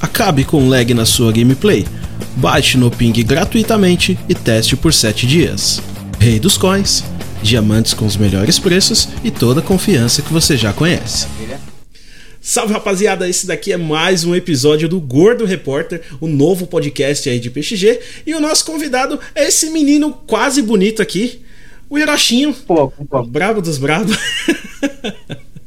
Acabe 0.00 0.44
com 0.44 0.68
lag 0.68 0.92
na 0.92 1.06
sua 1.06 1.32
gameplay. 1.32 1.86
Baixe 2.36 2.76
no 2.76 2.90
Ping 2.90 3.12
gratuitamente 3.22 4.18
e 4.28 4.34
teste 4.34 4.76
por 4.76 4.92
7 4.92 5.26
dias. 5.26 5.80
Rei 6.18 6.38
dos 6.38 6.58
Coins, 6.58 7.02
diamantes 7.42 7.94
com 7.94 8.04
os 8.04 8.16
melhores 8.16 8.58
preços 8.58 9.08
e 9.24 9.30
toda 9.30 9.60
a 9.60 9.62
confiança 9.62 10.22
que 10.22 10.32
você 10.32 10.56
já 10.56 10.72
conhece. 10.72 11.26
Salve 12.40 12.72
rapaziada, 12.72 13.28
esse 13.28 13.46
daqui 13.46 13.72
é 13.72 13.76
mais 13.76 14.24
um 14.24 14.34
episódio 14.34 14.88
do 14.88 15.00
Gordo 15.00 15.44
Repórter, 15.44 16.02
o 16.20 16.28
novo 16.28 16.66
podcast 16.66 17.28
aí 17.28 17.40
de 17.40 17.50
PXG. 17.50 17.98
E 18.26 18.34
o 18.34 18.40
nosso 18.40 18.64
convidado 18.64 19.18
é 19.34 19.48
esse 19.48 19.70
menino 19.70 20.12
quase 20.26 20.62
bonito 20.62 21.02
aqui, 21.02 21.42
o 21.90 21.98
Hiroshinho. 21.98 22.54
Pô, 22.54 22.88
pô. 22.88 23.22
Brabo 23.24 23.60
dos 23.60 23.78
bravos. 23.78 24.16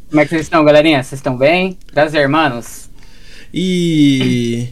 Como 0.10 0.22
é 0.22 0.24
que 0.24 0.30
vocês 0.30 0.44
estão, 0.44 0.64
galerinha? 0.64 1.04
Vocês 1.04 1.20
estão 1.20 1.38
bem? 1.38 1.78
Prazer, 1.92 2.22
hermanos. 2.22 2.89
E. 3.54 4.68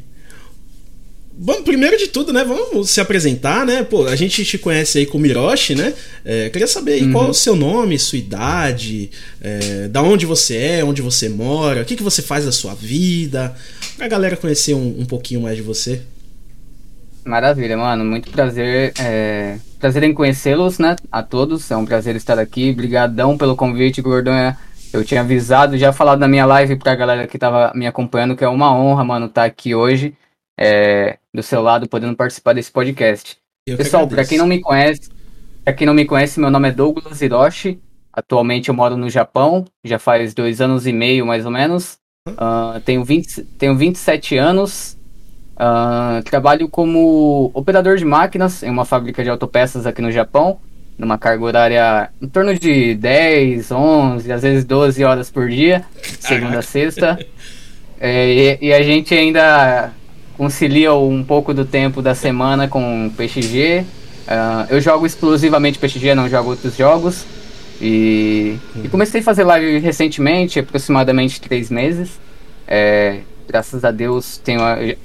Vamos, 1.40 1.62
primeiro 1.63 1.95
de 1.98 2.08
tudo, 2.08 2.34
né? 2.34 2.44
Vamos 2.44 2.90
se 2.90 3.00
apresentar, 3.00 3.63
né? 3.63 3.84
Pô, 3.84 4.08
a 4.08 4.16
gente 4.16 4.44
te 4.44 4.58
conhece 4.58 4.98
aí 4.98 5.05
como 5.05 5.26
Hiroshi, 5.26 5.76
né? 5.76 5.94
É, 6.26 6.50
queria 6.50 6.66
saber 6.66 6.94
aí 6.94 7.03
Uhum. 7.03 7.12
qual 7.12 7.27
é 7.27 7.30
o 7.30 7.34
seu 7.34 7.55
nome, 7.55 8.00
sua 8.00 8.17
idade, 8.17 9.12
é, 9.40 9.88
da 9.88 10.02
onde 10.02 10.26
você 10.26 10.58
é, 10.58 10.84
onde 10.84 11.00
você 11.00 11.30
mora, 11.30 11.84
o 11.84 11.86
que, 11.86 11.95
que 11.95 12.02
você 12.02 12.23
faz 12.23 12.44
da 12.45 12.52
sua 12.52 12.73
vida, 12.73 13.55
pra 13.95 14.08
galera 14.08 14.36
conhecer 14.36 14.73
um, 14.73 15.02
um 15.02 15.05
pouquinho 15.05 15.41
mais 15.41 15.55
de 15.55 15.62
você. 15.62 16.02
Maravilha, 17.23 17.78
mano. 17.78 18.05
Muito 18.05 18.31
prazer. 18.31 18.94
É... 19.00 19.58
Prazer 19.80 20.02
em 20.03 20.14
conhecê-los, 20.14 20.80
né? 20.80 20.95
A 21.12 21.22
todos. 21.22 21.70
É 21.70 21.78
um 21.78 21.86
prazer 21.86 22.16
estar 22.16 22.39
aqui. 22.39 22.72
Brigadão 22.73 23.38
pelo 23.38 23.55
convite, 23.55 24.02
Gordonha. 24.02 24.58
Eu 24.94 25.04
tinha 25.04 25.22
avisado, 25.22 25.77
já 25.77 25.91
falado 25.91 26.20
na 26.20 26.27
minha 26.27 26.46
live 26.46 26.77
pra 26.77 26.95
galera 26.95 27.28
que 27.28 27.38
tava 27.38 27.72
me 27.76 27.86
acompanhando, 27.86 28.36
que 28.36 28.44
é 28.44 28.48
uma 28.48 28.73
honra, 28.73 29.04
mano, 29.04 29.26
estar 29.28 29.44
aqui 29.44 29.76
hoje, 29.76 30.16
é, 30.58 31.17
do 31.34 31.44
seu 31.44 31.61
lado, 31.61 31.88
podendo 31.88 32.16
participar 32.16 32.53
desse 32.53 32.72
podcast. 32.72 33.38
Eu 33.67 33.78
que 33.78 33.84
Pessoal, 33.84 34.03
para 34.08 34.14
agradeço. 34.22 34.30
quem 34.30 34.38
não 34.38 34.48
me 34.48 34.61
conhece, 34.61 35.09
para 35.64 35.73
quem 35.73 35.86
não 35.86 35.94
me 35.94 36.06
conhece, 36.06 36.39
meu 36.39 36.50
nome 36.50 36.70
é 36.70 36.72
Douglas 36.72 37.22
Hiroshi. 37.22 37.80
Atualmente 38.14 38.70
eu 38.70 38.76
moro 38.76 38.98
no 38.98 39.09
Japão, 39.09 39.66
já 39.86 40.00
faz 40.00 40.34
dois 40.34 40.59
anos 40.61 40.88
e 40.88 40.94
meio 40.94 41.26
mais 41.26 41.45
ou 41.45 41.52
menos. 41.52 42.00
Ah, 42.38 42.81
tenho, 42.83 43.04
20, 43.04 43.44
tenho 43.59 43.76
27 43.78 44.38
anos. 44.38 44.98
Ah, 45.56 46.22
trabalho 46.26 46.70
como 46.70 47.52
operador 47.54 47.98
de 47.98 48.06
máquinas 48.06 48.64
em 48.64 48.70
uma 48.70 48.86
fábrica 48.86 49.23
de 49.23 49.30
autopeças 49.30 49.86
aqui 49.86 50.02
no 50.02 50.11
Japão, 50.11 50.59
numa 50.98 51.17
carga 51.17 51.44
horária 51.44 52.09
em 52.22 52.28
torno 52.28 52.58
de 52.58 52.95
10, 52.95 53.72
11, 53.72 54.31
às 54.31 54.42
vezes 54.42 54.66
12 54.66 55.04
horas 55.04 55.30
por 55.30 55.48
dia, 55.48 55.86
segunda 56.20 56.59
a 56.59 56.62
sexta. 56.62 57.20
É, 58.00 58.58
e, 58.62 58.67
e 58.67 58.73
a 58.73 58.81
gente 58.81 59.14
ainda 59.14 59.92
concilia 60.38 60.94
um 60.94 61.23
pouco 61.23 61.54
do 61.54 61.66
tempo 61.66 62.02
da 62.02 62.16
semana 62.16 62.67
com 62.67 63.12
PXG. 63.16 63.86
Ah, 64.28 64.67
eu 64.70 64.81
jogo 64.81 65.06
exclusivamente 65.06 65.80
PXG, 65.80 66.14
não 66.14 66.30
jogo 66.30 66.52
outros 66.52 66.76
jogos. 66.76 67.26
E, 67.82 68.58
e 68.84 68.88
comecei 68.89 69.22
a 69.22 69.23
fazer 69.23 69.44
live 69.44 69.80
recentemente, 69.80 70.59
aproximadamente 70.59 71.39
três 71.39 71.70
meses. 71.70 72.20
É, 72.67 73.20
graças 73.48 73.86
a 73.86 73.92
Deus 73.92 74.38
tenho, 74.38 74.61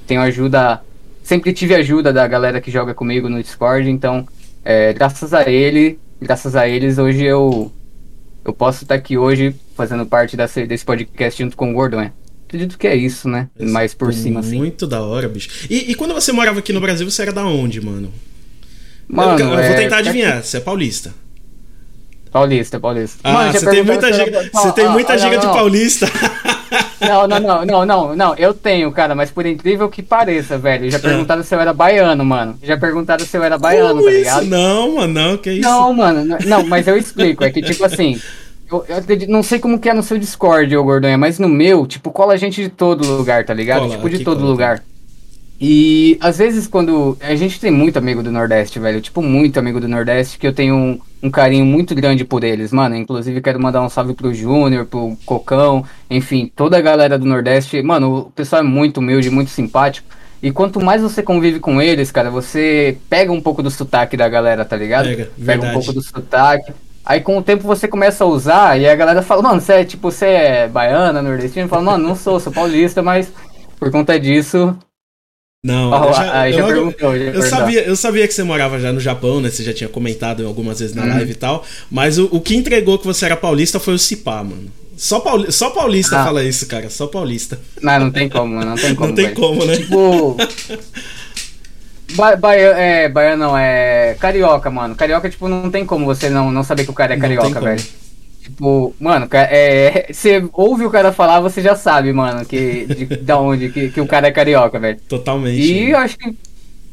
tenho 0.06 0.20
ajuda. 0.20 0.82
Sempre 1.22 1.52
tive 1.52 1.74
ajuda 1.74 2.12
da 2.12 2.26
galera 2.26 2.60
que 2.60 2.70
joga 2.70 2.94
comigo 2.94 3.28
no 3.28 3.42
Discord, 3.42 3.88
então 3.88 4.26
é, 4.64 4.92
graças 4.92 5.34
a 5.34 5.48
ele, 5.48 5.98
graças 6.20 6.54
a 6.54 6.68
eles, 6.68 6.98
hoje 6.98 7.24
eu, 7.24 7.72
eu 8.44 8.52
posso 8.52 8.84
estar 8.84 8.94
aqui 8.94 9.16
hoje 9.18 9.54
fazendo 9.76 10.06
parte 10.06 10.36
desse, 10.36 10.66
desse 10.66 10.84
podcast 10.84 11.42
junto 11.42 11.56
com 11.56 11.70
o 11.70 11.74
Gordon, 11.74 11.98
né? 11.98 12.12
Acredito 12.46 12.76
que 12.76 12.86
é 12.86 12.94
isso, 12.94 13.28
né? 13.28 13.48
Mais 13.58 13.94
por 13.94 14.12
cima, 14.12 14.40
assim. 14.40 14.58
Muito 14.58 14.86
da 14.86 15.00
hora, 15.00 15.26
bicho. 15.28 15.66
E, 15.70 15.90
e 15.90 15.94
quando 15.94 16.12
você 16.12 16.32
morava 16.32 16.58
aqui 16.58 16.72
no 16.72 16.80
Brasil, 16.80 17.10
você 17.10 17.22
era 17.22 17.32
da 17.32 17.46
onde, 17.46 17.80
mano? 17.80 18.12
Mano, 19.08 19.38
eu, 19.38 19.46
eu 19.46 19.50
vou 19.50 19.58
é, 19.58 19.74
tentar 19.74 19.98
adivinhar, 19.98 20.42
você 20.42 20.58
é 20.58 20.60
paulista. 20.60 21.14
Paulista, 22.30 22.80
paulista. 22.80 23.18
Ah, 23.22 23.32
Mano, 23.32 23.52
você 23.52 23.70
tem 23.70 23.82
muita 23.82 24.12
giga, 24.12 24.50
você 24.52 24.72
tem 24.72 24.88
muita 24.88 25.12
ah, 25.12 25.16
giga 25.18 25.38
de 25.38 25.46
paulista. 25.46 26.06
Não, 27.00 27.26
não, 27.26 27.40
não, 27.40 27.64
não, 27.64 27.86
não, 27.86 28.16
não, 28.16 28.34
eu 28.36 28.54
tenho, 28.54 28.90
cara, 28.92 29.14
mas 29.14 29.30
por 29.30 29.44
incrível 29.46 29.88
que 29.88 30.02
pareça, 30.02 30.56
velho, 30.58 30.90
já 30.90 30.98
perguntaram 30.98 31.42
se 31.42 31.54
eu 31.54 31.60
era 31.60 31.72
baiano, 31.72 32.24
mano. 32.24 32.56
Já 32.62 32.76
perguntaram 32.76 33.24
se 33.24 33.36
eu 33.36 33.42
era 33.42 33.58
baiano, 33.58 33.88
Ah. 33.88 33.92
Como 33.94 34.04
tá 34.04 34.10
isso? 34.10 34.18
ligado? 34.18 34.46
Não, 34.46 34.94
mano, 34.96 35.12
não, 35.12 35.36
que 35.36 35.50
isso? 35.52 35.68
Não, 35.68 35.92
mano, 35.92 36.38
não, 36.46 36.64
mas 36.66 36.86
eu 36.86 36.96
explico, 36.96 37.44
é 37.44 37.50
que 37.50 37.60
tipo 37.62 37.84
assim, 37.84 38.20
eu, 38.70 38.84
eu 38.88 39.28
não 39.28 39.42
sei 39.42 39.58
como 39.58 39.78
que 39.78 39.88
é 39.88 39.94
no 39.94 40.02
seu 40.02 40.18
Discord, 40.18 40.74
ô 40.76 40.84
Gordonha, 40.84 41.18
mas 41.18 41.38
no 41.38 41.48
meu, 41.48 41.86
tipo, 41.86 42.10
cola 42.10 42.36
gente 42.38 42.62
de 42.62 42.68
todo 42.68 43.06
lugar, 43.06 43.44
tá 43.44 43.52
ligado? 43.52 43.80
Cola, 43.82 43.94
tipo, 43.96 44.08
de 44.10 44.20
todo 44.24 44.38
cola. 44.38 44.50
lugar. 44.50 44.82
E 45.60 46.18
às 46.20 46.38
vezes 46.38 46.66
quando. 46.66 47.16
A 47.20 47.34
gente 47.34 47.60
tem 47.60 47.70
muito 47.70 47.96
amigo 47.98 48.22
do 48.22 48.32
Nordeste, 48.32 48.78
velho. 48.78 49.00
Tipo, 49.00 49.22
muito 49.22 49.58
amigo 49.58 49.80
do 49.80 49.88
Nordeste, 49.88 50.38
que 50.38 50.46
eu 50.46 50.52
tenho 50.52 50.74
um, 50.74 51.00
um 51.22 51.30
carinho 51.30 51.64
muito 51.64 51.94
grande 51.94 52.24
por 52.24 52.42
eles, 52.42 52.72
mano. 52.72 52.96
Inclusive, 52.96 53.40
quero 53.40 53.60
mandar 53.60 53.82
um 53.82 53.88
salve 53.88 54.14
pro 54.14 54.34
Júnior, 54.34 54.86
pro 54.86 55.16
Cocão, 55.24 55.84
enfim, 56.10 56.50
toda 56.54 56.76
a 56.76 56.80
galera 56.80 57.18
do 57.18 57.26
Nordeste. 57.26 57.80
Mano, 57.82 58.18
o 58.18 58.30
pessoal 58.30 58.62
é 58.62 58.64
muito 58.64 58.98
humilde, 58.98 59.30
muito 59.30 59.50
simpático. 59.50 60.08
E 60.42 60.50
quanto 60.50 60.80
mais 60.80 61.00
você 61.00 61.22
convive 61.22 61.60
com 61.60 61.80
eles, 61.80 62.10
cara, 62.10 62.28
você 62.28 62.98
pega 63.08 63.30
um 63.30 63.40
pouco 63.40 63.62
do 63.62 63.70
sotaque 63.70 64.16
da 64.16 64.28
galera, 64.28 64.64
tá 64.64 64.76
ligado? 64.76 65.04
Pega, 65.04 65.24
pega 65.24 65.32
verdade. 65.38 65.70
um 65.70 65.72
pouco 65.74 65.92
do 65.92 66.02
sotaque. 66.02 66.72
Aí 67.04 67.20
com 67.20 67.38
o 67.38 67.42
tempo 67.42 67.62
você 67.62 67.86
começa 67.86 68.24
a 68.24 68.26
usar 68.26 68.80
e 68.80 68.88
a 68.88 68.94
galera 68.96 69.22
fala, 69.22 69.42
mano, 69.42 69.60
você 69.60 69.74
é 69.74 69.84
tipo, 69.84 70.10
você 70.10 70.26
é 70.26 70.68
baiana, 70.68 71.22
nordestina? 71.22 71.68
Fala, 71.68 71.82
mano, 71.82 72.08
não 72.08 72.16
sou, 72.16 72.40
sou 72.40 72.52
paulista, 72.52 73.02
mas 73.02 73.32
por 73.78 73.90
conta 73.92 74.18
disso. 74.18 74.76
Não, 75.64 75.90
Ó, 75.92 76.06
eu 76.08 76.12
já, 76.12 76.48
eu 76.48 76.52
já 76.54 76.66
logo- 76.66 76.94
eu 77.14 77.42
sabia, 77.42 77.84
eu 77.84 77.94
sabia 77.94 78.26
que 78.26 78.34
você 78.34 78.42
morava 78.42 78.80
já 78.80 78.92
no 78.92 78.98
Japão, 78.98 79.40
né? 79.40 79.48
Você 79.48 79.62
já 79.62 79.72
tinha 79.72 79.88
comentado 79.88 80.44
algumas 80.44 80.80
vezes 80.80 80.92
na 80.92 81.04
live 81.04 81.30
e 81.30 81.34
tal. 81.36 81.64
Mas 81.88 82.18
o, 82.18 82.28
o 82.32 82.40
que 82.40 82.56
entregou 82.56 82.98
que 82.98 83.06
você 83.06 83.26
era 83.26 83.36
paulista 83.36 83.78
foi 83.78 83.94
o 83.94 83.98
Cipá, 83.98 84.42
mano. 84.42 84.72
Só, 84.96 85.20
pauli, 85.20 85.52
só 85.52 85.70
paulista 85.70 86.18
Ah. 86.20 86.24
fala 86.24 86.42
isso, 86.42 86.66
cara. 86.66 86.90
Só 86.90 87.06
paulista. 87.06 87.60
Não, 87.80 88.00
não 88.00 88.10
tem 88.10 88.28
como, 88.28 88.52
não 88.64 88.74
tem 88.74 88.92
como. 88.96 89.06
Não 89.10 89.14
tem 89.14 89.24
velho. 89.26 89.36
como, 89.36 89.64
né? 89.64 89.76
Tipo. 89.76 90.36
Ba 92.16 92.34
baia 92.36 92.74
é, 92.76 93.08
baiano 93.08 93.44
não, 93.44 93.56
é. 93.56 94.16
Carioca, 94.18 94.68
mano. 94.68 94.96
Carioca, 94.96 95.30
tipo, 95.30 95.46
não 95.48 95.70
tem 95.70 95.86
como 95.86 96.04
você 96.04 96.28
não, 96.28 96.50
não 96.50 96.64
saber 96.64 96.82
que 96.84 96.90
o 96.90 96.94
cara 96.94 97.14
é 97.14 97.16
carioca, 97.16 97.60
como. 97.60 97.76
Tipo, 98.42 98.92
mano, 98.98 99.28
é, 99.32 100.08
você 100.12 100.44
ouve 100.52 100.84
o 100.84 100.90
cara 100.90 101.12
falar, 101.12 101.38
você 101.40 101.62
já 101.62 101.76
sabe, 101.76 102.12
mano, 102.12 102.44
que, 102.44 102.86
de, 102.86 103.06
da 103.22 103.38
onde 103.38 103.68
que, 103.68 103.90
que 103.90 104.00
o 104.00 104.06
cara 104.06 104.26
é 104.26 104.32
carioca, 104.32 104.80
velho. 104.80 104.98
Totalmente. 105.08 105.60
E 105.60 105.90
eu 105.90 105.98
acho 105.98 106.18
que, 106.18 106.34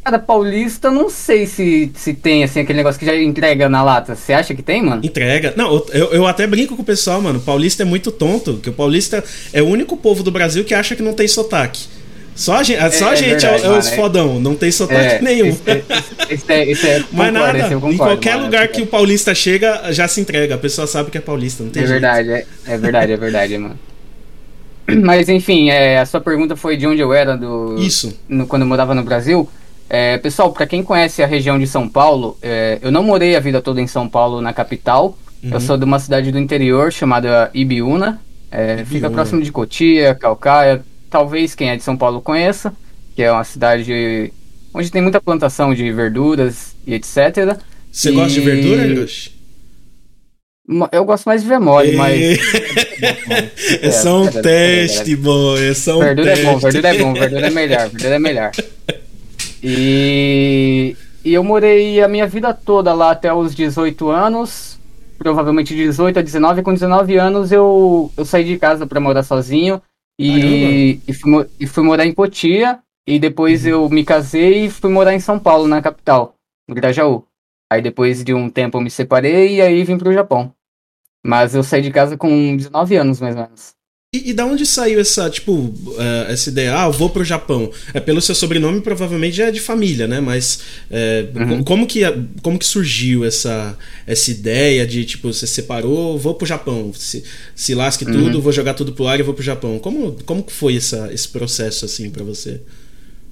cara, 0.04 0.20
paulista, 0.20 0.92
não 0.92 1.10
sei 1.10 1.48
se, 1.48 1.92
se 1.96 2.14
tem, 2.14 2.44
assim, 2.44 2.60
aquele 2.60 2.78
negócio 2.78 3.00
que 3.00 3.06
já 3.06 3.16
entrega 3.16 3.68
na 3.68 3.82
lata. 3.82 4.16
Você 4.16 4.32
acha 4.32 4.54
que 4.54 4.62
tem, 4.62 4.84
mano? 4.84 5.04
Entrega. 5.04 5.56
Não, 5.58 5.84
eu, 5.92 6.14
eu 6.14 6.28
até 6.28 6.46
brinco 6.46 6.76
com 6.76 6.84
o 6.84 6.86
pessoal, 6.86 7.20
mano. 7.20 7.40
Paulista 7.40 7.82
é 7.82 7.86
muito 7.86 8.12
tonto. 8.12 8.58
Que 8.58 8.70
o 8.70 8.74
paulista 8.74 9.24
é 9.52 9.62
o 9.62 9.68
único 9.68 9.98
povo 9.98 10.22
do 10.22 10.30
Brasil 10.30 10.64
que 10.64 10.76
acha 10.76 10.96
que 10.96 11.02
não 11.02 11.14
tem 11.14 11.28
sotaque. 11.28 11.88
Só 12.40 12.56
a 12.56 12.64
gente, 12.64 12.80
só 12.96 13.10
a 13.10 13.14
é 13.14 13.16
gente 13.18 13.46
é, 13.46 13.50
verdade, 13.50 13.66
é 13.66 13.68
os 13.68 13.86
mano, 13.86 13.88
é- 13.94 13.96
fodão, 13.98 14.40
não 14.40 14.56
tem 14.56 14.72
sotaque 14.72 15.22
nenhum. 15.24 15.50
Isso 15.50 15.62
é, 15.68 15.84
isso 16.34 16.46
é, 16.52 16.66
isso 16.72 16.88
é, 16.88 17.00
Mas 17.12 17.32
concordo, 17.34 17.34
nada, 17.58 17.58
eu 17.60 17.78
em 17.78 17.82
concordo, 17.82 17.98
qualquer 17.98 18.34
mano, 18.36 18.46
lugar 18.46 18.64
é 18.64 18.68
que 18.68 18.82
o 18.82 18.88
paulista 18.88 19.36
chega, 19.36 19.92
já 19.92 20.08
se 20.08 20.22
entrega. 20.22 20.56
A 20.56 20.58
pessoa 20.58 20.88
sabe 20.88 21.12
que 21.12 21.18
é 21.18 21.22
paulista, 21.22 21.64
não 21.64 21.70
tem 21.70 21.84
É 21.84 21.88
jeito. 21.88 22.00
verdade, 22.02 22.32
é, 22.32 22.46
é 22.66 22.78
verdade, 22.78 23.12
é 23.12 23.18
verdade, 23.18 23.58
mano. 23.58 23.78
Mas 25.04 25.30
enfim, 25.30 25.70
é, 25.70 26.00
a 26.00 26.06
sua 26.06 26.22
pergunta 26.22 26.56
foi 26.56 26.76
de 26.78 26.88
onde 26.88 27.02
eu 27.02 27.14
era 27.14 27.36
do, 27.38 27.76
Isso. 27.78 28.18
no- 28.28 28.48
quando 28.48 28.62
eu 28.64 28.68
morava 28.68 28.96
no 28.96 29.04
Brasil. 29.04 29.48
É, 29.90 30.18
pessoal, 30.20 30.52
pra 30.54 30.66
quem 30.68 30.82
conhece 30.84 31.22
a 31.24 31.28
região 31.28 31.58
de 31.60 31.66
São 31.68 31.90
Paulo, 31.90 32.38
é, 32.42 32.78
eu 32.82 32.92
não 32.92 33.04
morei 33.04 33.36
a 33.36 33.40
vida 33.40 33.60
toda 33.62 33.82
em 33.82 33.88
São 33.88 34.08
Paulo, 34.08 34.40
na 34.42 34.54
capital. 34.54 35.18
Uhum. 35.44 35.50
Eu 35.54 35.60
sou 35.60 35.78
de 35.78 35.84
uma 35.84 36.00
cidade 36.00 36.32
do 36.32 36.40
interior 36.40 36.92
chamada 36.92 37.50
Ibiúna. 37.54 38.22
É, 38.52 38.78
Fica 38.78 38.98
Ibiúna. 38.98 39.10
próximo 39.12 39.42
de 39.42 39.52
Cotia, 39.52 40.14
Calcaia. 40.16 40.82
Talvez 41.10 41.56
quem 41.56 41.70
é 41.70 41.76
de 41.76 41.84
São 41.84 41.98
Paulo 41.98 42.22
conheça, 42.22 42.74
que 43.16 43.24
é 43.24 43.32
uma 43.32 43.44
cidade 43.44 44.32
onde 44.74 44.92
tem 44.92 45.02
muita 45.02 45.20
plantação 45.20 45.74
de 45.74 45.92
verduras 45.92 46.76
e 46.86 46.94
etc. 46.94 47.58
Você 47.92 48.12
gosta 48.12 48.34
de 48.34 48.40
E- 48.40 48.44
verdura? 48.44 49.06
Mo- 50.68 50.90
Eu 50.92 51.04
gosto 51.04 51.26
mais 51.26 51.42
de 51.42 51.48
ver 51.48 51.60
mole, 51.60 51.94
mas. 51.96 52.40
É 53.82 53.90
só 53.92 54.22
um 54.22 54.26
é, 54.28 54.32
é, 54.36 54.38
é, 54.38 54.42
teste, 54.42 55.16
boy. 55.16 55.68
É 55.68 55.74
só 55.74 55.96
um 55.98 56.00
Verdura 56.00 56.28
teste. 56.32 56.46
é 56.46 56.52
bom, 56.52 56.60
verdura 56.60 56.88
é 56.90 56.98
bom, 57.00 57.14
verdura 57.14 57.48
é 57.48 57.50
melhor, 57.50 57.90
verdura 57.90 58.16
é 58.16 58.20
melhor. 58.20 58.52
E, 59.64 60.96
e 61.26 61.34
eu 61.34 61.44
morei 61.44 62.02
a 62.02 62.08
minha 62.08 62.28
vida 62.28 62.54
toda 62.54 62.94
lá 62.94 63.12
até 63.12 63.34
os 63.34 63.56
18 63.56 64.10
anos, 64.10 64.80
provavelmente 65.18 65.76
de 65.76 65.84
18 65.86 66.20
a 66.20 66.22
19. 66.22 66.62
Com 66.62 66.74
19 66.74 67.18
anos 67.18 67.52
eu, 67.52 68.12
eu 68.16 68.24
saí 68.26 68.44
de 68.46 68.58
casa 68.58 68.86
pra 68.86 69.00
morar 69.00 69.24
sozinho 69.24 69.82
e, 70.20 71.00
e, 71.08 71.14
fui, 71.14 71.50
e 71.60 71.66
fui 71.68 71.84
morar 71.84 72.06
em 72.06 72.14
Cotia. 72.14 72.80
E 73.08 73.18
depois 73.18 73.64
Uhum. 73.66 73.72
eu 73.72 73.90
me 73.90 74.04
casei 74.04 74.66
e 74.66 74.70
fui 74.70 74.92
morar 74.92 75.16
em 75.16 75.20
São 75.20 75.40
Paulo, 75.40 75.68
na 75.68 75.82
capital, 75.82 76.36
no 76.68 76.76
Grajaú. 76.76 77.26
Aí 77.72 77.82
depois 77.82 78.24
de 78.24 78.34
um 78.36 78.50
tempo 78.50 78.78
eu 78.78 78.82
me 78.82 78.90
separei 78.92 79.56
e 79.56 79.62
aí 79.62 79.84
vim 79.84 79.98
pro 79.98 80.14
Japão. 80.14 80.54
Mas 81.26 81.56
eu 81.56 81.64
saí 81.64 81.82
de 81.82 81.92
casa 81.92 82.18
com 82.18 82.56
19 82.56 82.96
anos, 82.98 83.20
mais 83.20 83.36
ou 83.36 83.42
menos. 83.44 83.76
E, 84.12 84.32
e 84.32 84.34
da 84.34 84.44
onde 84.44 84.66
saiu 84.66 85.00
essa, 85.00 85.30
tipo, 85.30 85.52
uh, 85.54 86.26
essa 86.28 86.50
ideia? 86.50 86.76
Ah, 86.76 86.88
eu 86.88 86.92
vou 86.92 87.12
pro 87.12 87.24
Japão. 87.24 87.70
É, 87.94 88.00
pelo 88.00 88.20
seu 88.20 88.34
sobrenome, 88.34 88.82
provavelmente 88.82 89.36
já 89.36 89.46
é 89.46 89.52
de 89.52 89.60
família, 89.60 90.08
né? 90.08 90.20
Mas 90.20 90.64
é, 90.90 91.28
uhum. 91.36 91.64
como, 91.64 91.86
que, 91.86 92.02
como 92.42 92.58
que 92.58 92.66
surgiu 92.66 93.24
essa, 93.24 93.78
essa 94.08 94.32
ideia 94.32 94.88
de, 94.88 95.06
tipo, 95.06 95.32
você 95.32 95.46
separou, 95.46 96.18
vou 96.18 96.34
pro 96.34 96.48
Japão, 96.48 96.92
se, 96.92 97.24
se 97.56 97.76
lasque 97.76 98.04
uhum. 98.04 98.14
tudo, 98.14 98.42
vou 98.42 98.52
jogar 98.52 98.74
tudo 98.74 98.94
pro 98.94 99.06
ar 99.06 99.20
e 99.20 99.24
vou 99.24 99.36
pro 99.36 99.44
Japão. 99.44 99.78
Como, 99.78 100.14
como 100.26 100.42
que 100.42 100.54
foi 100.54 100.78
essa, 100.78 101.14
esse 101.14 101.28
processo, 101.28 101.86
assim, 101.86 102.10
para 102.10 102.24
você? 102.24 102.62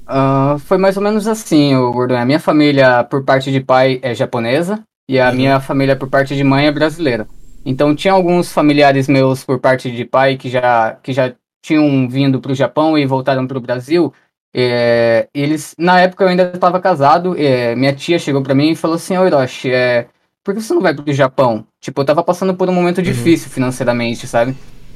Uh, 0.07 0.59
foi 0.59 0.77
mais 0.77 0.95
ou 0.95 1.01
menos 1.01 1.27
assim, 1.27 1.73
o 1.75 1.91
Gordon. 1.91 2.17
A 2.17 2.25
minha 2.25 2.39
família, 2.39 3.03
por 3.03 3.23
parte 3.23 3.51
de 3.51 3.61
pai, 3.61 3.99
é 4.03 4.13
japonesa 4.13 4.83
e 5.09 5.19
a 5.19 5.29
uhum. 5.29 5.35
minha 5.35 5.59
família, 5.59 5.95
por 5.95 6.07
parte 6.07 6.35
de 6.35 6.43
mãe, 6.43 6.67
é 6.67 6.71
brasileira. 6.71 7.25
Então 7.67 7.93
tinha 7.93 8.13
alguns 8.13 8.49
familiares 8.49 9.09
meus 9.09 9.43
por 9.43 9.59
parte 9.59 9.91
de 9.91 10.05
pai 10.05 10.37
que 10.37 10.49
já, 10.49 10.97
que 11.03 11.11
já 11.11 11.33
tinham 11.61 12.07
vindo 12.07 12.39
para 12.39 12.53
o 12.53 12.55
Japão 12.55 12.97
e 12.97 13.05
voltaram 13.05 13.45
para 13.45 13.57
o 13.57 13.61
Brasil. 13.61 14.13
É, 14.55 15.27
eles, 15.33 15.75
na 15.77 15.99
época 15.99 16.23
eu 16.23 16.29
ainda 16.29 16.49
estava 16.53 16.79
casado, 16.79 17.35
é, 17.37 17.75
minha 17.75 17.91
tia 17.91 18.17
chegou 18.17 18.41
para 18.41 18.55
mim 18.55 18.71
e 18.71 18.75
falou 18.75 18.95
assim, 18.95 19.17
ô 19.17 19.27
Hiroshi, 19.27 19.69
é, 19.69 20.07
por 20.45 20.55
que 20.55 20.61
você 20.61 20.73
não 20.73 20.81
vai 20.81 20.93
para 20.93 21.09
o 21.09 21.13
Japão? 21.13 21.65
Tipo, 21.81 21.99
eu 21.99 22.03
estava 22.03 22.23
passando 22.23 22.53
por 22.53 22.69
um 22.69 22.73
momento 22.73 22.99
uhum. 22.99 23.03
difícil 23.03 23.49
financeiramente, 23.49 24.25
sabe? 24.27 24.55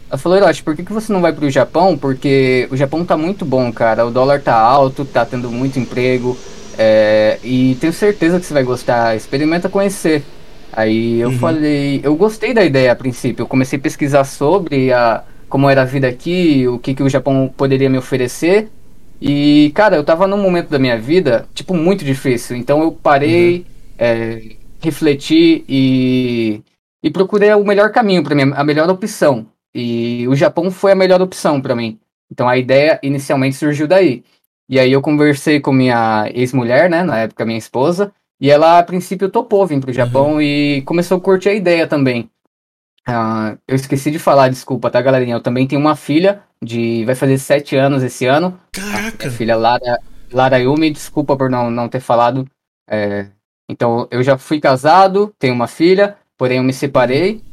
Ela 0.10 0.18
falou, 0.18 0.38
Hiroshi, 0.38 0.64
por 0.64 0.74
que, 0.74 0.84
que 0.84 0.94
você 0.94 1.12
não 1.12 1.20
vai 1.20 1.34
para 1.34 1.46
o 1.46 1.52
Japão? 1.52 1.98
Porque 1.98 2.70
o 2.72 2.78
Japão 2.78 3.04
tá 3.04 3.18
muito 3.18 3.44
bom, 3.44 3.70
cara, 3.74 4.06
o 4.06 4.12
dólar 4.12 4.40
tá 4.42 4.56
alto, 4.56 5.04
tá 5.04 5.26
tendo 5.26 5.52
muito 5.52 5.78
emprego, 5.78 6.38
é, 6.78 7.38
e 7.44 7.76
tenho 7.82 7.92
certeza 7.92 8.40
que 8.40 8.46
você 8.46 8.54
vai 8.54 8.64
gostar, 8.64 9.14
experimenta 9.18 9.68
conhecer. 9.68 10.24
Aí 10.74 11.20
eu 11.20 11.30
uhum. 11.30 11.38
falei, 11.38 12.02
eu 12.04 12.16
gostei 12.16 12.54
da 12.54 12.64
ideia 12.64 12.92
a 12.92 12.96
princípio. 12.96 13.44
Eu 13.44 13.48
comecei 13.48 13.78
a 13.78 13.82
pesquisar 13.82 14.24
sobre 14.24 14.92
a, 14.94 15.24
como 15.50 15.70
era 15.70 15.82
a 15.82 15.86
vida 15.86 16.08
aqui, 16.08 16.68
o 16.68 16.80
que, 16.80 16.96
que 16.96 17.04
o 17.04 17.10
Japão 17.10 17.54
poderia 17.56 17.90
me 17.90 17.98
oferecer. 17.98 18.70
E, 19.22 19.72
cara, 19.76 19.96
eu 19.96 20.04
tava 20.04 20.26
num 20.26 20.42
momento 20.42 20.70
da 20.70 20.80
minha 20.80 20.98
vida, 20.98 21.48
tipo, 21.54 21.74
muito 21.74 22.04
difícil. 22.04 22.56
Então 22.56 22.82
eu 22.82 22.92
parei, 22.92 23.58
uhum. 23.58 23.66
é, 24.00 24.42
refleti 24.82 25.64
e, 25.70 26.62
e 27.04 27.10
procurei 27.12 27.54
o 27.54 27.64
melhor 27.64 27.92
caminho 27.92 28.24
para 28.24 28.36
mim, 28.36 28.52
a 28.56 28.64
melhor 28.64 28.90
opção. 28.90 29.46
E 29.74 30.28
o 30.28 30.36
Japão 30.36 30.72
foi 30.72 30.92
a 30.92 30.96
melhor 30.96 31.22
opção 31.22 31.62
para 31.62 31.76
mim. 31.76 32.00
Então 32.32 32.48
a 32.48 32.58
ideia 32.58 33.00
inicialmente 33.04 33.56
surgiu 33.56 33.88
daí. 33.88 34.24
E 34.68 34.80
aí 34.80 34.92
eu 34.92 35.02
conversei 35.02 35.60
com 35.60 35.74
minha 35.74 36.30
ex-mulher, 36.34 36.90
né, 36.90 37.04
na 37.04 37.20
época 37.20 37.46
minha 37.46 37.58
esposa, 37.58 38.14
e 38.42 38.50
ela, 38.50 38.80
a 38.80 38.84
princípio, 38.84 39.30
topou 39.30 39.68
vir 39.68 39.80
pro 39.80 39.94
Japão 39.94 40.34
uhum. 40.34 40.42
e 40.42 40.82
começou 40.82 41.20
a 41.20 41.22
curtir 41.22 41.50
a 41.50 41.54
ideia 41.54 41.86
também. 41.86 42.28
Uh, 43.08 43.56
eu 43.68 43.76
esqueci 43.76 44.10
de 44.10 44.18
falar, 44.18 44.50
desculpa, 44.50 44.90
tá, 44.90 45.00
galerinha? 45.00 45.36
Eu 45.36 45.42
também 45.42 45.68
tenho 45.68 45.80
uma 45.80 45.96
filha 45.96 46.42
de. 46.60 47.06
vai 47.06 47.14
fazer 47.14 47.38
sete 47.38 47.76
anos 47.76 48.02
esse 48.02 48.26
ano. 48.26 48.60
Caraca! 48.72 49.28
A 49.28 49.32
filha 49.32 49.56
Lara, 49.56 50.00
Lara 50.34 50.58
Yumi, 50.58 50.90
desculpa 50.90 51.38
por 51.38 51.52
não, 51.52 51.70
não 51.70 51.88
ter 51.88 52.00
falado. 52.00 52.48
É, 52.90 53.28
então, 53.70 54.08
eu 54.10 54.24
já 54.24 54.40
fui 54.40 54.60
casado, 54.60 55.32
tenho 55.38 55.54
uma 55.54 55.68
filha, 55.68 56.18
porém 56.36 56.58
eu 56.58 56.64
me 56.64 56.74
separei. 56.74 57.44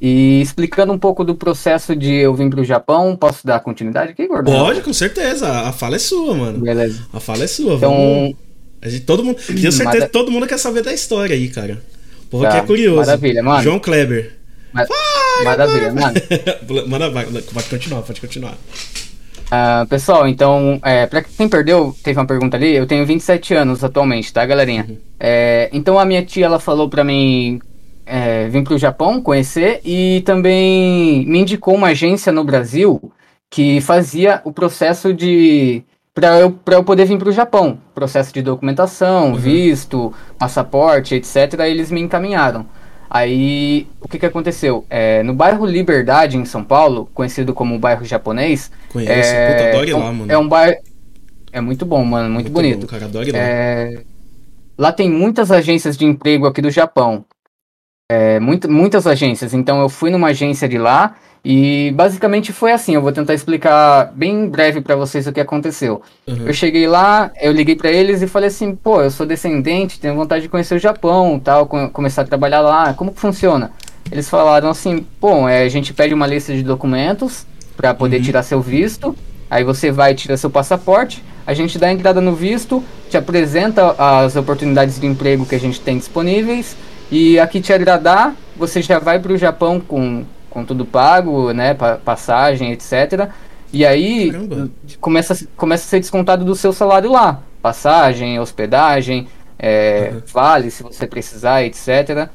E 0.00 0.40
explicando 0.40 0.92
um 0.92 0.98
pouco 0.98 1.22
do 1.22 1.34
processo 1.34 1.94
de 1.94 2.14
eu 2.14 2.34
vir 2.34 2.48
pro 2.48 2.64
Japão, 2.64 3.14
posso 3.14 3.46
dar 3.46 3.60
continuidade 3.60 4.12
aqui, 4.12 4.26
Gordão? 4.26 4.64
Pode, 4.64 4.80
com 4.80 4.92
certeza. 4.92 5.50
A 5.68 5.72
fala 5.72 5.96
é 5.96 5.98
sua, 5.98 6.34
mano. 6.34 6.58
Beleza. 6.60 7.06
A 7.12 7.20
fala 7.20 7.44
é 7.44 7.46
sua. 7.46 7.74
Então, 7.74 7.92
Vamos 7.92 8.43
a 8.84 8.88
gente, 8.88 9.06
todo 9.06 9.24
mundo, 9.24 9.38
tenho 9.46 9.72
certeza 9.72 10.06
que 10.06 10.12
todo 10.12 10.30
mundo 10.30 10.46
quer 10.46 10.58
saber 10.58 10.82
da 10.82 10.92
história 10.92 11.34
aí, 11.34 11.48
cara. 11.48 11.82
O 12.24 12.26
povo 12.26 12.44
tá, 12.44 12.50
aqui 12.50 12.58
é 12.58 12.62
curioso. 12.66 12.98
Maravilha, 12.98 13.42
mano. 13.42 13.62
João 13.62 13.78
Kleber. 13.78 14.32
Vai, 14.74 14.86
maravilha, 15.42 15.92
mano. 15.92 16.14
Manda, 16.86 17.10
vai, 17.10 17.24
pode 17.24 17.68
continuar, 17.70 18.02
pode 18.02 18.20
continuar. 18.20 18.58
Uh, 19.46 19.86
pessoal, 19.88 20.28
então, 20.28 20.78
é, 20.82 21.06
pra 21.06 21.22
quem 21.22 21.48
perdeu, 21.48 21.96
teve 22.02 22.18
uma 22.18 22.26
pergunta 22.26 22.58
ali, 22.58 22.74
eu 22.74 22.86
tenho 22.86 23.06
27 23.06 23.54
anos 23.54 23.82
atualmente, 23.82 24.32
tá, 24.32 24.44
galerinha? 24.44 24.84
Uhum. 24.86 24.98
É, 25.18 25.70
então 25.72 25.98
a 25.98 26.04
minha 26.04 26.24
tia, 26.24 26.44
ela 26.44 26.58
falou 26.58 26.88
pra 26.90 27.04
mim 27.04 27.60
é, 28.04 28.48
vir 28.48 28.64
pro 28.64 28.76
Japão 28.76 29.22
conhecer 29.22 29.80
e 29.82 30.22
também 30.26 31.24
me 31.26 31.38
indicou 31.38 31.74
uma 31.74 31.88
agência 31.88 32.30
no 32.30 32.44
Brasil 32.44 33.12
que 33.50 33.80
fazia 33.80 34.42
o 34.44 34.52
processo 34.52 35.14
de 35.14 35.84
para 36.14 36.38
eu, 36.38 36.56
eu 36.64 36.84
poder 36.84 37.04
vir 37.04 37.18
para 37.18 37.28
o 37.28 37.32
Japão. 37.32 37.78
Processo 37.92 38.32
de 38.32 38.40
documentação, 38.40 39.32
uhum. 39.32 39.34
visto, 39.34 40.14
passaporte, 40.38 41.16
etc. 41.16 41.58
Eles 41.66 41.90
me 41.90 42.00
encaminharam. 42.00 42.64
Aí, 43.10 43.88
o 44.00 44.08
que, 44.08 44.18
que 44.18 44.26
aconteceu? 44.26 44.84
É, 44.88 45.22
no 45.22 45.34
bairro 45.34 45.66
Liberdade, 45.66 46.36
em 46.36 46.44
São 46.44 46.64
Paulo, 46.64 47.08
conhecido 47.12 47.52
como 47.52 47.78
bairro 47.78 48.04
japonês. 48.04 48.70
Conheço, 48.92 49.32
é, 49.34 49.52
puta, 49.52 49.68
adore 49.68 49.90
é 49.90 49.96
lá, 49.96 50.12
mano. 50.12 50.32
É 50.32 50.38
um 50.38 50.48
bairro. 50.48 50.76
É 51.52 51.60
muito 51.60 51.84
bom, 51.84 52.04
mano, 52.04 52.28
muito, 52.30 52.46
muito 52.46 52.52
bonito. 52.52 52.80
Bom, 52.80 52.86
cara, 52.86 53.04
adore 53.04 53.30
lá. 53.30 53.38
É, 53.38 54.02
lá 54.78 54.92
tem 54.92 55.10
muitas 55.10 55.50
agências 55.50 55.96
de 55.96 56.04
emprego 56.04 56.46
aqui 56.46 56.62
do 56.62 56.70
Japão. 56.70 57.24
É, 58.10 58.40
muito, 58.40 58.70
muitas 58.70 59.06
agências. 59.06 59.54
Então, 59.54 59.80
eu 59.80 59.88
fui 59.88 60.10
numa 60.10 60.28
agência 60.28 60.68
de 60.68 60.78
lá 60.78 61.14
e 61.44 61.92
basicamente 61.94 62.54
foi 62.54 62.72
assim, 62.72 62.94
eu 62.94 63.02
vou 63.02 63.12
tentar 63.12 63.34
explicar 63.34 64.10
bem 64.14 64.48
breve 64.48 64.80
para 64.80 64.96
vocês 64.96 65.26
o 65.26 65.32
que 65.32 65.40
aconteceu. 65.40 66.00
Uhum. 66.26 66.46
Eu 66.46 66.54
cheguei 66.54 66.86
lá, 66.86 67.30
eu 67.38 67.52
liguei 67.52 67.76
para 67.76 67.90
eles 67.90 68.22
e 68.22 68.26
falei 68.26 68.48
assim, 68.48 68.74
pô, 68.74 69.02
eu 69.02 69.10
sou 69.10 69.26
descendente, 69.26 70.00
tenho 70.00 70.14
vontade 70.14 70.44
de 70.44 70.48
conhecer 70.48 70.74
o 70.74 70.78
Japão, 70.78 71.38
tal, 71.38 71.66
começar 71.66 72.22
a 72.22 72.24
trabalhar 72.24 72.62
lá, 72.62 72.94
como 72.94 73.12
que 73.12 73.20
funciona? 73.20 73.72
Eles 74.10 74.26
falaram 74.28 74.70
assim, 74.70 75.04
pô, 75.20 75.46
é, 75.46 75.64
a 75.64 75.68
gente 75.68 75.92
pede 75.92 76.14
uma 76.14 76.26
lista 76.26 76.54
de 76.54 76.62
documentos 76.62 77.46
para 77.76 77.92
poder 77.92 78.16
uhum. 78.16 78.22
tirar 78.22 78.42
seu 78.42 78.62
visto, 78.62 79.14
aí 79.50 79.62
você 79.62 79.90
vai 79.90 80.14
tirar 80.14 80.38
seu 80.38 80.48
passaporte, 80.48 81.22
a 81.46 81.52
gente 81.52 81.78
dá 81.78 81.88
a 81.88 81.92
entrada 81.92 82.22
no 82.22 82.34
visto, 82.34 82.82
te 83.10 83.18
apresenta 83.18 83.94
as 83.98 84.34
oportunidades 84.34 84.98
de 84.98 85.06
emprego 85.06 85.44
que 85.44 85.54
a 85.54 85.60
gente 85.60 85.78
tem 85.78 85.98
disponíveis, 85.98 86.74
e 87.10 87.38
aqui 87.38 87.60
te 87.60 87.70
agradar, 87.70 88.34
você 88.56 88.80
já 88.80 88.98
vai 88.98 89.18
para 89.18 89.32
o 89.32 89.36
Japão 89.36 89.78
com 89.78 90.24
com 90.54 90.64
tudo 90.64 90.86
pago, 90.86 91.52
né, 91.52 91.74
passagem, 92.04 92.72
etc. 92.72 93.28
E 93.72 93.84
aí 93.84 94.32
começa, 95.00 95.46
começa 95.56 95.84
a 95.84 95.88
ser 95.88 95.98
descontado 95.98 96.44
do 96.44 96.54
seu 96.54 96.72
salário 96.72 97.10
lá, 97.10 97.42
passagem, 97.60 98.38
hospedagem, 98.38 99.26
é, 99.58 100.12
uhum. 100.12 100.22
vale 100.32 100.70
se 100.70 100.84
você 100.84 101.06
precisar, 101.08 101.64
etc. 101.64 102.28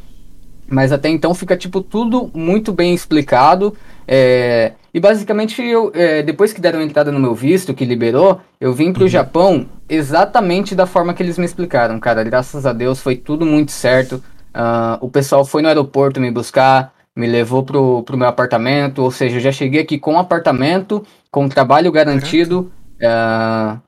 Mas 0.67 0.91
até 0.91 1.07
então 1.09 1.33
fica 1.33 1.55
tipo 1.55 1.81
tudo 1.81 2.29
muito 2.33 2.73
bem 2.73 2.93
explicado. 2.93 3.75
É, 4.05 4.73
e 4.93 4.99
basicamente 4.99 5.61
eu, 5.63 5.91
é, 5.95 6.21
depois 6.21 6.51
que 6.51 6.59
deram 6.59 6.81
entrada 6.81 7.11
no 7.11 7.19
meu 7.19 7.33
visto, 7.33 7.73
que 7.73 7.85
liberou, 7.85 8.41
eu 8.59 8.73
vim 8.73 8.91
para 8.91 9.01
o 9.01 9.03
uhum. 9.03 9.09
Japão 9.09 9.65
exatamente 9.87 10.75
da 10.75 10.85
forma 10.85 11.13
que 11.13 11.23
eles 11.23 11.37
me 11.37 11.45
explicaram, 11.45 11.99
cara. 11.99 12.23
Graças 12.23 12.65
a 12.65 12.73
Deus 12.73 12.99
foi 12.99 13.15
tudo 13.15 13.45
muito 13.45 13.71
certo. 13.71 14.21
Uh, 14.49 14.97
o 14.99 15.09
pessoal 15.09 15.45
foi 15.45 15.61
no 15.61 15.67
aeroporto 15.67 16.19
me 16.19 16.29
buscar 16.31 16.93
me 17.15 17.27
levou 17.27 17.63
pro, 17.63 18.03
pro 18.03 18.17
meu 18.17 18.27
apartamento, 18.27 19.03
ou 19.03 19.11
seja, 19.11 19.37
eu 19.37 19.41
já 19.41 19.51
cheguei 19.51 19.81
aqui 19.81 19.97
com 19.97 20.17
apartamento, 20.17 21.05
com 21.31 21.49
trabalho 21.49 21.91
garantido. 21.91 22.71
Uh, 22.95 23.79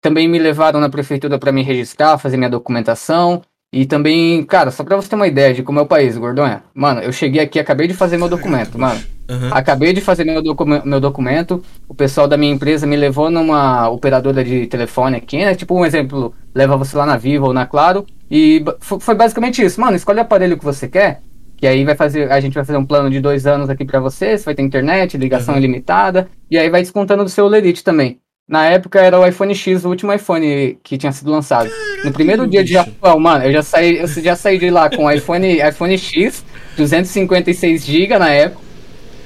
também 0.00 0.28
me 0.28 0.38
levaram 0.38 0.78
na 0.78 0.88
prefeitura 0.88 1.38
para 1.38 1.52
me 1.52 1.62
registrar, 1.62 2.18
fazer 2.18 2.36
minha 2.36 2.50
documentação. 2.50 3.42
E 3.72 3.84
também, 3.84 4.42
cara, 4.44 4.70
só 4.70 4.84
pra 4.84 4.96
você 4.96 5.08
ter 5.08 5.16
uma 5.16 5.26
ideia 5.26 5.52
de 5.52 5.62
como 5.62 5.78
é 5.78 5.82
o 5.82 5.86
país, 5.86 6.16
Gordonha. 6.16 6.62
Mano, 6.72 7.00
eu 7.00 7.12
cheguei 7.12 7.42
aqui, 7.42 7.58
acabei 7.58 7.88
de 7.88 7.94
fazer 7.94 8.16
meu 8.16 8.28
documento, 8.28 8.78
mano. 8.78 9.00
Uhum. 9.28 9.48
Acabei 9.50 9.92
de 9.92 10.00
fazer 10.00 10.24
meu, 10.24 10.40
docu 10.40 10.64
meu 10.64 11.00
documento. 11.00 11.62
O 11.88 11.94
pessoal 11.94 12.28
da 12.28 12.36
minha 12.36 12.52
empresa 12.52 12.86
me 12.86 12.96
levou 12.96 13.28
numa 13.28 13.88
operadora 13.88 14.44
de 14.44 14.66
telefone 14.66 15.16
aqui, 15.16 15.38
né? 15.38 15.54
Tipo 15.54 15.74
um 15.74 15.84
exemplo, 15.84 16.32
leva 16.54 16.76
você 16.76 16.96
lá 16.96 17.04
na 17.04 17.16
Viva 17.16 17.46
ou 17.46 17.52
na 17.52 17.66
Claro. 17.66 18.06
E 18.30 18.64
foi 18.80 19.14
basicamente 19.14 19.62
isso. 19.62 19.80
Mano, 19.80 19.96
escolhe 19.96 20.20
o 20.20 20.22
aparelho 20.22 20.56
que 20.56 20.64
você 20.64 20.88
quer. 20.88 21.20
Que 21.56 21.66
aí 21.66 21.84
vai 21.84 21.94
fazer, 21.94 22.30
a 22.30 22.38
gente 22.40 22.54
vai 22.54 22.64
fazer 22.64 22.78
um 22.78 22.84
plano 22.84 23.08
de 23.08 23.20
dois 23.20 23.46
anos 23.46 23.70
aqui 23.70 23.84
para 23.84 23.98
você, 23.98 24.36
você 24.36 24.44
vai 24.44 24.54
ter 24.54 24.62
internet, 24.62 25.16
ligação 25.16 25.54
uhum. 25.54 25.60
ilimitada, 25.60 26.28
e 26.50 26.58
aí 26.58 26.68
vai 26.68 26.82
descontando 26.82 27.24
do 27.24 27.30
seu 27.30 27.46
Lerite 27.46 27.82
também. 27.82 28.20
Na 28.48 28.64
época 28.66 29.00
era 29.00 29.18
o 29.18 29.26
iPhone 29.26 29.52
X, 29.52 29.84
o 29.84 29.88
último 29.88 30.12
iPhone 30.12 30.78
que 30.84 30.96
tinha 30.96 31.10
sido 31.10 31.32
lançado. 31.32 31.68
No 32.04 32.12
primeiro 32.12 32.46
dia 32.46 32.62
de 32.62 32.74
Japão, 32.74 33.18
mano, 33.18 33.44
eu 33.44 33.52
já 33.52 33.62
saí, 33.62 33.98
eu 33.98 34.06
já 34.06 34.36
saí 34.36 34.56
de 34.56 34.70
lá 34.70 34.88
com 34.88 35.06
o 35.06 35.10
iPhone, 35.10 35.58
iPhone 35.58 35.98
X, 35.98 36.44
256 36.76 37.84
GB 37.84 38.18
na 38.18 38.30
época. 38.30 38.66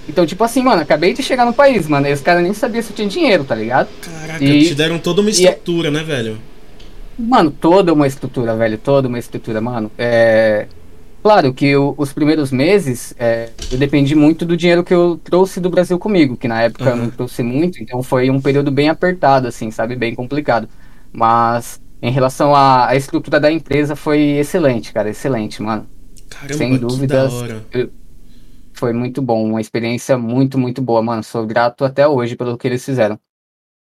Então, 0.08 0.25
tipo 0.25 0.42
assim, 0.42 0.62
mano, 0.62 0.80
acabei 0.80 1.12
de 1.12 1.22
chegar 1.22 1.44
no 1.44 1.52
país, 1.52 1.87
mano. 1.87 2.08
E 2.08 2.12
os 2.12 2.22
caras 2.22 2.42
nem 2.42 2.54
sabiam 2.54 2.82
se 2.82 2.94
tinha 2.94 3.06
dinheiro, 3.06 3.44
tá 3.44 3.54
ligado? 3.54 3.88
Caraca, 4.00 4.42
e, 4.42 4.66
te 4.66 4.75
deram 4.75 4.99
toda 4.99 5.20
uma 5.20 5.28
é 5.28 5.32
estrutura, 5.32 5.88
e, 5.88 5.90
né, 5.90 6.02
velho? 6.02 6.38
Mano, 7.18 7.50
toda 7.50 7.92
uma 7.92 8.06
estrutura, 8.06 8.56
velho. 8.56 8.78
Toda 8.78 9.06
uma 9.06 9.18
estrutura, 9.18 9.60
mano. 9.60 9.90
É. 9.99 10.66
Claro 11.22 11.52
que 11.52 11.66
eu, 11.66 11.94
os 11.98 12.12
primeiros 12.12 12.50
meses 12.50 13.14
é, 13.18 13.50
eu 13.70 13.76
dependi 13.76 14.14
muito 14.14 14.46
do 14.46 14.56
dinheiro 14.56 14.82
que 14.82 14.94
eu 14.94 15.20
trouxe 15.22 15.60
do 15.60 15.68
Brasil 15.68 15.98
comigo, 15.98 16.36
que 16.36 16.48
na 16.48 16.62
época 16.62 16.84
uhum. 16.84 16.90
eu 16.90 16.96
não 16.96 17.10
trouxe 17.10 17.42
muito, 17.42 17.82
então 17.82 18.02
foi 18.02 18.30
um 18.30 18.40
período 18.40 18.70
bem 18.70 18.88
apertado, 18.88 19.46
assim, 19.46 19.70
sabe? 19.70 19.96
Bem 19.96 20.14
complicado. 20.14 20.66
Mas 21.12 21.80
em 22.00 22.10
relação 22.10 22.54
à, 22.54 22.88
à 22.88 22.96
estrutura 22.96 23.38
da 23.38 23.52
empresa 23.52 23.94
foi 23.94 24.38
excelente, 24.38 24.92
cara, 24.92 25.10
excelente, 25.10 25.62
mano. 25.62 25.86
Caramba, 26.30 26.54
Sem 26.54 26.78
dúvidas. 26.78 27.32
foi 28.72 28.92
muito 28.94 29.20
bom, 29.20 29.44
uma 29.44 29.60
experiência 29.60 30.16
muito, 30.16 30.56
muito 30.56 30.80
boa, 30.80 31.02
mano. 31.02 31.22
Sou 31.22 31.46
grato 31.46 31.84
até 31.84 32.08
hoje 32.08 32.34
pelo 32.34 32.56
que 32.56 32.66
eles 32.66 32.82
fizeram. 32.82 33.18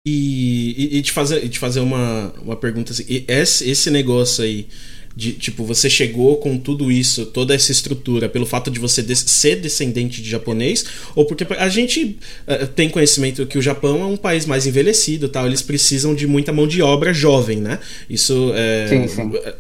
E, 0.07 0.75
e, 0.77 0.99
e 0.99 1.03
te 1.03 1.11
fazer, 1.11 1.49
te 1.49 1.59
fazer 1.59 1.81
uma, 1.81 2.33
uma 2.43 2.57
pergunta 2.57 2.93
assim, 2.93 3.25
esse, 3.27 3.69
esse 3.69 3.91
negócio 3.91 4.45
aí 4.45 4.69
de 5.17 5.33
tipo 5.33 5.65
você 5.65 5.89
chegou 5.89 6.37
com 6.39 6.59
tudo 6.59 6.91
isso, 6.91 7.27
toda 7.27 7.55
essa 7.55 7.71
estrutura, 7.71 8.29
pelo 8.29 8.47
fato 8.47 8.71
de 8.71 8.81
você 8.81 9.03
de 9.03 9.15
ser 9.15 9.57
descendente 9.57 10.21
de 10.21 10.29
japonês, 10.29 10.85
ou 11.15 11.25
porque 11.25 11.47
a 11.55 11.69
gente 11.69 12.19
uh, 12.49 12.67
tem 12.69 12.89
conhecimento 12.89 13.47
que 13.47 13.57
o 13.57 13.63
Japão 13.63 14.03
é 14.03 14.07
um 14.07 14.17
país 14.17 14.47
mais 14.47 14.67
envelhecido, 14.67 15.29
tal, 15.29 15.47
eles 15.47 15.63
precisam 15.63 16.15
de 16.15 16.27
muita 16.27 16.53
mão 16.53 16.67
de 16.67 16.83
obra 16.83 17.13
jovem, 17.13 17.59
né? 17.59 17.79
Isso 18.11 18.53
é, 18.55 18.87
sim, 18.89 19.09
sim. 19.09 19.33
é, 19.35 19.55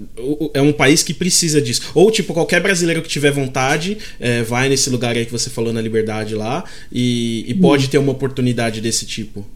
é 0.55 0.63
um 0.63 0.73
país 0.73 1.03
que 1.03 1.15
precisa 1.15 1.61
disso. 1.61 1.83
Ou 1.95 2.11
tipo 2.11 2.35
qualquer 2.35 2.61
brasileiro 2.61 3.03
que 3.03 3.09
tiver 3.09 3.31
vontade 3.31 3.99
é, 4.19 4.43
vai 4.43 4.69
nesse 4.69 4.91
lugar 4.91 5.17
aí 5.17 5.25
que 5.25 5.33
você 5.33 5.51
falou 5.51 5.73
na 5.73 5.81
Liberdade 5.81 6.35
lá 6.35 6.65
e, 6.91 7.45
e 7.47 7.55
pode 7.55 7.87
hum. 7.87 7.89
ter 7.89 7.99
uma 7.99 8.13
oportunidade 8.13 8.81
desse 8.81 9.07
tipo. 9.07 9.47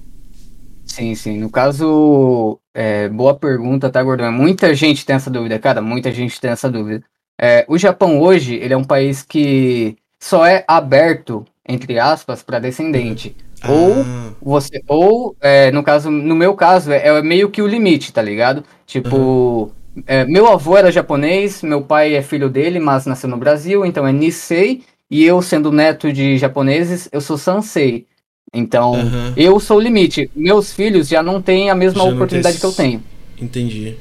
Sim, 0.88 1.14
sim. 1.14 1.38
No 1.38 1.50
caso, 1.50 2.58
é, 2.74 3.08
boa 3.08 3.34
pergunta, 3.34 3.90
tá, 3.90 4.02
Gordão? 4.02 4.32
Muita 4.32 4.74
gente 4.74 5.06
tem 5.06 5.14
essa 5.16 5.30
dúvida, 5.30 5.58
cara. 5.58 5.80
Muita 5.80 6.10
gente 6.10 6.40
tem 6.40 6.50
essa 6.50 6.70
dúvida. 6.70 7.04
É, 7.40 7.64
o 7.68 7.78
Japão 7.78 8.20
hoje, 8.20 8.56
ele 8.56 8.74
é 8.74 8.76
um 8.76 8.84
país 8.84 9.22
que 9.22 9.96
só 10.18 10.44
é 10.44 10.64
aberto, 10.66 11.46
entre 11.66 11.98
aspas, 11.98 12.42
para 12.42 12.58
descendente. 12.58 13.36
Ah. 13.62 13.70
Ou 13.70 14.04
você, 14.40 14.82
ou 14.88 15.36
é, 15.40 15.70
no 15.70 15.82
caso, 15.82 16.10
no 16.10 16.34
meu 16.34 16.54
caso, 16.54 16.90
é, 16.90 17.06
é, 17.06 17.22
meio 17.22 17.50
que 17.50 17.62
o 17.62 17.66
limite, 17.68 18.12
tá 18.12 18.22
ligado? 18.22 18.64
Tipo, 18.86 19.16
uhum. 19.16 20.02
é, 20.06 20.24
meu 20.24 20.48
avô 20.48 20.76
era 20.76 20.90
japonês, 20.90 21.62
meu 21.62 21.82
pai 21.82 22.14
é 22.14 22.22
filho 22.22 22.48
dele, 22.48 22.80
mas 22.80 23.06
nasceu 23.06 23.28
no 23.28 23.36
Brasil, 23.36 23.84
então 23.86 24.06
é 24.06 24.12
Nisei, 24.12 24.82
e 25.08 25.24
eu 25.24 25.40
sendo 25.40 25.70
neto 25.70 26.12
de 26.12 26.36
japoneses, 26.36 27.08
eu 27.12 27.20
sou 27.20 27.38
Sansei. 27.38 28.07
Então, 28.52 28.92
uhum. 28.92 29.32
eu 29.36 29.58
sou 29.60 29.76
o 29.76 29.80
limite. 29.80 30.30
Meus 30.34 30.72
filhos 30.72 31.08
já 31.08 31.22
não 31.22 31.40
têm 31.40 31.70
a 31.70 31.74
mesma 31.74 32.04
já 32.04 32.10
oportunidade 32.10 32.58
que 32.58 32.64
eu 32.64 32.72
tenho. 32.72 33.02
Entendi. 33.40 33.96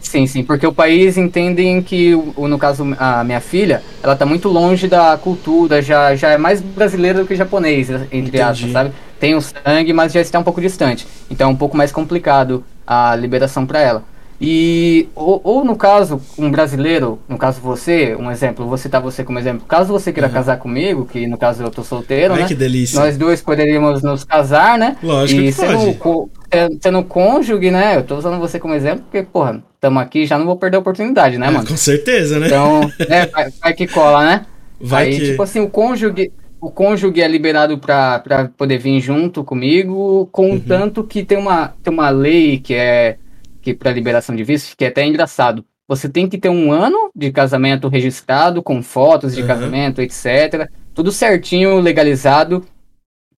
Sim, 0.00 0.26
sim, 0.26 0.44
porque 0.44 0.66
o 0.66 0.72
país 0.72 1.16
entendem 1.16 1.82
que, 1.82 2.12
no 2.14 2.58
caso, 2.58 2.84
a 2.98 3.24
minha 3.24 3.40
filha, 3.40 3.82
ela 4.02 4.14
tá 4.14 4.26
muito 4.26 4.48
longe 4.48 4.86
da 4.86 5.16
cultura, 5.16 5.80
já, 5.80 6.14
já 6.14 6.28
é 6.28 6.36
mais 6.36 6.60
brasileira 6.60 7.20
do 7.20 7.26
que 7.26 7.34
japonês, 7.34 7.88
entre 8.12 8.40
aspas, 8.40 8.70
sabe? 8.70 8.92
Tem 9.18 9.34
o 9.34 9.40
sangue, 9.40 9.92
mas 9.94 10.12
já 10.12 10.20
está 10.20 10.38
um 10.38 10.42
pouco 10.42 10.60
distante. 10.60 11.06
Então 11.30 11.48
é 11.48 11.52
um 11.52 11.56
pouco 11.56 11.76
mais 11.76 11.90
complicado 11.90 12.62
a 12.86 13.16
liberação 13.16 13.64
para 13.64 13.80
ela. 13.80 14.04
E, 14.40 15.08
ou, 15.14 15.40
ou, 15.44 15.64
no 15.64 15.76
caso, 15.76 16.20
um 16.36 16.50
brasileiro, 16.50 17.18
no 17.28 17.38
caso 17.38 17.60
você, 17.60 18.16
um 18.16 18.30
exemplo, 18.30 18.66
vou 18.66 18.76
citar 18.76 19.00
você 19.00 19.22
como 19.22 19.38
exemplo. 19.38 19.64
Caso 19.66 19.92
você 19.92 20.12
queira 20.12 20.26
uhum. 20.26 20.34
casar 20.34 20.58
comigo, 20.58 21.06
que 21.06 21.26
no 21.26 21.38
caso 21.38 21.62
eu 21.62 21.70
tô 21.70 21.84
solteiro, 21.84 22.34
Ai, 22.34 22.40
né? 22.42 22.48
que 22.48 22.54
delícia. 22.54 22.98
Nós 22.98 23.16
dois 23.16 23.40
poderíamos 23.40 24.02
nos 24.02 24.24
casar, 24.24 24.76
né? 24.76 24.96
Lógico 25.02 25.40
e 25.40 25.44
que 25.46 25.52
sendo, 25.52 25.94
pode. 25.94 26.78
sendo 26.82 27.04
cônjuge, 27.04 27.70
né? 27.70 27.96
Eu 27.96 28.02
tô 28.02 28.16
usando 28.16 28.38
você 28.38 28.58
como 28.58 28.74
exemplo, 28.74 29.04
porque, 29.04 29.22
porra, 29.22 29.62
estamos 29.74 30.02
aqui, 30.02 30.26
já 30.26 30.36
não 30.36 30.46
vou 30.46 30.56
perder 30.56 30.78
a 30.78 30.80
oportunidade, 30.80 31.38
né, 31.38 31.46
é, 31.46 31.50
mano? 31.50 31.66
Com 31.66 31.76
certeza, 31.76 32.40
né? 32.40 32.46
Então, 32.46 32.90
é, 33.08 33.26
vai, 33.26 33.50
vai, 33.62 33.72
que 33.72 33.86
cola, 33.86 34.24
né? 34.24 34.46
Vai 34.80 35.06
Aí, 35.06 35.18
que... 35.18 35.30
tipo 35.30 35.42
assim, 35.42 35.60
o 35.60 35.68
cônjuge, 35.68 36.32
o 36.60 36.70
cônjuge 36.70 37.20
é 37.20 37.28
liberado 37.28 37.78
para 37.78 38.50
poder 38.56 38.78
vir 38.78 39.00
junto 39.00 39.44
comigo, 39.44 40.28
contanto 40.32 41.02
uhum. 41.02 41.06
que 41.06 41.22
tem 41.22 41.38
uma, 41.38 41.74
tem 41.82 41.92
uma 41.92 42.10
lei 42.10 42.58
que 42.58 42.74
é 42.74 43.16
que 43.64 43.72
para 43.72 43.90
liberação 43.90 44.36
de 44.36 44.44
visto, 44.44 44.76
que 44.76 44.84
é 44.84 44.88
até 44.88 45.04
engraçado. 45.04 45.64
Você 45.88 46.08
tem 46.08 46.28
que 46.28 46.38
ter 46.38 46.50
um 46.50 46.70
ano 46.70 47.10
de 47.16 47.32
casamento 47.32 47.88
registrado, 47.88 48.62
com 48.62 48.82
fotos 48.82 49.34
de 49.34 49.40
uhum. 49.40 49.46
casamento, 49.46 50.02
etc. 50.02 50.68
Tudo 50.94 51.10
certinho, 51.10 51.80
legalizado, 51.80 52.64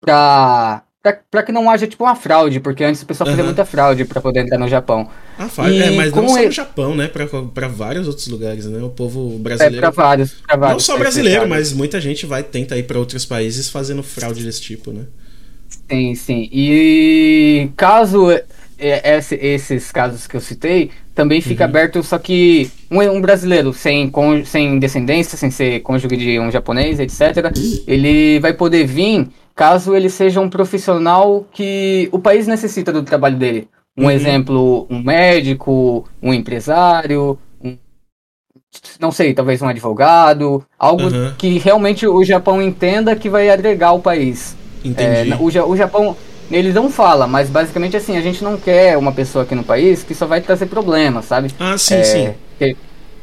para 0.00 0.82
para 1.30 1.42
que 1.42 1.52
não 1.52 1.68
haja 1.68 1.86
tipo 1.86 2.02
uma 2.02 2.14
fraude, 2.16 2.60
porque 2.60 2.82
antes 2.82 3.02
o 3.02 3.06
pessoal 3.06 3.28
uhum. 3.28 3.32
fazia 3.32 3.44
muita 3.44 3.66
fraude 3.66 4.06
para 4.06 4.22
poder 4.22 4.40
entrar 4.40 4.56
no 4.56 4.66
Japão. 4.66 5.06
Ah, 5.38 5.50
faz, 5.50 5.74
é, 5.76 5.90
mas 5.90 6.10
não 6.10 6.26
só 6.26 6.42
no 6.42 6.50
Japão, 6.50 6.96
né? 6.96 7.08
Para 7.08 7.68
vários 7.68 8.08
outros 8.08 8.26
lugares, 8.26 8.64
né? 8.64 8.82
O 8.82 8.88
povo 8.88 9.38
brasileiro. 9.38 9.76
É, 9.76 9.80
para 9.80 9.90
vários, 9.90 10.32
pra 10.32 10.56
vários. 10.56 10.72
Não 10.72 10.80
só 10.80 10.98
brasileiro, 10.98 11.46
mas 11.46 11.74
muita 11.74 12.00
gente 12.00 12.24
vai 12.24 12.42
tenta 12.42 12.74
ir 12.78 12.84
para 12.84 12.98
outros 12.98 13.26
países 13.26 13.68
fazendo 13.68 14.02
fraude 14.02 14.42
desse 14.42 14.62
tipo, 14.62 14.92
né? 14.92 15.04
Sim, 15.90 16.14
sim. 16.14 16.48
E 16.50 17.68
caso 17.76 18.30
é, 18.30 18.44
esse, 18.78 19.34
esses 19.36 19.92
casos 19.92 20.26
que 20.26 20.36
eu 20.36 20.40
citei, 20.40 20.90
também 21.14 21.40
fica 21.40 21.64
uhum. 21.64 21.70
aberto, 21.70 22.02
só 22.02 22.18
que 22.18 22.70
um, 22.90 23.00
um, 23.00 23.20
brasileiro 23.20 23.72
sem, 23.72 24.10
sem 24.44 24.78
descendência, 24.78 25.38
sem 25.38 25.50
ser 25.50 25.80
cônjuge 25.80 26.16
de 26.16 26.40
um 26.40 26.50
japonês, 26.50 26.98
etc., 26.98 27.52
ele 27.86 28.40
vai 28.40 28.52
poder 28.52 28.84
vir 28.84 29.28
caso 29.54 29.94
ele 29.94 30.10
seja 30.10 30.40
um 30.40 30.50
profissional 30.50 31.46
que 31.52 32.08
o 32.10 32.18
país 32.18 32.46
necessita 32.46 32.92
do 32.92 33.02
trabalho 33.02 33.36
dele. 33.36 33.68
Um 33.96 34.04
uhum. 34.04 34.10
exemplo, 34.10 34.86
um 34.90 35.00
médico, 35.00 36.08
um 36.20 36.34
empresário, 36.34 37.38
um, 37.62 37.76
não 38.98 39.12
sei, 39.12 39.32
talvez 39.32 39.62
um 39.62 39.68
advogado, 39.68 40.64
algo 40.76 41.04
uhum. 41.04 41.32
que 41.38 41.58
realmente 41.58 42.06
o 42.06 42.24
Japão 42.24 42.60
entenda 42.60 43.14
que 43.14 43.28
vai 43.28 43.48
agregar 43.48 43.92
o 43.92 44.00
país. 44.00 44.56
Entendi. 44.84 45.32
É, 45.32 45.36
o, 45.36 45.70
o 45.70 45.76
Japão 45.76 46.16
eles 46.50 46.74
não 46.74 46.90
falam, 46.90 47.28
mas 47.28 47.48
basicamente 47.48 47.96
assim, 47.96 48.16
a 48.16 48.20
gente 48.20 48.42
não 48.42 48.56
quer 48.56 48.96
uma 48.96 49.12
pessoa 49.12 49.44
aqui 49.44 49.54
no 49.54 49.64
país 49.64 50.02
que 50.02 50.14
só 50.14 50.26
vai 50.26 50.40
trazer 50.40 50.66
problemas, 50.66 51.24
sabe? 51.26 51.50
Ah, 51.58 51.76
sim, 51.78 51.94
é, 51.94 52.02
sim. 52.04 52.34
Que, 52.58 52.76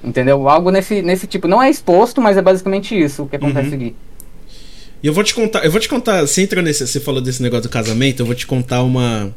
entendeu? 0.03 0.47
Algo 0.49 0.71
nesse, 0.71 1.01
nesse 1.01 1.27
tipo. 1.27 1.47
Não 1.47 1.61
é 1.61 1.69
exposto, 1.69 2.21
mas 2.21 2.37
é 2.37 2.41
basicamente 2.41 2.99
isso 2.99 3.27
que 3.27 3.35
acontece 3.35 3.69
uhum. 3.69 3.75
aqui. 3.75 3.95
E 5.03 5.07
eu 5.07 5.13
vou 5.13 5.23
te 5.23 5.33
contar, 5.33 5.65
eu 5.65 5.71
vou 5.71 5.79
te 5.79 5.89
contar, 5.89 6.21
você 6.21 6.41
entrou 6.43 6.63
nesse, 6.63 6.85
você 6.85 6.99
falou 6.99 7.21
desse 7.21 7.41
negócio 7.41 7.63
do 7.63 7.69
casamento, 7.69 8.21
eu 8.21 8.25
vou 8.25 8.35
te 8.35 8.45
contar 8.45 8.83
uma 8.83 9.33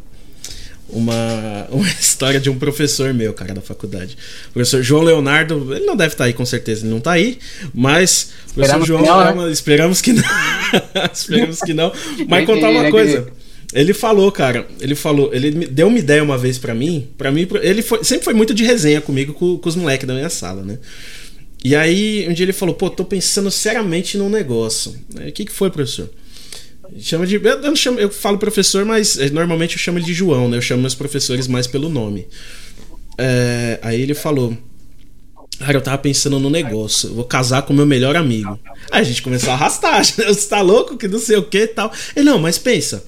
uma, 0.88 1.67
uma 1.71 1.88
história 1.88 2.41
de 2.41 2.50
um 2.50 2.59
professor 2.59 3.12
meu, 3.14 3.33
cara, 3.33 3.55
da 3.55 3.61
faculdade. 3.61 4.17
O 4.50 4.53
professor 4.53 4.83
João 4.83 5.03
Leonardo, 5.03 5.75
ele 5.75 5.87
não 5.87 5.97
deve 5.97 6.14
estar 6.14 6.25
tá 6.25 6.29
aí, 6.29 6.33
com 6.33 6.45
certeza, 6.45 6.83
ele 6.83 6.91
não 6.91 6.99
está 6.99 7.12
aí, 7.12 7.38
mas 7.73 8.33
o 8.50 8.55
professor 8.55 8.81
esperamos 8.81 8.88
João, 8.88 9.03
que 9.03 9.09
não, 9.09 9.23
é 9.23 9.47
né? 9.47 9.53
esperamos 9.53 10.00
que 10.03 10.12
não. 10.12 10.23
esperamos 11.12 11.61
que 11.61 11.75
não. 11.75 11.93
Mas 12.29 12.47
contar 12.47 12.71
uma 12.71 12.91
coisa. 12.91 13.26
Ele 13.73 13.92
falou, 13.92 14.30
cara, 14.30 14.66
ele 14.80 14.94
falou, 14.94 15.35
ele 15.35 15.50
deu 15.66 15.88
uma 15.88 15.99
ideia 15.99 16.23
uma 16.23 16.38
vez 16.38 16.59
para 16.59 16.75
mim, 16.75 17.09
para 17.16 17.33
mim, 17.33 17.47
ele 17.62 17.83
foi, 17.83 18.04
sempre 18.04 18.25
foi 18.25 18.35
muito 18.35 18.54
de 18.54 18.64
resenha 18.64 19.00
comigo 19.00 19.33
com, 19.33 19.59
com 19.59 19.68
os 19.68 19.75
moleques 19.76 20.06
da 20.06 20.14
minha 20.14 20.30
sala, 20.30 20.62
né? 20.62 20.78
E 21.64 21.75
aí, 21.75 22.26
um 22.28 22.35
dia 22.35 22.44
ele 22.44 22.52
falou, 22.52 22.75
pô, 22.75 22.90
tô 22.90 23.04
pensando 23.04 23.50
seriamente 23.50 24.18
num 24.18 24.28
negócio. 24.28 24.94
O 25.14 25.33
que, 25.33 25.47
que 25.47 25.52
foi, 25.52 25.71
professor? 25.71 26.11
Chama 26.99 27.26
de. 27.26 27.37
Eu, 27.37 27.61
não 27.62 27.75
chamo, 27.75 27.99
eu 27.99 28.11
falo 28.11 28.38
professor, 28.38 28.85
mas 28.85 29.18
eh, 29.18 29.30
normalmente 29.30 29.73
eu 29.73 29.78
chamo 29.78 29.99
ele 29.99 30.04
de 30.04 30.12
João, 30.12 30.49
né? 30.49 30.59
Eu 30.59 30.62
chamo 30.62 30.83
meus 30.83 30.94
professores 30.94 31.49
mais 31.49 31.66
pelo 31.66 31.88
nome. 31.88 32.26
É, 33.16 33.78
aí 33.83 34.00
ele 34.00 34.14
falou. 34.14 34.56
Cara, 35.59 35.78
eu 35.78 35.80
tava 35.80 35.99
pensando 35.99 36.38
no 36.38 36.50
negócio. 36.50 37.11
Eu 37.11 37.14
vou 37.14 37.25
casar 37.25 37.62
com 37.62 37.73
meu 37.73 37.87
melhor 37.87 38.16
amigo. 38.16 38.59
Aí 38.90 39.00
a 39.00 39.04
gente 39.04 39.23
começou 39.23 39.50
a 39.50 39.54
arrastar. 39.54 40.04
Você 40.04 40.49
tá 40.49 40.61
louco? 40.61 40.97
Que 40.97 41.09
não 41.09 41.18
sei 41.18 41.37
o 41.37 41.44
que 41.44 41.59
e 41.59 41.68
tal. 41.68 41.92
Ele, 42.14 42.25
não, 42.25 42.38
mas 42.38 42.59
pensa. 42.59 43.02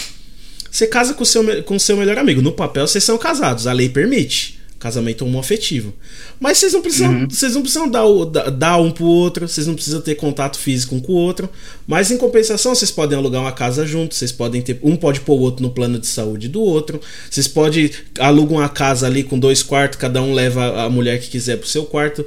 Você 0.76 0.86
casa 0.86 1.14
com 1.14 1.24
seu, 1.24 1.62
com 1.62 1.78
seu 1.78 1.96
melhor 1.96 2.18
amigo. 2.18 2.42
No 2.42 2.52
papel, 2.52 2.86
vocês 2.86 3.02
são 3.02 3.16
casados. 3.16 3.66
A 3.66 3.72
lei 3.72 3.88
permite. 3.88 4.60
Casamento 4.78 5.24
homoafetivo. 5.24 5.94
Mas 6.38 6.58
vocês 6.58 6.74
não 6.74 6.82
precisam, 6.82 7.12
uhum. 7.12 7.26
vocês 7.30 7.54
não 7.54 7.62
precisam 7.62 7.88
dar, 7.88 8.04
o, 8.04 8.26
dar 8.26 8.76
um 8.76 8.90
pro 8.90 9.06
outro, 9.06 9.48
vocês 9.48 9.66
não 9.66 9.74
precisam 9.74 10.02
ter 10.02 10.16
contato 10.16 10.58
físico 10.58 10.94
um 10.94 11.00
com 11.00 11.14
o 11.14 11.16
outro. 11.16 11.48
Mas 11.86 12.10
em 12.10 12.18
compensação, 12.18 12.74
vocês 12.74 12.90
podem 12.90 13.16
alugar 13.16 13.40
uma 13.40 13.52
casa 13.52 13.86
juntos, 13.86 14.18
vocês 14.18 14.30
podem 14.30 14.60
ter. 14.60 14.78
Um 14.82 14.96
pode 14.96 15.20
pôr 15.20 15.36
o 15.36 15.40
outro 15.40 15.62
no 15.62 15.70
plano 15.70 15.98
de 15.98 16.06
saúde 16.06 16.46
do 16.46 16.60
outro. 16.60 17.00
Vocês 17.30 17.48
podem 17.48 17.90
alugam 18.18 18.58
uma 18.58 18.68
casa 18.68 19.06
ali 19.06 19.22
com 19.22 19.38
dois 19.38 19.62
quartos, 19.62 19.98
cada 19.98 20.20
um 20.20 20.34
leva 20.34 20.82
a 20.82 20.90
mulher 20.90 21.18
que 21.20 21.30
quiser 21.30 21.56
pro 21.56 21.66
seu 21.66 21.86
quarto. 21.86 22.22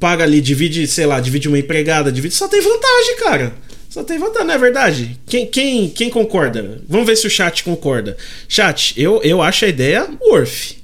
Paga 0.00 0.24
ali, 0.24 0.40
divide, 0.40 0.88
sei 0.88 1.06
lá, 1.06 1.20
divide 1.20 1.46
uma 1.46 1.58
empregada, 1.58 2.10
divide. 2.10 2.34
Só 2.34 2.48
tem 2.48 2.60
vantagem, 2.60 3.16
cara. 3.20 3.69
Só 3.90 4.04
tem 4.04 4.20
vantagem, 4.20 4.46
não 4.46 4.54
é 4.54 4.58
verdade? 4.58 5.18
Quem, 5.26 5.46
quem, 5.46 5.88
quem 5.88 6.08
concorda? 6.08 6.80
Vamos 6.88 7.06
ver 7.06 7.16
se 7.16 7.26
o 7.26 7.30
chat 7.30 7.64
concorda. 7.64 8.16
Chat, 8.48 8.94
eu, 8.96 9.20
eu 9.24 9.42
acho 9.42 9.64
a 9.64 9.68
ideia 9.68 10.08
worth. 10.30 10.76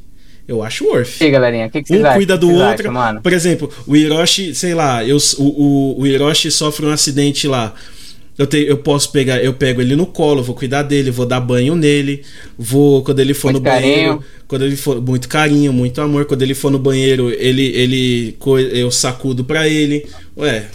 Eu 0.49 0.61
acho 0.61 0.85
worth. 0.85 1.21
E 1.21 1.25
aí, 1.25 1.31
galerinha, 1.31 1.67
o 1.69 1.71
que, 1.71 1.85
que 1.85 1.97
Um 1.97 2.05
acham? 2.05 2.17
cuida 2.17 2.37
do 2.37 2.51
outro. 2.51 2.91
Acham, 2.91 3.23
Por 3.23 3.33
exemplo, 3.33 3.73
o 3.87 3.97
Hiroshi, 3.97 4.57
sei 4.57 4.75
lá, 4.75 5.05
eu, 5.05 5.19
o, 5.39 5.43
o, 5.45 6.01
o 6.01 6.07
Hiroshi 6.07 6.51
sofre 6.51 6.85
um 6.85 6.91
acidente 6.91 7.47
lá. 7.47 7.75
Eu, 8.37 8.47
te, 8.47 8.59
eu 8.59 8.77
posso 8.79 9.11
pegar, 9.13 9.43
eu 9.43 9.55
pego 9.55 9.81
ele 9.81 9.95
no 9.95 10.05
colo, 10.05 10.43
vou 10.43 10.55
cuidar 10.55 10.83
dele, 10.83 11.11
vou 11.13 11.25
dar 11.25 11.41
banho 11.41 11.75
nele, 11.77 12.23
vou 12.59 13.03
quando 13.03 13.21
ele 13.21 13.33
for 13.33 13.53
muito 13.53 13.65
no 13.65 13.71
carinho. 13.71 13.93
banheiro, 13.95 14.25
quando 14.47 14.65
ele 14.65 14.77
for 14.77 15.01
muito 15.01 15.29
carinho, 15.29 15.73
muito 15.73 16.01
amor, 16.01 16.27
quando 16.27 16.43
ele 16.43 16.55
for 16.55 16.71
no 16.71 16.79
banheiro, 16.79 17.31
ele 17.31 17.67
ele 17.75 18.39
eu 18.73 18.91
sacudo 18.91 19.43
para 19.45 19.67
ele. 19.69 20.07
Ué, 20.37 20.67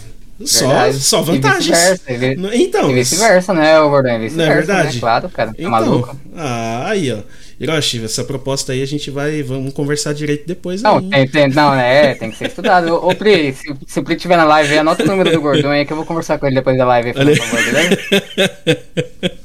só, 0.46 0.92
só 0.92 1.22
vantagens. 1.22 2.02
E 2.08 2.62
então. 2.62 2.90
E 2.90 2.94
vice-versa, 2.94 3.52
né, 3.52 3.78
Gordon? 3.80 4.18
Vice-versa, 4.20 4.36
não 4.36 4.44
é 4.44 4.54
verdade? 4.54 4.94
Né? 4.94 5.00
Claro, 5.00 5.28
cara. 5.28 5.50
Tá 5.50 5.56
então, 5.58 5.70
maluco. 5.70 6.16
Ah, 6.36 6.88
aí, 6.88 7.12
ó. 7.12 7.18
Hiroshi, 7.62 8.04
essa 8.04 8.24
proposta 8.24 8.72
aí 8.72 8.82
a 8.82 8.86
gente 8.86 9.08
vai. 9.08 9.40
Vamos 9.40 9.72
conversar 9.72 10.12
direito 10.12 10.46
depois. 10.46 10.82
Não, 10.82 11.00
tem, 11.00 11.28
tem, 11.28 11.48
não, 11.48 11.72
é, 11.72 12.12
tem 12.14 12.30
que 12.30 12.36
ser 12.36 12.48
estudado. 12.48 12.94
Ô, 12.94 13.14
Pri, 13.14 13.52
se, 13.52 13.72
se 13.86 14.00
o 14.00 14.02
Pri 14.02 14.16
estiver 14.16 14.36
na 14.36 14.44
live, 14.44 14.78
anota 14.78 15.04
o 15.04 15.06
número 15.06 15.30
do 15.30 15.40
Gordon 15.40 15.70
aí 15.70 15.86
que 15.86 15.92
eu 15.92 15.96
vou 15.96 16.04
conversar 16.04 16.38
com 16.38 16.46
ele 16.46 16.56
depois 16.56 16.76
da 16.76 16.84
live, 16.84 17.12
por 17.12 17.36
favor, 17.36 17.64
beleza? 17.64 17.98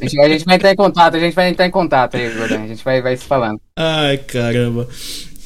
A 0.01 0.03
gente, 0.03 0.19
a 0.19 0.29
gente 0.29 0.45
vai 0.45 0.55
entrar 0.55 0.71
em 0.71 0.75
contato, 0.75 1.15
a 1.15 1.19
gente 1.19 1.35
vai 1.35 1.49
entrar 1.49 1.67
em 1.67 1.71
contato 1.71 2.17
aí, 2.17 2.29
Gordon. 2.29 2.63
A 2.63 2.67
gente 2.67 2.83
vai, 2.83 3.01
vai 3.03 3.15
se 3.15 3.23
falando. 3.23 3.61
Ai, 3.75 4.17
caramba. 4.17 4.87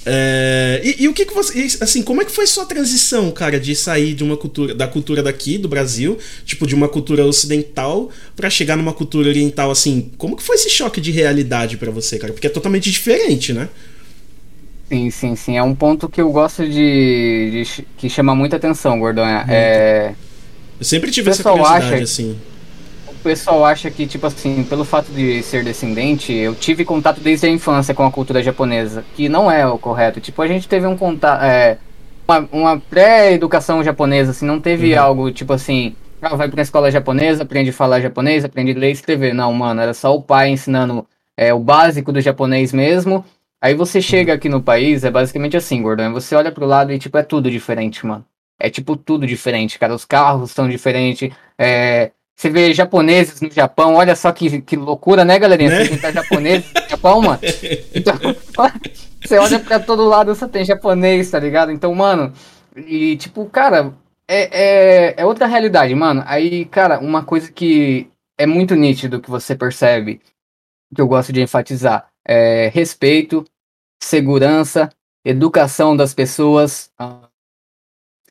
É, 0.06 0.82
e, 0.84 1.04
e, 1.04 1.08
o 1.08 1.14
que, 1.14 1.26
que 1.26 1.34
você. 1.34 1.68
Assim, 1.80 2.02
como 2.02 2.22
é 2.22 2.26
que 2.26 2.32
foi 2.32 2.48
sua 2.48 2.66
transição, 2.66 3.30
cara, 3.32 3.60
de 3.60 3.76
sair 3.76 4.14
de 4.14 4.24
uma 4.24 4.36
cultura. 4.36 4.74
da 4.74 4.88
cultura 4.88 5.22
daqui, 5.22 5.58
do 5.58 5.68
Brasil, 5.68 6.18
tipo, 6.44 6.66
de 6.66 6.74
uma 6.74 6.90
cultura 6.90 7.26
ocidental, 7.26 8.10
para 8.36 8.50
chegar 8.50 8.76
numa 8.76 8.94
cultura 8.94 9.30
oriental, 9.30 9.70
assim? 9.70 10.12
Como 10.18 10.36
que 10.36 10.44
foi 10.44 10.56
esse 10.56 10.70
choque 10.70 11.00
de 11.00 11.12
realidade 11.12 11.78
para 11.78 11.92
você, 11.92 12.18
cara? 12.18 12.34
Porque 12.34 12.48
é 12.48 12.50
totalmente 12.50 12.90
diferente, 12.90 13.54
né? 13.54 13.70
Sim, 14.90 15.10
sim, 15.12 15.36
sim. 15.36 15.58
É 15.58 15.64
um 15.64 15.76
ponto 15.76 16.10
que 16.10 16.20
eu 16.20 16.32
gosto 16.32 16.68
de. 16.68 17.64
de 17.64 17.86
que 17.98 18.10
chama 18.10 18.34
muita 18.34 18.56
atenção, 18.56 19.00
Gordonha. 19.00 19.46
É. 19.48 20.14
Eu 20.80 20.86
sempre 20.86 21.12
tive 21.12 21.30
essa 21.30 21.44
curiosidade, 21.44 21.94
acha... 21.94 22.04
assim 22.04 22.38
pessoal 23.22 23.66
acha 23.66 23.90
que, 23.90 24.06
tipo 24.06 24.26
assim, 24.28 24.64
pelo 24.64 24.84
fato 24.84 25.12
de 25.12 25.42
ser 25.44 25.64
descendente, 25.64 26.34
eu 26.34 26.54
tive 26.56 26.84
contato 26.86 27.20
desde 27.20 27.48
a 27.48 27.50
infância 27.50 27.94
com 27.94 28.06
a 28.06 28.12
cultura 28.12 28.44
japonesa, 28.44 29.04
que 29.16 29.30
não 29.30 29.50
é 29.50 29.66
o 29.66 29.78
correto. 29.78 30.20
Tipo, 30.20 30.42
a 30.42 30.48
gente 30.48 30.68
teve 30.68 30.86
um 30.88 30.98
contato. 30.98 31.44
É, 31.44 31.78
uma, 32.28 32.50
uma 32.52 32.80
pré-educação 32.80 33.84
japonesa, 33.84 34.32
assim, 34.32 34.46
não 34.46 34.60
teve 34.60 34.94
uhum. 34.94 35.02
algo 35.02 35.32
tipo 35.32 35.54
assim. 35.54 35.96
Ah, 36.22 36.36
vai 36.36 36.48
pra 36.50 36.62
escola 36.62 36.92
japonesa, 36.92 37.44
aprende 37.44 37.72
a 37.72 37.74
falar 37.74 38.00
japonês, 38.00 38.46
aprende 38.46 38.72
a 38.72 38.76
ler 38.80 38.90
e 38.90 38.92
escrever. 38.92 39.34
Não, 39.34 39.52
mano, 39.54 39.82
era 39.82 39.94
só 39.94 40.16
o 40.16 40.22
pai 40.22 40.50
ensinando 40.50 41.06
é, 41.36 41.54
o 41.54 41.60
básico 41.60 42.12
do 42.12 42.22
japonês 42.22 42.72
mesmo. 42.72 43.26
Aí 43.60 43.74
você 43.76 44.02
chega 44.02 44.34
aqui 44.34 44.50
no 44.50 44.62
país, 44.62 45.04
é 45.04 45.12
basicamente 45.12 45.58
assim, 45.58 45.82
Gordão. 45.82 46.14
Você 46.14 46.36
olha 46.36 46.52
pro 46.52 46.66
lado 46.66 46.92
e, 46.92 47.00
tipo, 47.00 47.18
é 47.18 47.24
tudo 47.24 47.50
diferente, 47.50 48.06
mano. 48.06 48.26
É, 48.60 48.70
tipo, 48.70 48.96
tudo 48.96 49.26
diferente, 49.26 49.80
cara. 49.80 49.94
Os 49.94 50.06
carros 50.06 50.52
são 50.52 50.70
diferentes, 50.70 51.32
é, 51.58 52.12
você 52.42 52.50
vê 52.50 52.74
japoneses 52.74 53.40
no 53.40 53.52
Japão, 53.52 53.94
olha 53.94 54.16
só 54.16 54.32
que, 54.32 54.64
que 54.64 54.76
loucura, 54.76 55.24
né, 55.24 55.38
galerinha? 55.38 55.70
Né? 55.70 55.86
Você 55.86 55.98
tá 55.98 56.12
japoneses 56.12 56.74
no 56.74 56.90
Japão, 56.90 57.22
mano. 57.22 57.40
Então, 57.94 58.16
você 59.24 59.38
olha 59.38 59.60
pra 59.60 59.80
todo 59.80 60.08
lado, 60.08 60.34
você 60.34 60.48
tem 60.48 60.66
japonês, 60.66 61.30
tá 61.30 61.38
ligado? 61.38 61.72
Então, 61.72 61.94
mano, 61.94 62.34
e 62.76 63.16
tipo, 63.18 63.46
cara, 63.46 63.94
é, 64.28 65.10
é, 65.10 65.14
é 65.18 65.26
outra 65.26 65.46
realidade, 65.46 65.94
mano. 65.94 66.24
Aí, 66.26 66.66
cara, 66.66 67.00
uma 67.00 67.24
coisa 67.24 67.52
que 67.52 68.10
é 68.40 68.48
muito 68.48 68.74
nítido 68.74 69.22
que 69.22 69.30
você 69.30 69.56
percebe, 69.56 70.20
que 70.96 71.00
eu 71.00 71.08
gosto 71.08 71.32
de 71.32 71.42
enfatizar, 71.42 72.08
é 72.28 72.72
respeito, 72.74 73.46
segurança, 74.02 74.90
educação 75.24 75.96
das 75.96 76.12
pessoas. 76.12 76.92
Ah, 76.98 77.30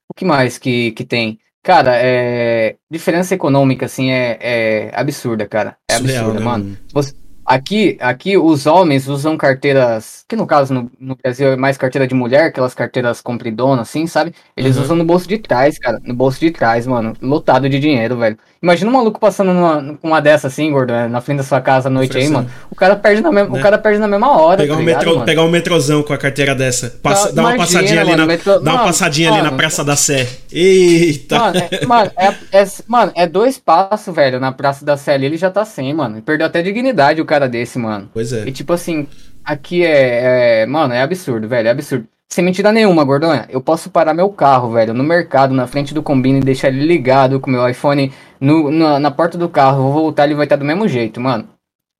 o 0.08 0.14
que 0.14 0.24
mais 0.24 0.58
que, 0.58 0.90
que 0.90 1.04
tem? 1.04 1.38
Cara, 1.62 1.92
é. 1.96 2.76
Diferença 2.90 3.34
econômica, 3.34 3.86
assim, 3.86 4.10
é, 4.10 4.38
é 4.40 4.90
absurda, 4.94 5.46
cara. 5.46 5.76
É 5.88 5.96
Surreal, 5.96 6.24
absurda, 6.24 6.40
né? 6.40 6.44
mano. 6.44 6.78
Você, 6.92 7.14
Aqui, 7.50 7.98
aqui 7.98 8.38
os 8.38 8.64
homens 8.64 9.08
usam 9.08 9.36
carteiras, 9.36 10.24
que 10.28 10.36
no 10.36 10.46
caso 10.46 10.72
no, 10.72 10.88
no, 11.00 11.16
Brasil 11.20 11.48
é 11.48 11.56
mais 11.56 11.76
carteira 11.76 12.06
de 12.06 12.14
mulher, 12.14 12.44
aquelas 12.44 12.74
carteiras 12.74 13.20
compridonas, 13.20 13.88
assim, 13.88 14.06
sabe? 14.06 14.32
Eles 14.56 14.76
uhum. 14.76 14.84
usam 14.84 14.96
no 14.96 15.04
bolso 15.04 15.26
de 15.26 15.36
trás, 15.36 15.76
cara. 15.76 16.00
No 16.04 16.14
bolso 16.14 16.38
de 16.38 16.52
trás, 16.52 16.86
mano. 16.86 17.12
Lotado 17.20 17.68
de 17.68 17.80
dinheiro, 17.80 18.16
velho. 18.16 18.38
Imagina 18.62 18.90
um 18.90 18.94
maluco 18.94 19.18
passando 19.18 19.54
numa, 19.54 19.96
com 19.96 20.08
uma 20.08 20.20
dessa 20.20 20.48
assim, 20.48 20.70
gordo, 20.70 20.92
né, 20.92 21.08
na 21.08 21.22
frente 21.22 21.38
da 21.38 21.42
sua 21.42 21.62
casa 21.62 21.88
à 21.88 21.90
noite 21.90 22.14
aí, 22.18 22.28
mano. 22.28 22.46
O 22.70 22.74
cara 22.74 22.94
perde 22.94 23.22
na, 23.22 23.32
me... 23.32 23.42
né? 23.42 23.48
o 23.58 23.58
cara 23.58 23.78
perde 23.78 23.98
na 23.98 24.06
mesma 24.06 24.38
hora. 24.38 24.58
Pegar, 24.58 24.74
tá 24.74 24.80
um, 24.80 24.84
ligado, 24.84 25.06
metrô, 25.06 25.24
pegar 25.24 25.42
um 25.44 25.48
metrozão 25.48 26.02
com 26.02 26.12
a 26.12 26.18
carteira 26.18 26.54
dessa. 26.54 26.90
Passa, 27.02 27.32
dá, 27.32 27.40
uma 27.40 27.56
passadinha 27.56 28.02
ali 28.02 28.14
na, 28.14 28.26
dá 28.26 28.74
uma 28.74 28.84
passadinha 28.84 29.30
mano, 29.30 29.42
ali 29.42 29.50
na 29.50 29.56
Praça 29.56 29.82
da 29.82 29.96
Sé. 29.96 30.28
Eita! 30.52 31.38
Mano, 31.38 31.58
é, 31.58 31.86
mano, 31.86 32.10
é, 32.18 32.26
é, 32.52 32.66
mano, 32.86 33.12
é 33.16 33.26
dois 33.26 33.58
passos, 33.58 34.14
velho, 34.14 34.38
na 34.38 34.52
Praça 34.52 34.84
da 34.84 34.94
Sé 34.94 35.14
ali, 35.14 35.24
ele 35.24 35.38
já 35.38 35.50
tá 35.50 35.64
sem, 35.64 35.94
mano. 35.94 36.20
Perdeu 36.20 36.46
até 36.46 36.60
dignidade 36.60 37.22
o 37.22 37.24
cara 37.24 37.39
cara 37.40 37.48
desse, 37.48 37.78
mano. 37.78 38.10
Pois 38.12 38.32
é. 38.32 38.46
E 38.46 38.52
tipo 38.52 38.72
assim, 38.72 39.06
aqui 39.44 39.84
é, 39.84 40.62
é, 40.62 40.66
Mano, 40.66 40.92
é 40.92 41.00
absurdo, 41.00 41.48
velho. 41.48 41.68
É 41.68 41.70
absurdo. 41.70 42.06
Sem 42.28 42.44
mentira 42.44 42.70
nenhuma, 42.70 43.02
Gordonha. 43.02 43.46
Eu 43.48 43.60
posso 43.60 43.90
parar 43.90 44.14
meu 44.14 44.28
carro, 44.28 44.70
velho, 44.70 44.94
no 44.94 45.02
mercado, 45.02 45.52
na 45.52 45.66
frente 45.66 45.92
do 45.92 46.02
combine 46.02 46.38
e 46.38 46.44
deixar 46.44 46.68
ele 46.68 46.86
ligado 46.86 47.40
com 47.40 47.50
meu 47.50 47.68
iPhone 47.68 48.12
no, 48.40 48.70
na, 48.70 49.00
na 49.00 49.10
porta 49.10 49.36
do 49.36 49.48
carro. 49.48 49.82
Vou 49.82 49.92
voltar, 49.92 50.26
ele 50.26 50.36
vai 50.36 50.46
estar 50.46 50.56
do 50.56 50.64
mesmo 50.64 50.86
jeito, 50.86 51.20
mano. 51.20 51.48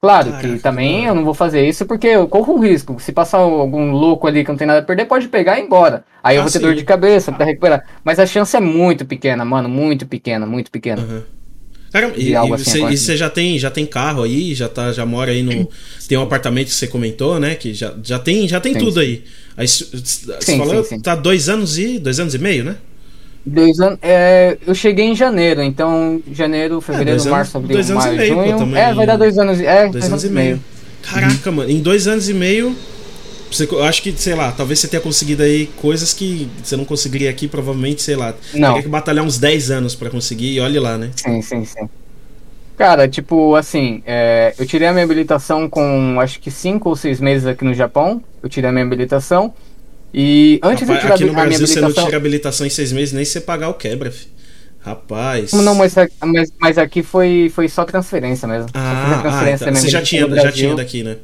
Claro 0.01 0.31
Caraca, 0.31 0.49
que 0.49 0.59
também 0.61 1.05
eu 1.05 1.15
não 1.15 1.25
vou 1.25 1.35
fazer 1.35 1.69
isso 1.69 1.85
porque 1.85 2.07
eu 2.07 2.27
corro 2.27 2.55
um 2.55 2.61
risco. 2.61 2.99
Se 3.01 3.13
passar 3.13 3.39
algum 3.39 3.91
louco 3.91 4.27
ali 4.27 4.45
que 4.45 4.51
não 4.51 4.57
tem 4.57 4.67
nada 4.67 4.79
a 4.81 4.83
perder, 4.83 5.05
pode 5.05 5.29
pegar 5.29 5.59
e 5.59 5.63
ir 5.63 5.67
embora. 5.67 6.05
Aí 6.23 6.37
ah, 6.37 6.39
eu 6.39 6.43
vou 6.43 6.51
ter 6.51 6.59
sim. 6.59 6.65
dor 6.65 6.75
de 6.75 6.85
cabeça 6.85 7.33
pra 7.33 7.45
recuperar. 7.45 7.85
Mas 8.03 8.19
a 8.19 8.25
chance 8.25 8.57
é 8.57 8.61
muito 8.61 9.05
pequena, 9.05 9.45
mano. 9.45 9.69
Muito 9.69 10.07
pequena, 10.07 10.47
muito 10.47 10.71
pequena. 10.71 11.03
Uhum. 11.03 11.23
Caramba, 11.93 12.15
e, 12.17 12.33
você, 12.33 12.71
assim, 12.71 12.89
e, 12.89 12.97
você, 12.97 13.17
já 13.17 13.29
tem, 13.29 13.59
já 13.59 13.71
tem 13.71 13.85
carro 13.85 14.23
aí, 14.23 14.55
já 14.55 14.69
tá, 14.69 14.93
já 14.93 15.05
mora 15.05 15.33
aí 15.33 15.43
no. 15.43 15.69
Tem 16.09 16.19
um 16.19 16.23
apartamento 16.23 16.67
que 16.67 16.75
você 16.75 16.89
comentou, 16.89 17.39
né? 17.39 17.55
Que 17.55 17.73
já, 17.73 17.95
já 18.03 18.19
tem, 18.19 18.49
já 18.49 18.59
tem 18.59 18.73
sim, 18.73 18.81
tudo 18.81 18.95
sim. 18.95 19.01
aí. 19.01 19.25
Aí 19.57 19.69
você 19.69 19.87
sim, 20.41 20.59
falou, 20.59 20.85
tá 21.01 21.15
dois 21.15 21.49
anos 21.49 21.79
e. 21.79 22.01
dois 22.01 22.19
anos 22.19 22.35
e 22.35 22.39
meio, 22.39 22.65
né? 22.65 22.77
Dois 23.47 23.79
anos. 23.79 23.99
É, 24.03 24.59
eu 24.67 24.75
cheguei 24.75 25.07
em 25.07 25.15
janeiro, 25.15 25.63
então 25.63 26.21
janeiro, 26.33 26.79
é, 26.79 26.81
fevereiro, 26.81 27.23
é, 27.23 27.31
março, 27.31 27.57
abril, 27.57 27.75
dois 27.75 27.91
anos 27.91 28.05
maio, 28.05 28.15
e 28.15 28.19
meio, 28.19 28.35
junho. 28.35 28.53
Pô, 28.53 28.59
também, 28.59 28.83
é, 28.83 28.95
vai 28.95 29.07
dar 29.07 29.17
dois 29.17 29.39
anos. 29.39 29.61
É, 29.61 29.81
dois, 29.83 29.93
dois 29.93 30.05
anos, 30.05 30.13
anos, 30.13 30.25
e 30.25 30.31
meio. 30.31 30.47
meio. 30.47 30.65
Caraca, 31.03 31.53
mano, 31.53 31.71
em 31.71 31.81
dois 31.81 32.09
anos 32.09 32.29
e 32.29 32.35
meio. 32.35 32.77
Você, 33.51 33.65
eu 33.71 33.83
acho 33.83 34.03
que, 34.03 34.13
sei 34.13 34.35
lá, 34.35 34.53
talvez 34.53 34.79
você 34.79 34.89
tenha 34.89 35.01
conseguido 35.01 35.43
aí 35.43 35.67
coisas 35.77 36.15
que 36.15 36.49
você 36.63 36.77
não 36.77 36.85
conseguiria 36.85 37.31
aqui, 37.31 37.49
provavelmente, 37.49 38.03
sei 38.03 38.17
lá. 38.17 38.35
Não. 38.55 38.69
Teria 38.69 38.83
que 38.83 38.89
batalhar 38.89 39.25
uns 39.25 39.39
10 39.39 39.71
anos 39.71 39.95
para 39.95 40.09
conseguir 40.11 40.53
e 40.53 40.61
olhe 40.61 40.79
lá, 40.79 40.97
né? 40.97 41.11
Sim, 41.17 41.43
sim, 41.43 41.65
sim. 41.65 41.89
Cara, 42.79 43.07
tipo, 43.07 43.57
assim, 43.57 44.03
é, 44.07 44.55
eu 44.59 44.65
tirei 44.65 44.89
a 44.89 44.93
minha 44.93 45.05
habilitação 45.05 45.69
com 45.69 46.19
acho 46.21 46.41
que 46.41 46.51
cinco 46.51 46.89
ou 46.89 46.97
seis 46.97 47.21
meses 47.21 47.47
aqui 47.47 47.65
no 47.65 47.75
Japão. 47.75 48.23
Eu 48.43 48.49
tirei 48.49 48.71
a 48.71 48.73
minha 48.73 48.85
habilitação. 48.85 49.53
E 50.15 50.59
antes 50.63 50.89
Rapaz, 50.89 50.99
de 50.99 51.03
tirar 51.03 51.15
aqui 51.15 51.25
no 51.25 51.33
Brasil 51.35 51.67
você 51.67 51.81
não 51.81 51.93
tira 51.93 52.17
habilitação 52.17 52.67
em 52.67 52.71
seis 52.71 52.91
meses 52.91 53.13
nem 53.13 53.25
se 53.25 53.33
você 53.33 53.41
pagar 53.41 53.69
o 53.69 53.75
quebra, 53.75 54.11
filho. 54.11 54.31
Rapaz. 54.83 55.53
Não, 55.53 55.75
mas, 55.75 55.95
mas, 56.23 56.53
mas, 56.59 56.79
aqui 56.79 57.03
foi, 57.03 57.53
foi 57.55 57.69
só 57.69 57.85
transferência 57.85 58.49
mesmo. 58.49 58.71
Ah, 58.73 59.19
transferência 59.21 59.67
ah 59.67 59.71
então. 59.71 59.83
você 59.83 59.89
já 59.91 60.01
tinha, 60.01 60.27
já 60.37 60.51
tinha 60.51 60.75
daqui, 60.75 61.03
né? 61.03 61.19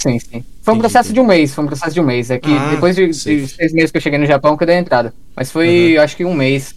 Sim, 0.00 0.18
sim. 0.18 0.44
Foi 0.62 0.72
um 0.72 0.78
processo 0.78 1.12
de 1.12 1.20
um 1.20 1.26
mês, 1.26 1.54
foi 1.54 1.62
um 1.62 1.66
processo 1.66 1.92
de 1.92 2.00
um 2.00 2.04
mês. 2.04 2.30
É 2.30 2.38
que 2.38 2.50
ah, 2.50 2.70
depois 2.70 2.96
de, 2.96 3.08
de, 3.08 3.14
seis 3.48 3.72
meses 3.72 3.90
que 3.90 3.98
eu 3.98 4.00
cheguei 4.00 4.18
no 4.18 4.24
Japão 4.24 4.56
que 4.56 4.62
eu 4.62 4.66
dei 4.66 4.76
a 4.76 4.80
entrada. 4.80 5.12
Mas 5.36 5.52
foi, 5.52 5.94
uhum. 5.96 6.02
acho 6.02 6.16
que 6.16 6.24
um 6.24 6.32
mês. 6.32 6.74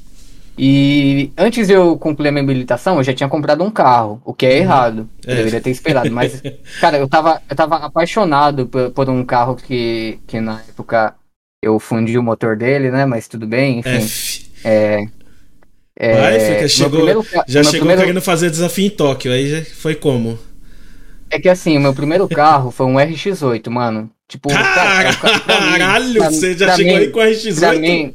E 0.58 1.32
antes 1.38 1.68
de 1.68 1.74
eu 1.74 1.98
concluir 1.98 2.28
a 2.28 2.32
minha 2.34 2.44
habilitação, 2.44 2.98
eu 2.98 3.04
já 3.04 3.14
tinha 3.14 3.30
comprado 3.30 3.64
um 3.64 3.72
carro, 3.72 4.22
o 4.26 4.34
que 4.34 4.46
é 4.46 4.50
uhum. 4.50 4.58
errado. 4.58 5.10
Eu 5.26 5.34
é. 5.34 5.36
deveria 5.38 5.62
ter 5.62 5.70
esperado. 5.70 6.12
Mas, 6.12 6.42
cara, 6.82 6.98
eu 6.98 7.08
tava, 7.08 7.42
eu 7.50 7.56
tava 7.56 7.78
apaixonado 7.78 8.68
por, 8.68 8.92
por, 8.92 9.10
um 9.10 9.24
carro 9.24 9.56
que, 9.56 10.20
que 10.28 10.42
na 10.42 10.60
época 10.68 11.16
eu 11.62 11.80
fundi 11.80 12.18
o 12.18 12.24
motor 12.24 12.58
dele, 12.58 12.92
né? 12.92 13.06
Mas 13.06 13.30
tudo 13.30 13.48
bem, 13.48 13.80
enfim. 13.80 14.46
É. 14.66 15.06
É, 15.96 16.20
Vai, 16.20 16.40
fica, 16.40 16.68
chegou, 16.68 16.90
primeiro, 16.90 17.26
já 17.48 17.64
chegou 17.64 17.80
primeiro... 17.80 18.02
querendo 18.02 18.22
fazer 18.22 18.50
desafio 18.50 18.88
em 18.88 18.90
Tóquio, 18.90 19.32
aí 19.32 19.64
foi 19.64 19.94
como? 19.94 20.40
É 21.34 21.40
que 21.40 21.50
assim, 21.50 21.76
o 21.76 21.82
meu 21.82 21.96
primeiro 21.96 22.28
carro 22.30 22.70
foi 22.70 22.86
um 22.86 22.96
RX-8, 22.96 23.68
mano. 23.70 24.10
Tipo, 24.28 24.50
Caralho, 24.50 25.18
cara, 25.18 26.00
mim, 26.00 26.14
você 26.14 26.56
já 26.56 26.76
chegou 26.76 26.94
mim, 26.94 27.00
aí 27.00 27.10
com 27.10 27.20
o 27.20 27.24
RX-8? 27.24 27.60
Pra 27.60 27.74
mim, 27.74 28.14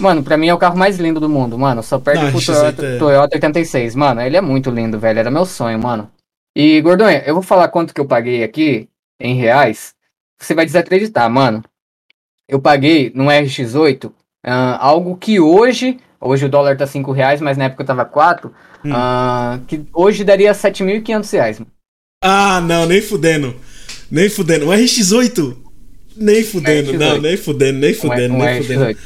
Mano, 0.00 0.22
pra 0.24 0.36
mim 0.36 0.48
é 0.48 0.54
o 0.54 0.58
carro 0.58 0.76
mais 0.76 0.98
lindo 0.98 1.20
do 1.20 1.28
mundo, 1.28 1.56
mano. 1.56 1.80
Só 1.80 1.98
perde 1.98 2.28
pro 2.32 2.44
Toyota, 2.44 2.84
é... 2.84 2.98
Toyota 2.98 3.36
86. 3.36 3.94
Mano, 3.94 4.20
ele 4.20 4.36
é 4.36 4.40
muito 4.40 4.68
lindo, 4.68 4.98
velho. 4.98 5.20
Era 5.20 5.30
meu 5.30 5.46
sonho, 5.46 5.78
mano. 5.78 6.10
E, 6.56 6.80
Gordonha, 6.80 7.22
eu 7.24 7.34
vou 7.34 7.42
falar 7.42 7.68
quanto 7.68 7.94
que 7.94 8.00
eu 8.00 8.06
paguei 8.06 8.42
aqui, 8.42 8.88
em 9.20 9.36
reais. 9.36 9.94
Você 10.40 10.54
vai 10.54 10.66
desacreditar, 10.66 11.30
mano. 11.30 11.62
Eu 12.48 12.60
paguei 12.60 13.12
no 13.14 13.26
RX8 13.26 14.06
uh, 14.06 14.12
algo 14.78 15.16
que 15.16 15.38
hoje. 15.38 15.98
Hoje 16.20 16.46
o 16.46 16.48
dólar 16.48 16.76
tá 16.76 16.86
5 16.86 17.12
reais, 17.12 17.40
mas 17.40 17.56
na 17.56 17.64
época 17.64 17.84
tava 17.84 18.04
4. 18.04 18.52
Hum. 18.84 18.90
Uh, 18.90 19.64
que 19.66 19.84
hoje 19.92 20.24
daria 20.24 20.52
7.500 20.52 21.32
reais. 21.32 21.62
Ah, 22.26 22.58
não, 22.62 22.86
nem 22.86 23.02
fudendo. 23.02 23.54
Nem 24.10 24.30
fudendo. 24.30 24.66
Um 24.66 24.70
RX8? 24.70 25.56
Nem 26.16 26.42
fudendo, 26.42 26.92
RX8. 26.92 26.98
não, 26.98 27.20
nem 27.20 27.36
fudendo, 27.36 27.78
nem 27.78 27.92
fudendo, 27.92 28.34
um, 28.34 28.38
nem 28.38 28.62
fudendo. 28.62 28.98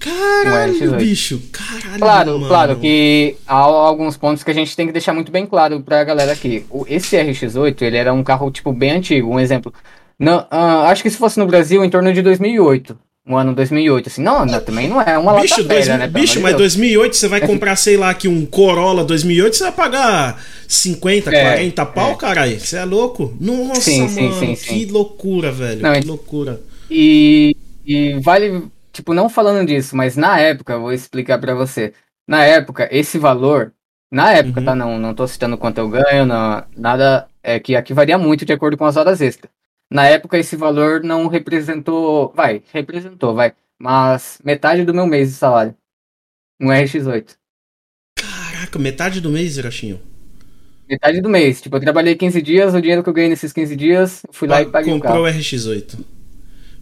Caralho, 0.00 0.96
bicho. 0.96 1.40
Caralho. 1.52 1.98
Claro, 2.00 2.32
mano. 2.32 2.48
claro 2.48 2.76
que 2.76 3.36
há 3.46 3.54
alguns 3.54 4.16
pontos 4.16 4.42
que 4.42 4.50
a 4.50 4.54
gente 4.54 4.74
tem 4.74 4.86
que 4.86 4.92
deixar 4.92 5.14
muito 5.14 5.30
bem 5.30 5.46
claro 5.46 5.80
pra 5.82 6.02
galera 6.02 6.32
aqui. 6.32 6.66
O, 6.68 6.84
esse 6.88 7.16
RX8, 7.16 7.80
ele 7.82 7.96
era 7.96 8.12
um 8.12 8.24
carro, 8.24 8.50
tipo, 8.50 8.72
bem 8.72 8.90
antigo. 8.90 9.30
Um 9.30 9.38
exemplo. 9.38 9.72
Não, 10.18 10.40
uh, 10.40 10.86
acho 10.88 11.02
que 11.02 11.10
se 11.10 11.16
fosse 11.16 11.38
no 11.38 11.46
Brasil, 11.46 11.84
em 11.84 11.90
torno 11.90 12.12
de 12.12 12.22
2008. 12.22 12.98
Um 13.26 13.36
ano 13.36 13.54
2008, 13.54 14.08
assim, 14.08 14.22
não, 14.22 14.44
não 14.44 14.60
também 14.60 14.86
não 14.86 15.00
é 15.00 15.16
uma 15.16 15.40
bicho, 15.40 15.54
lata 15.56 15.68
dois, 15.68 15.88
né? 15.88 16.06
Bicho, 16.06 16.40
mas 16.42 16.56
2008 16.56 17.16
você 17.16 17.26
vai 17.26 17.40
comprar, 17.40 17.74
sei 17.76 17.96
lá, 17.96 18.10
aqui 18.10 18.28
um 18.28 18.44
Corolla 18.44 19.02
2008, 19.02 19.56
você 19.56 19.64
vai 19.64 19.72
pagar 19.72 20.44
50, 20.68 21.34
é, 21.34 21.42
40 21.42 21.86
pau, 21.86 22.12
é. 22.12 22.14
caralho. 22.16 22.60
Você 22.60 22.76
é 22.76 22.84
louco? 22.84 23.34
Nossa, 23.40 23.80
sim, 23.80 24.00
mano, 24.02 24.34
sim, 24.34 24.54
sim, 24.54 24.56
que 24.56 24.92
loucura, 24.92 25.50
velho. 25.50 25.80
Não, 25.80 25.98
que 25.98 26.06
loucura. 26.06 26.60
E, 26.90 27.56
e 27.86 28.20
vale, 28.20 28.64
tipo, 28.92 29.14
não 29.14 29.30
falando 29.30 29.66
disso, 29.66 29.96
mas 29.96 30.16
na 30.16 30.38
época, 30.38 30.78
vou 30.78 30.92
explicar 30.92 31.38
para 31.38 31.54
você. 31.54 31.94
Na 32.28 32.44
época, 32.44 32.88
esse 32.92 33.18
valor, 33.18 33.72
na 34.12 34.32
época, 34.32 34.60
uhum. 34.60 34.66
tá? 34.66 34.74
Não, 34.74 34.98
não 34.98 35.14
tô 35.14 35.26
citando 35.26 35.56
quanto 35.56 35.78
eu 35.78 35.88
ganho, 35.88 36.26
não, 36.26 36.62
nada, 36.76 37.26
é 37.42 37.58
que 37.58 37.74
aqui 37.74 37.94
varia 37.94 38.18
muito 38.18 38.44
de 38.44 38.52
acordo 38.52 38.76
com 38.76 38.84
as 38.84 38.98
horas 38.98 39.22
extras. 39.22 39.50
Na 39.94 40.06
época, 40.06 40.36
esse 40.36 40.56
valor 40.56 41.04
não 41.04 41.28
representou. 41.28 42.32
Vai, 42.34 42.64
representou, 42.72 43.32
vai. 43.32 43.52
Mas 43.78 44.40
metade 44.42 44.84
do 44.84 44.92
meu 44.92 45.06
mês 45.06 45.28
de 45.28 45.36
salário. 45.36 45.72
Um 46.60 46.66
RX8. 46.66 47.36
Caraca, 48.16 48.76
metade 48.76 49.20
do 49.20 49.30
mês, 49.30 49.56
Hiroshinho? 49.56 50.00
Metade 50.90 51.20
do 51.20 51.28
mês. 51.28 51.62
Tipo, 51.62 51.76
eu 51.76 51.80
trabalhei 51.80 52.16
15 52.16 52.42
dias, 52.42 52.74
o 52.74 52.80
dinheiro 52.80 53.04
que 53.04 53.08
eu 53.08 53.12
ganhei 53.12 53.30
nesses 53.30 53.52
15 53.52 53.76
dias, 53.76 54.22
fui 54.32 54.48
lá 54.48 54.62
e 54.62 54.66
paguei 54.66 54.92
comprou 54.92 54.98
o 54.98 55.00
carro. 55.00 55.24
Comprou 55.24 55.32
o 55.32 55.40
RX8. 55.40 55.96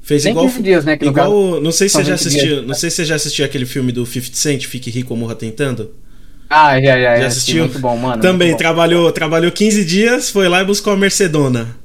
Fez 0.01 0.25
Nem 0.25 0.31
igual. 0.33 0.46
15 0.46 0.62
dias, 0.62 0.85
né? 0.87 0.96
Que 0.96 1.05
igual. 1.05 1.61
Não 1.61 1.70
sei 1.70 1.90
se 1.90 1.96
você 1.96 2.05
já 2.05 2.14
assistiu. 2.14 2.46
Dias. 2.46 2.66
Não 2.66 2.75
sei 2.75 2.88
se 2.88 2.96
você 2.96 3.05
já 3.05 3.16
assistiu 3.16 3.44
aquele 3.44 3.66
filme 3.66 3.92
do 3.92 4.07
50 4.07 4.35
Cent, 4.35 4.64
Fique 4.64 4.88
Rico 4.88 5.12
ou 5.12 5.20
Morra 5.20 5.35
Tentando. 5.35 5.94
Ah, 6.48 6.81
já, 6.81 6.98
já. 6.98 7.16
Já 7.18 7.27
assistiu? 7.27 7.64
Muito 7.64 7.79
bom, 7.79 7.94
mano. 7.94 8.22
Também 8.22 8.53
bom. 8.53 8.57
trabalhou, 8.57 9.12
trabalhou 9.12 9.53
15 9.53 9.85
dias, 9.85 10.31
foi 10.31 10.48
lá 10.48 10.62
e 10.62 10.64
buscou 10.64 10.94
a 10.94 10.96
Mercedona. 10.96 11.82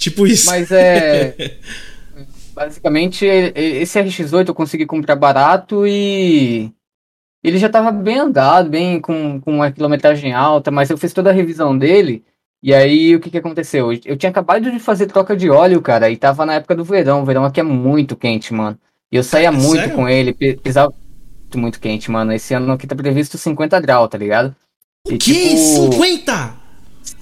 Tipo 0.00 0.26
isso. 0.26 0.46
Mas 0.46 0.72
é. 0.72 1.36
basicamente, 2.56 3.26
esse 3.26 4.00
RX8 4.00 4.48
eu 4.48 4.54
consegui 4.54 4.86
comprar 4.86 5.14
barato 5.14 5.86
e. 5.86 6.72
Ele 7.44 7.58
já 7.58 7.68
estava 7.68 7.92
bem 7.92 8.18
andado, 8.18 8.68
bem 8.68 9.00
com, 9.00 9.40
com 9.40 9.54
uma 9.54 9.70
quilometragem 9.70 10.32
alta, 10.34 10.70
mas 10.70 10.90
eu 10.90 10.98
fiz 10.98 11.12
toda 11.12 11.30
a 11.30 11.32
revisão 11.32 11.76
dele. 11.76 12.24
E 12.62 12.74
aí, 12.74 13.14
o 13.14 13.20
que, 13.20 13.30
que 13.30 13.38
aconteceu? 13.38 13.90
Eu 14.04 14.16
tinha 14.16 14.28
acabado 14.28 14.70
de 14.70 14.78
fazer 14.78 15.06
troca 15.06 15.34
de 15.34 15.48
óleo, 15.48 15.80
cara, 15.80 16.10
e 16.10 16.16
tava 16.16 16.44
na 16.44 16.54
época 16.54 16.74
do 16.74 16.84
verão. 16.84 17.22
O 17.22 17.24
verão 17.24 17.44
aqui 17.44 17.60
é 17.60 17.62
muito 17.62 18.16
quente, 18.16 18.52
mano. 18.52 18.78
E 19.12 19.16
eu 19.16 19.22
saía 19.22 19.48
é, 19.48 19.50
muito 19.50 19.80
sério? 19.80 19.94
com 19.94 20.08
ele, 20.08 20.32
pisava 20.32 20.92
muito 21.54 21.80
quente, 21.80 22.10
mano. 22.10 22.32
Esse 22.32 22.52
ano 22.52 22.72
aqui 22.72 22.86
tá 22.86 22.94
previsto 22.94 23.38
50 23.38 23.80
graus, 23.80 24.08
tá 24.10 24.18
ligado? 24.18 24.54
O 25.06 25.12
e, 25.12 25.18
que? 25.18 25.32
Tipo... 25.32 25.92
50? 25.92 26.59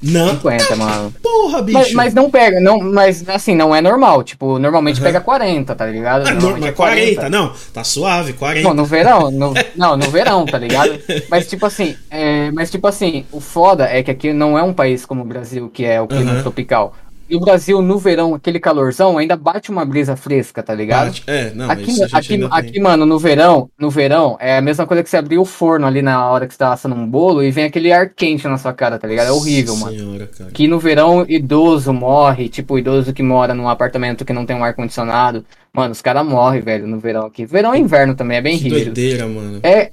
Não. 0.03 0.31
50, 0.31 0.77
mano. 0.77 1.15
Porra, 1.23 1.63
bicho. 1.63 1.79
Mas, 1.79 1.93
mas, 1.93 2.15
não 2.15 2.31
pega, 2.31 2.61
não, 2.61 2.79
mas 2.79 3.29
assim, 3.29 3.55
não 3.55 3.75
é 3.75 3.81
normal. 3.81 4.23
Tipo, 4.23 4.59
normalmente 4.59 4.99
uhum. 4.99 5.05
pega 5.05 5.21
40, 5.21 5.75
tá 5.75 5.87
ligado? 5.87 6.29
Ah, 6.29 6.35
no, 6.35 6.67
é 6.67 6.73
40. 6.73 6.75
40. 6.75 7.29
não, 7.29 7.53
tá 7.73 7.83
suave, 7.83 8.33
40. 8.33 8.67
Não, 8.67 8.75
no 8.75 8.85
verão, 8.85 9.31
no, 9.31 9.55
não, 9.77 9.97
no 9.97 10.11
verão, 10.11 10.47
tá 10.47 10.59
ligado? 10.59 10.99
Mas 11.29 11.49
tipo 11.49 11.67
assim, 11.67 11.97
é, 12.11 12.51
mas 12.53 12.71
tipo 12.71 12.87
assim, 12.87 13.27
o 13.33 13.41
foda 13.41 13.85
é 13.85 14.03
que 14.03 14.11
aqui 14.11 14.33
não 14.33 14.59
é 14.59 14.63
um 14.63 14.73
país 14.73 15.05
como 15.05 15.23
o 15.23 15.27
Brasil, 15.27 15.69
que 15.69 15.85
é 15.85 16.01
o 16.01 16.07
clima 16.07 16.33
uhum. 16.33 16.43
tropical. 16.43 16.95
E 17.29 17.37
o 17.37 17.41
Brasil, 17.41 17.83
no 17.83 17.99
verão, 17.99 18.35
aquele 18.35 18.59
calorzão, 18.59 19.19
ainda 19.19 19.37
bate 19.37 19.71
uma 19.71 19.85
brisa 19.85 20.17
fresca, 20.17 20.63
tá 20.63 20.75
ligado? 20.75 21.09
Bate. 21.09 21.25
É, 21.27 21.53
não, 21.55 21.71
aqui, 21.71 22.03
aqui, 22.13 22.49
aqui 22.51 22.81
mano, 22.81 23.05
no 23.05 23.19
verão, 23.19 23.71
no 23.79 23.91
verão, 23.91 24.37
é 24.41 24.57
a 24.57 24.63
mesma 24.63 24.87
coisa 24.87 25.03
que 25.03 25.11
você 25.11 25.19
abrir 25.19 25.37
o 25.37 25.45
forno 25.45 25.87
ali 25.87 26.01
na 26.01 26.27
hora 26.27 26.47
que 26.47 26.55
você 26.55 26.59
tá 26.59 26.73
assando 26.73 26.95
um 26.95 27.07
bolo 27.07 27.43
e 27.43 27.51
vem 27.51 27.65
aquele 27.65 27.93
ar 27.93 28.09
quente 28.09 28.49
na 28.49 28.57
sua 28.57 28.73
cara, 28.73 28.99
tá 28.99 29.07
ligado? 29.07 29.27
É 29.27 29.33
horrível, 29.33 29.75
Nossa 29.75 29.87
mano. 29.87 29.99
Senhora, 29.99 30.27
cara. 30.27 30.51
Que 30.51 30.67
no 30.67 30.79
verão, 30.79 31.27
idoso 31.29 31.93
morre, 31.93 32.49
tipo, 32.49 32.79
idoso 32.79 33.13
que 33.13 33.23
mora 33.23 33.55
num 33.55 33.69
apartamento 33.69 34.25
que 34.25 34.33
não 34.33 34.47
tem 34.47 34.57
um 34.57 34.65
ar-condicionado. 34.65 35.45
Mano, 35.73 35.93
os 35.93 36.01
caras 36.01 36.27
morrem, 36.27 36.63
velho, 36.63 36.87
no 36.87 36.99
verão 36.99 37.27
aqui. 37.27 37.45
Verão 37.45 37.75
e 37.75 37.79
inverno 37.79 38.15
também, 38.15 38.39
é 38.39 38.41
bem 38.41 38.57
que 38.57 38.65
rígido. 38.65 38.87
doideira, 38.87 39.27
mano. 39.27 39.61
É, 39.63 39.93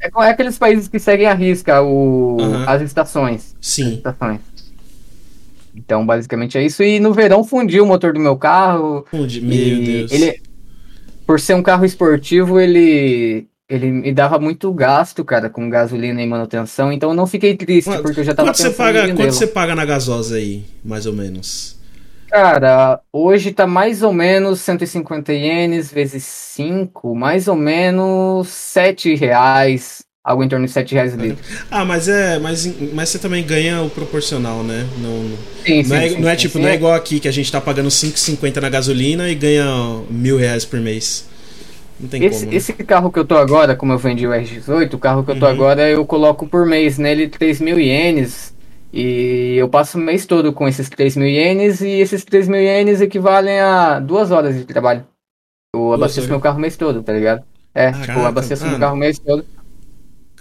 é, 0.00 0.10
é 0.14 0.28
aqueles 0.28 0.58
países 0.58 0.86
que 0.86 0.98
seguem 0.98 1.26
a 1.26 1.34
risca 1.34 1.82
o, 1.82 2.36
as 2.66 2.82
estações. 2.82 3.56
Sim. 3.58 3.86
As 3.86 3.92
estações. 3.94 4.53
Então, 5.74 6.06
basicamente 6.06 6.56
é 6.56 6.64
isso. 6.64 6.82
E 6.82 7.00
no 7.00 7.12
verão 7.12 7.42
fundiu 7.42 7.84
o 7.84 7.86
motor 7.86 8.12
do 8.12 8.20
meu 8.20 8.36
carro. 8.36 9.04
Fundi, 9.10 9.40
meu 9.40 9.82
Deus. 9.82 10.12
Ele, 10.12 10.40
por 11.26 11.40
ser 11.40 11.54
um 11.54 11.62
carro 11.62 11.84
esportivo, 11.84 12.60
ele 12.60 13.46
ele 13.68 13.90
me 13.90 14.12
dava 14.12 14.38
muito 14.38 14.72
gasto, 14.72 15.24
cara, 15.24 15.48
com 15.48 15.70
gasolina 15.70 16.20
e 16.20 16.26
manutenção, 16.26 16.92
então 16.92 17.10
eu 17.10 17.14
não 17.14 17.26
fiquei 17.26 17.56
triste, 17.56 17.88
Mas, 17.88 18.02
porque 18.02 18.20
eu 18.20 18.24
já 18.24 18.34
tava 18.34 18.48
quanto 18.48 18.58
você 18.58 18.70
paga 18.70 19.14
Quanto 19.14 19.32
você 19.32 19.46
paga 19.46 19.74
na 19.74 19.84
gasosa 19.86 20.36
aí, 20.36 20.64
mais 20.84 21.06
ou 21.06 21.14
menos? 21.14 21.78
Cara, 22.30 23.00
hoje 23.12 23.52
tá 23.52 23.66
mais 23.66 24.02
ou 24.02 24.12
menos 24.12 24.60
150 24.60 25.32
ienes 25.32 25.90
vezes 25.90 26.24
5, 26.24 27.14
mais 27.14 27.48
ou 27.48 27.56
menos 27.56 28.48
7 28.48 29.14
reais, 29.14 30.03
algo 30.24 30.42
em 30.42 30.48
torno 30.48 30.64
de 30.64 30.72
7 30.72 30.94
reais 30.94 31.14
litro. 31.14 31.44
Ah, 31.70 31.84
mas 31.84 32.08
é. 32.08 32.38
Mas, 32.38 32.66
mas 32.94 33.10
você 33.10 33.18
também 33.18 33.44
ganha 33.44 33.82
o 33.82 33.90
proporcional, 33.90 34.62
né? 34.62 34.86
Não, 34.98 35.28
sim, 35.64 35.84
sim, 35.84 35.88
não 35.90 35.96
é, 35.96 36.08
sim, 36.08 36.20
não 36.20 36.28
é 36.28 36.32
sim, 36.32 36.40
tipo, 36.40 36.56
sim. 36.56 36.62
não 36.62 36.68
é 36.70 36.74
igual 36.74 36.94
aqui 36.94 37.20
que 37.20 37.28
a 37.28 37.32
gente 37.32 37.52
tá 37.52 37.60
pagando 37.60 37.90
5,50 37.90 38.60
na 38.60 38.70
gasolina 38.70 39.28
e 39.28 39.34
ganha 39.34 39.66
mil 40.08 40.38
reais 40.38 40.64
por 40.64 40.80
mês. 40.80 41.28
Não 42.00 42.08
tem 42.08 42.24
esse, 42.24 42.40
como. 42.40 42.50
Né? 42.50 42.56
Esse 42.56 42.72
carro 42.72 43.12
que 43.12 43.18
eu 43.18 43.24
tô 43.24 43.36
agora, 43.36 43.76
como 43.76 43.92
eu 43.92 43.98
vendi 43.98 44.26
o 44.26 44.30
RX8, 44.30 44.94
o 44.94 44.98
carro 44.98 45.22
que 45.22 45.30
eu 45.30 45.38
tô 45.38 45.44
uhum. 45.44 45.52
agora, 45.52 45.88
eu 45.88 46.04
coloco 46.06 46.46
por 46.46 46.64
mês 46.64 46.96
nele 46.96 47.28
3 47.28 47.60
mil 47.60 47.78
ienes. 47.78 48.54
E 48.96 49.56
eu 49.56 49.68
passo 49.68 49.98
o 49.98 50.00
mês 50.00 50.24
todo 50.24 50.52
com 50.52 50.68
esses 50.68 50.88
3 50.88 51.16
mil 51.16 51.28
ienes 51.28 51.80
e 51.80 51.88
esses 51.88 52.24
3 52.24 52.46
mil 52.46 52.60
ienes 52.60 53.00
equivalem 53.00 53.58
a 53.58 53.98
duas 53.98 54.30
horas 54.30 54.56
de 54.56 54.64
trabalho. 54.64 55.04
Eu 55.74 55.92
abasteço 55.92 56.28
meu 56.28 56.38
carro 56.38 56.58
o 56.58 56.60
mês 56.60 56.76
todo, 56.76 57.02
tá 57.02 57.12
ligado? 57.12 57.42
É, 57.74 57.90
Caraca, 57.90 58.06
tipo, 58.06 58.20
eu 58.20 58.26
abasteço 58.26 58.64
meu 58.64 58.78
carro 58.78 58.94
o 58.94 58.96
mês 58.96 59.18
todo. 59.18 59.44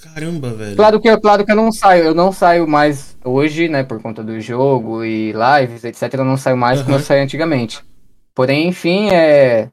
Caramba, 0.04 0.54
velho. 0.54 0.76
Claro 0.76 1.00
que, 1.00 1.18
claro 1.18 1.46
que 1.46 1.52
eu 1.52 1.56
não 1.56 1.72
saio, 1.72 2.04
eu 2.04 2.16
não 2.16 2.32
saio 2.32 2.68
mais 2.68 3.16
hoje, 3.24 3.70
né, 3.70 3.84
por 3.84 4.02
conta 4.02 4.24
do 4.24 4.40
jogo 4.42 5.04
e 5.04 5.32
lives, 5.32 5.84
etc. 5.84 6.14
Eu 6.14 6.26
não 6.26 6.38
saio 6.38 6.58
mais 6.58 6.80
uhum. 6.80 6.86
como 6.86 6.98
eu 6.98 7.02
saí 7.02 7.22
antigamente. 7.22 7.80
Porém, 8.36 8.68
enfim, 8.68 9.10
é, 9.12 9.70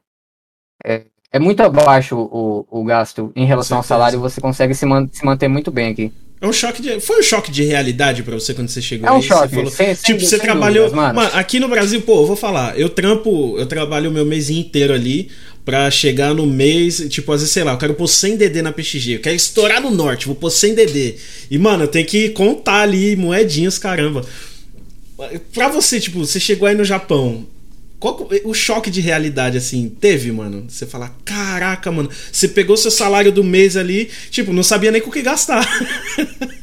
é, 0.85 1.03
é 1.31 1.39
muito 1.39 1.61
abaixo 1.61 2.17
o, 2.17 2.65
o 2.69 2.83
gasto 2.83 3.31
em 3.35 3.45
relação 3.45 3.77
ao 3.77 3.83
salário. 3.83 4.19
Você 4.19 4.39
consegue 4.39 4.73
se, 4.73 4.85
man, 4.85 5.07
se 5.11 5.25
manter 5.25 5.47
muito 5.47 5.71
bem 5.71 5.89
aqui. 5.89 6.13
É 6.39 6.47
um 6.47 6.53
choque 6.53 6.81
de, 6.81 6.99
foi 6.99 7.19
um 7.19 7.23
choque 7.23 7.51
de 7.51 7.63
realidade 7.63 8.23
para 8.23 8.33
você 8.33 8.51
quando 8.55 8.67
você 8.67 8.81
chegou 8.81 9.07
É 9.07 9.11
um 9.11 9.17
aí? 9.17 9.21
choque. 9.21 9.49
Você 9.49 9.55
falou, 9.55 9.71
sem, 9.71 9.93
tipo, 9.93 10.19
sem, 10.19 10.19
você 10.19 10.39
trabalhou. 10.39 10.85
Dúvidas, 10.85 10.93
mano. 10.93 11.21
mano, 11.21 11.31
aqui 11.35 11.59
no 11.59 11.67
Brasil, 11.67 12.01
pô, 12.01 12.21
eu 12.21 12.25
vou 12.25 12.35
falar, 12.35 12.79
eu 12.79 12.89
trampo, 12.89 13.55
eu 13.59 13.67
trabalho 13.67 14.09
o 14.09 14.13
meu 14.13 14.25
mês 14.25 14.49
inteiro 14.49 14.91
ali 14.91 15.29
pra 15.63 15.89
chegar 15.91 16.33
no 16.33 16.45
mês, 16.45 17.05
tipo, 17.09 17.31
às 17.31 17.41
vezes, 17.41 17.53
sei 17.53 17.63
lá, 17.63 17.73
eu 17.73 17.77
quero 17.77 17.93
pôr 17.93 18.07
100 18.07 18.37
DD 18.37 18.61
na 18.61 18.71
PXG, 18.71 19.13
eu 19.13 19.19
quero 19.19 19.35
estourar 19.35 19.81
no 19.81 19.91
norte, 19.91 20.25
vou 20.25 20.35
pôr 20.35 20.49
100 20.49 20.75
DD. 20.75 21.15
E, 21.49 21.57
mano, 21.57 21.83
eu 21.83 21.87
tenho 21.87 22.05
que 22.05 22.29
contar 22.29 22.81
ali 22.81 23.15
moedinhas, 23.15 23.77
caramba. 23.77 24.25
Pra 25.53 25.67
você, 25.67 25.99
tipo, 25.99 26.19
você 26.19 26.39
chegou 26.39 26.67
aí 26.67 26.75
no 26.75 26.83
Japão, 26.83 27.45
qual 27.99 28.27
o 28.43 28.53
choque 28.53 28.89
de 28.89 28.99
realidade, 28.99 29.57
assim, 29.57 29.87
teve, 29.87 30.31
mano? 30.31 30.65
Você 30.67 30.87
falar, 30.87 31.15
caraca, 31.23 31.91
mano, 31.91 32.09
você 32.31 32.47
pegou 32.47 32.75
seu 32.75 32.89
salário 32.89 33.31
do 33.31 33.43
mês 33.43 33.77
ali, 33.77 34.09
tipo, 34.31 34.51
não 34.51 34.63
sabia 34.63 34.91
nem 34.91 34.99
com 35.01 35.09
o 35.09 35.13
que 35.13 35.21
gastar. 35.21 35.63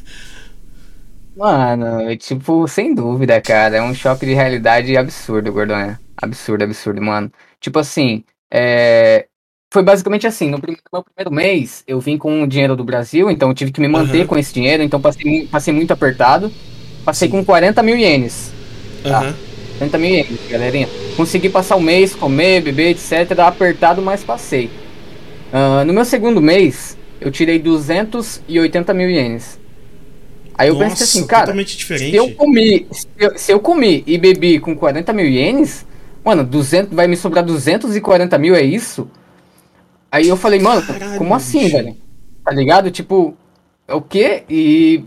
Mano, 1.39 2.17
tipo, 2.17 2.67
sem 2.67 2.93
dúvida, 2.93 3.39
cara. 3.41 3.77
É 3.77 3.81
um 3.81 3.95
choque 3.95 4.25
de 4.25 4.33
realidade 4.33 4.97
absurdo, 4.97 5.53
Gordonha. 5.53 5.97
Absurdo, 6.17 6.65
absurdo, 6.65 7.01
mano. 7.01 7.31
Tipo 7.61 7.79
assim, 7.79 8.25
é... 8.51 9.27
foi 9.71 9.83
basicamente 9.83 10.27
assim. 10.27 10.49
No 10.49 10.59
primeiro, 10.59 10.83
meu 10.91 11.03
primeiro 11.03 11.31
mês, 11.33 11.83
eu 11.87 11.99
vim 11.99 12.17
com 12.17 12.43
o 12.43 12.47
dinheiro 12.47 12.75
do 12.75 12.83
Brasil, 12.83 13.29
então 13.29 13.49
eu 13.49 13.55
tive 13.55 13.71
que 13.71 13.81
me 13.81 13.87
manter 13.87 14.21
Uhum. 14.21 14.27
com 14.27 14.37
esse 14.37 14.53
dinheiro, 14.53 14.83
então 14.83 14.99
passei, 15.01 15.47
passei 15.47 15.73
muito 15.73 15.91
apertado. 15.91 16.51
Passei 17.05 17.27
Sim. 17.29 17.37
com 17.37 17.45
40 17.45 17.81
mil 17.83 17.97
ienes. 17.97 18.51
Tá. 19.03 19.19
Aham. 19.19 19.35
40 19.77 19.97
mil 19.97 20.09
ienes, 20.09 20.39
galerinha. 20.49 20.89
Consegui 21.15 21.49
passar 21.49 21.75
o 21.77 21.81
mês, 21.81 22.13
comer, 22.15 22.61
beber, 22.61 22.91
etc. 22.91 23.39
Apertado, 23.39 24.01
mas 24.01 24.23
passei. 24.23 24.69
Ah, 25.51 25.83
no 25.85 25.93
meu 25.93 26.05
segundo 26.05 26.41
mês, 26.41 26.97
eu 27.19 27.31
tirei 27.31 27.59
280 27.59 28.93
mil 28.93 29.09
ienes. 29.09 29.59
Aí 30.57 30.67
eu 30.67 30.73
Nossa, 30.75 30.89
pensei 30.89 31.05
assim, 31.05 31.25
cara, 31.25 31.53
se 31.65 32.15
eu 32.15 32.31
comi, 32.35 32.85
se 32.91 33.07
eu, 33.17 33.37
se 33.37 33.51
eu 33.53 33.59
comi 33.61 34.03
e 34.05 34.17
bebi 34.17 34.59
com 34.59 34.75
40 34.75 35.13
mil 35.13 35.25
ienes, 35.25 35.85
mano, 36.23 36.43
200, 36.43 36.93
vai 36.93 37.07
me 37.07 37.15
sobrar 37.17 37.43
240 37.43 38.37
mil, 38.37 38.55
é 38.55 38.61
isso? 38.61 39.09
Aí 40.11 40.27
eu 40.27 40.37
falei, 40.37 40.59
mano, 40.59 40.81
Caralho, 40.85 41.17
como 41.17 41.33
assim, 41.35 41.63
bicho. 41.65 41.77
velho? 41.77 41.97
Tá 42.43 42.51
ligado? 42.51 42.91
Tipo, 42.91 43.35
é 43.87 43.93
o 43.93 44.01
quê? 44.01 44.43
E. 44.49 45.03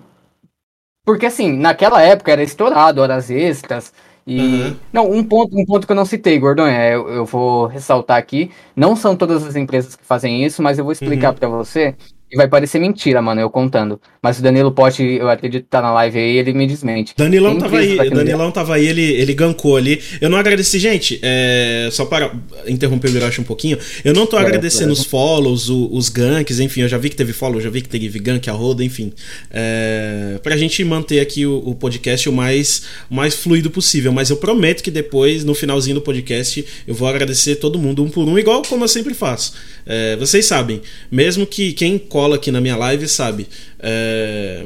Porque 1.04 1.26
assim, 1.26 1.52
naquela 1.56 2.00
época 2.02 2.30
era 2.30 2.42
estourado, 2.42 3.00
horas 3.00 3.30
extras. 3.30 3.92
E. 4.26 4.40
Uhum. 4.40 4.76
Não, 4.92 5.10
um 5.10 5.24
ponto, 5.24 5.58
um 5.58 5.64
ponto 5.64 5.86
que 5.86 5.92
eu 5.92 5.96
não 5.96 6.04
citei, 6.04 6.38
Gordonha, 6.38 6.72
é, 6.78 6.94
eu, 6.94 7.08
eu 7.08 7.24
vou 7.26 7.66
ressaltar 7.66 8.16
aqui. 8.18 8.52
Não 8.76 8.94
são 8.94 9.16
todas 9.16 9.44
as 9.44 9.56
empresas 9.56 9.96
que 9.96 10.04
fazem 10.04 10.44
isso, 10.44 10.62
mas 10.62 10.78
eu 10.78 10.84
vou 10.84 10.92
explicar 10.92 11.30
Uhum. 11.30 11.34
pra 11.38 11.48
você. 11.48 11.96
E 12.32 12.36
vai 12.36 12.48
parecer 12.48 12.78
mentira, 12.78 13.20
mano, 13.20 13.42
eu 13.42 13.50
contando. 13.50 14.00
Mas 14.22 14.38
o 14.38 14.42
Danilo 14.42 14.72
Pote, 14.72 15.02
eu 15.02 15.28
acredito 15.28 15.64
que 15.64 15.68
tá 15.68 15.82
na 15.82 15.92
live 15.92 16.18
aí, 16.18 16.38
ele 16.38 16.54
me 16.54 16.66
desmente. 16.66 17.12
Danilão 17.14 17.58
tava 17.58 17.78
aí, 17.78 18.08
Danilão 18.08 18.50
tava 18.50 18.74
aí, 18.76 18.86
ele, 18.86 19.02
ele 19.02 19.34
gankou 19.34 19.76
ali. 19.76 20.00
Eu 20.18 20.30
não 20.30 20.38
agradeci, 20.38 20.78
gente, 20.78 21.20
é, 21.22 21.90
só 21.92 22.06
para 22.06 22.32
interromper 22.66 23.10
o 23.10 23.16
Hiroshi 23.16 23.42
um 23.42 23.44
pouquinho, 23.44 23.76
eu 24.02 24.14
não 24.14 24.24
tô 24.24 24.38
é, 24.38 24.40
agradecendo 24.40 24.90
é. 24.90 24.92
os 24.92 25.04
follows, 25.04 25.68
os, 25.68 25.88
os 25.92 26.08
ganks, 26.08 26.58
enfim, 26.58 26.80
eu 26.80 26.88
já 26.88 26.96
vi 26.96 27.10
que 27.10 27.16
teve 27.16 27.34
follow, 27.34 27.60
já 27.60 27.68
vi 27.68 27.82
que 27.82 27.88
teve 27.88 28.18
gank, 28.18 28.48
a 28.48 28.52
roda, 28.52 28.82
enfim. 28.82 29.12
É, 29.50 30.40
pra 30.42 30.56
gente 30.56 30.82
manter 30.84 31.20
aqui 31.20 31.44
o, 31.44 31.58
o 31.58 31.74
podcast 31.74 32.26
o 32.30 32.32
mais, 32.32 32.84
o 33.10 33.14
mais 33.14 33.34
fluido 33.34 33.70
possível, 33.70 34.10
mas 34.10 34.30
eu 34.30 34.38
prometo 34.38 34.82
que 34.82 34.90
depois, 34.90 35.44
no 35.44 35.54
finalzinho 35.54 35.96
do 35.96 36.00
podcast, 36.00 36.64
eu 36.86 36.94
vou 36.94 37.08
agradecer 37.08 37.56
todo 37.56 37.78
mundo 37.78 38.02
um 38.02 38.08
por 38.08 38.26
um, 38.26 38.38
igual 38.38 38.62
como 38.62 38.84
eu 38.84 38.88
sempre 38.88 39.12
faço. 39.12 39.52
É, 39.84 40.16
vocês 40.16 40.46
sabem, 40.46 40.80
mesmo 41.10 41.46
que 41.46 41.72
quem 41.72 41.98
cola 42.22 42.36
aqui 42.36 42.52
na 42.52 42.60
minha 42.60 42.76
live 42.76 43.08
sabe. 43.08 43.48
É, 43.80 44.62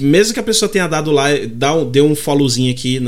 mesmo 0.00 0.32
que 0.32 0.38
a 0.38 0.42
pessoa 0.42 0.68
tenha 0.68 0.86
dado 0.86 1.10
like, 1.10 1.48
deu 1.90 2.06
um 2.06 2.14
followzinho 2.14 2.70
aqui 2.72 3.02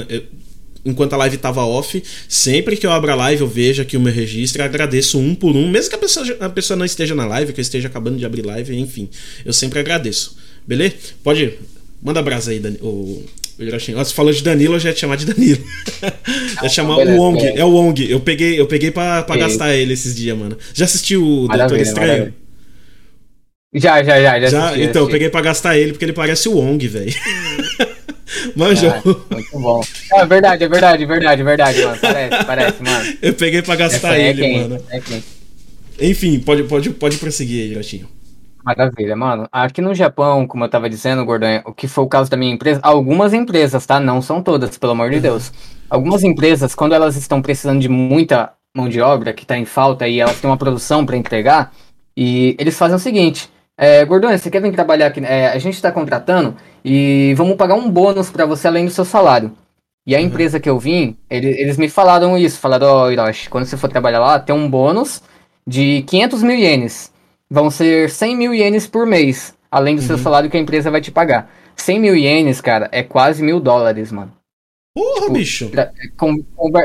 enquanto 0.85 1.12
a 1.12 1.17
live 1.19 1.37
estava 1.37 1.64
off, 1.64 2.03
sempre 2.29 2.77
que 2.77 2.85
eu 2.85 2.91
abro 2.91 3.12
a 3.12 3.14
live 3.14 3.43
eu 3.43 3.49
vejo 3.49 3.83
aqui 3.83 3.97
o 3.97 4.01
meu 4.01 4.12
registro, 4.12 4.64
agradeço 4.64 5.19
um 5.19 5.35
por 5.35 5.55
um, 5.55 5.69
mesmo 5.69 5.91
que 5.91 5.97
a 5.97 5.99
pessoa, 5.99 6.27
a 6.41 6.49
pessoa 6.49 6.77
não 6.77 6.85
esteja 6.85 7.14
na 7.14 7.27
live, 7.27 7.53
que 7.53 7.61
eu 7.61 7.62
esteja 7.62 7.88
acabando 7.88 8.17
de 8.17 8.25
abrir 8.25 8.43
live, 8.43 8.75
enfim, 8.75 9.09
eu 9.45 9.53
sempre 9.53 9.79
agradeço. 9.79 10.37
Beleza? 10.67 10.95
Pode. 11.23 11.55
Manda 12.03 12.23
brasa 12.23 12.53
aí, 12.53 12.59
Dani, 12.59 12.79
o, 12.81 13.23
você 13.59 14.14
falou 14.14 14.33
de 14.33 14.43
Danilo, 14.43 14.77
eu 14.77 14.81
já 14.81 14.88
ia 14.91 14.95
te 14.95 15.01
chamar 15.01 15.17
de 15.17 15.27
Danilo. 15.27 15.62
Ah, 16.03 16.62
ia 16.62 16.69
chamar 16.69 16.97
o 16.97 17.17
Wong. 17.17 17.45
É. 17.45 17.59
é 17.59 17.64
o 17.64 17.71
Wong. 17.71 18.09
Eu 18.09 18.21
peguei, 18.21 18.59
eu 18.59 18.67
peguei 18.67 18.91
pra, 18.93 19.23
pra 19.25 19.37
gastar 19.37 19.75
ele 19.75 19.93
esses 19.93 20.14
dias, 20.14 20.38
mano. 20.38 20.57
Já 20.73 20.85
assistiu 20.85 21.25
o 21.25 21.49
Doutor 21.49 21.79
Estranho? 21.81 22.09
Maravilha. 22.09 22.48
Já, 23.74 24.02
já, 24.02 24.20
já. 24.20 24.40
já, 24.40 24.48
já 24.48 24.64
assisti, 24.66 24.83
então, 24.85 25.02
eu 25.02 25.11
peguei 25.11 25.28
pra 25.28 25.42
gastar 25.42 25.76
ele 25.76 25.92
porque 25.92 26.04
ele 26.04 26.12
parece 26.12 26.48
o 26.48 26.57
Wong, 26.57 26.88
velho. 26.88 27.12
Manjou. 28.57 28.90
Ah, 28.90 29.02
muito 29.35 29.59
bom. 29.59 29.81
É 30.12 30.26
verdade, 30.26 30.64
é 30.64 30.68
verdade, 30.68 31.02
é 31.02 31.07
verdade, 31.07 31.42
é 31.42 31.44
verdade, 31.44 31.83
mano. 31.83 31.98
Parece, 32.00 32.44
parece, 32.44 32.83
mano. 32.83 33.16
Eu 33.20 33.35
peguei 33.35 33.62
pra 33.62 33.76
gastar 33.76 34.18
é 34.18 34.31
ele, 34.31 34.42
quem, 34.42 34.61
mano. 34.62 34.85
É 34.90 35.00
quem. 35.00 35.22
Enfim, 36.00 36.40
pode, 36.40 36.64
pode, 36.64 36.90
pode 36.90 37.18
prosseguir 37.18 37.64
aí, 37.64 37.74
Gatinho. 37.74 38.09
Maravilha, 38.64 39.16
mano. 39.16 39.48
Aqui 39.50 39.81
no 39.81 39.94
Japão, 39.94 40.46
como 40.46 40.64
eu 40.64 40.68
tava 40.68 40.88
dizendo, 40.88 41.24
Gordon, 41.24 41.62
o 41.64 41.72
que 41.72 41.88
foi 41.88 42.04
o 42.04 42.09
caso 42.09 42.31
da 42.31 42.37
minha 42.37 42.52
empresa, 42.52 42.81
algumas 42.83 43.33
empresas, 43.33 43.85
tá? 43.87 43.98
Não 43.98 44.20
são 44.20 44.42
todas, 44.42 44.76
pelo 44.78 44.92
amor 44.92 45.11
de. 45.11 45.20
Deus. 45.20 45.52
Algumas 45.88 46.22
empresas, 46.22 46.74
quando 46.74 46.94
elas 46.94 47.16
estão 47.16 47.40
precisando 47.40 47.81
de 47.81 47.88
muita 47.88 48.52
mão 48.76 48.88
de 48.88 49.00
obra, 49.00 49.33
que 49.33 49.46
tá 49.46 49.57
em 49.59 49.64
falta 49.64 50.07
e 50.07 50.20
elas 50.20 50.40
têm 50.40 50.50
uma 50.50 50.57
produção 50.57 51.04
para 51.07 51.16
entregar, 51.16 51.72
e 52.16 52.54
eles 52.59 52.76
fazem 52.76 52.96
o 52.96 53.00
seguinte: 53.00 53.48
é, 53.79 54.05
Gordon, 54.05 54.37
você 54.37 54.51
quer 54.51 54.61
vir 54.61 54.73
trabalhar 54.73 55.07
aqui? 55.07 55.25
É, 55.25 55.47
a 55.47 55.59
gente 55.59 55.75
está 55.75 55.91
contratando 55.93 56.57
e 56.85 57.33
vamos 57.37 57.57
pagar 57.57 57.77
um 57.77 57.88
bônus 57.91 58.29
para 58.29 58.45
você 58.45 58.67
além 58.67 58.85
do 58.85 58.91
seu 58.91 59.05
salário. 59.05 59.53
E 60.05 60.14
a 60.17 60.19
uhum. 60.19 60.25
empresa 60.25 60.59
que 60.59 60.69
eu 60.69 60.79
vim, 60.79 61.17
eles, 61.31 61.57
eles 61.57 61.77
me 61.79 61.88
falaram 61.88 62.37
isso: 62.37 62.59
falaram, 62.59 62.88
ó, 62.88 63.05
oh, 63.05 63.11
Hiroshi, 63.11 63.49
quando 63.49 63.67
você 63.67 63.77
for 63.77 63.88
trabalhar 63.88 64.19
lá, 64.19 64.38
tem 64.38 64.55
um 64.55 64.69
bônus 64.69 65.23
de 65.67 66.03
500 66.03 66.43
mil 66.43 66.57
ienes 66.57 67.12
vão 67.51 67.71
ser 67.71 68.11
100 68.11 68.37
mil 68.37 68.55
ienes 68.55 68.87
por 68.87 69.07
mês, 69.07 69.55
além 69.71 69.97
do 69.97 70.03
uhum. 70.03 70.07
seu 70.07 70.19
salário 70.19 70.51
que 70.51 70.57
a 70.57 70.61
empresa 70.61 70.91
vai 70.91 71.01
te 71.01 71.11
pagar. 71.11 71.51
100 71.77 72.01
mil 72.01 72.17
ienes, 72.17 72.61
cara, 72.61 72.88
é 72.93 73.03
quase 73.03 73.43
mil 73.43 73.61
dólares, 73.61 74.12
mano. 74.12 74.33
Porra, 74.95 75.21
tipo, 75.21 75.33
bicho! 75.33 75.71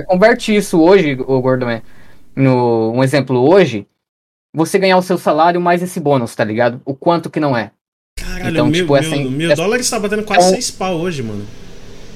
converte 0.08 0.56
isso 0.56 0.80
hoje, 0.82 1.18
o 1.28 1.42
Gordon, 1.42 1.82
no 2.36 2.92
um 2.92 3.04
exemplo 3.04 3.40
hoje, 3.50 3.88
você 4.54 4.78
ganhar 4.78 4.98
o 4.98 5.02
seu 5.02 5.18
salário 5.18 5.60
mais 5.60 5.82
esse 5.82 6.00
bônus, 6.00 6.36
tá 6.36 6.44
ligado? 6.44 6.80
O 6.86 6.94
quanto 6.94 7.30
que 7.30 7.40
não 7.40 7.58
é. 7.58 7.72
Caralho, 8.18 8.50
então, 8.50 8.68
mil, 8.68 8.82
tipo, 8.82 8.96
essa, 8.96 9.16
mil, 9.16 9.32
mil 9.32 9.52
essa, 9.52 9.62
dólares 9.62 9.90
tá 9.90 10.00
batendo 10.00 10.24
quase 10.24 10.48
então, 10.48 10.56
6 10.56 10.72
pau 10.72 10.96
hoje, 10.98 11.24
mano. 11.24 11.46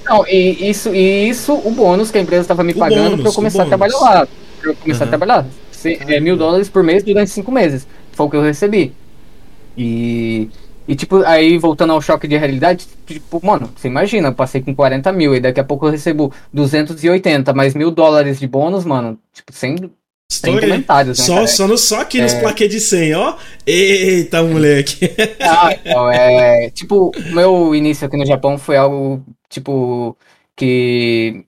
Não, 0.05 0.25
e 0.27 0.69
isso, 0.69 0.93
e 0.93 1.27
isso, 1.27 1.53
o 1.53 1.71
bônus 1.71 2.11
que 2.11 2.17
a 2.17 2.21
empresa 2.21 2.47
tava 2.47 2.63
me 2.63 2.73
o 2.73 2.77
pagando 2.77 3.09
bônus, 3.09 3.21
pra 3.21 3.29
eu 3.29 3.33
começar 3.33 3.63
a 3.63 3.65
trabalhar 3.65 3.97
lá. 3.97 4.27
Pra 4.61 4.71
eu 4.71 4.75
começar 4.75 5.03
uhum. 5.03 5.07
a 5.07 5.09
trabalhar. 5.09 5.45
Se, 5.71 5.97
é 6.07 6.19
mil 6.19 6.37
dólares 6.37 6.69
por 6.69 6.83
mês 6.83 7.03
durante 7.03 7.31
cinco 7.31 7.51
meses. 7.51 7.87
Foi 8.11 8.25
o 8.25 8.29
que 8.29 8.35
eu 8.35 8.41
recebi. 8.41 8.93
E. 9.77 10.49
E, 10.87 10.95
tipo, 10.95 11.17
aí 11.23 11.57
voltando 11.57 11.91
ao 11.91 12.01
choque 12.01 12.29
de 12.29 12.37
realidade, 12.37 12.87
tipo, 13.05 13.45
mano, 13.45 13.69
você 13.75 13.89
imagina, 13.89 14.29
eu 14.29 14.33
passei 14.33 14.61
com 14.61 14.73
40 14.73 15.11
mil 15.11 15.35
e 15.35 15.41
daqui 15.41 15.59
a 15.59 15.63
pouco 15.63 15.85
eu 15.85 15.91
recebo 15.91 16.31
280, 16.53 17.53
mais 17.53 17.75
mil 17.75 17.91
dólares 17.91 18.39
de 18.39 18.47
bônus, 18.47 18.85
mano, 18.85 19.19
tipo, 19.33 19.51
sem, 19.51 19.75
comentários, 20.41 21.19
né, 21.19 21.25
só, 21.25 21.47
só, 21.47 21.67
no, 21.67 21.77
só 21.77 22.01
aqui 22.01 22.21
nos 22.21 22.33
é... 22.33 22.39
plaquês 22.39 22.69
de 22.69 22.79
100, 22.79 23.15
ó. 23.15 23.35
Eita, 23.65 24.43
moleque. 24.43 25.09
Ah, 25.39 25.73
então, 25.73 26.11
é. 26.11 26.69
Tipo, 26.71 27.11
meu 27.31 27.73
início 27.73 28.05
aqui 28.05 28.17
no 28.17 28.25
Japão 28.25 28.57
foi 28.57 28.75
algo, 28.77 29.23
tipo, 29.49 30.17
que 30.55 31.45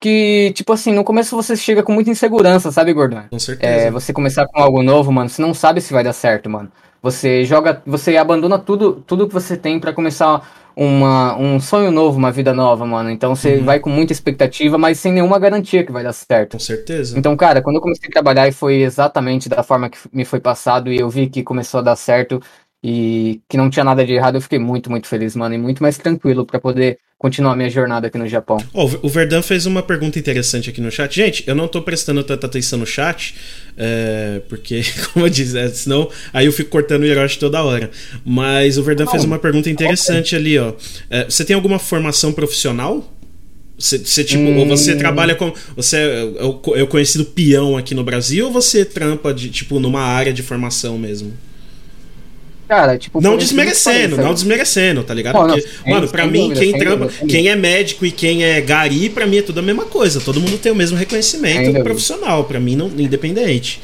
que, 0.00 0.50
tipo 0.54 0.72
assim, 0.72 0.94
no 0.94 1.04
começo 1.04 1.36
você 1.36 1.54
chega 1.54 1.82
com 1.82 1.92
muita 1.92 2.10
insegurança, 2.10 2.72
sabe, 2.72 2.92
Gordon? 2.94 3.22
Com 3.30 3.38
certeza. 3.38 3.70
É, 3.70 3.90
você 3.90 4.14
começar 4.14 4.46
com 4.46 4.58
algo 4.58 4.82
novo, 4.82 5.12
mano, 5.12 5.28
você 5.28 5.42
não 5.42 5.52
sabe 5.52 5.82
se 5.82 5.92
vai 5.92 6.02
dar 6.02 6.14
certo, 6.14 6.48
mano. 6.48 6.72
Você 7.02 7.44
joga, 7.44 7.82
você 7.86 8.16
abandona 8.16 8.58
tudo, 8.58 9.02
tudo 9.06 9.28
que 9.28 9.34
você 9.34 9.58
tem 9.58 9.78
para 9.78 9.92
começar 9.92 10.42
uma, 10.82 11.36
um 11.36 11.60
sonho 11.60 11.90
novo, 11.90 12.16
uma 12.16 12.32
vida 12.32 12.54
nova, 12.54 12.86
mano. 12.86 13.10
Então 13.10 13.36
você 13.36 13.56
uhum. 13.56 13.64
vai 13.66 13.78
com 13.78 13.90
muita 13.90 14.14
expectativa, 14.14 14.78
mas 14.78 14.98
sem 14.98 15.12
nenhuma 15.12 15.38
garantia 15.38 15.84
que 15.84 15.92
vai 15.92 16.02
dar 16.02 16.14
certo. 16.14 16.52
Com 16.52 16.58
certeza. 16.58 17.18
Então, 17.18 17.36
cara, 17.36 17.60
quando 17.60 17.76
eu 17.76 17.82
comecei 17.82 18.08
a 18.08 18.12
trabalhar 18.12 18.48
e 18.48 18.52
foi 18.52 18.80
exatamente 18.80 19.46
da 19.46 19.62
forma 19.62 19.90
que 19.90 19.98
me 20.10 20.24
foi 20.24 20.40
passado 20.40 20.90
e 20.90 20.98
eu 20.98 21.10
vi 21.10 21.28
que 21.28 21.42
começou 21.42 21.80
a 21.80 21.82
dar 21.82 21.96
certo 21.96 22.40
e 22.82 23.40
que 23.48 23.56
não 23.56 23.68
tinha 23.68 23.84
nada 23.84 24.04
de 24.04 24.12
errado, 24.12 24.36
eu 24.36 24.40
fiquei 24.40 24.58
muito, 24.58 24.90
muito 24.90 25.06
feliz, 25.06 25.36
mano, 25.36 25.54
e 25.54 25.58
muito 25.58 25.82
mais 25.82 25.98
tranquilo 25.98 26.46
para 26.46 26.58
poder 26.58 26.98
continuar 27.18 27.54
minha 27.54 27.68
jornada 27.68 28.06
aqui 28.06 28.16
no 28.16 28.26
Japão. 28.26 28.56
Oh, 28.72 28.88
o 29.02 29.08
Verdun 29.08 29.42
fez 29.42 29.66
uma 29.66 29.82
pergunta 29.82 30.18
interessante 30.18 30.70
aqui 30.70 30.80
no 30.80 30.90
chat. 30.90 31.14
Gente, 31.14 31.44
eu 31.46 31.54
não 31.54 31.68
tô 31.68 31.82
prestando 31.82 32.24
tanta 32.24 32.46
atenção 32.46 32.78
no 32.78 32.86
chat, 32.86 33.34
é, 33.76 34.40
porque, 34.48 34.80
como 35.12 35.26
eu 35.26 35.30
disse, 35.30 35.58
é, 35.58 35.68
senão 35.68 36.08
aí 36.32 36.46
eu 36.46 36.52
fico 36.52 36.70
cortando 36.70 37.02
o 37.02 37.06
Hiroshi 37.06 37.38
toda 37.38 37.62
hora. 37.62 37.90
Mas 38.24 38.78
o 38.78 38.82
Verdun 38.82 39.06
fez 39.06 39.24
uma 39.24 39.38
pergunta 39.38 39.68
interessante 39.68 40.34
okay. 40.34 40.38
ali, 40.38 40.58
ó. 40.58 40.72
É, 41.10 41.24
você 41.24 41.44
tem 41.44 41.54
alguma 41.54 41.78
formação 41.78 42.32
profissional? 42.32 43.12
Você, 43.78 43.98
você 43.98 44.24
tipo, 44.24 44.42
hum... 44.42 44.58
ou 44.58 44.66
você 44.66 44.94
hum. 44.94 44.98
trabalha 44.98 45.34
com. 45.34 45.52
Você 45.76 45.96
é, 45.96 46.20
é 46.20 46.82
o 46.82 46.86
conhecido 46.86 47.26
peão 47.26 47.76
aqui 47.76 47.94
no 47.94 48.04
Brasil 48.04 48.46
ou 48.46 48.52
você 48.52 48.84
trampa 48.84 49.34
de, 49.34 49.50
tipo, 49.50 49.78
numa 49.78 50.02
área 50.02 50.32
de 50.32 50.42
formação 50.42 50.96
mesmo? 50.96 51.34
Cara, 52.70 52.96
tipo. 52.96 53.20
Não 53.20 53.36
desmerecendo, 53.36 54.16
não 54.16 54.32
desmerecendo, 54.32 55.02
tá 55.02 55.12
ligado? 55.12 55.32
Porque, 55.34 55.66
não, 55.84 55.92
mano, 55.92 56.08
pra 56.08 56.24
mim, 56.24 56.50
dúvida, 56.50 56.60
quem 56.60 56.78
trampa, 56.78 57.08
quem 57.28 57.48
é 57.48 57.56
médico 57.56 58.06
e 58.06 58.12
quem 58.12 58.44
é 58.44 58.60
gari, 58.60 59.10
pra 59.10 59.26
mim 59.26 59.38
é 59.38 59.42
tudo 59.42 59.58
a 59.58 59.62
mesma 59.62 59.86
coisa. 59.86 60.20
Todo 60.20 60.38
mundo 60.38 60.56
tem 60.56 60.70
o 60.70 60.74
mesmo 60.76 60.96
reconhecimento 60.96 61.82
profissional, 61.82 62.44
pra 62.44 62.60
mim, 62.60 62.76
não, 62.76 62.86
independente. 62.86 63.82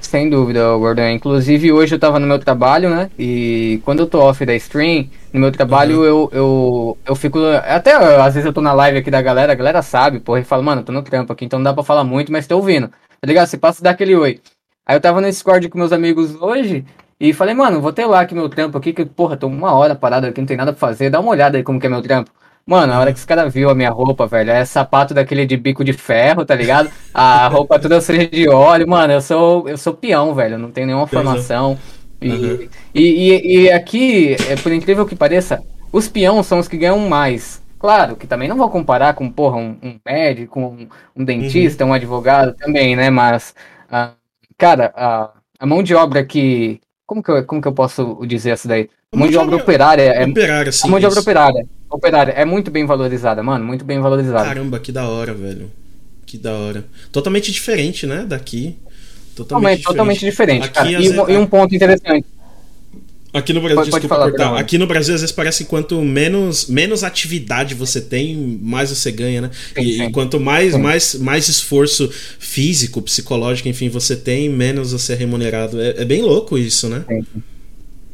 Sem 0.00 0.30
dúvida, 0.30 0.60
Gordon. 0.76 1.08
Inclusive, 1.08 1.72
hoje 1.72 1.96
eu 1.96 1.98
tava 1.98 2.20
no 2.20 2.26
meu 2.26 2.38
trabalho, 2.38 2.88
né? 2.88 3.10
E 3.18 3.80
quando 3.84 3.98
eu 3.98 4.06
tô 4.06 4.20
off 4.20 4.46
da 4.46 4.54
stream, 4.54 5.08
no 5.32 5.40
meu 5.40 5.50
trabalho 5.50 5.98
uhum. 5.98 6.04
eu, 6.04 6.30
eu, 6.32 6.98
eu 7.04 7.16
fico. 7.16 7.40
Até 7.66 7.94
às 7.94 8.34
vezes 8.34 8.46
eu 8.46 8.52
tô 8.52 8.60
na 8.60 8.72
live 8.72 8.98
aqui 8.98 9.10
da 9.10 9.20
galera, 9.20 9.50
a 9.50 9.56
galera 9.56 9.82
sabe, 9.82 10.20
porra, 10.20 10.38
e 10.38 10.44
fala, 10.44 10.62
mano, 10.62 10.84
tô 10.84 10.92
no 10.92 11.02
trampo 11.02 11.32
aqui, 11.32 11.44
então 11.44 11.58
não 11.58 11.64
dá 11.64 11.74
pra 11.74 11.82
falar 11.82 12.04
muito, 12.04 12.30
mas 12.30 12.46
tô 12.46 12.54
ouvindo. 12.58 12.86
Tá 12.88 13.26
ligado? 13.26 13.48
Você 13.48 13.58
passa 13.58 13.82
daquele 13.82 14.14
oi. 14.14 14.38
Aí 14.86 14.94
eu 14.94 15.00
tava 15.00 15.20
no 15.20 15.28
Discord 15.28 15.68
com 15.68 15.78
meus 15.78 15.92
amigos 15.92 16.40
hoje, 16.40 16.84
e 17.24 17.32
falei, 17.32 17.54
mano, 17.54 17.80
vou 17.80 17.92
ter 17.92 18.04
lá 18.04 18.22
aqui 18.22 18.34
meu 18.34 18.48
trampo 18.48 18.76
aqui, 18.76 18.92
que, 18.92 19.04
porra, 19.04 19.36
tô 19.36 19.46
uma 19.46 19.72
hora 19.74 19.94
parado 19.94 20.26
aqui, 20.26 20.40
não 20.40 20.46
tem 20.46 20.56
nada 20.56 20.72
pra 20.72 20.88
fazer. 20.88 21.08
Dá 21.08 21.20
uma 21.20 21.30
olhada 21.30 21.56
aí 21.56 21.62
como 21.62 21.78
que 21.78 21.86
é 21.86 21.88
meu 21.88 22.02
trampo. 22.02 22.32
Mano, 22.66 22.92
a 22.92 22.98
hora 22.98 23.12
que 23.12 23.18
esse 23.20 23.26
cara 23.26 23.48
viu 23.48 23.70
a 23.70 23.76
minha 23.76 23.90
roupa, 23.90 24.26
velho, 24.26 24.50
é 24.50 24.64
sapato 24.64 25.14
daquele 25.14 25.46
de 25.46 25.56
bico 25.56 25.84
de 25.84 25.92
ferro, 25.92 26.44
tá 26.44 26.56
ligado? 26.56 26.90
A 27.14 27.46
roupa 27.46 27.78
toda 27.78 28.00
suja 28.00 28.26
de 28.26 28.48
óleo, 28.48 28.88
mano, 28.88 29.12
eu 29.12 29.20
sou, 29.20 29.68
eu 29.68 29.78
sou 29.78 29.94
peão, 29.94 30.34
velho, 30.34 30.58
não 30.58 30.72
tenho 30.72 30.88
nenhuma 30.88 31.06
formação. 31.06 31.78
E, 32.20 32.28
uhum. 32.28 32.68
e, 32.92 33.02
e, 33.02 33.62
e, 33.66 33.70
aqui, 33.70 34.36
é, 34.48 34.56
por 34.56 34.72
incrível 34.72 35.06
que 35.06 35.14
pareça, 35.14 35.62
os 35.92 36.08
peões 36.08 36.44
são 36.46 36.58
os 36.58 36.66
que 36.66 36.76
ganham 36.76 36.98
mais. 37.08 37.62
Claro, 37.78 38.16
que 38.16 38.26
também 38.26 38.48
não 38.48 38.56
vou 38.56 38.68
comparar 38.68 39.14
com, 39.14 39.30
porra, 39.30 39.58
um, 39.58 39.76
um 39.80 39.94
médico, 40.04 40.58
um, 40.58 40.88
um 41.14 41.24
dentista, 41.24 41.84
uhum. 41.84 41.90
um 41.90 41.94
advogado 41.94 42.52
também, 42.54 42.96
né? 42.96 43.10
Mas, 43.10 43.54
uh, 43.92 44.12
cara, 44.58 44.92
a 44.96 45.66
mão 45.66 45.84
de 45.84 45.94
obra 45.94 46.24
que, 46.24 46.80
como 47.12 47.22
que 47.22 47.30
eu, 47.30 47.44
como 47.44 47.60
que 47.60 47.68
eu 47.68 47.72
posso 47.72 48.24
dizer 48.26 48.50
essa 48.50 48.66
daí? 48.66 48.88
Mão 49.14 49.28
de 49.28 49.36
obra 49.36 49.56
operária 49.56 50.02
é. 50.02 50.24
Operária, 50.24 50.72
sim, 50.72 50.86
a 50.86 50.90
mão 50.90 50.98
de 50.98 51.04
obra 51.04 51.20
operária. 51.20 51.66
Operária 51.90 52.32
é 52.32 52.44
muito 52.46 52.70
bem 52.70 52.86
valorizada, 52.86 53.42
mano. 53.42 53.64
Muito 53.64 53.84
bem 53.84 54.00
valorizada. 54.00 54.44
Caramba, 54.44 54.78
que 54.78 54.90
da 54.90 55.06
hora, 55.06 55.34
velho. 55.34 55.70
Que 56.24 56.38
da 56.38 56.52
hora. 56.52 56.84
Totalmente 57.10 57.52
diferente, 57.52 58.06
né? 58.06 58.24
Daqui. 58.26 58.78
Totalmente, 59.36 59.82
totalmente 59.82 60.24
diferente. 60.24 60.68
Totalmente 60.68 61.00
diferente 61.00 61.20
cara. 61.20 61.30
E, 61.30 61.34
e, 61.34 61.38
um 61.38 61.46
ponto 61.46 61.74
interessante. 61.74 62.26
Aqui 63.32 63.54
no 63.54 63.60
Brasil, 63.60 63.76
pode, 63.76 63.90
desculpa 63.90 64.18
pode 64.18 64.36
falar. 64.36 64.60
Aqui 64.60 64.76
no 64.76 64.86
Brasil, 64.86 65.14
às 65.14 65.22
vezes 65.22 65.34
parece 65.34 65.64
que 65.64 65.70
quanto 65.70 65.98
menos, 66.02 66.66
menos 66.66 67.02
atividade 67.02 67.74
você 67.74 67.98
tem, 67.98 68.36
mais 68.60 68.90
você 68.90 69.10
ganha, 69.10 69.40
né? 69.40 69.50
Sim, 69.74 69.80
e, 69.80 69.96
sim. 69.96 70.04
e, 70.04 70.12
quanto 70.12 70.38
mais, 70.38 70.76
mais, 70.76 71.14
mais 71.14 71.48
esforço 71.48 72.10
físico, 72.38 73.00
psicológico, 73.00 73.68
enfim, 73.68 73.88
você 73.88 74.14
tem, 74.14 74.50
menos 74.50 74.92
você 74.92 75.14
é 75.14 75.16
remunerado. 75.16 75.80
É, 75.80 76.02
é 76.02 76.04
bem 76.04 76.20
louco 76.20 76.58
isso, 76.58 76.90
né? 76.90 77.04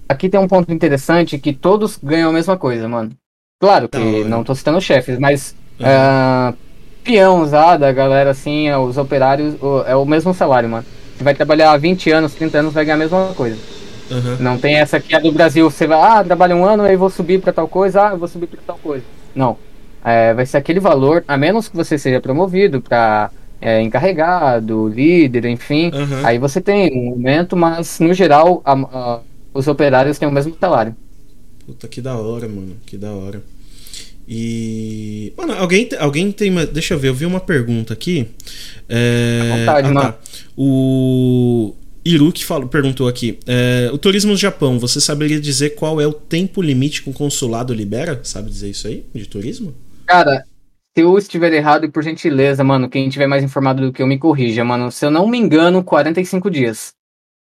Aqui 0.09 0.29
tem 0.29 0.39
um 0.39 0.47
ponto 0.47 0.73
interessante 0.73 1.37
que 1.37 1.53
todos 1.53 1.99
ganham 2.01 2.31
a 2.31 2.33
mesma 2.33 2.57
coisa, 2.57 2.87
mano. 2.87 3.11
Claro 3.61 3.89
que 3.89 3.99
não, 3.99 4.25
não 4.25 4.45
tô 4.45 4.55
citando 4.55 4.81
chefes, 4.81 5.19
mas 5.19 5.53
uhum. 5.81 5.87
uh, 5.87 6.57
peão 7.03 7.43
usado, 7.43 7.83
a 7.83 7.91
galera 7.91 8.31
assim, 8.31 8.71
os 8.71 8.97
operários, 8.97 9.57
é 9.85 9.97
o 9.97 10.05
mesmo 10.05 10.33
salário, 10.33 10.69
mano. 10.69 10.87
Você 11.17 11.25
vai 11.25 11.35
trabalhar 11.35 11.77
20 11.77 12.09
anos, 12.13 12.35
30 12.35 12.59
anos, 12.59 12.73
vai 12.73 12.85
ganhar 12.85 12.95
a 12.95 12.99
mesma 12.99 13.35
coisa. 13.35 13.57
Uhum. 14.11 14.37
Não 14.41 14.59
tem 14.59 14.77
essa 14.77 14.97
aqui 14.97 15.15
a 15.15 15.19
do 15.19 15.33
Brasil, 15.33 15.71
você 15.71 15.87
vai, 15.87 16.01
ah, 16.01 16.25
trabalha 16.25 16.57
um 16.57 16.65
ano, 16.65 16.83
aí 16.83 16.97
vou 16.97 17.11
subir 17.11 17.41
para 17.41 17.53
tal 17.53 17.69
coisa, 17.69 18.09
ah, 18.09 18.11
eu 18.13 18.19
vou 18.19 18.29
subir 18.29 18.47
para 18.47 18.61
tal 18.67 18.79
coisa. 18.79 19.05
Não. 19.35 19.57
É, 20.05 20.33
vai 20.33 20.47
ser 20.47 20.57
aquele 20.57 20.81
valor, 20.81 21.25
a 21.27 21.37
menos 21.37 21.69
que 21.69 21.77
você 21.77 21.99
seja 21.99 22.21
promovido 22.21 22.81
para 22.81 23.31
é, 23.61 23.83
encarregado, 23.83 24.89
líder, 24.89 25.45
enfim. 25.47 25.91
Uhum. 25.93 26.25
Aí 26.27 26.39
você 26.39 26.61
tem 26.61 26.91
um 26.93 27.11
aumento, 27.11 27.57
mas 27.57 27.99
no 28.01 28.15
geral 28.15 28.63
a, 28.65 28.73
a, 28.73 29.21
os 29.53 29.67
operários 29.67 30.19
têm 30.19 30.29
o 30.29 30.33
mesmo 30.33 30.57
salário. 30.59 30.95
Puta 31.67 31.87
que 31.89 32.01
da 32.01 32.17
hora, 32.17 32.49
mano, 32.49 32.77
que 32.87 32.97
da 32.97 33.13
hora. 33.13 33.43
E. 34.27 35.33
Mano, 35.37 35.55
alguém, 35.55 35.89
alguém 35.99 36.31
tem. 36.31 36.51
Uma... 36.51 36.67
Deixa 36.67 36.95
eu 36.95 36.99
ver, 36.99 37.09
eu 37.09 37.15
vi 37.15 37.25
uma 37.25 37.41
pergunta 37.41 37.95
aqui. 37.95 38.29
É... 38.89 39.59
vontade, 39.59 39.89
ah, 39.89 39.93
mano. 39.93 40.13
Tá. 40.13 40.19
O. 40.57 41.75
Iruki 42.15 42.45
falou, 42.45 42.69
perguntou 42.69 43.09
aqui: 43.09 43.39
é, 43.47 43.91
o 43.93 43.99
turismo 43.99 44.33
no 44.33 44.37
Japão, 44.37 44.79
você 44.79 45.01
saberia 45.01 45.41
dizer 45.41 45.71
qual 45.71 46.01
é 46.01 46.07
o 46.07 46.13
tempo 46.13 46.63
limite 46.63 47.03
que 47.03 47.11
o 47.11 47.13
consulado 47.13 47.75
libera? 47.75 48.21
Sabe 48.23 48.51
dizer 48.51 48.71
isso 48.71 48.87
aí, 48.87 49.05
de 49.15 49.27
turismo? 49.27 49.75
Cara, 50.07 50.45
se 50.97 51.03
eu 51.03 51.17
estiver 51.17 51.53
errado, 51.53 51.85
e 51.85 51.89
por 51.89 52.03
gentileza, 52.03 52.65
mano, 52.65 52.89
quem 52.89 53.09
tiver 53.09 53.27
mais 53.27 53.45
informado 53.45 53.83
do 53.83 53.93
que 53.93 54.03
eu 54.03 54.07
me 54.07 54.19
corrija, 54.19 54.65
mano. 54.65 54.91
Se 54.91 55.05
eu 55.07 55.11
não 55.11 55.29
me 55.29 55.39
engano, 55.39 55.85
45 55.85 56.51
dias. 56.51 56.93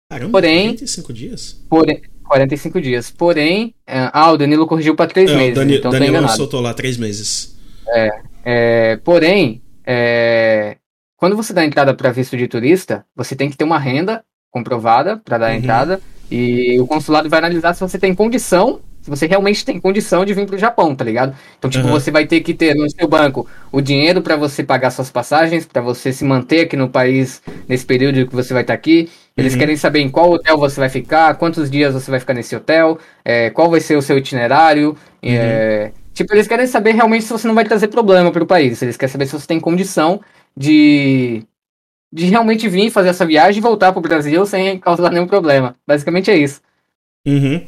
Caramba, 0.10 0.32
Porém, 0.32 0.68
45 0.68 1.14
dias? 1.14 1.66
Porém, 1.70 2.02
45 2.24 2.82
dias. 2.82 3.12
Porém, 3.12 3.74
é, 3.86 4.10
ah, 4.14 4.32
o 4.32 4.38
Danilo 4.38 4.68
corrigiu 4.68 4.96
para 4.96 5.10
3 5.10 5.32
é, 5.32 5.36
meses. 5.36 5.56
Dani, 5.56 5.78
então 5.78 5.92
tá 5.92 6.00
Danilo 6.00 6.30
soltou 6.30 6.62
lá 6.62 6.74
3 6.74 6.98
meses. 6.98 7.58
É, 7.90 8.10
é 8.46 8.98
porém, 8.98 9.62
é, 9.86 10.78
quando 11.18 11.36
você 11.36 11.52
dá 11.52 11.66
entrada 11.66 11.94
para 11.94 12.12
visto 12.12 12.38
de 12.38 12.48
turista, 12.48 13.06
você 13.16 13.36
tem 13.36 13.50
que 13.50 13.58
ter 13.58 13.64
uma 13.64 13.80
renda 13.80 14.24
comprovada 14.52 15.18
para 15.18 15.38
dar 15.38 15.52
uhum. 15.52 15.58
entrada 15.58 16.00
e 16.30 16.80
o 16.80 16.88
consulado 16.88 17.30
vai 17.30 17.40
analisar 17.40 17.74
se 17.74 17.82
você 17.82 17.98
tem 17.98 18.14
condição 18.14 18.82
se 19.08 19.10
você 19.10 19.26
realmente 19.26 19.64
tem 19.64 19.80
condição 19.80 20.26
de 20.26 20.34
vir 20.34 20.46
para 20.46 20.58
o 20.58 20.60
Japão, 20.60 20.94
tá 20.94 21.06
ligado? 21.06 21.34
Então, 21.58 21.70
tipo, 21.70 21.86
uhum. 21.86 21.92
você 21.92 22.12
vai 22.12 22.28
ter 22.28 22.42
que 22.42 22.54
ter 22.54 22.76
no 22.76 22.90
seu 22.92 23.08
banco 23.08 23.48
o 23.72 23.80
dinheiro 23.80 24.22
para 24.22 24.36
você 24.36 24.66
pagar 24.66 24.92
suas 24.92 25.10
passagens, 25.10 25.66
para 25.66 25.82
você 25.82 26.12
se 26.12 26.26
manter 26.26 26.66
aqui 26.66 26.76
no 26.76 26.90
país 26.90 27.42
nesse 27.70 27.86
período 27.86 28.28
que 28.28 28.36
você 28.36 28.54
vai 28.54 28.64
estar 28.64 28.74
tá 28.74 28.78
aqui. 28.78 29.10
Eles 29.38 29.54
uhum. 29.54 29.60
querem 29.60 29.78
saber 29.78 30.02
em 30.02 30.10
qual 30.10 30.30
hotel 30.30 30.58
você 30.58 30.78
vai 30.78 30.90
ficar, 30.90 31.36
quantos 31.36 31.72
dias 31.72 31.94
você 31.94 32.12
vai 32.12 32.20
ficar 32.20 32.34
nesse 32.34 32.54
hotel, 32.54 33.00
é, 33.24 33.50
qual 33.50 33.72
vai 33.72 33.80
ser 33.80 33.96
o 33.96 34.02
seu 34.02 34.18
itinerário. 34.18 34.90
Uhum. 34.90 35.32
É, 35.32 35.92
tipo, 36.14 36.34
eles 36.34 36.46
querem 36.46 36.68
saber 36.68 36.92
realmente 36.92 37.24
se 37.24 37.32
você 37.32 37.48
não 37.48 37.56
vai 37.56 37.64
trazer 37.64 37.88
problema 37.88 38.30
para 38.30 38.44
o 38.44 38.48
país. 38.48 38.82
Eles 38.82 38.98
querem 38.98 39.12
saber 39.14 39.26
se 39.28 39.40
você 39.40 39.48
tem 39.48 39.58
condição 39.58 40.20
de 40.54 41.46
de 42.12 42.26
realmente 42.26 42.68
vir 42.70 42.90
fazer 42.90 43.10
essa 43.10 43.26
viagem 43.26 43.60
e 43.60 43.62
voltar 43.62 43.92
pro 43.92 44.02
Brasil 44.02 44.46
sem 44.46 44.80
causar 44.80 45.12
nenhum 45.12 45.28
problema. 45.28 45.76
Basicamente 45.86 46.32
é 46.32 46.38
isso. 46.38 46.62
Uhum. 47.26 47.62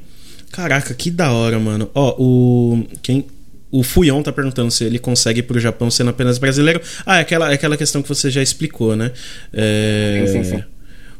Caraca, 0.51 0.93
que 0.93 1.11
da 1.11 1.31
hora, 1.31 1.59
mano. 1.59 1.89
Ó, 1.93 2.15
o. 2.17 2.87
Quem. 3.01 3.25
O 3.71 3.83
Fuyon 3.83 4.23
tá 4.23 4.31
perguntando 4.31 4.71
se 4.71 4.83
ele 4.83 4.97
consegue 4.97 5.41
ir 5.41 5.43
pro 5.43 5.59
Japão 5.59 5.91
sendo 5.91 6.09
apenas 6.09 6.39
brasileiro. 6.39 6.81
Ah, 7.05 7.19
é 7.19 7.21
aquela, 7.21 7.51
é 7.51 7.53
aquela 7.53 7.77
questão 7.77 8.01
que 8.01 8.09
você 8.09 8.31
já 8.31 8.41
explicou, 8.41 8.95
né? 8.95 9.11
É... 9.53 10.23
Sim, 10.25 10.43
sim, 10.43 10.55
sim. 10.55 10.63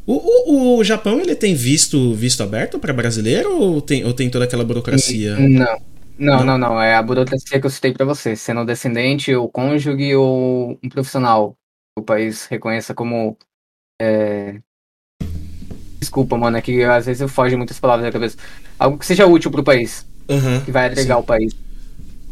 O, 0.03 0.13
o, 0.15 0.77
o 0.79 0.83
Japão 0.83 1.21
ele 1.21 1.35
tem 1.35 1.53
visto 1.53 2.15
visto 2.15 2.41
aberto 2.41 2.79
para 2.79 2.91
brasileiro 2.91 3.55
ou 3.55 3.79
tem, 3.79 4.03
ou 4.03 4.13
tem 4.13 4.27
toda 4.31 4.45
aquela 4.45 4.63
burocracia? 4.63 5.35
Não. 5.37 5.77
Não, 6.17 6.43
não, 6.43 6.43
não, 6.43 6.57
não. 6.57 6.81
É 6.81 6.95
a 6.95 7.01
burocracia 7.03 7.59
que 7.59 7.65
eu 7.65 7.69
citei 7.69 7.93
para 7.93 8.05
você. 8.05 8.35
Sendo 8.35 8.65
descendente, 8.65 9.33
ou 9.33 9.47
cônjuge, 9.47 10.15
ou 10.15 10.77
um 10.83 10.89
profissional. 10.89 11.55
O 11.99 12.03
país 12.03 12.45
reconheça 12.45 12.93
como 12.93 13.37
é, 14.01 14.61
Desculpa, 15.99 16.37
mano, 16.37 16.55
é 16.57 16.61
que 16.61 16.81
às 16.83 17.05
vezes 17.05 17.21
eu 17.21 17.27
foge 17.27 17.55
muitas 17.57 17.77
palavras 17.79 18.05
da 18.05 18.11
cabeça. 18.11 18.37
Algo 18.79 18.97
que 18.97 19.05
seja 19.05 19.27
útil 19.27 19.51
pro 19.51 19.63
país. 19.63 20.07
Uhum, 20.29 20.61
que 20.61 20.71
vai 20.71 20.85
agregar 20.85 21.17
o 21.17 21.23
país. 21.23 21.53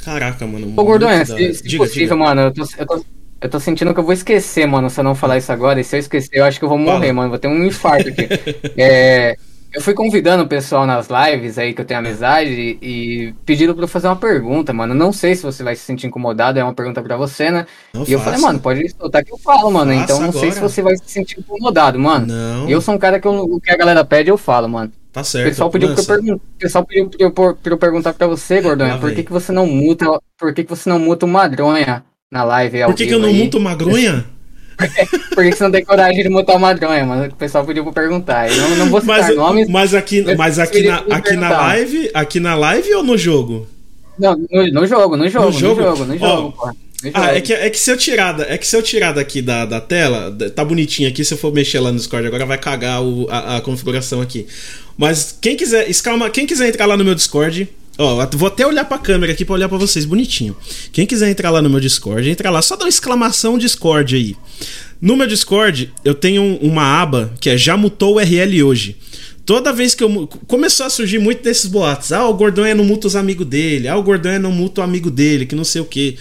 Caraca, 0.03 0.47
mano. 0.47 0.73
Ô, 0.77 0.84
Gordon, 0.86 1.25
se, 1.25 1.53
se 1.53 1.63
diga, 1.63 1.84
possível, 1.84 2.03
diga. 2.03 2.15
mano, 2.15 2.41
eu 2.41 2.53
tô, 2.53 2.63
eu, 2.77 2.86
tô, 2.86 3.06
eu 3.41 3.49
tô 3.49 3.60
sentindo 3.60 3.93
que 3.93 3.99
eu 3.99 4.03
vou 4.03 4.13
esquecer, 4.13 4.65
mano, 4.65 4.89
se 4.89 4.99
eu 4.99 5.03
não 5.03 5.13
falar 5.13 5.38
isso 5.38 5.51
agora. 5.51 5.82
E 5.82 5.84
se 5.84 5.97
eu 5.97 5.99
esquecer, 5.99 6.30
eu 6.32 6.45
acho 6.45 6.60
que 6.60 6.63
eu 6.63 6.69
vou 6.69 6.77
morrer, 6.77 7.08
Fala. 7.08 7.13
mano. 7.13 7.30
Vou 7.30 7.39
ter 7.39 7.49
um 7.49 7.65
infarto 7.65 8.08
aqui. 8.08 8.30
é, 8.77 9.36
eu 9.77 9.81
fui 9.81 9.93
convidando 9.93 10.43
o 10.43 10.47
pessoal 10.47 10.87
nas 10.87 11.07
lives 11.07 11.59
aí 11.59 11.71
que 11.71 11.79
eu 11.79 11.85
tenho 11.85 11.99
amizade 11.99 12.79
e 12.81 13.31
pediram 13.45 13.75
pra 13.75 13.83
eu 13.83 13.87
fazer 13.87 14.07
uma 14.07 14.15
pergunta, 14.15 14.73
mano. 14.73 14.95
Não 14.95 15.13
sei 15.13 15.35
se 15.35 15.43
você 15.43 15.61
vai 15.63 15.75
se 15.75 15.83
sentir 15.83 16.07
incomodado, 16.07 16.57
é 16.57 16.63
uma 16.63 16.73
pergunta 16.73 16.99
pra 16.99 17.15
você, 17.15 17.51
né? 17.51 17.67
Não 17.93 18.01
e 18.01 18.05
faça. 18.05 18.13
eu 18.13 18.19
falei, 18.19 18.39
mano, 18.39 18.59
pode 18.59 18.89
soltar 18.89 19.23
que 19.23 19.31
eu 19.31 19.37
falo, 19.37 19.69
mano. 19.69 19.91
Faça 19.91 20.03
então 20.03 20.19
não 20.19 20.29
agora. 20.29 20.39
sei 20.39 20.51
se 20.51 20.59
você 20.59 20.81
vai 20.81 20.97
se 20.97 21.03
sentir 21.05 21.39
incomodado, 21.39 21.99
mano. 21.99 22.25
Não. 22.25 22.67
Eu 22.67 22.81
sou 22.81 22.95
um 22.95 22.97
cara 22.97 23.19
que 23.19 23.27
eu, 23.27 23.33
o 23.33 23.61
que 23.61 23.69
a 23.69 23.77
galera 23.77 24.03
pede, 24.03 24.31
eu 24.31 24.37
falo, 24.37 24.67
mano. 24.67 24.91
Tá 25.13 25.23
certo. 25.23 25.45
O 25.45 25.49
pessoal 25.49 25.69
pediu, 25.69 25.93
pra 25.93 26.15
eu, 26.25 26.41
pessoal 26.57 26.83
pediu 26.83 27.09
pra 27.31 27.45
eu, 27.45 27.55
pra 27.55 27.73
eu 27.73 27.77
perguntar 27.77 28.13
pra 28.13 28.25
você, 28.25 28.59
Gordonha, 28.59 28.97
por 28.97 29.13
que, 29.13 29.21
que 29.21 29.31
você 29.31 29.51
não 29.51 29.67
muta. 29.67 30.05
Por 30.39 30.55
que, 30.55 30.63
que 30.63 30.69
você 30.71 30.89
não 30.89 30.97
muta 30.97 31.27
o 31.27 31.29
madronha 31.29 32.03
na 32.31 32.43
live? 32.43 32.83
Por 32.85 32.95
que, 32.95 33.05
que 33.05 33.13
eu 33.13 33.19
não 33.19 33.31
muto 33.31 33.59
o 33.59 33.61
madronha? 33.61 34.25
Por 35.33 35.43
que 35.43 35.55
você 35.55 35.63
não 35.63 35.71
tem 35.71 35.83
coragem 35.83 36.23
de 36.23 36.29
mutar 36.29 36.55
o 36.55 36.59
madronha, 36.59 37.05
mano? 37.05 37.25
O 37.25 37.35
pessoal 37.35 37.65
pediu 37.65 37.83
pra 37.83 37.93
perguntar. 37.93 38.51
Eu 38.51 38.75
não, 38.77 38.89
vou 38.89 39.01
citar 39.01 39.21
mas, 39.21 39.35
nomes. 39.35 39.69
Mas 39.69 39.93
aqui, 39.93 40.23
mas 40.35 40.59
aqui, 40.59 40.83
na, 40.83 40.97
aqui 41.09 41.35
na 41.35 41.49
live. 41.49 42.11
Aqui 42.13 42.39
na 42.39 42.55
live 42.55 42.93
ou 42.93 43.03
no 43.03 43.17
jogo? 43.17 43.67
Não, 44.19 44.35
no, 44.51 44.67
no 44.71 44.87
jogo, 44.87 45.17
no 45.17 45.29
jogo, 45.29 45.45
no 45.47 45.51
jogo, 45.51 45.81
no 45.81 45.85
jogo, 45.85 46.05
no 46.05 46.17
jogo, 46.17 46.53
oh. 46.59 46.87
Ah, 47.13 47.35
é 47.35 47.41
que, 47.41 47.53
é 47.53 47.69
que 47.69 47.79
se 47.79 47.91
eu 47.91 47.97
tirar, 47.97 48.39
é 48.39 48.57
que 48.57 48.65
se 48.65 48.75
eu 48.75 48.81
tirar 48.81 49.13
daqui 49.13 49.39
da, 49.39 49.65
da 49.65 49.79
tela, 49.79 50.35
tá 50.55 50.65
bonitinho 50.65 51.07
aqui, 51.07 51.23
se 51.23 51.31
eu 51.31 51.37
for 51.37 51.53
mexer 51.53 51.79
lá 51.79 51.91
no 51.91 51.97
Discord 51.97 52.25
agora 52.25 52.43
vai 52.43 52.57
cagar 52.57 53.03
o, 53.03 53.27
a, 53.29 53.57
a 53.57 53.61
configuração 53.61 54.19
aqui. 54.19 54.47
Mas 54.97 55.37
quem 55.39 55.55
quiser, 55.55 55.87
escalma, 55.87 56.27
quem 56.31 56.47
quiser 56.47 56.67
entrar 56.67 56.87
lá 56.87 56.97
no 56.97 57.05
meu 57.05 57.13
Discord, 57.13 57.69
Ó, 57.97 58.25
vou 58.33 58.47
até 58.47 58.65
olhar 58.65 58.86
pra 58.86 58.97
câmera 58.97 59.33
aqui 59.33 59.43
pra 59.43 59.55
olhar 59.55 59.67
pra 59.67 59.77
vocês 59.77 60.05
bonitinho. 60.05 60.55
Quem 60.91 61.05
quiser 61.05 61.29
entrar 61.29 61.49
lá 61.49 61.62
no 61.62 61.69
meu 61.69 61.79
Discord, 61.79 62.29
entra 62.29 62.49
lá, 62.49 62.62
só 62.62 62.75
dá 62.75 62.86
uma 62.86 62.89
exclamação 62.89 63.57
Discord 63.57 64.15
aí. 64.15 64.36
No 65.01 65.15
meu 65.15 65.27
Discord, 65.27 65.91
eu 66.03 66.13
tenho 66.13 66.57
uma 66.57 67.01
aba 67.01 67.33
que 67.39 67.49
é 67.49 67.57
Já 67.57 67.75
mutou 67.77 68.15
o 68.15 68.19
RL 68.19 68.63
hoje. 68.63 68.95
Toda 69.45 69.71
vez 69.71 69.95
que 69.95 70.03
eu. 70.03 70.27
Começou 70.45 70.86
a 70.86 70.89
surgir 70.89 71.19
muito 71.19 71.41
desses 71.41 71.67
boatos. 71.67 72.12
Ah, 72.12 72.27
o 72.27 72.33
Gordão 72.33 72.65
é 72.65 72.73
no 72.73 72.83
muto 72.83 73.07
os 73.07 73.15
amigos 73.15 73.47
dele. 73.47 73.88
Ah, 73.88 73.95
o 73.95 74.03
Gordão 74.03 74.31
é 74.31 74.38
no 74.38 74.51
muto 74.51 74.81
amigo 74.81 75.10
dele, 75.10 75.45
que 75.45 75.55
não 75.55 75.63
sei 75.63 75.81
o 75.81 75.86
que. 75.86 76.17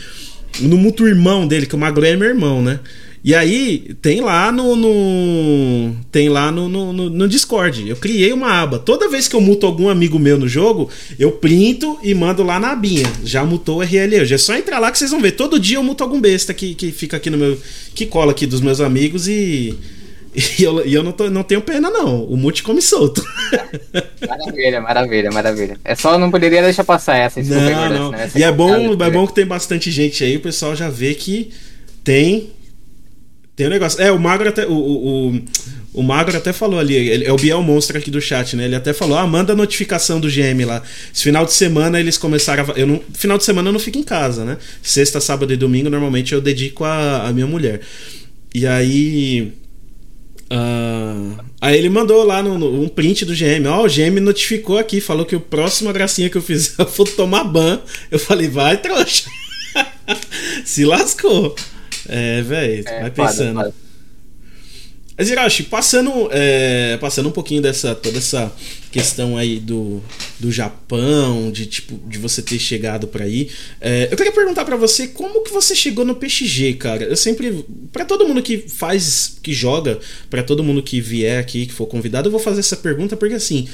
No 0.61 0.77
muto 0.77 1.09
irmão 1.09 1.47
dele, 1.47 1.67
que 1.67 1.75
o 1.75 1.79
Magro 1.79 2.05
é 2.05 2.15
meu 2.15 2.29
irmão, 2.29 2.63
né? 2.63 2.79
E 3.27 3.35
aí, 3.35 3.97
tem 4.01 4.21
lá 4.21 4.53
no. 4.53 4.77
no 4.77 5.97
tem 6.13 6.29
lá 6.29 6.53
no, 6.53 6.69
no, 6.69 6.93
no, 6.93 7.29
Discord. 7.29 7.89
Eu 7.89 7.97
criei 7.97 8.33
uma 8.33 8.53
aba. 8.53 8.79
Toda 8.79 9.09
vez 9.09 9.27
que 9.27 9.35
eu 9.35 9.41
muto 9.41 9.67
algum 9.67 9.89
amigo 9.89 10.17
meu 10.17 10.39
no 10.39 10.47
jogo, 10.47 10.89
eu 11.19 11.33
printo 11.33 11.99
e 12.05 12.15
mando 12.15 12.45
lá 12.45 12.61
na 12.61 12.71
abinha. 12.71 13.05
Já 13.25 13.45
mutou 13.45 13.79
o 13.79 13.83
RL. 13.83 14.25
Já 14.25 14.37
é 14.37 14.39
só 14.39 14.55
entrar 14.55 14.79
lá 14.79 14.93
que 14.93 14.99
vocês 14.99 15.11
vão 15.11 15.21
ver. 15.21 15.33
Todo 15.33 15.59
dia 15.59 15.77
eu 15.77 15.83
muto 15.83 16.05
algum 16.05 16.21
besta 16.21 16.55
que, 16.55 16.77
que 16.77 16.93
fica 16.93 17.17
aqui 17.17 17.29
no 17.29 17.37
meu. 17.37 17.59
que 17.97 18.07
cola 18.07 18.31
aqui 18.31 18.47
dos 18.47 18.61
meus 18.61 18.81
amigos 18.81 19.27
e. 19.27 19.77
E 20.59 20.63
eu, 20.63 20.87
e 20.87 20.93
eu 20.93 21.03
não, 21.03 21.13
tô, 21.13 21.31
não 21.31 21.43
tenho 21.43 21.63
pena, 21.63 21.89
não. 21.89 22.23
O 22.25 22.37
mute 22.37 22.63
come 22.63 22.83
solto. 22.83 23.25
Maravilha, 24.29 24.83
maravilha, 24.83 25.31
maravilha. 25.31 25.79
É 25.83 25.95
só 25.95 26.19
não 26.19 26.31
poderia 26.31 26.61
deixar 26.61 26.85
passar 26.85 27.17
essa. 27.17 27.43
Não, 27.43 27.89
não. 27.89 28.11
Né? 28.11 28.31
e 28.37 28.43
é 28.43 28.53
bom, 28.53 28.93
é 29.03 29.11
bom 29.11 29.27
que 29.27 29.33
tem 29.33 29.47
bastante 29.47 29.91
gente 29.91 30.23
aí. 30.23 30.37
O 30.37 30.41
pessoal 30.41 30.77
já 30.77 30.91
vê 30.91 31.15
que 31.15 31.51
tem 32.05 32.51
tem 33.57 33.67
um 33.67 33.71
negócio. 33.71 34.01
É, 34.03 34.13
o 34.13 34.19
Magro 34.19 34.51
até. 34.51 34.67
O, 34.67 34.75
o, 34.75 35.43
o 35.95 36.03
Magro 36.03 36.37
até 36.37 36.53
falou 36.53 36.79
ali, 36.79 36.95
ele, 36.95 37.25
é 37.25 37.33
o 37.33 37.37
Biel 37.37 37.63
Monstro 37.63 37.97
aqui 37.97 38.11
do 38.11 38.21
chat, 38.21 38.55
né? 38.55 38.67
Ele 38.67 38.77
até 38.77 38.93
falou: 38.93 39.17
ah, 39.17 39.27
manda 39.27 39.55
notificação 39.55 40.21
do 40.21 40.29
GM 40.29 40.63
lá. 40.67 40.83
Esse 41.13 41.23
final 41.23 41.47
de 41.47 41.55
semana 41.55 41.99
eles 41.99 42.19
começaram 42.19 42.71
a. 42.71 42.79
Eu 42.79 42.87
não, 42.87 43.01
final 43.15 43.39
de 43.39 43.45
semana 43.45 43.71
eu 43.71 43.73
não 43.73 43.81
fico 43.81 43.97
em 43.97 44.03
casa, 44.03 44.45
né? 44.45 44.59
Sexta, 44.83 45.23
sábado 45.23 45.55
e 45.55 45.57
domingo 45.57 45.89
normalmente 45.89 46.35
eu 46.35 46.41
dedico 46.43 46.85
a, 46.85 47.27
a 47.27 47.33
minha 47.33 47.47
mulher. 47.47 47.81
E 48.55 48.67
aí. 48.67 49.55
Uh, 50.53 51.43
aí 51.59 51.79
ele 51.79 51.89
mandou 51.89 52.23
lá 52.25 52.43
no, 52.43 52.59
no, 52.59 52.83
um 52.83 52.89
print 52.89 53.25
do 53.25 53.35
GM. 53.35 53.67
Ó, 53.67 53.81
oh, 53.81 53.87
o 53.87 53.89
GM 53.89 54.21
notificou 54.21 54.77
aqui, 54.77 55.01
falou 55.01 55.25
que 55.25 55.35
o 55.35 55.41
próximo 55.41 55.91
gracinha 55.95 56.29
que 56.29 56.37
eu 56.37 56.43
fizer 56.43 56.75
eu 56.79 56.87
vou 56.87 57.07
tomar 57.07 57.45
ban. 57.45 57.81
Eu 58.11 58.19
falei, 58.19 58.49
vai, 58.49 58.77
trouxa. 58.77 59.31
Se 60.63 60.85
lascou. 60.85 61.57
É, 62.09 62.43
velho, 62.43 62.85
é, 62.87 63.01
vai 63.01 63.11
pensando. 63.11 63.75
Mas, 65.19 65.31
Hiroshi, 65.31 65.63
passando, 65.63 66.29
é, 66.31 66.99
passando 66.99 67.31
um 67.31 67.33
pouquinho 67.33 67.63
dessa 67.63 67.95
toda 67.95 68.19
essa 68.19 68.53
questão 68.93 69.37
aí 69.37 69.59
do, 69.59 70.03
do 70.39 70.53
Japão, 70.53 71.51
de 71.51 71.65
tipo 71.65 71.99
de 72.07 72.19
você 72.19 72.43
ter 72.43 72.59
chegado 72.59 73.07
para 73.07 73.25
aí, 73.25 73.49
é, 73.81 74.09
eu 74.11 74.17
queria 74.17 74.33
perguntar 74.33 74.67
para 74.67 74.77
você 74.77 75.09
como 75.09 75.43
que 75.43 75.51
você 75.51 75.75
chegou 75.75 76.05
no 76.05 76.15
PXG, 76.15 76.75
cara. 76.75 77.05
Eu 77.05 77.17
sempre, 77.17 77.65
para 77.93 78.05
todo 78.05 78.29
mundo 78.29 78.43
que 78.43 78.59
faz, 78.59 79.39
que 79.43 79.55
joga, 79.55 79.99
para 80.29 80.43
todo 80.43 80.63
mundo 80.63 80.83
que 80.83 81.01
vier 81.01 81.41
aqui, 81.41 81.65
que 81.65 81.73
for 81.73 81.87
convidado, 81.87 82.29
eu 82.29 82.33
vou 82.33 82.41
fazer 82.41 82.61
essa 82.61 82.77
pergunta 82.77 83.17
porque 83.17 83.35
assim, 83.35 83.67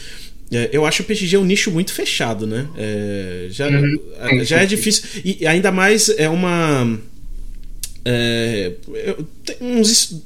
é, 0.52 0.70
eu 0.72 0.86
acho 0.86 1.02
o 1.02 1.06
PXG 1.06 1.38
um 1.38 1.44
nicho 1.44 1.72
muito 1.72 1.92
fechado, 1.92 2.46
né? 2.46 2.68
É, 2.76 3.46
já, 3.50 3.68
uhum. 3.68 4.44
já 4.44 4.62
é 4.62 4.66
difícil. 4.66 5.04
E 5.24 5.44
ainda 5.46 5.72
mais 5.72 6.08
é 6.10 6.28
uma. 6.28 7.00
É, 8.04 8.72
eu, 8.88 9.26
uns, 9.60 10.22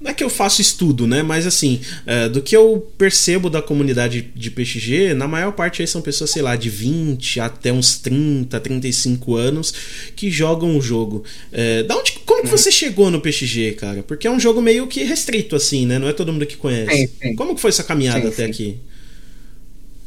não 0.00 0.10
é 0.10 0.14
que 0.14 0.24
eu 0.24 0.30
faço 0.30 0.62
estudo, 0.62 1.06
né? 1.06 1.22
Mas 1.22 1.46
assim, 1.46 1.80
é, 2.06 2.28
do 2.28 2.40
que 2.40 2.56
eu 2.56 2.90
percebo 2.96 3.50
da 3.50 3.60
comunidade 3.60 4.22
de 4.34 4.50
PXG, 4.50 5.12
na 5.12 5.28
maior 5.28 5.52
parte 5.52 5.82
aí 5.82 5.86
são 5.86 6.00
pessoas, 6.00 6.30
sei 6.30 6.40
lá, 6.40 6.56
de 6.56 6.70
20 6.70 7.38
até 7.38 7.70
uns 7.70 7.98
30, 7.98 8.58
35 8.58 9.36
anos 9.36 9.74
que 10.16 10.30
jogam 10.30 10.76
o 10.76 10.80
jogo. 10.80 11.22
É, 11.52 11.82
da 11.82 11.96
onde, 11.96 12.12
como 12.24 12.42
que 12.42 12.48
uhum. 12.48 12.56
você 12.56 12.72
chegou 12.72 13.10
no 13.10 13.20
PXG, 13.20 13.72
cara? 13.72 14.02
Porque 14.02 14.26
é 14.26 14.30
um 14.30 14.40
jogo 14.40 14.62
meio 14.62 14.86
que 14.86 15.04
restrito, 15.04 15.54
assim, 15.54 15.84
né? 15.84 15.98
Não 15.98 16.08
é 16.08 16.14
todo 16.14 16.32
mundo 16.32 16.46
que 16.46 16.56
conhece. 16.56 16.96
Sim, 16.96 17.08
sim. 17.20 17.34
Como 17.34 17.54
que 17.54 17.60
foi 17.60 17.68
essa 17.68 17.84
caminhada 17.84 18.22
sim, 18.22 18.28
até 18.28 18.44
aqui? 18.46 18.78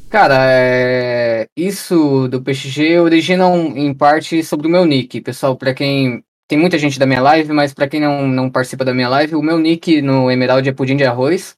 Cara, 0.10 0.38
é... 0.48 1.48
isso 1.56 2.28
do 2.30 2.42
PXG 2.42 3.00
origina 3.00 3.46
em 3.76 3.94
parte 3.94 4.44
sobre 4.44 4.68
o 4.68 4.70
meu 4.72 4.86
nick. 4.86 5.22
Pessoal, 5.22 5.56
para 5.56 5.74
quem 5.74 6.24
tem 6.48 6.58
muita 6.58 6.78
gente 6.78 7.00
da 7.00 7.06
minha 7.06 7.22
live, 7.22 7.52
mas 7.54 7.74
para 7.74 7.88
quem 7.88 8.02
não, 8.02 8.28
não 8.28 8.50
participa 8.50 8.86
da 8.86 8.94
minha 8.94 9.10
live, 9.10 9.36
o 9.36 9.42
meu 9.42 9.58
nick 9.58 10.02
no 10.02 10.30
Emerald 10.30 10.68
é 10.68 10.72
Pudim 10.72 10.98
de 10.98 11.06
Arroz. 11.06 11.56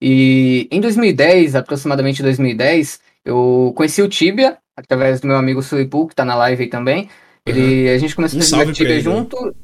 E 0.00 0.68
em 0.70 0.80
2010, 0.80 1.54
aproximadamente 1.54 2.22
2010, 2.22 3.00
eu 3.24 3.72
conheci 3.76 4.02
o 4.02 4.08
Tibia, 4.08 4.58
através 4.76 5.20
do 5.20 5.28
meu 5.28 5.36
amigo 5.36 5.62
Suipu, 5.62 6.08
que 6.08 6.14
tá 6.14 6.24
na 6.24 6.34
live 6.34 6.64
aí 6.64 6.68
também. 6.68 7.08
Ele, 7.46 7.88
uhum. 7.88 7.94
A 7.94 7.98
gente 7.98 8.16
começou 8.16 8.38
um 8.38 8.42
a 8.42 8.46
jogar 8.46 8.72
Tibia 8.72 9.00
junto. 9.00 9.54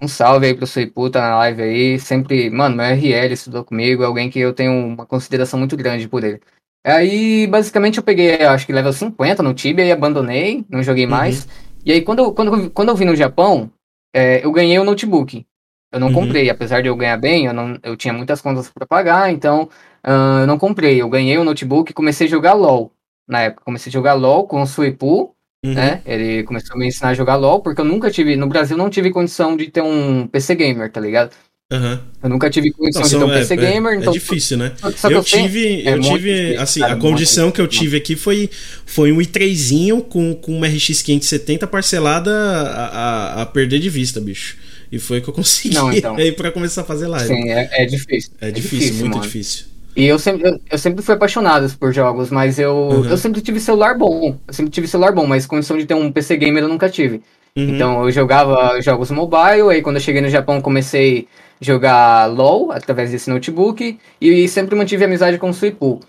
Um 0.00 0.06
salve 0.06 0.46
aí 0.46 0.54
pro 0.54 0.66
Suipu, 0.66 1.10
tá 1.10 1.20
na 1.20 1.38
live 1.38 1.62
aí. 1.62 1.98
Sempre, 1.98 2.50
mano, 2.50 2.76
meu 2.76 2.86
RL 2.86 3.32
estudou 3.32 3.64
comigo, 3.64 4.02
é 4.02 4.06
alguém 4.06 4.30
que 4.30 4.38
eu 4.38 4.52
tenho 4.52 4.72
uma 4.72 5.04
consideração 5.06 5.58
muito 5.58 5.76
grande 5.76 6.08
por 6.08 6.22
ele. 6.22 6.40
Aí, 6.84 7.46
basicamente, 7.46 7.98
eu 7.98 8.04
peguei, 8.04 8.42
acho 8.42 8.64
que 8.64 8.72
level 8.72 8.92
50 8.92 9.42
no 9.42 9.54
Tibia 9.54 9.84
e 9.84 9.92
abandonei, 9.92 10.64
não 10.68 10.82
joguei 10.82 11.04
uhum. 11.04 11.10
mais. 11.10 11.48
E 11.84 11.92
aí, 11.92 12.02
quando, 12.02 12.32
quando, 12.32 12.70
quando 12.70 12.88
eu 12.88 12.96
vim 12.96 13.04
no 13.04 13.16
Japão, 13.16 13.70
é, 14.18 14.44
eu 14.44 14.50
ganhei 14.50 14.78
o 14.78 14.84
notebook. 14.84 15.46
Eu 15.92 16.00
não 16.00 16.08
uhum. 16.08 16.14
comprei, 16.14 16.50
apesar 16.50 16.82
de 16.82 16.88
eu 16.88 16.96
ganhar 16.96 17.16
bem, 17.16 17.46
eu, 17.46 17.54
não, 17.54 17.78
eu 17.82 17.96
tinha 17.96 18.12
muitas 18.12 18.40
contas 18.40 18.68
para 18.68 18.86
pagar, 18.86 19.30
então 19.30 19.70
uh, 20.04 20.40
eu 20.40 20.46
não 20.46 20.58
comprei. 20.58 21.00
Eu 21.00 21.08
ganhei 21.08 21.38
o 21.38 21.44
notebook 21.44 21.90
e 21.90 21.94
comecei 21.94 22.26
a 22.26 22.30
jogar 22.30 22.52
LOL. 22.52 22.92
Na 23.26 23.42
época, 23.42 23.64
comecei 23.64 23.90
a 23.90 23.92
jogar 23.92 24.14
LOL 24.14 24.46
com 24.46 24.60
o 24.60 24.66
Suipu, 24.66 25.34
uhum. 25.64 25.72
né? 25.72 26.02
Ele 26.04 26.42
começou 26.42 26.74
a 26.74 26.78
me 26.78 26.88
ensinar 26.88 27.10
a 27.10 27.14
jogar 27.14 27.36
LOL, 27.36 27.62
porque 27.62 27.80
eu 27.80 27.84
nunca 27.84 28.10
tive, 28.10 28.36
no 28.36 28.48
Brasil, 28.48 28.76
não 28.76 28.90
tive 28.90 29.10
condição 29.10 29.56
de 29.56 29.70
ter 29.70 29.82
um 29.82 30.26
PC 30.26 30.56
gamer, 30.56 30.90
tá 30.90 31.00
ligado? 31.00 31.34
Uhum. 31.70 31.98
Eu 32.22 32.30
nunca 32.30 32.48
tive 32.48 32.72
condição 32.72 33.02
de 33.02 33.10
ter 33.10 33.24
um 33.24 33.28
PC 33.28 33.52
é, 33.52 33.56
gamer, 33.58 33.92
é, 33.92 33.96
então. 33.96 34.10
É 34.10 34.16
difícil, 34.16 34.56
né? 34.56 34.72
eu, 34.82 35.10
eu 35.10 35.22
tive, 35.22 35.86
é 35.86 35.92
eu 35.92 36.00
tive, 36.00 36.56
assim, 36.56 36.80
cara, 36.80 36.94
a 36.94 36.96
condição 36.96 37.50
que 37.50 37.60
eu 37.60 37.68
tive 37.68 37.98
aqui 37.98 38.16
foi, 38.16 38.48
foi 38.86 39.12
um 39.12 39.18
i3zinho 39.18 40.00
com, 40.00 40.34
com 40.34 40.56
uma 40.56 40.66
RX 40.66 41.02
570 41.02 41.66
parcelada 41.66 42.30
a, 42.32 42.86
a, 42.86 43.42
a 43.42 43.46
perder 43.46 43.80
de 43.80 43.90
vista, 43.90 44.18
bicho. 44.18 44.56
E 44.90 44.98
foi 44.98 45.20
que 45.20 45.28
eu 45.28 45.34
consegui 45.34 45.74
Não, 45.74 45.92
então. 45.92 46.16
aí 46.16 46.32
para 46.32 46.50
começar 46.50 46.80
a 46.80 46.84
fazer 46.84 47.06
live. 47.06 47.26
Sim, 47.26 47.50
é, 47.50 47.82
é 47.82 47.84
difícil. 47.84 48.30
É, 48.40 48.48
é 48.48 48.50
difícil, 48.50 48.78
difícil, 48.78 49.00
muito 49.00 49.16
mano. 49.16 49.26
difícil. 49.26 49.66
E 49.94 50.06
eu 50.06 50.18
sempre, 50.18 50.48
eu, 50.48 50.60
eu, 50.70 50.78
sempre 50.78 51.02
fui 51.02 51.14
apaixonado 51.14 51.70
por 51.78 51.92
jogos, 51.92 52.30
mas 52.30 52.58
eu, 52.58 52.74
uhum. 52.74 53.04
eu 53.04 53.18
sempre 53.18 53.42
tive 53.42 53.60
celular 53.60 53.94
bom. 53.98 54.38
Eu 54.48 54.54
sempre 54.54 54.70
tive 54.70 54.88
celular 54.88 55.12
bom, 55.12 55.26
mas 55.26 55.44
condição 55.44 55.76
de 55.76 55.84
ter 55.84 55.92
um 55.92 56.10
PC 56.10 56.38
gamer 56.38 56.62
eu 56.62 56.68
nunca 56.68 56.88
tive. 56.88 57.20
Uhum. 57.54 57.74
Então 57.74 58.04
eu 58.04 58.10
jogava 58.10 58.80
jogos 58.80 59.10
mobile, 59.10 59.68
aí 59.70 59.82
quando 59.82 59.96
eu 59.96 60.00
cheguei 60.02 60.22
no 60.22 60.30
Japão 60.30 60.62
comecei 60.62 61.28
jogar 61.60 62.26
LOL 62.26 62.72
através 62.72 63.10
desse 63.10 63.30
notebook 63.30 63.98
e 64.20 64.48
sempre 64.48 64.76
mantive 64.76 65.04
amizade 65.04 65.38
com 65.38 65.50
o 65.50 65.54
Suipu. 65.54 66.00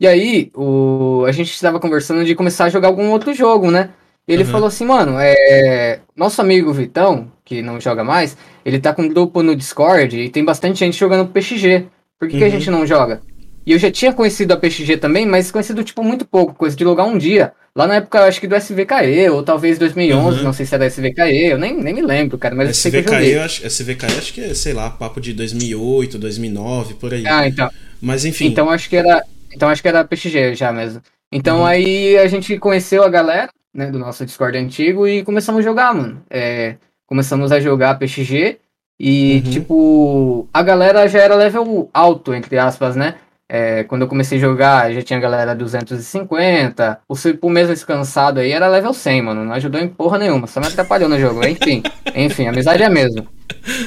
E 0.00 0.06
aí, 0.06 0.50
o, 0.54 1.24
a 1.26 1.32
gente 1.32 1.52
estava 1.52 1.80
conversando 1.80 2.24
de 2.24 2.34
começar 2.34 2.66
a 2.66 2.68
jogar 2.68 2.88
algum 2.88 3.10
outro 3.10 3.34
jogo, 3.34 3.70
né? 3.70 3.90
Ele 4.28 4.44
uhum. 4.44 4.50
falou 4.50 4.68
assim, 4.68 4.84
mano, 4.84 5.16
é, 5.18 6.00
nosso 6.14 6.40
amigo 6.40 6.72
Vitão, 6.72 7.32
que 7.44 7.62
não 7.62 7.80
joga 7.80 8.04
mais, 8.04 8.36
ele 8.64 8.78
tá 8.78 8.92
com 8.92 9.02
um 9.02 9.08
grupo 9.08 9.42
no 9.42 9.56
Discord 9.56 10.16
e 10.16 10.28
tem 10.28 10.44
bastante 10.44 10.78
gente 10.78 10.98
jogando 10.98 11.28
PXG. 11.28 11.86
Por 12.18 12.28
que, 12.28 12.34
uhum. 12.34 12.38
que 12.38 12.44
a 12.44 12.46
uhum. 12.46 12.52
gente 12.52 12.70
não 12.70 12.86
joga? 12.86 13.22
E 13.66 13.72
eu 13.72 13.78
já 13.78 13.90
tinha 13.90 14.12
conhecido 14.12 14.52
a 14.52 14.56
PXG 14.56 14.98
também, 14.98 15.26
mas 15.26 15.50
conhecido, 15.50 15.82
tipo, 15.82 16.02
muito 16.04 16.24
pouco, 16.24 16.54
coisa 16.54 16.76
de 16.76 16.84
logar 16.84 17.06
um 17.06 17.18
dia. 17.18 17.52
Lá 17.78 17.86
na 17.86 17.94
época, 17.94 18.24
acho 18.24 18.40
que 18.40 18.48
do 18.48 18.56
SVKE, 18.56 19.30
ou 19.30 19.40
talvez 19.44 19.78
2011, 19.78 20.38
uhum. 20.38 20.42
não 20.42 20.52
sei 20.52 20.66
se 20.66 20.74
é 20.74 20.78
da 20.78 20.88
SVKE, 20.88 21.46
eu 21.46 21.58
nem, 21.58 21.80
nem 21.80 21.94
me 21.94 22.02
lembro, 22.02 22.36
cara, 22.36 22.52
mas 22.52 22.70
SVKE, 22.70 22.88
eu 22.88 22.92
sei 22.92 23.02
que 23.02 23.08
eu 23.08 23.14
joguei. 23.14 23.36
Eu 23.36 23.42
acho, 23.42 23.64
SVKE 23.64 24.18
acho 24.18 24.34
que 24.34 24.40
é, 24.40 24.52
sei 24.52 24.72
lá, 24.72 24.90
papo 24.90 25.20
de 25.20 25.32
2008, 25.32 26.18
2009, 26.18 26.94
por 26.94 27.14
aí. 27.14 27.24
Ah, 27.24 27.46
então. 27.46 27.70
Mas 28.02 28.24
enfim. 28.24 28.46
Então 28.46 28.68
acho 28.68 28.88
que 28.88 28.96
era, 28.96 29.22
então 29.54 29.68
acho 29.68 29.80
que 29.80 29.86
era 29.86 30.02
PXG 30.02 30.56
já 30.56 30.72
mesmo. 30.72 31.00
Então 31.30 31.58
uhum. 31.58 31.66
aí 31.66 32.18
a 32.18 32.26
gente 32.26 32.58
conheceu 32.58 33.04
a 33.04 33.08
galera, 33.08 33.48
né, 33.72 33.92
do 33.92 33.98
nosso 34.00 34.26
Discord 34.26 34.58
antigo 34.58 35.06
e 35.06 35.22
começamos 35.22 35.60
a 35.60 35.62
jogar, 35.62 35.94
mano. 35.94 36.20
É, 36.28 36.74
começamos 37.06 37.52
a 37.52 37.60
jogar 37.60 37.96
PXG 37.96 38.58
e, 38.98 39.36
uhum. 39.44 39.50
tipo, 39.52 40.48
a 40.52 40.64
galera 40.64 41.06
já 41.06 41.20
era 41.20 41.36
level 41.36 41.88
alto, 41.94 42.34
entre 42.34 42.58
aspas, 42.58 42.96
né? 42.96 43.14
É, 43.50 43.82
quando 43.84 44.02
eu 44.02 44.08
comecei 44.08 44.36
a 44.36 44.40
jogar, 44.40 44.92
já 44.92 45.00
tinha 45.00 45.18
galera 45.18 45.54
250. 45.54 47.00
O 47.08 47.16
Suipu 47.16 47.48
mesmo 47.48 47.72
descansado 47.72 48.40
aí 48.40 48.52
era 48.52 48.68
level 48.68 48.92
100, 48.92 49.22
mano. 49.22 49.44
Não 49.44 49.54
ajudou 49.54 49.80
em 49.80 49.88
porra 49.88 50.18
nenhuma, 50.18 50.46
só 50.46 50.60
me 50.60 50.66
atrapalhou 50.66 51.08
no 51.08 51.18
jogo. 51.18 51.46
Enfim, 51.46 51.82
enfim, 52.14 52.46
a 52.46 52.50
amizade 52.50 52.82
é 52.82 52.86
a 52.86 52.90
mesma. 52.90 53.24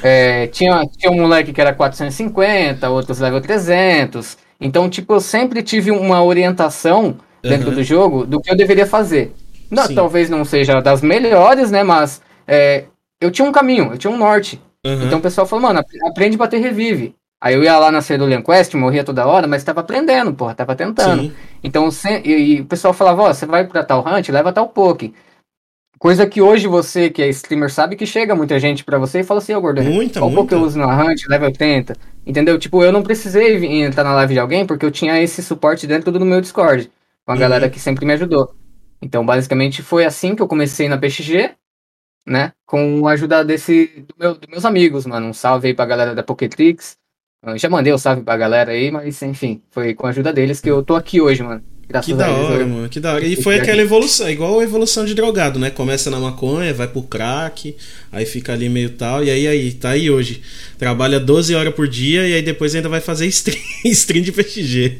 É, 0.01 0.47
tinha, 0.47 0.83
tinha 0.97 1.11
um 1.11 1.21
moleque 1.21 1.53
que 1.53 1.61
era 1.61 1.73
450, 1.73 2.89
outros 2.89 3.19
level 3.19 3.39
300. 3.39 4.37
Então, 4.59 4.89
tipo, 4.89 5.13
eu 5.13 5.19
sempre 5.19 5.61
tive 5.61 5.91
uma 5.91 6.23
orientação 6.23 7.17
dentro 7.43 7.69
uhum. 7.69 7.75
do 7.75 7.83
jogo 7.83 8.25
do 8.25 8.41
que 8.41 8.51
eu 8.51 8.57
deveria 8.57 8.87
fazer. 8.87 9.33
Não, 9.69 9.87
talvez 9.93 10.29
não 10.29 10.43
seja 10.43 10.81
das 10.81 11.01
melhores, 11.01 11.71
né? 11.71 11.83
Mas 11.83 12.21
é, 12.47 12.85
eu 13.19 13.29
tinha 13.31 13.47
um 13.47 13.51
caminho, 13.51 13.91
eu 13.91 13.97
tinha 13.97 14.11
um 14.11 14.17
norte. 14.17 14.59
Uhum. 14.85 15.03
Então 15.05 15.19
o 15.19 15.21
pessoal 15.21 15.45
falou, 15.45 15.67
mano, 15.67 15.83
aprende 16.09 16.35
a 16.35 16.39
bater 16.39 16.59
revive. 16.59 17.15
Aí 17.41 17.55
eu 17.55 17.63
ia 17.63 17.75
lá 17.79 17.91
na 17.91 18.01
Cerulean 18.01 18.43
Quest, 18.43 18.75
morria 18.75 19.03
toda 19.03 19.25
hora, 19.25 19.47
mas 19.47 19.63
tava 19.63 19.81
aprendendo, 19.81 20.31
porra, 20.31 20.53
tava 20.53 20.75
tentando. 20.75 21.23
Sim. 21.23 21.33
Então, 21.63 21.89
se, 21.89 22.21
e, 22.23 22.57
e, 22.57 22.61
o 22.61 22.65
pessoal 22.65 22.93
falava, 22.93 23.23
ó, 23.23 23.33
você 23.33 23.47
vai 23.47 23.65
pra 23.65 23.83
tal 23.83 24.05
hunt, 24.05 24.29
leva 24.29 24.53
tal 24.53 24.69
poke. 24.69 25.11
Coisa 25.97 26.27
que 26.27 26.39
hoje 26.39 26.67
você, 26.67 27.09
que 27.09 27.21
é 27.21 27.29
streamer, 27.29 27.71
sabe 27.71 27.95
que 27.95 28.05
chega 28.05 28.35
muita 28.35 28.59
gente 28.59 28.83
pra 28.83 28.99
você 28.99 29.21
e 29.21 29.23
fala 29.23 29.39
assim, 29.39 29.55
ô 29.55 29.57
oh, 29.57 29.61
Gordon, 29.61 29.81
muita, 29.83 30.19
qual 30.19 30.29
muita. 30.29 30.43
poke 30.43 30.53
eu 30.53 30.61
uso 30.61 30.77
na 30.77 31.03
hunt, 31.03 31.25
level 31.27 31.47
80. 31.47 31.95
Entendeu? 32.25 32.59
Tipo, 32.59 32.83
eu 32.83 32.91
não 32.91 33.01
precisei 33.01 33.65
entrar 33.83 34.03
na 34.03 34.13
live 34.13 34.35
de 34.35 34.39
alguém 34.39 34.65
porque 34.65 34.85
eu 34.85 34.91
tinha 34.91 35.19
esse 35.19 35.41
suporte 35.41 35.87
dentro 35.87 36.11
do 36.11 36.23
meu 36.23 36.41
Discord. 36.41 36.91
Com 37.25 37.31
a 37.31 37.35
uhum. 37.35 37.39
galera 37.39 37.69
que 37.69 37.79
sempre 37.79 38.05
me 38.05 38.13
ajudou. 38.13 38.53
Então, 39.01 39.25
basicamente, 39.25 39.81
foi 39.81 40.05
assim 40.05 40.35
que 40.35 40.43
eu 40.43 40.47
comecei 40.47 40.87
na 40.87 40.97
PXG, 40.97 41.51
né? 42.25 42.51
Com 42.67 43.07
a 43.07 43.11
ajuda 43.11 43.43
desse, 43.43 44.05
do 44.07 44.15
meu, 44.17 44.35
dos 44.35 44.49
meus 44.49 44.65
amigos, 44.65 45.07
mano. 45.07 45.27
Um 45.27 45.33
salve 45.33 45.69
aí 45.69 45.73
pra 45.73 45.85
galera 45.85 46.13
da 46.13 46.21
Poketrix. 46.21 47.00
Eu 47.43 47.57
já 47.57 47.67
mandei 47.69 47.91
um 47.91 47.97
salve 47.97 48.21
pra 48.21 48.37
galera 48.37 48.71
aí, 48.71 48.91
mas 48.91 49.19
enfim, 49.23 49.61
foi 49.71 49.95
com 49.95 50.05
a 50.05 50.11
ajuda 50.11 50.31
deles 50.31 50.61
que 50.61 50.69
eu 50.69 50.83
tô 50.83 50.95
aqui 50.95 51.19
hoje, 51.19 51.41
mano. 51.41 51.63
Graças 51.89 52.05
que 52.05 52.13
da 52.13 52.31
hora, 52.31 52.65
mano, 52.67 52.87
que 52.87 52.99
da 52.99 53.15
hora. 53.15 53.25
E 53.25 53.35
foi 53.35 53.57
aquela 53.57 53.81
evolução, 53.81 54.29
igual 54.29 54.59
a 54.59 54.63
evolução 54.63 55.03
de 55.05 55.15
drogado, 55.15 55.57
né? 55.57 55.71
Começa 55.71 56.11
na 56.11 56.19
maconha, 56.19 56.71
vai 56.71 56.87
pro 56.87 57.01
crack, 57.01 57.75
aí 58.11 58.25
fica 58.27 58.53
ali 58.53 58.69
meio 58.69 58.91
tal, 58.91 59.23
e 59.23 59.31
aí, 59.31 59.47
aí, 59.47 59.73
tá 59.73 59.89
aí 59.89 60.09
hoje. 60.09 60.43
Trabalha 60.77 61.19
12 61.19 61.55
horas 61.55 61.73
por 61.73 61.87
dia 61.87 62.27
e 62.27 62.35
aí 62.35 62.43
depois 62.43 62.75
ainda 62.75 62.87
vai 62.87 63.01
fazer 63.01 63.25
stream, 63.25 63.59
stream 63.85 64.23
de 64.23 64.31
PXG. 64.31 64.99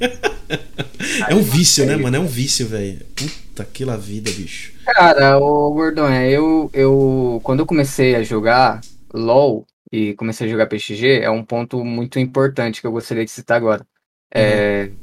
é 1.30 1.36
um 1.36 1.44
vício, 1.44 1.86
né, 1.86 1.96
mano? 1.96 2.18
É 2.18 2.20
um 2.20 2.28
vício, 2.28 2.68
velho. 2.68 3.06
Puta 3.16 3.64
que 3.72 3.86
la 3.86 3.96
vida, 3.96 4.32
bicho. 4.32 4.74
Cara, 4.84 5.38
o 5.38 5.72
Gordon, 5.72 6.10
eu, 6.10 6.72
eu. 6.74 7.40
Quando 7.44 7.60
eu 7.60 7.68
comecei 7.68 8.16
a 8.16 8.24
jogar 8.24 8.82
LOL 9.14 9.66
e 9.92 10.14
comecei 10.16 10.48
a 10.48 10.50
jogar 10.50 10.68
PXG, 10.68 11.20
é 11.22 11.30
um 11.30 11.44
ponto 11.44 11.84
muito 11.84 12.20
importante 12.20 12.80
que 12.80 12.88
eu 12.88 12.92
gostaria 12.92 13.26
de 13.26 13.32
citar 13.32 13.58
agora. 13.58 13.86
É, 14.34 14.84
uhum. 14.84 14.96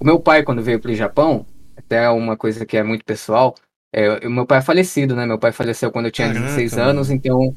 O 0.00 0.04
meu 0.04 0.20
pai, 0.20 0.42
quando 0.42 0.62
veio 0.62 0.80
pro 0.80 0.94
Japão, 0.94 1.46
até 1.76 2.08
uma 2.08 2.36
coisa 2.36 2.64
que 2.64 2.76
é 2.76 2.82
muito 2.82 3.04
pessoal, 3.04 3.54
é, 3.92 4.26
o 4.26 4.30
meu 4.30 4.46
pai 4.46 4.58
é 4.58 4.62
falecido, 4.62 5.16
né? 5.16 5.26
Meu 5.26 5.38
pai 5.38 5.52
faleceu 5.52 5.90
quando 5.90 6.06
eu 6.06 6.12
tinha 6.12 6.28
Caraca, 6.28 6.46
16 6.46 6.78
anos, 6.78 7.10
então 7.10 7.54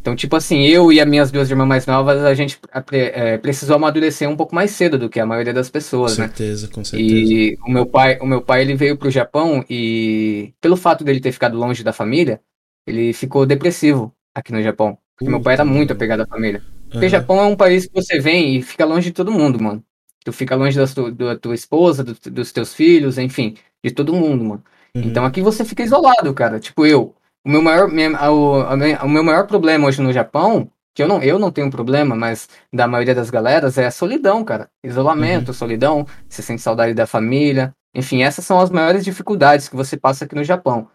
então, 0.00 0.14
tipo 0.14 0.36
assim, 0.36 0.62
eu 0.62 0.92
e 0.92 1.00
as 1.00 1.08
minhas 1.08 1.30
duas 1.30 1.50
irmãs 1.50 1.66
mais 1.66 1.86
novas, 1.86 2.24
a 2.24 2.32
gente 2.32 2.58
é, 2.92 3.36
precisou 3.36 3.76
amadurecer 3.76 4.28
um 4.28 4.36
pouco 4.36 4.54
mais 4.54 4.70
cedo 4.70 4.96
do 4.96 5.08
que 5.08 5.18
a 5.18 5.26
maioria 5.26 5.52
das 5.52 5.68
pessoas, 5.68 6.12
com 6.12 6.22
certeza, 6.22 6.66
né? 6.66 6.72
Com 6.72 6.84
certeza, 6.84 7.32
E 7.32 7.58
o 7.66 7.70
meu 7.70 7.84
pai, 7.84 8.18
o 8.20 8.26
meu 8.26 8.40
pai, 8.40 8.62
ele 8.62 8.74
veio 8.74 8.96
pro 8.96 9.10
Japão 9.10 9.64
e 9.68 10.54
pelo 10.60 10.76
fato 10.76 11.04
dele 11.04 11.20
ter 11.20 11.32
ficado 11.32 11.58
longe 11.58 11.82
da 11.82 11.92
família, 11.92 12.40
ele 12.86 13.12
ficou 13.12 13.44
depressivo 13.44 14.14
aqui 14.34 14.52
no 14.52 14.62
Japão. 14.62 14.96
Porque 15.18 15.30
meu 15.30 15.40
pai 15.40 15.54
era 15.54 15.64
muito 15.64 15.92
apegado 15.92 16.20
à 16.20 16.26
família. 16.26 16.62
Porque 16.88 17.06
uhum. 17.06 17.10
Japão 17.10 17.40
é 17.40 17.44
um 17.44 17.56
país 17.56 17.86
que 17.86 17.92
você 17.92 18.20
vem 18.20 18.56
e 18.56 18.62
fica 18.62 18.84
longe 18.84 19.10
de 19.10 19.12
todo 19.12 19.32
mundo, 19.32 19.60
mano. 19.60 19.82
Tu 20.24 20.32
fica 20.32 20.54
longe 20.54 20.78
da 20.78 20.86
tua, 20.86 21.10
da 21.10 21.36
tua 21.36 21.54
esposa, 21.54 22.04
do, 22.04 22.16
dos 22.30 22.52
teus 22.52 22.72
filhos, 22.72 23.18
enfim, 23.18 23.56
de 23.84 23.90
todo 23.90 24.14
mundo, 24.14 24.44
mano. 24.44 24.64
Uhum. 24.94 25.02
Então 25.02 25.24
aqui 25.24 25.42
você 25.42 25.64
fica 25.64 25.82
isolado, 25.82 26.32
cara. 26.32 26.60
Tipo, 26.60 26.86
eu. 26.86 27.14
O 27.44 27.50
meu 27.50 27.60
maior, 27.62 27.88
minha, 27.88 28.10
o, 28.30 28.60
a, 28.60 29.04
o 29.04 29.08
meu 29.08 29.24
maior 29.24 29.46
problema 29.46 29.88
hoje 29.88 30.00
no 30.00 30.12
Japão, 30.12 30.70
que 30.94 31.02
eu 31.02 31.08
não, 31.08 31.22
eu 31.22 31.38
não 31.38 31.50
tenho 31.50 31.70
problema, 31.70 32.14
mas 32.14 32.48
da 32.72 32.86
maioria 32.86 33.14
das 33.14 33.30
galeras, 33.30 33.76
é 33.76 33.86
a 33.86 33.90
solidão, 33.90 34.44
cara. 34.44 34.70
Isolamento, 34.84 35.48
uhum. 35.48 35.54
solidão, 35.54 36.06
você 36.28 36.42
sente 36.42 36.62
saudade 36.62 36.94
da 36.94 37.06
família. 37.06 37.74
Enfim, 37.94 38.22
essas 38.22 38.44
são 38.44 38.60
as 38.60 38.70
maiores 38.70 39.04
dificuldades 39.04 39.68
que 39.68 39.76
você 39.76 39.96
passa 39.96 40.24
aqui 40.24 40.34
no 40.36 40.44
Japão. 40.44 40.88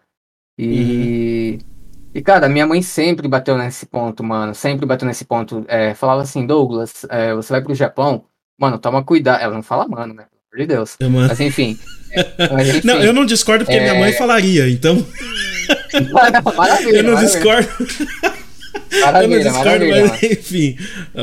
E. 0.58 1.58
Uhum. 1.60 1.73
E, 2.14 2.22
cara, 2.22 2.48
minha 2.48 2.64
mãe 2.64 2.80
sempre 2.80 3.26
bateu 3.26 3.58
nesse 3.58 3.86
ponto, 3.86 4.22
mano. 4.22 4.54
Sempre 4.54 4.86
bateu 4.86 5.06
nesse 5.06 5.24
ponto. 5.24 5.64
É, 5.66 5.94
falava 5.94 6.22
assim, 6.22 6.46
Douglas, 6.46 7.04
é, 7.10 7.34
você 7.34 7.52
vai 7.52 7.60
pro 7.60 7.74
Japão, 7.74 8.26
mano, 8.56 8.78
toma 8.78 9.02
cuidado. 9.02 9.42
Ela 9.42 9.54
não 9.54 9.62
fala, 9.64 9.88
mano, 9.88 10.14
né? 10.14 10.26
Pelo 10.30 10.40
amor 10.52 10.60
de 10.60 10.66
Deus. 10.66 10.96
É, 11.00 11.08
mas, 11.08 11.40
enfim, 11.40 11.76
é, 12.12 12.48
mas, 12.52 12.68
enfim. 12.76 12.86
Não, 12.86 13.02
eu 13.02 13.12
não 13.12 13.26
discordo 13.26 13.64
porque 13.64 13.80
minha 13.80 13.96
mãe 13.96 14.10
é. 14.10 14.12
falaria, 14.12 14.70
então. 14.70 15.04
maravilha, 16.56 16.98
eu 16.98 17.02
não 17.02 17.16
discordo. 17.16 17.68
Maravilha, 19.00 19.34
eu 19.34 19.44
não 19.44 19.52
discordo, 19.52 19.86
mas 19.88 20.22
enfim, 20.22 20.76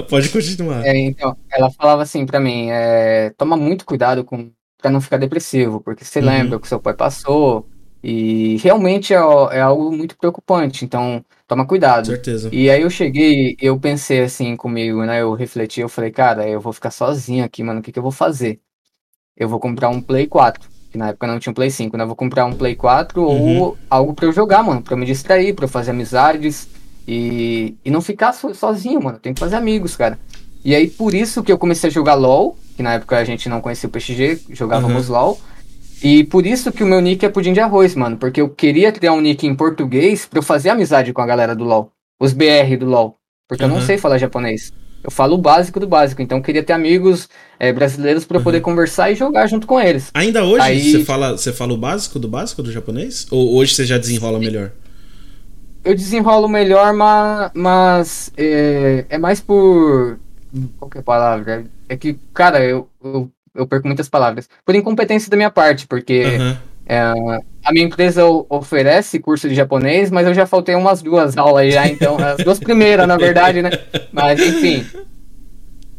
pode 0.09 0.27
continuar. 0.27 0.85
É, 0.85 0.97
então, 0.97 1.37
ela 1.49 1.71
falava 1.71 2.03
assim 2.03 2.25
pra 2.25 2.41
mim: 2.41 2.67
é, 2.69 3.31
toma 3.37 3.55
muito 3.55 3.85
cuidado 3.85 4.25
com, 4.25 4.51
pra 4.81 4.91
não 4.91 4.99
ficar 4.99 5.17
depressivo, 5.17 5.79
porque 5.79 6.03
você 6.03 6.19
uhum. 6.19 6.25
lembra 6.25 6.57
o 6.57 6.59
que 6.59 6.67
seu 6.67 6.81
pai 6.81 6.93
passou, 6.93 7.65
e 8.03 8.57
realmente 8.57 9.13
é, 9.13 9.17
é, 9.17 9.61
algo 9.61 9.91
muito 9.91 10.17
preocupante, 10.17 10.83
então 10.83 11.23
toma 11.47 11.65
cuidado. 11.65 12.07
Certeza. 12.07 12.49
E 12.51 12.69
aí 12.69 12.81
eu 12.81 12.89
cheguei, 12.89 13.55
eu 13.61 13.79
pensei 13.79 14.21
assim 14.21 14.55
comigo, 14.55 15.03
né? 15.05 15.21
Eu 15.21 15.33
refleti, 15.33 15.81
eu 15.81 15.89
falei, 15.89 16.09
cara, 16.09 16.47
eu 16.47 16.59
vou 16.59 16.73
ficar 16.73 16.89
sozinho 16.89 17.45
aqui, 17.45 17.63
mano, 17.63 17.79
o 17.79 17.83
que, 17.83 17.91
que 17.91 17.99
eu 17.99 18.03
vou 18.03 18.11
fazer? 18.11 18.59
Eu 19.37 19.47
vou 19.47 19.59
comprar 19.59 19.89
um 19.89 20.01
Play 20.01 20.25
4, 20.25 20.67
que 20.91 20.97
na 20.97 21.09
época 21.09 21.27
não 21.27 21.39
tinha 21.39 21.51
um 21.51 21.53
Play 21.53 21.69
5, 21.69 21.95
né? 21.95 22.03
Eu 22.03 22.07
vou 22.07 22.15
comprar 22.15 22.45
um 22.45 22.53
Play 22.53 22.75
4 22.75 23.21
uhum. 23.21 23.59
ou 23.59 23.77
algo 23.89 24.13
para 24.15 24.25
eu 24.25 24.31
jogar, 24.31 24.63
mano, 24.63 24.81
para 24.81 24.97
me 24.97 25.05
distrair, 25.05 25.53
para 25.53 25.65
eu 25.65 25.69
fazer 25.69 25.91
amizades 25.91 26.67
e, 27.07 27.75
e 27.85 27.91
não 27.91 28.01
ficar 28.01 28.33
so, 28.33 28.53
sozinho, 28.55 29.01
mano. 29.01 29.19
Tem 29.19 29.33
que 29.33 29.39
fazer 29.39 29.55
amigos, 29.57 29.95
cara. 29.95 30.17
E 30.65 30.75
aí 30.75 30.87
por 30.89 31.13
isso 31.13 31.43
que 31.43 31.51
eu 31.51 31.57
comecei 31.57 31.89
a 31.89 31.93
jogar 31.93 32.15
LoL, 32.15 32.57
que 32.75 32.81
na 32.81 32.93
época 32.93 33.17
a 33.17 33.23
gente 33.23 33.47
não 33.47 33.61
conhecia 33.61 33.87
o 33.87 33.91
PXG, 33.91 34.41
jogávamos 34.49 35.07
uhum. 35.07 35.15
LoL. 35.15 35.41
E 36.03 36.23
por 36.23 36.45
isso 36.45 36.71
que 36.71 36.83
o 36.83 36.87
meu 36.87 36.99
nick 36.99 37.25
é 37.25 37.29
pudim 37.29 37.53
de 37.53 37.59
arroz, 37.59 37.95
mano. 37.95 38.17
Porque 38.17 38.41
eu 38.41 38.49
queria 38.49 38.91
criar 38.91 39.13
um 39.13 39.21
nick 39.21 39.45
em 39.45 39.55
português 39.55 40.25
pra 40.25 40.39
eu 40.39 40.43
fazer 40.43 40.69
amizade 40.69 41.13
com 41.13 41.21
a 41.21 41.25
galera 41.25 41.55
do 41.55 41.63
LoL. 41.63 41.91
Os 42.19 42.33
BR 42.33 42.77
do 42.79 42.85
LoL. 42.85 43.17
Porque 43.47 43.63
uhum. 43.63 43.69
eu 43.69 43.75
não 43.75 43.85
sei 43.85 43.97
falar 43.97 44.17
japonês. 44.17 44.73
Eu 45.03 45.11
falo 45.11 45.35
o 45.35 45.37
básico 45.37 45.79
do 45.79 45.87
básico. 45.87 46.21
Então 46.21 46.37
eu 46.37 46.43
queria 46.43 46.63
ter 46.63 46.73
amigos 46.73 47.27
é, 47.59 47.71
brasileiros 47.71 48.25
para 48.25 48.37
uhum. 48.37 48.43
poder 48.43 48.61
conversar 48.61 49.11
e 49.11 49.15
jogar 49.15 49.47
junto 49.47 49.67
com 49.67 49.79
eles. 49.79 50.09
Ainda 50.13 50.43
hoje 50.43 50.63
Aí... 50.63 50.91
você, 50.91 51.05
fala, 51.05 51.31
você 51.31 51.53
fala 51.53 51.73
o 51.73 51.77
básico 51.77 52.17
do 52.17 52.27
básico 52.27 52.63
do 52.63 52.71
japonês? 52.71 53.27
Ou 53.29 53.55
hoje 53.55 53.75
você 53.75 53.85
já 53.85 53.97
desenrola 53.97 54.39
melhor? 54.39 54.71
Eu 55.83 55.95
desenrolo 55.95 56.47
melhor, 56.47 56.93
mas, 56.93 57.51
mas 57.55 58.31
é, 58.37 59.05
é 59.09 59.17
mais 59.17 59.41
por. 59.41 60.19
Qual 60.77 60.89
que 60.89 60.97
é 60.97 61.01
a 61.01 61.03
palavra? 61.03 61.65
É 61.89 61.97
que, 61.97 62.19
cara, 62.33 62.63
eu, 62.63 62.87
eu 63.03 63.31
eu 63.55 63.67
perco 63.67 63.87
muitas 63.87 64.09
palavras. 64.09 64.49
Por 64.65 64.75
incompetência 64.75 65.29
da 65.29 65.37
minha 65.37 65.51
parte, 65.51 65.87
porque 65.87 66.23
uhum. 66.23 66.57
é, 66.85 67.01
a 67.63 67.71
minha 67.71 67.85
empresa 67.85 68.25
oferece 68.49 69.19
curso 69.19 69.47
de 69.47 69.55
japonês, 69.55 70.09
mas 70.09 70.27
eu 70.27 70.33
já 70.33 70.45
faltei 70.45 70.75
umas 70.75 71.01
duas 71.01 71.37
aulas 71.37 71.73
já, 71.73 71.87
então, 71.87 72.17
as 72.17 72.43
duas 72.43 72.59
primeiras, 72.61 73.07
na 73.07 73.17
verdade, 73.17 73.61
né? 73.61 73.69
Mas 74.11 74.39
enfim. 74.39 74.85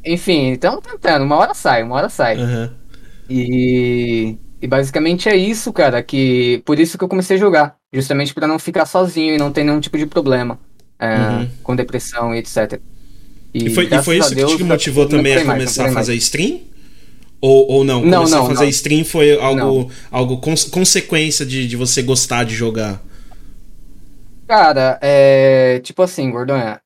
Enfim, 0.05 0.49
então 0.49 0.81
tentando, 0.81 1.25
uma 1.25 1.37
hora 1.37 1.55
sai, 1.55 1.83
uma 1.83 1.97
hora 1.97 2.09
sai. 2.09 2.37
Uhum. 2.37 2.71
E, 3.31 4.37
e 4.61 4.67
basicamente 4.67 5.29
é 5.29 5.37
isso, 5.37 5.73
cara, 5.73 6.03
que 6.03 6.61
por 6.65 6.79
isso 6.79 6.99
que 6.99 7.05
eu 7.05 7.09
comecei 7.09 7.37
a 7.37 7.41
jogar, 7.41 7.77
justamente 7.93 8.35
para 8.35 8.47
não 8.47 8.59
ficar 8.59 8.85
sozinho 8.85 9.35
e 9.35 9.39
não 9.39 9.53
ter 9.53 9.65
nenhum 9.65 9.81
tipo 9.81 9.97
de 9.97 10.07
problema 10.07 10.59
é, 11.03 11.17
uhum. 11.17 11.49
com 11.63 11.77
depressão 11.77 12.35
e 12.35 12.39
etc. 12.39 12.81
E, 13.53 13.67
e 13.67 13.71
foi, 13.71 13.87
e 13.87 14.03
foi 14.03 14.19
isso 14.19 14.35
Deus, 14.35 14.53
que 14.53 14.59
te 14.59 14.65
motivou 14.65 15.07
também 15.07 15.35
a 15.35 15.45
começar 15.45 15.89
a 15.89 15.93
fazer 15.93 16.15
stream? 16.15 16.61
Ou, 17.43 17.69
ou 17.69 17.85
não? 17.85 18.05
Não, 18.05 18.25
não. 18.25 18.45
a 18.45 18.47
fazer 18.47 18.65
não. 18.65 18.71
stream 18.71 19.05
foi 19.05 19.37
algo, 19.37 19.91
algo 20.13 20.39
cons 20.39 20.65
consequência 20.65 21.45
de, 21.45 21.67
de 21.67 21.77
você 21.77 22.01
gostar 22.01 22.45
de 22.45 22.55
jogar? 22.55 23.03
Cara, 24.47 24.99
é. 25.03 25.81
Tipo 25.81 26.03
assim, 26.03 26.31
Gordonha. 26.31 26.81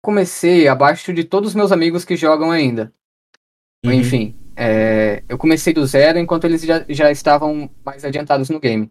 Comecei 0.00 0.68
abaixo 0.68 1.12
de 1.12 1.24
todos 1.24 1.50
os 1.50 1.54
meus 1.54 1.72
amigos 1.72 2.04
que 2.04 2.16
jogam 2.16 2.52
ainda. 2.52 2.92
Uhum. 3.84 3.92
Enfim, 3.92 4.34
é, 4.56 5.22
eu 5.28 5.36
comecei 5.36 5.72
do 5.72 5.84
zero 5.86 6.18
enquanto 6.18 6.44
eles 6.44 6.62
já, 6.62 6.84
já 6.88 7.10
estavam 7.10 7.68
mais 7.84 8.04
adiantados 8.04 8.48
no 8.48 8.60
game. 8.60 8.90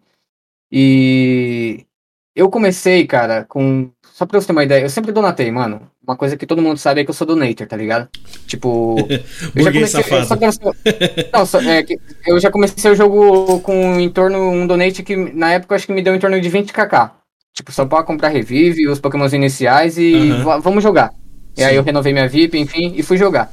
E 0.70 1.86
eu 2.34 2.50
comecei, 2.50 3.06
cara, 3.06 3.44
com. 3.44 3.90
Só 4.20 4.26
pra 4.26 4.38
você 4.38 4.48
ter 4.48 4.52
uma 4.52 4.64
ideia, 4.64 4.82
eu 4.82 4.90
sempre 4.90 5.12
donatei, 5.12 5.50
mano. 5.50 5.80
Uma 6.06 6.14
coisa 6.14 6.36
que 6.36 6.46
todo 6.46 6.60
mundo 6.60 6.76
sabe 6.76 7.00
é 7.00 7.04
que 7.04 7.08
eu 7.08 7.14
sou 7.14 7.26
donator, 7.26 7.66
tá 7.66 7.74
ligado? 7.74 8.06
Tipo. 8.46 8.96
eu 9.56 9.64
já 9.64 9.72
comecei. 9.72 10.00
Eu 10.10 10.24
só 10.26 10.36
não, 11.32 11.46
só, 11.46 11.60
é, 11.62 11.86
eu 12.26 12.38
já 12.38 12.50
comecei 12.50 12.90
o 12.90 12.94
jogo 12.94 13.60
com 13.60 13.98
em 13.98 14.10
torno. 14.10 14.38
Um 14.38 14.66
donate 14.66 15.02
que 15.02 15.16
na 15.16 15.54
época 15.54 15.72
eu 15.72 15.76
acho 15.76 15.86
que 15.86 15.94
me 15.94 16.02
deu 16.02 16.14
em 16.14 16.18
torno 16.18 16.38
de 16.38 16.50
20kk. 16.50 17.12
Tipo, 17.54 17.72
só 17.72 17.86
pra 17.86 18.02
comprar 18.02 18.28
revive, 18.28 18.86
os 18.88 19.00
pokémons 19.00 19.32
iniciais 19.32 19.96
e 19.96 20.12
uhum. 20.12 20.60
vamos 20.60 20.82
jogar. 20.82 21.14
E 21.56 21.62
Sim. 21.62 21.68
aí 21.68 21.76
eu 21.76 21.82
renovei 21.82 22.12
minha 22.12 22.28
VIP, 22.28 22.58
enfim, 22.58 22.92
e 22.94 23.02
fui 23.02 23.16
jogar. 23.16 23.50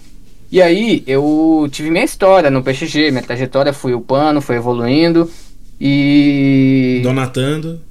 E 0.51 0.61
aí 0.61 1.01
eu 1.07 1.69
tive 1.71 1.89
minha 1.89 2.03
história 2.03 2.51
no 2.51 2.61
PXG, 2.61 3.09
minha 3.09 3.23
trajetória, 3.23 3.71
fui 3.71 3.93
upando, 3.93 4.41
fui 4.41 4.57
evoluindo. 4.57 5.31
E. 5.79 6.99
Donatando 7.05 7.86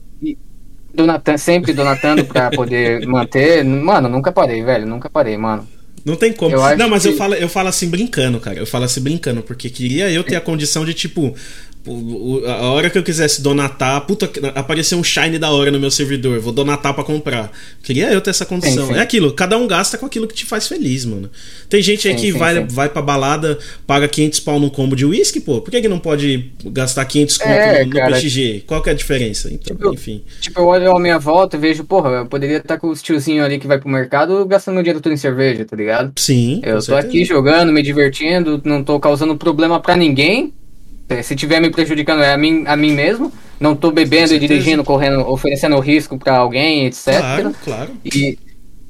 donatando, 0.97 1.39
sempre 1.39 1.73
donatando 1.73 2.25
pra 2.25 2.51
poder 2.51 3.07
manter. 3.07 3.65
Mano, 3.65 4.09
nunca 4.09 4.33
parei, 4.33 4.65
velho. 4.65 4.87
Nunca 4.87 5.09
parei, 5.09 5.37
mano. 5.37 5.69
Não 6.05 6.17
tem 6.17 6.33
como. 6.33 6.57
Não, 6.77 6.89
mas 6.89 7.03
que... 7.03 7.09
eu, 7.09 7.17
falo, 7.17 7.35
eu 7.35 7.49
falo 7.49 7.69
assim 7.69 7.89
brincando, 7.89 8.39
cara. 8.39 8.59
Eu 8.59 8.67
falo 8.67 8.85
assim 8.85 9.01
brincando, 9.01 9.43
porque 9.43 9.69
queria 9.69 10.11
eu 10.11 10.23
ter 10.23 10.37
a 10.37 10.41
condição 10.41 10.85
de, 10.85 10.95
tipo, 10.95 11.35
a 12.47 12.71
hora 12.71 12.91
que 12.91 12.99
eu 12.99 13.03
quisesse 13.03 13.41
donatar, 13.41 14.01
puta, 14.03 14.31
apareceu 14.55 14.99
um 14.99 15.05
shine 15.05 15.39
da 15.39 15.51
hora 15.51 15.71
no 15.71 15.79
meu 15.79 15.91
servidor, 15.91 16.41
vou 16.41 16.53
donatar 16.53 16.95
para 16.95 17.05
comprar. 17.05 17.53
Queria 17.83 18.13
eu 18.13 18.21
ter 18.21 18.31
essa 18.31 18.45
condição. 18.45 18.87
Sim, 18.87 18.93
sim. 18.93 18.99
É 18.99 19.03
aquilo, 19.03 19.33
cada 19.33 19.57
um 19.57 19.67
gasta 19.67 19.97
com 19.97 20.07
aquilo 20.07 20.27
que 20.27 20.35
te 20.35 20.45
faz 20.45 20.67
feliz, 20.67 21.05
mano. 21.05 21.31
Tem 21.69 21.81
gente 21.83 22.09
aí 22.09 22.15
sim, 22.15 22.21
que 22.21 22.33
vai, 22.33 22.65
vai 22.65 22.89
pra 22.89 23.01
balada, 23.01 23.59
paga 23.87 24.09
500 24.09 24.41
pau 24.41 24.59
num 24.59 24.69
combo 24.69 24.97
de 24.97 25.07
uísque, 25.07 25.41
pô. 25.41 25.61
Por 25.61 25.71
que, 25.71 25.81
que 25.81 25.89
não 25.89 25.99
pode 25.99 26.51
gastar 26.67 27.05
500 27.05 27.39
conto 27.39 27.51
é, 27.51 27.85
no, 27.85 27.91
no 27.91 27.97
cara, 27.97 28.17
PXG? 28.17 28.65
Qual 28.67 28.83
que 28.83 28.89
é 28.89 28.93
a 28.93 28.97
diferença? 28.97 29.49
Então, 29.53 29.77
tipo, 29.77 29.95
enfim. 29.95 30.23
Tipo, 30.41 30.61
eu 30.61 30.67
olho 30.67 30.91
a 30.91 31.01
minha 31.01 31.19
volta 31.19 31.57
e 31.57 31.61
vejo, 31.61 31.85
porra, 31.85 32.11
eu 32.11 32.27
poderia 32.27 32.59
estar 32.59 32.79
com 32.79 32.89
os 32.89 33.03
tiozinhos 33.03 33.45
ali 33.45 33.59
que 33.59 33.67
vai 33.67 33.79
pro 33.79 33.89
mercado 33.89 34.45
gastando 34.47 34.75
meu 34.75 34.83
dinheiro 34.83 35.01
todo 35.01 35.13
em 35.13 35.17
cerveja, 35.17 35.65
tá 35.65 35.77
ligado? 35.77 36.13
Sim. 36.17 36.61
Eu 36.63 36.77
tô 36.77 36.83
certeza. 36.83 37.09
aqui 37.09 37.25
jogando, 37.25 37.73
me 37.73 37.83
divertindo, 37.83 38.61
não 38.65 38.83
tô 38.83 38.99
causando 38.99 39.37
problema 39.37 39.81
para 39.81 39.97
ninguém 39.97 40.53
se 41.23 41.37
tiver 41.37 41.61
me 41.61 41.71
prejudicando 41.71 42.23
é 42.23 42.33
a 42.33 42.37
mim, 42.37 42.65
a 42.67 42.77
mim 42.77 42.93
mesmo. 42.93 43.33
Não 43.59 43.75
tô 43.75 43.91
bebendo 43.91 44.35
e 44.35 44.39
dirigindo, 44.39 44.85
correndo, 44.85 45.21
oferecendo 45.29 45.79
risco 45.79 46.19
para 46.19 46.37
alguém, 46.37 46.87
etc. 46.87 47.19
Claro, 47.19 47.55
claro. 47.65 47.91
E, 48.05 48.39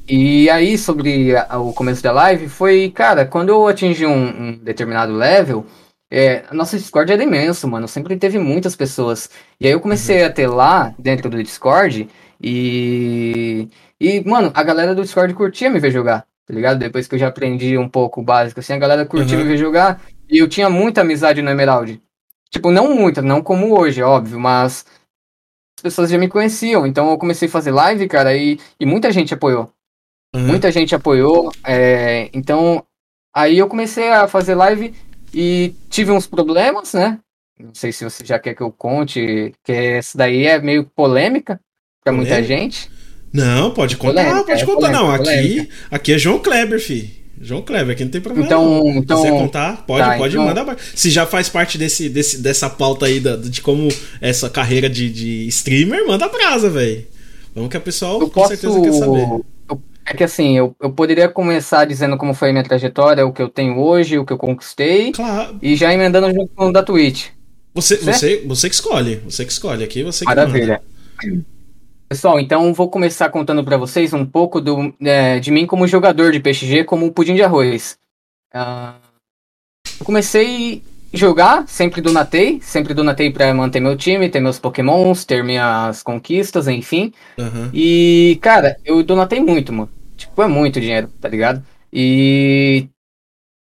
e 0.08 0.50
aí, 0.50 0.76
sobre 0.78 1.36
a, 1.36 1.58
o 1.58 1.72
começo 1.72 2.02
da 2.02 2.12
live, 2.12 2.48
foi, 2.48 2.90
cara, 2.90 3.24
quando 3.24 3.50
eu 3.50 3.66
atingi 3.66 4.06
um, 4.06 4.48
um 4.48 4.58
determinado 4.58 5.12
level, 5.12 5.66
é, 6.10 6.44
a 6.48 6.54
nossa 6.54 6.76
Discord 6.76 7.12
era 7.12 7.22
imenso, 7.22 7.68
mano. 7.68 7.86
Sempre 7.88 8.16
teve 8.16 8.38
muitas 8.38 8.74
pessoas. 8.74 9.28
E 9.60 9.66
aí 9.66 9.72
eu 9.72 9.80
comecei 9.80 10.20
uhum. 10.20 10.26
a 10.26 10.30
ter 10.30 10.46
lá, 10.46 10.94
dentro 10.98 11.28
do 11.28 11.42
Discord, 11.42 12.08
e. 12.40 13.68
E, 13.98 14.22
mano, 14.28 14.50
a 14.54 14.62
galera 14.62 14.94
do 14.94 15.02
Discord 15.02 15.32
curtia 15.32 15.70
me 15.70 15.80
ver 15.80 15.90
jogar, 15.90 16.26
tá 16.46 16.52
ligado? 16.52 16.78
Depois 16.78 17.08
que 17.08 17.14
eu 17.14 17.18
já 17.18 17.28
aprendi 17.28 17.78
um 17.78 17.88
pouco 17.88 18.20
o 18.20 18.24
básico, 18.24 18.60
assim, 18.60 18.74
a 18.74 18.78
galera 18.78 19.06
curtia 19.06 19.38
uhum. 19.38 19.44
me 19.44 19.50
ver 19.50 19.56
jogar. 19.56 20.02
E 20.28 20.38
eu 20.38 20.48
tinha 20.48 20.68
muita 20.68 21.00
amizade 21.00 21.40
no 21.40 21.50
Emerald. 21.50 22.00
Tipo, 22.51 22.70
não 22.70 22.94
muita, 22.94 23.20
não 23.22 23.42
como 23.42 23.78
hoje, 23.78 24.03
óbvio, 24.03 24.38
mas 24.38 24.86
as 25.78 25.82
pessoas 25.82 26.11
já 26.11 26.18
me 26.18 26.28
conheciam. 26.28 26.86
Então 26.86 27.11
eu 27.11 27.18
comecei 27.18 27.49
a 27.49 27.51
fazer 27.51 27.70
live, 27.70 28.09
cara, 28.09 28.34
e, 28.36 28.59
e 28.78 28.86
muita 28.86 29.11
gente 29.11 29.34
apoiou. 29.34 29.70
Uhum. 30.34 30.47
Muita 30.47 30.70
gente 30.70 30.94
apoiou. 30.94 31.53
É, 31.64 32.30
então, 32.32 32.84
aí 33.34 33.59
eu 33.59 33.68
comecei 33.68 34.09
a 34.09 34.26
fazer 34.26 34.55
live 34.55 34.94
e 35.32 35.74
tive 35.90 36.11
uns 36.12 36.26
problemas, 36.26 36.92
né? 36.92 37.18
Não 37.59 37.74
sei 37.74 37.90
se 37.90 38.05
você 38.05 38.24
já 38.24 38.38
quer 38.38 38.55
que 38.55 38.62
eu 38.62 38.70
conte, 38.70 39.53
que 39.64 39.72
essa 39.72 40.16
daí 40.18 40.47
é 40.47 40.61
meio 40.61 40.84
polêmica 40.84 41.59
para 42.05 42.12
muita 42.12 42.42
gente. 42.42 42.90
Não, 43.32 43.72
pode 43.72 43.97
contar, 43.97 44.24
polêmica, 44.24 44.44
pode 44.47 44.62
é 44.62 44.66
contar. 44.66 44.92
Polêmica, 44.92 45.03
não, 45.03 45.11
aqui, 45.11 45.70
aqui 45.90 46.12
é 46.12 46.18
João 46.18 46.38
Kleber, 46.38 46.80
fi. 46.80 47.25
João 47.41 47.62
Kleber, 47.62 47.93
aqui 47.95 48.05
não 48.05 48.11
tem 48.11 48.20
problema. 48.20 48.47
Então, 48.47 48.64
não. 48.64 48.89
então 48.97 49.18
Se 49.18 49.24
quiser 49.24 49.39
contar, 49.39 49.84
pode, 49.87 50.05
tá, 50.05 50.16
pode 50.16 50.34
então... 50.37 50.47
mandar. 50.47 50.76
Se 50.95 51.11
já 51.11 51.26
faz 51.26 51.49
parte 51.49 51.76
desse, 51.76 52.09
desse, 52.09 52.39
dessa 52.39 52.70
pauta 52.70 53.07
aí 53.07 53.20
da, 53.20 53.37
de 53.37 53.61
como 53.61 53.89
essa 54.20 54.49
carreira 54.49 54.89
de, 54.89 55.11
de 55.11 55.47
streamer, 55.49 56.07
manda 56.07 56.28
brasa, 56.28 56.70
velho. 56.70 57.07
Vamos 57.55 57.70
que 57.70 57.76
a 57.76 57.80
pessoa 57.80 58.20
com 58.20 58.28
posso... 58.28 58.49
certeza 58.57 58.80
quer 58.80 58.93
saber. 58.93 59.26
É 60.09 60.14
que 60.14 60.22
assim, 60.22 60.57
eu, 60.57 60.74
eu 60.80 60.91
poderia 60.93 61.28
começar 61.28 61.84
dizendo 61.84 62.16
como 62.16 62.32
foi 62.32 62.51
a 62.51 62.53
minha 62.53 62.62
trajetória, 62.64 63.26
o 63.26 63.32
que 63.32 63.43
eu 63.43 63.49
tenho 63.49 63.78
hoje, 63.78 64.18
o 64.18 64.24
que 64.24 64.32
eu 64.32 64.39
conquistei, 64.39 65.11
Claro. 65.11 65.59
e 65.61 65.74
já 65.74 65.93
emendando 65.93 66.28
junto 66.32 66.53
com 66.55 66.68
o 66.68 66.72
da 66.72 66.82
Twitch. 66.82 67.26
Você, 67.74 67.97
Certo? 67.97 68.16
você, 68.16 68.43
você 68.47 68.68
que 68.68 68.74
escolhe. 68.74 69.16
Você 69.24 69.45
que 69.45 69.53
escolhe. 69.53 69.82
Aqui 69.84 70.03
você 70.05 70.20
que 70.24 70.30
Maravilha. 70.30 70.80
Pessoal, 72.09 72.38
então 72.38 72.72
vou 72.72 72.88
começar 72.88 73.28
contando 73.30 73.64
pra 73.64 73.76
vocês 73.76 74.12
um 74.12 74.24
pouco 74.24 74.61
do, 74.61 74.94
é, 75.00 75.40
de 75.40 75.50
mim 75.50 75.66
como 75.66 75.88
jogador 75.88 76.30
de 76.30 76.38
PXG, 76.38 76.84
como 76.84 77.11
pudim 77.12 77.34
de 77.34 77.42
arroz. 77.42 77.98
Eu 79.98 80.04
comecei 80.07 80.82
a 81.12 81.16
jogar, 81.16 81.66
sempre 81.66 82.00
donatei, 82.00 82.61
sempre 82.61 82.94
donatei 82.94 83.32
pra 83.32 83.52
manter 83.52 83.80
meu 83.80 83.96
time, 83.96 84.28
ter 84.28 84.38
meus 84.38 84.59
pokémons, 84.59 85.24
ter 85.24 85.42
minhas 85.42 86.02
conquistas, 86.02 86.68
enfim. 86.68 87.12
Aham. 87.38 87.70
E, 87.74 88.38
cara, 88.40 88.76
eu 88.84 89.02
donatei 89.02 89.40
muito, 89.40 89.72
mano. 89.72 89.90
Tipo, 90.16 90.42
é 90.42 90.46
muito 90.46 90.80
dinheiro, 90.80 91.09
tá 91.20 91.28
ligado? 91.28 91.62
E. 91.92 92.88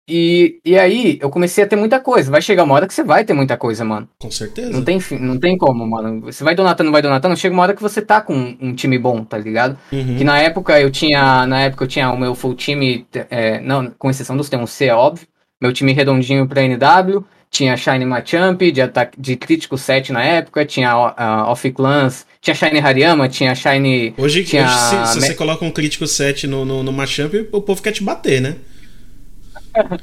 E, 0.07 0.59
e 0.65 0.77
aí, 0.77 1.17
eu 1.21 1.29
comecei 1.29 1.63
a 1.63 1.67
ter 1.67 1.77
muita 1.77 1.99
coisa. 1.99 2.29
Vai 2.29 2.41
chegar 2.41 2.63
uma 2.63 2.75
hora 2.75 2.87
que 2.87 2.93
você 2.93 3.03
vai 3.03 3.23
ter 3.23 3.33
muita 3.33 3.55
coisa, 3.55 3.85
mano. 3.85 4.07
Com 4.19 4.29
certeza. 4.29 4.69
Não 4.69 4.83
tem, 4.83 4.99
não 5.19 5.39
tem 5.39 5.57
como, 5.57 5.87
mano. 5.87 6.21
Você 6.21 6.43
vai 6.43 6.55
donatando, 6.55 6.91
vai 6.91 7.01
donatando, 7.01 7.37
chega 7.37 7.53
uma 7.53 7.63
hora 7.63 7.73
que 7.73 7.81
você 7.81 8.01
tá 8.01 8.19
com 8.19 8.55
um, 8.59 8.75
time 8.75 8.97
bom, 8.97 9.23
tá 9.23 9.37
ligado? 9.37 9.77
Uhum. 9.91 10.17
Que 10.17 10.23
na 10.23 10.39
época 10.39 10.79
eu 10.79 10.91
tinha. 10.91 11.47
Na 11.47 11.61
época 11.61 11.85
eu 11.85 11.87
tinha 11.87 12.11
o 12.11 12.19
meu 12.19 12.35
full 12.35 12.53
time, 12.53 13.05
é, 13.29 13.61
não, 13.61 13.89
com 13.97 14.09
exceção 14.09 14.35
dos 14.35 14.49
termos 14.49 14.71
C, 14.71 14.85
é 14.85 14.93
óbvio. 14.93 15.25
Meu 15.61 15.71
time 15.71 15.93
redondinho 15.93 16.47
pra 16.47 16.63
NW. 16.63 17.23
Tinha 17.49 17.77
Shine 17.77 18.03
Machamp, 18.03 18.59
de, 18.71 18.81
ataque, 18.81 19.21
de 19.21 19.35
crítico 19.35 19.77
7 19.77 20.11
na 20.11 20.23
época, 20.23 20.65
tinha 20.65 20.97
uh, 20.97 21.51
Off 21.51 21.69
Clans, 21.69 22.25
tinha 22.41 22.55
Shine 22.55 22.79
Hariyama, 22.79 23.29
tinha 23.29 23.53
Shine. 23.53 24.11
Hoje, 24.17 24.43
tinha 24.43 24.63
hoje 24.63 24.73
se, 24.73 25.13
se 25.13 25.21
você 25.21 25.35
coloca 25.35 25.63
um 25.63 25.69
crítico 25.69 26.07
7 26.07 26.47
no, 26.47 26.65
no, 26.65 26.81
no 26.81 26.91
Machamp, 26.91 27.31
o 27.51 27.61
povo 27.61 27.79
quer 27.79 27.91
te 27.91 28.03
bater, 28.03 28.41
né? 28.41 28.55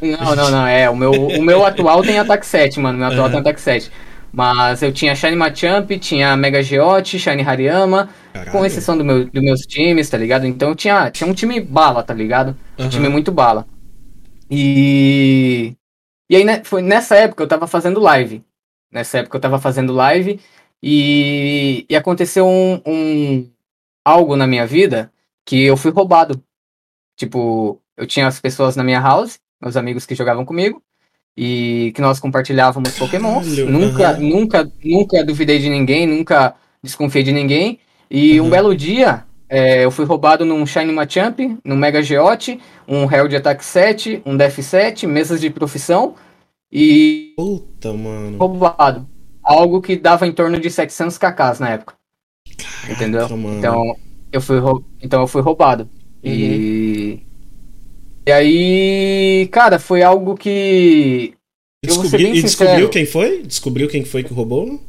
Não, 0.03 0.35
não, 0.37 0.51
não, 0.51 0.67
é. 0.67 0.89
O 0.91 0.97
meu, 0.97 1.13
o 1.13 1.43
meu 1.43 1.65
atual 1.65 2.03
tem 2.03 2.19
ataque 2.19 2.45
7, 2.47 2.81
mano. 2.81 2.99
Meu 2.99 3.07
atual 3.09 3.23
Aham. 3.25 3.31
tem 3.33 3.41
ataque 3.41 3.61
7. 3.61 3.91
Mas 4.33 4.83
eu 4.83 4.93
tinha 4.93 5.15
Shine 5.15 5.35
Machamp, 5.37 5.91
tinha 5.99 6.37
Mega 6.37 6.63
Geote, 6.63 7.19
Shine 7.19 7.43
Hariyama, 7.43 8.09
Caralho. 8.33 8.53
com 8.53 8.65
exceção 8.65 8.97
do 8.97 9.05
meu, 9.05 9.25
dos 9.25 9.43
meus 9.43 9.61
times, 9.63 10.09
tá 10.09 10.17
ligado? 10.17 10.47
Então 10.47 10.71
eu 10.71 10.75
tinha, 10.77 11.11
tinha 11.11 11.29
um 11.29 11.35
time 11.35 11.61
bala, 11.61 12.03
tá 12.03 12.15
ligado? 12.15 12.57
Um 12.79 12.89
time 12.89 13.09
muito 13.09 13.33
bala. 13.33 13.67
E. 14.51 15.77
E 16.29 16.37
aí, 16.37 16.45
né, 16.45 16.63
foi 16.65 16.81
nessa 16.81 17.17
época 17.17 17.43
eu 17.43 17.49
tava 17.49 17.67
fazendo 17.67 17.99
live. 18.01 18.45
Nessa 18.93 19.19
época 19.19 19.37
eu 19.37 19.41
tava 19.41 19.59
fazendo 19.59 19.93
live 19.93 20.41
e, 20.83 21.85
e 21.89 21.97
aconteceu 21.97 22.47
um, 22.47 22.81
um- 22.87 23.51
algo 24.05 24.37
na 24.37 24.47
minha 24.47 24.65
vida 24.67 25.13
que 25.45 25.61
eu 25.65 25.77
fui 25.77 25.91
roubado. 25.91 26.41
Tipo, 27.17 27.81
eu 27.97 28.07
tinha 28.07 28.27
as 28.29 28.41
pessoas 28.41 28.77
na 28.77 28.85
minha 28.85 29.01
house, 29.01 29.39
meus 29.61 29.77
amigos 29.77 30.07
que 30.07 30.15
jogavam 30.15 30.45
comigo, 30.45 30.83
e 31.37 31.93
que 31.95 32.01
nós 32.01 32.19
compartilhávamos 32.21 32.99
pokémons. 32.99 33.47
Caralho, 33.47 33.71
Nunca, 33.71 34.11
aham. 34.11 34.21
nunca, 34.21 34.73
nunca 34.85 35.25
duvidei 35.25 35.59
de 35.59 35.69
ninguém, 35.71 36.07
nunca 36.07 36.55
desconfiei 36.83 37.23
de 37.25 37.33
ninguém. 37.33 37.79
E 38.11 38.41
um 38.41 38.45
Uhum. 38.45 38.51
belo 38.51 38.77
dia, 38.77 39.25
é, 39.49 39.85
eu 39.85 39.91
fui 39.91 40.05
roubado 40.05 40.45
num 40.45 40.67
Shine 40.67 40.93
Machamp, 40.93 41.39
num 41.65 41.77
Mega 41.77 42.03
Geote, 42.03 42.61
um 42.89 43.03
Herald 43.05 43.35
Attack 43.37 43.65
7, 43.65 44.23
um 44.27 44.37
Def 44.37 44.59
7, 44.61 45.07
mesas 45.07 45.41
de 45.41 45.49
profissão 45.51 46.15
e 46.73 47.33
Puta, 47.37 47.93
mano. 47.93 48.39
roubado. 48.39 49.07
Algo 49.43 49.81
que 49.81 49.97
dava 49.97 50.27
em 50.27 50.33
torno 50.33 50.59
de 50.61 50.71
700 50.71 51.17
kks 51.17 51.61
na 51.61 51.71
época. 51.71 51.95
Entendeu? 52.91 53.21
Caraca, 53.23 53.37
mano. 53.37 53.59
Então 53.59 53.97
eu 54.33 54.41
fui, 54.41 54.59
rou- 54.59 54.85
então 55.01 55.21
eu 55.23 55.27
fui 55.27 55.41
roubado. 55.43 55.89
E. 56.23 57.21
E 58.31 58.33
aí, 58.33 59.49
cara, 59.49 59.81
foi 59.81 60.05
algo 60.05 60.37
que. 60.37 61.35
E 61.83 61.87
descobri- 61.89 62.29
e 62.29 62.43
descobriu 62.45 62.89
quem 62.89 63.05
foi? 63.05 63.43
Descobriu 63.43 63.89
quem 63.89 64.05
foi 64.05 64.23
que 64.23 64.33
roubou? 64.33 64.81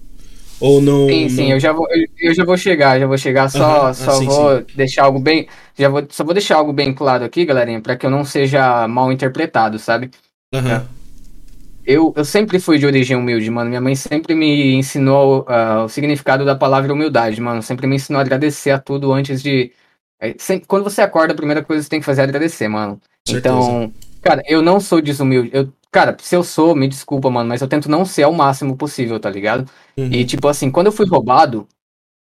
Ou 0.60 0.80
não? 0.80 1.10
Sim, 1.10 1.28
sim, 1.28 1.44
não- 1.46 1.52
eu 1.54 1.60
já 1.60 1.74
vou, 1.74 1.88
eu, 1.90 2.06
eu 2.20 2.34
já 2.36 2.46
vou 2.46 2.56
chegar, 2.56 3.00
já 3.00 3.08
vou 3.08 3.18
chegar, 3.18 3.50
só, 3.50 3.88
ah, 3.88 3.94
só 3.96 4.20
sim, 4.20 4.26
vou 4.28 4.62
deixar 4.76 5.06
algo 5.06 5.18
bem, 5.18 5.48
já 5.76 5.90
vou, 5.90 6.06
só 6.12 6.24
vou 6.24 6.36
deixar 6.36 6.58
algo 6.58 6.72
bem 6.72 6.94
claro 6.94 7.24
aqui, 7.26 7.44
galerinha, 7.44 7.82
para 7.82 7.98
que 7.98 8.06
eu 8.06 8.12
não 8.12 8.24
seja 8.24 8.88
mal 8.88 9.12
interpretado, 9.12 9.80
sabe? 9.80 10.12
Aham. 10.54 10.88
Eu, 11.84 12.14
eu 12.16 12.24
sempre 12.24 12.60
fui 12.60 12.78
de 12.78 12.86
origem 12.86 13.18
humilde, 13.18 13.50
mano. 13.50 13.70
Minha 13.70 13.82
mãe 13.82 13.96
sempre 13.96 14.36
me 14.36 14.76
ensinou 14.76 15.44
ah, 15.50 15.86
o 15.86 15.90
significado 15.90 16.46
da 16.46 16.56
palavra 16.56 16.94
humildade, 16.94 17.42
mano. 17.42 17.64
Sempre 17.64 17.88
me 17.88 17.96
ensinou 17.96 18.20
a 18.20 18.22
agradecer 18.22 18.70
a 18.70 18.78
tudo 18.80 19.12
antes 19.12 19.42
de. 19.42 19.72
é, 20.20 20.36
quando 20.68 20.84
você 20.84 21.02
acorda, 21.02 21.34
a 21.34 21.36
primeira 21.36 21.64
coisa 21.64 21.80
que 21.82 21.86
você 21.86 21.90
tem 21.90 22.00
que 22.00 22.06
fazer 22.06 22.22
é 22.22 22.24
agradecer, 22.26 22.68
mano. 22.68 23.02
Certeza. 23.28 23.56
Então, 23.56 23.94
cara, 24.22 24.42
eu 24.48 24.62
não 24.62 24.80
sou 24.80 25.02
desumilde. 25.02 25.50
Eu, 25.54 25.70
cara, 25.92 26.16
se 26.22 26.36
eu 26.36 26.44
sou, 26.44 26.76
me 26.76 26.88
desculpa, 26.88 27.30
mano, 27.30 27.50
mas 27.50 27.62
eu 27.62 27.68
tento 27.68 27.90
não 27.90 28.06
ser 28.06 28.24
ao 28.24 28.34
máximo 28.34 28.76
possível, 28.76 29.20
tá 29.20 29.30
ligado? 29.30 29.70
Uhum. 29.98 30.10
E, 30.12 30.26
tipo 30.26 30.48
assim, 30.48 30.72
quando 30.72 30.88
eu 30.88 30.92
fui 30.92 31.06
roubado, 31.06 31.68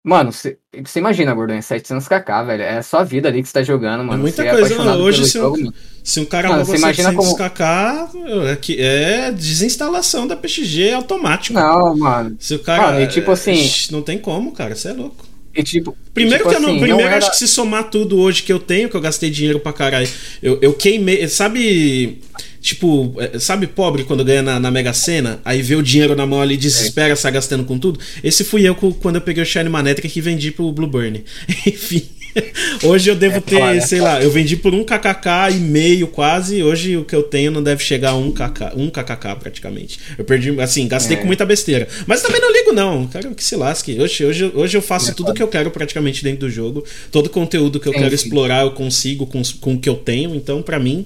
mano, 0.06 0.32
você 0.32 0.58
imagina, 0.98 1.34
Gordon, 1.34 1.54
é 1.56 1.60
700kk, 1.60 2.46
velho. 2.46 2.62
É 2.64 2.78
a 2.78 2.84
sua 2.84 3.04
vida 3.04 3.28
ali 3.30 3.42
que 3.42 3.48
você 3.48 3.54
tá 3.54 3.64
jogando, 3.64 4.04
mano. 4.04 4.22
muita 4.22 4.44
Você 4.44 4.48
é 4.48 4.52
coisa, 4.52 4.74
apaixonado 4.74 5.02
hoje 5.04 5.26
se 5.26 5.34
jogo, 5.34 5.58
mano. 5.60 5.74
Se 6.04 6.20
um 6.20 6.26
cara 6.26 6.50
Mano, 6.50 6.60
rouba 6.64 6.72
você 6.72 6.78
imagina 6.78 7.10
700 7.10 7.38
como- 7.38 8.48
é 8.48 8.56
que- 8.58 8.82
é 8.82 9.32
desinstalação 9.32 10.28
da 10.28 10.36
PXG 10.36 10.94
automático. 10.94 11.58
Não, 11.58 11.96
mano. 11.98 12.36
Se 12.40 12.56
o 12.56 12.60
cara. 12.60 12.84
Mano, 12.84 13.02
e 13.02 13.08
tipo 13.08 13.32
é, 13.32 13.34
assim- 13.34 13.70
Não 13.92 14.02
tem 14.02 14.18
como, 14.20 14.52
cara. 14.52 14.76
Você 14.76 14.90
é 14.90 14.94
louco. 14.94 15.33
E, 15.56 15.62
tipo, 15.64 15.96
Primeiro 16.14 16.40
tipo 16.40 16.50
que 16.50 16.56
eu 16.56 16.60
não. 16.60 16.70
assim, 16.70 16.80
Primeiro, 16.80 17.08
era- 17.08 17.18
acho 17.18 17.32
que 17.32 17.38
se 17.38 17.48
somar 17.48 17.90
tudo 17.90 18.18
hoje 18.20 18.42
que 18.44 18.52
eu 18.52 18.60
tenho, 18.60 18.90
que 18.90 18.96
eu 18.96 19.02
gastei 19.02 19.30
dinheiro 19.30 19.60
pra 19.60 19.72
caralho. 19.72 20.08
Eu, 20.42 20.58
eu 20.62 20.74
queimei. 20.74 21.28
Sabe. 21.28 22.20
Tipo, 22.60 23.14
é, 23.20 23.38
sabe 23.40 23.68
pobre 23.68 24.04
quando 24.06 24.24
ganha 24.24 24.42
na, 24.42 24.58
na 24.60 24.72
Mega 24.72 24.94
Sena? 24.94 25.42
Aí 25.44 25.62
vê 25.62 25.76
o 25.76 25.84
dinheiro 25.84 26.16
na 26.16 26.26
mão 26.26 26.42
ali 26.42 26.54
e 26.54 26.58
desespera, 26.58 27.14
sai 27.16 27.34
gastando 27.34 27.66
com 27.66 27.78
tudo? 27.78 28.00
Esse 28.24 28.44
fui 28.44 28.68
eu 28.68 28.74
quando 28.74 29.16
eu 29.16 29.22
peguei 29.22 29.44
o 29.44 29.46
Shine 29.46 29.68
Manetra 29.70 30.08
que 30.08 30.22
vendi 30.22 30.50
pro 30.50 30.72
Blueburn. 30.72 31.24
Enfim. 31.68 32.04
Hoje 32.84 33.10
eu 33.10 33.16
devo 33.16 33.38
É 33.38 33.42
ter, 33.42 33.58
foda. 33.60 33.82
sei 33.82 34.02
lá, 34.02 34.22
eu 34.22 34.30
vendi 34.32 34.56
por 34.58 34.74
um 34.74 34.84
kkk 34.84 35.52
e 35.52 35.60
meio 35.60 36.08
quase. 36.08 36.62
Hoje 36.64 36.98
o 36.98 37.06
que 37.06 37.16
eu 37.16 37.24
tenho 37.24 37.52
não 37.52 37.62
deve 37.64 37.84
chegar 37.84 38.12
a 38.12 38.16
um, 38.16 38.32
kk, 38.32 38.72
um 38.76 38.90
kkk 38.90 39.36
praticamente. 39.40 40.00
Eu 40.18 40.26
perdi, 40.26 40.60
assim, 40.62 40.88
gastei 40.88 41.18
É. 41.18 41.20
com 41.20 41.28
muita 41.28 41.46
besteira. 41.46 41.88
Mas 42.08 42.22
também 42.22 42.42
não 42.42 42.52
ligo, 42.52 42.72
não. 42.74 43.08
Quero 43.08 43.34
que 43.36 43.44
se 43.44 43.56
lasque. 43.56 44.00
Hoje, 44.00 44.26
hoje, 44.26 44.52
hoje 44.54 44.78
eu 44.78 44.82
faço 44.82 45.12
É 45.12 45.14
tudo 45.14 45.28
foda. 45.28 45.38
que 45.38 45.44
eu 45.44 45.48
quero 45.48 45.72
praticamente 45.72 46.24
dentro 46.24 46.42
do 46.42 46.50
jogo. 46.50 46.84
Todo 47.12 47.30
conteúdo 47.30 47.80
que 47.80 47.88
eu 47.88 47.94
quero 47.94 48.10
sim. 48.10 48.16
explorar, 48.26 48.64
eu 48.64 48.72
consigo 48.72 49.26
com, 49.26 49.42
com 49.62 49.74
o 49.76 49.80
que 49.80 49.88
eu 49.90 49.96
tenho. 49.96 50.36
Então, 50.36 50.62
pra 50.62 50.80
mim, 50.80 51.06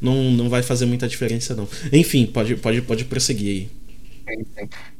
não, 0.00 0.30
não 0.30 0.48
vai 0.48 0.62
fazer 0.62 0.86
muita 0.86 1.06
diferença, 1.06 1.54
não. 1.54 1.68
Enfim, 1.92 2.26
pode, 2.26 2.56
pode, 2.56 2.80
pode 2.82 3.04
prosseguir 3.04 3.48
aí. 3.48 3.68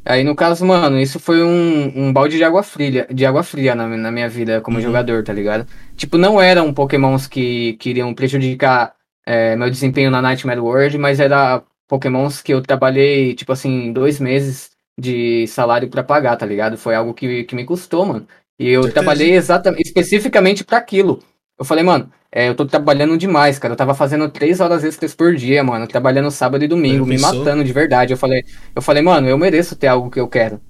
Aí, 0.04 0.24
no 0.24 0.34
caso, 0.34 0.64
mano, 0.66 0.98
isso 1.00 1.20
foi 1.20 1.42
um, 1.42 2.08
um 2.08 2.12
balde 2.12 2.36
de 2.36 2.44
água 2.44 2.62
fria, 2.62 3.06
de 3.12 3.24
água 3.24 3.42
fria 3.42 3.74
na, 3.74 3.86
na 3.88 4.10
minha 4.10 4.28
vida 4.28 4.60
como 4.60 4.78
Uhum. 4.78 4.82
jogador, 4.82 5.22
tá 5.22 5.32
ligado? 5.32 5.66
Tipo, 5.96 6.18
não 6.18 6.40
eram 6.40 6.72
pokémons 6.74 7.26
que 7.28 7.74
queriam 7.74 8.12
prejudicar 8.14 8.94
é, 9.24 9.54
meu 9.56 9.70
desempenho 9.70 10.10
na 10.10 10.20
Nightmare 10.20 10.58
World, 10.60 10.98
mas 10.98 11.20
era 11.20 11.62
pokémons 11.86 12.42
que 12.42 12.52
eu 12.52 12.60
trabalhei, 12.62 13.34
tipo 13.34 13.52
assim, 13.52 13.92
dois 13.92 14.18
meses 14.18 14.70
de 14.98 15.46
salário 15.46 15.88
pra 15.88 16.02
pagar, 16.02 16.36
tá 16.36 16.44
ligado? 16.46 16.76
Foi 16.76 16.94
algo 16.94 17.14
que, 17.14 17.44
que 17.44 17.54
me 17.54 17.64
custou, 17.64 18.04
mano. 18.04 18.26
E 18.58 18.68
eu 18.68 18.82
Certeza. 18.82 18.94
trabalhei 18.94 19.32
exatamente, 19.34 19.86
especificamente 19.88 20.64
pra 20.64 20.78
aquilo. 20.78 21.22
Eu 21.58 21.64
falei, 21.64 21.84
mano, 21.84 22.10
é, 22.30 22.48
eu 22.48 22.54
tô 22.54 22.66
trabalhando 22.66 23.16
demais, 23.16 23.58
cara. 23.58 23.72
Eu 23.74 23.76
tava 23.76 23.94
fazendo 23.94 24.28
três 24.28 24.60
horas 24.60 24.82
extras 24.84 25.14
por 25.14 25.34
dia, 25.36 25.62
mano. 25.62 25.86
Trabalhando 25.86 26.30
sábado 26.30 26.64
e 26.64 26.68
domingo, 26.68 27.06
me 27.06 27.16
matando 27.18 27.62
de 27.64 27.72
verdade. 27.72 28.12
Eu 28.12 28.16
falei, 28.16 28.42
eu 28.74 28.82
falei, 28.82 29.02
mano, 29.02 29.28
eu 29.28 29.38
mereço 29.38 29.76
ter 29.76 29.86
algo 29.86 30.10
que 30.10 30.18
eu 30.18 30.28
quero. 30.28 30.60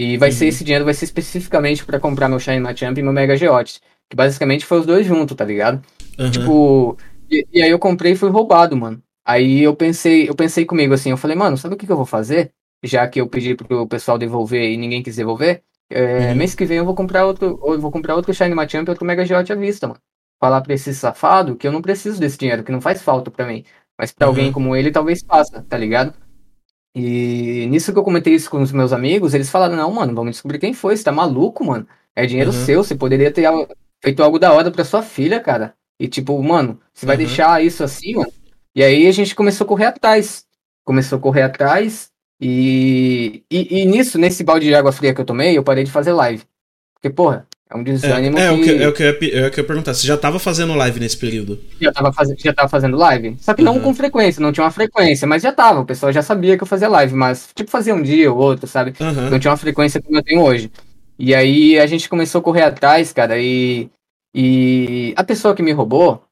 E 0.00 0.16
vai 0.16 0.30
ser 0.32 0.44
Uhum. 0.44 0.48
esse 0.48 0.64
dinheiro, 0.64 0.84
vai 0.84 0.92
ser 0.94 1.04
especificamente 1.04 1.84
pra 1.84 2.00
comprar 2.00 2.28
meu 2.28 2.40
Shine 2.40 2.60
Machamp 2.60 2.98
e 2.98 3.02
meu 3.02 3.12
Mega 3.12 3.36
Geote. 3.36 3.80
Que 4.10 4.16
basicamente 4.16 4.66
foi 4.66 4.80
os 4.80 4.86
dois 4.86 5.06
juntos, 5.06 5.36
tá 5.36 5.44
ligado? 5.44 5.82
Aham. 6.18 6.30
Tipo, 6.30 6.96
e, 7.30 7.46
e 7.52 7.62
aí 7.62 7.70
eu 7.70 7.78
comprei 7.78 8.12
e 8.12 8.16
fui 8.16 8.28
roubado, 8.28 8.76
mano. 8.76 9.00
Aí 9.26 9.62
eu 9.62 9.74
pensei, 9.74 10.28
eu 10.28 10.34
pensei 10.34 10.66
comigo 10.66 10.92
assim, 10.92 11.10
eu 11.10 11.16
falei, 11.16 11.36
mano, 11.36 11.56
sabe 11.56 11.74
o 11.74 11.78
que, 11.78 11.86
que 11.86 11.92
eu 11.92 11.96
vou 11.96 12.04
fazer? 12.04 12.50
Já 12.82 13.06
que 13.08 13.18
eu 13.20 13.26
pedi 13.26 13.54
pro 13.54 13.86
pessoal 13.88 14.18
devolver 14.18 14.70
e 14.70 14.76
ninguém 14.76 15.02
quis 15.02 15.16
devolver, 15.16 15.62
é, 15.88 16.30
Uhum. 16.32 16.34
mês 16.34 16.54
que 16.54 16.66
vem 16.66 16.78
eu 16.78 16.84
vou 16.84 16.94
comprar 16.94 17.24
outro, 17.24 17.58
ou 17.62 17.72
eu 17.74 17.80
vou 17.80 17.90
comprar 17.90 18.14
outro 18.16 18.34
Shine 18.34 18.54
Machamp 18.54 18.86
e 18.86 18.90
outro 18.90 19.06
Mega 19.06 19.24
Geote 19.24 19.52
à 19.52 19.56
vista, 19.56 19.86
mano. 19.86 20.00
Falar 20.44 20.60
pra 20.60 20.74
esse 20.74 20.94
safado 20.94 21.56
que 21.56 21.66
eu 21.66 21.72
não 21.72 21.80
preciso 21.80 22.20
desse 22.20 22.36
dinheiro, 22.36 22.62
que 22.62 22.70
não 22.70 22.78
faz 22.78 23.00
falta 23.00 23.30
pra 23.30 23.46
mim. 23.46 23.64
Mas 23.98 24.12
pra 24.12 24.26
Uhum. 24.26 24.30
alguém 24.32 24.52
como 24.52 24.76
ele, 24.76 24.90
talvez 24.90 25.22
faça, 25.26 25.62
tá 25.66 25.78
ligado? 25.78 26.12
E 26.94 27.66
nisso 27.70 27.94
que 27.94 27.98
eu 27.98 28.02
comentei 28.04 28.34
isso 28.34 28.50
com 28.50 28.60
os 28.60 28.70
meus 28.70 28.92
amigos, 28.92 29.32
eles 29.32 29.48
falaram, 29.48 29.74
não, 29.74 29.90
mano, 29.90 30.14
vamos 30.14 30.32
descobrir 30.32 30.58
quem 30.58 30.74
foi, 30.74 30.98
você 30.98 31.02
tá 31.02 31.10
maluco, 31.10 31.64
mano? 31.64 31.88
É 32.14 32.26
dinheiro 32.26 32.50
Uhum. 32.50 32.56
seu, 32.66 32.84
você 32.84 32.94
poderia 32.94 33.32
ter 33.32 33.48
feito 34.04 34.22
algo 34.22 34.38
da 34.38 34.52
hora 34.52 34.70
pra 34.70 34.84
sua 34.84 35.00
filha, 35.02 35.40
cara. 35.40 35.74
E 35.98 36.06
tipo, 36.08 36.40
mano, 36.42 36.78
você 36.92 37.06
vai 37.06 37.16
Uhum. 37.16 37.24
deixar 37.24 37.64
isso 37.64 37.82
assim, 37.82 38.16
mano? 38.16 38.30
E 38.76 38.84
aí 38.84 39.06
a 39.06 39.12
gente 39.12 39.34
começou 39.34 39.64
a 39.64 39.68
correr 39.68 39.86
atrás. 39.86 40.44
Começou 40.84 41.18
a 41.18 41.22
correr 41.22 41.40
atrás 41.42 42.10
e, 42.38 43.42
e, 43.50 43.80
e 43.80 43.86
nisso, 43.86 44.18
nesse 44.18 44.44
balde 44.44 44.66
de 44.66 44.74
água 44.74 44.92
fria 44.92 45.14
que 45.14 45.22
eu 45.22 45.24
tomei, 45.24 45.56
eu 45.56 45.64
parei 45.64 45.84
de 45.84 45.90
fazer 45.90 46.12
live. 46.12 46.44
Porque, 46.92 47.08
porra, 47.08 47.48
É 47.74 47.76
um 47.76 47.82
desânimo 47.82 48.38
é, 48.38 48.46
é, 48.46 48.48
que... 48.48 48.60
O 48.60 48.62
que, 48.62 48.70
é 48.70 48.88
o 48.88 48.92
que 48.92 49.02
eu 49.02 49.22
ia, 49.22 49.36
eu 49.36 49.44
ia 49.46 49.64
perguntar. 49.64 49.94
Você 49.94 50.06
já 50.06 50.16
tava 50.16 50.38
fazendo 50.38 50.74
live 50.74 51.00
nesse 51.00 51.16
período? 51.16 51.58
Já 51.80 51.92
tava, 51.92 52.12
faz... 52.12 52.28
já 52.38 52.52
tava 52.52 52.68
fazendo 52.68 52.96
live. 52.96 53.36
Só 53.40 53.52
que 53.52 53.62
uhum. 53.62 53.74
não 53.74 53.80
com 53.80 53.92
frequência, 53.92 54.40
não 54.40 54.52
tinha 54.52 54.62
uma 54.62 54.70
frequência, 54.70 55.26
mas 55.26 55.42
já 55.42 55.52
tava. 55.52 55.80
O 55.80 55.84
pessoal 55.84 56.12
já 56.12 56.22
sabia 56.22 56.56
que 56.56 56.62
eu 56.62 56.68
fazia 56.68 56.88
live, 56.88 57.12
mas 57.14 57.48
tipo 57.52 57.68
fazia 57.68 57.92
um 57.92 58.00
dia 58.00 58.32
ou 58.32 58.38
outro, 58.38 58.68
sabe? 58.68 58.94
Uhum. 59.00 59.30
Não 59.30 59.40
tinha 59.40 59.50
uma 59.50 59.56
frequência 59.56 60.00
como 60.00 60.16
eu 60.16 60.22
tenho 60.22 60.42
hoje. 60.42 60.70
E 61.18 61.34
aí 61.34 61.76
a 61.80 61.86
gente 61.86 62.08
começou 62.08 62.38
a 62.38 62.42
correr 62.42 62.62
atrás, 62.62 63.12
cara, 63.12 63.38
e, 63.40 63.90
e 64.32 65.12
a 65.16 65.24
pessoa 65.24 65.54
que 65.54 65.62
me 65.62 65.72
roubou, 65.72 66.22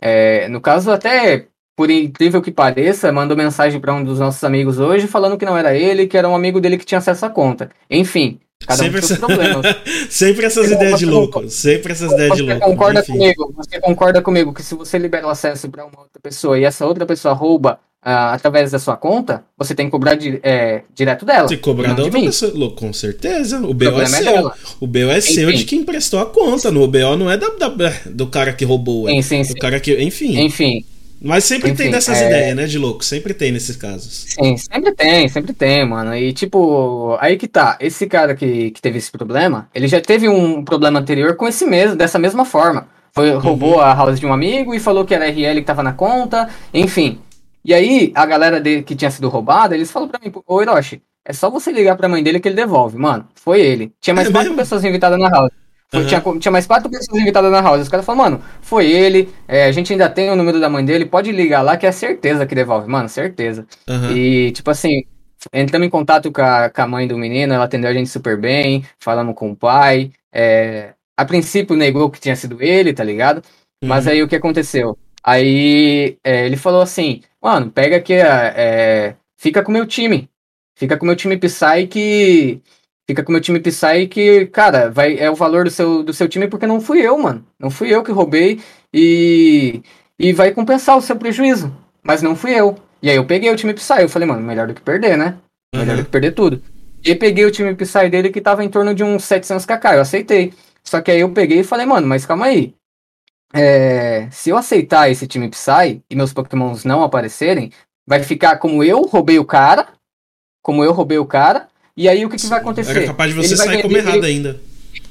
é, 0.00 0.48
no 0.48 0.60
caso 0.60 0.90
até 0.90 1.46
por 1.76 1.90
incrível 1.90 2.42
que 2.42 2.50
pareça, 2.50 3.12
mandou 3.12 3.36
mensagem 3.36 3.80
para 3.80 3.94
um 3.94 4.02
dos 4.02 4.18
nossos 4.18 4.42
amigos 4.42 4.80
hoje 4.80 5.06
falando 5.06 5.38
que 5.38 5.44
não 5.44 5.56
era 5.56 5.76
ele, 5.76 6.08
que 6.08 6.18
era 6.18 6.28
um 6.28 6.34
amigo 6.34 6.60
dele 6.60 6.76
que 6.76 6.84
tinha 6.84 6.98
acesso 6.98 7.24
à 7.24 7.30
conta. 7.30 7.70
Enfim, 7.88 8.40
cada 8.68 8.82
sempre 8.82 9.00
um 9.00 9.04
essa... 9.04 9.16
problemas. 9.16 9.76
sempre 10.10 10.44
essas 10.44 10.70
ideias 10.70 10.98
de 10.98 11.06
louco. 11.06 11.48
Sempre 11.48 11.92
essas 11.92 12.12
ideias 12.12 12.36
de 12.36 12.42
louco. 12.42 12.60
Concorda 12.60 13.02
comigo, 13.02 13.54
você 13.56 13.80
concorda 13.80 14.20
comigo 14.20 14.52
que 14.52 14.62
se 14.62 14.74
você 14.74 14.98
libera 14.98 15.26
o 15.26 15.30
acesso 15.30 15.70
para 15.70 15.86
uma 15.86 16.00
outra 16.00 16.20
pessoa 16.22 16.58
e 16.58 16.64
essa 16.64 16.84
outra 16.84 17.06
pessoa 17.06 17.32
rouba 17.32 17.80
uh, 18.04 18.34
através 18.34 18.70
da 18.70 18.78
sua 18.78 18.94
conta, 18.94 19.42
você 19.56 19.74
tem 19.74 19.86
que 19.86 19.90
cobrar 19.90 20.16
di 20.16 20.38
é, 20.42 20.82
direto 20.94 21.24
dela. 21.24 21.48
Que 21.48 21.56
cobrar 21.56 21.94
da 21.94 22.04
outra 22.04 22.20
pessoa. 22.20 22.70
Com 22.74 22.92
certeza. 22.92 23.58
O 23.60 23.72
BO 23.72 23.86
o 23.86 24.00
é, 24.00 24.04
é 24.04 24.06
seu. 24.06 24.52
o 24.80 24.86
BO 24.86 24.98
é 24.98 25.18
enfim. 25.18 25.32
seu 25.32 25.50
de 25.50 25.64
quem 25.64 25.80
emprestou 25.80 26.20
a 26.20 26.26
conta. 26.26 26.70
No, 26.70 26.82
o 26.82 26.88
BO 26.88 27.16
não 27.16 27.30
é 27.30 27.38
da, 27.38 27.48
da, 27.48 27.92
do 28.04 28.26
cara 28.26 28.52
que 28.52 28.66
roubou. 28.66 29.08
É 29.08 29.22
sim, 29.22 29.42
sim, 29.42 29.54
cara 29.54 29.80
que. 29.80 29.98
Enfim. 29.98 30.38
Enfim. 30.42 30.84
Mas 31.20 31.44
sempre 31.44 31.70
Enfim, 31.70 31.84
tem 31.84 31.90
dessas 31.90 32.20
é... 32.20 32.26
ideias, 32.26 32.56
né, 32.56 32.66
de 32.66 32.78
louco? 32.78 33.04
Sempre 33.04 33.34
tem 33.34 33.50
nesses 33.50 33.76
casos. 33.76 34.26
Sim, 34.28 34.56
sempre 34.56 34.92
tem, 34.92 35.28
sempre 35.28 35.52
tem, 35.52 35.84
mano. 35.86 36.14
E 36.14 36.32
tipo, 36.32 37.16
aí 37.20 37.36
que 37.36 37.48
tá. 37.48 37.76
Esse 37.80 38.06
cara 38.06 38.34
que, 38.34 38.70
que 38.70 38.80
teve 38.80 38.98
esse 38.98 39.10
problema, 39.10 39.68
ele 39.74 39.88
já 39.88 40.00
teve 40.00 40.28
um 40.28 40.64
problema 40.64 41.00
anterior 41.00 41.34
com 41.36 41.48
esse 41.48 41.66
mesmo, 41.66 41.96
dessa 41.96 42.18
mesma 42.18 42.44
forma. 42.44 42.88
Foi, 43.12 43.32
uhum. 43.32 43.38
roubou 43.38 43.80
a 43.80 43.92
house 43.92 44.20
de 44.20 44.26
um 44.26 44.32
amigo 44.32 44.74
e 44.74 44.80
falou 44.80 45.04
que 45.04 45.14
era 45.14 45.28
RL 45.28 45.60
que 45.60 45.66
tava 45.66 45.82
na 45.82 45.92
conta, 45.92 46.48
enfim. 46.72 47.18
E 47.64 47.74
aí, 47.74 48.12
a 48.14 48.24
galera 48.24 48.60
dele 48.60 48.82
que 48.82 48.94
tinha 48.94 49.10
sido 49.10 49.28
roubada, 49.28 49.74
eles 49.74 49.90
falaram 49.90 50.12
pra 50.12 50.20
mim, 50.24 50.32
ô 50.46 50.62
Hiroshi, 50.62 51.02
é 51.24 51.32
só 51.32 51.50
você 51.50 51.72
ligar 51.72 51.96
pra 51.96 52.08
mãe 52.08 52.22
dele 52.22 52.40
que 52.40 52.48
ele 52.48 52.54
devolve. 52.54 52.96
Mano, 52.96 53.28
foi 53.34 53.60
ele. 53.60 53.92
Tinha 54.00 54.14
mais 54.14 54.28
é 54.28 54.32
quatro 54.32 54.54
pessoas 54.54 54.84
invitadas 54.84 55.18
na 55.18 55.28
house. 55.28 55.50
Foi, 55.90 56.00
uhum. 56.00 56.06
tinha, 56.06 56.22
tinha, 56.38 56.52
mais 56.52 56.66
quatro 56.66 56.90
pessoas 56.90 57.18
invitadas 57.18 57.50
na 57.50 57.62
house. 57.62 57.80
Os 57.80 57.88
caras 57.88 58.04
falaram, 58.04 58.32
mano, 58.32 58.44
foi 58.60 58.90
ele. 58.90 59.32
É, 59.46 59.64
a 59.64 59.72
gente 59.72 59.92
ainda 59.92 60.08
tem 60.08 60.30
o 60.30 60.36
número 60.36 60.60
da 60.60 60.68
mãe 60.68 60.84
dele. 60.84 61.06
Pode 61.06 61.32
ligar 61.32 61.62
lá 61.62 61.78
que 61.78 61.86
é 61.86 61.92
certeza 61.92 62.44
que 62.44 62.54
devolve. 62.54 62.88
Mano, 62.88 63.08
certeza. 63.08 63.66
Uhum. 63.88 64.10
E, 64.10 64.52
tipo 64.52 64.70
assim, 64.70 65.04
entramos 65.50 65.86
em 65.86 65.90
contato 65.90 66.30
com 66.30 66.42
a, 66.42 66.68
com 66.68 66.82
a, 66.82 66.86
mãe 66.86 67.08
do 67.08 67.16
menino. 67.16 67.54
Ela 67.54 67.64
atendeu 67.64 67.88
a 67.90 67.94
gente 67.94 68.10
super 68.10 68.36
bem. 68.36 68.84
Falamos 68.98 69.34
com 69.34 69.50
o 69.50 69.56
pai. 69.56 70.10
É, 70.30 70.92
a 71.16 71.24
princípio 71.24 71.74
negou 71.74 72.10
que 72.10 72.20
tinha 72.20 72.36
sido 72.36 72.62
ele, 72.62 72.92
tá 72.92 73.02
ligado? 73.02 73.38
Uhum. 73.82 73.88
Mas 73.88 74.06
aí 74.06 74.22
o 74.22 74.28
que 74.28 74.36
aconteceu? 74.36 74.98
Aí 75.24 76.18
é, 76.22 76.44
ele 76.44 76.56
falou 76.58 76.82
assim: 76.82 77.22
mano, 77.42 77.70
pega 77.70 77.96
aqui, 77.96 78.12
é, 78.14 79.14
fica 79.38 79.62
com 79.62 79.70
o 79.70 79.74
meu 79.74 79.86
time. 79.86 80.28
Fica 80.76 80.96
com 80.96 81.04
o 81.04 81.06
meu 81.06 81.16
time 81.16 81.36
Psy 81.36 81.86
que 81.90 82.62
fica 83.08 83.22
com 83.22 83.30
o 83.30 83.32
meu 83.32 83.40
time 83.40 83.58
Psy 83.58 84.06
que, 84.06 84.46
cara, 84.46 84.90
vai, 84.90 85.18
é 85.18 85.30
o 85.30 85.34
valor 85.34 85.64
do 85.64 85.70
seu, 85.70 86.02
do 86.02 86.12
seu 86.12 86.28
time 86.28 86.46
porque 86.46 86.66
não 86.66 86.80
fui 86.80 87.00
eu, 87.00 87.16
mano. 87.18 87.44
Não 87.58 87.70
fui 87.70 87.92
eu 87.92 88.02
que 88.02 88.12
roubei 88.12 88.60
e, 88.92 89.82
e 90.18 90.32
vai 90.32 90.52
compensar 90.52 90.96
o 90.96 91.00
seu 91.00 91.16
prejuízo. 91.16 91.74
Mas 92.02 92.20
não 92.20 92.36
fui 92.36 92.52
eu. 92.52 92.76
E 93.02 93.08
aí 93.08 93.16
eu 93.16 93.24
peguei 93.24 93.50
o 93.50 93.56
time 93.56 93.72
Psy. 93.72 94.02
Eu 94.02 94.08
falei, 94.08 94.28
mano, 94.28 94.42
melhor 94.42 94.66
do 94.66 94.74
que 94.74 94.82
perder, 94.82 95.16
né? 95.16 95.38
Melhor 95.74 95.92
uhum. 95.92 96.02
do 96.02 96.04
que 96.04 96.10
perder 96.10 96.32
tudo. 96.32 96.62
E 97.02 97.14
peguei 97.14 97.46
o 97.46 97.50
time 97.50 97.74
Psy 97.74 98.10
dele 98.10 98.30
que 98.30 98.42
tava 98.42 98.62
em 98.62 98.68
torno 98.68 98.94
de 98.94 99.02
uns 99.02 99.24
700kk. 99.24 99.94
Eu 99.94 100.02
aceitei. 100.02 100.52
Só 100.84 101.00
que 101.00 101.10
aí 101.10 101.20
eu 101.20 101.30
peguei 101.32 101.60
e 101.60 101.64
falei, 101.64 101.86
mano, 101.86 102.06
mas 102.06 102.26
calma 102.26 102.46
aí. 102.46 102.74
É, 103.54 104.28
se 104.30 104.50
eu 104.50 104.56
aceitar 104.58 105.10
esse 105.10 105.26
time 105.26 105.48
Psy 105.48 106.02
e 106.10 106.14
meus 106.14 106.34
pokémons 106.34 106.84
não 106.84 107.02
aparecerem, 107.02 107.72
vai 108.06 108.22
ficar 108.22 108.58
como 108.58 108.84
eu 108.84 109.02
roubei 109.02 109.38
o 109.38 109.44
cara. 109.46 109.88
Como 110.62 110.84
eu 110.84 110.92
roubei 110.92 111.18
o 111.18 111.24
cara 111.24 111.68
e 111.98 112.08
aí 112.08 112.24
o 112.24 112.30
que, 112.30 112.36
que 112.36 112.46
vai 112.46 112.60
acontecer? 112.60 112.92
Era 112.92 113.06
capaz 113.06 113.34
de 113.34 113.36
você 113.36 113.56
sair 113.56 113.82
como 113.82 113.96
errado 113.96 114.24
ainda. 114.24 114.60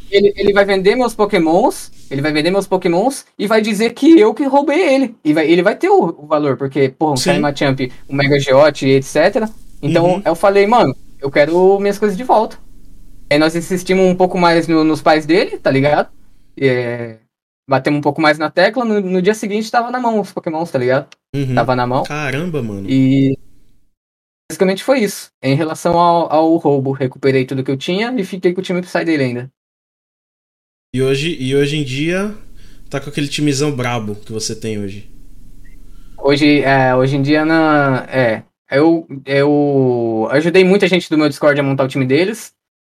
Ele, 0.10 0.34
ele 0.38 0.54
vai 0.54 0.64
vender 0.64 0.96
meus 0.96 1.14
pokémons, 1.14 1.92
ele 2.10 2.22
vai 2.22 2.32
vender 2.32 2.50
meus 2.50 2.66
pokémons 2.66 3.26
e 3.38 3.46
vai 3.46 3.62
dizer 3.62 3.94
que 3.94 4.18
eu 4.18 4.34
que 4.34 4.46
roubei 4.46 4.80
ele. 4.96 5.16
E 5.22 5.34
vai, 5.34 5.46
ele 5.52 5.62
vai 5.62 5.76
ter 5.76 5.90
o, 5.90 6.16
o 6.18 6.26
valor, 6.26 6.56
porque, 6.56 6.88
porra, 6.88 7.12
um 7.12 7.22
Kaima 7.22 7.54
Champ, 7.54 7.82
um 8.10 8.16
Mega 8.16 8.40
Geote, 8.40 8.88
etc. 8.88 9.50
Então 9.82 10.06
uhum. 10.06 10.22
eu 10.24 10.34
falei, 10.34 10.66
mano, 10.66 10.96
eu 11.20 11.30
quero 11.30 11.78
minhas 11.78 12.00
coisas 12.00 12.18
de 12.18 12.24
volta. 12.24 12.58
Aí 13.30 13.38
nós 13.38 13.54
insistimos 13.54 14.06
um 14.06 14.16
pouco 14.16 14.38
mais 14.38 14.66
no, 14.70 14.86
nos 14.86 15.02
pais 15.02 15.26
dele, 15.26 15.58
tá 15.58 15.70
ligado? 15.70 16.08
É, 16.58 17.18
batemos 17.70 17.98
um 17.98 18.02
pouco 18.02 18.22
mais 18.22 18.38
na 18.38 18.50
tecla, 18.50 18.86
no, 18.86 19.02
no, 19.02 19.22
dia 19.22 19.34
seguinte 19.34 19.70
tava 19.70 19.92
na 19.92 20.00
mão 20.00 20.22
os 20.22 20.32
pokémons, 20.32 20.72
tá 20.72 20.80
ligado? 20.80 21.08
Uhum. 21.36 21.54
Tava 21.54 21.76
na 21.76 21.86
mão. 21.86 22.04
Caramba, 22.04 22.64
mano. 22.64 22.90
E 22.90 23.38
Basicamente 24.50 24.84
foi 24.84 25.00
isso. 25.00 25.30
Em 25.43 25.56
relação 25.56 26.00
ao, 26.00 26.32
ao 26.32 26.56
roubo, 26.56 26.91
recuperei 26.91 27.45
tudo 27.45 27.64
que 27.64 27.72
eu 27.72 27.78
tinha 27.78 28.14
e 28.18 28.24
fiquei 28.24 28.54
com 28.54 28.62
o 28.62 28.64
time 28.64 28.82
Psy 28.82 29.04
dele 29.04 29.24
ainda. 29.24 29.52
E 30.95 31.02
hoje, 31.02 31.36
e 31.39 31.56
hoje 31.56 31.78
em 31.78 31.84
dia, 31.84 32.34
tá 32.89 33.00
com 33.00 33.10
aquele 33.10 33.28
timezão 33.28 33.72
brabo 33.76 34.16
que 34.16 34.32
você 34.32 34.56
tem 34.56 34.80
hoje. 34.80 35.12
Hoje, 36.18 36.62
é, 36.62 36.95
hoje 36.95 37.18
em 37.18 37.22
dia, 37.22 37.45
na, 37.45 38.08
é, 38.10 38.43
eu, 38.72 39.06
eu 39.26 40.28
ajudei 40.32 40.64
muita 40.64 40.88
gente 40.88 41.10
do 41.10 41.18
meu 41.18 41.28
Discord 41.28 41.60
a 41.60 41.64
montar 41.64 41.84
o 41.84 41.89
time 41.89 42.06
deles. 42.06 42.54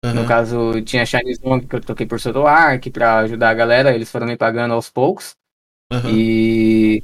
Uhum. 0.06 0.14
No 0.14 0.28
caso, 0.28 0.82
tinha 0.82 1.06
Chinese 1.06 1.42
Long 1.44 1.60
que 1.60 1.76
eu 1.76 1.82
toquei 1.82 2.06
por 2.06 2.20
Soto 2.20 2.48
Arc 2.48 2.90
pra 2.90 3.20
ajudar 3.20 3.50
a 3.50 3.54
galera, 3.54 3.94
eles 3.94 4.10
foram 4.10 4.28
me 4.28 4.38
pagando 4.38 4.74
aos 4.74 4.90
poucos. 4.90 5.36
Uhum. 5.92 6.10
E 6.10 7.04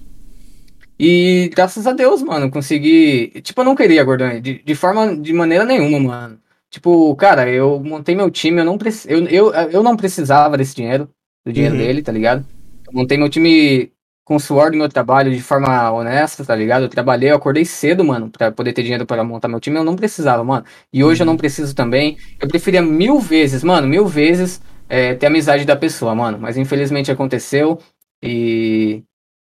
e 1.00 1.50
graças 1.54 1.86
a 1.86 1.94
Deus, 1.94 2.22
mano, 2.22 2.50
consegui. 2.50 3.28
Tipo, 3.42 3.62
eu 3.62 3.66
não 3.66 3.76
queria, 3.76 4.04
Gordão, 4.04 4.40
de, 4.40 4.62
de 4.64 4.76
forma, 4.76 5.16
de 5.16 5.34
maneira 5.34 5.66
nenhuma, 5.66 6.00
mano. 6.00 6.40
Tipo, 6.70 7.16
cara, 7.16 7.50
eu 7.50 7.80
montei 7.82 8.16
meu 8.16 8.30
time, 8.32 8.60
eu 8.62 8.66
não, 8.66 8.78
preci... 8.78 9.10
eu, 9.12 9.26
eu, 9.28 9.54
eu 9.54 9.84
não 9.84 9.96
precisava 9.96 10.58
desse 10.58 10.76
dinheiro, 10.76 11.10
do 11.46 11.52
dinheiro 11.54 11.76
uhum. 11.76 11.82
dele, 11.82 12.02
tá 12.02 12.12
ligado? 12.12 12.46
Eu 12.88 12.94
montei 12.94 13.18
meu 13.18 13.30
time 13.30 13.92
com 14.26 14.36
o 14.36 14.40
suor 14.40 14.72
do 14.72 14.78
meu 14.78 14.90
trabalho 14.90 15.32
de 15.32 15.42
forma 15.42 15.92
honesta, 15.92 16.44
tá 16.44 16.56
ligado? 16.56 16.84
Eu 16.84 16.90
trabalhei, 16.90 17.32
eu 17.32 17.36
acordei 17.36 17.64
cedo, 17.64 18.04
mano, 18.04 18.30
pra 18.30 18.52
poder 18.52 18.74
ter 18.74 18.82
dinheiro 18.82 19.06
para 19.06 19.24
montar 19.24 19.48
meu 19.48 19.60
time, 19.60 19.78
eu 19.78 19.84
não 19.84 19.96
precisava, 19.96 20.44
mano. 20.44 20.66
E 20.92 21.04
hoje 21.04 21.22
uhum. 21.22 21.28
eu 21.28 21.32
não 21.32 21.38
preciso 21.38 21.76
também. 21.76 22.18
Eu 22.42 22.48
preferia 22.48 22.82
mil 22.82 23.20
vezes, 23.20 23.64
mano, 23.64 23.88
mil 23.88 24.08
vezes 24.08 24.62
é, 24.90 25.14
ter 25.14 25.28
amizade 25.28 25.66
da 25.66 25.76
pessoa, 25.76 26.16
mano. 26.16 26.38
Mas 26.40 26.58
infelizmente 26.58 27.12
aconteceu 27.12 27.80
e 28.24 29.04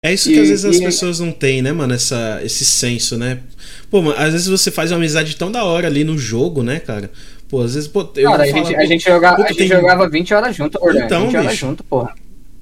é 0.09 0.15
isso 0.15 0.29
que 0.29 0.37
e, 0.37 0.41
às 0.41 0.49
vezes 0.49 0.65
e... 0.65 0.69
as 0.69 0.81
pessoas 0.81 1.21
não 1.21 1.33
têm, 1.33 1.63
né, 1.63 1.73
mano? 1.73 1.95
Essa, 1.95 2.41
esse 2.45 2.65
senso, 2.65 3.17
né? 3.17 3.39
Pô, 3.91 4.03
mano, 4.03 4.19
às 4.19 4.33
vezes 4.33 4.47
você 4.47 4.71
faz 4.71 4.91
uma 4.91 4.99
amizade 4.99 5.37
tão 5.37 5.51
da 5.51 5.65
hora 5.65 5.87
ali 5.87 6.05
no 6.05 6.19
jogo, 6.19 6.63
né, 6.63 6.79
cara? 6.79 7.11
Pô, 7.49 7.63
às 7.63 7.75
vezes, 7.75 7.89
pô, 7.89 8.09
eu 8.17 8.31
cara, 8.31 8.43
a 8.43 8.47
gente, 8.47 8.63
falar, 8.63 8.79
a, 8.79 8.85
gente 8.85 9.05
joga, 9.05 9.35
a 9.35 9.49
gente 9.49 9.57
tem... 9.57 9.69
jogava 9.69 10.09
20 10.09 10.35
horas 10.35 10.57
junto, 10.57 10.79
Gordão. 10.79 11.05
Então, 11.05 11.27
20 11.27 11.37
horas 11.37 11.51
bicho. 11.51 11.67
junto, 11.67 11.85
porra. 11.85 12.15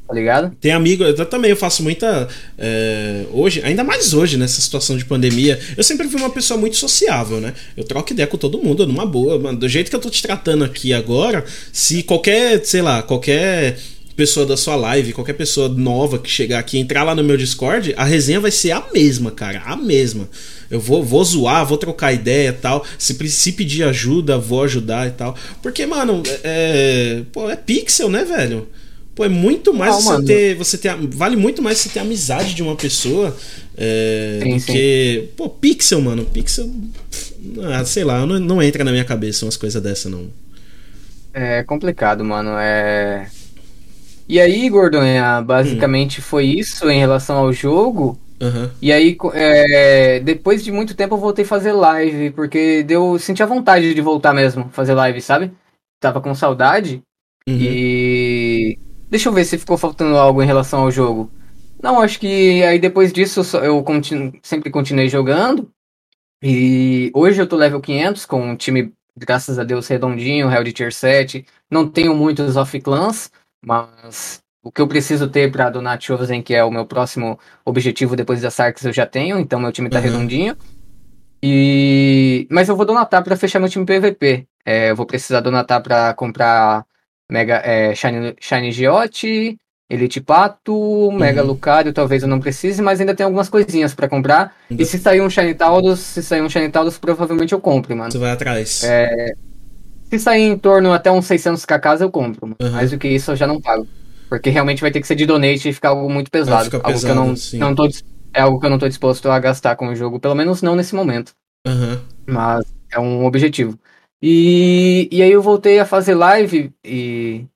Tá 0.06 0.14
ligado? 0.14 0.56
Tem 0.60 0.70
amigo, 0.70 1.02
eu 1.02 1.26
também 1.26 1.50
eu 1.50 1.56
faço 1.56 1.82
muita. 1.82 2.28
É, 2.56 3.24
hoje, 3.32 3.60
ainda 3.64 3.82
mais 3.82 4.14
hoje, 4.14 4.36
nessa 4.36 4.60
situação 4.60 4.96
de 4.96 5.04
pandemia, 5.04 5.58
eu 5.76 5.82
sempre 5.82 6.06
fui 6.06 6.20
uma 6.20 6.30
pessoa 6.30 6.58
muito 6.58 6.76
sociável, 6.76 7.40
né? 7.40 7.52
Eu 7.76 7.82
troco 7.82 8.12
ideia 8.12 8.26
com 8.28 8.36
todo 8.36 8.62
mundo, 8.62 8.86
numa 8.86 9.04
boa. 9.04 9.36
Mano, 9.36 9.58
do 9.58 9.68
jeito 9.68 9.90
que 9.90 9.96
eu 9.96 10.00
tô 10.00 10.08
te 10.08 10.22
tratando 10.22 10.62
aqui 10.62 10.92
agora, 10.92 11.44
se 11.72 12.04
qualquer, 12.04 12.64
sei 12.64 12.82
lá, 12.82 13.02
qualquer 13.02 13.78
pessoa 14.16 14.46
da 14.46 14.56
sua 14.56 14.74
live, 14.74 15.12
qualquer 15.12 15.34
pessoa 15.34 15.68
nova 15.68 16.18
que 16.18 16.30
chegar 16.30 16.58
aqui 16.58 16.78
entrar 16.78 17.02
lá 17.02 17.14
no 17.14 17.22
meu 17.22 17.36
Discord, 17.36 17.92
a 17.96 18.04
resenha 18.04 18.40
vai 18.40 18.50
ser 18.50 18.72
a 18.72 18.82
mesma, 18.92 19.30
cara, 19.30 19.62
a 19.66 19.76
mesma. 19.76 20.28
Eu 20.70 20.80
vou, 20.80 21.04
vou 21.04 21.22
zoar, 21.22 21.66
vou 21.66 21.76
trocar 21.76 22.12
ideia 22.12 22.48
e 22.48 22.52
tal. 22.52 22.84
Se, 22.98 23.14
se 23.28 23.52
pedir 23.52 23.84
ajuda, 23.84 24.38
vou 24.38 24.62
ajudar 24.64 25.06
e 25.06 25.10
tal. 25.10 25.36
Porque, 25.62 25.84
mano, 25.84 26.22
é, 26.42 27.22
pô, 27.30 27.50
é 27.50 27.56
pixel, 27.56 28.08
né, 28.08 28.24
velho? 28.24 28.66
Pô, 29.14 29.24
é 29.24 29.28
muito 29.28 29.72
mais 29.72 29.94
Não, 29.94 30.02
você 30.02 30.24
ter, 30.24 30.54
você 30.56 30.78
ter. 30.78 30.94
Vale 31.10 31.36
muito 31.36 31.62
mais 31.62 31.78
você 31.78 31.88
ter 31.88 32.00
amizade 32.00 32.54
de 32.54 32.62
uma 32.62 32.76
pessoa 32.76 33.34
é, 33.76 34.40
sim, 34.42 34.54
do 34.54 34.60
sim. 34.60 34.72
que. 34.72 35.28
Pô, 35.36 35.48
pixel, 35.48 36.00
mano. 36.00 36.24
Pixel. 36.24 36.70
Ah, 37.62 37.84
sei 37.84 38.04
lá, 38.04 38.26
não, 38.26 38.38
não 38.38 38.62
entra 38.62 38.82
na 38.82 38.90
minha 38.90 39.04
cabeça 39.04 39.44
umas 39.44 39.56
coisas 39.56 39.80
dessa, 39.80 40.08
não. 40.08 40.28
É 41.32 41.62
complicado, 41.62 42.24
mano. 42.24 42.58
É. 42.58 43.26
E 44.28 44.40
aí, 44.40 44.68
Gordonha, 44.68 45.40
basicamente 45.42 46.20
hum. 46.20 46.22
foi 46.22 46.44
isso 46.46 46.90
em 46.90 46.98
relação 46.98 47.38
ao 47.38 47.52
jogo. 47.52 48.18
Uhum. 48.40 48.70
E 48.82 48.92
aí, 48.92 49.16
é, 49.32 50.20
depois 50.20 50.62
de 50.62 50.70
muito 50.70 50.94
tempo, 50.94 51.14
eu 51.14 51.18
voltei 51.18 51.44
a 51.44 51.48
fazer 51.48 51.72
live, 51.72 52.30
porque 52.30 52.82
deu. 52.82 53.18
Senti 53.18 53.42
a 53.42 53.46
vontade 53.46 53.94
de 53.94 54.00
voltar 54.00 54.34
mesmo, 54.34 54.68
fazer 54.72 54.94
live, 54.94 55.20
sabe? 55.20 55.52
Tava 56.00 56.20
com 56.20 56.34
saudade. 56.34 57.02
Uhum. 57.48 57.56
E. 57.58 58.78
Deixa 59.08 59.28
eu 59.28 59.32
ver 59.32 59.44
se 59.44 59.56
ficou 59.56 59.78
faltando 59.78 60.16
algo 60.16 60.42
em 60.42 60.46
relação 60.46 60.80
ao 60.80 60.90
jogo. 60.90 61.30
Não, 61.80 62.00
acho 62.00 62.18
que 62.18 62.62
aí 62.64 62.78
depois 62.78 63.12
disso 63.12 63.40
eu 63.62 63.84
sempre 64.42 64.70
continuei 64.70 65.08
jogando. 65.08 65.70
E 66.42 67.10
hoje 67.14 67.40
eu 67.40 67.46
tô 67.46 67.56
level 67.56 67.80
500 67.80 68.26
com 68.26 68.50
um 68.50 68.56
time, 68.56 68.92
graças 69.16 69.58
a 69.58 69.64
Deus, 69.64 69.86
redondinho, 69.86 70.50
Hell 70.50 70.64
de 70.64 70.72
Tier 70.72 70.92
7. 70.92 71.46
Não 71.70 71.88
tenho 71.88 72.14
muitos 72.14 72.56
off-clans, 72.56 73.30
Mas 73.66 74.40
o 74.62 74.70
que 74.70 74.80
eu 74.80 74.86
preciso 74.86 75.28
ter 75.28 75.50
para 75.50 75.68
donar 75.70 76.00
Chosen, 76.00 76.40
que 76.40 76.54
é 76.54 76.62
o 76.62 76.70
meu 76.70 76.86
próximo 76.86 77.36
objetivo 77.64 78.14
depois 78.14 78.40
da 78.40 78.48
Sarks, 78.48 78.84
eu 78.84 78.92
já 78.92 79.04
tenho, 79.04 79.40
então 79.40 79.58
meu 79.58 79.72
time 79.72 79.90
tá 79.90 79.98
uhum. 79.98 80.04
redondinho. 80.04 80.56
E 81.42 82.46
mas 82.48 82.68
eu 82.68 82.76
vou 82.76 82.86
donatar 82.86 83.24
para 83.24 83.36
fechar 83.36 83.58
meu 83.58 83.68
time 83.68 83.84
PVP. 83.84 84.46
É, 84.64 84.90
eu 84.90 84.96
vou 84.96 85.04
precisar 85.04 85.40
donatar 85.40 85.82
para 85.82 86.14
comprar 86.14 86.86
Mega 87.28 87.60
é, 87.64 87.92
Shiny, 87.92 88.36
Shiny 88.40 88.70
Giote, 88.70 89.58
Elite 89.90 90.20
Pato, 90.20 90.72
uhum. 90.72 91.12
Mega 91.12 91.42
Lucario, 91.42 91.92
talvez 91.92 92.22
eu 92.22 92.28
não 92.28 92.38
precise, 92.38 92.80
mas 92.80 93.00
ainda 93.00 93.16
tem 93.16 93.24
algumas 93.24 93.48
coisinhas 93.48 93.94
para 93.94 94.08
comprar. 94.08 94.54
Uhum. 94.70 94.76
E 94.78 94.84
se 94.84 94.96
sair 94.98 95.20
um 95.20 95.30
Shiny 95.30 95.54
Taurus, 95.54 95.98
se 95.98 96.22
sair 96.22 96.40
um 96.40 96.48
Shiny 96.48 96.68
Taurus, 96.68 96.98
provavelmente 96.98 97.52
eu 97.52 97.60
compro, 97.60 97.96
mano. 97.96 98.12
Você 98.12 98.18
vai 98.18 98.30
atrás. 98.30 98.84
É, 98.84 99.34
se 100.10 100.18
sair 100.18 100.42
em 100.42 100.58
torno 100.58 100.92
até 100.92 101.10
uns 101.10 101.26
600 101.26 101.64
kk, 101.64 102.00
eu 102.00 102.10
compro. 102.10 102.56
Uhum. 102.60 102.70
Mais 102.70 102.90
do 102.90 102.98
que 102.98 103.08
isso, 103.08 103.32
eu 103.32 103.36
já 103.36 103.46
não 103.46 103.60
pago. 103.60 103.86
Porque 104.28 104.50
realmente 104.50 104.80
vai 104.80 104.90
ter 104.90 105.00
que 105.00 105.06
ser 105.06 105.14
de 105.14 105.26
donate 105.26 105.68
e 105.68 105.72
ficar 105.72 105.90
algo 105.90 106.10
muito 106.10 106.30
pesado. 106.30 106.64
algo 106.64 106.86
pesado, 106.86 107.04
que 107.04 107.10
eu 107.10 107.14
não, 107.14 107.34
não 107.68 107.74
tô, 107.74 107.88
é 108.34 108.40
algo 108.40 108.58
que 108.58 108.66
eu 108.66 108.70
não 108.70 108.78
tô 108.78 108.88
disposto 108.88 109.30
a 109.30 109.38
gastar 109.38 109.76
com 109.76 109.88
o 109.88 109.94
jogo, 109.94 110.20
pelo 110.20 110.34
menos 110.34 110.62
não 110.62 110.76
nesse 110.76 110.94
momento. 110.94 111.32
Uhum. 111.66 111.98
Mas 112.26 112.64
é 112.90 112.98
um 112.98 113.24
objetivo. 113.24 113.78
E, 114.20 115.08
e 115.12 115.22
aí 115.22 115.30
eu 115.30 115.42
voltei 115.42 115.78
a 115.78 115.84
fazer 115.84 116.14
live 116.14 116.72
e 116.84 117.46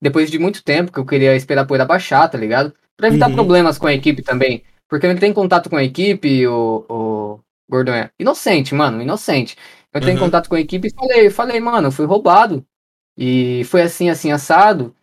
depois 0.00 0.30
de 0.30 0.38
muito 0.38 0.62
tempo 0.62 0.92
que 0.92 0.98
eu 0.98 1.06
queria 1.06 1.34
esperar 1.34 1.62
a 1.62 1.64
poeira 1.66 1.84
baixar, 1.84 2.28
tá 2.28 2.38
ligado? 2.38 2.72
Pra 2.96 3.08
evitar 3.08 3.28
uhum. 3.28 3.34
problemas 3.34 3.78
com 3.78 3.86
a 3.86 3.94
equipe 3.94 4.22
também. 4.22 4.62
Porque 4.88 5.06
eu 5.06 5.12
entrei 5.12 5.30
em 5.30 5.34
contato 5.34 5.70
com 5.70 5.76
a 5.76 5.84
equipe, 5.84 6.46
o, 6.46 6.84
o 6.88 7.40
Gordon 7.70 7.92
é 7.92 8.10
inocente, 8.18 8.74
mano, 8.74 9.00
inocente. 9.00 9.56
Eu 9.92 9.98
entrei 9.98 10.14
uhum. 10.14 10.20
em 10.20 10.22
contato 10.22 10.48
com 10.48 10.54
a 10.54 10.60
equipe 10.60 10.88
e 10.88 10.94
falei, 10.94 11.30
falei, 11.30 11.60
mano, 11.60 11.88
eu 11.88 11.92
fui 11.92 12.06
roubado. 12.06 12.64
E 13.16 13.64
foi 13.64 13.82
assim, 13.82 14.08
assim, 14.08 14.30
assado. 14.30 14.94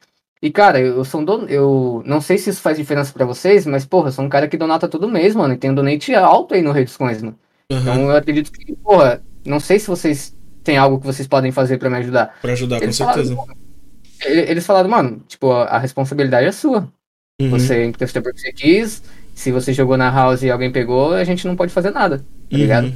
E, 0.42 0.50
cara, 0.50 0.80
eu 0.80 1.04
sou 1.04 1.22
um 1.22 1.26
don... 1.26 1.46
Eu 1.48 2.02
não 2.06 2.22
sei 2.22 2.38
se 2.38 2.50
isso 2.50 2.62
faz 2.62 2.78
diferença 2.78 3.12
para 3.12 3.26
vocês, 3.26 3.66
mas, 3.66 3.86
porra, 3.86 4.10
eu 4.10 4.12
sou 4.12 4.24
um 4.24 4.30
cara 4.30 4.48
que 4.48 4.58
donata 4.58 4.88
todo 4.88 5.10
mês, 5.10 5.36
mano. 5.36 5.54
E 5.54 5.58
tem 5.58 5.72
um 5.72 5.76
donate 5.76 6.14
alto 6.14 6.54
aí 6.54 6.62
no 6.62 6.72
Redes 6.72 6.96
Coins, 6.96 7.22
mano. 7.22 7.38
Uhum. 7.72 7.80
Então 7.80 8.02
eu 8.10 8.16
acredito 8.16 8.52
que, 8.52 8.76
porra, 8.76 9.22
não 9.46 9.60
sei 9.60 9.80
se 9.80 9.88
vocês 9.88 10.36
têm 10.64 10.78
algo 10.78 11.00
que 11.00 11.06
vocês 11.06 11.28
podem 11.28 11.52
fazer 11.52 11.78
para 11.78 11.90
me 11.90 11.98
ajudar. 11.98 12.38
Pra 12.42 12.54
ajudar, 12.54 12.82
eles 12.82 12.98
com 12.98 13.06
certeza. 13.06 13.36
Falaram, 13.36 13.58
eles 14.26 14.66
falaram, 14.66 14.90
mano, 14.90 15.22
tipo, 15.28 15.52
a 15.52 15.78
responsabilidade 15.78 16.48
é 16.48 16.52
sua. 16.52 16.88
Uhum. 17.42 17.50
Você 17.50 17.86
emprestou 17.86 18.22
porque 18.22 18.40
você 18.40 18.54
quis. 18.54 19.04
Se 19.34 19.52
você 19.52 19.72
jogou 19.72 19.98
na 19.98 20.10
house 20.10 20.42
e 20.42 20.50
alguém 20.50 20.72
pegou, 20.72 21.14
a 21.14 21.24
gente 21.24 21.46
não 21.46 21.56
pode 21.56 21.72
fazer 21.72 21.92
nada, 21.92 22.20
tá 22.20 22.26
uhum. 22.52 22.58
ligado? 22.58 22.94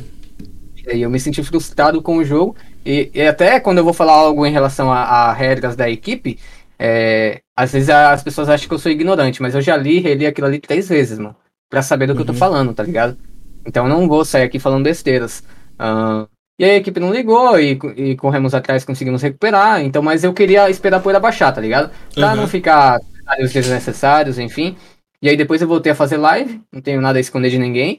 E 0.91 1.01
eu 1.01 1.09
me 1.09 1.19
senti 1.19 1.43
frustrado 1.43 2.01
com 2.01 2.17
o 2.17 2.23
jogo. 2.23 2.55
E, 2.85 3.11
e 3.13 3.21
até 3.21 3.59
quando 3.59 3.79
eu 3.79 3.83
vou 3.83 3.93
falar 3.93 4.13
algo 4.13 4.45
em 4.45 4.51
relação 4.51 4.91
a, 4.91 5.01
a 5.01 5.33
regras 5.33 5.75
da 5.75 5.89
equipe, 5.89 6.39
é, 6.79 7.41
às 7.55 7.71
vezes 7.71 7.89
as 7.89 8.23
pessoas 8.23 8.49
acham 8.49 8.67
que 8.67 8.73
eu 8.73 8.79
sou 8.79 8.91
ignorante, 8.91 9.41
mas 9.41 9.53
eu 9.53 9.61
já 9.61 9.77
li 9.77 9.97
e 9.97 9.99
reli 9.99 10.25
aquilo 10.25 10.47
ali 10.47 10.59
três 10.59 10.89
vezes, 10.89 11.19
mano. 11.19 11.35
Pra 11.69 11.81
saber 11.81 12.07
do 12.07 12.11
uhum. 12.11 12.15
que 12.15 12.21
eu 12.23 12.27
tô 12.27 12.33
uhum. 12.33 12.39
falando, 12.39 12.73
tá 12.73 12.83
ligado? 12.83 13.17
Então 13.65 13.85
eu 13.85 13.89
não 13.89 14.07
vou 14.07 14.25
sair 14.25 14.43
aqui 14.43 14.57
falando 14.59 14.83
besteiras. 14.83 15.43
Uh, 15.79 16.27
e 16.59 16.63
aí 16.63 16.71
a 16.71 16.75
equipe 16.77 16.99
não 16.99 17.13
ligou 17.13 17.59
e, 17.59 17.79
e 17.95 18.15
corremos 18.15 18.53
atrás 18.53 18.83
conseguimos 18.83 19.21
recuperar. 19.21 19.81
Então, 19.83 20.01
mas 20.01 20.23
eu 20.23 20.33
queria 20.33 20.69
esperar 20.69 20.97
a 20.97 20.99
poeira 20.99 21.19
baixar, 21.19 21.51
tá 21.51 21.61
ligado? 21.61 21.91
Pra 22.13 22.31
uhum. 22.31 22.35
não 22.37 22.47
ficar 22.47 22.99
os 23.39 23.53
desnecessários, 23.53 24.39
enfim. 24.39 24.75
E 25.21 25.29
aí 25.29 25.37
depois 25.37 25.61
eu 25.61 25.67
voltei 25.67 25.91
a 25.91 25.95
fazer 25.95 26.17
live, 26.17 26.61
não 26.71 26.81
tenho 26.81 26.99
nada 26.99 27.19
a 27.19 27.21
esconder 27.21 27.51
de 27.51 27.59
ninguém. 27.59 27.95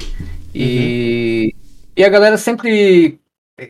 E, 0.53 1.55
uhum. 1.55 1.62
E 1.97 2.05
a 2.05 2.09
galera 2.09 2.37
sempre. 2.37 3.19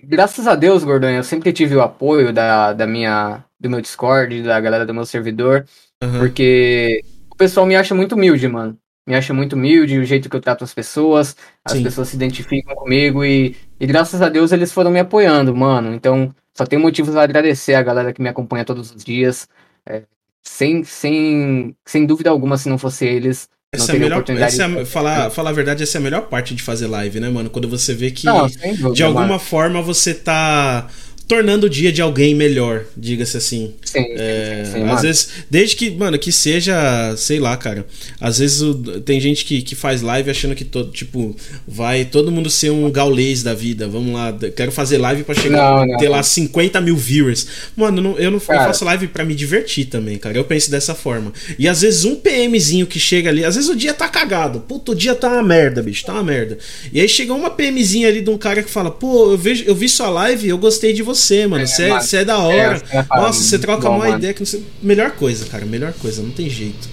Graças 0.05 0.47
a 0.47 0.55
Deus, 0.55 0.85
Gordon, 0.85 1.09
eu 1.09 1.25
sempre 1.25 1.53
tive 1.53 1.77
o 1.77 1.83
apoio 1.83 2.33
da, 2.33 2.73
da 2.73 2.87
minha, 2.87 3.45
do 3.59 3.69
meu 3.69 3.81
Discord, 3.81 4.43
da 4.43 4.61
galera 4.61 4.87
do 4.87 4.95
meu 4.95 5.05
servidor. 5.05 5.67
Uhum. 6.03 6.21
Porque 6.21 7.03
o 7.31 7.37
pessoal 7.37 7.67
me 7.67 7.77
acha 7.77 7.95
muito 7.95 8.15
humilde, 8.15 8.49
mano 8.49 8.79
me 9.07 9.15
acha 9.15 9.35
muito 9.35 9.55
humilde, 9.55 9.99
o 9.99 10.05
jeito 10.05 10.29
que 10.29 10.37
eu 10.37 10.41
trato 10.41 10.63
as 10.63 10.73
pessoas, 10.73 11.37
as 11.65 11.73
Sim. 11.73 11.83
pessoas 11.83 12.09
se 12.09 12.17
identificam 12.17 12.75
comigo 12.75 13.25
e, 13.25 13.57
e 13.79 13.87
graças 13.87 14.23
a 14.23 14.29
Deus 14.29 14.53
eles 14.53 14.73
foram 14.73 14.91
me 14.91 15.01
apoiando, 15.01 15.55
mano. 15.55 15.93
Então, 15.93 16.35
só 16.55 16.65
tenho 16.65 16.81
motivos 16.81 17.17
a 17.17 17.23
agradecer 17.23 17.75
a 17.75 17.83
galera 17.83 18.13
que 18.13 18.23
me 18.23 18.29
acompanha 18.29 18.65
todos 18.65 18.95
os 18.95 19.05
dias. 19.05 19.49
É, 19.85 20.05
sem, 20.43 20.85
sem, 20.85 21.77
sem 21.85 22.07
dúvida 22.07 22.31
alguma, 22.31 22.57
se 22.57 22.69
não 22.69 22.79
fosse 22.79 23.05
eles, 23.07 23.49
essa 23.75 23.93
é 23.93 23.97
a 23.97 23.99
melhor, 23.99 24.23
essa 24.29 24.65
é 24.65 24.85
falar, 24.85 25.31
falar 25.31 25.49
a 25.49 25.53
verdade, 25.55 25.83
essa 25.83 25.97
é 25.97 25.99
a 25.99 26.03
melhor 26.03 26.29
parte 26.29 26.55
de 26.55 26.63
fazer 26.63 26.87
live, 26.87 27.19
né, 27.19 27.31
mano? 27.31 27.49
Quando 27.49 27.67
você 27.67 27.95
vê 27.95 28.11
que 28.11 28.27
não, 28.27 28.47
dúvida, 28.47 28.93
de 28.93 29.03
alguma 29.03 29.27
mano. 29.27 29.39
forma 29.39 29.81
você 29.81 30.13
tá 30.13 30.89
tornando 31.27 31.67
o 31.67 31.71
dia 31.71 31.93
de 31.93 32.03
alguém 32.03 32.35
melhor, 32.35 32.85
diga-se 32.97 33.37
assim. 33.37 33.75
Sim, 33.85 34.05
é, 34.17 34.65
sim, 34.73 34.83
às 34.85 35.03
vezes, 35.03 35.29
desde 35.51 35.77
que, 35.77 35.91
mano, 35.91 36.19
que 36.19 36.33
seja, 36.33 37.15
sei 37.17 37.39
lá, 37.39 37.57
cara. 37.57 37.87
Às 38.21 38.39
vezes 38.39 38.61
o, 38.61 38.75
tem 39.01 39.21
gente 39.21 39.45
que, 39.45 39.63
que 39.63 39.75
faz 39.75 40.03
live 40.03 40.31
achando 40.31 40.55
que 40.55 40.65
todo, 40.65 40.91
tipo, 40.91 41.35
vai 41.67 42.05
todo 42.05 42.31
mundo 42.31 42.51
ser 42.51 42.71
um 42.71 42.91
gaulês 42.91 43.43
da 43.43 43.55
vida. 43.55 43.89
Vamos 43.89 44.13
lá, 44.13 44.37
quero 44.55 44.73
fazer 44.73 44.99
live 44.99 45.25
para 45.25 45.35
chegar, 45.35 45.81
não, 45.81 45.87
não, 45.87 45.97
ter 45.97 46.09
lá 46.09 46.23
50 46.23 46.81
mil 46.81 46.97
viewers. 46.97 47.47
Mano, 47.77 48.03
não, 48.03 48.19
eu 48.19 48.31
não 48.31 48.37
eu 48.37 48.41
faço 48.41 48.85
live 48.85 49.09
para 49.09 49.25
me 49.25 49.35
divertir 49.35 49.87
também, 49.87 50.19
cara. 50.19 50.37
Eu 50.37 50.45
penso 50.45 50.71
dessa 50.71 50.95
forma. 50.95 51.33
E 51.59 51.69
às 51.69 51.83
vezes 51.83 52.05
um 52.05 52.17
PMzinho 52.17 52.87
que 52.87 52.99
chega 52.99 53.31
ali, 53.31 53.45
às 53.45 53.55
vezes 53.55 53.71
o 53.71 53.77
dia 53.77 53.95
tá 53.95 54.09
cagado. 54.09 54.61
Puta, 54.61 54.93
o 54.93 54.95
dia 54.95 55.15
tá 55.15 55.29
uma 55.29 55.43
merda, 55.43 55.83
bicho, 55.83 56.05
tá 56.05 56.13
uma 56.13 56.25
merda. 56.25 56.59
E 56.93 57.01
aí 57.01 57.09
chega 57.09 57.33
uma 57.33 57.51
PMzinha 57.51 58.09
ali 58.09 58.21
de 58.21 58.31
um 58.31 58.39
cara 58.39 58.63
que 58.63 58.71
fala, 58.71 58.91
pô, 58.91 59.33
eu, 59.33 59.39
vejo, 59.39 59.65
eu 59.67 59.75
vi 59.75 59.89
sua 59.89 60.11
live, 60.11 60.49
eu 60.49 60.59
gostei 60.59 60.93
de 60.93 61.03
você 61.03 61.12
você, 61.15 61.47
mano. 61.47 61.67
Você 61.67 61.85
é, 61.85 62.19
é, 62.19 62.23
é, 62.23 62.25
da 62.25 62.39
hora. 62.39 62.83
É, 62.91 63.05
Nossa, 63.09 63.43
você 63.43 63.59
troca 63.59 63.89
bom, 63.89 63.97
uma 63.97 64.05
mano. 64.05 64.19
ideia 64.19 64.35
que 64.35 64.45
você... 64.45 64.63
Melhor 64.83 65.13
coisa, 65.13 65.47
cara. 65.47 65.65
Melhor 65.65 65.93
coisa, 65.93 66.23
não 66.23 66.31
tem 66.31 66.49
jeito. 66.49 66.89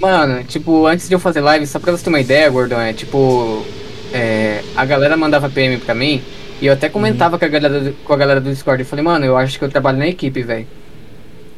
Mano, 0.00 0.44
tipo, 0.44 0.86
antes 0.86 1.08
de 1.08 1.14
eu 1.14 1.18
fazer 1.18 1.40
live, 1.40 1.66
só 1.66 1.78
pra 1.78 1.92
você 1.92 2.04
ter 2.04 2.10
uma 2.10 2.20
ideia, 2.20 2.48
Gordon, 2.50 2.80
é 2.80 2.92
tipo. 2.92 3.64
É, 4.12 4.62
a 4.76 4.84
galera 4.84 5.16
mandava 5.16 5.48
PM 5.48 5.78
pra 5.78 5.94
mim 5.94 6.22
e 6.60 6.66
eu 6.66 6.72
até 6.72 6.88
comentava 6.88 7.34
uhum. 7.34 7.38
com, 7.38 7.44
a 7.44 7.48
galera, 7.48 7.94
com 8.04 8.12
a 8.12 8.16
galera 8.16 8.40
do 8.40 8.50
Discord. 8.50 8.82
Eu 8.82 8.86
falei, 8.86 9.04
mano, 9.04 9.24
eu 9.24 9.36
acho 9.36 9.58
que 9.58 9.64
eu 9.64 9.68
trabalho 9.68 9.98
na 9.98 10.06
equipe, 10.06 10.42
velho. 10.42 10.66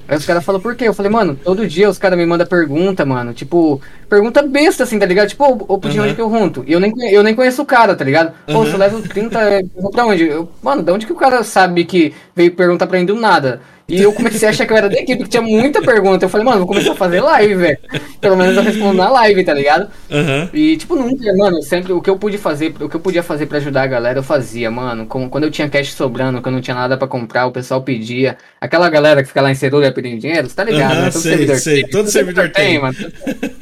Aí 0.09 0.17
os 0.17 0.25
caras 0.25 0.45
falam, 0.45 0.61
por 0.61 0.77
quê? 0.77 0.87
Eu 0.87 0.95
falei, 0.95 1.11
mano, 1.11 1.39
todo 1.43 1.67
dia 1.67 1.89
os 1.89 1.99
caras 1.99 2.19
me 2.19 2.25
mandam 2.25 2.47
pergunta, 2.47 3.05
mano. 3.05 3.35
Tipo, 3.35 3.81
pergunta 4.09 4.43
besta, 4.43 4.85
assim, 4.85 4.99
tá 4.99 5.07
ligado? 5.07 5.29
Tipo, 5.29 5.45
ô, 5.45 5.75
ô 5.75 5.75
uhum. 5.75 6.03
onde 6.03 6.15
que 6.15 6.21
eu 6.21 6.29
runto? 6.29 6.65
E 6.67 6.73
eu 6.73 6.81
nem, 6.81 6.93
eu 7.13 7.23
nem 7.23 7.35
conheço 7.35 7.63
o 7.63 7.67
cara, 7.67 7.95
tá 7.97 8.05
ligado? 8.05 8.33
Pô, 8.47 8.59
uhum. 8.59 8.67
você 8.67 8.77
leva 8.77 9.01
30, 9.03 9.39
eu 9.53 9.83
vou 9.83 9.91
pra 9.91 10.07
onde? 10.07 10.27
Eu, 10.27 10.49
mano, 10.63 10.83
de 10.83 10.93
onde 10.93 11.07
que 11.07 11.13
o 11.13 11.17
cara 11.17 11.43
sabe 11.43 11.85
que 11.85 12.15
veio 12.35 12.53
perguntar 12.53 12.87
pra 12.87 12.99
mim 12.99 13.07
do 13.07 13.17
nada? 13.17 13.61
E 13.89 14.03
eu 14.03 14.13
comecei 14.13 14.49
a 14.49 14.51
achar 14.51 14.67
que 14.67 14.73
eu 14.73 14.77
era 14.77 14.89
da 14.89 14.97
equipe, 14.97 15.23
que 15.23 15.29
tinha 15.29 15.43
muita 15.43 15.81
pergunta. 15.81 16.25
Eu 16.25 16.29
falei, 16.29 16.45
mano, 16.45 16.59
vou 16.59 16.67
começar 16.67 16.93
a 16.93 16.97
fazer 16.97 17.21
live, 17.21 17.55
velho. 17.55 17.79
Pelo 18.21 18.37
menos 18.37 18.57
eu 18.57 18.63
respondo 18.63 18.95
na 18.95 19.09
live, 19.09 19.45
tá 19.45 19.55
ligado? 19.55 19.89
Uhum. 20.11 20.49
E, 20.53 20.77
tipo, 20.77 20.97
nunca, 20.97 21.33
mano, 21.37 21.63
sempre 21.63 21.93
o 21.93 22.01
que 22.01 22.11
eu 22.11 22.19
pude 22.19 22.37
fazer, 22.37 22.75
o 22.81 22.89
que 22.89 22.97
eu 22.97 23.01
podia 23.01 23.23
fazer 23.23 23.47
para 23.47 23.59
ajudar 23.59 23.83
a 23.83 23.87
galera, 23.87 24.19
eu 24.19 24.25
fazia, 24.25 24.71
mano. 24.73 25.07
Com, 25.07 25.31
quando 25.31 25.45
eu 25.45 25.51
tinha 25.53 25.69
cash 25.69 25.93
sobrando, 25.93 26.43
quando 26.43 26.55
eu 26.55 26.57
não 26.57 26.61
tinha 26.61 26.75
nada 26.75 26.97
para 26.97 27.07
comprar, 27.07 27.47
o 27.47 27.53
pessoal 27.53 27.81
pedia. 27.81 28.37
Aquela 28.61 28.91
galera 28.91 29.23
que 29.23 29.29
fica 29.29 29.41
lá 29.41 29.53
em 29.53 29.55
Cerulha 29.55 29.93
pedindo 29.93 30.21
dinheiro, 30.21 30.49
você 30.49 30.57
tá 30.57 30.65
ligado, 30.65 30.97
uhum, 30.97 31.03
né? 31.03 31.11
Todo 31.11 31.23
sei, 31.23 31.31
servidor 31.31 31.57
sei. 31.57 31.75
tem. 31.75 31.83
Todo, 31.83 31.93
todo 31.93 32.11
servidor, 32.11 32.43
servidor 32.43 32.57
tem. 32.57 32.71
tem, 32.71 32.81
mano. 32.81 32.97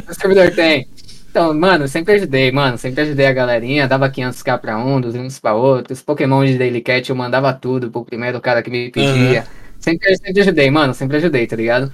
Todo 0.07 0.15
servidor 0.15 0.51
tem. 0.53 0.89
Então, 1.31 1.53
mano, 1.53 1.89
sempre 1.89 2.15
ajudei, 2.15 2.51
mano. 2.53 2.79
Sempre 2.79 3.03
ajudei 3.03 3.27
a 3.27 3.33
galerinha. 3.33 3.89
Dava 3.89 4.09
500k 4.09 4.59
pra 4.59 4.79
um, 4.79 5.01
200 5.01 5.39
pra 5.41 5.53
outros. 5.53 6.01
Pokémon 6.01 6.45
de 6.45 6.57
Daily 6.57 6.81
Cat 6.81 7.11
eu 7.11 7.17
mandava 7.17 7.53
tudo 7.53 7.91
pro 7.91 8.05
primeiro 8.05 8.41
cara 8.41 8.63
que 8.63 8.71
me 8.71 8.89
pedia. 8.89 9.41
Uhum. 9.41 9.64
Sempre, 9.85 10.17
sempre 10.17 10.41
ajudei, 10.41 10.71
mano. 10.71 10.95
Sempre 10.95 11.19
ajudei, 11.19 11.47
tá 11.47 11.57
ligado? 11.57 11.93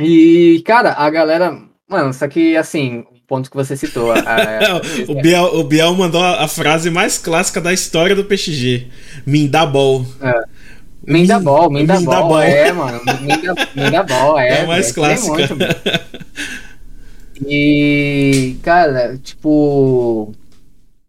E, 0.00 0.60
cara, 0.66 0.92
a 0.92 1.08
galera. 1.08 1.56
Mano, 1.88 2.12
só 2.12 2.26
que, 2.26 2.56
assim, 2.56 3.04
o 3.12 3.24
ponto 3.28 3.48
que 3.48 3.56
você 3.56 3.76
citou. 3.76 4.10
A, 4.10 4.18
a... 4.18 4.80
o, 5.06 5.14
Biel, 5.22 5.44
o 5.44 5.62
Biel 5.62 5.94
mandou 5.94 6.20
a 6.20 6.48
frase 6.48 6.90
mais 6.90 7.16
clássica 7.16 7.60
da 7.60 7.72
história 7.72 8.16
do 8.16 8.24
PXG: 8.24 8.88
Mindabol. 9.24 10.04
É. 10.20 10.42
Mindabol, 11.06 11.70
Mindabol, 11.70 12.40
é, 12.42 12.72
mano. 12.72 13.00
Mindabol, 13.76 14.36
é. 14.40 14.48
É 14.58 14.62
a 14.62 14.66
mais 14.66 14.90
clássica. 14.90 15.46
E, 17.46 18.56
cara, 18.64 19.16
tipo. 19.22 20.34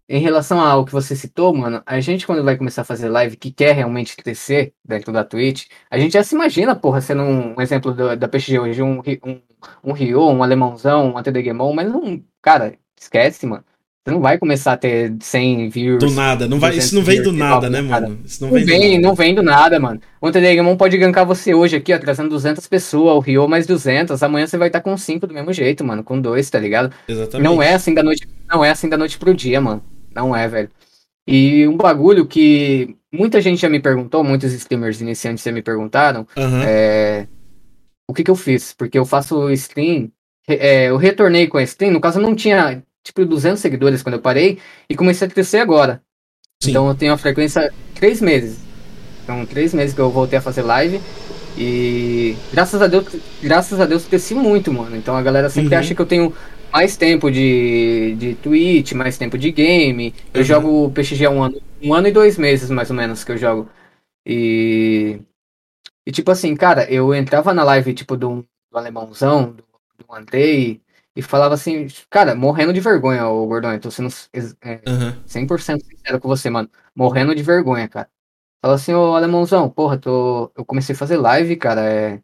Em 0.10 0.20
relação 0.20 0.62
ao 0.62 0.86
que 0.86 0.92
você 0.94 1.18
citou, 1.18 1.54
mano, 1.54 1.82
a 1.86 2.00
gente 2.00 2.26
quando 2.26 2.42
vai 2.42 2.56
começar 2.56 2.84
a 2.84 2.86
fazer 2.86 3.10
live 3.10 3.36
que 3.36 3.52
quer 3.52 3.74
realmente 3.74 4.16
crescer 4.16 4.74
dentro 4.84 5.12
da 5.12 5.22
Twitch, 5.26 5.66
a 5.92 5.98
gente 5.98 6.14
já 6.14 6.24
se 6.24 6.34
imagina, 6.34 6.74
porra, 6.76 7.02
sendo 7.02 7.24
um, 7.24 7.62
exemplo 7.62 7.94
do, 7.94 8.16
da 8.16 8.28
PXG 8.28 8.60
hoje, 8.60 8.82
um, 8.82 9.02
um, 9.26 9.42
um 9.84 9.92
Rio, 9.92 10.30
um 10.30 10.42
alemãozão, 10.42 11.12
um 11.12 11.18
ATDGmon, 11.18 11.74
mas 11.74 11.92
não, 11.92 12.24
cara, 12.42 12.76
esquece, 12.98 13.46
mano. 13.46 13.66
Você 14.06 14.14
não 14.14 14.22
vai 14.22 14.38
começar 14.38 14.72
a 14.72 14.78
ter 14.78 15.14
100 15.20 15.68
views. 15.68 16.00
Do 16.00 16.10
nada, 16.10 16.48
não 16.48 16.58
vai, 16.58 16.78
isso 16.78 16.96
não 16.96 17.04
vem 17.04 17.22
do 17.22 17.34
nada, 17.34 17.70
né, 17.70 17.82
mano? 17.82 18.18
Isso 18.24 18.42
não, 18.42 18.50
não 18.50 18.56
vem, 18.56 18.66
vem 18.66 19.02
não 19.02 19.14
vem 19.14 19.36
do 19.36 19.44
nada, 19.44 19.78
mano. 19.78 20.00
O 20.22 20.28
Antelegmon 20.28 20.78
pode 20.78 20.98
gankar 20.98 21.26
você 21.26 21.54
hoje 21.54 21.76
aqui, 21.76 21.94
ó, 21.94 22.00
trazendo 22.00 22.30
200 22.30 22.66
pessoas, 22.68 23.18
o 23.18 23.20
Rio 23.20 23.46
mais 23.50 23.68
200. 23.68 24.24
Amanhã 24.24 24.48
você 24.48 24.58
vai 24.58 24.70
estar 24.70 24.80
com 24.80 24.96
5 24.96 25.28
do 25.28 25.34
mesmo 25.34 25.52
jeito, 25.52 25.84
mano, 25.84 26.02
com 26.02 26.22
2, 26.22 26.50
tá 26.50 26.58
ligado? 26.58 26.94
Exatamente. 27.06 27.44
Não 27.44 27.62
é 27.62 27.74
assim 27.74 27.94
da 27.94 28.02
noite, 28.02 28.26
não 28.50 28.64
é 28.64 28.70
assim 28.70 28.88
da 28.88 28.98
noite 28.98 29.18
pro 29.18 29.34
dia, 29.34 29.60
mano. 29.60 29.84
Não 30.18 30.36
é, 30.36 30.48
velho. 30.48 30.70
E 31.28 31.68
um 31.68 31.78
bagulho 31.78 32.26
que 32.26 32.96
muita 33.12 33.40
gente 33.42 33.62
já 33.62 33.70
me 33.70 33.80
perguntou, 33.80 34.24
muitos 34.24 34.52
streamers 34.54 35.02
iniciantes 35.02 35.44
já 35.44 35.52
me 35.52 35.62
perguntaram, 35.62 36.26
uhum. 36.36 36.62
é 36.64 37.28
o 38.10 38.14
que 38.14 38.24
que 38.24 38.32
eu 38.32 38.36
fiz? 38.36 38.74
Porque 38.74 38.98
eu 38.98 39.06
faço 39.06 39.52
stream, 39.52 40.10
é, 40.48 40.86
eu 40.86 40.98
retornei 40.98 41.48
com 41.48 41.58
a 41.58 41.64
stream, 41.64 41.92
no 41.92 42.00
caso 42.00 42.20
eu 42.20 42.24
não 42.24 42.34
tinha, 42.34 42.82
tipo, 43.04 43.26
200 43.26 43.60
seguidores 43.60 44.02
quando 44.02 44.16
eu 44.16 44.22
parei, 44.22 44.60
e 44.90 44.96
comecei 44.96 45.28
a 45.28 45.30
crescer 45.32 45.60
agora. 45.60 46.02
Sim. 46.64 46.72
Então 46.72 46.88
eu 46.88 46.96
tenho 46.96 47.14
a 47.14 47.18
frequência 47.18 47.72
três 47.94 48.22
meses. 48.22 48.60
Então, 49.24 49.46
três 49.46 49.74
meses 49.74 49.94
que 49.94 50.00
eu 50.00 50.10
voltei 50.10 50.40
a 50.40 50.42
fazer 50.42 50.62
live. 50.62 51.02
E 51.58 52.38
graças 52.54 52.82
a 52.82 52.88
Deus, 52.88 53.06
graças 53.42 53.82
a 53.82 53.86
Deus 53.86 54.06
cresci 54.06 54.34
muito, 54.34 54.72
mano. 54.72 54.96
Então 54.96 55.18
a 55.18 55.22
galera 55.22 55.50
sempre 55.50 55.74
uhum. 55.74 55.80
acha 55.80 55.94
que 55.94 56.02
eu 56.02 56.06
tenho 56.06 56.34
mais 56.72 56.98
tempo 56.98 57.32
de, 57.32 58.16
de 58.16 58.36
Twitch, 58.36 58.94
mais 58.94 59.18
tempo 59.18 59.38
de 59.38 59.52
game. 59.52 60.14
Eu 60.34 60.42
uhum. 60.42 60.46
jogo 60.46 60.92
PXG 60.92 61.26
há 61.26 61.30
um 61.30 61.44
ano, 61.44 61.62
um 61.82 61.94
ano 61.94 62.08
e 62.08 62.12
dois 62.12 62.38
meses, 62.38 62.70
mais 62.70 62.90
ou 62.90 62.96
menos, 62.96 63.24
que 63.24 63.32
eu 63.32 63.38
jogo. 63.38 63.70
E. 64.26 65.22
E 66.06 66.12
tipo 66.12 66.32
assim, 66.32 66.56
cara, 66.56 66.90
eu 66.92 67.14
entrava 67.14 67.54
na 67.54 67.64
live, 67.66 67.94
tipo, 67.94 68.16
do, 68.16 68.46
do 68.72 68.78
alemãozão, 68.78 69.52
do, 69.52 69.64
do 69.98 70.14
Andrei, 70.14 70.82
e 71.18 71.22
falava 71.22 71.56
assim, 71.56 71.88
cara, 72.10 72.36
morrendo 72.36 72.72
de 72.72 72.80
vergonha, 72.80 73.28
ô 73.28 73.46
Gordão, 73.48 73.74
eu 73.74 73.80
tô 73.82 73.92
sendo 73.92 74.08
é, 74.62 74.82
uhum. 74.88 75.24
100% 75.26 75.82
sincero 75.82 76.20
com 76.20 76.28
você, 76.28 76.50
mano. 76.50 76.70
Morrendo 76.96 77.36
de 77.36 77.44
vergonha, 77.44 77.90
cara. 77.90 78.10
Fala 78.62 78.76
assim, 78.76 78.94
ô 78.94 79.16
alemãozão, 79.16 79.70
porra, 79.70 79.98
tô... 79.98 80.52
eu 80.56 80.64
comecei 80.64 80.96
a 80.96 80.98
fazer 80.98 81.18
live, 81.18 81.56
cara, 81.58 81.82
é... 81.92 82.22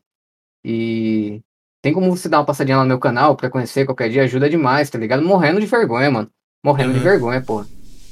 e 0.63 1.41
tem 1.83 1.91
como 1.91 2.09
você 2.09 2.29
dar 2.29 2.39
uma 2.39 2.45
passadinha 2.45 2.77
lá 2.77 2.83
no 2.83 2.87
meu 2.87 2.97
canal 2.97 3.35
pra 3.35 3.49
conhecer 3.49 3.85
qualquer 3.85 4.09
dia? 4.09 4.23
Ajuda 4.23 4.49
demais, 4.49 4.89
tá 4.89 4.97
ligado? 4.97 5.21
Morrendo 5.21 5.59
de 5.59 5.65
vergonha, 5.65 6.09
mano. 6.09 6.29
Morrendo 6.63 6.91
uhum. 6.91 6.97
de 6.97 7.03
vergonha, 7.03 7.41
porra. 7.41 7.67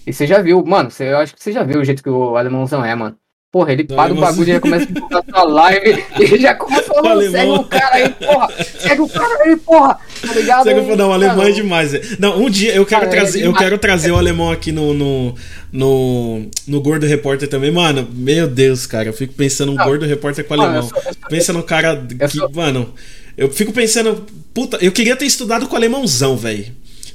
E 0.05 0.11
você 0.11 0.27
já 0.27 0.41
viu, 0.41 0.61
mano, 0.65 0.91
você, 0.91 1.05
eu 1.05 1.17
acho 1.17 1.33
que 1.33 1.41
você 1.41 1.53
já 1.53 1.63
viu 1.63 1.79
o 1.79 1.85
jeito 1.85 2.03
que 2.03 2.09
o 2.09 2.35
alemãozão 2.35 2.83
é, 2.83 2.93
mano. 2.93 3.15
Porra, 3.49 3.71
ele 3.71 3.85
para 3.85 4.13
o 4.13 4.15
bagulho 4.17 4.49
e 4.49 4.53
já 4.53 4.59
começa 4.59 4.83
a 4.83 4.87
divulgar 4.87 5.23
sua 5.29 5.43
live 5.43 6.05
e 6.19 6.37
já 6.37 6.55
começa 6.55 6.83
falando, 6.93 7.31
segue 7.31 7.51
o 7.51 7.63
cara 7.65 7.95
aí, 7.95 8.09
porra, 8.09 8.49
segue 8.79 9.01
o 9.01 9.09
cara 9.09 9.43
aí, 9.43 9.55
porra, 9.57 9.99
tá 10.25 10.33
ligado? 10.33 10.63
Segue, 10.63 10.95
não, 10.95 11.09
o 11.09 11.13
alemão 11.13 11.43
é 11.43 11.51
demais. 11.51 12.17
Não, 12.17 12.41
um 12.41 12.49
dia 12.49 12.73
eu 12.73 12.85
quero 12.85 13.01
cara, 13.01 13.13
é 13.13 13.19
trazer, 13.19 13.41
é 13.41 13.47
eu 13.47 13.53
quero 13.53 13.77
trazer 13.77 14.11
o 14.11 14.17
alemão 14.17 14.51
aqui 14.51 14.71
no, 14.71 14.93
no, 14.93 15.35
no, 15.71 16.49
no 16.65 16.81
Gordo 16.81 17.05
Repórter 17.05 17.49
também, 17.49 17.71
mano, 17.71 18.07
meu 18.13 18.47
Deus, 18.47 18.85
cara, 18.85 19.09
eu 19.09 19.13
fico 19.13 19.33
pensando 19.33 19.73
um 19.73 19.75
não, 19.75 19.85
Gordo 19.85 20.05
Repórter 20.05 20.45
com 20.45 20.55
o 20.55 20.61
alemão. 20.61 20.83
Sou, 20.83 21.01
sou, 21.01 21.13
Pensa 21.29 21.51
no 21.51 21.63
cara 21.63 21.97
que, 21.97 22.27
sou... 22.29 22.49
mano, 22.53 22.93
eu 23.37 23.49
fico 23.49 23.71
pensando, 23.71 24.25
puta, 24.53 24.77
eu 24.81 24.91
queria 24.91 25.15
ter 25.15 25.25
estudado 25.25 25.67
com 25.67 25.75
alemãozão, 25.75 26.35
velho. 26.37 26.65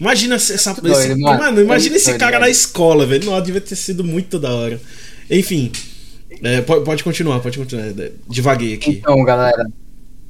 Imagina 0.01 0.37
essa. 0.37 0.75
Doido, 0.75 0.99
esse, 0.99 1.15
mano, 1.21 1.39
mano, 1.39 1.61
imagina 1.63 1.97
esse 1.97 2.11
doido, 2.11 2.21
cara 2.21 2.39
na 2.39 2.49
escola, 2.49 3.07
velho. 3.07 3.25
Não, 3.25 3.41
devia 3.41 3.61
ter 3.61 3.77
sido 3.77 4.05
muito 4.05 4.39
da 4.39 4.55
hora. 4.55 4.81
Enfim. 5.31 5.73
É, 6.43 6.61
pode, 6.61 7.03
continuar, 7.03 7.41
pode 7.41 7.59
continuar. 7.59 7.87
Devaguei 8.29 8.75
aqui. 8.75 8.91
Então, 8.91 9.23
galera. 9.25 9.67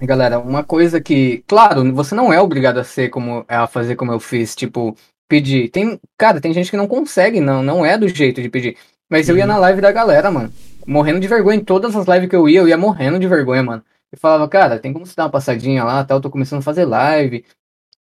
Galera, 0.01 0.39
uma 0.39 0.62
coisa 0.62 1.01
que. 1.01 1.43
Claro, 1.47 1.93
você 1.93 2.14
não 2.14 2.32
é 2.32 2.41
obrigado 2.41 2.78
a 2.78 2.84
ser 2.84 3.09
como. 3.09 3.45
a 3.49 3.66
fazer 3.66 3.97
como 3.97 4.12
eu 4.12 4.20
fiz, 4.20 4.55
tipo, 4.55 4.97
pedir. 5.28 5.68
Tem. 5.70 5.99
Cara, 6.16 6.41
tem 6.41 6.53
gente 6.53 6.70
que 6.70 6.76
não 6.76 6.87
consegue, 6.87 7.41
não. 7.41 7.62
Não 7.62 7.84
é 7.84 7.99
do 7.99 8.07
jeito 8.07 8.41
de 8.41 8.49
pedir. 8.49 8.76
Mas 9.09 9.28
eu 9.28 9.37
ia 9.37 9.45
uhum. 9.45 9.49
na 9.49 9.59
live 9.59 9.80
da 9.80 9.91
galera, 9.91 10.30
mano. 10.30 10.53
Morrendo 10.87 11.18
de 11.18 11.26
vergonha. 11.26 11.57
Em 11.57 11.64
todas 11.64 11.97
as 11.97 12.07
lives 12.07 12.28
que 12.28 12.37
eu 12.37 12.49
ia, 12.49 12.61
eu 12.61 12.68
ia 12.68 12.76
morrendo 12.76 13.18
de 13.18 13.26
vergonha, 13.26 13.62
mano. 13.62 13.82
Eu 14.12 14.18
falava, 14.18 14.48
cara, 14.48 14.78
tem 14.78 14.92
como 14.92 15.04
você 15.04 15.14
dar 15.16 15.24
uma 15.24 15.30
passadinha 15.30 15.84
lá, 15.84 16.04
tal, 16.04 16.20
tô 16.20 16.30
começando 16.30 16.61
a 16.61 16.62
fazer 16.62 16.84
live. 16.84 17.44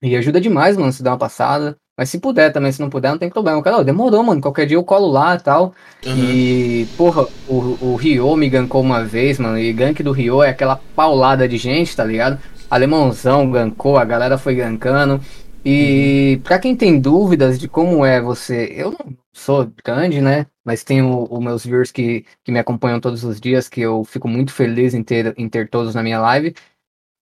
E 0.03 0.17
ajuda 0.17 0.41
demais, 0.41 0.77
mano, 0.77 0.93
se 0.93 1.03
dar 1.03 1.13
uma 1.13 1.19
passada. 1.19 1.77
Mas 1.99 2.11
se 2.11 2.21
puder 2.21 2.53
também, 2.53 2.71
se 2.71 2.81
não 2.81 2.89
puder, 2.89 3.11
não 3.11 3.19
tem 3.19 3.29
problema. 3.29 3.61
Cara, 3.61 3.83
demorou, 3.83 4.23
mano. 4.23 4.41
Qualquer 4.41 4.67
dia 4.67 4.77
eu 4.77 4.85
colo 4.85 5.09
lá 5.09 5.35
e 5.35 5.41
tal. 5.41 5.75
Uhum. 6.07 6.15
E, 6.17 6.87
porra, 6.97 7.27
o, 7.49 7.77
o 7.81 7.97
Rio 7.97 8.37
me 8.37 8.49
gankou 8.49 8.81
uma 8.81 9.03
vez, 9.03 9.41
mano. 9.41 9.59
E 9.59 9.73
gank 9.73 10.01
do 10.01 10.13
Rio 10.13 10.41
é 10.41 10.51
aquela 10.51 10.81
paulada 10.95 11.49
de 11.49 11.57
gente, 11.57 11.97
tá 11.97 12.05
ligado? 12.05 12.39
Alemãozão 12.71 13.51
gankou, 13.51 13.99
a 13.99 14.05
galera 14.05 14.39
foi 14.39 14.55
gankando. 14.55 15.21
E 15.65 16.35
uhum. 16.37 16.43
pra 16.43 16.61
quem 16.61 16.77
tem 16.77 17.01
dúvidas 17.01 17.59
de 17.59 17.67
como 17.67 18.05
é 18.05 18.21
você. 18.21 18.73
Eu 18.77 18.93
não 18.93 19.17
sou 19.39 19.71
grande, 19.85 20.21
né? 20.21 20.47
Mas 20.65 20.85
tenho 20.85 21.27
os 21.31 21.41
meus 21.41 21.65
viewers 21.65 21.91
que, 21.91 22.25
que 22.45 22.53
me 22.53 22.59
acompanham 22.59 23.01
todos 23.01 23.25
os 23.25 23.41
dias, 23.41 23.69
que 23.69 23.81
eu 23.81 24.05
fico 24.05 24.29
muito 24.29 24.53
feliz 24.53 24.95
em 24.95 25.03
ter, 25.03 25.35
em 25.39 25.49
ter 25.49 25.69
todos 25.69 25.95
na 25.95 26.03
minha 26.03 26.21
live. 26.21 26.55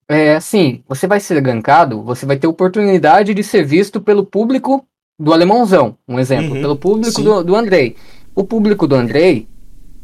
É 0.08 0.34
assim, 0.34 0.82
você 0.88 1.06
vai 1.06 1.20
ser 1.20 1.40
gankado, 1.40 2.02
você 2.02 2.24
vai 2.24 2.36
ter 2.36 2.46
oportunidade 2.46 3.34
de 3.34 3.42
ser 3.42 3.64
visto 3.64 4.00
pelo 4.00 4.24
público 4.24 4.86
do 5.18 5.32
alemãozão, 5.32 5.96
um 6.06 6.18
exemplo, 6.18 6.54
uhum, 6.54 6.60
pelo 6.60 6.76
público 6.76 7.22
do, 7.22 7.42
do 7.42 7.56
Andrei. 7.56 7.96
O 8.34 8.44
público 8.44 8.86
do 8.86 8.94
Andrei, 8.94 9.48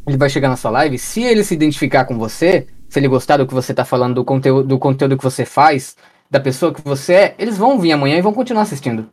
ele 0.07 0.17
vai 0.17 0.29
chegar 0.29 0.49
na 0.49 0.57
sua 0.57 0.71
live, 0.71 0.99
se 0.99 1.23
ele 1.23 1.45
se 1.45 1.55
identificar 1.55 2.05
com 2.05 2.19
você, 2.19 2.67
se 2.89 2.99
ele 2.99 3.09
gostar 3.09 3.37
do 3.37 3.47
que 3.47 3.55
você 3.55 3.73
tá 3.73 3.85
falando, 3.85 4.17
do 4.17 4.25
conteúdo, 4.25 4.67
do 4.67 4.79
conteúdo 4.79 5.17
que 5.17 5.25
você 5.25 5.45
faz, 5.45 5.97
da 6.31 6.41
pessoa 6.41 6.75
que 6.75 6.81
você 6.81 7.15
é, 7.15 7.35
eles 7.39 7.57
vão 7.57 7.79
vir 7.79 7.93
amanhã 7.93 8.17
e 8.17 8.23
vão 8.23 8.33
continuar 8.33 8.63
assistindo. 8.63 9.09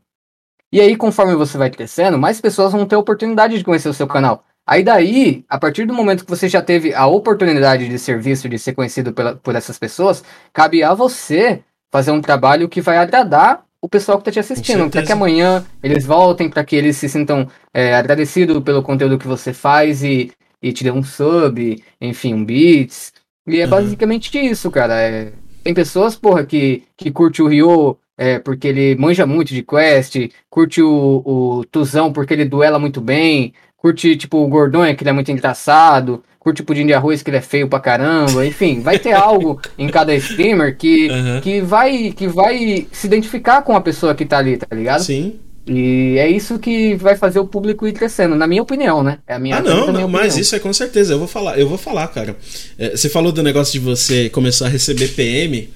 E 0.72 0.80
aí, 0.80 0.96
conforme 0.96 1.36
você 1.36 1.58
vai 1.58 1.70
crescendo, 1.70 2.18
mais 2.18 2.40
pessoas 2.40 2.72
vão 2.72 2.86
ter 2.86 2.96
oportunidade 2.96 3.58
de 3.58 3.64
conhecer 3.64 3.90
o 3.90 3.94
seu 3.94 4.08
canal. 4.08 4.44
Aí 4.68 4.84
daí, 4.84 5.44
a 5.50 5.58
partir 5.58 5.86
do 5.86 5.94
momento 5.96 6.24
que 6.24 6.30
você 6.30 6.48
já 6.48 6.62
teve 6.62 6.94
a 6.94 7.08
oportunidade 7.08 7.90
de 7.90 7.98
ser 7.98 8.20
visto, 8.22 8.48
de 8.48 8.60
ser 8.60 8.74
conhecido 8.74 9.12
pela, 9.12 9.36
por 9.36 9.56
essas 9.56 9.80
pessoas, 9.80 10.24
cabe 10.54 10.84
a 10.84 10.94
você 10.94 11.64
fazer 11.92 12.12
um 12.12 12.22
trabalho 12.22 12.70
que 12.70 12.80
vai 12.80 12.98
agradar 12.98 13.66
o 13.82 13.90
pessoal 13.90 14.18
que 14.18 14.30
está 14.30 14.32
te 14.32 14.40
assistindo, 14.40 14.90
para 14.90 15.02
que 15.02 15.12
amanhã 15.12 15.66
eles 15.82 16.06
voltem, 16.06 16.50
para 16.50 16.64
que 16.64 16.76
eles 16.76 16.98
se 16.98 17.10
sintam 17.10 17.48
é, 17.74 17.96
agradecidos 17.96 18.62
pelo 18.62 18.84
conteúdo 18.84 19.18
que 19.18 19.28
você 19.28 19.54
faz 19.54 20.04
e, 20.04 20.32
e 20.62 20.72
te 20.72 20.84
dê 20.84 20.92
um 20.92 21.02
sub, 21.02 21.84
enfim, 22.00 22.34
um 22.34 22.46
beats. 22.46 23.12
E 23.48 23.60
é 23.60 23.64
uhum. 23.64 23.70
basicamente 23.72 24.38
isso, 24.38 24.70
cara. 24.70 25.02
É, 25.02 25.32
tem 25.64 25.74
pessoas, 25.74 26.16
porra, 26.16 26.46
que, 26.46 26.84
que 26.96 27.10
curte 27.10 27.42
o 27.42 27.48
Ryo 27.48 27.98
é, 28.20 28.38
porque 28.38 28.68
ele 28.68 28.98
manja 28.98 29.26
muito 29.26 29.54
de 29.54 29.64
quest, 29.64 30.18
curte 30.50 30.82
o, 30.82 31.24
o 31.26 31.66
Tuzão 31.72 32.12
porque 32.12 32.34
ele 32.34 32.44
duela 32.44 32.78
muito 32.78 33.00
bem, 33.00 33.54
curte, 33.78 34.18
tipo, 34.18 34.40
o 34.40 34.48
Gordonha, 34.50 34.94
que 34.94 35.04
ele 35.04 35.10
é 35.10 35.14
muito 35.14 35.32
engraçado, 35.32 36.22
curte 36.38 36.62
o 36.62 36.66
pudim 36.66 36.86
de 36.86 36.94
arroz, 36.94 37.24
que 37.24 37.30
ele 37.30 37.38
é 37.38 37.42
feio 37.42 37.70
pra 37.70 37.80
caramba, 37.80 38.46
enfim, 38.46 38.82
vai 38.82 39.00
ter 39.00 39.14
algo 39.16 39.62
em 39.78 39.88
cada 39.88 40.14
streamer 40.16 40.78
que, 40.78 41.08
uhum. 41.10 41.40
que, 41.40 41.62
vai, 41.62 42.12
que 42.12 42.28
vai 42.28 42.86
se 42.92 43.08
identificar 43.08 43.62
com 43.62 43.74
a 43.74 43.80
pessoa 43.80 44.14
que 44.14 44.26
tá 44.26 44.40
ali, 44.40 44.58
tá 44.58 44.68
ligado? 44.76 45.02
Sim. 45.02 45.40
E 45.66 46.18
é 46.18 46.28
isso 46.28 46.60
que 46.60 46.96
vai 46.96 47.16
fazer 47.16 47.40
o 47.40 47.48
público 47.48 47.88
ir 47.88 47.94
crescendo, 47.94 48.36
na 48.36 48.48
minha 48.48 48.62
opinião, 48.62 49.02
né? 49.02 49.20
É 49.26 49.36
a 49.36 49.40
minha, 49.40 49.58
ah, 49.58 49.62
não, 49.62 49.94
não 49.94 50.08
mas 50.10 50.36
isso 50.36 50.56
é 50.56 50.60
com 50.60 50.74
certeza. 50.74 51.14
Eu 51.14 51.20
vou 51.20 51.28
falar, 51.28 51.58
eu 51.58 51.70
vou 51.70 51.78
falar, 51.78 52.08
cara. 52.10 52.36
É, 52.78 52.98
você 52.98 53.08
falou 53.08 53.32
do 53.32 53.44
negócio 53.44 53.72
de 53.72 53.80
você 53.80 54.30
começar 54.30 54.66
a 54.66 54.70
receber 54.70 55.10
PM. 55.10 55.70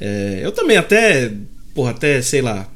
É, 0.00 0.40
eu 0.42 0.52
também 0.52 0.76
até, 0.76 1.30
porra, 1.74 1.90
até, 1.92 2.20
sei 2.22 2.42
lá, 2.42 2.68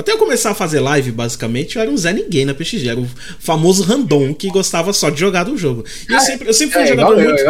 até 0.00 0.12
eu 0.12 0.18
começar 0.18 0.50
a 0.50 0.54
fazer 0.54 0.80
live, 0.80 1.12
basicamente, 1.12 1.76
eu 1.76 1.82
era 1.82 1.90
um 1.90 1.96
Zé 1.96 2.12
Ninguém 2.12 2.44
na 2.44 2.54
PXG. 2.54 2.88
Era 2.88 3.00
o 3.00 3.08
famoso 3.38 3.82
random 3.82 4.32
que 4.34 4.48
gostava 4.48 4.92
só 4.92 5.10
de 5.10 5.20
jogar 5.20 5.44
do 5.44 5.56
jogo. 5.56 5.84
E 6.08 6.12
eu 6.12 6.18
ah, 6.18 6.20
sempre, 6.20 6.48
eu 6.48 6.54
sempre 6.54 6.72
fui 6.74 6.82
um 6.82 6.84
é, 6.84 6.88
jogador 6.88 7.16
muito. 7.16 7.42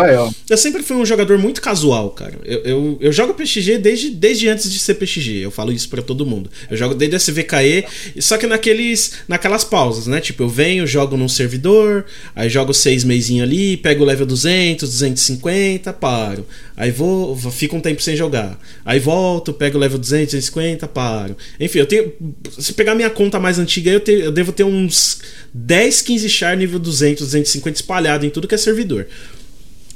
Eu, 0.48 0.56
sempre 0.56 0.82
fui 0.82 0.96
um 0.96 1.06
jogador 1.06 1.38
muito 1.38 1.60
casual, 1.60 2.10
cara. 2.10 2.34
Eu, 2.44 2.58
eu, 2.60 2.98
eu, 3.00 3.12
jogo 3.12 3.34
PXG 3.34 3.78
desde, 3.78 4.10
desde 4.10 4.48
antes 4.48 4.70
de 4.70 4.78
ser 4.78 4.94
PXG. 4.94 5.38
Eu 5.38 5.50
falo 5.50 5.72
isso 5.72 5.88
para 5.88 6.02
todo 6.02 6.26
mundo. 6.26 6.50
Eu 6.70 6.76
jogo 6.76 6.94
desde 6.94 7.16
SVKE, 7.16 7.86
só 8.20 8.36
que 8.36 8.46
naqueles, 8.46 9.12
naquelas 9.28 9.64
pausas, 9.64 10.06
né? 10.06 10.20
Tipo, 10.20 10.42
eu 10.42 10.48
venho, 10.48 10.86
jogo 10.86 11.16
num 11.16 11.28
servidor, 11.28 12.04
aí 12.34 12.48
jogo 12.48 12.74
seis 12.74 13.04
meizinho 13.04 13.44
ali, 13.44 13.76
pego 13.76 14.02
o 14.02 14.06
level 14.06 14.26
200, 14.26 14.88
250, 14.88 15.92
paro. 15.92 16.46
Aí 16.76 16.90
vou, 16.90 17.36
fico 17.36 17.76
um 17.76 17.80
tempo 17.80 18.02
sem 18.02 18.16
jogar. 18.16 18.58
Aí 18.84 18.98
volto, 18.98 19.52
pego 19.52 19.76
o 19.76 19.80
level 19.80 19.98
200, 19.98 20.32
250, 20.32 20.88
paro. 20.88 21.36
Enfim, 21.60 21.78
eu 21.78 21.86
tenho 21.86 22.12
se 22.58 22.72
pegar 22.72 22.94
minha 22.94 23.10
conta 23.10 23.38
mais 23.38 23.58
antiga, 23.58 23.90
eu, 23.90 24.00
te, 24.00 24.12
eu 24.12 24.32
devo 24.32 24.52
ter 24.52 24.64
uns 24.64 25.20
10, 25.52 26.02
15 26.02 26.28
char 26.28 26.56
nível 26.56 26.78
200, 26.78 27.24
250 27.24 27.76
espalhado 27.76 28.24
em 28.24 28.30
tudo 28.30 28.48
que 28.48 28.54
é 28.54 28.58
servidor. 28.58 29.06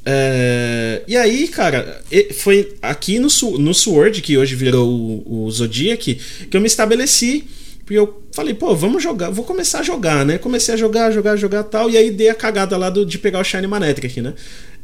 É, 0.07 1.03
e 1.09 1.17
aí, 1.17 1.49
cara, 1.49 2.03
foi 2.35 2.75
aqui 2.83 3.19
no, 3.19 3.29
no 3.59 3.73
Sword, 3.73 4.21
que 4.21 4.37
hoje 4.37 4.55
virou 4.55 4.89
o, 4.89 5.45
o 5.45 5.51
Zodiac, 5.51 6.15
que 6.51 6.57
eu 6.57 6.61
me 6.61 6.67
estabeleci. 6.67 7.45
Porque 7.81 7.99
eu 7.99 8.23
falei, 8.33 8.55
pô, 8.55 8.75
vamos 8.75 9.03
jogar, 9.03 9.29
vou 9.31 9.45
começar 9.45 9.81
a 9.81 9.83
jogar, 9.83 10.25
né? 10.25 10.39
Comecei 10.39 10.73
a 10.73 10.77
jogar, 10.77 11.11
jogar, 11.11 11.37
jogar 11.37 11.65
tal. 11.65 11.91
E 11.91 11.99
aí 11.99 12.11
dei 12.11 12.31
a 12.31 12.35
cagada 12.35 12.77
lá 12.79 12.89
do, 12.89 13.05
de 13.05 13.19
pegar 13.19 13.41
o 13.41 13.45
Shine 13.45 13.67
Manetric 13.67 14.07
aqui, 14.07 14.23
né? 14.23 14.33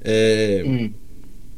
É, 0.04 0.62
hum. 0.66 0.90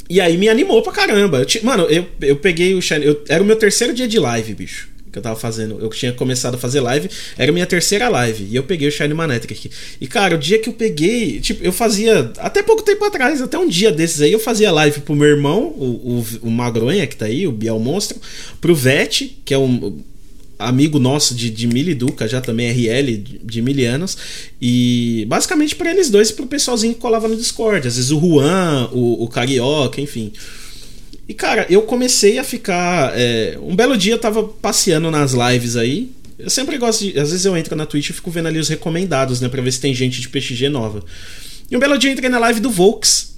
E 0.08 0.20
aí 0.20 0.36
me 0.36 0.48
animou 0.48 0.82
pra 0.82 0.92
caramba. 0.92 1.40
Eu, 1.42 1.64
mano, 1.64 1.84
eu, 1.84 2.06
eu 2.20 2.36
peguei 2.36 2.74
o 2.74 2.82
Shine. 2.82 3.04
Eu, 3.04 3.24
era 3.28 3.42
o 3.42 3.46
meu 3.46 3.56
terceiro 3.56 3.92
dia 3.92 4.06
de 4.06 4.20
live, 4.20 4.54
bicho 4.54 4.91
que 5.12 5.18
eu 5.18 5.22
tava 5.22 5.38
fazendo. 5.38 5.78
Eu 5.78 5.90
tinha 5.90 6.12
começado 6.12 6.54
a 6.54 6.58
fazer 6.58 6.80
live, 6.80 7.08
era 7.36 7.52
minha 7.52 7.66
terceira 7.66 8.08
live. 8.08 8.48
E 8.50 8.56
eu 8.56 8.62
peguei 8.62 8.88
o 8.88 8.90
Shine 8.90 9.12
Manetric. 9.12 9.70
E, 10.00 10.06
cara, 10.06 10.34
o 10.34 10.38
dia 10.38 10.58
que 10.58 10.70
eu 10.70 10.72
peguei. 10.72 11.38
Tipo, 11.40 11.62
eu 11.62 11.72
fazia. 11.72 12.32
Até 12.38 12.62
pouco 12.62 12.82
tempo 12.82 13.04
atrás, 13.04 13.42
até 13.42 13.58
um 13.58 13.68
dia 13.68 13.92
desses 13.92 14.22
aí, 14.22 14.32
eu 14.32 14.40
fazia 14.40 14.72
live 14.72 15.00
pro 15.00 15.14
meu 15.14 15.28
irmão, 15.28 15.64
o, 15.76 16.24
o, 16.42 16.48
o 16.48 16.50
Magronha, 16.50 17.06
que 17.06 17.16
tá 17.16 17.26
aí, 17.26 17.46
o 17.46 17.52
Biel 17.52 17.78
Monstro, 17.78 18.18
pro 18.60 18.74
Vete, 18.74 19.38
que 19.44 19.52
é 19.52 19.58
um 19.58 20.00
amigo 20.58 20.98
nosso 20.98 21.34
de, 21.34 21.50
de 21.50 21.66
mil 21.66 21.88
e 21.88 21.94
Duca, 21.94 22.28
já 22.28 22.40
também 22.40 22.70
RL 22.70 23.16
de, 23.16 23.38
de 23.38 23.62
mil 23.62 23.92
anos. 23.92 24.16
E 24.60 25.26
basicamente 25.28 25.74
para 25.76 25.90
eles 25.90 26.08
dois 26.08 26.30
e 26.30 26.34
pro 26.34 26.46
pessoalzinho 26.46 26.94
que 26.94 27.00
colava 27.00 27.28
no 27.28 27.36
Discord. 27.36 27.86
Às 27.86 27.96
vezes 27.96 28.10
o 28.10 28.20
Juan, 28.20 28.88
o, 28.92 29.24
o 29.24 29.28
Carioca, 29.28 30.00
enfim. 30.00 30.32
E, 31.32 31.34
cara, 31.34 31.64
eu 31.70 31.80
comecei 31.80 32.38
a 32.38 32.44
ficar. 32.44 33.18
É, 33.18 33.58
um 33.62 33.74
belo 33.74 33.96
dia 33.96 34.12
eu 34.12 34.18
tava 34.18 34.44
passeando 34.44 35.10
nas 35.10 35.32
lives 35.32 35.76
aí. 35.76 36.12
Eu 36.38 36.50
sempre 36.50 36.76
gosto 36.76 37.06
de. 37.06 37.18
Às 37.18 37.30
vezes 37.30 37.46
eu 37.46 37.56
entro 37.56 37.74
na 37.74 37.86
Twitch 37.86 38.10
e 38.10 38.12
fico 38.12 38.30
vendo 38.30 38.48
ali 38.48 38.58
os 38.58 38.68
recomendados, 38.68 39.40
né? 39.40 39.48
Pra 39.48 39.62
ver 39.62 39.72
se 39.72 39.80
tem 39.80 39.94
gente 39.94 40.20
de 40.20 40.28
PXG 40.28 40.68
nova. 40.68 41.02
E 41.70 41.74
um 41.74 41.80
belo 41.80 41.96
dia 41.96 42.10
eu 42.10 42.12
entrei 42.12 42.28
na 42.28 42.38
live 42.38 42.60
do 42.60 42.68
Volks. 42.68 43.34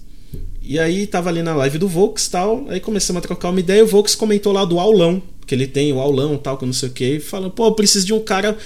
E 0.60 0.76
aí 0.76 1.06
tava 1.06 1.28
ali 1.28 1.40
na 1.40 1.54
live 1.54 1.78
do 1.78 1.86
Volks 1.86 2.26
tal. 2.26 2.66
Aí 2.68 2.80
começamos 2.80 3.20
a 3.20 3.22
trocar 3.22 3.50
uma 3.50 3.60
ideia. 3.60 3.78
E 3.78 3.82
o 3.84 3.86
Volks 3.86 4.16
comentou 4.16 4.52
lá 4.52 4.64
do 4.64 4.80
aulão 4.80 5.22
que 5.46 5.54
ele 5.54 5.66
tem 5.66 5.92
o 5.92 6.00
aulão 6.00 6.36
tal, 6.36 6.56
que 6.56 6.64
não 6.64 6.72
sei 6.72 6.88
o 6.88 6.92
que, 6.92 7.16
e 7.16 7.20
fala, 7.20 7.50
pô, 7.50 7.66
eu 7.66 7.72
preciso 7.72 8.06
de 8.06 8.12
um 8.12 8.20
cara, 8.20 8.56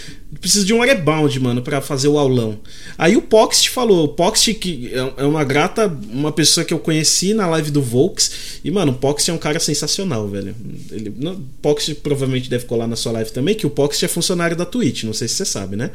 preciso 0.41 0.64
de 0.64 0.72
um 0.72 0.81
rebound, 0.81 1.39
mano, 1.41 1.62
para 1.62 1.81
fazer 1.81 2.09
o 2.09 2.18
aulão. 2.18 2.59
Aí 2.97 3.16
o 3.16 3.22
Poxt 3.22 3.70
falou, 3.70 4.05
o 4.05 4.09
Poxt 4.09 4.55
que 4.55 4.91
é, 4.93 5.22
é 5.22 5.24
uma 5.24 5.45
grata, 5.45 5.87
uma 6.11 6.33
pessoa 6.33 6.64
que 6.64 6.72
eu 6.72 6.79
conheci 6.79 7.35
na 7.35 7.47
live 7.47 7.70
do 7.70 7.83
Volks, 7.83 8.61
e 8.64 8.70
mano, 8.70 8.93
o 8.93 8.95
Poxt 8.95 9.31
é 9.31 9.35
um 9.35 9.39
cara 9.39 9.59
sensacional, 9.59 10.29
velho. 10.29 10.55
Ele, 10.91 11.11
o 11.11 11.41
Poxt 11.61 11.95
provavelmente 11.97 12.49
deve 12.49 12.64
colar 12.64 12.87
na 12.87 12.97
sua 12.97 13.12
live 13.12 13.31
também, 13.33 13.55
que 13.55 13.66
o 13.66 13.70
Poxt 13.70 14.05
é 14.05 14.09
funcionário 14.09 14.57
da 14.57 14.64
Twitch, 14.64 15.05
não 15.05 15.12
sei 15.12 15.29
se 15.29 15.35
você 15.35 15.45
sabe, 15.45 15.76
né? 15.76 15.91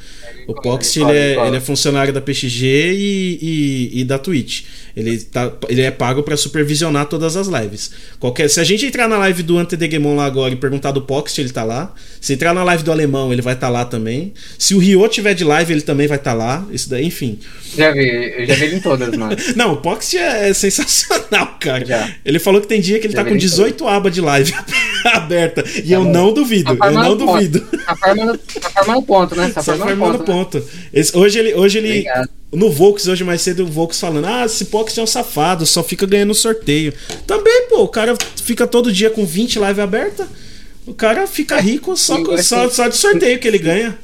O 0.47 0.53
Poxt 0.53 0.99
ele 0.99 1.11
é, 1.11 1.47
ele 1.47 1.57
é 1.57 1.61
funcionário 1.61 2.13
da 2.13 2.21
PXG 2.21 2.65
e, 2.65 3.39
e, 3.41 4.01
e 4.01 4.03
da 4.03 4.19
Twitch. 4.19 4.63
Ele, 4.95 5.17
tá, 5.19 5.51
ele 5.69 5.81
é 5.81 5.89
pago 5.89 6.21
para 6.21 6.38
supervisionar 6.38 7.07
todas 7.07 7.36
as 7.36 7.47
lives. 7.47 7.91
Qualquer, 8.19 8.49
se 8.49 8.59
a 8.59 8.63
gente 8.63 8.86
entrar 8.86 9.07
na 9.07 9.17
live 9.17 9.41
do 9.41 9.57
Ante 9.57 9.75
Degemon 9.75 10.15
lá 10.15 10.25
agora 10.25 10.53
e 10.53 10.55
perguntar 10.55 10.72
do 10.80 11.01
Poxt, 11.01 11.39
ele 11.39 11.49
tá 11.49 11.63
lá. 11.63 11.93
Se 12.19 12.34
entrar 12.34 12.53
na 12.53 12.63
live 12.63 12.84
do 12.84 12.91
Alemão, 12.91 13.32
ele 13.34 13.41
vai 13.41 13.53
estar 13.53 13.67
tá 13.67 13.74
lá 13.74 13.86
também. 13.86 14.34
Se 14.57 14.74
o 14.74 14.80
Rio 14.80 15.07
tiver 15.07 15.34
de 15.34 15.43
live, 15.43 15.74
ele 15.74 15.82
também 15.82 16.07
vai 16.07 16.17
estar 16.17 16.32
tá 16.32 16.38
lá. 16.38 16.65
Isso 16.71 16.89
daí, 16.89 17.05
enfim. 17.05 17.39
Já 17.76 17.91
vi, 17.91 18.07
eu 18.07 18.45
já 18.45 18.55
vi 18.55 18.65
ele 18.65 18.76
em 18.78 18.80
todas, 18.80 19.15
mano. 19.17 19.36
Não, 19.55 19.74
o 19.74 19.78
Poxt 19.78 20.17
é, 20.17 20.53
sensacional, 20.53 21.57
cara. 21.59 21.86
Já. 21.86 22.15
Ele 22.24 22.39
falou 22.39 22.61
que 22.61 22.67
tem 22.67 22.80
dia 22.80 22.99
que 22.99 23.07
ele 23.07 23.13
já 23.13 23.24
tá 23.24 23.30
com 23.30 23.36
18 23.36 23.88
abas 23.88 24.13
de 24.13 24.21
live 24.21 24.53
aberta. 25.05 25.63
E 25.67 25.82
tá 25.82 25.93
eu 25.93 26.03
não 26.03 26.34
duvido, 26.34 26.76
tá 26.76 26.88
eu 26.88 26.93
não 26.93 27.17
duvido. 27.17 27.59
Tá 27.86 27.95
farmando, 27.95 28.38
tá 28.38 28.69
farmando 28.69 29.01
ponto, 29.03 29.36
né? 29.36 29.51
Tá 29.53 29.63
farmando 29.63 30.19
ponto. 30.19 30.24
ponto. 30.24 30.59
Né? 30.59 30.65
Esse, 30.93 31.17
hoje 31.17 31.39
ele. 31.39 31.53
Hoje 31.53 31.78
ele 31.78 31.89
Obrigado. 31.89 32.30
No 32.53 32.69
Volks, 32.69 33.07
hoje 33.07 33.24
mais 33.24 33.41
cedo, 33.41 33.63
o 33.63 33.67
Volks 33.67 33.99
falando: 33.99 34.26
Ah, 34.26 34.45
esse 34.45 34.65
Pox 34.65 34.95
é 34.97 35.01
um 35.01 35.07
safado, 35.07 35.65
só 35.65 35.84
fica 35.84 36.05
ganhando 36.05 36.36
sorteio. 36.36 36.93
Também, 37.26 37.67
pô, 37.67 37.82
o 37.82 37.88
cara 37.88 38.15
fica 38.43 38.67
todo 38.67 38.91
dia 38.91 39.09
com 39.09 39.26
20 39.26 39.57
live 39.57 39.82
aberta. 39.82 40.28
O 40.86 40.93
cara 40.93 41.25
fica 41.27 41.59
rico 41.59 41.95
só, 41.95 42.17
Sim, 42.17 42.38
só, 42.43 42.69
só 42.69 42.88
de 42.88 42.97
sorteio 42.97 43.39
que 43.39 43.47
ele 43.47 43.59
ganha. 43.59 43.97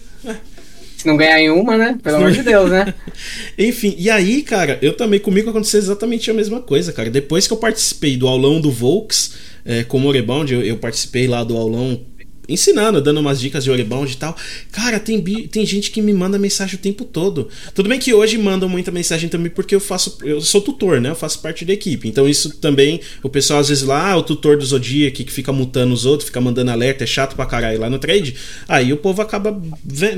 Se 1.00 1.08
não 1.08 1.16
ganhar 1.16 1.40
em 1.40 1.50
uma, 1.50 1.78
né? 1.78 1.98
Pelo 2.04 2.18
amor 2.18 2.32
de 2.32 2.44
Deus, 2.44 2.70
né? 2.70 2.94
Enfim, 3.58 3.96
e 3.98 4.10
aí, 4.10 4.42
cara, 4.42 4.78
eu 4.82 4.92
também, 4.92 5.18
comigo 5.18 5.50
aconteceu 5.50 5.80
exatamente 5.80 6.30
a 6.30 6.34
mesma 6.34 6.60
coisa, 6.60 6.92
cara. 6.92 7.10
Depois 7.10 7.48
que 7.48 7.54
eu 7.54 7.58
participei 7.58 8.18
do 8.18 8.28
aulão 8.28 8.60
do 8.60 8.70
Volks, 8.70 9.32
é, 9.64 9.84
como 9.86 10.12
Rebound, 10.12 10.54
eu, 10.54 10.62
eu 10.62 10.76
participei 10.76 11.26
lá 11.26 11.42
do 11.42 11.56
aulão 11.56 12.02
ensinando, 12.50 13.02
dando 13.02 13.20
umas 13.20 13.40
dicas 13.40 13.64
de 13.64 13.72
Orebound 13.72 14.12
e 14.12 14.18
tal. 14.18 14.36
Cara, 14.72 15.00
tem, 15.00 15.22
tem 15.22 15.66
gente 15.66 15.92
que 15.92 16.02
me 16.02 16.14
manda 16.14 16.38
mensagem 16.38 16.76
o 16.76 16.80
tempo 16.80 17.06
todo. 17.06 17.48
Tudo 17.74 17.88
bem 17.88 18.00
que 18.00 18.14
hoje 18.14 18.38
mandam 18.38 18.68
muita 18.68 18.92
mensagem 18.92 19.30
também 19.30 19.52
porque 19.52 19.76
eu 19.76 19.80
faço. 19.80 20.18
Eu 20.24 20.42
sou 20.42 20.62
tutor, 20.62 21.00
né? 21.00 21.10
Eu 21.10 21.16
faço 21.16 21.40
parte 21.40 21.64
da 21.64 21.74
equipe. 21.74 22.08
Então 22.08 22.28
isso 22.28 22.58
também, 22.58 23.00
o 23.24 23.30
pessoal 23.30 23.60
às 23.60 23.70
vezes 23.70 23.84
lá, 23.84 24.12
ah, 24.12 24.18
o 24.18 24.24
tutor 24.24 24.58
do 24.58 24.66
Zodiac 24.66 25.24
que 25.24 25.32
fica 25.32 25.54
mutando 25.54 25.94
os 25.94 26.06
outros, 26.06 26.28
fica 26.28 26.42
mandando 26.42 26.72
alerta, 26.72 27.04
é 27.04 27.08
chato 27.08 27.36
pra 27.36 27.46
caralho 27.46 27.80
lá 27.80 27.90
no 27.90 28.00
trade. 28.00 28.36
Aí 28.68 28.92
o 28.92 28.98
povo 28.98 29.22
acaba 29.22 29.62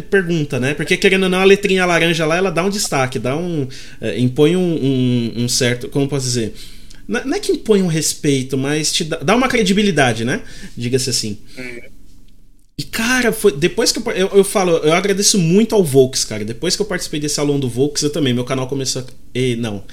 pergunta, 0.10 0.60
né? 0.60 0.74
Porque 0.74 0.98
querendo 0.98 1.24
ou 1.24 1.30
não, 1.30 1.40
a 1.40 1.44
letrinha 1.44 1.86
laranja 1.86 2.26
lá, 2.26 2.38
ela 2.38 2.50
dá 2.50 2.64
um 2.64 2.70
destaque, 2.70 3.20
dá 3.20 3.36
um. 3.36 3.68
É, 4.00 4.20
impõe 4.20 4.56
um, 4.56 4.62
um, 4.62 5.44
um 5.44 5.50
certo. 5.50 5.90
Como 5.90 6.08
posso 6.08 6.26
dizer? 6.26 6.54
Não 7.08 7.34
é 7.34 7.40
que 7.40 7.52
impõe 7.52 7.82
um 7.82 7.88
respeito, 7.88 8.58
mas 8.58 8.94
te 8.94 9.04
dá, 9.04 9.18
dá 9.18 9.36
uma 9.36 9.50
credibilidade, 9.50 10.24
né? 10.24 10.42
Diga-se 10.78 11.10
assim. 11.10 11.38
E, 12.82 12.84
cara, 12.84 13.32
foi, 13.32 13.52
depois 13.52 13.92
que 13.92 14.00
eu, 14.00 14.12
eu, 14.14 14.28
eu, 14.38 14.44
falo, 14.44 14.78
eu 14.78 14.92
agradeço 14.94 15.38
muito 15.38 15.76
ao 15.76 15.84
Volks, 15.84 16.26
cara. 16.26 16.44
Depois 16.44 16.76
que 16.76 16.82
eu 16.82 16.86
participei 16.88 17.20
desse 17.20 17.40
aluno 17.40 17.60
do 17.60 17.70
Volks, 17.70 18.02
eu 18.02 18.10
também, 18.10 18.34
meu 18.34 18.44
canal 18.44 18.68
começou 18.68 19.04
a. 19.04 19.06
Ei, 19.36 19.56
não. 19.56 19.84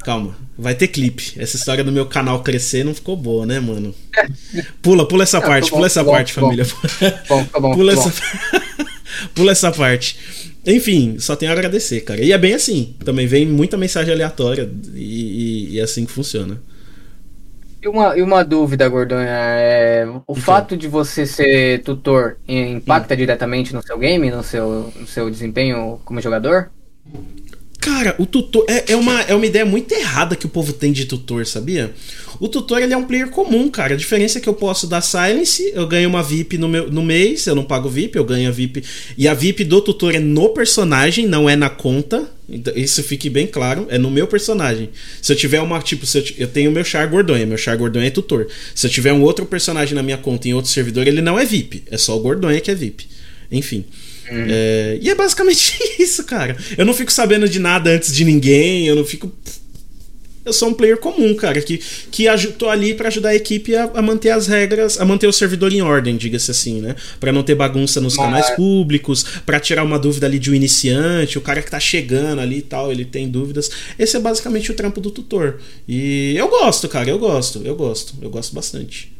Calma, 0.00 0.36
vai 0.58 0.74
ter 0.74 0.88
clipe. 0.88 1.32
Essa 1.38 1.56
história 1.56 1.82
do 1.82 1.90
meu 1.90 2.04
canal 2.04 2.42
crescer 2.42 2.84
não 2.84 2.94
ficou 2.94 3.16
boa, 3.16 3.46
né, 3.46 3.58
mano? 3.58 3.94
Pula, 4.82 5.08
pula 5.08 5.22
essa 5.22 5.40
parte, 5.40 5.70
bom, 5.70 5.76
pula 5.76 5.86
essa 5.86 6.04
bom, 6.04 6.10
parte, 6.10 6.34
bom, 6.34 6.40
família. 6.42 6.66
Bom, 7.26 7.44
tá 7.44 7.58
bom, 7.58 7.74
pula, 7.74 7.92
essa... 7.94 8.12
pula 9.34 9.52
essa 9.52 9.72
parte. 9.72 10.18
Enfim, 10.66 11.16
só 11.18 11.34
tenho 11.34 11.52
a 11.52 11.54
agradecer, 11.54 12.02
cara. 12.02 12.22
E 12.22 12.32
é 12.32 12.38
bem 12.38 12.52
assim. 12.52 12.94
Também 13.02 13.26
vem 13.26 13.46
muita 13.46 13.78
mensagem 13.78 14.12
aleatória 14.12 14.70
e, 14.94 14.98
e, 14.98 15.74
e 15.74 15.80
é 15.80 15.82
assim 15.82 16.04
que 16.04 16.12
funciona. 16.12 16.60
E 17.82 17.88
uma, 17.88 18.16
e 18.16 18.22
uma 18.22 18.44
dúvida, 18.44 18.86
Gordonha, 18.88 19.26
é, 19.26 20.06
o 20.26 20.34
fato 20.34 20.76
de 20.76 20.86
você 20.86 21.24
ser 21.24 21.82
tutor 21.82 22.36
impacta 22.46 23.14
hum. 23.14 23.16
diretamente 23.16 23.72
no 23.72 23.82
seu 23.82 23.98
game, 23.98 24.30
no 24.30 24.42
seu, 24.42 24.92
no 24.94 25.06
seu 25.06 25.30
desempenho 25.30 25.98
como 26.04 26.20
jogador? 26.20 26.70
Cara, 27.80 28.14
o 28.18 28.26
tutor 28.26 28.66
é, 28.68 28.92
é, 28.92 28.96
uma, 28.96 29.22
é 29.22 29.34
uma 29.34 29.46
ideia 29.46 29.64
muito 29.64 29.92
errada 29.92 30.36
que 30.36 30.44
o 30.44 30.50
povo 30.50 30.74
tem 30.74 30.92
de 30.92 31.06
tutor, 31.06 31.46
sabia? 31.46 31.94
O 32.40 32.48
tutor 32.48 32.82
ele 32.82 32.94
é 32.94 32.96
um 32.96 33.04
player 33.04 33.28
comum, 33.28 33.68
cara. 33.68 33.94
A 33.94 33.96
diferença 33.96 34.38
é 34.38 34.40
que 34.40 34.48
eu 34.48 34.54
posso 34.54 34.86
dar 34.86 35.02
silence, 35.02 35.70
eu 35.74 35.86
ganho 35.86 36.08
uma 36.08 36.22
VIP 36.22 36.56
no, 36.56 36.68
meu, 36.68 36.90
no 36.90 37.02
mês, 37.02 37.46
eu 37.46 37.54
não 37.54 37.62
pago 37.62 37.88
VIP, 37.88 38.16
eu 38.16 38.24
ganho 38.24 38.48
a 38.48 38.52
VIP. 38.52 38.82
E 39.16 39.28
a 39.28 39.34
VIP 39.34 39.62
do 39.62 39.80
tutor 39.82 40.14
é 40.14 40.18
no 40.18 40.48
personagem, 40.48 41.26
não 41.26 41.48
é 41.48 41.54
na 41.54 41.68
conta. 41.68 42.28
Então, 42.48 42.72
isso 42.74 43.02
fique 43.02 43.30
bem 43.30 43.46
claro, 43.46 43.86
é 43.90 43.98
no 43.98 44.10
meu 44.10 44.26
personagem. 44.26 44.88
Se 45.20 45.32
eu 45.32 45.36
tiver 45.36 45.60
uma, 45.60 45.78
tipo, 45.80 46.06
se 46.06 46.18
eu, 46.18 46.24
eu 46.38 46.48
tenho 46.48 46.72
meu 46.72 46.82
Char 46.82 47.06
Gordonha, 47.06 47.46
meu 47.46 47.58
Char 47.58 47.76
Gordonha 47.76 48.06
é 48.06 48.10
tutor. 48.10 48.48
Se 48.74 48.86
eu 48.86 48.90
tiver 48.90 49.12
um 49.12 49.22
outro 49.22 49.44
personagem 49.44 49.94
na 49.94 50.02
minha 50.02 50.18
conta 50.18 50.48
em 50.48 50.54
outro 50.54 50.70
servidor, 50.70 51.06
ele 51.06 51.20
não 51.20 51.38
é 51.38 51.44
VIP. 51.44 51.84
É 51.90 51.98
só 51.98 52.16
o 52.16 52.20
Gordonha 52.20 52.60
que 52.60 52.70
é 52.70 52.74
VIP. 52.74 53.06
Enfim. 53.52 53.84
Hum. 54.30 54.46
É, 54.48 54.98
e 55.00 55.10
é 55.10 55.14
basicamente 55.14 55.78
isso, 55.98 56.24
cara. 56.24 56.56
Eu 56.78 56.86
não 56.86 56.94
fico 56.94 57.12
sabendo 57.12 57.48
de 57.48 57.58
nada 57.58 57.90
antes 57.90 58.14
de 58.14 58.24
ninguém, 58.24 58.86
eu 58.86 58.96
não 58.96 59.04
fico. 59.04 59.30
Eu 60.50 60.54
sou 60.54 60.68
um 60.68 60.74
player 60.74 60.96
comum, 60.96 61.32
cara, 61.36 61.60
que, 61.62 61.78
que 62.10 62.24
tô 62.58 62.68
ali 62.68 62.92
para 62.92 63.06
ajudar 63.06 63.28
a 63.28 63.36
equipe 63.36 63.76
a, 63.76 63.84
a, 63.94 64.02
manter 64.02 64.30
as 64.30 64.48
regras, 64.48 65.00
a 65.00 65.04
manter 65.04 65.28
o 65.28 65.32
servidor 65.32 65.72
em 65.72 65.80
ordem, 65.80 66.16
diga-se 66.16 66.50
assim, 66.50 66.80
né? 66.80 66.96
Para 67.20 67.30
não 67.30 67.44
ter 67.44 67.54
bagunça 67.54 68.00
nos 68.00 68.16
canais 68.16 68.50
públicos, 68.50 69.24
para 69.46 69.60
tirar 69.60 69.84
uma 69.84 69.96
dúvida 69.96 70.26
ali 70.26 70.40
de 70.40 70.50
um 70.50 70.54
iniciante, 70.54 71.38
o 71.38 71.40
cara 71.40 71.62
que 71.62 71.70
tá 71.70 71.78
chegando 71.78 72.40
ali 72.40 72.58
e 72.58 72.62
tal, 72.62 72.90
ele 72.90 73.04
tem 73.04 73.28
dúvidas. 73.28 73.70
Esse 73.96 74.16
é 74.16 74.20
basicamente 74.20 74.72
o 74.72 74.74
trampo 74.74 75.00
do 75.00 75.12
tutor. 75.12 75.60
E 75.86 76.34
eu 76.36 76.48
gosto, 76.48 76.88
cara, 76.88 77.08
eu 77.08 77.18
gosto, 77.18 77.62
eu 77.64 77.76
gosto, 77.76 78.14
eu 78.20 78.28
gosto 78.28 78.52
bastante. 78.52 79.12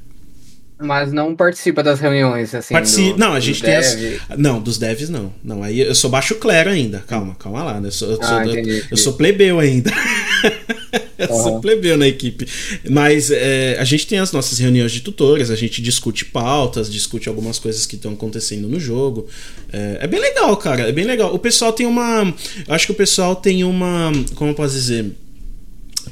Mas 0.81 1.13
não 1.13 1.37
participa 1.37 1.83
das 1.83 2.01
reuniões, 2.01 2.55
assim. 2.55 2.73
Participa. 2.73 3.19
não, 3.19 3.35
a 3.35 3.41
gente 3.41 3.63
tem 3.63 3.77
as. 3.77 3.97
Não, 4.37 4.61
dos 4.61 4.79
devs 4.79 5.11
não. 5.11 5.31
Não, 5.45 5.63
aí 5.63 5.81
eu 5.81 5.95
sou 5.95 6.09
baixo 6.09 6.37
clero 6.37 6.71
ainda. 6.71 7.05
Calma, 7.07 7.37
calma 7.39 7.63
lá. 7.63 7.81
Né? 7.81 7.89
Eu 7.89 7.93
sou, 7.93 8.11
eu 8.11 8.17
sou, 8.17 8.37
ah, 8.37 8.47
entendi, 8.47 8.85
eu, 8.91 8.97
sou 8.97 9.13
plebeu 9.13 9.61
ainda. 9.61 9.93
eu 11.29 11.35
uhum. 11.35 11.61
plebeu 11.61 11.97
na 11.97 12.07
equipe. 12.07 12.47
Mas 12.89 13.31
é, 13.31 13.77
a 13.79 13.85
gente 13.85 14.07
tem 14.07 14.19
as 14.19 14.33
nossas 14.33 14.59
reuniões 14.59 14.93
de 14.93 15.01
tutores, 15.01 15.51
a 15.51 15.57
gente 15.57 15.83
discute 15.83 16.25
pautas, 16.25 16.91
discute 16.91 17.29
algumas 17.29 17.59
coisas 17.59 17.87
que 17.87 17.97
estão 17.97 18.13
acontecendo 18.13 18.69
no 18.69 18.81
jogo. 18.81 19.27
É, 19.73 19.99
é, 20.01 20.07
bem 20.07 20.21
legal, 20.21 20.57
cara. 20.57 20.89
É 20.89 20.93
bem 20.93 21.05
legal. 21.05 21.35
O 21.35 21.39
pessoal 21.39 21.73
tem 21.73 21.87
uma. 21.87 22.33
Acho 22.69 22.87
que 22.87 22.93
o 22.93 22.97
pessoal 22.97 23.37
tem 23.37 23.65
uma. 23.65 24.13
Como 24.35 24.51
eu 24.51 24.55
posso 24.55 24.75
dizer? 24.75 25.07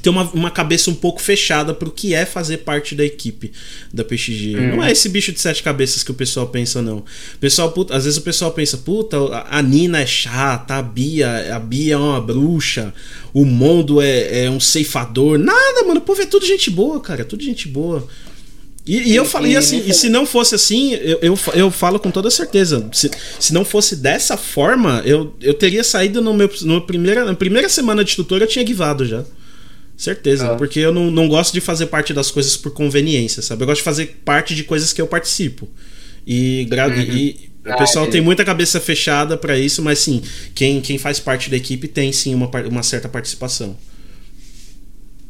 Ter 0.01 0.09
uma, 0.09 0.23
uma 0.31 0.51
cabeça 0.51 0.89
um 0.89 0.95
pouco 0.95 1.21
fechada 1.21 1.73
pro 1.73 1.91
que 1.91 2.13
é 2.13 2.25
fazer 2.25 2.57
parte 2.57 2.95
da 2.95 3.05
equipe 3.05 3.51
da 3.93 4.03
PXG. 4.03 4.55
Hum. 4.57 4.75
Não 4.75 4.83
é 4.83 4.91
esse 4.91 5.09
bicho 5.09 5.31
de 5.31 5.39
sete 5.39 5.61
cabeças 5.61 6.03
que 6.03 6.11
o 6.11 6.13
pessoal 6.13 6.47
pensa, 6.47 6.81
não. 6.81 6.97
O 6.97 7.39
pessoal, 7.39 7.71
puta, 7.71 7.95
às 7.95 8.05
vezes 8.05 8.17
o 8.17 8.21
pessoal 8.21 8.51
pensa, 8.51 8.77
puta, 8.77 9.17
a 9.49 9.61
Nina 9.61 10.01
é 10.01 10.05
chata, 10.05 10.75
a 10.75 10.81
Bia, 10.81 11.55
a 11.55 11.59
Bia 11.59 11.95
é 11.95 11.97
uma 11.97 12.21
bruxa, 12.21 12.93
o 13.33 13.45
Mondo 13.45 14.01
é, 14.01 14.45
é 14.45 14.49
um 14.49 14.59
ceifador. 14.59 15.37
Nada, 15.37 15.83
mano, 15.83 15.99
o 15.99 16.03
povo 16.03 16.21
é 16.21 16.25
tudo 16.25 16.45
gente 16.45 16.69
boa, 16.69 16.99
cara, 16.99 17.21
é 17.21 17.25
tudo 17.25 17.43
gente 17.43 17.67
boa. 17.67 18.07
E, 18.89 19.11
e, 19.11 19.15
eu 19.15 19.23
falei 19.23 19.55
assim, 19.55 19.83
e 19.85 19.93
se 19.93 20.09
não 20.09 20.25
fosse 20.25 20.55
assim, 20.55 20.95
eu, 20.95 21.19
eu, 21.21 21.39
eu 21.53 21.69
falo 21.69 21.99
com 21.99 22.09
toda 22.09 22.31
certeza. 22.31 22.89
Se, 22.91 23.11
se 23.39 23.53
não 23.53 23.63
fosse 23.63 23.95
dessa 23.95 24.35
forma, 24.35 25.03
eu, 25.05 25.35
eu 25.41 25.53
teria 25.53 25.83
saído 25.83 26.23
no 26.23 26.33
meu, 26.33 26.49
no 26.63 26.81
primeira, 26.81 27.23
na 27.23 27.35
primeira 27.35 27.69
semana 27.69 28.03
de 28.03 28.15
tutor, 28.15 28.41
eu 28.41 28.47
tinha 28.47 28.65
guivado 28.65 29.05
já. 29.05 29.23
Certeza, 29.99 30.53
ah. 30.53 30.55
porque 30.55 30.79
eu 30.79 30.93
não, 30.93 31.11
não 31.11 31.27
gosto 31.27 31.53
de 31.53 31.59
fazer 31.59 31.87
parte 31.87 32.13
das 32.13 32.31
coisas 32.31 32.55
por 32.55 32.71
conveniência, 32.71 33.41
sabe? 33.41 33.63
Eu 33.63 33.67
gosto 33.67 33.79
de 33.79 33.83
fazer 33.83 34.21
parte 34.23 34.55
de 34.55 34.63
coisas 34.63 34.93
que 34.93 35.01
eu 35.01 35.07
participo. 35.07 35.67
E, 36.25 36.69
uhum. 36.71 37.01
e 37.01 37.49
o 37.65 37.77
pessoal 37.77 38.05
ah, 38.05 38.09
tem 38.09 38.21
muita 38.21 38.45
cabeça 38.45 38.79
fechada 38.79 39.35
para 39.37 39.59
isso, 39.59 39.83
mas 39.83 39.99
sim, 39.99 40.23
quem, 40.55 40.79
quem 40.79 40.97
faz 40.97 41.19
parte 41.19 41.49
da 41.49 41.57
equipe 41.57 41.85
tem 41.85 42.13
sim 42.13 42.33
uma, 42.33 42.49
uma 42.69 42.81
certa 42.81 43.09
participação. 43.09 43.75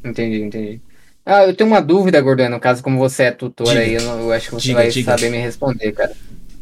Entendi, 0.06 0.44
entendi. 0.44 0.80
Ah, 1.26 1.48
eu 1.48 1.56
tenho 1.56 1.68
uma 1.68 1.82
dúvida, 1.82 2.22
Gordon, 2.22 2.50
no 2.50 2.60
caso, 2.60 2.84
como 2.84 3.00
você 3.00 3.24
é 3.24 3.32
tutor 3.32 3.76
aí, 3.76 3.96
eu, 3.96 4.02
eu, 4.04 4.32
acho 4.32 4.50
que 4.50 4.54
você 4.54 4.68
diga, 4.68 4.80
vai 4.82 4.90
diga. 4.90 5.18
saber 5.18 5.32
me 5.32 5.40
responder, 5.40 5.94
cara. 5.94 6.16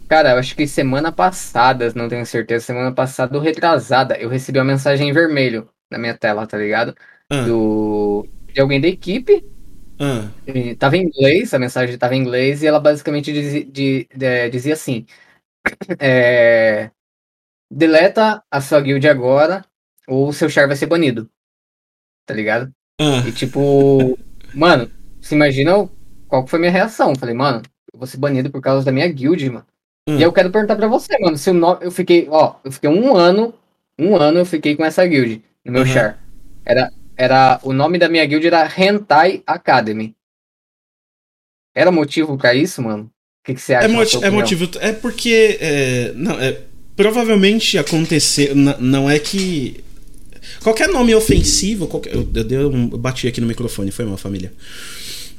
Cara, 0.08 0.32
eu 0.32 0.38
acho 0.38 0.56
que 0.56 0.66
semana 0.66 1.12
passada, 1.12 1.92
não 1.94 2.08
tenho 2.08 2.26
certeza, 2.26 2.68
semana 2.68 2.94
passada 2.94 3.38
ou 3.38 3.44
retrasada, 3.44 4.16
eu 4.16 4.30
recebi 4.30 4.60
uma 4.60 4.64
mensagem 4.64 5.10
em 5.10 5.14
vermelho 5.14 5.68
na 5.92 5.98
minha 5.98 6.14
tela, 6.14 6.48
tá 6.48 6.58
ligado? 6.58 6.96
Ah. 7.30 7.42
do, 7.46 8.28
de 8.54 8.62
alguém 8.62 8.80
da 8.80 8.88
equipe 8.88 9.46
Ah. 10.00 10.30
E 10.46 10.76
tava 10.76 10.98
em 10.98 11.04
inglês, 11.04 11.54
a 11.54 11.60
mensagem 11.60 11.98
tava 11.98 12.16
em 12.16 12.22
inglês, 12.22 12.62
e 12.62 12.68
ela 12.68 12.80
basicamente 12.80 13.34
dizia, 13.34 13.66
de, 13.66 14.08
de, 14.16 14.50
dizia 14.50 14.74
assim: 14.74 15.06
é, 16.00 16.92
deleta 17.72 18.44
a 18.50 18.62
sua 18.62 18.80
guild 18.80 19.08
agora, 19.08 19.66
ou 20.08 20.30
o 20.30 20.34
seu 20.34 20.50
char 20.50 20.68
vai 20.68 20.76
ser 20.76 20.86
banido. 20.86 21.30
Tá 22.26 22.34
ligado? 22.34 22.72
Ah. 23.00 23.24
E 23.28 23.32
tipo, 23.32 24.18
mano, 24.54 24.92
se 25.22 25.36
imagina 25.36 25.90
qual 26.28 26.46
foi 26.46 26.60
minha 26.60 26.72
reação. 26.72 27.16
Falei, 27.16 27.34
mano, 27.34 27.62
eu 27.92 28.00
vou 28.00 28.08
ser 28.08 28.18
banido 28.18 28.50
por 28.50 28.62
causa 28.62 28.86
da 28.86 28.92
minha 28.92 29.08
guild, 29.08 29.50
mano. 29.50 29.66
Hum. 30.08 30.18
E 30.18 30.24
eu 30.24 30.32
quero 30.32 30.52
perguntar 30.52 30.76
pra 30.76 30.88
você, 30.88 31.18
mano, 31.20 31.38
se 31.38 31.50
o 31.50 31.54
nome. 31.54 31.86
Eu 31.86 31.92
fiquei, 31.92 32.28
ó, 32.30 32.56
eu 32.64 32.72
fiquei 32.72 32.90
um 32.90 33.16
ano, 33.16 33.54
um 34.00 34.16
ano 34.16 34.40
eu 34.40 34.46
fiquei 34.46 34.76
com 34.76 34.86
essa 34.86 35.06
guild 35.06 35.44
no 35.66 35.72
meu 35.72 35.82
uhum. 35.82 35.88
char. 35.88 36.24
Era, 36.66 36.92
era, 37.18 37.60
o 37.64 37.74
nome 37.74 37.98
da 37.98 38.08
minha 38.08 38.26
guild 38.26 38.46
era 38.46 38.72
Hentai 38.78 39.42
Academy. 39.46 40.16
Era 41.76 41.92
motivo 41.92 42.38
para 42.38 42.54
isso, 42.54 42.82
mano? 42.82 43.06
O 43.06 43.46
que, 43.46 43.56
que 43.56 43.62
você 43.62 43.74
acha? 43.74 43.88
É, 43.88 43.90
moti 43.90 44.24
é 44.24 44.30
motivo. 44.30 44.70
É 44.80 44.92
porque. 44.94 45.58
É, 45.60 46.12
não, 46.16 46.40
é, 46.40 46.60
provavelmente 46.96 47.78
aconteceu. 47.78 48.56
Não 48.56 49.10
é 49.10 49.18
que. 49.20 49.84
Qualquer 50.62 50.90
nome 50.90 51.14
ofensivo. 51.16 51.88
Qualquer, 51.88 52.14
eu, 52.14 52.28
eu, 52.34 52.50
eu, 52.50 52.72
eu 52.72 52.98
bati 52.98 53.28
aqui 53.28 53.42
no 53.42 53.48
microfone, 53.48 53.92
foi 53.92 54.06
mal, 54.06 54.18
família. 54.18 54.54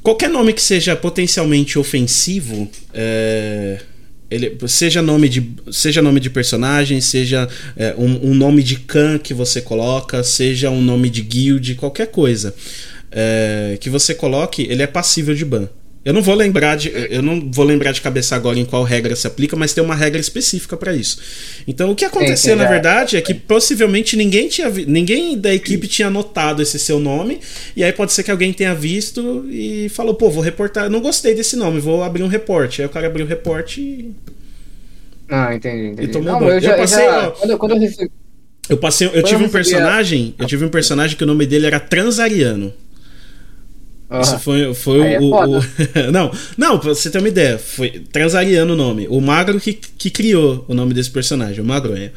Qualquer 0.01 0.29
nome 0.29 0.53
que 0.53 0.61
seja 0.61 0.95
potencialmente 0.95 1.77
ofensivo. 1.77 2.69
É, 2.93 3.81
ele, 4.29 4.57
seja 4.67 5.01
nome 5.01 5.27
de 5.27 5.51
seja 5.71 6.01
nome 6.01 6.19
de 6.19 6.29
personagem 6.29 7.01
seja 7.01 7.47
é, 7.75 7.95
um, 7.97 8.31
um, 8.31 8.33
nome 8.33 8.61
de 8.61 8.77
clã 8.77 9.17
que 9.17 9.33
você 9.33 9.61
coloca 9.61 10.23
seja 10.23 10.69
um 10.69 10.81
nome 10.81 11.09
de 11.09 11.21
guild 11.21 11.75
qualquer 11.75 12.07
coisa 12.07 12.53
é, 13.11 13.77
que 13.79 13.89
você 13.89 14.13
coloque 14.13 14.63
ele 14.63 14.83
é 14.83 14.87
passível 14.87 15.33
de 15.33 15.45
ban 15.45 15.67
eu 16.03 16.13
não 16.13 16.21
vou 16.21 16.33
lembrar 16.33 16.77
de 16.77 16.89
eu 17.09 17.21
não 17.21 17.51
vou 17.51 17.65
lembrar 17.65 17.91
de 17.91 17.99
cabeça 17.99 18.33
agora 18.33 18.57
em 18.57 18.63
qual 18.63 18.83
regra 18.83 19.15
se 19.15 19.27
aplica, 19.27 19.55
mas 19.57 19.73
tem 19.73 19.83
uma 19.83 19.95
regra 19.95 20.19
específica 20.19 20.77
para 20.77 20.93
isso. 20.95 21.19
Então 21.67 21.91
o 21.91 21.95
que 21.95 22.05
aconteceu 22.05 22.55
na 22.55 22.65
verdade 22.65 23.17
é 23.17 23.21
que 23.21 23.33
possivelmente 23.33 24.15
ninguém 24.15 24.47
tinha 24.47 24.69
ninguém 24.69 25.37
da 25.37 25.53
equipe 25.53 25.87
tinha 25.87 26.09
notado 26.09 26.61
esse 26.61 26.79
seu 26.79 26.99
nome 26.99 27.39
e 27.75 27.83
aí 27.83 27.91
pode 27.91 28.13
ser 28.13 28.23
que 28.23 28.31
alguém 28.31 28.53
tenha 28.53 28.73
visto 28.73 29.45
e 29.49 29.89
falou 29.89 30.13
pô 30.13 30.29
vou 30.29 30.41
reportar, 30.41 30.89
não 30.89 31.01
gostei 31.01 31.35
desse 31.35 31.57
nome, 31.57 31.81
vou 31.81 32.01
abrir 32.01 32.23
um 32.23 32.27
reporte. 32.27 32.81
Aí 32.81 32.87
o 32.87 32.89
cara 32.91 33.07
abriu 33.07 33.25
o 33.25 33.29
reporte 33.29 33.81
e 33.81 34.15
ah 35.27 35.53
entendi, 35.53 35.87
entendi. 35.87 36.09
E 36.09 36.11
tomou 36.11 36.39
não, 36.39 36.49
eu, 36.49 36.61
já, 36.61 36.71
eu 36.71 36.77
passei 36.77 37.05
já, 37.05 37.27
ó, 37.27 37.31
quando, 37.31 37.57
quando 37.57 37.71
eu, 37.73 37.79
recebi... 37.79 38.11
eu 38.69 38.77
passei 38.77 39.11
eu 39.13 39.23
tive 39.23 39.43
um 39.43 39.49
personagem 39.49 40.33
eu 40.39 40.47
tive 40.47 40.63
um 40.63 40.69
personagem 40.69 41.17
que 41.17 41.23
o 41.25 41.27
nome 41.27 41.45
dele 41.45 41.67
era 41.67 41.79
Transariano. 41.79 42.73
Uhum. 44.09 44.21
Isso 44.21 44.39
foi, 44.39 44.73
foi 44.73 45.13
é 45.13 45.19
o. 45.19 45.35
o... 45.35 45.61
não, 46.11 46.31
não, 46.57 46.79
pra 46.79 46.89
você 46.89 47.11
ter 47.11 47.19
uma 47.19 47.27
ideia, 47.27 47.59
foi 47.59 47.91
Transariano 48.11 48.73
o 48.73 48.75
nome. 48.75 49.07
O 49.07 49.21
Magro 49.21 49.59
que, 49.59 49.73
que 49.73 50.09
criou 50.09 50.65
o 50.67 50.73
nome 50.73 50.93
desse 50.93 51.11
personagem, 51.11 51.61
o 51.61 51.65
Magro 51.65 51.95
é. 51.95 52.11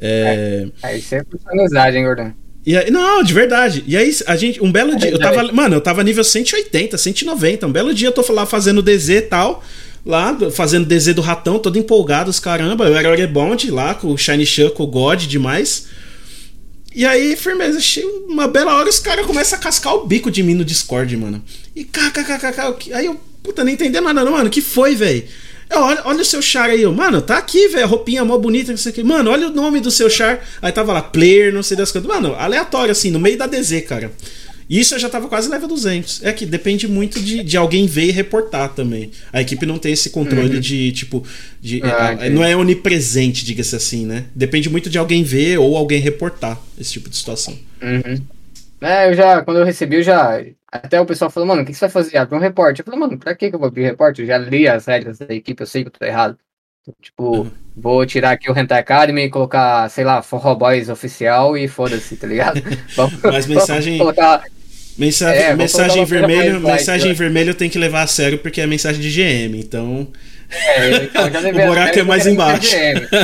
É, 0.00 0.68
é 0.82 0.98
isso 0.98 1.14
é 1.14 1.24
personagem, 1.24 2.04
Gordon. 2.04 2.32
E 2.66 2.76
aí, 2.76 2.90
não, 2.90 3.22
de 3.22 3.32
verdade. 3.32 3.82
E 3.86 3.96
aí, 3.96 4.14
a 4.26 4.36
gente, 4.36 4.62
um 4.62 4.70
belo 4.70 4.94
dia, 4.94 5.10
eu 5.10 5.18
tava, 5.18 5.50
mano, 5.50 5.76
eu 5.76 5.80
tava 5.80 6.04
nível 6.04 6.22
180, 6.22 6.98
190. 6.98 7.66
Um 7.66 7.72
belo 7.72 7.94
dia 7.94 8.08
eu 8.08 8.12
tô 8.12 8.22
lá 8.30 8.44
fazendo 8.44 8.82
DZ 8.82 9.08
e 9.08 9.22
tal, 9.22 9.64
lá, 10.04 10.36
fazendo 10.50 10.84
DZ 10.84 11.14
do 11.14 11.22
ratão, 11.22 11.58
todo 11.58 11.78
empolgado, 11.78 12.28
os 12.28 12.38
caramba. 12.38 12.84
Eu 12.86 12.94
era 12.94 13.08
Orebond 13.08 13.70
lá, 13.70 13.94
com 13.94 14.08
o 14.08 14.18
Shiny 14.18 14.44
com 14.76 14.82
o 14.82 14.86
God 14.86 15.22
demais. 15.22 15.88
E 16.94 17.04
aí, 17.04 17.36
firmeza, 17.36 17.78
uma 18.26 18.48
bela 18.48 18.74
hora 18.74 18.88
os 18.88 18.98
caras 18.98 19.26
começam 19.26 19.58
a 19.58 19.62
cascar 19.62 19.94
o 19.94 20.06
bico 20.06 20.30
de 20.30 20.42
mim 20.42 20.54
no 20.54 20.64
Discord, 20.64 21.16
mano. 21.16 21.42
E 21.76 21.84
kkkk. 21.84 22.92
Aí 22.92 23.06
eu, 23.06 23.20
puta, 23.42 23.62
nem 23.62 23.74
entendendo 23.74 24.04
nada, 24.04 24.24
não, 24.24 24.32
mano. 24.32 24.50
que 24.50 24.62
foi, 24.62 24.94
velho? 24.94 25.24
Olha, 25.70 26.00
olha 26.04 26.22
o 26.22 26.24
seu 26.24 26.40
char 26.40 26.70
aí, 26.70 26.86
mano, 26.86 27.20
tá 27.20 27.36
aqui, 27.36 27.68
velho, 27.68 27.86
roupinha 27.86 28.24
mó 28.24 28.38
bonita, 28.38 28.70
não 28.70 28.78
sei 28.78 28.90
o 28.90 28.94
que. 28.94 29.02
Mano, 29.02 29.30
olha 29.30 29.48
o 29.48 29.52
nome 29.52 29.80
do 29.80 29.90
seu 29.90 30.08
char. 30.08 30.42
Aí 30.62 30.72
tava 30.72 30.94
lá, 30.94 31.02
player, 31.02 31.52
não 31.52 31.62
sei 31.62 31.76
das 31.76 31.92
coisas. 31.92 32.08
Mano, 32.08 32.34
aleatório, 32.34 32.90
assim, 32.90 33.10
no 33.10 33.20
meio 33.20 33.36
da 33.36 33.46
DZ, 33.46 33.84
cara. 33.86 34.10
Isso 34.68 34.94
eu 34.94 34.98
já 34.98 35.08
tava 35.08 35.28
quase 35.28 35.48
level 35.48 35.68
200. 35.68 36.22
É 36.24 36.32
que 36.32 36.44
depende 36.44 36.86
muito 36.86 37.20
de, 37.20 37.42
de 37.42 37.56
alguém 37.56 37.86
ver 37.86 38.06
e 38.06 38.10
reportar 38.10 38.74
também. 38.74 39.10
A 39.32 39.40
equipe 39.40 39.64
não 39.64 39.78
tem 39.78 39.92
esse 39.92 40.10
controle 40.10 40.56
uhum. 40.56 40.60
de, 40.60 40.92
tipo. 40.92 41.24
De, 41.60 41.80
ah, 41.82 42.28
não 42.30 42.44
é 42.44 42.54
onipresente, 42.54 43.44
diga-se 43.44 43.74
assim, 43.74 44.04
né? 44.04 44.26
Depende 44.34 44.68
muito 44.68 44.90
de 44.90 44.98
alguém 44.98 45.22
ver 45.22 45.58
ou 45.58 45.76
alguém 45.76 46.00
reportar 46.00 46.60
esse 46.78 46.92
tipo 46.92 47.08
de 47.08 47.16
situação. 47.16 47.58
Uhum. 47.80 48.20
É, 48.80 49.08
eu 49.08 49.14
já, 49.14 49.42
quando 49.42 49.58
eu 49.58 49.64
recebi, 49.64 49.96
eu 49.96 50.02
já. 50.02 50.40
Até 50.70 51.00
o 51.00 51.06
pessoal 51.06 51.30
falou, 51.30 51.48
mano, 51.48 51.62
o 51.62 51.64
que 51.64 51.72
você 51.72 51.80
vai 51.80 51.90
fazer? 51.90 52.18
Abre 52.18 52.36
um 52.36 52.40
reporte. 52.40 52.80
Eu 52.80 52.84
falei, 52.84 53.00
mano, 53.00 53.18
pra 53.18 53.34
que 53.34 53.46
eu 53.46 53.58
vou 53.58 53.68
abrir 53.68 53.84
reporte? 53.84 54.20
Eu 54.20 54.26
já 54.26 54.36
li 54.36 54.68
as 54.68 54.84
regras 54.84 55.18
da 55.18 55.34
equipe, 55.34 55.62
eu 55.62 55.66
sei 55.66 55.82
que 55.82 55.88
eu 55.88 55.92
tô 55.92 56.04
errado. 56.04 56.38
Tipo, 57.02 57.38
uhum. 57.38 57.50
vou 57.76 58.04
tirar 58.06 58.32
aqui 58.32 58.50
o 58.50 58.58
Hentai 58.58 58.80
Academy 58.80 59.22
e 59.22 59.30
colocar, 59.30 59.88
sei 59.90 60.04
lá, 60.04 60.22
Forro 60.22 60.54
Boys 60.54 60.88
oficial 60.88 61.56
e 61.56 61.68
foda-se, 61.68 62.16
tá 62.16 62.26
ligado? 62.26 62.62
Vamos, 62.96 63.20
Mas 63.22 63.46
mensagem. 63.46 63.98
colocar 63.98 64.42
Mensagem, 64.98 65.42
é, 65.42 65.54
mensagem 65.54 66.04
vermelho, 66.04 66.60
mensagem 66.60 67.14
vermelho 67.14 67.54
tem 67.54 67.70
que 67.70 67.78
levar 67.78 68.02
a 68.02 68.06
sério 68.08 68.38
porque 68.38 68.60
é 68.60 68.66
mensagem 68.66 69.00
de 69.00 69.10
GM, 69.10 69.56
então. 69.56 70.08
É, 70.50 71.06
o 71.62 71.66
buraco 71.68 71.98
é 71.98 72.02
mais 72.02 72.26
embaixo. 72.26 72.74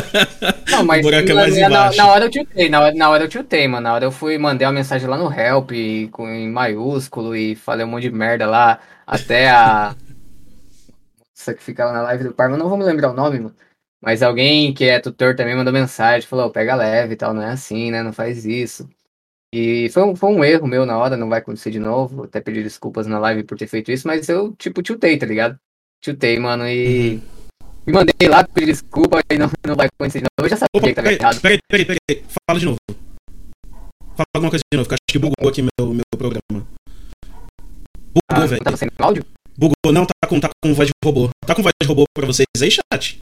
Não, 0.71 0.85
mas 0.85 1.01
o 1.01 1.03
buraco 1.03 1.31
é 1.31 1.35
mais 1.35 1.57
na, 1.57 1.67
embaixo. 1.67 1.97
Na, 1.99 2.05
na, 2.05 2.13
hora 2.13 2.25
eu 2.27 2.31
tiltei, 2.31 2.69
na 2.69 2.81
hora, 2.81 2.95
na 2.95 3.11
hora 3.11 3.25
eu 3.25 3.29
tiltei, 3.29 3.67
mano. 3.67 3.83
Na 3.83 3.95
hora 3.95 4.05
eu 4.05 4.13
fui, 4.13 4.39
mandei 4.39 4.65
uma 4.67 4.73
mensagem 4.73 5.09
lá 5.09 5.17
no 5.17 5.33
help 5.33 5.71
com, 6.13 6.29
em 6.29 6.49
maiúsculo 6.49 7.35
e 7.35 7.57
falei 7.57 7.85
um 7.85 7.89
monte 7.89 8.05
de 8.05 8.11
merda 8.13 8.47
lá. 8.47 8.79
Até 9.05 9.51
a. 9.51 9.97
Nossa, 11.37 11.55
que 11.55 11.63
fica 11.63 11.87
lá 11.87 11.93
na 11.93 12.03
live 12.03 12.25
do 12.25 12.33
Parma, 12.33 12.57
não 12.57 12.69
vou 12.69 12.79
me 12.79 12.85
lembrar 12.85 13.11
o 13.11 13.15
nome, 13.15 13.41
mano. 13.41 13.55
Mas 14.01 14.23
alguém 14.23 14.73
que 14.73 14.85
é 14.85 15.01
tutor 15.01 15.35
também 15.35 15.57
mandou 15.57 15.73
mensagem, 15.73 16.29
falou, 16.29 16.51
pega 16.51 16.77
leve 16.77 17.15
e 17.15 17.17
tal, 17.17 17.35
não 17.35 17.43
é 17.43 17.51
assim, 17.51 17.91
né? 17.91 18.03
Não 18.03 18.13
faz 18.13 18.45
isso. 18.45 18.89
E 19.57 19.89
foi 19.91 20.03
um, 20.03 20.17
foi 20.17 20.31
um 20.33 20.43
erro 20.43 20.67
meu 20.67 20.85
na 20.85 20.99
hora, 20.99 21.17
não 21.17 21.29
vai 21.29 21.39
acontecer 21.39 21.71
de 21.71 21.79
novo. 21.79 22.25
Até 22.25 22.41
pedir 22.41 22.65
desculpas 22.65 23.07
na 23.07 23.21
live 23.21 23.45
por 23.45 23.57
ter 23.57 23.69
feito 23.69 23.93
isso, 23.93 24.05
mas 24.05 24.29
eu, 24.29 24.53
tipo, 24.59 24.83
tiltei, 24.83 25.17
tá 25.17 25.25
ligado? 25.25 25.57
Tiltei, 26.03 26.41
mano, 26.41 26.67
e. 26.67 27.15
Uhum. 27.15 27.21
Me 27.87 27.93
mandei 27.93 28.29
lá 28.29 28.43
pedir 28.43 28.73
desculpa 28.73 29.21
e 29.31 29.39
não, 29.39 29.49
não 29.65 29.77
vai 29.77 29.87
acontecer 29.87 30.19
de 30.19 30.25
novo. 30.25 30.45
Eu 30.45 30.49
já 30.49 30.57
sabia 30.57 30.69
Opa, 30.75 30.89
que 30.89 30.95
tava 30.95 31.13
errado. 31.13 31.41
Peraí, 31.41 31.59
peraí, 31.69 31.85
peraí. 31.85 32.25
Fala 32.49 32.59
de 32.59 32.67
novo. 32.67 32.79
Fala 34.17 34.27
alguma 34.35 34.51
coisa 34.51 34.65
de 34.73 34.77
novo, 34.77 34.89
que 34.89 34.95
acho 34.95 35.03
que 35.09 35.19
bugou 35.21 35.49
aqui 35.49 35.63
meu, 35.63 35.95
meu 35.95 36.05
programa. 36.19 36.43
Bugou, 36.51 38.23
ah, 38.31 38.47
velho. 38.47 38.65
Tá 38.65 38.77
sem 38.77 38.89
áudio? 38.99 39.25
Bugou, 39.57 39.93
não, 39.93 40.05
tá 40.05 40.29
com, 40.29 40.41
tá 40.41 40.51
com 40.65 40.75
voz 40.75 40.89
de 40.89 40.93
robô. 41.05 41.31
Tá 41.47 41.55
com 41.55 41.63
voz 41.63 41.73
de 41.81 41.87
robô 41.87 42.07
pra 42.13 42.27
vocês 42.27 42.49
aí, 42.61 42.73
chat? 42.73 43.19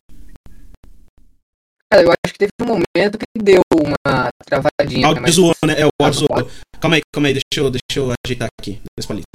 Cara, 1.93 2.05
eu 2.05 2.09
acho 2.09 2.33
que 2.33 2.39
teve 2.39 2.53
um 2.63 2.65
momento 2.65 3.19
que 3.19 3.27
deu 3.37 3.61
uma 3.71 4.31
travadinha. 4.47 5.07
Áudio 5.07 5.23
mas... 5.23 5.35
zoou, 5.35 5.55
né? 5.67 5.75
É, 5.79 5.85
o 5.85 5.91
áudio 6.01 6.21
zoou. 6.21 6.51
Calma 6.81 6.97
aí, 6.97 7.03
calma 7.13 7.29
aí, 7.29 7.35
deixa 7.35 7.45
eu, 7.59 7.71
deixa 7.71 8.01
eu 8.01 8.15
ajeitar 8.25 8.49
aqui 8.59 8.81
nesse 8.97 9.07
palito. 9.07 9.29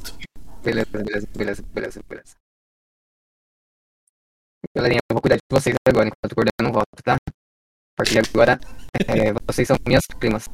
Beleza, 0.60 0.88
beleza, 0.90 1.28
beleza, 1.36 1.62
beleza, 1.62 2.00
beleza. 2.08 2.34
Galerinha, 4.74 4.98
eu 5.08 5.14
vou 5.14 5.22
cuidar 5.22 5.36
de 5.36 5.42
vocês 5.48 5.76
agora, 5.86 6.08
enquanto 6.08 6.32
o 6.32 6.34
Gordão 6.34 6.52
não 6.60 6.72
volta, 6.72 7.00
tá? 7.04 7.14
A 7.14 7.96
partir 7.96 8.20
de 8.20 8.28
agora, 8.28 8.58
é, 9.06 9.32
vocês 9.46 9.68
são 9.68 9.76
minhas 9.86 10.02
primas. 10.18 10.48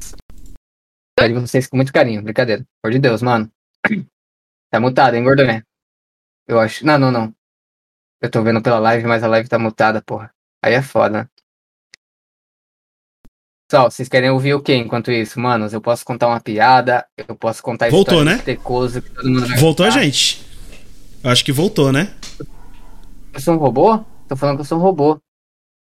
Cuidar 1.18 1.32
de 1.32 1.40
vocês 1.40 1.66
com 1.68 1.76
muito 1.76 1.90
carinho, 1.90 2.22
brincadeira. 2.22 2.66
Por 2.82 2.92
de 2.92 2.98
Deus, 2.98 3.22
mano. 3.22 3.50
Tá 4.70 4.80
mutado, 4.80 5.14
hein, 5.14 5.22
Gordão? 5.22 5.46
Eu 6.48 6.58
acho. 6.58 6.84
Não, 6.84 6.98
não, 6.98 7.12
não. 7.12 7.32
Eu 8.20 8.28
tô 8.28 8.42
vendo 8.42 8.60
pela 8.60 8.80
live, 8.80 9.06
mas 9.06 9.22
a 9.22 9.28
live 9.28 9.48
tá 9.48 9.56
mutada, 9.56 10.02
porra. 10.02 10.34
Aí 10.60 10.74
é 10.74 10.82
foda. 10.82 11.30
Pessoal, 13.68 13.90
vocês 13.90 14.08
querem 14.08 14.30
ouvir 14.30 14.54
o 14.54 14.60
que 14.60 14.74
enquanto 14.74 15.10
isso? 15.10 15.40
Manos, 15.40 15.72
eu 15.72 15.80
posso 15.80 16.04
contar 16.04 16.28
uma 16.28 16.40
piada, 16.40 17.04
eu 17.16 17.34
posso 17.34 17.62
contar 17.62 17.90
voltou, 17.90 18.22
né? 18.22 18.38
tecoso 18.44 19.00
que 19.00 19.10
todo 19.10 19.28
mundo 19.28 19.56
Voltou 19.56 19.86
a 19.86 19.90
gente. 19.90 20.44
Eu 21.22 21.30
acho 21.30 21.44
que 21.44 21.50
voltou, 21.50 21.90
né? 21.90 22.12
Eu 23.32 23.40
sou 23.40 23.54
um 23.54 23.56
robô? 23.56 23.98
Tô 24.28 24.36
falando 24.36 24.56
que 24.56 24.60
eu 24.60 24.66
sou 24.66 24.78
um 24.78 24.82
robô. 24.82 25.18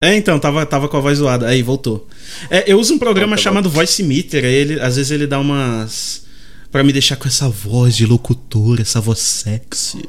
É, 0.04 0.16
então, 0.16 0.38
tava, 0.40 0.66
tava 0.66 0.88
com 0.88 0.98
a 0.98 1.00
voz 1.00 1.18
zoada. 1.18 1.48
Aí, 1.48 1.62
voltou. 1.62 2.08
É, 2.50 2.72
eu 2.72 2.80
uso 2.80 2.94
um 2.94 3.00
programa 3.00 3.36
voltou, 3.36 3.44
chamado 3.44 3.64
voltou. 3.64 3.82
Voice 3.82 4.04
Meter, 4.04 4.44
aí 4.46 4.54
ele, 4.54 4.82
às 4.82 4.98
vezes 4.98 5.12
ele 5.12 5.26
dá 5.26 5.40
umas. 5.40 6.26
para 6.72 6.84
me 6.84 6.94
deixar 6.94 7.16
com 7.16 7.28
essa 7.28 7.50
voz 7.50 7.96
de 7.96 8.06
locutor, 8.06 8.80
essa 8.82 9.00
voz 9.00 9.20
sexy. 9.20 10.06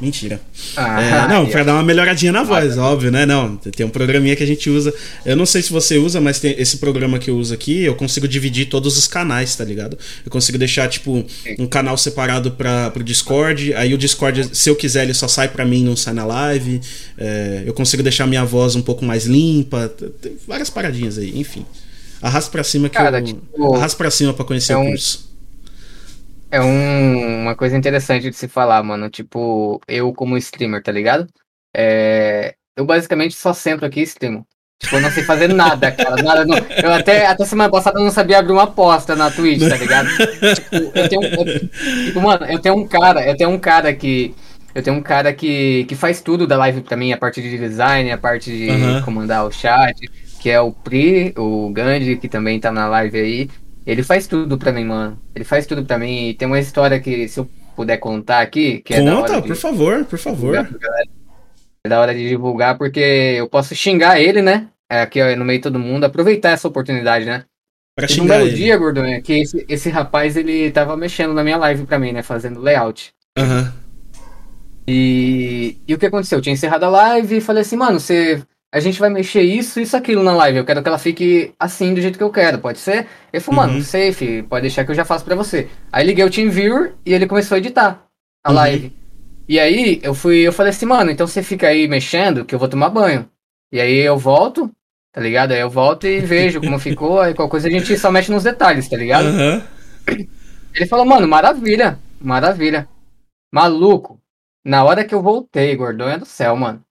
Mentira. 0.00 0.40
Ah, 0.76 1.02
é, 1.02 1.28
não, 1.32 1.46
para 1.46 1.64
dar 1.64 1.74
uma 1.74 1.82
melhoradinha 1.82 2.30
na 2.30 2.42
voz, 2.42 2.78
óbvio, 2.78 3.10
né? 3.10 3.26
Não, 3.26 3.56
tem 3.56 3.84
um 3.84 3.90
programinha 3.90 4.36
que 4.36 4.42
a 4.42 4.46
gente 4.46 4.70
usa. 4.70 4.94
Eu 5.24 5.36
não 5.36 5.44
sei 5.44 5.60
se 5.62 5.72
você 5.72 5.98
usa, 5.98 6.20
mas 6.20 6.38
tem 6.38 6.54
esse 6.58 6.78
programa 6.78 7.18
que 7.18 7.30
eu 7.30 7.36
uso 7.36 7.52
aqui, 7.52 7.82
eu 7.82 7.94
consigo 7.94 8.28
dividir 8.28 8.66
todos 8.66 8.96
os 8.96 9.06
canais, 9.06 9.56
tá 9.56 9.64
ligado? 9.64 9.98
Eu 10.24 10.30
consigo 10.30 10.56
deixar, 10.56 10.88
tipo, 10.88 11.24
um 11.58 11.66
canal 11.66 11.96
separado 11.96 12.52
para 12.52 12.90
pro 12.90 13.02
Discord. 13.02 13.74
Aí 13.74 13.92
o 13.92 13.98
Discord, 13.98 14.56
se 14.56 14.70
eu 14.70 14.76
quiser, 14.76 15.04
ele 15.04 15.14
só 15.14 15.26
sai 15.26 15.48
para 15.48 15.64
mim, 15.64 15.84
não 15.84 15.96
sai 15.96 16.14
na 16.14 16.24
live. 16.24 16.80
É, 17.16 17.64
eu 17.66 17.74
consigo 17.74 18.02
deixar 18.02 18.26
minha 18.26 18.44
voz 18.44 18.76
um 18.76 18.82
pouco 18.82 19.04
mais 19.04 19.26
limpa. 19.26 19.88
Tem 20.20 20.36
várias 20.46 20.70
paradinhas 20.70 21.18
aí, 21.18 21.38
enfim. 21.38 21.64
Arrasta 22.20 22.50
pra 22.50 22.64
cima 22.64 22.88
que 22.88 22.96
Cara, 22.96 23.18
eu. 23.18 23.24
Tipo, 23.24 23.74
arrasta 23.74 23.96
pra 23.96 24.10
cima 24.10 24.32
pra 24.32 24.44
conhecer 24.44 24.72
é 24.72 24.76
um... 24.76 24.86
o 24.86 24.90
curso. 24.90 25.27
É 26.50 26.60
um, 26.60 27.42
uma 27.42 27.54
coisa 27.54 27.76
interessante 27.76 28.30
de 28.30 28.36
se 28.36 28.48
falar, 28.48 28.82
mano. 28.82 29.10
Tipo, 29.10 29.80
eu 29.86 30.12
como 30.12 30.36
streamer, 30.36 30.82
tá 30.82 30.90
ligado? 30.90 31.26
É, 31.76 32.54
eu 32.76 32.84
basicamente 32.86 33.34
só 33.34 33.52
sento 33.52 33.84
aqui 33.84 34.00
e 34.00 34.04
streamo. 34.04 34.46
Tipo, 34.80 34.96
eu 34.96 35.00
não 35.00 35.10
sei 35.10 35.24
fazer 35.24 35.48
nada, 35.48 35.90
cara. 35.90 36.22
Nada, 36.22 36.44
não. 36.44 36.56
Eu 36.56 36.92
até, 36.92 37.26
até 37.26 37.44
semana 37.44 37.70
passada 37.70 37.98
não 37.98 38.10
sabia 38.10 38.38
abrir 38.38 38.52
uma 38.52 38.62
aposta 38.62 39.16
na 39.16 39.30
Twitch, 39.30 39.68
tá 39.68 39.76
ligado? 39.76 40.08
tipo, 40.54 40.98
eu 40.98 41.08
tenho, 41.08 41.22
eu, 41.24 41.68
tipo, 42.04 42.20
mano, 42.20 42.46
eu 42.46 42.58
tenho 42.60 42.76
um 42.76 42.86
cara, 42.86 43.26
eu 43.26 43.36
tenho 43.36 43.50
um 43.50 43.58
cara 43.58 43.92
que. 43.92 44.34
Eu 44.74 44.82
tenho 44.82 44.96
um 44.96 45.02
cara 45.02 45.32
que, 45.32 45.84
que 45.86 45.96
faz 45.96 46.20
tudo 46.20 46.46
da 46.46 46.56
live 46.56 46.82
pra 46.82 46.96
mim, 46.96 47.12
a 47.12 47.16
parte 47.16 47.42
de 47.42 47.58
design, 47.58 48.12
a 48.12 48.18
parte 48.18 48.50
de 48.56 48.70
uhum. 48.70 49.02
comandar 49.02 49.44
o 49.44 49.50
chat, 49.50 49.98
que 50.40 50.48
é 50.48 50.60
o 50.60 50.70
Pri, 50.70 51.34
o 51.36 51.70
Gandhi, 51.70 52.16
que 52.16 52.28
também 52.28 52.60
tá 52.60 52.70
na 52.70 52.86
live 52.86 53.18
aí. 53.18 53.50
Ele 53.88 54.02
faz 54.02 54.26
tudo 54.26 54.58
pra 54.58 54.70
mim, 54.70 54.84
mano. 54.84 55.18
Ele 55.34 55.46
faz 55.46 55.66
tudo 55.66 55.82
pra 55.82 55.98
mim. 55.98 56.28
E 56.28 56.34
tem 56.34 56.46
uma 56.46 56.60
história 56.60 57.00
que, 57.00 57.26
se 57.26 57.40
eu 57.40 57.48
puder 57.74 57.96
contar 57.96 58.40
aqui, 58.40 58.82
que 58.82 58.92
Conta, 58.92 59.00
é 59.00 59.04
da 59.04 59.18
hora 59.18 59.42
por 59.42 59.56
favor, 59.56 60.04
por 60.04 60.18
favor. 60.18 60.68
É 61.82 61.88
da 61.88 61.98
hora 61.98 62.14
de 62.14 62.28
divulgar, 62.28 62.76
porque 62.76 63.00
eu 63.00 63.48
posso 63.48 63.74
xingar 63.74 64.20
ele, 64.20 64.42
né? 64.42 64.68
É, 64.90 65.00
aqui 65.00 65.34
no 65.34 65.44
meio 65.44 65.58
de 65.58 65.62
todo 65.62 65.78
mundo, 65.78 66.04
aproveitar 66.04 66.50
essa 66.50 66.68
oportunidade, 66.68 67.24
né? 67.24 67.44
Pra 67.96 68.06
xingar 68.06 68.24
um 68.24 68.38
belo 68.38 68.48
ele. 68.50 68.56
dia, 68.56 68.76
Gordon, 68.76 69.06
é 69.06 69.22
que 69.22 69.40
esse, 69.40 69.64
esse 69.66 69.88
rapaz, 69.88 70.36
ele 70.36 70.70
tava 70.70 70.94
mexendo 70.94 71.32
na 71.32 71.42
minha 71.42 71.56
live 71.56 71.86
pra 71.86 71.98
mim, 71.98 72.12
né? 72.12 72.22
Fazendo 72.22 72.60
layout. 72.60 73.14
Aham. 73.38 73.62
Uhum. 73.62 73.88
E, 74.86 75.78
e 75.86 75.94
o 75.94 75.98
que 75.98 76.06
aconteceu? 76.06 76.38
Eu 76.38 76.42
tinha 76.42 76.52
encerrado 76.52 76.84
a 76.84 76.88
live 76.90 77.38
e 77.38 77.40
falei 77.40 77.62
assim, 77.62 77.76
mano, 77.76 78.00
você 78.00 78.42
a 78.72 78.80
gente 78.80 79.00
vai 79.00 79.08
mexer 79.08 79.42
isso, 79.42 79.80
isso, 79.80 79.96
aquilo 79.96 80.22
na 80.22 80.34
live. 80.34 80.58
Eu 80.58 80.64
quero 80.64 80.82
que 80.82 80.88
ela 80.88 80.98
fique 80.98 81.54
assim 81.58 81.94
do 81.94 82.00
jeito 82.00 82.18
que 82.18 82.24
eu 82.24 82.30
quero, 82.30 82.58
pode 82.58 82.78
ser? 82.78 83.06
Ele 83.32 83.40
falou, 83.40 83.62
uhum. 83.62 83.66
mano, 83.68 83.82
safe, 83.82 84.42
pode 84.42 84.62
deixar 84.62 84.84
que 84.84 84.90
eu 84.90 84.94
já 84.94 85.04
faço 85.04 85.24
pra 85.24 85.34
você. 85.34 85.68
Aí 85.90 86.06
liguei 86.06 86.24
o 86.24 86.30
TeamViewer 86.30 86.94
e 87.04 87.14
ele 87.14 87.26
começou 87.26 87.54
a 87.54 87.58
editar 87.58 88.06
a 88.44 88.50
uhum. 88.50 88.56
live. 88.56 88.92
E 89.48 89.58
aí 89.58 89.98
eu 90.02 90.14
fui, 90.14 90.40
eu 90.40 90.52
falei 90.52 90.70
assim, 90.70 90.84
mano, 90.84 91.10
então 91.10 91.26
você 91.26 91.42
fica 91.42 91.68
aí 91.68 91.88
mexendo 91.88 92.44
que 92.44 92.54
eu 92.54 92.58
vou 92.58 92.68
tomar 92.68 92.90
banho. 92.90 93.28
E 93.72 93.80
aí 93.80 93.96
eu 93.96 94.18
volto, 94.18 94.70
tá 95.12 95.20
ligado? 95.20 95.52
Aí 95.52 95.60
eu 95.60 95.70
volto 95.70 96.06
e 96.06 96.20
vejo 96.20 96.60
como 96.60 96.78
ficou, 96.78 97.20
aí 97.20 97.32
qualquer 97.32 97.50
coisa 97.50 97.68
a 97.68 97.70
gente 97.70 97.96
só 97.96 98.10
mexe 98.10 98.30
nos 98.30 98.44
detalhes, 98.44 98.88
tá 98.88 98.96
ligado? 98.96 99.28
Uhum. 99.28 99.62
Ele 100.74 100.86
falou, 100.86 101.06
mano, 101.06 101.26
maravilha, 101.26 101.98
maravilha. 102.20 102.86
Maluco, 103.50 104.20
na 104.62 104.84
hora 104.84 105.04
que 105.04 105.14
eu 105.14 105.22
voltei, 105.22 105.74
gordonha 105.74 106.18
do 106.18 106.26
céu, 106.26 106.54
mano. 106.54 106.84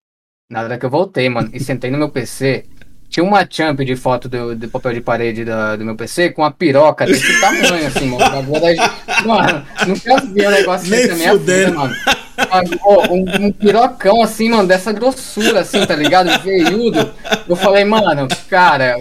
Na 0.49 0.61
hora 0.61 0.77
que 0.77 0.85
eu 0.85 0.89
voltei, 0.89 1.27
mano, 1.27 1.49
e 1.51 1.59
sentei 1.59 1.91
no 1.91 1.97
meu 1.97 2.07
PC, 2.07 2.63
tinha 3.09 3.21
uma 3.21 3.45
champ 3.49 3.81
de 3.81 3.97
foto 3.97 4.29
do, 4.29 4.55
do 4.55 4.69
papel 4.69 4.93
de 4.93 5.01
parede 5.01 5.43
da, 5.43 5.75
do 5.75 5.83
meu 5.83 5.93
PC 5.93 6.29
com 6.29 6.41
uma 6.41 6.51
piroca 6.51 7.05
desse 7.05 7.27
tamanho, 7.41 7.85
assim, 7.85 8.07
mano. 8.07 8.43
Mano, 9.25 9.65
nunca 9.85 10.21
vi 10.21 10.47
um 10.47 10.49
negócio 10.49 10.89
desse 10.89 11.09
na 11.09 11.15
minha 11.15 11.35
vida, 11.35 11.71
mano. 11.71 11.93
Um, 13.09 13.45
um, 13.47 13.51
pirocão 13.51 14.21
assim, 14.21 14.49
mano, 14.49 14.65
dessa 14.65 14.93
grossura, 14.93 15.59
assim, 15.59 15.85
tá 15.85 15.97
ligado? 15.97 16.29
Veiudo. 16.41 17.11
Eu 17.45 17.55
falei, 17.57 17.83
mano, 17.83 18.29
cara. 18.49 18.95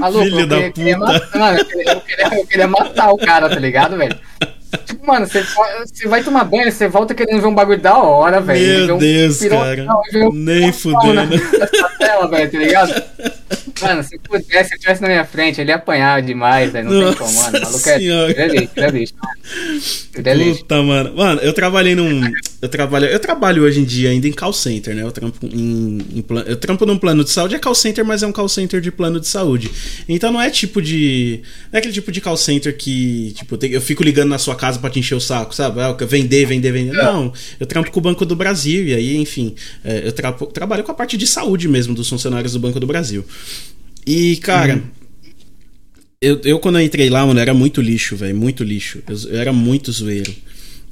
Alô, 0.00 0.22
Filho 0.22 0.40
eu, 0.42 0.48
queria, 0.48 0.70
queria 0.70 0.98
matar, 0.98 1.38
mano, 1.40 1.64
queria, 1.64 2.38
eu 2.38 2.46
queria 2.46 2.68
matar 2.68 3.10
o 3.10 3.16
cara, 3.16 3.48
tá 3.48 3.58
ligado, 3.58 3.96
velho? 3.96 4.16
Tipo, 4.84 5.06
mano, 5.06 5.26
você, 5.26 5.44
vai 6.06 6.22
tomar 6.22 6.44
banho, 6.44 6.70
você 6.70 6.88
volta 6.88 7.14
querendo 7.14 7.40
ver 7.40 7.46
um 7.46 7.54
bagulho 7.54 7.80
da 7.80 7.96
hora, 7.98 8.40
velho. 8.40 8.86
Meu 8.86 8.98
Deus, 8.98 9.42
um 9.42 9.48
cara. 9.48 9.86
Um 10.14 10.32
Nem 10.32 10.72
fudendo. 10.72 11.26
Nessa 11.58 11.88
tela, 11.98 12.28
velho, 12.28 12.50
tá 12.50 12.58
ligado? 12.58 13.02
Mano, 13.80 14.02
se 14.02 14.18
pudesse, 14.18 14.68
se 14.70 14.74
eu 14.74 14.78
tivesse 14.78 15.02
na 15.02 15.08
minha 15.08 15.24
frente, 15.24 15.60
ele 15.60 15.70
ia 15.70 15.76
apanhar 15.76 16.22
demais, 16.22 16.72
velho. 16.72 16.90
Não 16.90 17.00
Nossa 17.00 17.16
tem 17.18 17.26
como, 17.26 17.38
mano. 17.38 17.58
O 17.58 17.60
maluco 17.62 17.88
é, 17.88 17.94
é 17.94 18.48
lixo, 18.48 18.72
é 18.76 18.90
lixo. 18.90 19.14
Ele 20.14 20.28
é 20.28 20.34
lixo. 20.34 20.60
Puta, 20.60 20.82
mano. 20.82 21.14
Mano, 21.14 21.40
eu 21.40 21.52
trabalhei 21.52 21.94
num. 21.94 22.22
Eu 22.60 22.68
trabalho, 22.68 23.06
eu 23.06 23.20
trabalho 23.20 23.62
hoje 23.64 23.80
em 23.80 23.84
dia 23.84 24.10
ainda 24.10 24.26
em 24.26 24.32
call 24.32 24.52
center, 24.52 24.94
né? 24.94 25.02
Eu 25.02 25.12
trampo 25.12 25.46
em, 25.46 25.98
em 26.14 26.24
eu 26.46 26.56
trampo 26.56 26.86
num 26.86 26.96
plano 26.96 27.22
de 27.22 27.30
saúde, 27.30 27.54
é 27.54 27.58
call 27.58 27.74
center, 27.74 28.04
mas 28.04 28.22
é 28.22 28.26
um 28.26 28.32
call 28.32 28.48
center 28.48 28.80
de 28.80 28.90
plano 28.90 29.20
de 29.20 29.28
saúde. 29.28 29.70
Então 30.08 30.32
não 30.32 30.40
é 30.40 30.48
tipo 30.50 30.80
de. 30.80 31.42
Não 31.70 31.76
é 31.76 31.78
aquele 31.78 31.92
tipo 31.92 32.10
de 32.10 32.20
call 32.20 32.36
center 32.36 32.76
que, 32.76 33.34
tipo, 33.36 33.58
eu 33.66 33.80
fico 33.80 34.02
ligando 34.02 34.30
na 34.30 34.38
sua 34.38 34.56
casa 34.56 34.78
pra 34.78 34.88
te 34.88 34.98
encher 34.98 35.14
o 35.14 35.20
saco, 35.20 35.54
sabe? 35.54 35.80
Ah, 35.80 35.92
vender, 35.92 36.46
vender, 36.46 36.72
vender. 36.72 36.96
É. 36.96 37.04
Não, 37.04 37.32
eu 37.60 37.66
trampo 37.66 37.90
com 37.90 38.00
o 38.00 38.02
Banco 38.02 38.24
do 38.24 38.34
Brasil, 38.34 38.86
e 38.86 38.94
aí, 38.94 39.16
enfim, 39.16 39.54
é, 39.84 40.06
eu 40.06 40.12
tra 40.12 40.32
trabalho 40.32 40.82
com 40.82 40.92
a 40.92 40.94
parte 40.94 41.16
de 41.16 41.26
saúde 41.26 41.68
mesmo 41.68 41.94
dos 41.94 42.08
funcionários 42.08 42.52
do 42.54 42.58
Banco 42.58 42.80
do 42.80 42.86
Brasil. 42.86 43.24
E, 44.06 44.36
cara. 44.36 44.74
Uhum. 44.74 44.82
Eu, 46.20 46.40
eu, 46.44 46.58
quando 46.58 46.78
eu 46.78 46.84
entrei 46.84 47.10
lá, 47.10 47.26
mano, 47.26 47.38
era 47.38 47.52
muito 47.52 47.80
lixo, 47.80 48.16
velho. 48.16 48.36
Muito 48.36 48.64
lixo. 48.64 49.02
Eu, 49.06 49.30
eu, 49.30 49.40
era 49.40 49.52
muito 49.52 49.92
zoeiro. 49.92 50.32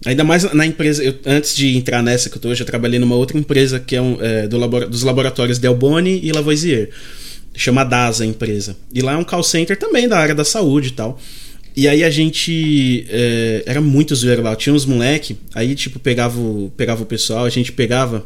Ainda 0.05 0.23
mais 0.23 0.53
na 0.53 0.67
empresa. 0.67 1.03
Eu, 1.03 1.15
antes 1.25 1.57
de 1.57 1.77
entrar 1.77 2.03
nessa 2.03 2.29
que 2.29 2.37
eu 2.37 2.43
tô 2.43 2.49
hoje, 2.49 2.63
eu 2.63 2.67
trabalhei 2.67 2.99
numa 2.99 3.17
outra 3.17 3.39
empresa 3.39 3.81
que 3.81 3.97
é, 3.97 4.03
um, 4.03 4.19
é 4.21 4.47
do 4.47 4.59
labora, 4.59 4.87
dos 4.87 5.03
laboratórios 5.03 5.59
Delboni 5.59 6.21
e 6.23 6.33
Lavoisier. 6.33 6.91
Chama 7.57 7.85
DASA 7.85 8.25
a 8.25 8.27
empresa. 8.27 8.77
E 8.93 9.01
lá 9.01 9.13
é 9.13 9.17
um 9.17 9.25
call 9.25 9.43
center 9.43 9.79
também 9.79 10.09
da 10.09 10.19
área 10.19 10.35
da 10.35 10.45
saúde 10.45 10.89
e 10.89 10.93
tal. 10.93 11.19
E 11.77 11.89
aí 11.89 12.05
a 12.05 12.11
gente. 12.11 13.05
É, 13.09 13.65
era 13.67 13.81
muito 13.81 14.15
zoeiro 14.15 14.43
lá. 14.43 14.55
Tinha 14.55 14.73
uns 14.73 14.87
moleque, 14.87 15.37
aí 15.55 15.75
tipo, 15.75 15.99
pegava 15.99 16.39
o, 16.39 16.73
pegava 16.77 17.03
o 17.03 17.07
pessoal, 17.07 17.45
a 17.45 17.51
gente 17.51 17.73
pegava. 17.73 18.25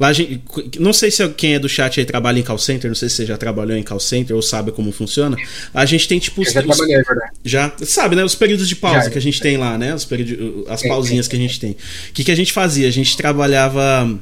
Lá 0.00 0.12
gente. 0.12 0.40
Não 0.78 0.94
sei 0.94 1.10
se 1.10 1.28
quem 1.30 1.54
é 1.54 1.58
do 1.58 1.68
chat 1.68 2.00
aí 2.00 2.06
trabalha 2.06 2.38
em 2.38 2.42
call 2.42 2.58
center, 2.58 2.88
não 2.88 2.94
sei 2.94 3.10
se 3.10 3.16
você 3.16 3.26
já 3.26 3.36
trabalhou 3.36 3.76
em 3.76 3.82
call 3.82 4.00
center 4.00 4.34
ou 4.34 4.40
sabe 4.40 4.72
como 4.72 4.90
funciona. 4.92 5.36
A 5.74 5.84
gente 5.84 6.08
tem 6.08 6.18
tipo. 6.18 6.40
Os, 6.40 6.50
já 6.50 6.60
os, 6.60 6.78
verdade. 6.78 7.32
Já. 7.44 7.72
Sabe, 7.82 8.16
né? 8.16 8.24
Os 8.24 8.34
períodos 8.34 8.66
de 8.66 8.76
pausa 8.76 9.04
já, 9.04 9.10
que 9.10 9.18
a 9.18 9.22
gente 9.22 9.40
tem 9.40 9.58
lá, 9.58 9.76
né? 9.76 9.94
Os 9.94 10.06
períodos, 10.06 10.66
as 10.68 10.82
pausinhas 10.82 11.28
que 11.28 11.36
a 11.36 11.38
gente 11.38 11.60
tem. 11.60 11.72
O 11.72 11.76
que, 12.14 12.24
que 12.24 12.30
a 12.30 12.36
gente 12.36 12.52
fazia? 12.52 12.88
A 12.88 12.92
gente 12.92 13.14
trabalhava. 13.14 14.18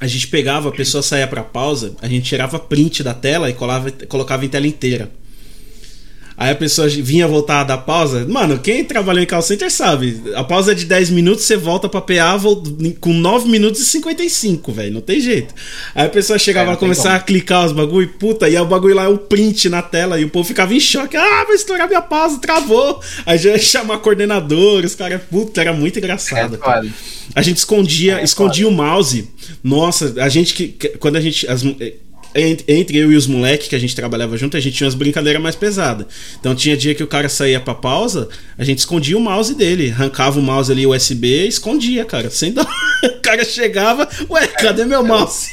A 0.00 0.06
gente 0.06 0.28
pegava, 0.28 0.70
a 0.70 0.72
pessoa 0.72 1.02
saía 1.02 1.28
pra 1.28 1.44
pausa, 1.44 1.94
a 2.02 2.08
gente 2.08 2.24
tirava 2.24 2.58
print 2.58 3.04
da 3.04 3.14
tela 3.14 3.48
e 3.48 3.52
colava, 3.52 3.88
colocava 4.08 4.44
em 4.44 4.48
tela 4.48 4.66
inteira. 4.66 5.10
Aí 6.42 6.50
a 6.50 6.56
pessoa 6.56 6.88
vinha 6.88 7.28
voltar 7.28 7.62
da 7.62 7.78
pausa. 7.78 8.26
Mano, 8.28 8.58
quem 8.58 8.84
trabalhou 8.84 9.22
em 9.22 9.26
call 9.26 9.40
center 9.42 9.70
sabe. 9.70 10.20
A 10.34 10.42
pausa 10.42 10.72
é 10.72 10.74
de 10.74 10.84
10 10.86 11.10
minutos, 11.10 11.44
você 11.44 11.56
volta 11.56 11.88
pra 11.88 12.00
PA 12.00 12.36
com 12.98 13.12
9 13.12 13.48
minutos 13.48 13.80
e 13.80 13.84
55, 13.84 14.72
velho. 14.72 14.94
Não 14.94 15.00
tem 15.00 15.20
jeito. 15.20 15.54
Aí 15.94 16.06
a 16.06 16.08
pessoa 16.08 16.40
chegava 16.40 16.72
é, 16.72 16.74
a 16.74 16.76
começar 16.76 17.14
a 17.14 17.20
clicar 17.20 17.64
os 17.64 17.70
bagulho 17.70 18.06
e 18.06 18.08
puta, 18.08 18.48
e 18.48 18.58
o 18.58 18.64
bagulho 18.64 18.96
lá 18.96 19.04
é 19.04 19.08
o 19.08 19.18
print 19.18 19.68
na 19.68 19.82
tela 19.82 20.18
e 20.18 20.24
o 20.24 20.30
povo 20.30 20.48
ficava 20.48 20.74
em 20.74 20.80
choque. 20.80 21.16
Ah, 21.16 21.44
vai 21.44 21.54
estourar 21.54 21.86
minha 21.86 22.02
pausa, 22.02 22.40
travou. 22.40 23.00
Aí 23.24 23.38
já 23.38 23.50
ia 23.54 23.58
chamar 23.60 23.98
coordenador, 23.98 24.84
os 24.84 24.96
caras, 24.96 25.22
puta, 25.30 25.60
era 25.60 25.72
muito 25.72 26.00
engraçado. 26.00 26.56
É, 26.56 26.90
a 27.36 27.42
gente 27.42 27.58
escondia, 27.58 28.18
é, 28.18 28.24
escondia 28.24 28.66
o 28.66 28.72
mouse. 28.72 29.30
Nossa, 29.62 30.12
a 30.18 30.28
gente 30.28 30.54
que. 30.54 30.88
Quando 30.98 31.14
a 31.14 31.20
gente. 31.20 31.46
As, 31.46 31.62
entre 32.34 32.96
eu 32.96 33.12
e 33.12 33.16
os 33.16 33.26
moleques 33.26 33.68
que 33.68 33.76
a 33.76 33.78
gente 33.78 33.94
trabalhava 33.94 34.36
junto, 34.36 34.56
a 34.56 34.60
gente 34.60 34.76
tinha 34.76 34.86
umas 34.86 34.94
brincadeiras 34.94 35.42
mais 35.42 35.54
pesadas. 35.54 36.06
Então 36.38 36.54
tinha 36.54 36.76
dia 36.76 36.94
que 36.94 37.02
o 37.02 37.06
cara 37.06 37.28
saía 37.28 37.60
pra 37.60 37.74
pausa, 37.74 38.28
a 38.56 38.64
gente 38.64 38.78
escondia 38.78 39.16
o 39.16 39.20
mouse 39.20 39.54
dele, 39.54 39.90
arrancava 39.90 40.38
o 40.38 40.42
mouse 40.42 40.70
ali 40.72 40.86
USB 40.86 41.44
e 41.44 41.48
escondia, 41.48 42.04
cara. 42.04 42.30
Sem 42.30 42.52
dó. 42.52 42.64
O 43.02 43.20
cara 43.22 43.44
chegava, 43.44 44.08
ué, 44.30 44.46
cadê 44.46 44.84
meu 44.84 45.02
mouse? 45.02 45.50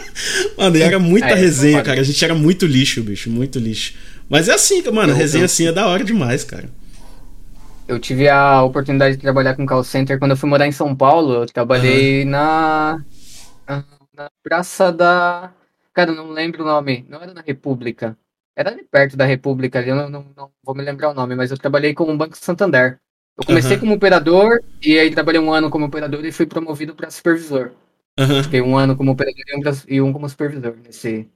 Mano, 0.56 0.76
e 0.76 0.82
era 0.82 0.98
muita 0.98 1.28
é, 1.28 1.34
resenha, 1.34 1.82
cara. 1.82 2.00
A 2.00 2.04
gente 2.04 2.24
era 2.24 2.34
muito 2.34 2.66
lixo, 2.66 3.02
bicho, 3.02 3.30
muito 3.30 3.58
lixo. 3.58 3.94
Mas 4.28 4.48
é 4.48 4.54
assim, 4.54 4.82
mano, 4.90 5.12
eu, 5.12 5.16
resenha 5.16 5.44
assim 5.44 5.66
é 5.66 5.72
da 5.72 5.86
hora 5.86 6.02
demais, 6.02 6.42
cara. 6.42 6.68
Eu 7.86 7.98
tive 7.98 8.28
a 8.28 8.62
oportunidade 8.62 9.16
de 9.16 9.22
trabalhar 9.22 9.54
com 9.54 9.66
call 9.66 9.84
center 9.84 10.18
quando 10.18 10.32
eu 10.32 10.36
fui 10.36 10.48
morar 10.48 10.66
em 10.66 10.72
São 10.72 10.94
Paulo. 10.94 11.34
Eu 11.34 11.46
trabalhei 11.46 12.24
uhum. 12.24 12.30
na, 12.30 13.04
na 13.68 14.30
Praça 14.42 14.90
da 14.90 15.52
Cara, 15.96 16.12
não 16.12 16.30
lembro 16.30 16.62
o 16.62 16.66
nome. 16.66 17.06
Não 17.08 17.22
era 17.22 17.32
na 17.32 17.40
República. 17.40 18.18
Era 18.54 18.70
ali 18.70 18.84
perto 18.84 19.16
da 19.16 19.24
República, 19.24 19.78
ali, 19.78 19.88
eu 19.88 19.96
não, 19.96 20.10
não, 20.10 20.26
não 20.36 20.52
vou 20.62 20.74
me 20.74 20.82
lembrar 20.82 21.08
o 21.08 21.14
nome, 21.14 21.34
mas 21.34 21.50
eu 21.50 21.56
trabalhei 21.56 21.94
com 21.94 22.04
o 22.04 22.16
Banco 22.16 22.36
Santander. 22.36 23.00
Eu 23.36 23.46
comecei 23.46 23.76
uhum. 23.76 23.80
como 23.80 23.94
operador, 23.94 24.62
e 24.82 24.98
aí 24.98 25.10
trabalhei 25.10 25.40
um 25.40 25.52
ano 25.52 25.70
como 25.70 25.86
operador 25.86 26.22
e 26.24 26.32
fui 26.32 26.44
promovido 26.44 26.94
para 26.94 27.10
supervisor. 27.10 27.72
Uhum. 28.20 28.42
Fiquei 28.42 28.60
um 28.60 28.76
ano 28.76 28.94
como 28.94 29.12
operador 29.12 29.42
e 29.88 30.00
um, 30.02 30.12
como 30.12 30.28
supervisor 30.28 30.76
nesse, 30.84 31.30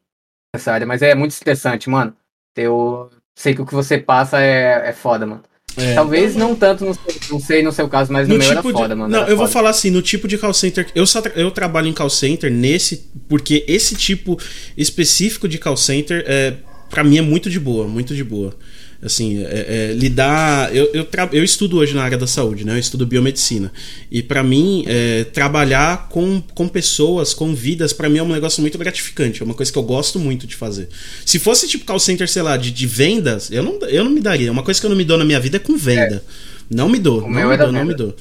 nessa 0.54 0.72
área. 0.72 0.86
Mas 0.86 1.00
é 1.00 1.14
muito 1.14 1.32
estressante, 1.32 1.88
mano. 1.88 2.14
Eu 2.54 3.10
sei 3.34 3.54
que 3.54 3.62
o 3.62 3.66
que 3.66 3.74
você 3.74 3.98
passa 3.98 4.42
é, 4.42 4.88
é 4.88 4.92
foda, 4.92 5.26
mano. 5.26 5.42
É. 5.80 5.94
Talvez 5.94 6.36
não 6.36 6.54
tanto, 6.54 6.84
não 6.84 6.94
sei, 6.94 7.16
não 7.30 7.40
sei, 7.40 7.62
no 7.62 7.72
seu 7.72 7.88
caso, 7.88 8.12
mas 8.12 8.28
no, 8.28 8.34
no 8.34 8.38
meu 8.38 8.48
tipo 8.48 8.68
era 8.68 8.78
foda, 8.78 8.94
de... 8.94 9.00
mano. 9.00 9.12
Não, 9.12 9.20
eu 9.20 9.26
foda. 9.26 9.36
vou 9.36 9.48
falar 9.48 9.70
assim, 9.70 9.90
no 9.90 10.02
tipo 10.02 10.28
de 10.28 10.36
call 10.38 10.52
center. 10.52 10.86
Eu, 10.94 11.06
só 11.06 11.20
tra... 11.20 11.32
eu 11.34 11.50
trabalho 11.50 11.88
em 11.88 11.92
call 11.92 12.10
center 12.10 12.50
nesse. 12.50 13.08
Porque 13.28 13.64
esse 13.68 13.94
tipo 13.94 14.38
específico 14.76 15.48
de 15.48 15.58
call 15.58 15.76
center, 15.76 16.24
é, 16.26 16.54
pra 16.88 17.04
mim, 17.04 17.18
é 17.18 17.22
muito 17.22 17.48
de 17.48 17.60
boa, 17.60 17.86
muito 17.86 18.14
de 18.14 18.24
boa 18.24 18.54
assim, 19.02 19.42
é, 19.44 19.90
é, 19.90 19.92
lidar. 19.94 20.74
Eu, 20.74 20.90
eu, 20.92 21.06
eu, 21.32 21.44
estudo 21.44 21.78
hoje 21.78 21.94
na 21.94 22.02
área 22.02 22.18
da 22.18 22.26
saúde, 22.26 22.64
né? 22.64 22.74
Eu 22.74 22.78
estudo 22.78 23.06
biomedicina. 23.06 23.72
E 24.10 24.22
para 24.22 24.42
mim, 24.42 24.84
é, 24.86 25.24
trabalhar 25.24 26.08
com, 26.08 26.42
com 26.54 26.68
pessoas, 26.68 27.32
com 27.32 27.54
vidas, 27.54 27.92
para 27.92 28.08
mim 28.08 28.18
é 28.18 28.22
um 28.22 28.28
negócio 28.28 28.60
muito 28.60 28.76
gratificante. 28.76 29.42
É 29.42 29.44
uma 29.44 29.54
coisa 29.54 29.72
que 29.72 29.78
eu 29.78 29.82
gosto 29.82 30.18
muito 30.18 30.46
de 30.46 30.54
fazer. 30.54 30.88
Se 31.24 31.38
fosse 31.38 31.66
tipo 31.66 31.84
call 31.84 31.98
center, 31.98 32.28
sei 32.28 32.42
lá, 32.42 32.56
de, 32.56 32.70
de 32.70 32.86
vendas, 32.86 33.50
eu 33.50 33.62
não, 33.62 33.78
eu 33.88 34.04
não 34.04 34.10
me 34.10 34.20
daria. 34.20 34.52
Uma 34.52 34.62
coisa 34.62 34.78
que 34.78 34.86
eu 34.86 34.90
não 34.90 34.96
me 34.96 35.04
dou 35.04 35.16
na 35.16 35.24
minha 35.24 35.40
vida 35.40 35.56
é 35.56 35.60
com 35.60 35.76
venda. 35.76 36.22
Não 36.68 36.88
me 36.88 36.98
dou, 36.98 37.22
não 37.22 37.48
me 37.50 37.56
dou, 37.56 37.72
não 37.72 37.84
me 37.84 37.94
dou. 37.94 38.14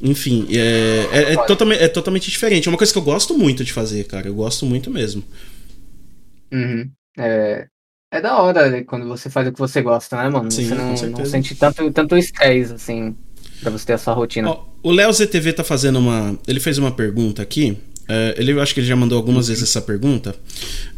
Enfim, 0.00 0.46
é, 0.50 1.08
é, 1.10 1.32
é, 1.32 1.46
totalmente, 1.46 1.82
é 1.82 1.88
totalmente 1.88 2.30
diferente. 2.30 2.68
É 2.68 2.70
uma 2.70 2.76
coisa 2.76 2.92
que 2.92 2.98
eu 2.98 3.02
gosto 3.02 3.36
muito 3.36 3.64
de 3.64 3.72
fazer, 3.72 4.04
cara. 4.04 4.28
Eu 4.28 4.34
gosto 4.34 4.66
muito 4.66 4.90
mesmo. 4.90 5.24
Uhum. 6.52 6.90
É, 7.18 7.66
é 8.10 8.20
da 8.20 8.40
hora 8.40 8.84
quando 8.84 9.06
você 9.06 9.28
faz 9.28 9.48
o 9.48 9.52
que 9.52 9.58
você 9.58 9.82
gosta, 9.82 10.16
né, 10.16 10.28
mano? 10.28 10.50
Sim, 10.50 10.68
você 10.68 10.74
não, 10.74 11.18
não 11.18 11.24
sente 11.26 11.54
tanto, 11.54 11.90
tanto 11.90 12.16
estresse, 12.16 12.72
assim, 12.72 13.16
pra 13.60 13.70
você 13.70 13.86
ter 13.86 13.92
a 13.94 13.98
sua 13.98 14.14
rotina. 14.14 14.50
Ó, 14.50 14.64
o 14.82 14.92
Léo 14.92 15.12
ZTV 15.12 15.52
tá 15.52 15.64
fazendo 15.64 15.98
uma. 15.98 16.38
Ele 16.46 16.60
fez 16.60 16.78
uma 16.78 16.92
pergunta 16.92 17.42
aqui. 17.42 17.76
É, 18.08 18.36
ele, 18.38 18.52
eu 18.52 18.62
acho 18.62 18.72
que 18.72 18.78
ele 18.78 18.86
já 18.86 18.94
mandou 18.94 19.18
algumas 19.18 19.48
vezes 19.48 19.64
essa 19.64 19.80
pergunta. 19.80 20.34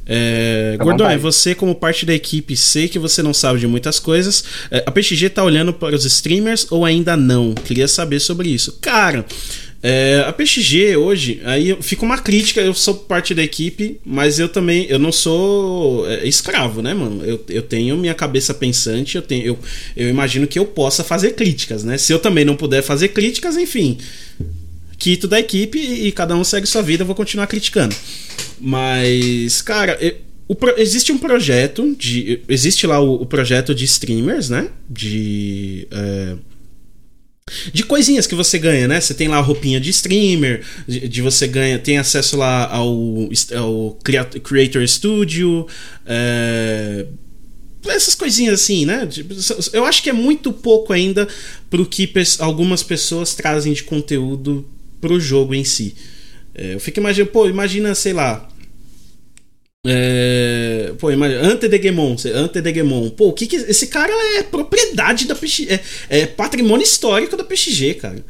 É, 0.04 0.76
Gordon, 0.78 1.08
é 1.08 1.16
você 1.16 1.54
como 1.54 1.74
parte 1.74 2.04
da 2.04 2.12
equipe, 2.12 2.54
sei 2.56 2.88
que 2.88 2.98
você 2.98 3.22
não 3.22 3.32
sabe 3.32 3.60
de 3.60 3.66
muitas 3.66 3.98
coisas. 3.98 4.44
É, 4.70 4.84
a 4.86 4.90
PXG 4.90 5.30
tá 5.30 5.42
olhando 5.42 5.72
para 5.72 5.94
os 5.94 6.04
streamers 6.04 6.66
ou 6.70 6.84
ainda 6.84 7.16
não? 7.16 7.54
Queria 7.54 7.88
saber 7.88 8.20
sobre 8.20 8.50
isso. 8.50 8.78
Cara, 8.80 9.24
é, 9.80 10.24
a 10.26 10.32
PXG 10.32 10.96
hoje, 10.96 11.40
aí 11.44 11.76
fica 11.80 12.04
uma 12.04 12.18
crítica, 12.18 12.60
eu 12.60 12.74
sou 12.74 12.94
parte 12.94 13.32
da 13.32 13.42
equipe, 13.42 14.00
mas 14.04 14.38
eu 14.40 14.48
também, 14.48 14.86
eu 14.88 14.98
não 14.98 15.12
sou 15.12 16.08
é, 16.08 16.26
escravo, 16.26 16.82
né, 16.82 16.92
mano? 16.94 17.24
Eu, 17.24 17.44
eu 17.48 17.62
tenho 17.62 17.96
minha 17.96 18.14
cabeça 18.14 18.52
pensante, 18.52 19.16
eu, 19.16 19.22
tenho, 19.22 19.46
eu, 19.46 19.58
eu 19.96 20.08
imagino 20.08 20.48
que 20.48 20.58
eu 20.58 20.66
possa 20.66 21.04
fazer 21.04 21.32
críticas, 21.32 21.84
né? 21.84 21.96
Se 21.96 22.12
eu 22.12 22.18
também 22.18 22.44
não 22.44 22.56
puder 22.56 22.82
fazer 22.82 23.08
críticas, 23.08 23.56
enfim, 23.56 23.98
quito 24.98 25.28
da 25.28 25.38
equipe 25.38 25.78
e 25.78 26.10
cada 26.10 26.34
um 26.34 26.42
segue 26.42 26.66
sua 26.66 26.82
vida, 26.82 27.02
eu 27.02 27.06
vou 27.06 27.14
continuar 27.14 27.46
criticando. 27.46 27.94
Mas, 28.60 29.62
cara, 29.62 29.96
eu, 30.00 30.16
o, 30.48 30.56
existe 30.78 31.12
um 31.12 31.18
projeto 31.18 31.94
de. 31.96 32.40
Existe 32.48 32.86
lá 32.86 32.98
o, 32.98 33.22
o 33.22 33.26
projeto 33.26 33.74
de 33.74 33.84
streamers, 33.84 34.48
né? 34.48 34.70
De. 34.90 35.86
É, 35.90 36.34
de 37.72 37.82
coisinhas 37.82 38.26
que 38.26 38.34
você 38.34 38.58
ganha, 38.58 38.88
né? 38.88 39.00
Você 39.00 39.14
tem 39.14 39.28
lá 39.28 39.38
a 39.38 39.40
roupinha 39.40 39.80
de 39.80 39.90
streamer, 39.90 40.62
de, 40.86 41.08
de 41.08 41.22
você 41.22 41.46
ganha, 41.46 41.78
tem 41.78 41.98
acesso 41.98 42.36
lá 42.36 42.66
ao, 42.66 43.28
ao 43.56 43.98
Creator 44.42 44.86
Studio, 44.86 45.66
é, 46.06 47.06
essas 47.86 48.14
coisinhas 48.14 48.60
assim, 48.60 48.84
né? 48.84 49.06
Tipo, 49.06 49.34
eu 49.72 49.84
acho 49.84 50.02
que 50.02 50.10
é 50.10 50.12
muito 50.12 50.52
pouco 50.52 50.92
ainda 50.92 51.28
pro 51.70 51.86
que 51.86 52.10
algumas 52.38 52.82
pessoas 52.82 53.34
trazem 53.34 53.72
de 53.72 53.82
conteúdo 53.82 54.68
pro 55.00 55.20
jogo 55.20 55.54
em 55.54 55.64
si. 55.64 55.94
É, 56.54 56.74
eu 56.74 56.80
fico 56.80 56.98
imaginando, 56.98 57.30
pô, 57.30 57.48
imagina, 57.48 57.94
sei 57.94 58.12
lá. 58.12 58.48
É, 59.86 60.92
pô, 60.98 61.10
imagina, 61.10 61.40
Antedegemon, 61.42 62.16
Antedegemon. 62.34 63.10
Pô, 63.10 63.28
o 63.28 63.32
que 63.32 63.46
que. 63.46 63.56
Esse 63.56 63.86
cara 63.86 64.12
é 64.38 64.42
propriedade 64.42 65.26
da 65.26 65.34
PXG. 65.34 65.68
É, 65.70 65.80
é 66.08 66.26
patrimônio 66.26 66.84
histórico 66.84 67.36
da 67.36 67.44
PXG, 67.44 67.94
cara. 67.94 68.24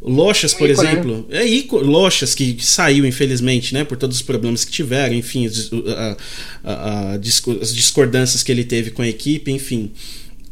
Lochas, 0.00 0.54
por 0.54 0.70
Ico, 0.70 0.80
exemplo. 0.80 1.26
Né? 1.28 1.38
É 1.38 1.46
Ico, 1.46 1.78
Lochas 1.78 2.34
que 2.34 2.56
saiu, 2.60 3.04
infelizmente, 3.04 3.74
né? 3.74 3.84
Por 3.84 3.96
todos 3.96 4.16
os 4.16 4.22
problemas 4.22 4.64
que 4.64 4.70
tiveram, 4.70 5.14
enfim, 5.14 5.48
a, 5.86 6.16
a, 6.64 6.72
a, 6.72 7.14
as 7.14 7.74
discordâncias 7.74 8.42
que 8.42 8.52
ele 8.52 8.64
teve 8.64 8.90
com 8.90 9.02
a 9.02 9.08
equipe, 9.08 9.50
enfim. 9.50 9.92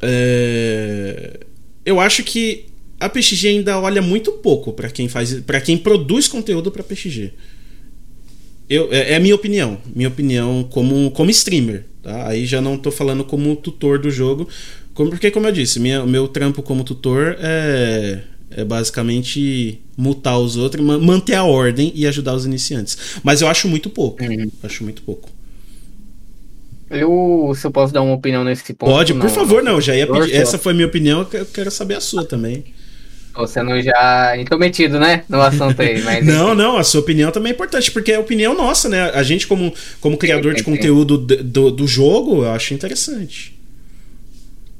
É, 0.00 1.40
eu 1.84 2.00
acho 2.00 2.22
que 2.24 2.66
a 2.98 3.08
PXG 3.08 3.48
ainda 3.48 3.78
olha 3.78 4.02
muito 4.02 4.32
pouco 4.32 4.72
para 4.72 4.90
quem 4.90 5.08
faz, 5.08 5.34
para 5.40 5.60
quem 5.60 5.76
produz 5.76 6.26
conteúdo 6.28 6.70
para 6.70 6.82
PXG. 6.82 7.32
Eu, 8.68 8.92
é, 8.92 9.12
é 9.12 9.16
a 9.16 9.20
minha 9.20 9.34
opinião, 9.34 9.78
minha 9.94 10.08
opinião 10.08 10.64
como, 10.64 11.10
como 11.12 11.30
streamer, 11.30 11.84
tá? 12.02 12.28
Aí 12.28 12.44
já 12.46 12.60
não 12.60 12.76
tô 12.76 12.90
falando 12.90 13.24
como 13.24 13.54
tutor 13.54 13.98
do 13.98 14.10
jogo, 14.10 14.48
como, 14.92 15.10
porque 15.10 15.30
como 15.30 15.46
eu 15.46 15.52
disse, 15.52 15.78
minha, 15.78 16.04
meu 16.04 16.26
trampo 16.26 16.62
como 16.62 16.82
tutor 16.82 17.36
é, 17.38 18.22
é 18.50 18.64
basicamente 18.64 19.80
mutar 19.96 20.38
os 20.38 20.56
outros, 20.56 20.84
manter 20.84 21.34
a 21.34 21.44
ordem 21.44 21.92
e 21.94 22.06
ajudar 22.06 22.34
os 22.34 22.44
iniciantes. 22.44 22.98
Mas 23.22 23.40
eu 23.40 23.48
acho 23.48 23.68
muito 23.68 23.88
pouco, 23.88 24.24
uhum. 24.24 24.50
acho 24.62 24.82
muito 24.82 25.02
pouco. 25.02 25.30
Eu, 26.88 27.52
se 27.56 27.66
eu 27.66 27.70
posso 27.70 27.92
dar 27.92 28.02
uma 28.02 28.14
opinião 28.14 28.44
nesse 28.44 28.72
ponto. 28.72 28.90
Pode, 28.90 29.12
por 29.12 29.24
não, 29.24 29.28
favor, 29.28 29.62
não. 29.62 29.80
Já 29.80 29.96
ia 29.96 30.06
pedir. 30.06 30.34
Essa 30.34 30.56
foi 30.56 30.72
a 30.72 30.74
minha 30.74 30.86
opinião, 30.86 31.26
eu 31.32 31.46
quero 31.46 31.70
saber 31.70 31.96
a 31.96 32.00
sua 32.00 32.24
também. 32.24 32.64
Você 33.36 33.62
não 33.62 33.80
já 33.80 34.36
intrometido, 34.38 34.98
né? 34.98 35.24
No 35.28 35.40
assunto 35.40 35.80
aí. 35.80 36.02
Mas, 36.02 36.24
não, 36.26 36.54
não, 36.54 36.76
a 36.76 36.84
sua 36.84 37.00
opinião 37.00 37.30
também 37.30 37.52
é 37.52 37.54
importante, 37.54 37.90
porque 37.90 38.12
é 38.12 38.16
a 38.16 38.20
opinião 38.20 38.54
nossa, 38.54 38.88
né? 38.88 39.10
A 39.10 39.22
gente, 39.22 39.46
como, 39.46 39.72
como 40.00 40.16
criador 40.16 40.54
de 40.54 40.62
conteúdo 40.62 41.18
do, 41.18 41.70
do 41.70 41.86
jogo, 41.86 42.44
eu 42.44 42.50
acho 42.50 42.74
interessante. 42.74 43.56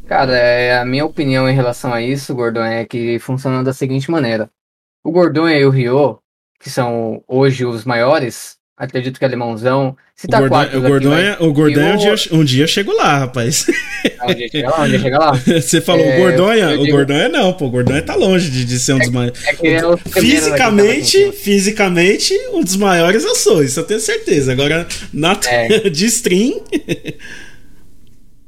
Cara, 0.06 0.36
é, 0.36 0.78
a 0.78 0.84
minha 0.84 1.04
opinião 1.04 1.48
em 1.48 1.54
relação 1.54 1.92
a 1.92 2.00
isso, 2.00 2.34
Gordon, 2.34 2.62
é 2.62 2.84
que 2.84 3.18
funciona 3.18 3.62
da 3.64 3.72
seguinte 3.72 4.10
maneira. 4.10 4.48
O 5.04 5.10
Gordon 5.10 5.48
e 5.48 5.64
o 5.64 5.70
Rio, 5.70 6.18
que 6.60 6.70
são 6.70 7.22
hoje 7.26 7.64
os 7.64 7.84
maiores, 7.84 8.55
acredito 8.76 9.18
que 9.18 9.24
é 9.24 9.28
alemãozão. 9.28 9.96
Se 10.14 10.26
tá 10.26 10.38
o 10.38 10.48
Gordon, 10.48 10.78
o 10.78 10.80
Gordonha, 10.82 11.36
o 11.40 11.52
Gordonha 11.52 11.94
um, 11.94 11.96
dia, 11.96 12.14
um 12.32 12.44
dia 12.44 12.64
eu 12.64 12.68
chego 12.68 12.92
lá, 12.92 13.18
rapaz. 13.18 13.66
Um 14.22 14.34
dia 14.34 14.48
chega 14.48 14.70
lá, 14.70 14.82
um 14.82 14.88
dia 14.88 14.98
chega 14.98 15.18
lá. 15.18 15.32
Você 15.60 15.80
falou 15.80 16.04
é, 16.04 16.14
o 16.14 16.20
Gordonha? 16.20 16.70
O 16.70 16.84
digo... 16.84 16.96
Gordonha 16.96 17.28
não, 17.28 17.52
pô. 17.52 17.66
O 17.66 17.70
Gordonha 17.70 18.02
tá 18.02 18.14
longe 18.14 18.50
de, 18.50 18.64
de 18.64 18.78
ser 18.78 18.94
um 18.94 18.98
dos 18.98 19.10
maiores. 19.10 19.38
É, 19.62 19.74
é 19.74 19.86
o 19.86 19.96
fisicamente, 19.96 21.32
fisicamente, 21.32 22.34
um 22.52 22.62
dos 22.62 22.76
maiores 22.76 23.24
eu 23.24 23.34
sou, 23.34 23.62
isso 23.62 23.80
eu 23.80 23.84
tenho 23.84 24.00
certeza. 24.00 24.52
Agora, 24.52 24.86
na 25.12 25.38
é. 25.48 25.88
de 25.90 26.06
stream. 26.06 26.62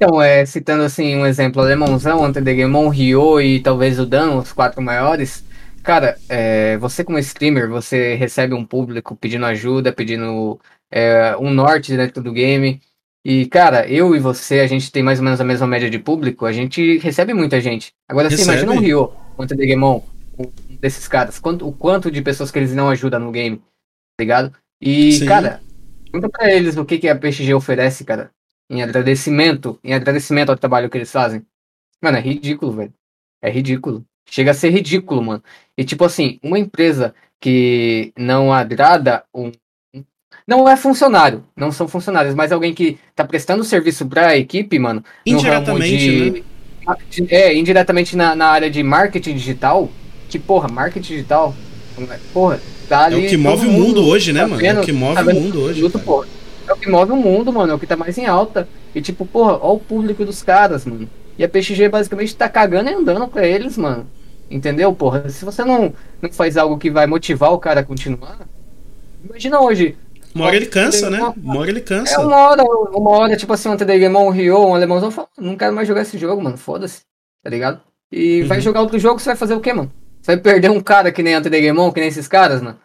Então, 0.01 0.21
é, 0.21 0.45
citando 0.45 0.83
assim 0.83 1.17
um 1.17 1.25
exemplo, 1.25 1.61
Alemãozão, 1.61 2.23
Antedegmon, 2.23 2.87
Ryo 2.87 3.41
e 3.41 3.59
talvez 3.59 3.99
o 3.99 4.05
Dan, 4.05 4.35
os 4.35 4.53
quatro 4.53 4.81
maiores, 4.81 5.43
Cara, 5.83 6.17
é, 6.27 6.77
você 6.77 7.03
como 7.03 7.17
streamer, 7.19 7.69
você 7.69 8.15
recebe 8.15 8.53
um 8.53 8.65
público 8.65 9.15
pedindo 9.15 9.45
ajuda, 9.45 9.93
pedindo 9.93 10.59
é, 10.91 11.35
um 11.37 11.49
norte 11.49 11.95
dentro 11.95 12.21
do 12.21 12.31
game. 12.31 12.81
E, 13.23 13.45
cara, 13.47 13.87
eu 13.87 14.15
e 14.15 14.19
você, 14.19 14.59
a 14.59 14.67
gente 14.67 14.91
tem 14.91 15.03
mais 15.03 15.19
ou 15.19 15.25
menos 15.25 15.41
a 15.41 15.45
mesma 15.45 15.67
média 15.67 15.89
de 15.89 15.99
público, 15.99 16.45
a 16.45 16.51
gente 16.51 16.97
recebe 16.99 17.33
muita 17.33 17.59
gente. 17.59 17.93
Agora, 18.07 18.29
você 18.29 18.43
imagina 18.43 18.71
um 18.71 18.79
Rio, 18.79 19.11
quanto 19.35 19.55
de 19.55 19.67
Gamon, 19.67 20.01
um 20.37 20.49
desses 20.79 21.07
caras, 21.07 21.37
quanto, 21.37 21.67
o 21.67 21.73
quanto 21.73 22.09
de 22.09 22.21
pessoas 22.21 22.49
que 22.49 22.57
eles 22.57 22.73
não 22.73 22.89
ajudam 22.89 23.19
no 23.19 23.31
game, 23.31 23.57
tá 23.57 24.21
ligado? 24.21 24.55
E, 24.81 25.11
Sim. 25.13 25.25
cara, 25.25 25.61
pergunta 26.05 26.29
pra 26.29 26.51
eles 26.51 26.77
o 26.77 26.85
que, 26.85 26.97
que 26.97 27.09
a 27.09 27.15
PXG 27.15 27.53
oferece, 27.53 28.05
cara, 28.05 28.31
em 28.69 28.81
agradecimento, 28.81 29.77
em 29.83 29.93
agradecimento 29.93 30.49
ao 30.49 30.57
trabalho 30.57 30.89
que 30.89 30.97
eles 30.97 31.11
fazem. 31.11 31.45
Mano, 32.01 32.17
é 32.17 32.21
ridículo, 32.21 32.71
velho. 32.71 32.93
É 33.41 33.49
ridículo. 33.49 34.05
Chega 34.29 34.51
a 34.51 34.53
ser 34.53 34.69
ridículo, 34.69 35.21
mano. 35.23 35.43
E 35.77 35.83
tipo 35.83 36.05
assim, 36.05 36.39
uma 36.43 36.59
empresa 36.59 37.13
que 37.39 38.13
não 38.17 38.53
agrada 38.53 39.23
um. 39.33 39.51
Não 40.47 40.67
é 40.67 40.75
funcionário, 40.75 41.43
não 41.55 41.71
são 41.71 41.87
funcionários, 41.87 42.33
mas 42.33 42.51
alguém 42.51 42.73
que 42.73 42.97
tá 43.15 43.23
prestando 43.23 43.63
serviço 43.63 44.05
pra 44.07 44.35
equipe, 44.35 44.79
mano. 44.79 45.03
Indiretamente, 45.25 45.97
de, 45.97 46.31
né? 46.31 46.43
É, 47.29 47.53
indiretamente 47.53 48.15
na, 48.15 48.35
na 48.35 48.47
área 48.47 48.69
de 48.69 48.81
marketing 48.81 49.35
digital. 49.35 49.89
Que, 50.27 50.39
porra, 50.39 50.67
marketing 50.67 51.13
digital. 51.13 51.55
Porra, 52.33 52.59
tá 52.87 53.05
ali. 53.05 53.23
É 53.23 53.27
o 53.27 53.29
que 53.29 53.37
move 53.37 53.67
o 53.67 53.71
mundo, 53.71 54.05
hoje, 54.05 54.33
né, 54.33 54.41
tá 54.41 54.47
mano? 54.47 54.61
Vendo, 54.61 54.79
é 54.79 54.81
o 54.81 54.85
que 54.85 54.91
move 54.91 55.15
tá 55.15 55.21
o 55.21 55.35
mundo 55.35 55.61
hoje. 55.61 55.79
Produto, 55.81 56.03
porra, 56.03 56.27
é 56.67 56.73
o 56.73 56.77
que 56.77 56.89
move 56.89 57.11
o 57.11 57.15
mundo, 57.15 57.53
mano. 57.53 57.71
É 57.71 57.75
o 57.75 57.79
que 57.79 57.87
tá 57.87 57.95
mais 57.95 58.17
em 58.17 58.25
alta. 58.25 58.67
E 58.93 59.01
tipo, 59.01 59.25
porra, 59.25 59.53
ó 59.61 59.73
o 59.73 59.79
público 59.79 60.25
dos 60.25 60.41
caras, 60.41 60.85
mano. 60.85 61.07
E 61.37 61.43
a 61.43 61.49
PXG 61.49 61.89
basicamente 61.89 62.35
tá 62.35 62.49
cagando 62.49 62.89
e 62.89 62.93
andando 62.93 63.27
pra 63.27 63.45
eles, 63.45 63.77
mano. 63.77 64.07
Entendeu, 64.49 64.93
porra? 64.93 65.29
Se 65.29 65.45
você 65.45 65.63
não, 65.63 65.93
não 66.21 66.31
faz 66.31 66.57
algo 66.57 66.77
que 66.77 66.89
vai 66.89 67.05
motivar 67.05 67.53
o 67.53 67.59
cara 67.59 67.81
a 67.81 67.83
continuar, 67.83 68.47
imagina 69.23 69.59
hoje. 69.59 69.97
Uma 70.33 70.45
hora 70.45 70.55
ele 70.55 70.65
cansa, 70.65 71.09
né? 71.09 71.19
Uma 71.37 71.59
hora 71.59 71.69
ele 71.69 71.81
cansa. 71.81 72.15
É 72.15 72.19
uma 72.19 72.37
hora, 72.37 72.63
uma 72.63 73.09
hora, 73.11 73.37
tipo 73.37 73.53
assim, 73.53 73.69
um 73.69 73.77
TDGmon, 73.77 74.27
um 74.27 74.29
Rio, 74.29 74.59
um 74.59 74.75
alemãozão, 74.75 75.11
fala, 75.11 75.27
não 75.37 75.55
quero 75.55 75.73
mais 75.73 75.87
jogar 75.87 76.01
esse 76.01 76.17
jogo, 76.17 76.41
mano, 76.41 76.57
foda-se, 76.57 77.01
tá 77.43 77.49
ligado? 77.49 77.81
E 78.11 78.41
uhum. 78.41 78.47
vai 78.47 78.61
jogar 78.61 78.81
outro 78.81 78.99
jogo, 78.99 79.19
você 79.19 79.29
vai 79.29 79.35
fazer 79.35 79.53
o 79.53 79.59
quê, 79.59 79.73
mano? 79.73 79.91
Você 80.21 80.35
vai 80.35 80.41
perder 80.41 80.69
um 80.69 80.81
cara 80.81 81.11
que 81.11 81.23
nem 81.23 81.35
o 81.37 81.41
TDGmon, 81.41 81.91
que 81.91 81.99
nem 81.99 82.09
esses 82.09 82.27
caras, 82.27 82.61
mano? 82.61 82.77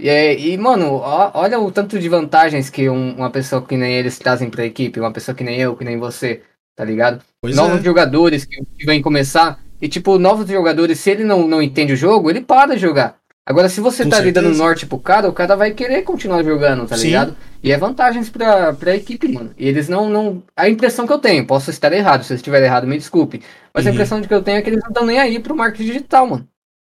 E, 0.00 0.08
é, 0.08 0.38
e 0.38 0.56
mano, 0.56 0.94
ó, 0.94 1.30
olha 1.34 1.58
o 1.58 1.70
tanto 1.70 1.98
de 1.98 2.08
vantagens 2.08 2.68
que 2.68 2.88
um, 2.88 3.16
uma 3.16 3.30
pessoa 3.30 3.62
que 3.62 3.76
nem 3.76 3.94
eles 3.94 4.18
trazem 4.18 4.50
pra 4.50 4.64
equipe, 4.64 4.98
uma 4.98 5.12
pessoa 5.12 5.34
que 5.34 5.44
nem 5.44 5.60
eu, 5.60 5.76
que 5.76 5.84
nem 5.84 5.98
você, 5.98 6.42
tá 6.74 6.84
ligado? 6.84 7.22
Pois 7.40 7.54
Novos 7.54 7.80
é. 7.80 7.84
jogadores 7.84 8.44
que, 8.44 8.64
que 8.76 8.86
vêm 8.86 9.00
começar, 9.00 9.60
e, 9.84 9.88
tipo, 9.88 10.18
novos 10.18 10.48
jogadores, 10.48 10.98
se 10.98 11.10
ele 11.10 11.24
não, 11.24 11.46
não 11.46 11.60
entende 11.60 11.92
o 11.92 11.96
jogo, 11.96 12.30
ele 12.30 12.40
para 12.40 12.74
de 12.74 12.80
jogar. 12.80 13.16
Agora, 13.44 13.68
se 13.68 13.82
você 13.82 14.02
Com 14.02 14.08
tá 14.08 14.16
certeza. 14.16 14.40
ali 14.40 14.48
dando 14.48 14.56
norte 14.56 14.86
pro 14.86 14.98
cara, 14.98 15.28
o 15.28 15.32
cara 15.34 15.54
vai 15.54 15.72
querer 15.72 16.00
continuar 16.00 16.42
jogando, 16.42 16.86
tá 16.86 16.96
Sim. 16.96 17.08
ligado? 17.08 17.36
E 17.62 17.70
é 17.70 17.76
vantagens 17.76 18.30
pra, 18.30 18.72
pra 18.72 18.96
equipe, 18.96 19.28
mano. 19.28 19.50
E 19.58 19.68
eles 19.68 19.86
não, 19.86 20.08
não. 20.08 20.42
A 20.56 20.70
impressão 20.70 21.06
que 21.06 21.12
eu 21.12 21.18
tenho, 21.18 21.46
posso 21.46 21.68
estar 21.68 21.92
errado, 21.92 22.24
se 22.24 22.32
eu 22.32 22.36
estiver 22.36 22.62
errado, 22.62 22.86
me 22.86 22.96
desculpe. 22.96 23.42
Mas 23.74 23.84
uhum. 23.84 23.90
a 23.90 23.92
impressão 23.92 24.22
de 24.22 24.26
que 24.26 24.32
eu 24.32 24.42
tenho 24.42 24.56
é 24.56 24.62
que 24.62 24.70
eles 24.70 24.80
não 24.80 24.88
estão 24.88 25.04
nem 25.04 25.18
aí 25.18 25.38
pro 25.38 25.54
marketing 25.54 25.84
digital, 25.84 26.26
mano. 26.28 26.48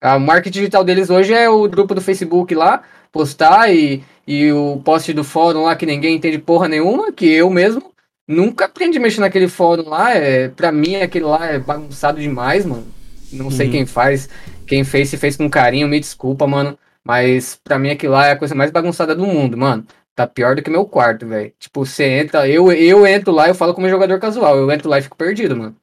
O 0.02 0.18
marketing 0.20 0.58
digital 0.58 0.84
deles 0.84 1.08
hoje 1.08 1.32
é 1.32 1.48
o 1.48 1.66
grupo 1.66 1.94
do 1.94 2.02
Facebook 2.02 2.54
lá, 2.54 2.82
postar 3.10 3.74
e, 3.74 4.04
e 4.26 4.52
o 4.52 4.78
post 4.84 5.10
do 5.14 5.24
fórum 5.24 5.62
lá 5.62 5.74
que 5.74 5.86
ninguém 5.86 6.16
entende 6.16 6.36
porra 6.36 6.68
nenhuma, 6.68 7.10
que 7.10 7.32
eu 7.32 7.48
mesmo 7.48 7.93
Nunca 8.26 8.64
aprendi 8.64 8.98
a 8.98 9.00
mexer 9.00 9.20
naquele 9.20 9.48
fórum 9.48 9.88
lá. 9.88 10.14
É, 10.14 10.48
pra 10.48 10.72
mim, 10.72 10.96
aquele 10.96 11.24
lá 11.24 11.46
é 11.46 11.58
bagunçado 11.58 12.20
demais, 12.20 12.64
mano. 12.64 12.86
não 13.32 13.50
sei 13.50 13.66
uhum. 13.66 13.72
quem 13.72 13.86
faz. 13.86 14.28
Quem 14.66 14.82
fez, 14.82 15.10
se 15.10 15.16
fez 15.16 15.36
com 15.36 15.48
carinho, 15.48 15.88
me 15.88 16.00
desculpa, 16.00 16.46
mano. 16.46 16.78
Mas 17.04 17.60
pra 17.62 17.78
mim 17.78 17.90
aquilo 17.90 18.14
lá 18.14 18.26
é 18.26 18.32
a 18.32 18.36
coisa 18.36 18.54
mais 18.54 18.70
bagunçada 18.70 19.14
do 19.14 19.26
mundo, 19.26 19.58
mano. 19.58 19.86
Tá 20.16 20.26
pior 20.26 20.56
do 20.56 20.62
que 20.62 20.70
meu 20.70 20.86
quarto, 20.86 21.26
velho. 21.26 21.52
Tipo, 21.58 21.84
você 21.84 22.04
entra, 22.04 22.48
eu, 22.48 22.72
eu 22.72 23.06
entro 23.06 23.32
lá, 23.32 23.48
eu 23.48 23.54
falo 23.54 23.74
como 23.74 23.88
jogador 23.88 24.18
casual. 24.18 24.56
Eu 24.56 24.70
entro 24.70 24.88
lá 24.88 24.98
e 24.98 25.02
fico 25.02 25.16
perdido, 25.16 25.56
mano. 25.56 25.76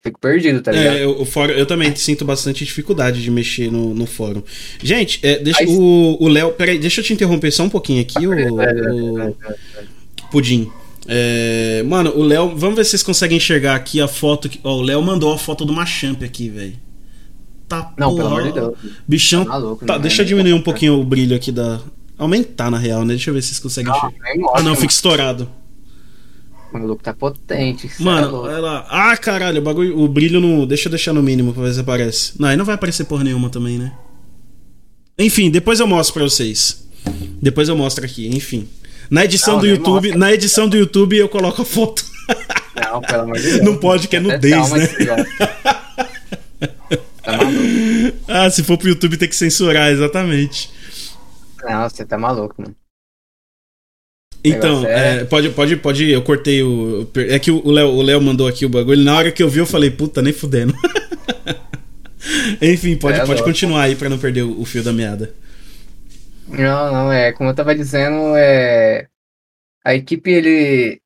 Fico 0.00 0.20
perdido, 0.20 0.62
tá 0.62 0.70
ligado? 0.70 0.96
É, 0.96 1.04
eu, 1.04 1.24
fórum, 1.24 1.52
eu 1.52 1.66
também 1.66 1.94
sinto 1.96 2.24
bastante 2.24 2.64
dificuldade 2.64 3.20
de 3.20 3.30
mexer 3.30 3.72
no, 3.72 3.92
no 3.94 4.06
fórum. 4.06 4.42
Gente, 4.80 5.18
é, 5.26 5.38
deixa 5.38 5.62
Aí, 5.62 5.66
o 5.68 6.28
Léo. 6.28 6.52
Peraí, 6.52 6.78
deixa 6.78 7.00
eu 7.00 7.04
te 7.04 7.12
interromper 7.12 7.50
só 7.50 7.64
um 7.64 7.70
pouquinho 7.70 8.00
aqui, 8.02 8.24
o, 8.24 8.32
o 8.32 9.36
Pudim. 10.30 10.70
É, 11.10 11.82
mano, 11.86 12.12
o 12.14 12.22
Léo. 12.22 12.54
Vamos 12.54 12.76
ver 12.76 12.84
se 12.84 12.90
vocês 12.90 13.02
conseguem 13.02 13.38
enxergar 13.38 13.74
aqui 13.74 13.98
a 13.98 14.06
foto. 14.06 14.46
Que, 14.48 14.60
ó, 14.62 14.76
o 14.76 14.82
Léo 14.82 15.02
mandou 15.02 15.32
a 15.32 15.38
foto 15.38 15.64
do 15.64 15.72
Machamp 15.72 16.22
aqui, 16.22 16.50
velho. 16.50 16.76
Tá 17.66 17.92
Não, 17.98 18.10
porra. 18.10 18.22
pelo 18.22 18.28
amor 18.28 18.42
de 18.44 18.52
Deus. 18.52 18.74
Bichão. 19.06 19.44
Tá 19.44 19.50
maluco, 19.50 19.86
tá, 19.86 19.96
deixa 19.98 20.22
eu 20.22 20.26
diminuir 20.26 20.52
um 20.52 20.60
pouquinho 20.62 21.00
o 21.00 21.04
brilho 21.04 21.34
aqui 21.34 21.50
da. 21.50 21.80
Aumentar, 22.18 22.70
na 22.70 22.78
real, 22.78 23.04
né? 23.04 23.14
Deixa 23.14 23.30
eu 23.30 23.34
ver 23.34 23.40
se 23.42 23.48
vocês 23.48 23.60
conseguem 23.60 23.90
enxergar. 23.90 24.50
Ah, 24.54 24.62
não, 24.62 24.74
fica 24.76 24.92
estourado. 24.92 25.48
O 26.72 26.78
maluco 26.78 27.02
tá 27.02 27.14
potente. 27.14 27.90
Mano, 28.00 28.46
é 28.46 28.54
ela. 28.54 28.86
Ah, 28.90 29.16
caralho, 29.16 29.60
o 29.60 29.64
bagulho. 29.64 29.98
O 29.98 30.06
brilho 30.06 30.40
no. 30.40 30.66
Deixa 30.66 30.88
eu 30.88 30.90
deixar 30.90 31.14
no 31.14 31.22
mínimo 31.22 31.54
pra 31.54 31.62
ver 31.62 31.72
se 31.72 31.80
aparece. 31.80 32.32
Não, 32.38 32.48
aí 32.48 32.56
não 32.56 32.64
vai 32.66 32.74
aparecer 32.74 33.04
porra 33.04 33.24
nenhuma 33.24 33.48
também, 33.48 33.78
né? 33.78 33.92
Enfim, 35.18 35.50
depois 35.50 35.80
eu 35.80 35.86
mostro 35.86 36.14
pra 36.14 36.24
vocês. 36.24 36.86
Depois 37.40 37.68
eu 37.68 37.76
mostro 37.76 38.04
aqui, 38.04 38.28
enfim. 38.28 38.68
Na 39.10 39.24
edição 39.24 39.54
não, 39.54 39.60
do 39.60 39.66
YouTube, 39.66 40.08
mostra. 40.08 40.18
na 40.18 40.32
edição 40.32 40.68
do 40.68 40.76
YouTube 40.76 41.16
eu 41.16 41.28
coloco 41.28 41.62
a 41.62 41.64
foto. 41.64 42.04
Não, 42.74 43.00
pelo 43.00 43.22
amor 43.22 43.36
de 43.36 43.42
Deus. 43.42 43.64
Não 43.64 43.76
pode, 43.76 44.08
que 44.08 44.16
é 44.16 44.20
nudez, 44.20 44.70
né? 44.70 44.86
tá 47.22 47.36
maluco. 47.36 48.18
Ah, 48.28 48.50
se 48.50 48.62
for 48.62 48.76
pro 48.76 48.88
YouTube 48.88 49.16
tem 49.16 49.28
que 49.28 49.36
censurar, 49.36 49.90
exatamente. 49.90 50.70
Não, 51.64 51.88
você 51.88 52.04
tá 52.04 52.18
maluco, 52.18 52.54
mano. 52.58 52.74
Então, 54.44 54.86
é... 54.86 55.20
É, 55.20 55.24
pode, 55.24 55.50
pode, 55.50 55.76
pode. 55.76 56.08
Eu 56.08 56.22
cortei 56.22 56.62
o. 56.62 57.08
É 57.28 57.38
que 57.38 57.50
o 57.50 57.70
Léo, 57.70 57.88
o 57.88 58.02
Léo 58.02 58.20
mandou 58.20 58.46
aqui 58.46 58.64
o 58.64 58.68
bagulho. 58.68 59.02
Na 59.02 59.16
hora 59.16 59.32
que 59.32 59.42
eu 59.42 59.48
vi, 59.48 59.58
eu 59.58 59.66
falei, 59.66 59.90
puta, 59.90 60.22
nem 60.22 60.32
fudendo. 60.32 60.74
Enfim, 62.60 62.96
pode, 62.96 63.18
é, 63.18 63.26
pode 63.26 63.42
continuar 63.42 63.82
aí 63.82 63.96
pra 63.96 64.08
não 64.08 64.18
perder 64.18 64.42
o, 64.42 64.60
o, 64.60 64.64
fio 64.64 64.82
da 64.82 64.92
meada. 64.92 65.32
Não, 66.48 66.92
não, 66.92 67.12
é. 67.12 67.32
Como 67.32 67.50
eu 67.50 67.54
tava 67.54 67.74
dizendo, 67.74 68.34
é. 68.36 69.06
A 69.84 69.94
equipe, 69.94 70.30
ele. 70.30 71.00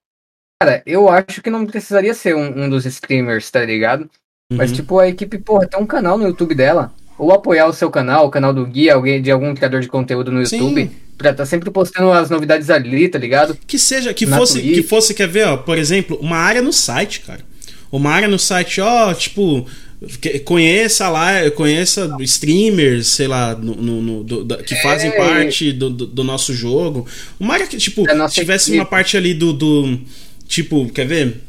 Cara, 0.61 0.83
eu 0.87 1.09
acho 1.09 1.43
que 1.43 1.51
não 1.51 1.67
precisaria 1.67 2.15
ser 2.15 2.37
um, 2.37 2.65
um 2.65 2.71
dos 2.71 2.87
streamers, 2.87 3.51
tá 3.51 3.65
ligado? 3.65 4.03
Uhum. 4.51 4.59
Mas, 4.59 4.73
tipo, 4.73 4.99
a 4.99 5.09
equipe, 5.09 5.39
porra, 5.39 5.67
tem 5.67 5.81
um 5.81 5.87
canal 5.87 6.17
no 6.17 6.27
YouTube 6.27 6.55
dela. 6.55 6.93
Ou 7.19 7.33
apoiar 7.33 7.67
o 7.67 7.73
seu 7.73 7.91
canal, 7.91 8.27
o 8.27 8.31
canal 8.31 8.53
do 8.55 8.67
Gui, 8.67 8.89
alguém 8.89 9.21
de 9.21 9.31
algum 9.31 9.55
criador 9.55 9.81
de 9.81 9.89
conteúdo 9.89 10.33
no 10.33 10.43
YouTube. 10.43 10.85
Sim 10.85 11.03
pra 11.23 11.33
tá 11.33 11.47
sempre 11.47 11.71
postando 11.71 12.11
as 12.11 12.29
novidades 12.29 12.69
ali, 12.69 13.09
tá 13.09 13.19
ligado? 13.19 13.57
Que 13.67 13.79
seja, 13.79 14.13
que 14.13 14.27
fosse, 14.27 14.61
que 14.61 14.83
fosse, 14.83 15.15
quer 15.15 15.29
ver, 15.29 15.47
ó, 15.47 15.57
por 15.57 15.79
exemplo, 15.79 16.19
uma 16.21 16.37
área 16.37 16.61
no 16.61 16.73
site, 16.73 17.21
cara. 17.21 17.41
Uma 17.91 18.11
área 18.11 18.29
no 18.29 18.39
site, 18.39 18.81
ó, 18.81 19.15
tipo, 19.15 19.67
conheça 20.45 21.09
lá, 21.09 21.51
conheça 21.51 22.17
streamers, 22.21 23.07
sei 23.09 23.29
lá, 23.29 23.55
no, 23.55 23.75
no, 23.75 24.03
no 24.03 24.25
do, 24.25 24.57
que 24.59 24.75
é, 24.75 24.83
fazem 24.83 25.11
parte 25.13 25.73
do, 25.73 25.91
do, 25.91 26.07
do, 26.07 26.25
nosso 26.25 26.53
jogo. 26.55 27.07
Uma 27.39 27.55
área 27.55 27.67
que, 27.67 27.77
tipo, 27.77 28.09
é 28.09 28.29
tivesse 28.29 28.71
equipe. 28.71 28.79
uma 28.79 28.87
parte 28.87 29.17
ali 29.17 29.35
do, 29.35 29.53
do. 29.53 29.99
Tipo, 30.49 30.87
quer 30.91 31.07
ver? 31.07 31.41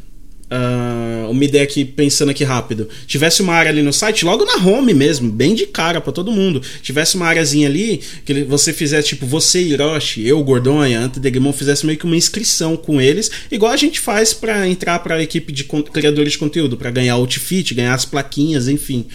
Uh, 0.54 1.32
uma 1.32 1.44
ideia 1.44 1.64
aqui, 1.64 1.84
pensando 1.84 2.30
aqui 2.30 2.44
rápido. 2.44 2.88
Tivesse 3.08 3.42
uma 3.42 3.54
área 3.56 3.72
ali 3.72 3.82
no 3.82 3.92
site, 3.92 4.24
logo 4.24 4.46
na 4.46 4.58
home 4.58 4.94
mesmo, 4.94 5.32
bem 5.32 5.56
de 5.56 5.66
cara 5.66 6.00
para 6.00 6.14
todo 6.14 6.32
mundo. 6.32 6.62
Tivesse 6.84 7.16
uma 7.16 7.26
áreazinha 7.26 7.68
ali, 7.68 8.02
que 8.24 8.44
você 8.44 8.72
fizesse, 8.72 9.08
tipo, 9.10 9.26
você, 9.26 9.64
Hiroshi, 9.64 10.28
eu, 10.28 10.44
Gordonha, 10.44 11.00
Antedegmon, 11.00 11.52
fizesse 11.52 11.88
meio 11.88 11.98
que 11.98 12.06
uma 12.06 12.16
inscrição 12.16 12.78
com 12.78 13.02
eles, 13.02 13.32
igual 13.52 13.72
a 13.72 13.78
gente 13.78 14.00
faz 14.00 14.32
para 14.32 14.68
entrar 14.68 15.00
para 15.00 15.16
a 15.16 15.24
equipe 15.24 15.52
de 15.52 15.64
criadores 15.64 16.34
de 16.34 16.38
conteúdo, 16.38 16.78
para 16.78 16.92
ganhar 16.92 17.16
outfit, 17.16 17.74
ganhar 17.74 17.96
as 17.96 18.06
plaquinhas, 18.06 18.68
enfim. 18.68 19.08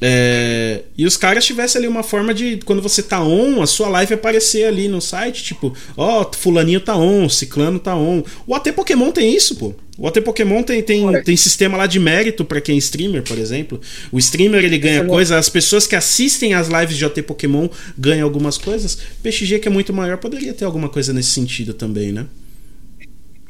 É, 0.00 0.82
e 0.96 1.04
os 1.04 1.16
caras 1.16 1.44
tivessem 1.44 1.80
ali 1.80 1.88
uma 1.88 2.02
forma 2.02 2.32
de, 2.32 2.58
quando 2.64 2.80
você 2.80 3.02
tá 3.02 3.20
on, 3.22 3.60
a 3.60 3.66
sua 3.66 3.88
live 3.88 4.14
aparecer 4.14 4.64
ali 4.64 4.86
no 4.86 5.00
site, 5.00 5.42
tipo, 5.42 5.74
ó, 5.96 6.22
oh, 6.22 6.36
fulaninho 6.36 6.80
tá 6.80 6.96
on, 6.96 7.28
ciclano 7.28 7.78
tá 7.78 7.96
on. 7.96 8.22
O 8.46 8.54
AT 8.54 8.72
Pokémon 8.72 9.10
tem 9.10 9.34
isso, 9.34 9.56
pô. 9.56 9.74
O 9.98 10.06
AT 10.06 10.20
Pokémon 10.20 10.62
tem, 10.62 10.80
tem, 10.80 11.22
tem 11.22 11.36
sistema 11.36 11.76
lá 11.76 11.86
de 11.86 11.98
mérito 11.98 12.44
para 12.44 12.60
quem 12.60 12.76
é 12.76 12.78
streamer, 12.78 13.24
por 13.24 13.36
exemplo. 13.36 13.80
O 14.12 14.18
streamer 14.18 14.64
ele 14.64 14.78
ganha 14.78 15.04
coisa, 15.04 15.36
as 15.36 15.48
pessoas 15.48 15.88
que 15.88 15.96
assistem 15.96 16.54
as 16.54 16.68
lives 16.68 16.96
de 16.96 17.04
AT 17.04 17.20
Pokémon 17.22 17.68
ganham 17.96 18.24
algumas 18.24 18.56
coisas. 18.56 18.96
PXG, 19.22 19.58
que 19.58 19.66
é 19.66 19.70
muito 19.70 19.92
maior, 19.92 20.16
poderia 20.18 20.54
ter 20.54 20.64
alguma 20.64 20.88
coisa 20.88 21.12
nesse 21.12 21.30
sentido 21.30 21.74
também, 21.74 22.12
né? 22.12 22.26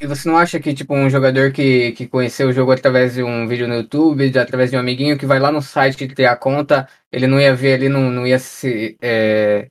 E 0.00 0.06
você 0.06 0.28
não 0.28 0.38
acha 0.38 0.60
que, 0.60 0.72
tipo, 0.72 0.94
um 0.94 1.10
jogador 1.10 1.50
que, 1.50 1.92
que 1.92 2.06
conheceu 2.06 2.48
o 2.48 2.52
jogo 2.52 2.70
através 2.70 3.14
de 3.14 3.22
um 3.22 3.48
vídeo 3.48 3.66
no 3.66 3.74
YouTube, 3.74 4.30
de, 4.30 4.38
através 4.38 4.70
de 4.70 4.76
um 4.76 4.80
amiguinho, 4.80 5.18
que 5.18 5.26
vai 5.26 5.40
lá 5.40 5.50
no 5.50 5.60
site 5.60 6.06
ter 6.08 6.26
a 6.26 6.36
conta, 6.36 6.88
ele 7.10 7.26
não 7.26 7.40
ia 7.40 7.54
ver 7.54 7.74
ali, 7.74 7.88
não, 7.88 8.10
não 8.10 8.26
ia 8.26 8.38
se. 8.38 8.96
É, 9.02 9.66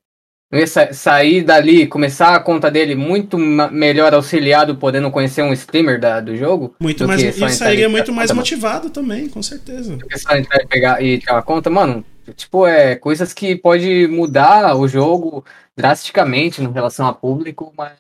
não 0.52 0.60
ia 0.60 0.68
sa 0.68 0.94
sair 0.94 1.44
dali, 1.44 1.88
começar 1.88 2.34
a 2.36 2.40
conta 2.40 2.72
dele 2.72 2.96
muito 2.96 3.38
melhor 3.38 4.14
auxiliado, 4.14 4.78
podendo 4.78 5.12
conhecer 5.12 5.42
um 5.42 5.54
streamer 5.54 6.00
da, 6.00 6.20
do 6.20 6.36
jogo? 6.36 6.76
Muito 6.80 7.08
mais. 7.08 7.22
E 7.22 7.50
sairia 7.50 7.90
muito 7.90 8.12
mais 8.12 8.32
motivado 8.32 8.90
também, 8.90 9.30
com 9.30 9.42
certeza. 9.42 9.96
Do 9.96 10.08
que 10.08 10.18
só 10.18 10.36
entrar 10.36 10.62
e 10.62 10.68
pegar 10.68 11.04
e 11.04 11.20
tirar 11.20 11.38
a 11.38 11.42
conta, 11.42 11.70
mano. 11.70 12.04
Tipo, 12.36 12.68
é 12.68 12.96
coisas 12.96 13.34
que 13.34 13.56
pode 13.56 14.08
mudar 14.08 14.76
o 14.76 14.88
jogo 14.88 15.46
drasticamente 15.76 16.62
em 16.62 16.72
relação 16.72 17.08
a 17.08 17.14
público, 17.14 17.74
mas 17.78 17.94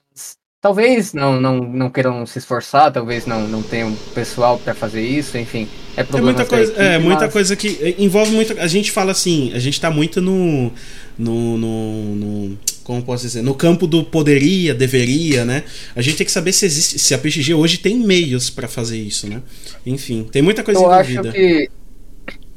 Talvez 0.67 1.13
não, 1.13 1.39
não, 1.39 1.59
não 1.59 1.89
queiram 1.89 2.25
se 2.25 2.39
esforçar, 2.39 2.91
talvez 2.91 3.25
não, 3.25 3.47
não 3.47 3.63
tenham 3.63 3.95
pessoal 4.13 4.59
para 4.59 4.73
fazer 4.73 5.01
isso, 5.01 5.37
enfim. 5.37 5.65
É, 5.95 6.01
é 6.01 6.21
muita 6.21 6.45
coisa, 6.45 6.71
equipe, 6.73 6.85
é 6.85 6.99
muita 6.99 7.21
mas... 7.21 7.31
coisa 7.31 7.55
que 7.55 7.79
eh, 7.81 7.95
envolve 7.97 8.31
muito. 8.33 8.59
A 8.59 8.67
gente 8.67 8.91
fala 8.91 9.11
assim, 9.11 9.53
a 9.53 9.59
gente 9.59 9.79
tá 9.79 9.89
muito 9.89 10.19
no, 10.19 10.69
no, 11.17 11.57
no, 11.57 12.15
no 12.15 12.59
como 12.83 13.01
posso 13.01 13.23
dizer, 13.23 13.41
no 13.43 13.55
campo 13.55 13.87
do 13.87 14.03
poderia, 14.03 14.73
deveria, 14.73 15.45
né? 15.45 15.63
A 15.95 16.01
gente 16.01 16.17
tem 16.17 16.25
que 16.25 16.33
saber 16.33 16.51
se 16.51 16.65
existe, 16.65 16.99
se 16.99 17.13
a 17.13 17.17
PXG 17.17 17.53
hoje 17.53 17.77
tem 17.77 17.95
meios 17.95 18.49
para 18.49 18.67
fazer 18.67 18.97
isso, 18.97 19.25
né? 19.25 19.41
Enfim, 19.85 20.27
tem 20.29 20.41
muita 20.41 20.63
coisa 20.63 20.81
eu 20.81 20.91
envolvida. 20.91 21.29
Acho 21.29 21.31
que, 21.31 21.69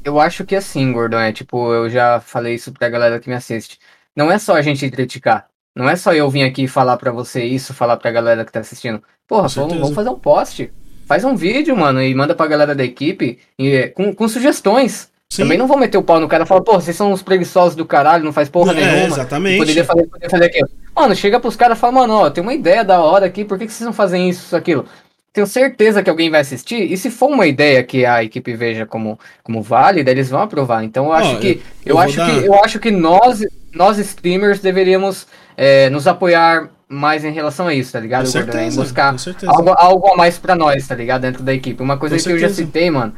eu 0.03 0.19
acho 0.19 0.43
que 0.43 0.57
assim, 0.57 0.91
Gordon, 0.91 1.19
é 1.19 1.31
tipo, 1.31 1.73
eu 1.73 1.89
já 1.89 2.19
falei 2.19 2.55
isso 2.55 2.73
pra 2.73 2.89
galera 2.89 3.21
que 3.21 3.29
me 3.29 3.35
assiste. 3.35 3.79
Não 4.13 4.29
é 4.29 4.37
só 4.37 4.55
a 4.55 4.61
gente 4.61 4.91
criticar. 4.91 5.50
Não 5.75 5.89
é 5.89 5.95
só 5.95 6.13
eu 6.13 6.29
vir 6.29 6.43
aqui 6.43 6.67
falar 6.67 6.97
para 6.97 7.11
você 7.11 7.43
isso, 7.43 7.73
falar 7.73 7.97
pra 7.97 8.11
galera 8.11 8.43
que 8.43 8.51
tá 8.51 8.59
assistindo. 8.59 9.01
Porra, 9.27 9.47
vamos, 9.47 9.77
vamos, 9.77 9.95
fazer 9.95 10.09
um 10.09 10.19
post. 10.19 10.71
Faz 11.05 11.23
um 11.23 11.35
vídeo, 11.35 11.75
mano, 11.75 12.01
e 12.01 12.13
manda 12.13 12.35
pra 12.35 12.47
galera 12.47 12.75
da 12.75 12.83
equipe 12.83 13.39
e, 13.57 13.87
com, 13.89 14.13
com 14.13 14.27
sugestões. 14.27 15.09
Sim. 15.29 15.43
Também 15.43 15.57
não 15.57 15.67
vou 15.67 15.77
meter 15.77 15.97
o 15.97 16.03
pau 16.03 16.19
no 16.19 16.27
cara 16.27 16.43
e 16.43 16.47
falar, 16.47 16.61
pô, 16.61 16.73
vocês 16.73 16.95
são 16.95 17.13
uns 17.13 17.23
preguiçosos 17.23 17.73
do 17.73 17.85
caralho, 17.85 18.25
não 18.25 18.33
faz 18.33 18.49
porra 18.49 18.73
é, 18.73 18.75
nenhuma. 18.75 19.15
Exatamente. 19.15 19.57
Poderia 19.59 19.85
fazer, 19.85 20.07
poderia 20.07 20.29
fazer 20.29 20.45
aquilo. 20.45 20.69
Mano, 20.93 21.15
chega 21.15 21.39
pros 21.39 21.55
caras 21.55 21.77
e 21.77 21.81
fala, 21.81 21.93
mano, 21.93 22.13
ó, 22.15 22.29
tem 22.29 22.43
uma 22.43 22.53
ideia 22.53 22.83
da 22.83 22.99
hora 22.99 23.25
aqui, 23.25 23.45
por 23.45 23.57
que, 23.57 23.65
que 23.65 23.71
vocês 23.71 23.85
não 23.85 23.93
fazem 23.93 24.29
isso, 24.29 24.53
aquilo? 24.53 24.85
Tenho 25.31 25.47
certeza 25.47 26.03
que 26.03 26.09
alguém 26.09 26.29
vai 26.29 26.41
assistir, 26.41 26.91
e 26.91 26.97
se 26.97 27.09
for 27.09 27.29
uma 27.29 27.47
ideia 27.47 27.81
que 27.81 28.05
a 28.05 28.21
equipe 28.21 28.53
veja 28.53 28.85
como, 28.85 29.17
como 29.41 29.61
válida, 29.61 30.11
eles 30.11 30.29
vão 30.29 30.41
aprovar. 30.41 30.83
Então 30.83 31.05
eu 31.05 31.13
acho 31.13 31.39
que. 31.39 31.61
Eu, 31.85 31.95
eu 31.95 31.99
acho 31.99 32.17
dar... 32.17 32.29
que 32.29 32.45
eu 32.45 32.55
acho 32.55 32.79
que 32.79 32.91
nós, 32.91 33.41
nós 33.73 33.97
streamers 33.97 34.59
deveríamos 34.59 35.25
é, 35.55 35.89
nos 35.89 36.07
apoiar 36.07 36.69
mais 36.87 37.23
em 37.23 37.31
relação 37.31 37.67
a 37.67 37.73
isso, 37.73 37.93
tá 37.93 37.99
ligado? 37.99 38.25
Com 38.25 38.31
certeza, 38.31 38.81
buscar 38.81 39.15
algo, 39.47 39.73
algo 39.77 40.07
a 40.09 40.15
mais 40.17 40.37
para 40.37 40.55
nós, 40.55 40.87
tá 40.87 40.95
ligado? 40.95 41.21
Dentro 41.21 41.41
da 41.41 41.53
equipe. 41.53 41.81
Uma 41.81 41.97
coisa 41.97 42.15
com 42.15 42.17
que 42.17 42.23
certeza. 42.23 42.45
eu 42.45 42.49
já 42.49 42.55
citei, 42.55 42.91
mano. 42.91 43.13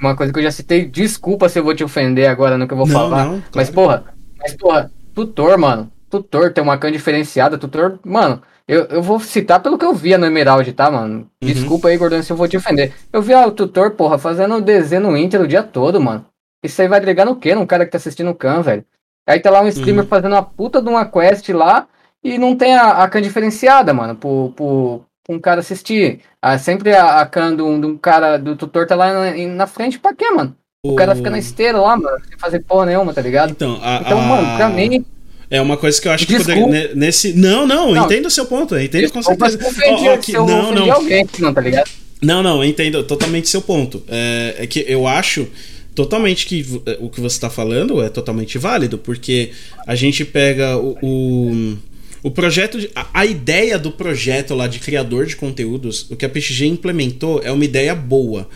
Uma 0.00 0.16
coisa 0.16 0.32
que 0.32 0.38
eu 0.40 0.42
já 0.42 0.50
citei, 0.50 0.84
desculpa 0.84 1.48
se 1.48 1.58
eu 1.58 1.64
vou 1.64 1.74
te 1.74 1.84
ofender 1.84 2.28
agora 2.28 2.58
no 2.58 2.66
que 2.66 2.72
eu 2.72 2.76
vou 2.76 2.86
não, 2.86 2.92
falar. 2.92 3.24
Não, 3.24 3.30
claro. 3.30 3.44
Mas, 3.54 3.70
porra, 3.70 4.04
mas, 4.40 4.54
porra, 4.54 4.90
tutor, 5.14 5.56
mano. 5.56 5.90
Tutor 6.10 6.52
tem 6.52 6.62
uma 6.62 6.76
can 6.76 6.90
diferenciada, 6.90 7.56
tutor, 7.56 8.00
mano. 8.04 8.42
Eu, 8.66 8.84
eu 8.86 9.02
vou 9.02 9.18
citar 9.20 9.60
pelo 9.60 9.78
que 9.78 9.84
eu 9.84 9.94
via 9.94 10.18
no 10.18 10.26
Emerald, 10.26 10.72
tá, 10.72 10.90
mano? 10.90 11.28
Uhum. 11.42 11.48
Desculpa 11.48 11.88
aí, 11.88 11.96
Gordão, 11.96 12.22
se 12.22 12.32
eu 12.32 12.36
vou 12.36 12.48
te 12.48 12.56
ofender. 12.56 12.92
Eu 13.12 13.22
vi 13.22 13.34
o 13.34 13.50
tutor, 13.50 13.92
porra, 13.92 14.18
fazendo 14.18 14.60
desenho 14.60 15.02
no 15.02 15.16
Inter 15.16 15.40
o 15.40 15.48
dia 15.48 15.62
todo, 15.62 16.00
mano. 16.00 16.26
Isso 16.62 16.80
aí 16.80 16.88
vai 16.88 16.98
agregar 16.98 17.24
no 17.24 17.36
quê? 17.36 17.54
Num 17.54 17.66
cara 17.66 17.84
que 17.84 17.92
tá 17.92 17.98
assistindo 17.98 18.30
o 18.30 18.34
Khan, 18.34 18.62
velho? 18.62 18.84
Aí 19.26 19.40
tá 19.40 19.50
lá 19.50 19.62
um 19.62 19.68
streamer 19.68 20.04
uhum. 20.04 20.08
fazendo 20.08 20.32
uma 20.32 20.42
puta 20.42 20.82
de 20.82 20.88
uma 20.88 21.04
quest 21.04 21.48
lá 21.50 21.86
e 22.22 22.38
não 22.38 22.56
tem 22.56 22.74
a, 22.74 23.02
a 23.02 23.08
can 23.08 23.22
diferenciada, 23.22 23.92
mano, 23.92 24.14
pro, 24.14 24.52
pro, 24.56 25.04
um 25.28 25.38
cara 25.38 25.60
assistir. 25.60 26.20
Ah, 26.40 26.58
sempre 26.58 26.94
a, 26.94 27.20
a 27.20 27.26
can 27.26 27.54
do, 27.54 27.78
do 27.78 27.98
cara, 27.98 28.36
do 28.36 28.56
tutor 28.56 28.86
tá 28.86 28.94
lá 28.94 29.12
na, 29.12 29.46
na 29.48 29.66
frente 29.66 29.98
pra 29.98 30.14
quê, 30.14 30.30
mano? 30.30 30.56
O, 30.84 30.92
o 30.92 30.96
cara 30.96 31.14
fica 31.14 31.30
na 31.30 31.38
esteira 31.38 31.78
lá, 31.78 31.96
mano, 31.96 32.18
sem 32.28 32.38
fazer 32.38 32.60
porra 32.60 32.86
nenhuma, 32.86 33.14
tá 33.14 33.22
ligado? 33.22 33.50
Então, 33.50 33.78
a, 33.82 34.02
então 34.04 34.20
mano, 34.20 34.56
pra 34.56 34.68
mim. 34.68 35.04
É 35.48 35.60
uma 35.60 35.76
coisa 35.76 36.00
que 36.00 36.08
eu 36.08 36.12
acho 36.12 36.26
Desculpa. 36.26 36.52
que 36.52 36.60
poderia. 36.60 36.94
Nesse... 36.94 37.34
Não, 37.34 37.66
não, 37.66 37.92
não, 37.92 38.04
entendo 38.06 38.26
o 38.26 38.30
seu 38.30 38.46
ponto, 38.46 38.76
entendo 38.78 39.12
com 39.12 39.22
certeza. 39.22 39.58
Oh, 39.62 40.14
oh, 40.14 40.18
que... 40.18 40.32
não, 40.32 40.72
não. 40.72 40.92
Alguém, 40.92 41.28
não, 41.38 41.54
tá 41.54 41.60
ligado? 41.60 41.90
Não, 42.22 42.42
não, 42.42 42.64
entendo 42.64 43.02
totalmente 43.04 43.48
seu 43.48 43.60
ponto. 43.60 44.02
É, 44.08 44.54
é 44.58 44.66
que 44.66 44.84
eu 44.88 45.06
acho 45.06 45.48
totalmente 45.94 46.46
que 46.46 46.64
o 47.00 47.08
que 47.08 47.20
você 47.20 47.36
está 47.36 47.50
falando 47.50 48.02
é 48.02 48.08
totalmente 48.08 48.58
válido, 48.58 48.98
porque 48.98 49.50
a 49.86 49.94
gente 49.94 50.24
pega 50.24 50.76
o, 50.76 50.96
o, 51.02 51.78
o 52.22 52.30
projeto, 52.30 52.80
de, 52.80 52.90
a, 52.94 53.20
a, 53.20 53.26
ideia 53.26 53.78
do 53.78 53.92
projeto 53.92 54.54
lá 54.54 54.66
de 54.66 54.78
criador 54.78 55.26
de 55.26 55.36
conteúdos, 55.36 56.10
o 56.10 56.16
que 56.16 56.24
a 56.24 56.28
PXG 56.28 56.66
implementou 56.66 57.40
é 57.44 57.50
uma 57.52 57.64
ideia 57.64 57.94
boa 57.94 58.48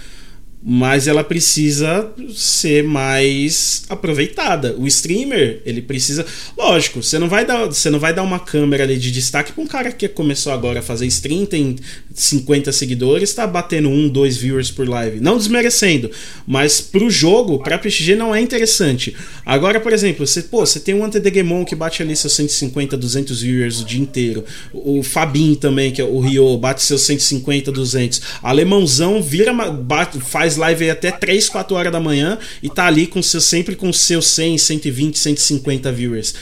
mas 0.69 1.07
ela 1.07 1.23
precisa 1.23 2.11
ser 2.35 2.83
mais 2.83 3.85
aproveitada. 3.89 4.75
O 4.77 4.85
streamer, 4.89 5.63
ele 5.65 5.81
precisa, 5.81 6.27
lógico, 6.59 7.01
você 7.05 7.21
não 7.21 7.29
vai 7.29 7.47
dar, 7.47 7.67
você 7.67 7.89
não 7.89 8.01
vai 8.01 8.13
dar 8.13 8.25
uma 8.25 8.41
câmera 8.41 8.83
ali 8.83 8.99
de 8.99 9.13
destaque 9.13 9.53
para 9.53 9.63
um 9.63 9.67
cara 9.69 9.93
que 9.93 10.09
começou 10.09 10.53
agora 10.53 10.81
a 10.81 10.83
fazer 10.83 11.07
stream, 11.07 11.47
tem 11.47 11.77
50 12.13 12.73
seguidores, 12.73 13.33
tá 13.33 13.47
batendo 13.47 13.89
um, 13.89 14.09
dois 14.09 14.37
viewers 14.37 14.69
por 14.69 14.89
live, 14.89 15.21
não 15.21 15.39
desmerecendo, 15.39 16.11
mas 16.45 16.81
pro 16.81 17.09
jogo, 17.09 17.61
para 17.61 17.79
PXG 17.79 18.17
não 18.17 18.35
é 18.35 18.41
interessante. 18.41 19.15
Agora, 19.45 19.79
por 19.79 19.93
exemplo, 19.93 20.27
você, 20.27 20.43
pô, 20.43 20.67
você 20.67 20.81
tem 20.81 20.97
um 20.97 21.05
Antedegemon 21.05 21.65
que 21.65 21.77
bate 21.77 22.03
ali 22.03 22.17
seus 22.17 22.33
150, 22.33 22.97
200 22.97 23.41
viewers 23.41 23.81
o 23.83 23.85
dia 23.85 24.01
inteiro. 24.01 24.45
O 24.73 25.05
Fabin 25.05 25.55
também, 25.55 25.93
que 25.93 26.01
é 26.01 26.05
o 26.05 26.19
Rio, 26.19 26.59
bate 26.59 26.83
seus 26.83 27.03
150, 27.03 27.71
200. 27.71 28.21
Alemãozão 28.43 29.23
vira 29.23 29.53
bate, 29.53 30.19
faz 30.19 30.56
live 30.57 30.91
até 30.91 31.11
3, 31.11 31.49
4 31.49 31.77
horas 31.77 31.93
da 31.93 32.01
manhã 32.01 32.39
e 32.63 32.69
tá 32.69 32.87
ali 32.87 33.07
com 33.07 33.23
seu, 33.23 33.41
sempre 33.41 33.77
com 33.77 33.93
seus 33.93 34.27
100, 34.29 34.59
120, 34.59 35.19
150 35.19 35.93
viewers. 35.93 36.35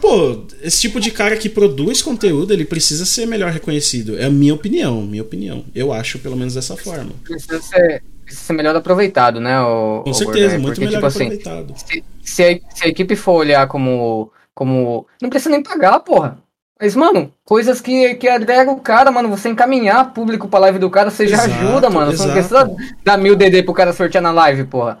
Pô, 0.00 0.44
esse 0.62 0.80
tipo 0.80 0.98
de 0.98 1.10
cara 1.10 1.36
que 1.36 1.48
produz 1.48 2.00
conteúdo, 2.00 2.52
ele 2.54 2.64
precisa 2.64 3.04
ser 3.04 3.26
melhor 3.26 3.52
reconhecido. 3.52 4.18
É 4.18 4.24
a 4.24 4.30
minha 4.30 4.54
opinião, 4.54 5.02
minha 5.02 5.22
opinião. 5.22 5.64
Eu 5.74 5.92
acho 5.92 6.18
pelo 6.18 6.36
menos 6.36 6.54
dessa 6.54 6.74
forma. 6.76 7.10
Precisa 7.22 7.60
ser, 7.60 8.02
precisa 8.24 8.46
ser 8.46 8.52
melhor 8.54 8.74
aproveitado, 8.74 9.40
né? 9.40 9.60
O, 9.60 10.02
com 10.02 10.10
o 10.10 10.14
certeza, 10.14 10.58
muito 10.58 10.80
Porque, 10.80 10.86
melhor 10.86 11.02
tipo 11.02 11.06
aproveitado. 11.06 11.74
Assim, 11.74 12.02
se, 12.22 12.32
se, 12.32 12.42
a, 12.42 12.74
se 12.74 12.84
a 12.84 12.88
equipe 12.88 13.14
for 13.14 13.32
olhar 13.32 13.68
como, 13.68 14.32
como. 14.54 15.06
Não 15.20 15.28
precisa 15.28 15.50
nem 15.50 15.62
pagar, 15.62 16.00
porra. 16.00 16.38
Mas, 16.80 16.96
mano, 16.96 17.30
coisas 17.44 17.78
que, 17.78 18.14
que 18.14 18.26
agregam 18.26 18.72
o 18.72 18.80
cara, 18.80 19.10
mano. 19.10 19.28
Você 19.28 19.50
encaminhar 19.50 20.14
público 20.14 20.48
pra 20.48 20.60
live 20.60 20.78
do 20.78 20.88
cara, 20.88 21.10
você 21.10 21.28
já 21.28 21.42
ajuda, 21.42 21.90
mano. 21.90 22.10
Você 22.10 22.24
não 22.26 22.32
precisa 22.32 22.70
dar 23.04 23.18
mil 23.18 23.36
DD 23.36 23.62
pro 23.62 23.74
cara 23.74 23.92
sortear 23.92 24.22
na 24.22 24.30
live, 24.30 24.64
porra. 24.64 24.98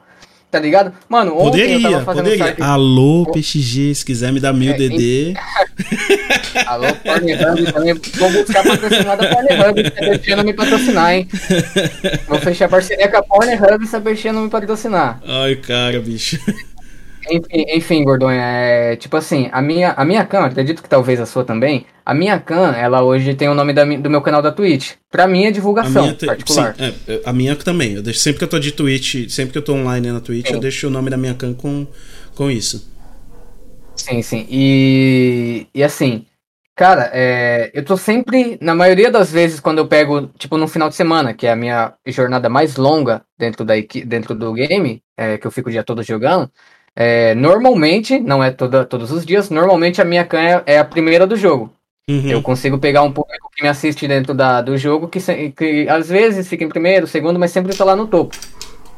Tá 0.50 0.58
ligado? 0.58 0.92
Mano, 1.08 1.38
ontem 1.38 1.44
poderia, 1.44 1.76
eu 1.76 1.82
tava 1.82 2.04
fazendo 2.04 2.24
poderia. 2.24 2.44
Site... 2.46 2.62
Alô, 2.62 3.24
PXG, 3.32 3.94
se 3.94 4.04
quiser 4.04 4.32
me 4.32 4.40
dar 4.40 4.52
mil 4.52 4.72
é, 4.72 4.76
DD. 4.76 5.34
Alô, 6.66 6.86
Pornhub 7.04 7.72
também. 7.72 7.94
Vou 7.94 8.30
buscar 8.30 8.64
patrocinada 8.64 9.28
da 9.28 9.36
Pornhub, 9.36 9.90
se 9.90 10.04
a 10.04 10.08
Bertinha 10.08 10.36
não 10.36 10.44
me 10.44 10.52
patrocinar, 10.52 11.14
hein? 11.14 11.28
Vou 12.26 12.40
fechar 12.40 12.68
parceria 12.68 13.08
com 13.08 13.16
a 13.16 13.22
Pornhub 13.22 13.86
se 13.86 13.94
a 13.94 14.00
Bertinha 14.00 14.32
não 14.32 14.42
me 14.42 14.50
patrocinar. 14.50 15.22
Ai, 15.24 15.54
cara, 15.54 16.00
bicho. 16.00 16.36
Enfim, 17.28 17.64
enfim, 17.74 18.04
Gordonha, 18.04 18.40
é 18.40 18.96
tipo 18.96 19.16
assim, 19.16 19.48
a 19.52 19.60
minha, 19.60 19.92
a 19.92 20.04
minha 20.04 20.24
Khan, 20.24 20.46
acredito 20.46 20.82
que 20.82 20.88
talvez 20.88 21.20
a 21.20 21.26
sua 21.26 21.44
também, 21.44 21.84
a 22.04 22.14
minha 22.14 22.38
Khan, 22.40 22.72
ela 22.72 23.02
hoje 23.02 23.34
tem 23.34 23.48
o 23.48 23.54
nome 23.54 23.72
da, 23.72 23.84
do 23.84 24.10
meu 24.10 24.22
canal 24.22 24.40
da 24.40 24.50
Twitch. 24.50 24.92
Pra 25.10 25.26
mim 25.26 25.44
é 25.44 25.50
divulgação 25.50 26.14
te, 26.14 26.26
particular. 26.26 26.74
Sim, 26.74 26.94
é, 27.06 27.20
a 27.24 27.32
minha 27.32 27.54
também. 27.56 27.94
Eu 27.94 28.02
deixo, 28.02 28.20
sempre 28.20 28.38
que 28.38 28.44
eu 28.44 28.48
tô 28.48 28.58
de 28.58 28.72
Twitch, 28.72 29.28
sempre 29.28 29.52
que 29.52 29.58
eu 29.58 29.62
tô 29.62 29.74
online 29.74 30.10
na 30.10 30.20
Twitch, 30.20 30.48
sim. 30.48 30.54
eu 30.54 30.60
deixo 30.60 30.86
o 30.86 30.90
nome 30.90 31.10
da 31.10 31.16
minha 31.16 31.34
Khan 31.34 31.52
com, 31.52 31.86
com 32.34 32.50
isso. 32.50 32.90
Sim, 33.94 34.22
sim. 34.22 34.46
E, 34.48 35.66
e 35.74 35.84
assim, 35.84 36.24
cara, 36.74 37.10
é, 37.12 37.70
eu 37.74 37.84
tô 37.84 37.96
sempre, 37.96 38.58
na 38.60 38.74
maioria 38.74 39.10
das 39.10 39.30
vezes, 39.30 39.60
quando 39.60 39.78
eu 39.78 39.86
pego, 39.86 40.28
tipo, 40.38 40.56
no 40.56 40.66
final 40.66 40.88
de 40.88 40.94
semana, 40.94 41.34
que 41.34 41.46
é 41.46 41.52
a 41.52 41.56
minha 41.56 41.92
jornada 42.06 42.48
mais 42.48 42.76
longa 42.76 43.22
dentro, 43.38 43.64
da, 43.64 43.74
dentro 44.06 44.34
do 44.34 44.52
game, 44.54 45.02
é, 45.16 45.36
que 45.36 45.46
eu 45.46 45.50
fico 45.50 45.68
o 45.68 45.72
dia 45.72 45.84
todo 45.84 46.02
jogando, 46.02 46.50
é, 46.96 47.34
normalmente, 47.34 48.18
não 48.18 48.42
é 48.42 48.50
toda, 48.50 48.84
todos 48.84 49.10
os 49.10 49.24
dias, 49.24 49.50
normalmente 49.50 50.00
a 50.00 50.04
minha 50.04 50.24
canha 50.24 50.62
é 50.66 50.78
a 50.78 50.84
primeira 50.84 51.26
do 51.26 51.36
jogo. 51.36 51.72
Uhum. 52.08 52.28
Eu 52.28 52.42
consigo 52.42 52.78
pegar 52.78 53.02
um 53.02 53.12
público 53.12 53.50
que 53.54 53.62
me 53.62 53.68
assiste 53.68 54.06
dentro 54.08 54.34
da, 54.34 54.60
do 54.60 54.76
jogo, 54.76 55.08
que, 55.08 55.20
que 55.52 55.88
às 55.88 56.08
vezes 56.08 56.48
fica 56.48 56.64
em 56.64 56.68
primeiro, 56.68 57.06
segundo, 57.06 57.38
mas 57.38 57.52
sempre 57.52 57.76
tá 57.76 57.84
lá 57.84 57.94
no 57.94 58.06
topo. 58.06 58.36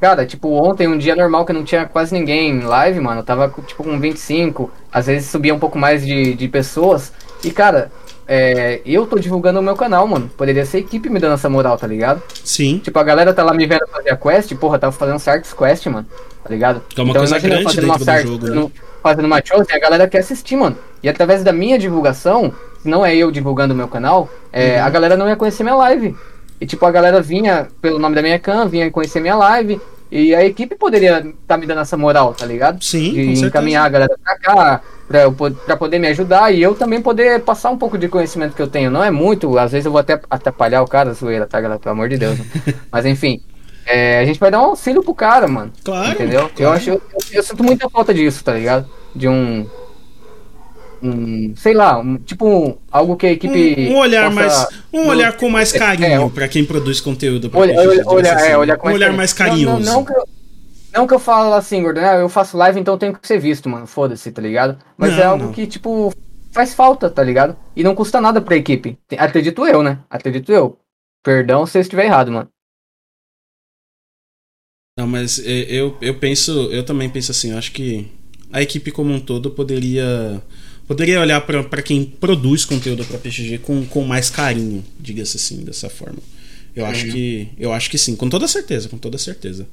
Cara, 0.00 0.26
tipo, 0.26 0.48
ontem, 0.48 0.88
um 0.88 0.98
dia 0.98 1.14
normal 1.14 1.44
que 1.44 1.52
não 1.52 1.62
tinha 1.62 1.86
quase 1.86 2.12
ninguém 2.12 2.50
em 2.50 2.60
live, 2.62 2.98
mano, 2.98 3.20
eu 3.20 3.24
tava 3.24 3.48
tipo 3.66 3.84
com 3.84 4.00
25, 4.00 4.70
às 4.90 5.06
vezes 5.06 5.28
subia 5.30 5.54
um 5.54 5.58
pouco 5.58 5.78
mais 5.78 6.04
de, 6.04 6.34
de 6.34 6.48
pessoas. 6.48 7.12
E, 7.44 7.50
cara, 7.50 7.92
é, 8.26 8.80
eu 8.84 9.06
tô 9.06 9.18
divulgando 9.18 9.60
o 9.60 9.62
meu 9.62 9.76
canal, 9.76 10.06
mano. 10.06 10.30
Poderia 10.36 10.64
ser 10.64 10.78
a 10.78 10.80
equipe 10.80 11.08
me 11.08 11.20
dando 11.20 11.34
essa 11.34 11.48
moral, 11.48 11.76
tá 11.76 11.86
ligado? 11.86 12.22
Sim. 12.42 12.78
Tipo, 12.78 12.98
a 12.98 13.02
galera 13.02 13.34
tá 13.34 13.44
lá 13.44 13.52
me 13.52 13.66
vendo 13.66 13.86
fazer 13.88 14.10
a 14.10 14.16
quest, 14.16 14.54
porra, 14.56 14.78
tava 14.78 14.92
fazendo 14.92 15.18
Sarks 15.18 15.52
Quest, 15.52 15.86
mano. 15.86 16.06
Tá 16.42 16.50
ligado? 16.50 16.82
Que 16.88 17.00
é 17.00 17.04
uma 17.04 17.10
então, 17.10 17.20
coisa 17.20 17.38
grande 17.38 17.64
fazendo 17.64 17.84
uma 17.84 17.98
Sarks, 17.98 18.30
jogo, 18.30 18.48
né? 18.48 18.70
fazendo 19.02 19.24
uma 19.26 19.42
chose, 19.44 19.72
a 19.72 19.78
galera 19.78 20.08
quer 20.08 20.18
assistir, 20.18 20.56
mano. 20.56 20.76
E 21.02 21.08
através 21.08 21.44
da 21.44 21.52
minha 21.52 21.78
divulgação, 21.78 22.52
se 22.82 22.88
não 22.88 23.04
é 23.04 23.14
eu 23.14 23.30
divulgando 23.30 23.74
o 23.74 23.76
meu 23.76 23.88
canal, 23.88 24.28
é, 24.52 24.80
uhum. 24.80 24.86
a 24.86 24.90
galera 24.90 25.16
não 25.16 25.28
ia 25.28 25.36
conhecer 25.36 25.62
minha 25.62 25.76
live. 25.76 26.16
E 26.60 26.66
tipo, 26.66 26.84
a 26.84 26.90
galera 26.90 27.20
vinha 27.20 27.68
pelo 27.80 27.98
nome 27.98 28.14
da 28.14 28.22
minha 28.22 28.38
cam, 28.38 28.68
vinha 28.68 28.90
conhecer 28.90 29.20
minha 29.20 29.36
live. 29.36 29.80
E 30.10 30.34
a 30.34 30.44
equipe 30.44 30.74
poderia 30.76 31.18
estar 31.20 31.32
tá 31.48 31.56
me 31.56 31.66
dando 31.66 31.80
essa 31.80 31.96
moral, 31.96 32.34
tá 32.34 32.44
ligado? 32.44 32.84
Sim. 32.84 33.12
De 33.12 33.46
encaminhar 33.46 33.86
a 33.86 33.88
galera 33.88 34.14
pra 34.22 34.38
cá, 34.38 34.80
pra, 35.08 35.22
eu, 35.22 35.32
pra 35.32 35.76
poder 35.76 35.98
me 35.98 36.08
ajudar 36.08 36.52
e 36.52 36.60
eu 36.60 36.74
também 36.74 37.00
poder 37.00 37.40
passar 37.40 37.70
um 37.70 37.78
pouco 37.78 37.96
de 37.96 38.08
conhecimento 38.08 38.54
que 38.54 38.60
eu 38.60 38.66
tenho. 38.66 38.90
Não 38.90 39.02
é 39.02 39.10
muito, 39.10 39.58
às 39.58 39.72
vezes 39.72 39.86
eu 39.86 39.92
vou 39.92 40.00
até 40.00 40.20
atrapalhar 40.28 40.82
o 40.82 40.86
cara, 40.86 41.14
zoeira, 41.14 41.46
tá, 41.46 41.60
galera? 41.60 41.80
Pelo 41.80 41.94
amor 41.94 42.10
de 42.10 42.18
Deus. 42.18 42.38
Mas 42.92 43.06
enfim, 43.06 43.40
é, 43.86 44.20
a 44.20 44.24
gente 44.24 44.38
vai 44.38 44.50
dar 44.50 44.60
um 44.60 44.66
auxílio 44.66 45.02
pro 45.02 45.14
cara, 45.14 45.48
mano. 45.48 45.72
Claro. 45.84 46.12
Entendeu? 46.12 46.40
Claro. 46.40 46.54
Eu 46.58 46.72
acho, 46.72 46.90
eu, 46.90 47.02
eu, 47.32 47.42
sinto 47.42 47.64
muita 47.64 47.88
falta 47.88 48.14
disso, 48.14 48.44
tá 48.44 48.54
ligado? 48.54 48.88
De 49.14 49.28
um. 49.28 49.66
Um, 51.04 51.52
sei 51.56 51.74
lá, 51.74 51.98
um, 51.98 52.16
tipo 52.16 52.46
um, 52.46 52.76
algo 52.90 53.16
que 53.16 53.26
a 53.26 53.32
equipe. 53.32 53.88
Um, 53.90 53.94
um 53.94 53.98
olhar 53.98 54.30
mais. 54.30 54.66
Um 54.92 55.08
olhar 55.08 55.36
com 55.36 55.48
mais 55.48 55.72
carinho 55.72 56.26
é, 56.26 56.30
para 56.30 56.46
quem 56.46 56.64
produz 56.64 57.00
conteúdo. 57.00 57.50
Olha, 57.52 57.76
olha, 57.76 58.02
olha, 58.06 58.34
assim. 58.34 58.48
é, 58.48 58.56
olhar 58.56 58.76
com 58.76 58.88
um 58.88 58.92
olhar 58.92 59.12
mais 59.12 59.32
carinhoso. 59.32 59.84
Não, 59.84 59.84
não, 59.84 59.94
não, 59.94 60.04
que 60.04 60.12
eu, 60.12 60.24
não 60.94 61.06
que 61.08 61.14
eu 61.14 61.18
falo 61.18 61.54
assim, 61.54 61.82
Gordon, 61.82 62.00
né? 62.00 62.20
eu 62.20 62.28
faço 62.28 62.56
live, 62.56 62.78
então 62.78 62.96
tenho 62.96 63.14
que 63.14 63.26
ser 63.26 63.38
visto, 63.40 63.68
mano. 63.68 63.86
Foda-se, 63.86 64.30
tá 64.30 64.40
ligado? 64.40 64.78
Mas 64.96 65.18
é 65.18 65.24
algo 65.24 65.52
que, 65.52 65.66
tipo, 65.66 66.12
faz 66.52 66.72
falta, 66.72 67.10
tá 67.10 67.22
ligado? 67.22 67.56
E 67.74 67.82
não 67.82 67.96
custa 67.96 68.20
nada 68.20 68.40
pra 68.40 68.54
equipe. 68.54 68.96
Acredito 69.18 69.66
eu, 69.66 69.82
né? 69.82 69.98
Acredito 70.08 70.52
eu. 70.52 70.78
Perdão 71.22 71.66
se 71.66 71.78
eu 71.78 71.82
estiver 71.82 72.04
errado, 72.04 72.30
mano. 72.30 72.48
Não, 74.98 75.06
mas 75.06 75.38
é, 75.38 75.62
eu, 75.68 75.96
eu 76.00 76.14
penso, 76.18 76.50
eu 76.70 76.84
também 76.84 77.08
penso 77.08 77.30
assim, 77.30 77.50
eu 77.50 77.58
acho 77.58 77.72
que 77.72 78.06
a 78.52 78.60
equipe 78.60 78.90
como 78.90 79.12
um 79.12 79.20
todo 79.20 79.50
poderia 79.50 80.42
poderia 80.86 81.20
olhar 81.20 81.40
para 81.40 81.80
quem 81.80 82.04
produz 82.04 82.64
conteúdo 82.64 83.04
para 83.04 83.16
PXG 83.16 83.58
com, 83.58 83.86
com 83.86 84.02
mais 84.04 84.28
carinho, 84.28 84.84
diga-se 85.00 85.38
assim, 85.38 85.64
dessa 85.64 85.88
forma. 85.88 86.18
Eu 86.76 86.84
acho 86.84 87.06
uhum. 87.06 87.12
que 87.12 87.48
eu 87.58 87.72
acho 87.72 87.90
que 87.90 87.96
sim, 87.96 88.14
com 88.14 88.28
toda 88.28 88.46
certeza, 88.46 88.88
com 88.88 88.98
toda 88.98 89.16
certeza. 89.16 89.66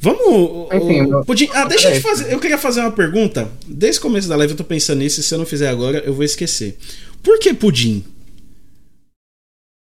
Vamos. 0.00 0.68
Enfim, 0.72 1.08
Pudim, 1.24 1.48
ah, 1.52 1.64
deixa 1.64 1.88
eu 1.88 1.94
te 1.94 2.00
fazer. 2.00 2.32
Eu 2.32 2.38
queria 2.38 2.58
fazer 2.58 2.80
uma 2.80 2.92
pergunta. 2.92 3.50
Desde 3.66 3.98
o 3.98 4.02
começo 4.02 4.28
da 4.28 4.36
live 4.36 4.52
eu 4.52 4.56
tô 4.56 4.64
pensando 4.64 4.98
nisso, 4.98 5.20
e 5.20 5.22
se 5.22 5.34
eu 5.34 5.38
não 5.38 5.46
fizer 5.46 5.68
agora, 5.68 5.98
eu 5.98 6.14
vou 6.14 6.24
esquecer. 6.24 6.76
Por 7.22 7.38
que 7.38 7.52
pudim? 7.54 8.04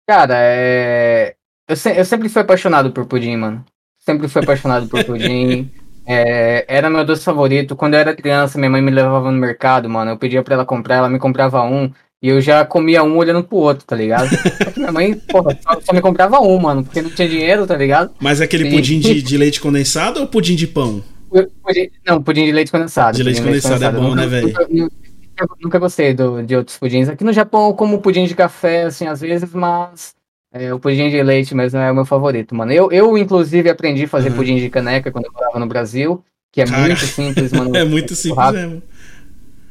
Cara, 0.07 0.35
é. 0.37 1.35
Eu, 1.67 1.75
se, 1.75 1.97
eu 1.97 2.05
sempre 2.05 2.29
fui 2.29 2.41
apaixonado 2.41 2.91
por 2.91 3.05
pudim, 3.05 3.37
mano. 3.37 3.63
Sempre 3.99 4.27
fui 4.27 4.41
apaixonado 4.41 4.87
por 4.87 5.03
pudim. 5.03 5.69
É, 6.05 6.65
era 6.67 6.89
meu 6.89 7.05
doce 7.05 7.23
favorito. 7.23 7.77
Quando 7.77 7.93
eu 7.93 7.99
era 8.01 8.13
criança, 8.13 8.57
minha 8.57 8.69
mãe 8.69 8.81
me 8.81 8.91
levava 8.91 9.31
no 9.31 9.37
mercado, 9.37 9.89
mano. 9.89 10.11
Eu 10.11 10.17
pedia 10.17 10.43
pra 10.43 10.55
ela 10.55 10.65
comprar, 10.65 10.95
ela 10.97 11.07
me 11.07 11.17
comprava 11.17 11.63
um. 11.63 11.89
E 12.21 12.27
eu 12.27 12.41
já 12.41 12.65
comia 12.65 13.03
um 13.03 13.15
olhando 13.15 13.43
pro 13.43 13.57
outro, 13.57 13.85
tá 13.85 13.95
ligado? 13.95 14.29
minha 14.75 14.91
mãe, 14.91 15.15
porra, 15.15 15.57
só, 15.61 15.79
só, 15.81 15.93
me 15.93 16.01
comprava 16.01 16.39
um, 16.39 16.57
mano, 16.57 16.83
porque 16.83 17.01
não 17.01 17.09
tinha 17.09 17.27
dinheiro, 17.27 17.65
tá 17.65 17.75
ligado? 17.75 18.13
Mas 18.19 18.41
é 18.41 18.43
aquele 18.43 18.69
pudim 18.69 18.99
de, 18.99 19.21
de, 19.23 19.37
leite 19.37 19.61
condensado 19.61 20.19
ou 20.19 20.27
pudim 20.27 20.55
de 20.55 20.67
pão? 20.67 21.03
Pudim, 21.29 21.89
não, 22.05 22.21
pudim 22.21 22.45
de 22.45 22.51
leite 22.51 22.71
condensado. 22.71 23.15
De 23.15 23.23
leite 23.23 23.41
condensado, 23.41 23.79
leite 23.79 23.83
condensado 23.83 24.05
é 24.05 24.09
bom, 24.09 24.15
né, 24.15 24.27
velho? 24.27 24.47
Nunca, 24.47 24.67
nunca, 24.69 25.55
nunca, 25.61 25.79
gostei 25.79 26.13
do, 26.13 26.43
de 26.43 26.55
outros 26.55 26.77
pudins. 26.77 27.07
Aqui 27.07 27.23
no 27.23 27.33
Japão 27.33 27.67
eu 27.67 27.73
como 27.73 27.99
pudim 27.99 28.25
de 28.25 28.35
café, 28.35 28.83
assim, 28.83 29.07
às 29.07 29.21
vezes, 29.21 29.53
mas 29.53 30.15
é, 30.53 30.71
o 30.71 30.79
pudim 30.79 31.09
de 31.09 31.21
leite 31.23 31.55
mesmo 31.55 31.79
é 31.79 31.91
o 31.91 31.95
meu 31.95 32.05
favorito, 32.05 32.53
mano. 32.53 32.71
Eu, 32.71 32.91
eu 32.91 33.17
inclusive, 33.17 33.67
aprendi 33.71 34.03
a 34.03 34.07
fazer 34.07 34.29
uhum. 34.29 34.35
pudim 34.35 34.57
de 34.57 34.69
caneca 34.69 35.11
quando 35.11 35.25
eu 35.25 35.33
morava 35.33 35.59
no 35.59 35.65
Brasil, 35.65 36.23
que 36.51 36.61
é 36.61 36.65
Cara, 36.65 36.79
muito 36.79 37.05
simples, 37.05 37.51
mano. 37.51 37.73
é 37.75 37.83
muito 37.83 38.15
simples 38.15 38.51
mesmo. 38.51 38.83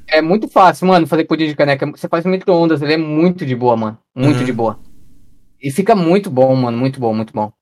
É 0.09 0.21
muito 0.21 0.49
fácil, 0.49 0.89
mano, 0.89 1.07
fazer 1.07 1.25
pudim 1.25 1.47
de 1.47 1.55
caneca. 1.55 1.87
Você 1.87 2.09
faz 2.09 2.25
micro-ondas, 2.27 2.83
ele 2.83 2.95
é 2.95 2.97
muito 2.97 3.47
de 3.47 3.55
boa, 3.55 3.77
mano. 3.77 3.99
Muito 4.13 4.41
uhum. 4.41 4.45
de 4.45 4.53
boa. 4.53 4.79
E 5.63 5.71
fica 5.71 5.95
muito 5.95 6.29
bom, 6.29 6.53
mano. 6.57 6.77
Muito 6.77 6.99
bom, 6.99 7.15
muito 7.15 7.33
bom. 7.33 7.53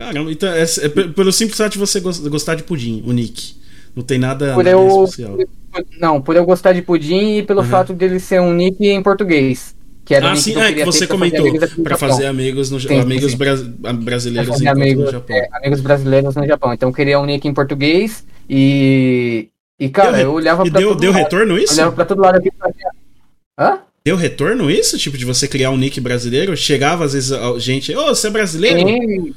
Caramba, 0.00 0.32
então 0.32 0.52
é, 0.52 0.62
é 0.62 0.88
pelo 0.88 1.32
simples 1.32 1.56
fato 1.56 1.72
de 1.72 1.78
você 1.78 2.00
gostar 2.00 2.56
de 2.56 2.64
pudim, 2.64 3.04
o 3.06 3.12
Nick. 3.12 3.56
Não 3.94 4.02
tem 4.02 4.18
nada, 4.18 4.54
por 4.54 4.66
eu, 4.66 5.04
especial. 5.04 5.36
Por, 5.36 5.86
não, 6.00 6.20
por 6.20 6.36
eu 6.36 6.44
gostar 6.44 6.72
de 6.72 6.82
pudim 6.82 7.38
e 7.38 7.42
pelo 7.44 7.60
uhum. 7.60 7.66
fato 7.66 7.94
dele 7.94 8.18
ser 8.18 8.40
um 8.40 8.52
Nick 8.52 8.84
em 8.84 9.02
português. 9.02 9.77
Que 10.08 10.14
era 10.14 10.32
ah, 10.32 10.36
sim, 10.36 10.58
é, 10.58 10.72
que 10.72 10.84
você 10.86 11.06
comentou. 11.06 11.46
Para 11.84 11.98
fazer 11.98 12.24
amigos, 12.24 12.70
no, 12.70 12.80
sim, 12.80 12.98
amigos 12.98 13.32
sim. 13.32 13.36
Bra 13.36 13.54
brasileiros 13.92 14.58
em 14.58 14.66
amigos, 14.66 15.04
no 15.04 15.10
Japão. 15.10 15.36
É, 15.36 15.48
amigos 15.52 15.80
brasileiros 15.82 16.34
no 16.34 16.46
Japão. 16.46 16.72
Então 16.72 16.88
eu 16.88 16.94
queria 16.94 17.20
um 17.20 17.26
nick 17.26 17.46
em 17.46 17.52
português 17.52 18.24
e. 18.48 19.50
E, 19.78 19.90
cara, 19.90 20.16
deu, 20.16 20.28
eu 20.28 20.32
olhava 20.32 20.66
e 20.66 20.70
pra 20.70 20.80
deu, 20.80 20.94
deu 20.94 21.12
lado, 21.12 21.22
retorno 21.22 21.58
isso? 21.58 21.74
Olhava 21.74 21.92
pra 21.92 22.06
todo 22.06 22.22
lado 22.22 22.36
aqui 22.36 22.50
fazia. 22.58 22.90
Hã? 23.58 23.80
Deu 24.02 24.16
retorno 24.16 24.70
isso? 24.70 24.96
Tipo, 24.96 25.18
de 25.18 25.26
você 25.26 25.46
criar 25.46 25.70
um 25.72 25.76
nick 25.76 26.00
brasileiro? 26.00 26.56
Chegava 26.56 27.04
às 27.04 27.12
vezes 27.12 27.38
gente, 27.62 27.94
ô, 27.94 28.06
oh, 28.06 28.14
você 28.14 28.28
é 28.28 28.30
brasileiro? 28.30 28.78
Sim. 28.78 29.34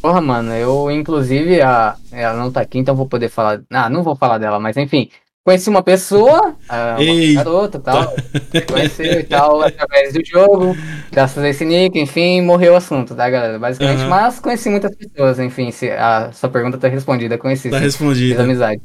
Porra, 0.00 0.20
mano, 0.20 0.52
eu, 0.52 0.92
inclusive, 0.92 1.60
a, 1.60 1.96
ela 2.12 2.38
não 2.38 2.52
tá 2.52 2.60
aqui, 2.60 2.78
então 2.78 2.94
vou 2.94 3.08
poder 3.08 3.30
falar. 3.30 3.60
Ah, 3.68 3.90
não 3.90 4.04
vou 4.04 4.14
falar 4.14 4.38
dela, 4.38 4.60
mas 4.60 4.76
enfim. 4.76 5.10
Conheci 5.48 5.70
uma 5.70 5.82
pessoa, 5.82 6.54
uma 6.70 7.02
Eita. 7.02 7.42
garota 7.42 7.78
e 7.78 7.80
tal. 7.80 8.14
Conheceu 8.70 9.20
e 9.20 9.24
tal 9.24 9.62
através 9.62 10.12
do 10.12 10.20
jogo, 10.22 10.76
graças 11.10 11.42
a 11.42 11.48
esse 11.48 11.64
nick, 11.64 11.98
enfim, 11.98 12.42
morreu 12.42 12.74
o 12.74 12.76
assunto, 12.76 13.14
tá, 13.14 13.30
galera? 13.30 13.58
Basicamente, 13.58 14.02
uhum. 14.02 14.10
mas 14.10 14.38
conheci 14.38 14.68
muitas 14.68 14.94
pessoas, 14.94 15.38
enfim, 15.38 15.70
se 15.70 15.90
a 15.90 16.32
sua 16.32 16.50
pergunta 16.50 16.76
tá 16.76 16.86
respondida, 16.88 17.38
conheci. 17.38 17.70
Tá 17.70 17.78
respondida. 17.78 18.34
Fiz 18.34 18.44
amizade. 18.44 18.82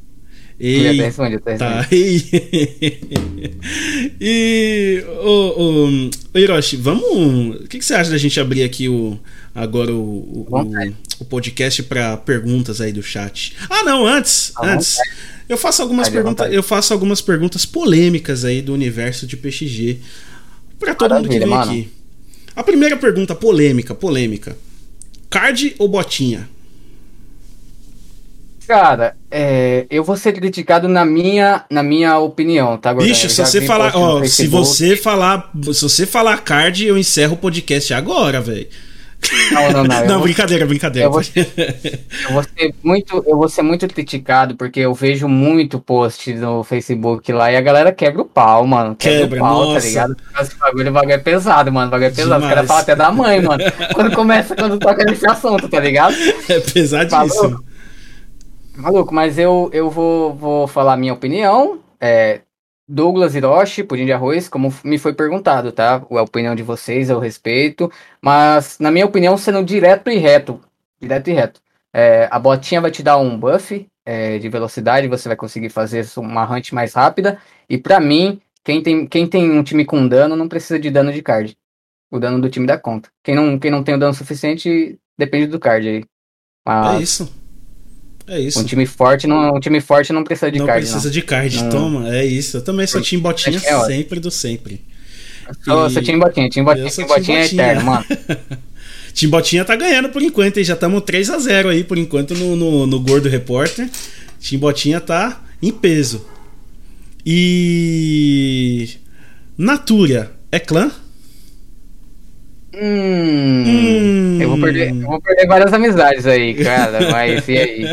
Ei, 0.58 0.98
tá 0.98 1.04
respondido, 1.04 1.42
tá 1.42 1.86
e 4.22 5.04
o, 5.22 6.10
o 6.34 6.40
Hiroshi, 6.40 6.78
vamos. 6.78 7.58
O 7.58 7.68
que, 7.68 7.80
que, 7.80 7.84
você 7.84 7.94
acha 7.94 8.10
da 8.10 8.18
gente 8.18 8.40
abrir 8.40 8.64
aqui 8.64 8.88
o 8.88 9.20
agora 9.54 9.94
o, 9.94 10.48
o, 10.50 10.94
o 11.20 11.26
podcast 11.26 11.84
para 11.84 12.18
perguntas 12.18 12.82
aí 12.82 12.92
do 12.92 13.04
chat? 13.04 13.56
Ah, 13.70 13.84
não, 13.84 14.06
antes, 14.06 14.54
antes. 14.62 14.98
Eu 15.48 15.58
faço 15.58 15.82
algumas 15.82 16.10
perguntas, 16.10 16.52
eu 16.52 16.64
faço 16.64 16.94
algumas 16.94 17.22
perguntas 17.22 17.66
polêmicas 17.66 18.46
aí 18.46 18.62
do 18.62 18.74
universo 18.74 19.28
de 19.28 19.36
PXG 19.38 20.00
para 20.80 20.96
todo 20.96 21.12
Maravilha, 21.12 21.32
mundo 21.32 21.32
que 21.32 21.40
vem 21.40 21.50
mano. 21.50 21.72
aqui. 21.72 21.92
A 22.56 22.64
primeira 22.64 22.98
pergunta 22.98 23.34
polêmica, 23.36 23.96
polêmica. 23.96 24.56
Card 25.30 25.76
ou 25.80 25.88
botinha? 25.88 26.48
Cara, 28.68 29.18
é, 29.30 29.86
eu 29.90 30.04
vou 30.04 30.16
ser 30.16 30.32
criticado 30.32 30.88
na 30.88 31.04
minha, 31.04 31.66
na 31.70 31.84
minha 31.84 32.18
opinião, 32.20 32.78
tá, 32.78 32.94
Gordão? 32.94 33.10
Bicho, 33.12 33.30
se 33.30 33.42
você 33.42 33.62
falar, 33.62 33.96
ó, 33.96 34.24
se 34.24 34.48
você 34.48 34.96
falar, 34.96 35.52
se 35.74 35.82
você 35.82 36.06
falar 36.06 36.38
card, 36.44 36.86
eu 36.86 36.98
encerro 36.98 37.34
o 37.34 37.38
podcast 37.38 37.94
agora, 37.94 38.40
velho. 38.40 38.68
Não, 39.52 39.72
não, 39.72 39.84
não. 39.84 40.06
não, 40.06 40.16
vou, 40.16 40.24
brincadeira, 40.24 40.66
brincadeira. 40.66 41.08
Eu 41.08 41.12
vou, 41.12 41.22
eu 41.22 42.32
vou, 42.32 42.44
ser 42.44 42.76
muito, 42.84 43.24
eu 43.28 43.38
vou 43.38 43.50
ser 43.50 43.62
muito 43.62 43.88
criticado 43.88 44.56
porque 44.56 44.80
eu 44.80 44.94
vejo 44.94 45.28
muito 45.28 45.80
post 45.80 46.34
no 46.34 46.64
Facebook 46.64 47.32
lá 47.32 47.52
e 47.52 47.56
a 47.56 47.62
galera 47.62 47.92
quebra 47.92 48.22
o 48.22 48.26
pau, 48.26 48.66
mano. 48.66 48.96
Quebra, 48.96 49.20
quebra 49.20 49.40
o 49.40 49.42
pau, 49.42 49.60
tá 49.60 49.74
nossa. 49.74 49.80
tá 49.80 49.88
ligado? 49.88 50.18
Esse 50.42 50.56
bagulho, 50.58 50.90
o 50.90 50.94
bagulho 50.94 51.14
é 51.14 51.18
pesado, 51.18 51.72
mano. 51.72 51.88
O 51.88 51.92
bagulho 51.92 52.08
é 52.08 52.12
pesado. 52.12 52.42
Demais. 52.42 52.44
Os 52.44 52.50
caras 52.50 52.68
falam 52.68 52.82
até 52.82 52.96
da 52.96 53.12
mãe, 53.12 53.42
mano. 53.42 53.64
quando 53.94 54.16
começa, 54.16 54.56
quando 54.56 54.78
toca 54.78 55.04
nesse 55.04 55.28
assunto, 55.30 55.70
tá 55.70 55.80
ligado? 55.80 56.16
É 56.50 56.60
pesadíssimo. 56.60 57.34
Falou? 57.34 57.74
Maluco, 58.76 59.14
mas 59.14 59.38
eu, 59.38 59.70
eu 59.72 59.90
vou, 59.90 60.34
vou 60.34 60.68
falar 60.68 60.94
a 60.94 60.98
minha 60.98 61.14
opinião. 61.14 61.80
É, 62.02 62.42
Douglas 62.94 63.34
Hiroshi, 63.34 63.84
pudim 63.84 64.06
de 64.06 64.14
arroz, 64.14 64.48
como 64.48 64.72
me 64.84 65.00
foi 65.00 65.14
perguntado, 65.14 65.72
tá? 65.72 65.96
A 65.96 66.22
opinião 66.22 66.54
de 66.54 66.62
vocês, 66.62 67.10
eu 67.10 67.18
respeito. 67.18 67.92
Mas, 68.22 68.78
na 68.78 68.92
minha 68.92 69.06
opinião, 69.06 69.36
sendo 69.36 69.64
direto 69.64 70.12
e 70.12 70.18
reto. 70.18 70.62
Direto 71.02 71.28
e 71.28 71.34
reto. 71.34 71.60
É, 71.92 72.28
a 72.30 72.38
botinha 72.38 72.80
vai 72.80 72.92
te 72.92 73.02
dar 73.02 73.18
um 73.18 73.36
buff 73.36 73.88
é, 74.06 74.38
de 74.38 74.48
velocidade, 74.48 75.08
você 75.08 75.28
vai 75.28 75.36
conseguir 75.36 75.70
fazer 75.70 76.06
uma 76.18 76.46
hunt 76.46 76.72
mais 76.72 76.94
rápida. 76.94 77.40
E 77.68 77.80
para 77.80 78.00
mim, 78.00 78.40
quem 78.64 78.84
tem, 78.84 79.08
quem 79.08 79.28
tem 79.28 79.52
um 79.52 79.64
time 79.64 79.86
com 79.86 80.08
dano 80.08 80.36
não 80.36 80.48
precisa 80.48 80.78
de 80.80 80.92
dano 80.92 81.12
de 81.12 81.24
card. 81.24 81.58
O 82.12 82.20
dano 82.20 82.40
do 82.40 82.50
time 82.50 82.68
dá 82.68 82.78
conta. 82.78 83.10
Quem 83.24 83.34
não, 83.34 83.58
quem 83.58 83.72
não 83.72 83.84
tem 83.84 83.96
o 83.96 84.00
dano 84.00 84.14
suficiente 84.14 85.00
depende 85.18 85.48
do 85.48 85.60
card 85.60 85.88
aí. 85.88 86.06
Mas, 86.64 87.00
é 87.00 87.04
isso. 87.04 87.43
É 88.28 88.40
isso. 88.40 88.60
Um 88.60 88.64
time 88.64 88.86
forte 88.86 89.28
não, 89.28 89.56
um 89.56 89.60
time 89.60 89.82
forte 89.82 90.14
não 90.14 90.24
precisa 90.24 90.52
de 90.52 90.60
não 90.60 90.66
card. 90.66 90.82
Precisa 90.82 90.96
não 90.96 91.02
precisa 91.02 91.14
de 91.14 91.22
card, 91.22 91.64
não. 91.64 91.70
toma. 91.70 92.16
É 92.16 92.26
isso. 92.26 92.58
Eu 92.58 92.62
também 92.62 92.88
sou 92.88 93.02
time 93.02 93.22
botinha 93.22 93.58
é 93.58 93.86
sempre 93.86 94.20
do 94.20 94.32
sempre. 94.32 94.82
Eu 95.68 95.90
sou 95.90 96.02
time 96.02 96.20
botinha, 96.20 96.50
time 96.50 96.66
botinha, 96.66 96.90
time 96.90 97.08
botinha, 97.08 97.40
é 97.40 97.46
eterno, 97.46 97.84
mano. 97.84 98.06
time 99.14 99.30
botinha 99.30 99.66
tá 99.66 99.76
ganhando 99.76 100.10
por 100.10 100.22
enquanto, 100.22 100.58
hein? 100.58 100.64
Já 100.64 100.74
estamos 100.74 101.02
3 101.04 101.30
a 101.30 101.38
0 101.38 101.70
aí 101.70 101.84
por 101.84 101.98
enquanto 101.98 102.34
no, 102.34 102.56
no, 102.56 102.88
no 102.88 103.00
Gordo 103.00 103.28
Repórter. 103.28 103.90
Time 104.40 104.60
botinha 104.60 105.02
tá 105.02 105.42
em 105.62 105.72
peso. 105.72 106.26
E. 107.26 108.90
Natura 109.58 110.32
é 110.52 110.60
clã? 110.60 110.92
Hum, 112.76 113.64
hum. 113.68 114.42
Eu, 114.42 114.50
vou 114.50 114.60
perder, 114.60 114.90
eu 114.90 115.02
vou 115.02 115.22
perder 115.22 115.46
várias 115.46 115.72
amizades 115.72 116.26
aí, 116.26 116.56
cara. 116.56 117.12
Mas 117.12 117.48
e 117.48 117.58
aí? 117.58 117.86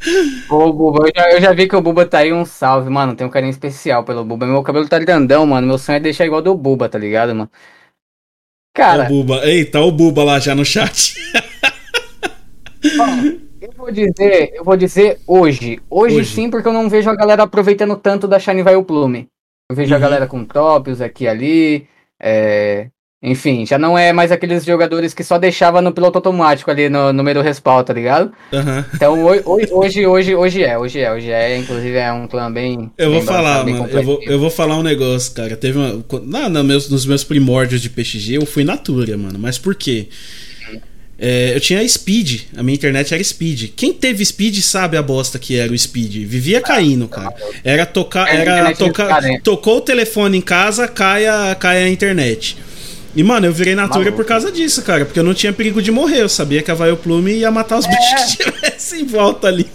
Ô, 0.50 0.72
Buba, 0.72 1.08
eu 1.08 1.12
já, 1.16 1.30
eu 1.30 1.40
já, 1.40 1.52
vi 1.54 1.66
que 1.66 1.74
o 1.74 1.80
Buba 1.80 2.04
tá 2.04 2.18
aí 2.18 2.32
um 2.34 2.44
salve, 2.44 2.90
mano. 2.90 3.16
Tem 3.16 3.26
um 3.26 3.30
carinho 3.30 3.50
especial 3.50 4.04
pelo 4.04 4.24
Buba. 4.24 4.46
Meu 4.46 4.62
cabelo 4.62 4.86
tá 4.86 4.98
grandão, 4.98 5.46
mano. 5.46 5.66
Meu 5.66 5.78
sonho 5.78 5.96
é 5.96 6.00
deixar 6.00 6.26
igual 6.26 6.42
do 6.42 6.54
Buba, 6.54 6.86
tá 6.86 6.98
ligado, 6.98 7.34
mano? 7.34 7.50
Cara. 8.74 9.04
O 9.04 9.08
Buba. 9.08 9.46
Eita, 9.46 9.80
o 9.80 9.90
Buba 9.90 10.22
lá 10.22 10.38
já 10.38 10.54
no 10.54 10.66
chat. 10.66 11.14
eu 13.58 13.72
vou 13.74 13.90
dizer, 13.90 14.50
eu 14.52 14.62
vou 14.62 14.76
dizer 14.76 15.18
hoje. 15.26 15.80
hoje. 15.88 16.16
Hoje 16.16 16.30
sim, 16.30 16.50
porque 16.50 16.68
eu 16.68 16.74
não 16.74 16.90
vejo 16.90 17.08
a 17.08 17.16
galera 17.16 17.44
aproveitando 17.44 17.96
tanto 17.96 18.28
da 18.28 18.38
Shine 18.38 18.62
Vai 18.62 18.76
o 18.76 18.84
Plume. 18.84 19.28
Eu 19.70 19.74
vejo 19.74 19.92
uhum. 19.92 19.96
a 19.96 20.00
galera 20.00 20.26
com 20.26 20.44
tops 20.44 21.00
aqui 21.00 21.24
e 21.24 21.28
ali. 21.28 21.88
É, 22.20 22.90
enfim, 23.22 23.64
já 23.64 23.78
não 23.78 23.96
é 23.96 24.12
mais 24.12 24.30
aqueles 24.30 24.64
jogadores 24.64 25.14
que 25.14 25.24
só 25.24 25.38
deixava 25.38 25.80
no 25.80 25.90
piloto 25.90 26.18
automático 26.18 26.70
ali 26.70 26.90
no, 26.90 27.14
no 27.14 27.24
meio 27.24 27.36
do 27.36 27.42
respawn, 27.42 27.82
tá 27.82 27.92
ligado? 27.94 28.30
Uhum. 28.52 28.84
Então 28.94 29.24
hoje, 29.24 30.06
hoje, 30.06 30.36
hoje 30.36 30.62
é, 30.62 30.78
hoje 30.78 31.00
é, 31.00 31.12
hoje 31.12 31.30
é, 31.30 31.56
inclusive 31.56 31.96
é 31.96 32.12
um 32.12 32.28
clã 32.28 32.52
bem. 32.52 32.90
Eu 32.98 33.10
bem 33.10 33.18
vou 33.18 33.22
falar, 33.22 33.64
mano, 33.64 33.88
eu 33.88 34.02
vou, 34.02 34.20
eu 34.22 34.38
vou 34.38 34.50
falar 34.50 34.76
um 34.78 34.82
negócio, 34.82 35.32
cara. 35.32 35.56
Teve 35.56 35.78
uma. 35.78 36.04
Não, 36.24 36.48
no 36.50 36.62
meus, 36.62 36.90
nos 36.90 37.06
meus 37.06 37.24
primórdios 37.24 37.80
de 37.80 37.88
PXG 37.88 38.34
eu 38.34 38.46
fui 38.46 38.64
Natura, 38.64 39.16
mano. 39.16 39.38
Mas 39.38 39.56
por 39.56 39.74
quê? 39.74 40.08
É, 41.18 41.56
eu 41.56 41.60
tinha 41.60 41.86
Speed, 41.88 42.42
a 42.54 42.62
minha 42.62 42.74
internet 42.74 43.14
era 43.14 43.24
Speed. 43.24 43.70
Quem 43.74 43.94
teve 43.94 44.22
Speed 44.24 44.58
sabe 44.58 44.98
a 44.98 45.02
bosta 45.02 45.38
que 45.38 45.56
era 45.58 45.72
o 45.72 45.78
Speed. 45.78 46.26
Vivia 46.26 46.60
caindo, 46.60 47.08
cara. 47.08 47.34
Era 47.64 47.86
tocar, 47.86 48.28
era 48.28 48.74
tocar, 48.76 49.22
tocou 49.42 49.78
o 49.78 49.80
telefone 49.80 50.36
em 50.36 50.42
casa, 50.42 50.86
cai 50.86 51.26
a, 51.26 51.54
cai 51.54 51.84
a 51.84 51.88
internet. 51.88 52.58
E, 53.16 53.24
mano, 53.24 53.46
eu 53.46 53.52
virei 53.52 53.74
Natura 53.74 54.12
por 54.12 54.26
causa 54.26 54.52
disso, 54.52 54.82
cara. 54.82 55.06
Porque 55.06 55.18
eu 55.18 55.24
não 55.24 55.32
tinha 55.32 55.50
perigo 55.50 55.80
de 55.80 55.90
morrer. 55.90 56.20
Eu 56.20 56.28
sabia 56.28 56.62
que 56.62 56.70
a 56.70 56.74
Vaio 56.74 56.98
Plume 56.98 57.32
ia 57.32 57.50
matar 57.50 57.78
os 57.78 57.86
é. 57.86 57.88
bichos 57.88 58.36
que 58.36 58.42
estivessem 58.42 59.00
em 59.00 59.06
volta 59.06 59.48
ali. 59.48 59.66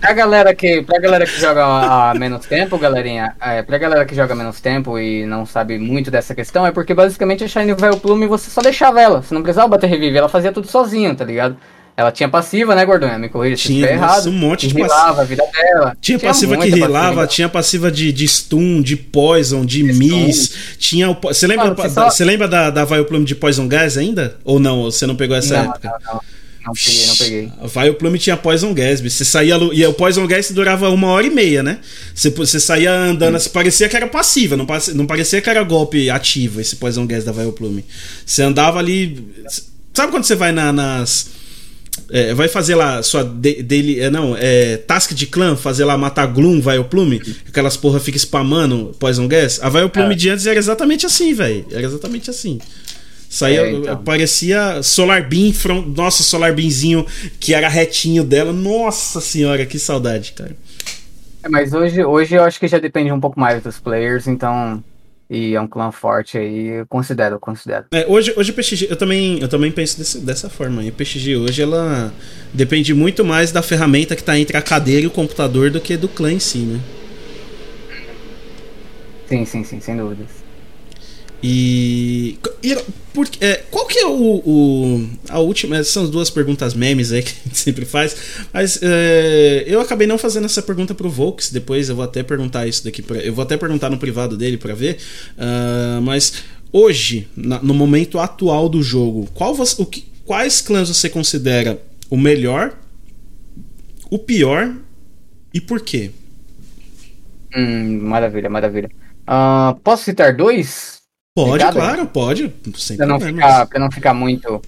Pra 0.00 0.14
galera 0.14 0.52
que, 0.52 0.82
pra 0.82 0.98
galera 0.98 1.24
que 1.24 1.38
joga 1.38 1.64
há 1.64 2.14
menos 2.14 2.44
tempo, 2.46 2.76
galerinha, 2.76 3.36
é, 3.40 3.62
pra 3.62 3.78
galera 3.78 4.04
que 4.04 4.16
joga 4.16 4.34
menos 4.34 4.60
tempo 4.60 4.98
e 4.98 5.24
não 5.26 5.46
sabe 5.46 5.78
muito 5.78 6.10
dessa 6.10 6.34
questão, 6.34 6.66
é 6.66 6.72
porque 6.72 6.92
basicamente 6.92 7.44
a 7.44 7.48
Shine 7.48 7.72
Vaio 7.74 7.98
Plume 7.98 8.26
você 8.26 8.50
só 8.50 8.60
deixava 8.60 9.00
ela. 9.00 9.22
Você 9.22 9.32
não 9.32 9.42
precisava 9.42 9.68
bater 9.68 9.86
revive, 9.86 10.16
ela 10.16 10.28
fazia 10.28 10.50
tudo 10.50 10.66
sozinha, 10.66 11.14
tá 11.14 11.24
ligado? 11.24 11.56
Ela 11.94 12.10
tinha 12.10 12.28
passiva, 12.28 12.74
né, 12.74 12.86
Gordon? 12.86 13.18
Me 13.18 13.28
corrija 13.28 13.56
se 13.56 13.64
tinha 13.64 13.86
errado. 13.86 14.28
um 14.28 14.32
monte 14.32 14.66
de 14.66 14.74
passiva. 14.74 15.24
vida 15.24 15.44
dela. 15.52 15.96
Tinha, 16.00 16.18
tinha 16.18 16.30
passiva 16.30 16.56
que 16.56 16.68
rilava, 16.70 17.26
tinha 17.26 17.48
passiva 17.48 17.92
de, 17.92 18.10
de 18.10 18.26
stun, 18.26 18.80
de 18.80 18.96
poison, 18.96 19.64
de 19.64 19.82
miss. 19.82 20.54
Tinha 20.78 21.10
o, 21.10 21.14
você 21.20 21.46
lembra, 21.46 21.66
Mano, 21.66 21.76
você, 21.76 21.90
só... 21.90 22.10
você 22.10 22.24
lembra 22.24 22.48
da, 22.48 22.70
da 22.70 22.84
Vileplume 22.84 23.26
de 23.26 23.34
Poison 23.34 23.68
Gas 23.68 23.98
ainda? 23.98 24.36
Ou 24.42 24.58
não? 24.58 24.84
Você 24.84 25.06
não 25.06 25.14
pegou 25.14 25.36
essa 25.36 25.62
não, 25.62 25.70
época? 25.70 25.92
Não, 26.04 26.14
não. 26.14 26.20
Não 26.64 26.72
peguei, 26.72 27.06
não 27.06 27.16
peguei. 27.16 27.52
A 27.60 27.66
Vileplume 27.66 28.18
tinha 28.18 28.36
Poison 28.38 28.72
Gas, 28.72 29.00
você 29.00 29.24
saía. 29.24 29.56
E 29.72 29.84
o 29.84 29.92
Poison 29.92 30.26
Gas 30.26 30.50
durava 30.50 30.88
uma 30.88 31.08
hora 31.08 31.26
e 31.26 31.30
meia, 31.30 31.62
né? 31.62 31.78
Você, 32.14 32.30
você 32.30 32.58
saía 32.58 32.90
andando, 32.90 33.36
hum. 33.36 33.50
parecia 33.52 33.86
que 33.88 33.96
era 33.96 34.06
passiva, 34.06 34.56
não, 34.56 34.66
não 34.94 35.06
parecia 35.06 35.42
que 35.42 35.50
era 35.50 35.62
golpe 35.62 36.08
ativo 36.08 36.58
esse 36.58 36.76
Poison 36.76 37.06
Gas 37.06 37.24
da 37.24 37.32
Vileplume. 37.32 37.84
Você 38.24 38.42
andava 38.42 38.78
ali. 38.78 39.22
Sabe 39.92 40.10
quando 40.10 40.24
você 40.24 40.34
vai 40.34 40.52
na, 40.52 40.72
nas 40.72 41.41
é, 42.10 42.34
vai 42.34 42.48
fazer 42.48 42.74
lá 42.74 43.02
sua 43.02 43.24
dele, 43.24 44.00
é, 44.00 44.10
não, 44.10 44.36
é, 44.38 44.76
task 44.76 45.12
de 45.12 45.26
clã, 45.26 45.56
fazer 45.56 45.84
lá 45.84 45.96
matar 45.96 46.26
Gloom, 46.26 46.60
vai 46.60 46.78
o 46.78 46.84
Plume, 46.84 47.22
aquelas 47.48 47.76
porra 47.76 47.98
fica 48.00 48.18
spamando 48.18 48.94
Poison 48.98 49.26
Gas. 49.26 49.60
A 49.62 49.68
vai 49.68 49.82
o 49.82 49.90
Plume 49.90 50.12
é. 50.12 50.16
de 50.16 50.28
antes 50.30 50.46
era 50.46 50.58
exatamente 50.58 51.06
assim, 51.06 51.32
velho. 51.32 51.64
Era 51.70 51.82
exatamente 51.82 52.30
assim. 52.30 52.58
Saía, 53.28 53.62
é, 53.62 53.72
então. 53.72 53.96
parecia 54.04 54.82
Solar 54.82 55.26
Beam, 55.26 55.54
from, 55.54 55.86
nossa, 55.96 56.22
Solar 56.22 56.54
Beamzinho 56.54 57.06
que 57.40 57.54
era 57.54 57.66
retinho 57.66 58.24
dela. 58.24 58.52
Nossa 58.52 59.20
senhora, 59.20 59.64
que 59.64 59.78
saudade, 59.78 60.32
cara. 60.32 60.54
É, 61.42 61.48
mas 61.48 61.72
hoje, 61.72 62.04
hoje 62.04 62.34
eu 62.34 62.44
acho 62.44 62.60
que 62.60 62.68
já 62.68 62.78
depende 62.78 63.10
um 63.10 63.20
pouco 63.20 63.40
mais 63.40 63.62
dos 63.62 63.80
players, 63.80 64.26
então 64.26 64.84
e 65.28 65.54
é 65.54 65.60
um 65.60 65.66
clã 65.66 65.90
forte 65.90 66.36
aí, 66.36 66.68
eu 66.68 66.86
considero, 66.86 67.36
eu 67.36 67.40
considero. 67.40 67.86
É, 67.90 68.06
hoje, 68.06 68.32
hoje 68.36 68.50
o 68.50 68.54
PXG, 68.54 68.86
eu 68.90 68.96
também, 68.96 69.40
eu 69.40 69.48
também 69.48 69.72
penso 69.72 69.98
desse, 69.98 70.18
dessa 70.18 70.50
forma. 70.50 70.82
o 70.82 70.92
PXG 70.92 71.36
hoje, 71.36 71.62
ela 71.62 72.12
depende 72.52 72.92
muito 72.92 73.24
mais 73.24 73.50
da 73.50 73.62
ferramenta 73.62 74.14
que 74.14 74.22
está 74.22 74.38
entre 74.38 74.56
a 74.56 74.62
cadeira 74.62 75.02
e 75.02 75.06
o 75.06 75.10
computador 75.10 75.70
do 75.70 75.80
que 75.80 75.96
do 75.96 76.08
clã 76.08 76.32
em 76.32 76.38
si, 76.38 76.58
né? 76.58 76.80
Sim, 79.26 79.44
sim, 79.46 79.64
sim, 79.64 79.80
sem 79.80 79.96
dúvidas. 79.96 80.41
E, 81.42 82.38
por, 83.12 83.28
é, 83.40 83.56
qual 83.70 83.86
que 83.86 83.98
é 83.98 84.06
o, 84.06 84.36
o, 84.46 85.08
a 85.28 85.40
última? 85.40 85.82
São 85.82 86.04
as 86.04 86.10
duas 86.10 86.30
perguntas 86.30 86.72
memes 86.72 87.10
aí 87.10 87.20
que 87.22 87.30
a 87.30 87.48
gente 87.48 87.58
sempre 87.58 87.84
faz. 87.84 88.16
Mas 88.52 88.78
é, 88.80 89.64
eu 89.66 89.80
acabei 89.80 90.06
não 90.06 90.16
fazendo 90.16 90.44
essa 90.44 90.62
pergunta 90.62 90.94
pro 90.94 91.10
Volks. 91.10 91.50
Depois 91.50 91.88
eu 91.88 91.96
vou 91.96 92.04
até 92.04 92.22
perguntar 92.22 92.66
isso 92.66 92.84
daqui. 92.84 93.02
Pra, 93.02 93.18
eu 93.18 93.34
vou 93.34 93.42
até 93.42 93.56
perguntar 93.56 93.90
no 93.90 93.98
privado 93.98 94.36
dele 94.36 94.56
para 94.56 94.74
ver. 94.74 94.98
Uh, 95.36 96.00
mas 96.00 96.44
hoje, 96.72 97.28
na, 97.36 97.60
no 97.60 97.74
momento 97.74 98.20
atual 98.20 98.68
do 98.68 98.82
jogo, 98.82 99.28
qual 99.34 99.54
você, 99.54 99.82
o 99.82 99.84
que, 99.84 100.06
quais 100.24 100.60
clãs 100.60 100.88
você 100.88 101.08
considera 101.08 101.82
o 102.08 102.16
melhor, 102.16 102.78
o 104.08 104.18
pior 104.18 104.74
e 105.52 105.60
por 105.60 105.80
quê? 105.80 106.12
Hum, 107.54 107.98
maravilha, 108.00 108.48
maravilha. 108.48 108.90
Uh, 109.22 109.78
posso 109.80 110.04
citar 110.04 110.34
dois? 110.34 111.01
Pode, 111.34 111.64
claro, 111.72 112.06
pode. 112.06 112.52
Sem 112.76 112.96
pra, 112.96 113.06
não 113.06 113.18
ficar, 113.18 113.66
pra 113.66 113.80
não 113.80 113.90
ficar 113.90 114.12
muito. 114.14 114.60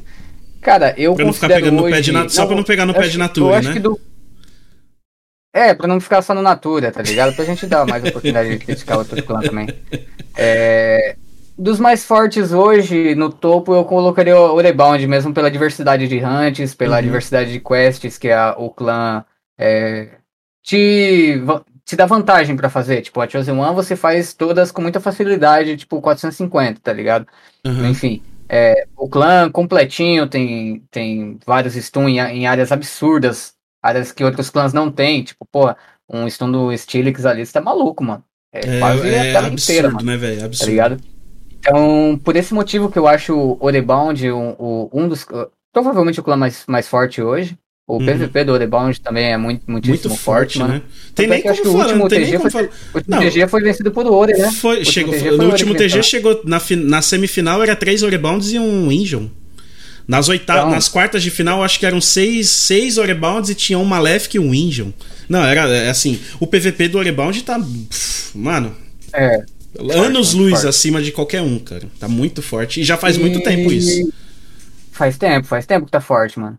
Cara, 0.62 0.94
eu 0.96 1.14
pra 1.14 1.24
não 1.26 1.32
ficar 1.32 1.48
pegando 1.48 1.82
hoje... 1.82 1.84
no 1.84 1.90
pé 1.90 2.00
de 2.00 2.12
Natura. 2.12 2.30
Só 2.30 2.46
pra 2.46 2.56
não 2.56 2.64
pegar 2.64 2.86
no 2.86 2.94
pé 2.94 3.08
de 3.08 3.18
Natura, 3.18 3.60
né? 3.60 3.74
Do... 3.78 4.00
É, 5.52 5.74
pra 5.74 5.86
não 5.86 6.00
ficar 6.00 6.22
só 6.22 6.34
no 6.34 6.40
Natura, 6.42 6.90
tá 6.90 7.02
ligado? 7.02 7.34
Pra 7.36 7.44
gente 7.44 7.66
dar 7.66 7.86
mais 7.86 8.02
oportunidade 8.02 8.48
de 8.50 8.58
criticar 8.64 8.98
outro 8.98 9.22
clã 9.22 9.40
também. 9.40 9.68
É... 10.36 11.16
Dos 11.56 11.78
mais 11.78 12.04
fortes 12.04 12.50
hoje, 12.50 13.14
no 13.14 13.30
topo, 13.30 13.74
eu 13.74 13.84
colocaria 13.84 14.36
o 14.36 14.58
Rebound, 14.58 15.06
mesmo 15.06 15.32
pela 15.32 15.50
diversidade 15.50 16.08
de 16.08 16.18
hunts, 16.24 16.74
pela 16.74 16.96
uhum. 16.96 17.02
diversidade 17.02 17.52
de 17.52 17.60
quests 17.60 18.18
que 18.18 18.30
a, 18.30 18.56
o 18.58 18.70
clã 18.70 19.24
é, 19.56 20.08
te, 20.64 21.40
te 21.84 21.96
dá 21.96 22.06
vantagem 22.06 22.56
para 22.56 22.70
fazer. 22.70 23.02
Tipo, 23.02 23.20
a 23.20 23.28
Chosen 23.28 23.58
One 23.58 23.74
você 23.74 23.94
faz 23.94 24.32
todas 24.32 24.72
com 24.72 24.82
muita 24.82 25.00
facilidade, 25.00 25.76
tipo 25.76 26.00
450, 26.00 26.80
tá 26.80 26.92
ligado? 26.92 27.26
Uhum. 27.66 27.90
Enfim, 27.90 28.22
é, 28.48 28.86
o 28.96 29.08
clã 29.08 29.50
completinho 29.50 30.26
tem, 30.26 30.82
tem 30.90 31.38
vários 31.46 31.74
stun 31.74 32.08
em, 32.08 32.18
em, 32.18 32.46
áreas 32.46 32.72
absurdas, 32.72 33.54
áreas 33.82 34.12
que 34.12 34.24
outros 34.24 34.50
clãs 34.50 34.72
não 34.72 34.90
tem. 34.90 35.22
Tipo, 35.22 35.46
pô, 35.50 35.74
um 36.08 36.28
stun 36.28 36.50
do 36.50 36.76
Stilix 36.76 37.26
ali, 37.26 37.44
você 37.44 37.52
tá 37.52 37.60
maluco, 37.60 38.02
mano. 38.02 38.24
É, 38.52 38.76
é 38.76 38.78
quase 38.78 39.08
é, 39.08 39.18
a 39.18 39.22
tela 39.32 39.46
absurdo, 39.48 39.62
inteira, 39.62 39.90
mano. 39.90 40.06
Né, 40.06 40.16
velho? 40.16 40.44
Absurdo. 40.44 40.58
Tá 40.58 40.70
ligado? 40.70 41.00
Então, 41.58 42.20
por 42.22 42.36
esse 42.36 42.52
motivo 42.52 42.90
que 42.90 42.98
eu 42.98 43.08
acho 43.08 43.34
o 43.58 43.70
Rebound 43.70 44.30
um, 44.30 44.88
um 44.92 45.08
dos. 45.08 45.26
Provavelmente 45.72 46.20
o 46.20 46.22
clã 46.22 46.36
mais, 46.36 46.64
mais 46.66 46.86
forte 46.86 47.20
hoje. 47.20 47.58
O 47.86 47.98
uhum. 47.98 48.06
PVP 48.06 48.44
do 48.44 48.56
Rebound 48.56 48.98
também 49.02 49.32
é 49.32 49.36
muito, 49.36 49.70
muitíssimo 49.70 50.08
muito 50.08 50.22
forte, 50.22 50.58
forte 50.58 50.72
né? 50.72 50.82
Tem 51.14 51.26
nem 51.26 51.42
como 51.42 51.54
falar, 51.54 51.74
o 51.74 51.78
último 51.80 52.08
TG 52.08 52.38
foi, 52.38 52.50
falar. 52.50 52.68
O 52.94 52.96
último 52.96 53.20
TG 53.20 53.48
foi 53.48 53.62
vencido 53.62 53.90
por 53.92 54.06
Ore, 54.06 54.32
né? 54.32 54.50
Foi, 54.52 54.84
chegou, 54.86 55.12
foi 55.12 55.36
no 55.36 55.44
último 55.44 55.74
TG 55.74 56.02
chegou 56.02 56.40
na, 56.44 56.62
na 56.78 57.02
semifinal 57.02 57.62
era 57.62 57.76
três 57.76 58.02
Orebounds 58.02 58.52
e 58.52 58.58
um 58.58 58.90
Injun. 58.90 59.28
Nas 60.08 60.30
oitavas, 60.30 60.62
então, 60.64 60.74
nas 60.74 60.88
quartas 60.88 61.22
de 61.22 61.30
final, 61.30 61.62
acho 61.62 61.78
que 61.78 61.84
eram 61.84 62.00
seis, 62.00 62.48
seis 62.48 62.96
Orebounds 62.96 63.50
e 63.50 63.54
tinha 63.54 63.78
um 63.78 63.84
Malefic 63.84 64.36
e 64.36 64.40
um 64.40 64.54
Injun. 64.54 64.90
Não, 65.28 65.44
era 65.44 65.68
é, 65.68 65.90
assim, 65.90 66.18
o 66.40 66.46
PVP 66.46 66.88
do 66.88 66.96
Orebound 66.96 67.42
tá, 67.42 67.58
pff, 67.58 68.36
mano. 68.36 68.74
É. 69.12 69.42
Anos 69.94 70.28
forte, 70.28 70.36
luz 70.36 70.52
forte. 70.52 70.68
acima 70.68 71.02
de 71.02 71.12
qualquer 71.12 71.42
um, 71.42 71.58
cara. 71.58 71.86
Tá 72.00 72.08
muito 72.08 72.40
forte 72.40 72.80
e 72.80 72.84
já 72.84 72.96
faz 72.96 73.16
e... 73.16 73.20
muito 73.20 73.42
tempo 73.42 73.70
isso. 73.70 74.10
Faz 74.90 75.18
tempo, 75.18 75.46
faz 75.46 75.66
tempo 75.66 75.84
que 75.84 75.92
tá 75.92 76.00
forte, 76.00 76.38
mano. 76.38 76.58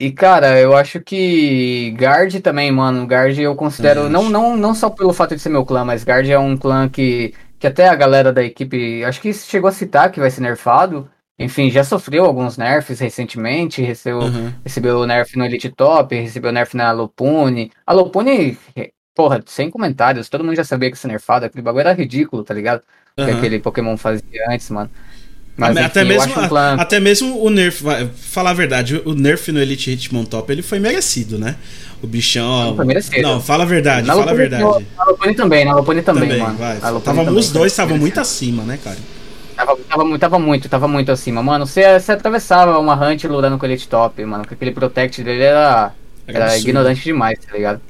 E, 0.00 0.10
cara, 0.10 0.58
eu 0.58 0.74
acho 0.74 0.98
que 0.98 1.94
Guard 1.98 2.40
também, 2.40 2.72
mano. 2.72 3.06
Guard 3.06 3.38
eu 3.38 3.54
considero. 3.54 4.08
Não, 4.08 4.30
não, 4.30 4.56
não 4.56 4.74
só 4.74 4.88
pelo 4.88 5.12
fato 5.12 5.36
de 5.36 5.42
ser 5.42 5.50
meu 5.50 5.62
clã, 5.62 5.84
mas 5.84 6.02
Guard 6.02 6.26
é 6.26 6.38
um 6.38 6.56
clã 6.56 6.88
que, 6.88 7.34
que 7.58 7.66
até 7.66 7.86
a 7.86 7.94
galera 7.94 8.32
da 8.32 8.42
equipe. 8.42 9.04
Acho 9.04 9.20
que 9.20 9.30
chegou 9.34 9.68
a 9.68 9.72
citar 9.72 10.10
que 10.10 10.18
vai 10.18 10.30
ser 10.30 10.40
nerfado. 10.40 11.06
Enfim, 11.38 11.70
já 11.70 11.84
sofreu 11.84 12.24
alguns 12.24 12.56
nerfs 12.56 12.98
recentemente. 12.98 13.82
Recebeu, 13.82 14.20
uhum. 14.20 14.50
recebeu 14.64 15.06
nerf 15.06 15.36
no 15.36 15.44
Elite 15.44 15.68
Top, 15.68 16.14
recebeu 16.14 16.50
nerf 16.50 16.74
na 16.74 16.92
Lopune. 16.92 17.70
A 17.86 17.92
Lopune, 17.92 18.56
porra, 19.14 19.42
sem 19.44 19.68
comentários. 19.68 20.30
Todo 20.30 20.42
mundo 20.42 20.56
já 20.56 20.64
sabia 20.64 20.88
que 20.90 20.96
ia 20.96 21.00
ser 21.00 21.08
nerfado. 21.08 21.44
Aquele 21.44 21.62
bagulho 21.62 21.82
era 21.82 21.92
ridículo, 21.92 22.42
tá 22.42 22.54
ligado? 22.54 22.82
Uhum. 23.18 23.26
Que 23.26 23.32
aquele 23.32 23.58
Pokémon 23.60 23.98
fazia 23.98 24.46
antes, 24.48 24.70
mano. 24.70 24.90
Mas, 25.60 25.76
até, 25.76 26.00
enfim, 26.02 26.08
mesmo, 26.08 26.40
um 26.40 26.48
plan... 26.48 26.74
até 26.78 26.98
mesmo 26.98 27.44
o 27.44 27.50
Nerf, 27.50 27.84
falar 28.16 28.50
a 28.50 28.54
verdade, 28.54 29.02
o 29.04 29.12
Nerf 29.12 29.52
no 29.52 29.60
Elite 29.60 29.90
Hitmontop 29.90 30.50
ele 30.50 30.62
foi 30.62 30.78
merecido, 30.78 31.38
né? 31.38 31.56
O 32.02 32.06
bichão. 32.06 32.68
Não, 32.68 32.76
foi 32.76 32.84
merecido. 32.86 33.20
Não, 33.20 33.40
fala 33.42 33.64
a 33.64 33.66
verdade, 33.66 34.06
na 34.06 34.14
fala 34.14 34.30
a 34.30 34.34
verdade. 34.34 34.86
Na 34.96 35.04
Lopone 35.04 35.34
também, 35.34 35.64
na 35.66 35.74
Lopone 35.74 36.02
também, 36.02 36.28
também, 36.28 36.42
mano. 36.42 36.56
Vai. 36.56 36.78
Tava, 36.78 37.00
também, 37.00 37.28
os 37.28 37.52
dois 37.52 37.72
estavam 37.72 37.98
muito 37.98 38.18
acima, 38.18 38.62
né, 38.62 38.78
cara? 38.82 38.96
Tava, 39.54 39.76
tava, 39.76 40.18
tava, 40.18 40.38
muito, 40.38 40.68
tava 40.70 40.88
muito 40.88 41.12
acima. 41.12 41.42
Mano, 41.42 41.66
você, 41.66 42.00
você 42.00 42.12
atravessava 42.12 42.78
uma 42.78 42.94
Hunt 42.94 43.24
lutando 43.24 43.58
com 43.58 43.66
o 43.66 43.68
Elite 43.68 43.86
Top, 43.86 44.24
mano. 44.24 44.46
Com 44.48 44.54
aquele 44.54 44.70
Protect 44.70 45.22
dele 45.22 45.42
era, 45.42 45.92
era, 46.26 46.38
era 46.46 46.56
ignorante 46.56 47.02
demais, 47.02 47.38
tá 47.38 47.52
ligado? 47.52 47.82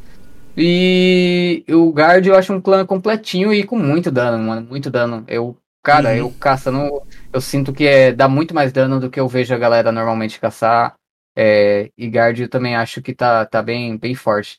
E 0.56 1.62
o 1.70 1.90
Guard 1.90 2.26
eu 2.26 2.34
acho 2.34 2.52
um 2.52 2.60
clã 2.60 2.84
completinho 2.84 3.54
e 3.54 3.62
com 3.62 3.78
muito 3.78 4.10
dano, 4.10 4.42
mano. 4.42 4.66
Muito 4.68 4.90
dano. 4.90 5.22
Eu 5.28 5.56
Cara, 5.82 6.10
uhum. 6.10 6.16
eu 6.16 6.34
caçando, 6.38 7.02
eu 7.32 7.40
sinto 7.40 7.72
que 7.72 7.86
é, 7.86 8.12
dá 8.12 8.28
muito 8.28 8.54
mais 8.54 8.72
dano 8.72 9.00
do 9.00 9.10
que 9.10 9.20
eu 9.20 9.28
vejo 9.28 9.54
a 9.54 9.58
galera 9.58 9.92
normalmente 9.92 10.40
caçar. 10.40 10.94
É, 11.36 11.90
e 11.96 12.08
Guard 12.08 12.38
eu 12.40 12.48
também 12.48 12.76
acho 12.76 13.00
que 13.00 13.14
tá, 13.14 13.46
tá 13.46 13.62
bem, 13.62 13.96
bem 13.96 14.14
forte. 14.14 14.58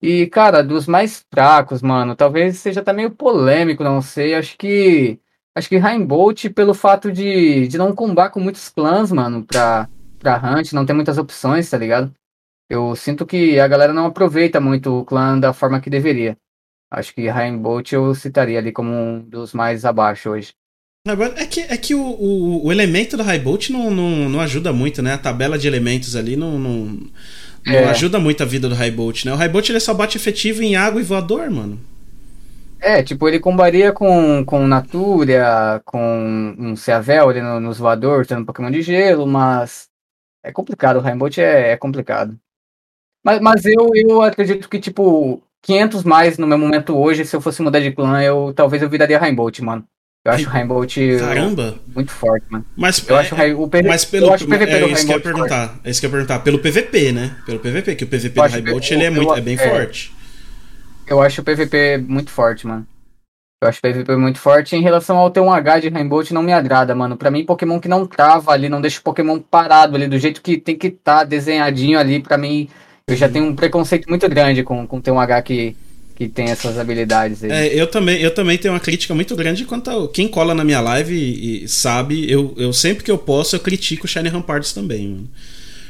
E, 0.00 0.26
cara, 0.28 0.62
dos 0.62 0.86
mais 0.86 1.24
fracos, 1.32 1.82
mano, 1.82 2.16
talvez 2.16 2.58
seja 2.58 2.80
até 2.80 2.92
meio 2.92 3.10
polêmico, 3.10 3.84
não 3.84 4.02
sei. 4.02 4.34
Acho 4.34 4.56
que. 4.58 5.20
Acho 5.54 5.68
que 5.68 5.76
Rainbolt, 5.76 6.48
pelo 6.50 6.74
fato 6.74 7.12
de, 7.12 7.68
de 7.68 7.76
não 7.76 7.94
combar 7.94 8.30
com 8.30 8.40
muitos 8.40 8.68
clãs, 8.70 9.12
mano, 9.12 9.44
pra, 9.44 9.88
pra 10.18 10.38
Hunt, 10.38 10.72
não 10.72 10.86
ter 10.86 10.94
muitas 10.94 11.18
opções, 11.18 11.68
tá 11.68 11.76
ligado? 11.76 12.12
Eu 12.70 12.96
sinto 12.96 13.26
que 13.26 13.60
a 13.60 13.68
galera 13.68 13.92
não 13.92 14.06
aproveita 14.06 14.60
muito 14.60 15.00
o 15.00 15.04
clã 15.04 15.38
da 15.38 15.52
forma 15.52 15.80
que 15.80 15.90
deveria. 15.90 16.38
Acho 16.90 17.14
que 17.14 17.28
Rainbolt 17.28 17.92
eu 17.92 18.14
citaria 18.14 18.58
ali 18.58 18.72
como 18.72 18.90
um 18.92 19.20
dos 19.20 19.52
mais 19.52 19.84
abaixo 19.84 20.30
hoje. 20.30 20.54
É 21.04 21.46
que, 21.46 21.60
é 21.62 21.76
que 21.76 21.96
o, 21.96 22.00
o, 22.00 22.66
o 22.66 22.72
elemento 22.72 23.16
do 23.16 23.24
Highbolt 23.24 23.70
não, 23.70 23.90
não, 23.90 24.28
não 24.28 24.40
ajuda 24.40 24.72
muito, 24.72 25.02
né? 25.02 25.14
A 25.14 25.18
tabela 25.18 25.58
de 25.58 25.66
elementos 25.66 26.14
ali 26.14 26.36
não, 26.36 26.56
não, 26.56 26.84
não 27.66 27.74
é. 27.74 27.84
ajuda 27.86 28.20
muito 28.20 28.40
a 28.40 28.46
vida 28.46 28.68
do 28.68 28.74
Highbolt, 28.76 29.24
né? 29.24 29.32
O 29.32 29.36
Highbolt 29.36 29.68
ele 29.68 29.80
só 29.80 29.92
bate 29.92 30.16
efetivo 30.16 30.62
em 30.62 30.76
água 30.76 31.00
e 31.00 31.04
voador, 31.04 31.50
mano. 31.50 31.80
É, 32.80 33.02
tipo, 33.02 33.26
ele 33.26 33.40
combaria 33.40 33.92
com, 33.92 34.44
com 34.44 34.64
Natura, 34.68 35.82
com 35.84 36.54
um 36.56 36.76
Seavel 36.76 37.30
ali 37.30 37.40
no, 37.40 37.58
nos 37.58 37.78
voadores, 37.78 38.28
tendo 38.28 38.46
Pokémon 38.46 38.70
de 38.70 38.82
gelo, 38.82 39.26
mas 39.26 39.88
é 40.44 40.52
complicado, 40.52 40.98
o 40.98 41.00
Rainbow 41.00 41.28
é, 41.36 41.72
é 41.72 41.76
complicado. 41.76 42.38
Mas, 43.24 43.40
mas 43.40 43.64
eu, 43.64 43.90
eu 43.94 44.22
acredito 44.22 44.68
que, 44.68 44.78
tipo, 44.78 45.42
500 45.62 46.04
mais 46.04 46.38
no 46.38 46.46
meu 46.46 46.58
momento 46.58 46.96
hoje, 46.96 47.24
se 47.24 47.34
eu 47.34 47.40
fosse 47.40 47.60
mudar 47.60 47.80
de 47.80 47.90
clã, 47.90 48.22
eu 48.22 48.52
talvez 48.54 48.82
eu 48.82 48.88
viraria 48.88 49.18
Rainbow, 49.18 49.50
mano. 49.62 49.84
Eu 50.24 50.32
acho 50.32 50.46
o 50.46 50.50
Rainbow 50.50 50.86
Caramba! 51.18 51.80
muito 51.92 52.12
forte, 52.12 52.46
mano. 52.48 52.64
Mas, 52.76 53.04
eu 53.08 53.16
acho 53.16 53.34
o 53.34 53.68
PVP, 53.68 53.88
mas 53.88 54.04
pelo, 54.04 54.26
eu 54.26 54.34
acho 54.34 54.44
o 54.44 54.48
PVP 54.48 54.70
é, 54.70 54.86
isso 54.86 55.04
que 55.04 55.12
eu 55.12 55.16
ia 55.16 55.20
perguntar. 55.20 55.80
É 55.82 55.90
isso 55.90 56.00
que 56.00 56.06
eu 56.06 56.10
ia 56.10 56.12
perguntar. 56.12 56.38
Pelo 56.38 56.58
PVP, 56.60 57.10
né? 57.10 57.36
Pelo 57.44 57.58
PVP, 57.58 57.96
que 57.96 58.04
o 58.04 58.06
PVP 58.06 58.28
do 58.28 58.40
Rainbow 58.40 58.80
ele 58.88 59.04
é, 59.04 59.10
muito, 59.10 59.34
é 59.34 59.40
bem 59.40 59.54
é, 59.54 59.68
forte. 59.68 60.14
Eu 61.08 61.20
acho 61.20 61.40
o 61.40 61.44
PVP 61.44 61.98
muito 61.98 62.30
forte, 62.30 62.68
mano. 62.68 62.86
Eu 63.60 63.68
acho 63.68 63.80
o 63.80 63.82
PVP 63.82 64.14
muito 64.14 64.38
forte. 64.38 64.76
Em 64.76 64.80
relação 64.80 65.16
ao 65.16 65.28
T1H 65.28 65.80
de 65.80 65.88
Rainbow, 65.88 66.22
não 66.30 66.42
me 66.42 66.52
agrada, 66.52 66.94
mano. 66.94 67.16
Pra 67.16 67.30
mim, 67.30 67.44
Pokémon 67.44 67.80
que 67.80 67.88
não 67.88 68.06
trava 68.06 68.52
ali, 68.52 68.68
não 68.68 68.80
deixa 68.80 69.00
o 69.00 69.02
Pokémon 69.02 69.40
parado 69.40 69.96
ali, 69.96 70.06
do 70.06 70.18
jeito 70.20 70.40
que 70.40 70.56
tem 70.56 70.78
que 70.78 70.86
estar 70.86 71.18
tá 71.18 71.24
desenhadinho 71.24 71.98
ali, 71.98 72.20
pra 72.20 72.38
mim, 72.38 72.68
eu 73.08 73.16
já 73.16 73.28
tenho 73.28 73.46
um 73.46 73.56
preconceito 73.56 74.08
muito 74.08 74.28
grande 74.28 74.62
com, 74.62 74.86
com 74.86 75.02
T1H 75.02 75.42
que 75.42 75.76
que 76.14 76.28
tem 76.28 76.50
essas 76.50 76.78
habilidades 76.78 77.42
aí. 77.42 77.50
É, 77.50 77.80
eu 77.80 77.86
também, 77.86 78.20
eu 78.20 78.32
também 78.32 78.58
tenho 78.58 78.74
uma 78.74 78.80
crítica 78.80 79.14
muito 79.14 79.34
grande 79.34 79.64
quanto 79.64 79.90
a 79.90 80.08
quem 80.08 80.28
cola 80.28 80.54
na 80.54 80.64
minha 80.64 80.80
live 80.80 81.14
e, 81.14 81.64
e 81.64 81.68
sabe, 81.68 82.30
eu, 82.30 82.54
eu 82.56 82.72
sempre 82.72 83.02
que 83.02 83.10
eu 83.10 83.18
posso 83.18 83.56
eu 83.56 83.60
critico 83.60 84.06
o 84.06 84.08
Shiny 84.08 84.28
Ramparts 84.28 84.72
também, 84.72 85.08
mano. 85.08 85.28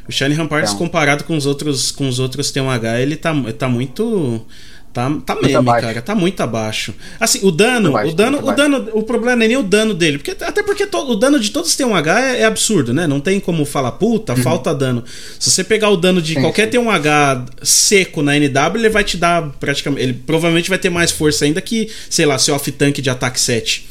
O 0.08 0.12
Shiny 0.12 0.34
Ramparts 0.34 0.72
então. 0.72 0.84
comparado 0.84 1.24
com 1.24 1.36
os 1.36 1.46
outros 1.46 1.92
com 1.92 2.08
os 2.08 2.18
outros 2.18 2.52
T1H, 2.52 3.00
ele 3.00 3.16
tá, 3.16 3.32
tá 3.56 3.68
muito 3.68 4.44
Tá, 4.92 5.10
tá 5.24 5.34
meme, 5.36 5.54
abaixo. 5.54 5.86
cara. 5.86 6.02
Tá 6.02 6.14
muito 6.14 6.42
abaixo. 6.42 6.94
Assim, 7.18 7.40
o 7.42 7.50
dano, 7.50 7.96
o 7.96 8.12
dano, 8.12 8.46
o 8.46 8.52
dano, 8.52 8.88
o 8.92 9.02
problema 9.02 9.36
não 9.36 9.44
é 9.44 9.48
nem 9.48 9.56
o 9.56 9.62
dano 9.62 9.94
dele, 9.94 10.18
porque 10.18 10.32
até 10.44 10.62
porque 10.62 10.86
to, 10.86 10.98
o 11.10 11.14
dano 11.16 11.40
de 11.40 11.50
todos 11.50 11.70
T1H 11.70 12.20
é, 12.20 12.40
é, 12.40 12.44
absurdo, 12.44 12.92
né? 12.92 13.06
Não 13.06 13.18
tem 13.18 13.40
como 13.40 13.64
falar 13.64 13.92
puta, 13.92 14.34
uhum. 14.34 14.42
falta 14.42 14.74
dano. 14.74 15.02
Se 15.38 15.50
você 15.50 15.64
pegar 15.64 15.88
o 15.88 15.96
dano 15.96 16.20
de 16.20 16.34
sim, 16.34 16.40
qualquer 16.42 16.70
sim. 16.70 16.78
T1H 16.78 17.46
seco 17.62 18.22
na 18.22 18.36
NW, 18.36 18.76
ele 18.76 18.90
vai 18.90 19.02
te 19.02 19.16
dar 19.16 19.48
praticamente, 19.58 20.02
ele 20.02 20.12
provavelmente 20.12 20.68
vai 20.68 20.78
ter 20.78 20.90
mais 20.90 21.10
força 21.10 21.46
ainda 21.46 21.60
que, 21.62 21.90
sei 22.10 22.26
lá, 22.26 22.38
seu 22.38 22.54
off 22.54 22.70
tank 22.70 23.00
de 23.00 23.08
ataque 23.08 23.40
7. 23.40 23.88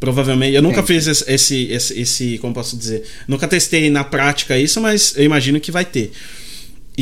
Provavelmente. 0.00 0.56
Eu 0.56 0.62
nunca 0.62 0.80
sim. 0.80 0.86
fiz 0.86 1.06
esse, 1.06 1.32
esse, 1.32 1.64
esse, 1.70 2.00
esse, 2.00 2.38
como 2.38 2.52
posso 2.52 2.76
dizer, 2.76 3.04
nunca 3.28 3.46
testei 3.46 3.88
na 3.88 4.02
prática 4.02 4.58
isso, 4.58 4.80
mas 4.80 5.14
eu 5.16 5.22
imagino 5.22 5.60
que 5.60 5.70
vai 5.70 5.84
ter. 5.84 6.10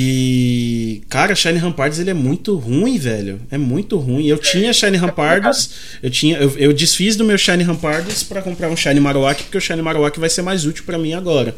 E, 0.01 1.03
cara, 1.09 1.35
Shine 1.35 1.59
Rampardos 1.59 1.99
ele 1.99 2.11
é 2.11 2.15
muito 2.15 2.55
ruim, 2.55 2.97
velho. 2.99 3.41
É 3.51 3.59
muito 3.59 3.99
ruim. 3.99 4.27
Eu 4.27 4.39
tinha 4.39 4.73
Shine 4.73 4.97
Rampardos, 4.97 5.99
eu 6.01 6.09
tinha, 6.09 6.39
eu, 6.39 6.57
eu 6.57 6.73
desfiz 6.73 7.17
do 7.17 7.25
meu 7.25 7.37
Shine 7.37 7.65
Rampardos 7.65 8.23
para 8.23 8.41
comprar 8.41 8.69
um 8.69 8.77
Shine 8.77 9.01
Marowak, 9.01 9.43
porque 9.43 9.59
o 9.59 9.61
Shine 9.61 9.83
Marowak 9.83 10.21
vai 10.21 10.31
ser 10.31 10.43
mais 10.43 10.65
útil 10.65 10.85
para 10.87 10.97
mim 10.99 11.15
agora. 11.15 11.53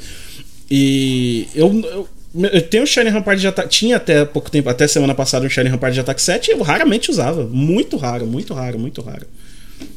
E 0.71 1.49
eu, 1.55 1.69
eu 1.85 2.09
eu 2.35 2.63
tenho 2.63 2.85
o 2.85 2.87
Shiny 2.87 3.11
Rampart 3.11 3.39
de 3.39 3.47
ataque. 3.47 3.69
Tinha 3.69 3.99
até 3.99 4.25
pouco 4.25 4.51
tempo, 4.51 4.71
até 4.71 4.89
semana 4.89 5.15
passada, 5.15 5.45
um 5.45 5.51
Shiny 5.51 5.69
Rampart 5.69 5.93
de 5.93 6.01
ataque 6.01 6.23
7 6.23 6.53
eu 6.53 6.63
raramente 6.63 7.11
usava. 7.11 7.45
Muito 7.45 7.99
raro, 7.99 8.27
muito 8.27 8.55
raro, 8.55 8.79
muito 8.79 9.03
raro. 9.03 9.27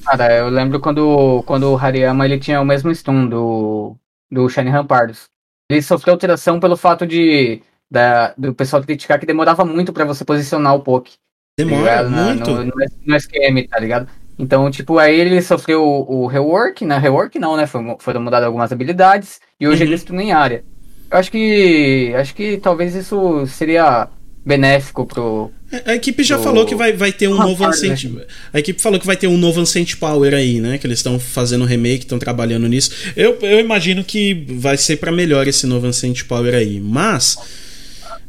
Cara, 0.03 0.35
eu 0.35 0.49
lembro 0.49 0.81
quando, 0.81 1.43
quando 1.45 1.71
o 1.71 1.77
Hariyama 1.77 2.25
ele 2.25 2.39
tinha 2.39 2.59
o 2.59 2.65
mesmo 2.65 2.93
stun 2.93 3.25
do, 3.25 3.95
do 4.29 4.49
Shiny 4.49 4.69
Rampardos. 4.69 5.29
Ele 5.69 5.81
sofreu 5.81 6.15
alteração 6.15 6.59
pelo 6.59 6.75
fato 6.75 7.07
de 7.07 7.61
da, 7.93 8.33
do 8.35 8.55
pessoal 8.55 8.81
criticar 8.81 9.19
que 9.19 9.25
demorava 9.25 9.63
muito 9.63 9.93
para 9.93 10.03
você 10.03 10.25
posicionar 10.25 10.73
o 10.73 10.79
poke. 10.79 11.13
Demora 11.55 12.03
tá 12.03 12.09
muito. 12.09 12.49
No, 12.49 12.65
no, 12.65 12.71
no, 13.05 13.15
SQM, 13.15 13.67
tá 13.69 13.79
ligado? 13.79 14.09
Então, 14.39 14.71
tipo, 14.71 14.97
aí 14.97 15.19
ele 15.19 15.39
sofreu 15.43 15.83
o, 15.83 16.23
o 16.23 16.25
rework, 16.25 16.83
né? 16.83 16.97
Rework 16.97 17.37
não, 17.37 17.55
né? 17.55 17.67
Foi, 17.67 17.81
foram 17.99 18.19
mudadas 18.19 18.47
algumas 18.47 18.71
habilidades 18.71 19.39
e 19.59 19.67
hoje 19.67 19.83
uhum. 19.83 19.93
ele 19.93 20.23
em 20.23 20.31
área. 20.31 20.63
Eu 21.11 21.19
acho 21.19 21.29
que. 21.29 22.11
Acho 22.15 22.33
que 22.33 22.57
talvez 22.57 22.95
isso 22.95 23.45
seria 23.45 24.07
benéfico 24.43 25.05
pro. 25.05 25.51
A 25.85 25.93
equipe 25.93 26.23
já 26.23 26.37
pro... 26.37 26.45
falou 26.45 26.65
que 26.65 26.73
vai, 26.73 26.93
vai 26.93 27.11
ter 27.11 27.27
um 27.27 27.35
novo 27.35 27.63
Ancient. 27.63 28.05
Né? 28.05 28.23
A 28.51 28.57
equipe 28.57 28.81
falou 28.81 28.99
que 28.99 29.05
vai 29.05 29.15
ter 29.15 29.27
um 29.27 29.37
novo 29.37 29.61
Ancient 29.61 29.97
Power 29.97 30.33
aí, 30.33 30.59
né? 30.59 30.79
Que 30.79 30.87
eles 30.87 30.97
estão 30.97 31.19
fazendo 31.19 31.63
remake, 31.63 32.05
estão 32.05 32.17
trabalhando 32.17 32.67
nisso. 32.67 33.13
Eu, 33.15 33.37
eu 33.43 33.59
imagino 33.59 34.03
que 34.03 34.33
vai 34.49 34.77
ser 34.77 34.97
para 34.97 35.11
melhor 35.11 35.47
esse 35.47 35.67
novo 35.67 35.85
Ancient 35.85 36.23
Power 36.23 36.55
aí. 36.55 36.79
Mas 36.79 37.37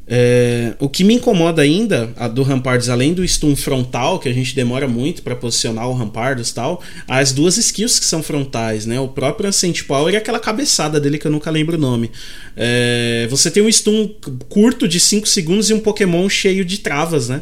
é, 0.06 0.74
o 0.78 0.88
que 0.88 1.02
me 1.02 1.14
incomoda 1.14 1.62
ainda 1.62 2.12
a 2.16 2.28
do 2.28 2.42
Rampardos, 2.42 2.90
além 2.90 3.14
do 3.14 3.26
stun 3.26 3.56
frontal, 3.56 4.18
que 4.18 4.28
a 4.28 4.32
gente 4.32 4.54
demora 4.54 4.86
muito 4.86 5.22
para 5.22 5.34
posicionar 5.34 5.88
o 5.88 5.94
Rampardos 5.94 6.50
e 6.50 6.54
tal, 6.54 6.82
as 7.08 7.32
duas 7.32 7.56
skills 7.56 7.98
que 7.98 8.04
são 8.04 8.22
frontais, 8.22 8.84
né? 8.84 9.00
O 9.00 9.08
próprio 9.08 9.48
Ascent 9.48 9.84
Power 9.84 10.12
e 10.12 10.16
aquela 10.16 10.38
cabeçada 10.38 11.00
dele 11.00 11.18
que 11.18 11.26
eu 11.26 11.30
nunca 11.30 11.50
lembro 11.50 11.76
o 11.76 11.80
nome. 11.80 12.10
É, 12.56 13.26
você 13.30 13.50
tem 13.50 13.62
um 13.62 13.72
stun 13.72 14.10
curto 14.48 14.86
de 14.86 15.00
5 15.00 15.26
segundos 15.26 15.70
e 15.70 15.74
um 15.74 15.80
Pokémon 15.80 16.28
cheio 16.28 16.64
de 16.64 16.78
travas, 16.78 17.28
né? 17.30 17.40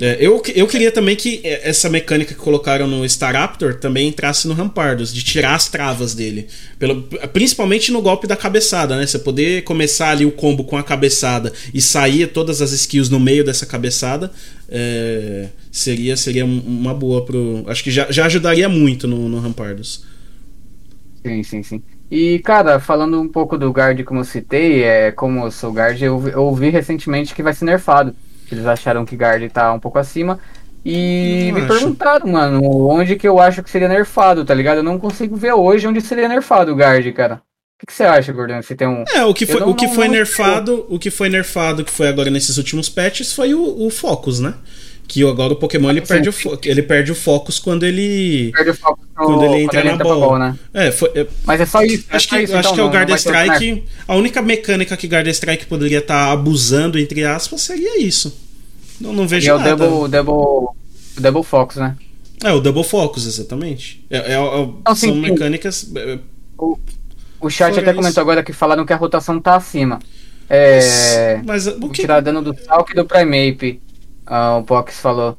É, 0.00 0.16
eu, 0.20 0.40
eu 0.54 0.66
queria 0.68 0.92
também 0.92 1.16
que 1.16 1.40
essa 1.44 1.88
mecânica 1.88 2.32
que 2.32 2.40
colocaram 2.40 2.86
no 2.86 3.04
Staraptor 3.04 3.74
também 3.74 4.08
entrasse 4.08 4.46
no 4.46 4.54
Rampardos, 4.54 5.12
de 5.12 5.24
tirar 5.24 5.56
as 5.56 5.68
travas 5.68 6.14
dele. 6.14 6.46
Pelo, 6.78 7.02
principalmente 7.32 7.90
no 7.90 8.00
golpe 8.00 8.26
da 8.26 8.36
cabeçada, 8.36 8.96
né? 8.96 9.04
Você 9.04 9.18
poder 9.18 9.64
começar 9.64 10.10
ali 10.10 10.24
o 10.24 10.30
combo 10.30 10.62
com 10.62 10.76
a 10.76 10.84
cabeçada 10.84 11.52
e 11.74 11.80
sair 11.80 12.28
todas 12.28 12.62
as 12.62 12.70
skills 12.70 13.10
no 13.10 13.18
meio 13.18 13.44
dessa 13.44 13.66
cabeçada 13.66 14.30
é, 14.68 15.48
seria, 15.72 16.16
seria 16.16 16.44
uma 16.44 16.94
boa 16.94 17.24
pro. 17.24 17.64
Acho 17.66 17.82
que 17.82 17.90
já, 17.90 18.06
já 18.10 18.26
ajudaria 18.26 18.68
muito 18.68 19.08
no, 19.08 19.28
no 19.28 19.40
Rampardos. 19.40 20.04
Sim, 21.26 21.42
sim, 21.42 21.62
sim. 21.62 21.82
E, 22.10 22.38
cara, 22.38 22.78
falando 22.78 23.20
um 23.20 23.28
pouco 23.28 23.58
do 23.58 23.70
guard, 23.70 24.02
como 24.04 24.20
eu 24.20 24.24
citei, 24.24 24.82
é, 24.82 25.10
como 25.10 25.44
eu 25.44 25.50
sou 25.50 25.72
guard, 25.72 26.00
eu 26.00 26.22
ouvi 26.36 26.70
recentemente 26.70 27.34
que 27.34 27.42
vai 27.42 27.52
ser 27.52 27.64
nerfado. 27.64 28.14
Eles 28.54 28.66
acharam 28.66 29.04
que 29.04 29.16
Guard 29.16 29.50
tá 29.50 29.72
um 29.72 29.80
pouco 29.80 29.98
acima. 29.98 30.38
E 30.84 31.50
me 31.52 31.66
perguntaram, 31.66 32.26
mano, 32.28 32.88
onde 32.88 33.16
que 33.16 33.28
eu 33.28 33.38
acho 33.38 33.62
que 33.62 33.70
seria 33.70 33.88
nerfado, 33.88 34.44
tá 34.44 34.54
ligado? 34.54 34.78
Eu 34.78 34.82
não 34.82 34.98
consigo 34.98 35.36
ver 35.36 35.52
hoje 35.52 35.86
onde 35.86 36.00
seria 36.00 36.28
nerfado 36.28 36.72
o 36.72 36.76
Guard, 36.76 37.12
cara. 37.12 37.42
O 37.80 37.86
que, 37.86 37.92
você 37.92 38.02
acha, 38.02 38.32
Gordon? 38.32 38.60
Você 38.60 38.74
tem 38.74 38.88
um. 38.88 39.04
É, 39.14 39.24
o 39.24 39.32
que 39.32 39.46
foi, 39.46 39.60
não, 39.60 39.70
o 39.70 39.74
que 39.74 39.86
não, 39.86 39.94
foi 39.94 40.06
não 40.06 40.14
nerfado, 40.14 40.86
o 40.88 40.98
que 40.98 41.10
foi 41.10 41.28
nerfado, 41.28 41.84
que 41.84 41.90
foi 41.92 42.08
agora 42.08 42.28
nesses 42.28 42.56
últimos 42.56 42.88
patches, 42.88 43.32
foi 43.32 43.54
o, 43.54 43.86
o 43.86 43.88
Focus, 43.88 44.40
né? 44.40 44.54
Que 45.08 45.24
agora 45.24 45.54
o 45.54 45.56
Pokémon 45.56 45.88
ele, 45.88 46.02
perde, 46.02 46.28
o 46.28 46.34
ele 46.64 46.82
perde 46.82 47.10
o 47.10 47.14
Focus 47.14 47.58
quando 47.58 47.84
ele. 47.84 48.52
Perde 48.52 48.70
o 48.70 48.74
Focus 48.74 49.06
no, 49.16 49.24
quando 49.24 49.44
ele 49.44 49.62
entra 49.62 49.80
quando 49.80 49.88
ele 49.88 49.96
na 49.96 50.04
bola. 50.04 50.26
bola 50.26 50.38
né? 50.38 50.58
É, 50.74 50.90
foi, 50.92 51.10
é, 51.14 51.26
Mas 51.46 51.62
é 51.62 51.66
só 51.66 51.82
isso. 51.82 52.04
Acho 52.10 52.34
é 52.34 52.38
que, 52.38 52.44
isso, 52.44 52.56
acho 52.56 52.68
então, 52.68 52.74
que 52.74 52.80
é 52.80 52.84
o 52.84 52.90
Guard 52.90 53.10
Strike. 53.18 53.84
A 54.06 54.14
única 54.14 54.42
mecânica 54.42 54.94
que 54.98 55.06
Guard 55.06 55.26
Strike 55.28 55.64
poderia 55.64 56.00
estar 56.00 56.26
tá 56.26 56.32
abusando, 56.32 56.98
entre 56.98 57.24
aspas, 57.24 57.62
seria 57.62 57.98
isso. 57.98 58.38
Não, 59.00 59.14
não 59.14 59.26
vejo 59.26 59.46
e 59.46 59.48
nada. 59.48 59.70
é 59.70 59.72
o 59.72 59.76
Double, 59.76 60.10
double, 60.10 60.68
double 61.18 61.42
Focus, 61.42 61.76
né? 61.76 61.96
É, 62.44 62.52
o 62.52 62.60
Double 62.60 62.84
Focus, 62.84 63.26
exatamente. 63.26 64.04
É, 64.10 64.18
é, 64.18 64.32
é 64.34 64.36
não, 64.36 64.82
são 64.88 64.94
sim, 64.94 65.20
mecânicas. 65.20 65.90
É, 65.96 66.18
o, 66.58 66.78
o 67.40 67.48
chat 67.48 67.72
até 67.78 67.90
isso. 67.90 67.94
comentou 67.94 68.20
agora 68.20 68.42
que 68.42 68.52
falaram 68.52 68.84
que 68.84 68.92
a 68.92 68.96
rotação 68.96 69.40
tá 69.40 69.56
acima. 69.56 69.98
É. 70.50 71.40
Mas, 71.46 71.66
o 71.66 71.88
que... 71.88 72.02
Tirar 72.02 72.20
dano 72.20 72.42
do 72.42 72.54
Salk 72.62 72.92
e 72.92 72.94
do 72.94 73.06
Primeape. 73.06 73.80
Ah, 74.28 74.58
o 74.58 74.62
Pox 74.62 75.00
falou. 75.00 75.38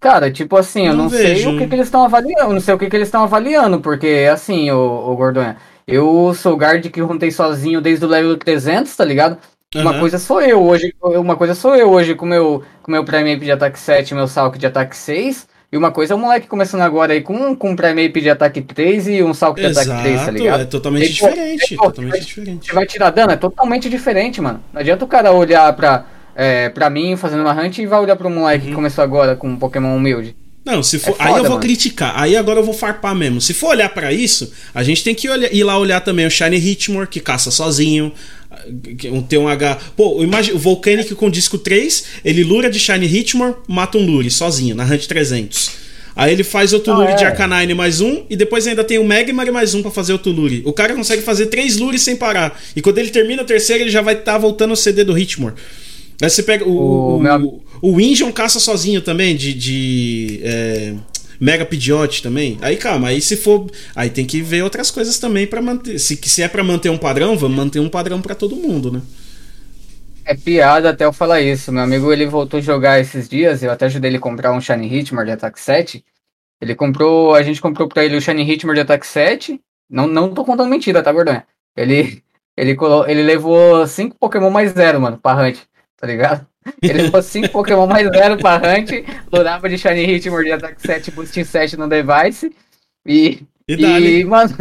Cara, 0.00 0.30
tipo 0.30 0.56
assim, 0.56 0.86
eu 0.86 0.94
não, 0.94 1.04
não 1.04 1.10
sei 1.10 1.46
o 1.46 1.58
que, 1.58 1.66
que 1.68 1.74
eles 1.74 1.86
estão 1.86 2.02
avaliando. 2.04 2.54
Não 2.54 2.60
sei 2.60 2.74
o 2.74 2.78
que, 2.78 2.88
que 2.88 2.96
eles 2.96 3.08
estão 3.08 3.22
avaliando, 3.22 3.80
porque 3.80 4.26
assim, 4.32 4.70
o, 4.70 5.10
o 5.10 5.14
Gordonha. 5.14 5.58
Eu 5.86 6.32
sou 6.34 6.56
guard 6.56 6.86
que 6.88 7.00
juntei 7.00 7.30
sozinho 7.30 7.80
desde 7.80 8.04
o 8.04 8.08
level 8.08 8.36
300, 8.36 8.96
tá 8.96 9.04
ligado? 9.04 9.36
Uhum. 9.74 9.82
Uma 9.82 9.98
coisa 10.00 10.18
sou 10.18 10.40
eu 10.40 10.62
hoje, 10.62 10.94
uma 11.00 11.36
coisa 11.36 11.54
sou 11.54 11.76
eu 11.76 11.90
hoje 11.90 12.14
com 12.14 12.26
meu 12.26 12.62
com 12.82 12.90
meu 12.90 13.04
Prime 13.04 13.36
de 13.36 13.52
ataque 13.52 13.78
7 13.78 14.14
meu 14.14 14.26
Salk 14.26 14.58
de 14.58 14.66
ataque 14.66 14.96
6. 14.96 15.48
E 15.72 15.76
uma 15.76 15.92
coisa 15.92 16.14
é 16.14 16.16
o 16.16 16.18
moleque 16.18 16.48
começando 16.48 16.80
agora 16.80 17.12
aí 17.12 17.20
com, 17.20 17.54
com 17.54 17.70
um 17.70 17.76
Prime 17.76 18.08
de 18.08 18.30
ataque 18.30 18.60
3 18.60 19.06
e 19.06 19.22
um 19.22 19.32
Salk 19.32 19.60
de 19.60 19.66
Exato, 19.68 19.90
ataque 19.90 20.08
3, 20.08 20.24
tá 20.24 20.30
ligado? 20.32 20.60
É 20.62 20.64
totalmente 20.64 21.12
diferente. 21.12 21.76
Pô, 21.76 21.84
totalmente 21.84 22.10
vai, 22.10 22.20
diferente. 22.20 22.74
vai 22.74 22.86
tirar 22.86 23.10
dano, 23.10 23.32
é 23.32 23.36
totalmente 23.36 23.88
diferente, 23.88 24.40
mano. 24.40 24.60
Não 24.72 24.80
adianta 24.80 25.04
o 25.04 25.08
cara 25.08 25.30
olhar 25.30 25.72
pra, 25.76 26.06
é, 26.34 26.68
pra 26.68 26.90
mim 26.90 27.16
fazendo 27.16 27.40
uma 27.40 27.52
hunt 27.52 27.78
e 27.78 27.86
vai 27.86 28.00
olhar 28.00 28.16
pro 28.16 28.30
moleque 28.30 28.64
uhum. 28.64 28.70
que 28.70 28.74
começou 28.74 29.02
agora 29.02 29.36
com 29.36 29.48
um 29.48 29.56
Pokémon 29.56 29.96
humilde. 29.96 30.34
Não, 30.64 30.82
se 30.82 30.98
for. 30.98 31.10
É 31.10 31.12
foda, 31.14 31.24
aí 31.24 31.30
eu 31.30 31.42
vou 31.42 31.50
mano. 31.50 31.60
criticar. 31.60 32.12
Aí 32.16 32.36
agora 32.36 32.60
eu 32.60 32.64
vou 32.64 32.74
farpar 32.74 33.14
mesmo. 33.14 33.40
Se 33.40 33.54
for 33.54 33.68
olhar 33.68 33.88
para 33.88 34.12
isso, 34.12 34.52
a 34.74 34.82
gente 34.82 35.02
tem 35.02 35.14
que 35.14 35.28
olhar, 35.28 35.52
ir 35.52 35.64
lá 35.64 35.78
olhar 35.78 36.00
também 36.00 36.26
o 36.26 36.30
Shiny 36.30 36.56
Hitmore, 36.56 37.08
que 37.08 37.18
caça 37.18 37.50
sozinho. 37.50 38.12
Um 39.06 39.22
T1H. 39.22 39.78
Pô, 39.96 40.22
imagina, 40.22 40.56
o 40.56 40.58
Volcanic 40.58 41.14
com 41.14 41.30
disco 41.30 41.56
3, 41.56 42.04
ele 42.24 42.44
lura 42.44 42.68
de 42.68 42.78
Shiny 42.78 43.06
Hitmore, 43.06 43.54
mata 43.66 43.96
um 43.96 44.04
Lure 44.04 44.30
sozinho, 44.30 44.74
na 44.74 44.84
Hunt 44.84 45.06
300. 45.06 45.70
Aí 46.14 46.32
ele 46.32 46.42
faz 46.42 46.72
outro 46.72 46.92
ah, 46.92 46.98
Lure 46.98 47.12
é. 47.12 47.14
de 47.14 47.24
Arcanine 47.24 47.72
mais 47.72 48.00
um, 48.00 48.24
e 48.28 48.36
depois 48.36 48.66
ainda 48.66 48.84
tem 48.84 48.98
o 48.98 49.04
Magmar 49.04 49.50
mais 49.52 49.74
um 49.74 49.82
para 49.82 49.90
fazer 49.90 50.12
outro 50.12 50.32
Lure. 50.32 50.62
O 50.66 50.72
cara 50.72 50.94
consegue 50.94 51.22
fazer 51.22 51.46
três 51.46 51.78
Lures 51.78 52.02
sem 52.02 52.16
parar. 52.16 52.60
E 52.74 52.82
quando 52.82 52.98
ele 52.98 53.10
termina 53.10 53.42
o 53.42 53.46
terceiro, 53.46 53.84
ele 53.84 53.90
já 53.90 54.02
vai 54.02 54.14
estar 54.14 54.32
tá 54.32 54.38
voltando 54.38 54.72
o 54.72 54.76
CD 54.76 55.04
do 55.04 55.16
Hitmore. 55.16 55.54
Aí 56.22 56.28
você 56.28 56.42
pega 56.42 56.64
o. 56.64 56.70
O, 56.70 57.16
o, 57.16 57.20
meu... 57.20 57.62
o 57.80 58.00
Injun 58.00 58.30
caça 58.32 58.60
sozinho 58.60 59.00
também, 59.00 59.34
de. 59.34 59.54
de 59.54 60.40
é, 60.42 60.94
Mega 61.40 61.64
Pidgeot 61.64 62.22
também. 62.22 62.58
Aí 62.60 62.76
calma, 62.76 63.08
aí 63.08 63.20
se 63.20 63.34
for. 63.34 63.70
Aí 63.96 64.10
tem 64.10 64.26
que 64.26 64.42
ver 64.42 64.62
outras 64.62 64.90
coisas 64.90 65.18
também 65.18 65.46
para 65.46 65.62
manter. 65.62 65.98
Se, 65.98 66.14
se 66.16 66.42
é 66.42 66.48
para 66.48 66.62
manter 66.62 66.90
um 66.90 66.98
padrão, 66.98 67.36
vamos 67.38 67.56
manter 67.56 67.80
um 67.80 67.88
padrão 67.88 68.20
para 68.20 68.34
todo 68.34 68.56
mundo, 68.56 68.92
né? 68.92 69.00
É 70.26 70.34
piada 70.34 70.90
até 70.90 71.06
eu 71.06 71.12
falar 71.14 71.40
isso. 71.40 71.72
Meu 71.72 71.82
amigo 71.82 72.12
ele 72.12 72.26
voltou 72.26 72.58
a 72.58 72.62
jogar 72.62 73.00
esses 73.00 73.26
dias. 73.26 73.62
Eu 73.62 73.70
até 73.70 73.86
ajudei 73.86 74.10
ele 74.10 74.18
a 74.18 74.20
comprar 74.20 74.52
um 74.52 74.60
Shiny 74.60 74.94
Hitmar 74.94 75.24
de 75.24 75.32
ataque 75.32 75.58
7. 75.58 76.04
Ele 76.60 76.74
comprou. 76.74 77.34
A 77.34 77.42
gente 77.42 77.62
comprou 77.62 77.88
pra 77.88 78.04
ele 78.04 78.16
o 78.16 78.20
Shiny 78.20 78.42
Hitmar 78.42 78.74
de 78.74 78.82
ataque 78.82 79.06
7. 79.06 79.58
Não, 79.88 80.06
não 80.06 80.34
tô 80.34 80.44
contando 80.44 80.68
mentira, 80.68 81.02
tá, 81.02 81.10
Gordão? 81.10 81.42
Ele, 81.74 82.22
ele, 82.54 82.76
ele 83.08 83.22
levou 83.22 83.86
5 83.86 84.16
Pokémon 84.20 84.50
mais 84.50 84.72
zero, 84.72 85.00
mano, 85.00 85.16
pra 85.16 85.34
Hunt 85.34 85.58
tá 86.00 86.06
ligado? 86.06 86.46
Ele 86.82 87.02
levou 87.02 87.22
5 87.22 87.48
Pokémon 87.52 87.86
mais 87.86 88.08
zero 88.08 88.38
pra 88.38 88.56
Hunt, 88.56 88.90
lurava 89.30 89.68
de 89.68 89.76
Shiny 89.76 90.04
Hitmore 90.04 90.44
de 90.44 90.52
ataque 90.52 90.80
7, 90.80 91.10
Boosting 91.10 91.44
7 91.44 91.76
no 91.76 91.88
device. 91.88 92.54
E, 93.04 93.42
e, 93.68 93.74
e 93.74 94.24
mano, 94.24 94.56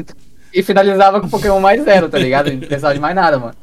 e 0.53 0.61
finalizava 0.61 1.21
com 1.21 1.29
Pokémon 1.29 1.59
mais 1.59 1.83
zero, 1.83 2.09
tá 2.09 2.17
ligado? 2.17 2.51
Não 2.51 2.59
precisava 2.59 2.93
de 2.93 2.99
mais 2.99 3.15
nada, 3.15 3.39
mano. 3.39 3.55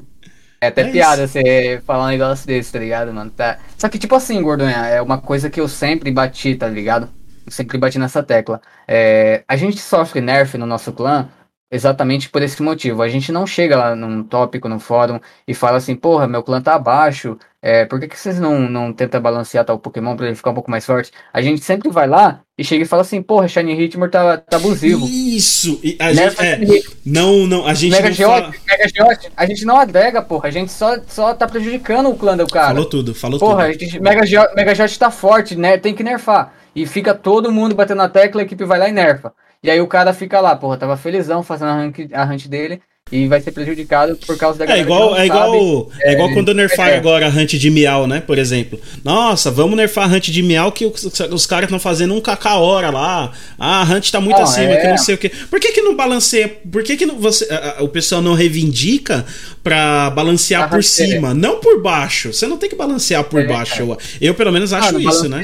É 0.61 0.69
até 0.69 0.83
é 0.83 0.91
piada 0.91 1.25
isso. 1.25 1.35
você 1.35 1.83
falar 1.87 2.07
um 2.07 2.11
negócio 2.11 2.47
desse, 2.47 2.73
tá 2.73 2.79
ligado, 2.79 3.13
mano? 3.13 3.31
Tá. 3.31 3.59
Só 3.77 3.89
que, 3.89 3.99
tipo 3.99 4.15
assim, 4.15 4.41
Gordonha, 4.41 4.87
é 4.87 5.03
uma 5.03 5.19
coisa 5.19 5.51
que 5.51 5.61
eu 5.61 5.69
sempre 5.69 6.11
bati, 6.11 6.55
tá 6.55 6.67
ligado? 6.67 7.11
Eu 7.45 7.53
sempre 7.53 7.77
bati 7.77 7.99
nessa 7.99 8.23
tecla. 8.23 8.61
É, 8.89 9.45
a 9.47 9.57
gente 9.57 9.79
sofre 9.79 10.21
nerf 10.21 10.57
no 10.57 10.67
nosso 10.67 10.93
clã 10.93 11.29
exatamente 11.71 12.29
por 12.29 12.43
esse 12.43 12.63
motivo. 12.63 13.03
A 13.03 13.09
gente 13.09 13.33
não 13.33 13.47
chega 13.47 13.77
lá 13.77 13.97
num 13.97 14.23
tópico, 14.23 14.69
no 14.69 14.79
fórum, 14.79 15.21
e 15.47 15.55
fala 15.55 15.79
assim, 15.79 15.95
porra, 15.95 16.27
meu 16.27 16.43
clã 16.43 16.61
tá 16.61 16.75
abaixo, 16.75 17.37
é, 17.61 17.85
por 17.85 17.99
que, 17.99 18.07
que 18.07 18.19
vocês 18.19 18.39
não, 18.39 18.61
não 18.61 18.93
tentam 18.93 19.21
balancear 19.21 19.65
tal 19.65 19.79
Pokémon 19.79 20.15
pra 20.15 20.27
ele 20.27 20.37
ficar 20.37 20.51
um 20.51 20.55
pouco 20.55 20.71
mais 20.71 20.87
forte? 20.87 21.11
A 21.33 21.43
gente 21.43 21.65
sempre 21.65 21.91
vai 21.91 22.07
lá 22.07 22.41
e 22.57 22.63
chega 22.63 22.85
e 22.85 22.87
fala 22.87 23.03
assim, 23.03 23.21
porra, 23.21 23.49
Shiny 23.49 23.73
Hitmore 23.73 24.11
tá, 24.11 24.37
tá 24.37 24.57
abusivo. 24.57 25.05
Isso! 25.07 25.81
E 25.83 25.97
a 25.99 26.13
gente, 26.13 26.41
é, 26.41 26.61
não, 27.05 27.47
não, 27.47 27.67
a 27.67 27.75
gente 27.75 27.91
Mega 27.91 28.09
não 28.09 28.15
Geote, 28.15 28.41
fala... 28.41 28.55
Mega 28.69 28.89
Geote, 28.89 29.33
a 29.37 29.47
gente 29.47 29.65
não 29.65 29.77
agrega, 29.77 30.23
porra, 30.23 30.49
a 30.49 30.53
gente 30.53 30.71
só, 30.71 30.97
só 31.09 31.35
tá 31.35 31.49
prejudicando 31.49 32.09
o 32.09 32.17
clã 32.17 32.37
do 32.37 32.47
cara. 32.47 32.69
Falou 32.69 32.85
tudo, 32.89 33.15
falou 33.15 33.41
porra, 33.41 33.73
tudo. 33.73 33.91
Porra, 33.91 34.01
Mega, 34.01 34.25
Geote, 34.25 34.55
Mega 34.55 34.75
Geote 34.75 34.99
tá 34.99 35.11
forte, 35.11 35.57
né, 35.57 35.77
tem 35.77 35.95
que 35.95 36.05
nerfar. 36.05 36.55
E 36.75 36.87
fica 36.87 37.15
todo 37.15 37.51
mundo 37.51 37.75
batendo 37.75 37.99
na 37.99 38.09
tecla, 38.09 38.43
a 38.43 38.45
equipe 38.45 38.65
vai 38.65 38.79
lá 38.79 38.89
e 38.89 38.93
nerfa. 38.93 39.33
E 39.67 39.71
aí 39.71 39.81
o 39.81 39.87
cara 39.89 40.15
fica 40.15 40.41
lá, 40.41 40.55
porra, 40.55 40.77
tava 40.77 40.97
felizão 40.97 41.43
fazendo 41.43 41.71
a 41.71 41.75
hunt, 41.75 41.99
a 42.13 42.23
hunt 42.23 42.47
dele. 42.47 42.81
e 43.11 43.27
vai 43.27 43.41
ser 43.41 43.51
prejudicado 43.51 44.17
por 44.25 44.39
causa 44.39 44.65
da 44.65 44.73
É 44.73 44.79
igual, 44.79 45.17
é 45.17 45.27
igual, 45.27 45.91
é, 45.99 46.11
é 46.11 46.13
igual 46.13 46.33
quando 46.33 46.55
nerfar 46.55 46.91
é. 46.91 46.97
agora 46.97 47.27
a 47.27 47.29
Hunt 47.29 47.55
de 47.55 47.69
Miau, 47.69 48.07
né? 48.07 48.21
Por 48.21 48.39
exemplo. 48.39 48.81
Nossa, 49.03 49.51
vamos 49.51 49.77
nerfar 49.77 50.05
a 50.05 50.15
Hunt 50.15 50.29
de 50.29 50.41
Miau 50.41 50.71
que 50.71 50.87
os, 50.87 51.03
os 51.05 51.47
caras 51.47 51.65
estão 51.65 51.81
fazendo 51.81 52.15
um 52.15 52.21
cacá 52.21 52.55
hora 52.59 52.91
lá. 52.91 53.33
Ah, 53.59 53.83
a 53.83 53.85
Hunt 53.85 54.09
tá 54.09 54.21
muito 54.21 54.37
não, 54.37 54.45
acima, 54.45 54.73
é... 54.73 54.77
que 54.77 54.87
não 54.87 54.99
sei 54.99 55.17
o 55.17 55.19
quê. 55.19 55.33
Por 55.51 55.59
que 55.59 55.73
que 55.73 55.83
não 55.83 55.97
balanceia? 55.97 56.49
Por 56.71 56.85
que 56.85 56.97
que 56.97 57.07
não, 57.07 57.19
você, 57.19 57.45
a, 57.53 57.83
o 57.83 57.89
pessoal 57.89 58.23
não 58.23 58.35
reivindica 58.35 59.27
pra 59.65 60.11
balancear 60.11 60.63
a 60.63 60.69
por 60.69 60.85
cima, 60.85 61.35
não 61.35 61.59
por 61.59 61.83
baixo? 61.83 62.33
Você 62.33 62.47
não 62.47 62.57
tem 62.57 62.71
que 62.71 62.77
balancear 62.77 63.25
por 63.25 63.41
é, 63.41 63.47
baixo. 63.49 63.83
Eu, 63.83 63.99
eu, 64.21 64.35
pelo 64.35 64.53
menos 64.53 64.73
acho 64.73 64.97
ah, 64.97 65.01
isso, 65.01 65.29
né? 65.29 65.43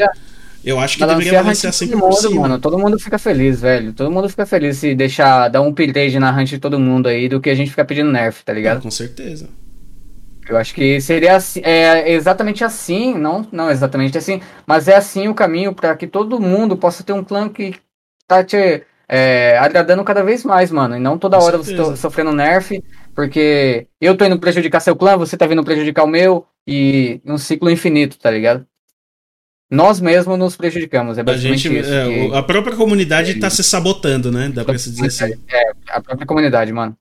Eu 0.64 0.78
acho 0.78 0.96
que 0.96 1.04
deveria 1.04 1.42
balancear 1.42 1.72
sempre 1.72 1.96
mundo, 1.96 2.10
por 2.10 2.16
cima. 2.16 2.42
Mano, 2.42 2.58
todo 2.58 2.78
mundo 2.78 2.98
fica 2.98 3.18
feliz, 3.18 3.60
velho. 3.60 3.92
Todo 3.92 4.10
mundo 4.10 4.28
fica 4.28 4.46
feliz 4.46 4.78
se 4.78 4.94
deixar 4.94 5.48
dar 5.48 5.60
um 5.60 5.68
upgrade 5.68 6.18
na 6.18 6.30
hunt 6.30 6.48
de 6.48 6.58
todo 6.58 6.78
mundo 6.78 7.08
aí 7.08 7.28
do 7.28 7.40
que 7.40 7.50
a 7.50 7.54
gente 7.54 7.70
ficar 7.70 7.84
pedindo 7.84 8.10
nerf, 8.10 8.44
tá 8.44 8.52
ligado? 8.52 8.80
com 8.80 8.90
certeza. 8.90 9.48
Eu 10.48 10.56
acho 10.56 10.74
que 10.74 11.00
seria 11.00 11.36
assim, 11.36 11.60
é 11.62 12.12
exatamente 12.12 12.64
assim, 12.64 13.14
não, 13.14 13.46
não 13.52 13.70
exatamente 13.70 14.18
assim, 14.18 14.40
mas 14.66 14.88
é 14.88 14.96
assim 14.96 15.28
o 15.28 15.34
caminho 15.34 15.72
para 15.72 15.94
que 15.96 16.06
todo 16.06 16.40
mundo 16.40 16.76
possa 16.76 17.04
ter 17.04 17.12
um 17.12 17.22
clã 17.22 17.48
que 17.48 17.76
tá 18.26 18.42
te 18.42 18.82
é, 19.08 19.56
agradando 19.58 20.02
cada 20.02 20.22
vez 20.22 20.44
mais, 20.44 20.70
mano. 20.70 20.96
E 20.96 21.00
não 21.00 21.16
toda 21.16 21.38
com 21.38 21.44
hora 21.44 21.58
certeza. 21.58 21.84
você 21.84 21.90
tá 21.90 21.96
sofrendo 21.96 22.32
nerf, 22.32 22.82
porque 23.14 23.86
eu 24.00 24.16
tô 24.16 24.24
indo 24.24 24.38
prejudicar 24.38 24.80
seu 24.80 24.96
clã, 24.96 25.16
você 25.16 25.36
tá 25.36 25.46
vindo 25.46 25.62
prejudicar 25.62 26.04
o 26.04 26.08
meu, 26.08 26.46
e 26.66 27.20
um 27.26 27.38
ciclo 27.38 27.70
infinito, 27.70 28.18
tá 28.18 28.30
ligado? 28.30 28.66
Nós 29.72 30.00
mesmos 30.00 30.38
nos 30.38 30.54
prejudicamos. 30.54 31.16
É 31.16 31.22
basicamente 31.22 31.66
a, 31.66 31.70
gente, 31.70 31.82
isso, 31.82 31.94
é, 31.94 32.28
que... 32.28 32.34
a 32.36 32.42
própria 32.42 32.76
comunidade 32.76 33.30
está 33.32 33.46
é 33.46 33.50
se 33.50 33.64
sabotando, 33.64 34.30
né? 34.30 34.50
Dá 34.50 34.66
pra 34.66 34.76
se 34.76 34.90
dizer 34.90 35.06
assim. 35.06 35.34
É, 35.48 35.72
a 35.88 35.98
própria 35.98 36.26
comunidade, 36.26 36.70
mano. 36.70 36.94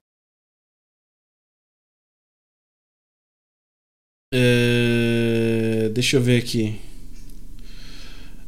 É... 4.33 5.89
Deixa 5.93 6.15
eu 6.15 6.21
ver 6.21 6.41
aqui. 6.41 6.79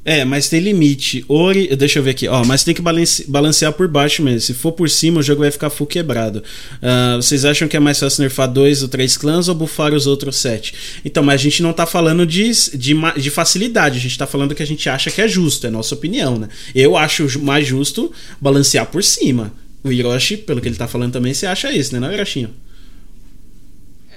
É, 0.06 0.26
mas 0.26 0.50
tem 0.50 0.60
limite. 0.60 1.24
Ori, 1.30 1.74
deixa 1.78 2.00
eu 2.00 2.04
ver 2.04 2.12
aqui, 2.12 2.28
ó, 2.28 2.44
mas 2.44 2.64
tem 2.64 2.74
que 2.74 2.82
balance, 2.82 3.30
balancear 3.30 3.72
por 3.72 3.88
baixo 3.88 4.22
mesmo. 4.22 4.42
Se 4.42 4.54
for 4.54 4.74
por 4.74 4.90
cima, 4.90 5.20
o 5.20 5.24
jogo 5.24 5.42
vai 5.42 5.52
ficar 5.52 5.70
full 5.70 5.88
quebrado. 5.88 6.44
Uh, 6.82 7.16
vocês 7.22 7.46
acham 7.46 7.68
que 7.68 7.78
é 7.78 7.80
mais 7.80 8.00
fácil 8.00 8.22
nerfar 8.22 8.52
dois 8.52 8.82
ou 8.82 8.90
três 8.90 9.16
clãs 9.16 9.48
ou 9.48 9.56
bufar 9.56 9.94
os 9.94 10.06
outros 10.06 10.36
sete? 10.36 11.02
Então, 11.06 11.24
mas 11.24 11.40
a 11.40 11.44
gente 11.44 11.64
não 11.64 11.72
tá 11.72 11.86
falando 11.86 12.26
de, 12.26 12.52
de, 12.78 12.96
de 13.18 13.30
facilidade, 13.30 13.98
a 13.98 14.02
gente 14.02 14.18
tá 14.18 14.28
falando 14.28 14.54
que 14.54 14.64
a 14.64 14.68
gente 14.68 14.90
acha 14.90 15.10
que 15.10 15.22
é 15.22 15.28
justo, 15.28 15.68
é 15.68 15.70
nossa 15.70 15.96
opinião, 15.96 16.38
né? 16.38 16.50
Eu 16.76 16.98
acho 16.98 17.40
mais 17.40 17.66
justo 17.66 18.12
balancear 18.42 18.88
por 18.88 19.04
cima. 19.04 19.54
O 19.84 19.92
Hiroshi, 19.92 20.38
pelo 20.38 20.60
que 20.60 20.68
ele 20.68 20.76
tá 20.76 20.88
falando 20.88 21.14
também, 21.14 21.34
você 21.34 21.46
acha 21.46 21.72
isso, 21.72 21.94
né, 21.94 22.00
não, 22.00 22.12
Hiroshinho? 22.12 22.50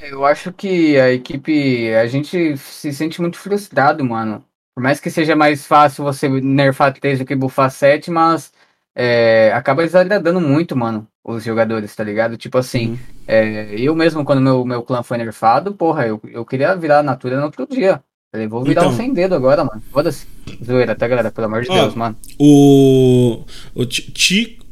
Eu 0.03 0.25
acho 0.25 0.53
que 0.53 0.97
a 0.99 1.13
equipe, 1.13 1.93
a 1.95 2.07
gente 2.07 2.57
se 2.57 2.93
sente 2.93 3.21
muito 3.21 3.37
frustrado, 3.37 4.05
mano 4.05 4.45
por 4.77 4.83
mais 4.83 5.01
que 5.01 5.11
seja 5.11 5.35
mais 5.35 5.65
fácil 5.65 6.05
você 6.05 6.29
nerfar 6.29 6.93
3 6.93 7.21
do 7.21 7.25
que 7.25 7.35
buffar 7.35 7.71
7, 7.71 8.11
mas 8.11 8.53
é, 8.95 9.51
acaba 9.55 9.83
desagradando 9.83 10.39
muito, 10.39 10.77
mano, 10.77 11.09
os 11.25 11.43
jogadores, 11.43 11.97
tá 11.97 12.05
ligado? 12.05 12.37
Tipo 12.37 12.59
assim, 12.59 12.91
uhum. 12.91 12.99
é, 13.27 13.75
eu 13.75 13.95
mesmo, 13.95 14.23
quando 14.23 14.43
meu, 14.43 14.67
meu 14.67 14.83
clã 14.83 15.03
foi 15.03 15.17
nerfado, 15.17 15.73
porra, 15.73 16.07
eu, 16.07 16.21
eu 16.31 16.45
queria 16.45 16.77
virar 16.77 16.99
a 16.99 17.03
Natura 17.03 17.39
no 17.39 17.45
outro 17.45 17.67
dia. 17.67 18.03
Falei, 18.31 18.47
vou 18.47 18.63
virar 18.63 18.83
então, 18.83 18.93
um 18.93 18.97
sem 18.97 19.15
dedo 19.15 19.35
agora, 19.35 19.65
mano. 19.65 19.83
Foda-se. 19.91 20.27
Zoeira, 20.63 20.95
tá, 20.95 21.09
galera? 21.09 21.31
Pelo 21.31 21.47
amor 21.47 21.63
de 21.63 21.71
ó, 21.71 21.75
Deus, 21.75 21.95
mano. 21.95 22.15
O. 22.39 23.47
O 23.75 23.85
Chico. 23.89 24.66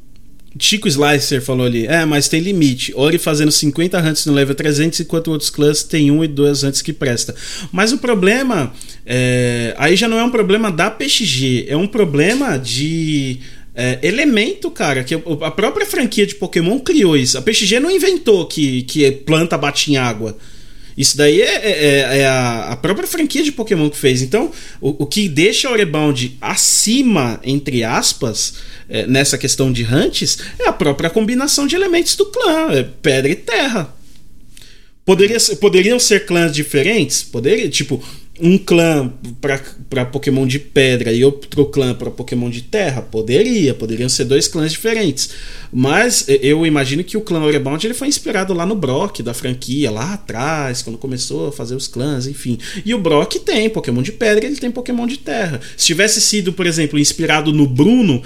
Chico 0.59 0.87
Slicer 0.87 1.43
falou 1.43 1.67
ali, 1.67 1.87
é, 1.87 2.05
mas 2.05 2.29
tem 2.29 2.41
limite. 2.41 2.93
Ori 2.95 3.19
fazendo 3.19 3.51
50 3.51 3.99
hunts 4.01 4.27
no 4.27 4.33
level 4.33 4.55
300, 4.55 5.01
enquanto 5.01 5.29
outros 5.29 5.51
clãs 5.51 5.83
tem 5.83 6.11
um 6.11 6.23
e 6.23 6.29
dois 6.29 6.63
hunts 6.63 6.81
que 6.81 6.93
presta. 6.93 7.35
Mas 7.73 7.93
o 7.93 7.99
problema, 7.99 8.73
é, 9.05 9.75
aí 9.77 9.97
já 9.97 10.09
não 10.09 10.19
é 10.19 10.25
um 10.25 10.31
problema 10.31 10.71
da 10.71 10.91
PXG, 10.91 11.67
é 11.69 11.77
um 11.77 11.87
problema 11.87 12.57
de 12.57 13.41
é, 13.75 13.99
elemento, 14.03 14.71
cara, 14.71 15.03
que 15.03 15.15
a 15.15 15.51
própria 15.51 15.85
franquia 15.85 16.27
de 16.27 16.37
Pokémon 16.37 16.79
criou 16.79 17.17
isso. 17.17 17.37
A 17.37 17.43
PXG 17.43 17.81
não 17.81 17.91
inventou 17.91 18.47
que, 18.47 18.83
que 18.83 19.11
planta 19.11 19.59
bate 19.59 19.91
em 19.91 19.97
água. 19.97 20.37
Isso 20.97 21.17
daí 21.17 21.41
é, 21.41 21.55
é, 21.55 21.71
é, 21.71 22.19
é 22.19 22.27
a, 22.27 22.73
a, 22.73 22.77
própria 22.77 23.07
franquia 23.07 23.43
de 23.43 23.51
Pokémon 23.51 23.91
que 23.91 23.97
fez. 23.97 24.23
Então, 24.23 24.53
o, 24.81 25.05
o 25.05 25.07
que 25.07 25.29
deixa 25.29 25.69
o 25.69 25.73
Orebound 25.73 26.37
acima, 26.41 27.41
entre 27.43 27.83
aspas, 27.83 28.55
é, 28.89 29.07
nessa 29.07 29.37
questão 29.37 29.73
de 29.73 29.85
hunts, 29.85 30.39
é 30.59 30.69
a 30.69 30.73
própria 30.73 31.11
combinação 31.11 31.67
de 31.67 31.75
elementos 31.75 32.15
do 32.15 32.27
clã, 32.27 32.73
é 32.73 32.83
pedra 32.83 33.31
e 33.31 33.37
terra. 33.37 33.95
Poderia, 35.05 35.39
poderiam 35.61 35.99
ser 35.99 36.25
clãs 36.25 36.53
diferentes? 36.53 37.23
Poderia, 37.23 37.69
tipo, 37.69 38.03
um 38.41 38.59
clã 38.59 39.13
para 39.41 40.05
Pokémon 40.05 40.47
de 40.47 40.59
pedra 40.59 41.13
e 41.13 41.25
outro 41.25 41.67
clã 41.67 41.95
para 41.95 42.11
Pokémon 42.11 42.51
de 42.51 42.63
terra? 42.63 43.01
Poderia, 43.01 43.75
poderiam 43.75 44.09
ser 44.09 44.25
dois 44.25 44.49
clãs 44.49 44.73
diferentes. 44.73 45.31
Mas 45.73 46.27
eu 46.29 46.67
imagino 46.67 47.05
que 47.05 47.17
o 47.17 47.21
clã 47.21 47.41
Orebound 47.41 47.87
ele 47.87 47.95
foi 47.95 48.09
inspirado 48.09 48.53
lá 48.53 48.67
no 48.67 48.75
Brock 48.75 49.21
da 49.21 49.35
franquia, 49.35 49.91
lá 49.91 50.15
atrás, 50.15 50.83
quando 50.83 50.99
começou 50.99 51.49
a 51.49 51.53
fazer 51.53 51.75
os 51.75 51.87
clãs, 51.87 52.27
enfim. 52.27 52.59
E 52.85 52.95
o 52.95 52.99
Brock 52.99 53.37
tem 53.37 53.71
Pokémon 53.71 54.03
de 54.03 54.13
pedra, 54.13 54.45
ele 54.47 54.57
tem 54.57 54.71
Pokémon 54.71 55.07
de 55.07 55.19
terra. 55.19 55.61
Se 55.77 55.87
tivesse 55.87 56.21
sido, 56.21 56.53
por 56.53 56.67
exemplo, 56.67 56.99
inspirado 56.99 57.53
no 57.53 57.67
Bruno, 57.67 58.23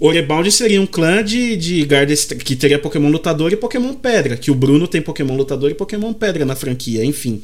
Orebound 0.00 0.50
seria 0.50 0.80
um 0.80 0.86
clã 0.86 1.22
de, 1.22 1.56
de 1.56 1.84
Gardestrel 1.84 2.40
que 2.40 2.56
teria 2.56 2.78
Pokémon 2.78 3.08
lutador 3.08 3.52
e 3.52 3.56
Pokémon 3.56 3.94
pedra, 3.94 4.36
que 4.36 4.50
o 4.50 4.54
Bruno 4.54 4.88
tem 4.88 5.00
Pokémon 5.00 5.36
lutador 5.36 5.70
e 5.70 5.74
Pokémon 5.74 6.12
pedra 6.12 6.44
na 6.44 6.56
franquia, 6.56 7.04
enfim. 7.04 7.40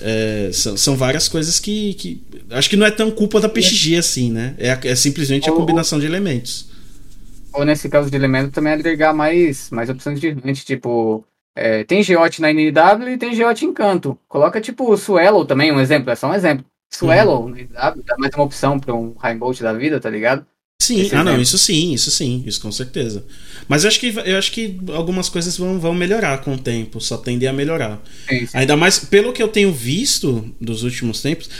É, 0.00 0.50
são, 0.52 0.76
são, 0.76 0.96
várias 0.96 1.28
coisas 1.28 1.58
que, 1.58 1.94
que, 1.94 2.22
Acho 2.50 2.70
que 2.70 2.76
não 2.76 2.86
é 2.86 2.90
tão 2.90 3.10
culpa 3.10 3.40
da 3.40 3.48
PXG 3.48 3.96
assim, 3.96 4.30
né? 4.30 4.54
É, 4.58 4.68
é 4.88 4.94
simplesmente 4.94 5.48
a 5.48 5.52
combinação 5.52 5.98
de 5.98 6.06
elementos. 6.06 6.68
Ou 7.52 7.64
nesse 7.64 7.88
caso 7.88 8.10
de 8.10 8.16
elemento 8.16 8.52
também 8.52 8.72
agregar 8.72 9.12
mais, 9.12 9.70
mais 9.70 9.88
opções 9.90 10.20
de 10.20 10.36
gente, 10.44 10.64
tipo. 10.64 11.24
É, 11.56 11.82
tem 11.82 12.04
Geote 12.04 12.40
na 12.40 12.52
NW 12.52 13.08
e 13.08 13.18
tem 13.18 13.34
Geote 13.34 13.64
em 13.64 13.72
canto. 13.72 14.16
Coloca 14.28 14.60
tipo 14.60 14.92
o 14.92 14.96
Suelo 14.96 15.44
também, 15.44 15.72
um 15.72 15.80
exemplo, 15.80 16.10
é 16.10 16.14
só 16.14 16.28
um 16.28 16.34
exemplo. 16.34 16.64
Suelo 16.88 17.40
uhum. 17.40 17.48
na 17.48 17.58
NW 17.58 18.02
dá 18.04 18.16
mais 18.16 18.34
uma 18.34 18.44
opção 18.44 18.78
para 18.78 18.94
um 18.94 19.14
Rainbow 19.18 19.52
da 19.54 19.72
vida, 19.72 19.98
tá 19.98 20.08
ligado? 20.08 20.46
Sim, 20.80 21.10
ah 21.12 21.24
não, 21.24 21.40
isso 21.40 21.58
sim, 21.58 21.92
isso 21.92 22.08
sim, 22.08 22.44
isso 22.46 22.60
com 22.60 22.70
certeza. 22.70 23.24
Mas 23.66 23.82
eu 23.82 23.88
acho 23.88 23.98
que, 23.98 24.14
eu 24.24 24.38
acho 24.38 24.52
que 24.52 24.78
algumas 24.94 25.28
coisas 25.28 25.58
vão, 25.58 25.78
vão 25.80 25.92
melhorar 25.92 26.38
com 26.38 26.54
o 26.54 26.58
tempo, 26.58 27.00
só 27.00 27.16
tendem 27.16 27.48
a 27.48 27.52
melhorar. 27.52 28.00
Sim. 28.28 28.46
Ainda 28.54 28.76
mais 28.76 28.98
pelo 28.98 29.32
que 29.32 29.42
eu 29.42 29.48
tenho 29.48 29.72
visto 29.72 30.48
dos 30.60 30.84
últimos 30.84 31.20
tempos, 31.20 31.50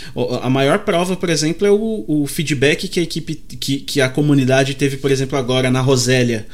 a 0.41 0.49
maior 0.49 0.79
prova, 0.79 1.17
por 1.17 1.29
exemplo, 1.29 1.67
é 1.67 1.71
o, 1.71 2.05
o 2.07 2.27
feedback 2.29 2.87
que 2.87 3.01
a 3.01 3.03
equipe, 3.03 3.35
que, 3.35 3.81
que 3.81 4.01
a 4.01 4.09
comunidade 4.09 4.75
teve, 4.75 4.97
por 4.97 5.11
exemplo, 5.11 5.37
agora 5.37 5.69
na 5.69 5.81
Rosélia 5.81 6.47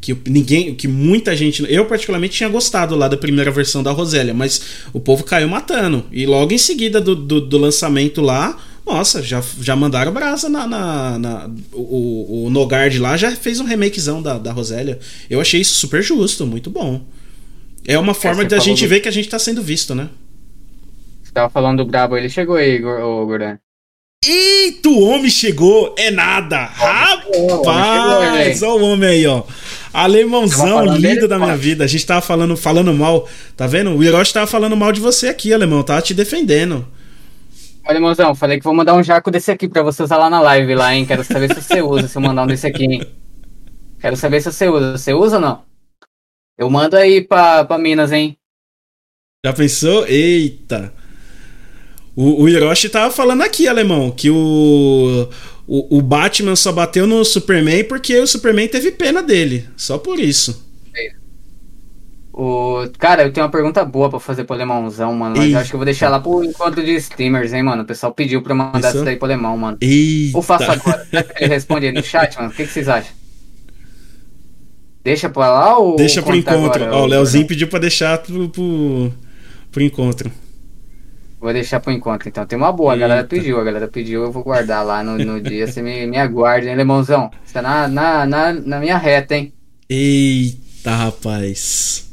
que 0.00 0.16
ninguém, 0.26 0.74
que 0.74 0.88
muita 0.88 1.36
gente, 1.36 1.64
eu 1.72 1.86
particularmente 1.86 2.36
tinha 2.36 2.48
gostado 2.48 2.96
lá 2.96 3.06
da 3.06 3.16
primeira 3.16 3.52
versão 3.52 3.84
da 3.84 3.92
Rosélia, 3.92 4.34
mas 4.34 4.60
o 4.92 4.98
povo 4.98 5.22
caiu 5.22 5.48
matando. 5.48 6.04
E 6.10 6.26
logo 6.26 6.52
em 6.52 6.58
seguida 6.58 7.00
do, 7.00 7.14
do, 7.14 7.40
do 7.40 7.56
lançamento 7.56 8.20
lá, 8.20 8.58
nossa, 8.84 9.22
já, 9.22 9.42
já 9.60 9.76
mandaram 9.76 10.12
brasa 10.12 10.48
na. 10.48 10.66
na, 10.66 11.18
na 11.18 11.50
o, 11.72 12.46
o 12.46 12.50
Nogard 12.50 12.98
lá 12.98 13.16
já 13.16 13.30
fez 13.34 13.60
um 13.60 13.64
remakezão 13.64 14.20
da, 14.20 14.38
da 14.38 14.52
Rosélia. 14.52 14.98
Eu 15.30 15.40
achei 15.40 15.60
isso 15.60 15.74
super 15.74 16.02
justo, 16.02 16.46
muito 16.46 16.70
bom. 16.70 17.04
É 17.86 17.98
uma 17.98 18.14
forma 18.14 18.42
é, 18.42 18.46
da 18.46 18.58
gente 18.58 18.84
do... 18.84 18.88
ver 18.88 19.00
que 19.00 19.08
a 19.08 19.12
gente 19.12 19.28
tá 19.28 19.38
sendo 19.38 19.62
visto, 19.62 19.94
né? 19.94 20.08
Você 21.22 21.32
tava 21.32 21.50
falando 21.50 21.84
do 21.84 21.90
Brabo, 21.90 22.16
ele 22.16 22.28
chegou 22.28 22.56
aí, 22.56 22.78
Gordon. 22.78 23.56
Eita, 24.24 24.88
o 24.88 25.00
homem 25.00 25.28
chegou, 25.28 25.94
é 25.98 26.10
nada. 26.10 26.66
Rapaz, 26.66 28.62
olha 28.62 28.72
o 28.72 28.84
homem 28.84 29.08
aí, 29.08 29.26
ó. 29.26 29.42
Alemãozão 29.92 30.84
lindo 30.96 31.26
da 31.26 31.38
minha 31.38 31.56
vida. 31.56 31.82
A 31.82 31.88
gente 31.88 32.06
tava 32.06 32.20
falando, 32.20 32.56
falando 32.56 32.94
mal, 32.94 33.28
tá 33.56 33.66
vendo? 33.66 33.90
O 33.90 34.02
Hiroshi 34.02 34.32
tava 34.32 34.46
falando 34.46 34.76
mal 34.76 34.92
de 34.92 35.00
você 35.00 35.28
aqui, 35.28 35.52
alemão. 35.52 35.82
Tava 35.82 36.02
te 36.02 36.14
defendendo. 36.14 36.86
Olha, 37.84 38.00
mozão, 38.00 38.34
falei 38.34 38.58
que 38.58 38.64
vou 38.64 38.74
mandar 38.74 38.94
um 38.94 39.02
jaco 39.02 39.30
desse 39.30 39.50
aqui 39.50 39.68
pra 39.68 39.82
você 39.82 40.02
usar 40.02 40.16
lá 40.16 40.30
na 40.30 40.40
live 40.40 40.74
lá, 40.74 40.94
hein? 40.94 41.04
Quero 41.04 41.24
saber 41.24 41.52
se 41.52 41.60
você 41.60 41.82
usa, 41.82 42.06
se 42.06 42.16
eu 42.16 42.22
mandar 42.22 42.44
um 42.44 42.46
desse 42.46 42.66
aqui, 42.66 42.84
hein? 42.84 43.02
Quero 44.00 44.16
saber 44.16 44.40
se 44.40 44.52
você 44.52 44.68
usa. 44.68 44.96
Você 44.96 45.12
usa 45.12 45.36
ou 45.36 45.42
não? 45.42 45.64
Eu 46.56 46.70
mando 46.70 46.96
aí 46.96 47.20
pra, 47.20 47.64
pra 47.64 47.78
Minas, 47.78 48.12
hein? 48.12 48.36
Já 49.44 49.52
pensou? 49.52 50.06
Eita! 50.06 50.92
O, 52.14 52.42
o 52.42 52.48
Hiroshi 52.48 52.88
tava 52.88 53.12
falando 53.12 53.42
aqui, 53.42 53.66
alemão, 53.66 54.10
que 54.10 54.30
o, 54.30 55.28
o, 55.66 55.98
o 55.98 56.02
Batman 56.02 56.54
só 56.54 56.70
bateu 56.70 57.06
no 57.06 57.24
Superman 57.24 57.84
porque 57.84 58.18
o 58.18 58.26
Superman 58.26 58.68
teve 58.68 58.92
pena 58.92 59.22
dele. 59.22 59.68
Só 59.76 59.98
por 59.98 60.20
isso. 60.20 60.71
O... 62.32 62.88
Cara, 62.98 63.24
eu 63.24 63.32
tenho 63.32 63.44
uma 63.44 63.52
pergunta 63.52 63.84
boa 63.84 64.08
pra 64.08 64.18
fazer 64.18 64.44
pro 64.44 64.54
alemãozão, 64.54 65.12
mano. 65.14 65.36
Mas 65.36 65.52
eu 65.52 65.58
acho 65.58 65.68
que 65.68 65.74
eu 65.74 65.78
vou 65.78 65.84
deixar 65.84 66.08
lá 66.08 66.18
pro 66.18 66.42
encontro 66.42 66.82
de 66.82 66.94
streamers, 66.94 67.52
hein, 67.52 67.62
mano. 67.62 67.82
O 67.82 67.86
pessoal 67.86 68.12
pediu 68.12 68.40
pra 68.40 68.52
eu 68.52 68.56
mandar 68.56 68.88
isso, 68.88 68.96
isso 68.96 69.04
daí 69.04 69.16
pro 69.16 69.26
alemão, 69.26 69.56
mano. 69.58 69.76
Eita. 69.80 70.36
Ou 70.38 70.42
faço 70.42 70.70
agora. 70.70 71.06
Ele 71.38 71.52
responde 71.52 71.86
aí 71.86 71.92
no 71.92 72.02
chat, 72.02 72.36
mano. 72.36 72.48
O 72.48 72.52
que, 72.52 72.64
que 72.64 72.72
vocês 72.72 72.88
acham? 72.88 73.12
Deixa 75.04 75.28
pra 75.28 75.50
lá 75.50 75.78
ou. 75.78 75.96
Deixa 75.96 76.22
pro 76.22 76.34
encontro. 76.34 76.84
Agora, 76.84 76.96
Ó, 76.96 77.02
o 77.02 77.06
Leozinho 77.06 77.46
pediu 77.46 77.68
pra 77.68 77.78
deixar 77.78 78.16
pro, 78.18 78.48
pro, 78.48 79.12
pro 79.70 79.82
encontro. 79.82 80.32
Vou 81.38 81.52
deixar 81.52 81.80
pro 81.80 81.92
encontro, 81.92 82.28
então. 82.28 82.46
Tem 82.46 82.56
uma 82.56 82.72
boa, 82.72 82.94
Eita. 82.94 83.04
a 83.04 83.08
galera 83.08 83.26
pediu, 83.26 83.60
a 83.60 83.64
galera 83.64 83.88
pediu, 83.88 84.22
eu 84.22 84.32
vou 84.32 84.44
guardar 84.44 84.86
lá 84.86 85.02
no, 85.02 85.18
no 85.18 85.40
dia. 85.40 85.66
Você 85.66 85.82
me, 85.82 86.06
me 86.06 86.16
aguarde, 86.16 86.68
hein, 86.68 86.76
Lemãozão? 86.76 87.30
Você 87.44 87.54
tá 87.54 87.60
na, 87.60 87.88
na, 87.88 88.24
na, 88.24 88.52
na 88.52 88.78
minha 88.78 88.96
reta, 88.96 89.34
hein? 89.34 89.52
Eita, 89.90 90.94
rapaz. 90.94 92.11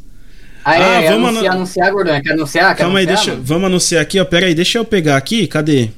Ah, 0.64 0.76
é, 0.76 0.82
ah, 0.82 1.02
é, 1.02 1.12
vamos 1.12 1.30
anunciar, 1.30 1.56
anunciar, 1.56 1.92
Gordão. 1.92 2.22
Quer 2.22 2.34
anunciar? 2.34 2.76
Quer 2.76 2.84
Calma 2.84 3.00
anunciar, 3.00 3.20
aí, 3.20 3.26
deixa, 3.26 3.42
vamos 3.42 3.66
anunciar 3.66 4.02
aqui, 4.02 4.20
ó. 4.20 4.26
Pera 4.26 4.46
aí, 4.46 4.56
deixa 4.56 4.78
eu 4.78 4.86
pegar 4.86 5.18
aqui. 5.18 5.48
Cadê? 5.48 5.90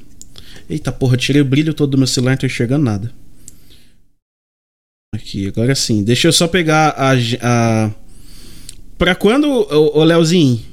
Eita 0.69 0.91
porra, 0.91 1.17
tirei 1.17 1.41
o 1.41 1.45
brilho 1.45 1.73
todo 1.73 1.91
do 1.91 1.97
meu 1.97 2.07
celular, 2.07 2.31
não 2.31 2.37
tô 2.37 2.45
enxergando 2.45 2.85
nada. 2.85 3.11
Aqui, 5.13 5.47
agora 5.47 5.75
sim. 5.75 6.03
Deixa 6.03 6.27
eu 6.27 6.31
só 6.31 6.47
pegar 6.47 6.95
a. 6.97 7.11
a... 7.41 7.91
Pra 8.97 9.15
quando, 9.15 9.47
ô, 9.49 10.03
Leozinho? 10.03 10.63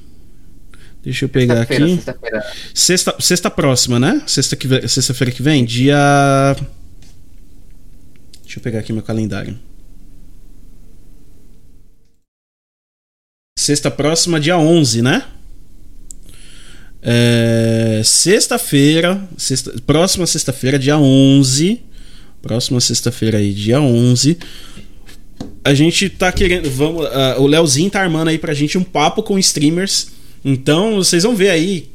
Deixa 1.03 1.25
eu 1.25 1.29
pegar 1.29 1.67
sexta 1.67 1.75
aqui. 1.75 1.95
Sexta-feira. 1.95 2.53
Sexta, 2.75 3.17
sexta 3.19 3.51
próxima, 3.51 3.99
né? 3.99 4.23
Sexta-feira 4.27 4.83
que, 4.83 4.89
sexta 4.89 5.31
que 5.31 5.43
vem? 5.43 5.65
Dia. 5.65 6.55
Deixa 8.43 8.59
eu 8.59 8.63
pegar 8.63 8.81
aqui 8.81 8.93
meu 8.93 9.03
calendário. 9.03 9.59
Sexta 13.59 13.91
próxima, 13.91 14.39
dia 14.39 14.57
11, 14.57 15.03
né? 15.03 15.25
É, 17.03 18.01
sexta-feira, 18.05 19.21
sexta, 19.37 19.75
próxima 19.85 20.25
sexta-feira, 20.29 20.79
dia 20.79 20.97
11. 20.97 21.81
Próxima 22.41 22.81
sexta-feira 22.81 23.39
aí, 23.39 23.53
dia 23.53 23.81
11. 23.81 24.39
A 25.65 25.75
gente 25.75 26.09
tá 26.09 26.31
querendo. 26.31 26.71
Vamos, 26.71 27.05
uh, 27.07 27.41
o 27.41 27.49
Leozinho 27.49 27.91
tá 27.91 28.01
armando 28.01 28.29
aí 28.29 28.39
pra 28.39 28.55
gente 28.55 28.79
um 28.79 28.85
papo 28.85 29.25
com 29.25 29.37
streamers. 29.41 30.13
Então 30.45 30.95
vocês 30.95 31.25
vão 31.25 31.35
ver 31.35 31.51
aí 31.51 31.89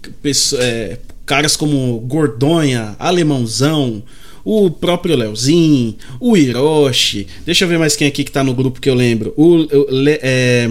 é, 0.59 0.97
caras 1.25 1.55
como 1.55 1.97
Gordonha, 2.01 2.93
Alemãozão, 2.99 4.03
o 4.43 4.69
próprio 4.69 5.15
Leozinho, 5.15 5.95
o 6.19 6.35
Hiroshi. 6.35 7.25
Deixa 7.45 7.63
eu 7.63 7.69
ver 7.69 7.79
mais 7.79 7.95
quem 7.95 8.09
aqui 8.09 8.25
que 8.25 8.31
tá 8.31 8.43
no 8.43 8.53
grupo 8.53 8.81
que 8.81 8.89
eu 8.89 8.95
lembro. 8.95 9.33
O, 9.37 9.59
o 9.59 9.87
Le, 9.89 10.19
é, 10.21 10.69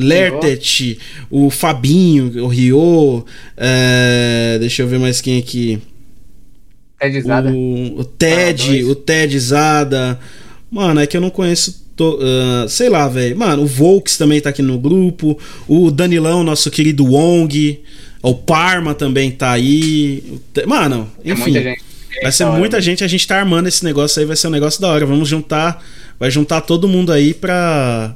Lertet, 0.00 0.98
o 1.30 1.50
Fabinho, 1.50 2.44
o 2.44 2.48
Rio. 2.48 3.24
É, 3.56 4.56
deixa 4.58 4.82
eu 4.82 4.88
ver 4.88 4.98
mais 4.98 5.20
quem 5.20 5.38
aqui. 5.38 5.80
Ted 7.00 7.20
Zada. 7.22 7.50
O, 7.50 8.00
o 8.00 8.04
Ted, 8.04 8.82
ah, 8.82 8.86
o 8.90 8.94
Ted 8.94 9.38
Zada. 9.38 10.18
Mano, 10.70 11.00
é 11.00 11.06
que 11.06 11.16
eu 11.16 11.20
não 11.20 11.30
conheço. 11.30 11.88
To, 11.96 12.16
uh, 12.16 12.68
sei 12.68 12.88
lá, 12.88 13.08
velho. 13.08 13.36
Mano, 13.36 13.62
o 13.62 13.66
Volks 13.66 14.16
também 14.16 14.40
tá 14.40 14.50
aqui 14.50 14.62
no 14.62 14.78
grupo. 14.78 15.38
O 15.66 15.90
Danilão, 15.90 16.42
nosso 16.42 16.70
querido 16.70 17.04
Wong. 17.04 17.80
O 18.22 18.34
Parma 18.34 18.94
também 18.94 19.30
tá 19.30 19.52
aí. 19.52 20.40
Mano, 20.66 21.10
enfim. 21.24 21.56
É 21.56 21.74
vai 22.22 22.32
ser 22.32 22.46
muita 22.46 22.80
gente. 22.80 23.02
A 23.02 23.08
gente 23.08 23.26
tá 23.26 23.38
armando 23.38 23.66
esse 23.66 23.84
negócio 23.84 24.20
aí. 24.20 24.26
Vai 24.26 24.36
ser 24.36 24.48
um 24.48 24.50
negócio 24.50 24.80
da 24.80 24.88
hora. 24.88 25.06
Vamos 25.06 25.28
juntar. 25.28 25.82
Vai 26.18 26.30
juntar 26.30 26.60
todo 26.60 26.88
mundo 26.88 27.12
aí 27.12 27.32
pra. 27.32 28.14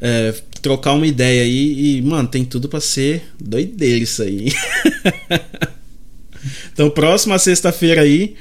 É, 0.00 0.34
trocar 0.64 0.94
uma 0.94 1.06
ideia 1.06 1.42
aí. 1.42 1.98
E, 1.98 2.02
mano, 2.02 2.26
tem 2.26 2.42
tudo 2.42 2.70
pra 2.70 2.80
ser 2.80 3.22
doideira 3.38 4.02
isso 4.02 4.22
aí. 4.22 4.50
Então, 6.74 6.90
próxima 6.90 7.38
sexta-feira 7.38 8.02
aí, 8.02 8.34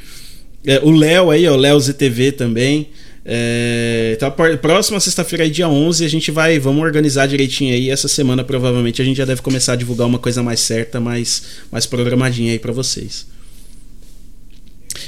é, 0.66 0.82
o 0.84 0.92
Léo 0.92 1.32
aí, 1.32 1.48
o 1.48 1.56
Léo 1.56 1.80
ZTV 1.80 2.34
também. 2.34 2.90
É, 3.24 4.18
então, 4.18 4.30
próxima 4.58 5.00
sexta-feira 5.00 5.46
aí, 5.46 5.50
dia 5.50 5.70
11, 5.70 6.04
a 6.04 6.10
gente 6.10 6.32
vai, 6.32 6.60
vamos 6.60 6.84
organizar 6.84 7.28
direitinho 7.28 7.74
aí. 7.74 7.90
Essa 7.90 8.10
semana, 8.10 8.44
provavelmente, 8.44 9.02
a 9.02 9.06
gente 9.06 9.16
já 9.16 9.24
deve 9.24 9.42
começar 9.42 9.74
a 9.74 9.76
divulgar 9.78 10.06
uma 10.06 10.20
coisa 10.20 10.44
mais 10.44 10.60
certa, 10.60 11.00
mais, 11.00 11.44
mais 11.72 11.86
programadinha 11.86 12.52
aí 12.52 12.60
para 12.60 12.74
vocês. 12.74 13.26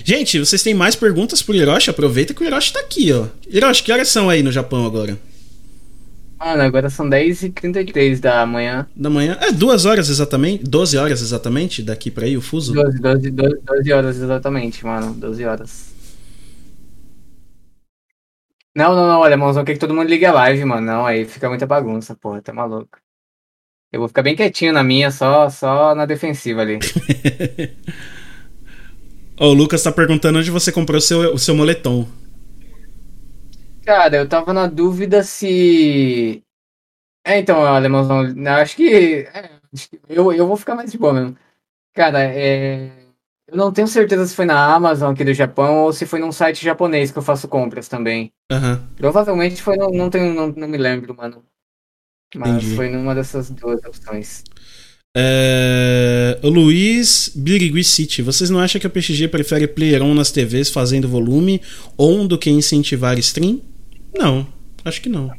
Gente, 0.06 0.40
vocês 0.40 0.64
têm 0.64 0.74
mais 0.74 0.96
perguntas 0.96 1.42
pro 1.42 1.54
Hiroshi? 1.54 1.90
Aproveita 1.90 2.34
que 2.34 2.44
o 2.44 2.46
Hiroshi 2.46 2.72
tá 2.72 2.80
aqui, 2.80 3.12
ó. 3.12 3.26
Hiroshi, 3.52 3.84
que 3.84 3.92
horas 3.92 4.08
são 4.08 4.30
aí 4.30 4.42
no 4.42 4.54
Japão 4.54 4.86
agora? 4.86 5.20
Mano, 6.46 6.62
agora 6.62 6.92
são 6.92 7.10
10h33 7.10 8.20
da 8.20 8.46
manhã. 8.46 8.88
Da 8.96 9.10
manhã? 9.10 9.36
É, 9.42 9.52
duas 9.52 9.84
horas 9.86 10.10
exatamente? 10.10 10.64
12 10.64 10.96
horas 10.96 11.20
exatamente 11.20 11.82
daqui 11.82 12.12
pra 12.12 12.26
aí, 12.26 12.38
o 12.38 12.42
fuso? 12.42 12.72
12, 12.72 13.02
12, 13.02 13.32
12, 13.32 13.62
12 13.64 13.92
horas 13.92 14.18
exatamente, 14.18 14.86
mano. 14.86 15.12
12 15.16 15.44
horas. 15.44 15.96
Não, 18.76 18.96
não, 18.96 19.08
não, 19.08 19.20
olha, 19.22 19.36
mãozão, 19.36 19.66
quer 19.66 19.74
que 19.74 19.80
todo 19.80 19.96
mundo 19.96 20.08
ligue 20.08 20.24
a 20.24 20.34
live, 20.34 20.64
mano. 20.66 20.86
Não, 20.86 21.04
aí 21.04 21.26
fica 21.26 21.50
muita 21.50 21.66
bagunça, 21.66 22.14
porra, 22.14 22.44
tá 22.44 22.54
maluco. 22.54 23.00
Eu 23.92 24.02
vou 24.02 24.08
ficar 24.08 24.22
bem 24.22 24.36
quietinho 24.36 24.72
na 24.72 24.84
minha, 24.84 25.10
só, 25.10 25.50
só 25.50 25.96
na 25.96 26.06
defensiva 26.06 26.62
ali. 26.62 26.78
Oh, 29.38 29.48
o 29.48 29.54
Lucas 29.54 29.84
tá 29.84 29.92
perguntando 29.92 30.40
onde 30.40 30.50
você 30.50 30.72
comprou 30.72 30.98
o 30.98 31.02
seu, 31.02 31.34
o 31.34 31.38
seu 31.38 31.54
moletom. 31.54 32.08
Cara, 33.86 34.18
eu 34.18 34.28
tava 34.28 34.52
na 34.52 34.66
dúvida 34.66 35.24
se. 35.24 36.44
É, 37.24 37.40
então, 37.40 37.64
alemãozão, 37.64 38.24
acho 38.60 38.76
que. 38.76 39.28
É, 39.32 39.52
acho 39.74 39.90
que 39.90 40.00
eu, 40.10 40.34
eu 40.34 40.48
vou 40.48 40.58
ficar 40.58 40.76
mais 40.76 40.92
de 40.92 40.98
boa 40.98 41.14
mesmo. 41.14 41.38
Cara, 41.94 42.24
é. 42.24 42.92
Eu 43.48 43.58
não 43.58 43.72
tenho 43.72 43.88
certeza 43.88 44.26
se 44.26 44.36
foi 44.36 44.46
na 44.46 44.74
Amazon 44.74 45.14
aqui 45.14 45.24
do 45.24 45.34
Japão 45.34 45.84
ou 45.84 45.94
se 45.94 46.08
foi 46.08 46.20
num 46.20 46.32
site 46.32 46.64
japonês 46.64 47.12
que 47.12 47.18
eu 47.20 47.22
faço 47.22 47.48
compras 47.48 47.88
também. 47.88 48.32
Uhum. 48.52 48.82
Provavelmente 48.98 49.62
foi, 49.62 49.78
não, 49.78 49.92
não, 49.92 50.10
tenho, 50.10 50.34
não, 50.34 50.48
não 50.48 50.68
me 50.68 50.78
lembro, 50.78 51.16
mano. 51.16 51.44
Mas 52.36 52.56
Entendi. 52.56 52.76
foi 52.76 52.90
numa 52.90 53.14
dessas 53.14 53.52
duas 53.52 53.84
opções. 53.86 54.44
É... 55.16 56.40
Luiz 56.44 57.32
Birigui 57.36 57.84
City, 57.84 58.24
vocês 58.24 58.50
não 58.50 58.60
acham 58.60 58.82
que 58.82 58.88
a 58.88 58.90
PXG 58.90 59.28
prefere 59.28 59.68
player 59.68 60.02
on 60.02 60.16
nas 60.16 60.32
TVs 60.32 60.72
fazendo 60.72 61.08
volume 61.08 61.62
on 61.98 62.26
do 62.26 62.40
que 62.40 62.50
incentivar 62.50 63.18
stream? 63.20 63.62
Não, 64.18 64.48
acho 64.84 65.02
que 65.02 65.10
não. 65.10 65.32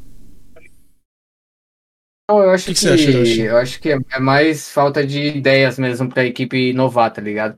Não, 2.28 2.42
eu 2.42 2.50
acho 2.50 2.66
que, 2.66 2.74
que, 2.74 2.80
que 2.80 2.88
acha, 2.88 3.42
eu 3.42 3.56
acho 3.56 3.80
que 3.80 3.90
é 3.90 4.18
mais 4.18 4.70
falta 4.70 5.06
de 5.06 5.20
ideias 5.28 5.78
mesmo 5.78 6.08
para 6.08 6.22
a 6.22 6.26
equipe 6.26 6.70
inovar, 6.70 7.12
tá 7.12 7.22
ligado? 7.22 7.56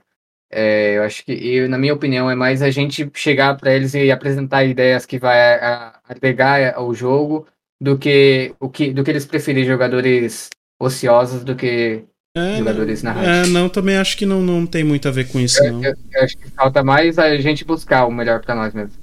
É, 0.51 0.97
eu 0.97 1.03
acho 1.03 1.25
que, 1.25 1.33
eu, 1.33 1.69
na 1.69 1.79
minha 1.79 1.95
opinião, 1.95 2.31
é 2.31 2.35
mais 2.35 2.63
a 2.63 2.71
gente 2.71 3.11
chegar 3.15 3.57
para 3.57 3.75
eles 3.75 3.95
e 3.95 4.11
apresentar 4.11 4.65
ideias 4.65 5.05
que 5.05 5.19
vai 5.19 5.59
agregar 6.07 6.81
o 6.83 6.95
jogo 6.95 7.47
do 7.81 7.99
que 7.99 8.55
o 8.59 8.69
que 8.69 8.93
do 8.93 9.05
que 9.05 9.11
eles 9.11 9.27
preferirem 9.27 9.69
jogadores 9.69 10.51
ociosos 10.81 11.45
do 11.45 11.55
que 11.55 12.05
é, 12.37 12.59
jogadores 12.59 13.03
na 13.03 13.13
É, 13.23 13.47
não, 13.47 13.69
também 13.69 13.97
acho 13.97 14.17
que 14.17 14.27
não, 14.27 14.41
não 14.41 14.67
tem 14.67 14.85
muito 14.85 15.07
a 15.07 15.11
ver 15.11 15.29
com 15.29 15.39
isso, 15.39 15.63
eu, 15.63 15.73
não. 15.73 15.85
Eu, 15.85 15.95
eu 16.13 16.23
acho 16.23 16.37
que 16.37 16.51
falta 16.51 16.83
mais 16.83 17.19
a 17.19 17.37
gente 17.39 17.65
buscar 17.65 18.07
o 18.07 18.11
melhor 18.11 18.41
para 18.41 18.55
nós 18.55 18.73
mesmo, 18.75 18.95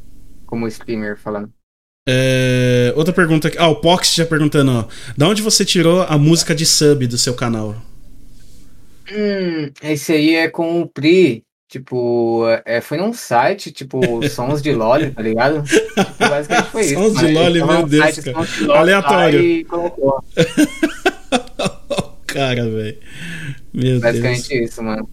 como 0.45 0.67
streamer 0.67 1.17
falando. 1.17 1.51
É, 2.07 2.93
outra 2.95 3.11
pergunta 3.11 3.47
aqui. 3.47 3.57
Ah, 3.57 3.67
o 3.67 3.77
Pox 3.77 4.13
já 4.13 4.25
perguntando, 4.25 4.71
ó. 4.71 4.85
Da 5.17 5.27
onde 5.27 5.41
você 5.41 5.65
tirou 5.65 6.03
a 6.03 6.17
música 6.17 6.53
de 6.53 6.65
sub 6.65 7.07
do 7.07 7.17
seu 7.17 7.33
canal? 7.33 7.75
Hum, 9.11 9.71
esse 9.81 10.13
aí 10.13 10.35
é 10.35 10.47
com 10.47 10.81
o 10.81 10.87
Pri. 10.87 11.43
Tipo, 11.67 12.45
é, 12.63 12.79
foi 12.79 12.97
num 12.99 13.11
site, 13.11 13.71
tipo, 13.71 13.99
Sons 14.29 14.61
de 14.61 14.71
Loli, 14.71 15.09
tá 15.09 15.21
ligado? 15.21 15.63
Tipo, 15.63 16.29
basicamente 16.29 16.69
foi 16.69 16.81
isso. 16.85 16.93
Sons 16.93 17.17
de 17.17 17.33
Loli, 17.33 17.63
meu 17.63 17.87
Deus, 17.87 18.19
cara. 18.19 18.45
De 18.45 18.71
Aleatório. 18.71 19.65
cara, 22.27 22.69
velho. 22.69 22.97
Meu 23.73 23.99
basicamente 23.99 24.47
Deus. 24.49 24.69
isso, 24.69 24.83
mano. 24.83 25.09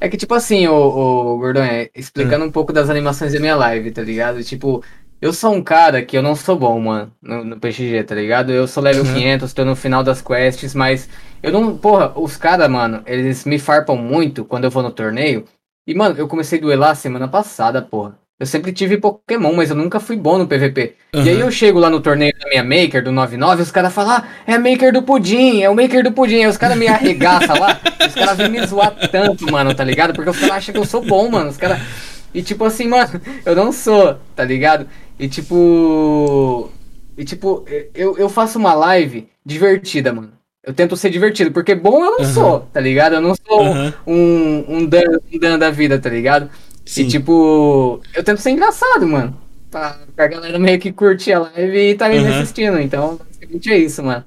É 0.00 0.08
que, 0.08 0.16
tipo 0.16 0.34
assim, 0.34 0.66
o, 0.66 0.74
o 0.74 1.38
Gordon, 1.38 1.62
é, 1.62 1.90
explicando 1.94 2.44
hum. 2.44 2.48
um 2.48 2.52
pouco 2.52 2.72
das 2.72 2.90
animações 2.90 3.32
da 3.32 3.40
minha 3.40 3.54
live, 3.54 3.90
tá 3.90 4.02
ligado? 4.02 4.42
Tipo, 4.42 4.82
eu 5.20 5.32
sou 5.32 5.54
um 5.54 5.62
cara 5.62 6.02
que 6.02 6.16
eu 6.16 6.22
não 6.22 6.36
sou 6.36 6.56
bom, 6.56 6.78
mano, 6.80 7.12
no, 7.22 7.44
no 7.44 7.60
PXG, 7.60 8.04
tá 8.04 8.14
ligado? 8.14 8.52
Eu 8.52 8.66
sou 8.66 8.82
level 8.82 9.04
uhum. 9.04 9.14
500, 9.14 9.52
tô 9.52 9.64
no 9.64 9.76
final 9.76 10.02
das 10.02 10.20
quests, 10.20 10.74
mas 10.74 11.08
eu 11.42 11.52
não. 11.52 11.76
Porra, 11.76 12.12
os 12.16 12.36
caras, 12.36 12.68
mano, 12.68 13.02
eles 13.06 13.44
me 13.44 13.58
farpam 13.58 13.96
muito 13.96 14.44
quando 14.44 14.64
eu 14.64 14.70
vou 14.70 14.82
no 14.82 14.90
torneio. 14.90 15.44
E, 15.86 15.94
mano, 15.94 16.14
eu 16.16 16.26
comecei 16.26 16.58
a 16.58 16.62
duelar 16.62 16.96
semana 16.96 17.28
passada, 17.28 17.82
porra. 17.82 18.18
Eu 18.38 18.46
sempre 18.46 18.72
tive 18.72 18.96
Pokémon, 18.98 19.52
mas 19.52 19.70
eu 19.70 19.76
nunca 19.76 20.00
fui 20.00 20.16
bom 20.16 20.38
no 20.38 20.48
PVP. 20.48 20.96
Uhum. 21.14 21.22
E 21.22 21.28
aí 21.28 21.38
eu 21.38 21.50
chego 21.52 21.78
lá 21.78 21.88
no 21.88 22.00
torneio 22.00 22.32
da 22.38 22.48
minha 22.48 22.64
Maker, 22.64 23.04
do 23.04 23.12
99, 23.12 23.62
os 23.62 23.70
caras 23.70 23.92
falam, 23.92 24.16
ah, 24.16 24.24
é 24.44 24.54
a 24.54 24.58
Maker 24.58 24.92
do 24.92 25.02
Pudim, 25.02 25.62
é 25.62 25.70
o 25.70 25.74
Maker 25.74 26.02
do 26.02 26.10
Pudim. 26.10 26.40
Aí 26.40 26.46
os 26.48 26.56
caras 26.56 26.76
me 26.76 26.88
arregaçam 26.88 27.56
lá, 27.60 27.78
os 28.04 28.14
caras 28.14 28.36
vêm 28.36 28.48
me 28.48 28.66
zoar 28.66 28.92
tanto, 29.08 29.50
mano, 29.50 29.72
tá 29.72 29.84
ligado? 29.84 30.12
Porque 30.12 30.30
os 30.30 30.38
caras 30.38 30.56
acham 30.56 30.72
que 30.72 30.80
eu 30.80 30.84
sou 30.84 31.00
bom, 31.00 31.30
mano. 31.30 31.48
Os 31.48 31.56
caras. 31.56 31.78
E 32.34 32.42
tipo 32.42 32.64
assim, 32.64 32.88
mano, 32.88 33.20
eu 33.46 33.54
não 33.54 33.70
sou, 33.70 34.18
tá 34.34 34.42
ligado? 34.42 34.88
E 35.18 35.28
tipo. 35.28 36.70
E 37.16 37.24
tipo, 37.24 37.64
eu, 37.94 38.18
eu 38.18 38.28
faço 38.28 38.58
uma 38.58 38.74
live 38.74 39.28
divertida, 39.44 40.12
mano. 40.12 40.32
Eu 40.62 40.72
tento 40.72 40.96
ser 40.96 41.10
divertido, 41.10 41.52
porque 41.52 41.74
bom 41.74 42.02
eu 42.02 42.10
não 42.12 42.18
uhum. 42.20 42.32
sou, 42.32 42.60
tá 42.72 42.80
ligado? 42.80 43.16
Eu 43.16 43.20
não 43.20 43.34
sou 43.34 43.62
uhum. 43.62 43.92
um, 44.06 44.64
um, 44.68 44.86
dan, 44.86 45.02
um 45.32 45.38
dan 45.38 45.58
da 45.58 45.70
vida, 45.70 45.98
tá 45.98 46.08
ligado? 46.08 46.48
Sim. 46.84 47.02
E 47.02 47.08
tipo, 47.08 48.00
eu 48.14 48.24
tento 48.24 48.40
ser 48.40 48.50
engraçado, 48.50 49.06
mano. 49.06 49.36
pra, 49.70 49.98
pra 50.16 50.26
galera 50.26 50.58
meio 50.58 50.80
que 50.80 50.90
curtir 50.90 51.34
a 51.34 51.40
live 51.40 51.90
e 51.90 51.94
tá 51.94 52.08
uhum. 52.08 52.40
assistindo. 52.40 52.80
Então, 52.80 53.18
basicamente 53.18 53.72
é 53.72 53.78
isso, 53.78 54.02
mano. 54.02 54.24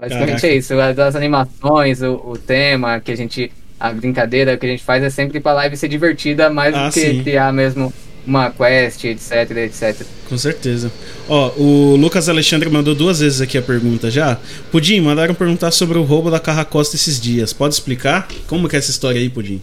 Basicamente 0.00 0.40
Caraca. 0.40 0.46
é 0.46 0.56
isso. 0.56 0.74
As 0.78 1.16
animações, 1.16 2.02
o, 2.02 2.14
o 2.24 2.38
tema 2.38 3.00
que 3.00 3.12
a 3.12 3.16
gente. 3.16 3.50
A 3.80 3.92
brincadeira 3.92 4.56
que 4.56 4.64
a 4.64 4.68
gente 4.68 4.84
faz 4.84 5.02
é 5.02 5.10
sempre 5.10 5.40
pra 5.40 5.54
live 5.54 5.76
ser 5.76 5.88
divertida, 5.88 6.48
mais 6.48 6.72
ah, 6.72 6.86
do 6.86 6.92
que 6.92 7.00
sim. 7.00 7.22
criar 7.22 7.52
mesmo 7.52 7.92
uma 8.26 8.50
quest, 8.50 9.04
etc, 9.04 9.50
etc. 9.56 10.06
Com 10.28 10.38
certeza. 10.38 10.92
Ó, 11.28 11.50
o 11.56 11.96
Lucas 11.96 12.28
Alexandre 12.28 12.68
mandou 12.70 12.94
duas 12.94 13.20
vezes 13.20 13.40
aqui 13.40 13.58
a 13.58 13.62
pergunta 13.62 14.10
já. 14.10 14.38
Pudim, 14.70 15.00
mandaram 15.00 15.34
perguntar 15.34 15.70
sobre 15.70 15.98
o 15.98 16.02
roubo 16.02 16.30
da 16.30 16.40
Carracosta 16.40 16.96
esses 16.96 17.20
dias. 17.20 17.52
Pode 17.52 17.74
explicar? 17.74 18.28
Como 18.46 18.68
que 18.68 18.76
é 18.76 18.78
essa 18.78 18.90
história 18.90 19.20
aí, 19.20 19.28
Pudim? 19.28 19.62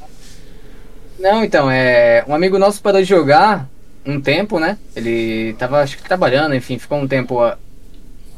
Não, 1.20 1.44
então, 1.44 1.70
é. 1.70 2.24
Um 2.28 2.34
amigo 2.34 2.58
nosso 2.58 2.82
parou 2.82 3.02
de 3.02 3.08
jogar 3.08 3.70
um 4.06 4.20
tempo, 4.20 4.60
né? 4.60 4.78
Ele 4.96 5.54
tava, 5.58 5.82
acho 5.82 5.98
que 5.98 6.04
trabalhando, 6.04 6.56
enfim, 6.56 6.78
ficou 6.78 6.98
um 6.98 7.08
tempo 7.08 7.40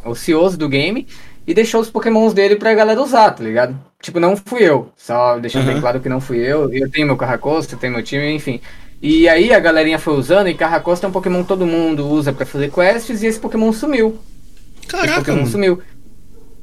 ocioso 0.04 0.58
do 0.58 0.68
game 0.68 1.08
e 1.46 1.54
deixou 1.54 1.82
os 1.82 1.90
pokémons 1.90 2.34
dele 2.34 2.56
pra 2.56 2.74
galera 2.74 3.02
usar, 3.02 3.32
tá 3.32 3.44
ligado? 3.44 3.78
Tipo, 4.02 4.20
não 4.20 4.36
fui 4.36 4.64
eu. 4.64 4.92
Só 4.98 5.38
deixando 5.38 5.68
uhum. 5.68 5.74
bem 5.74 5.82
claro 5.82 6.00
que 6.00 6.10
não 6.10 6.20
fui 6.20 6.40
eu. 6.40 6.74
Eu 6.74 6.90
tenho 6.90 7.08
meu 7.08 7.18
Carracosta, 7.18 7.78
tenho 7.78 7.94
meu 7.94 8.04
time, 8.04 8.34
enfim. 8.34 8.60
E 9.02 9.28
aí 9.28 9.52
a 9.52 9.60
galerinha 9.60 9.98
foi 9.98 10.14
usando 10.14 10.48
e 10.48 10.54
Carracosta 10.54 11.08
é 11.08 11.10
um 11.10 11.12
Pokémon 11.12 11.42
que 11.42 11.48
todo 11.48 11.66
mundo 11.66 12.08
usa 12.08 12.32
para 12.32 12.46
fazer 12.46 12.72
quests 12.72 13.24
e 13.24 13.28
esse 13.28 13.40
Pokémon 13.40 13.74
sumiu. 13.74 14.20
Caraca! 14.88 15.10
Esse 15.10 15.20
Pokémon 15.20 15.38
mano. 15.38 15.50
sumiu. 15.50 15.82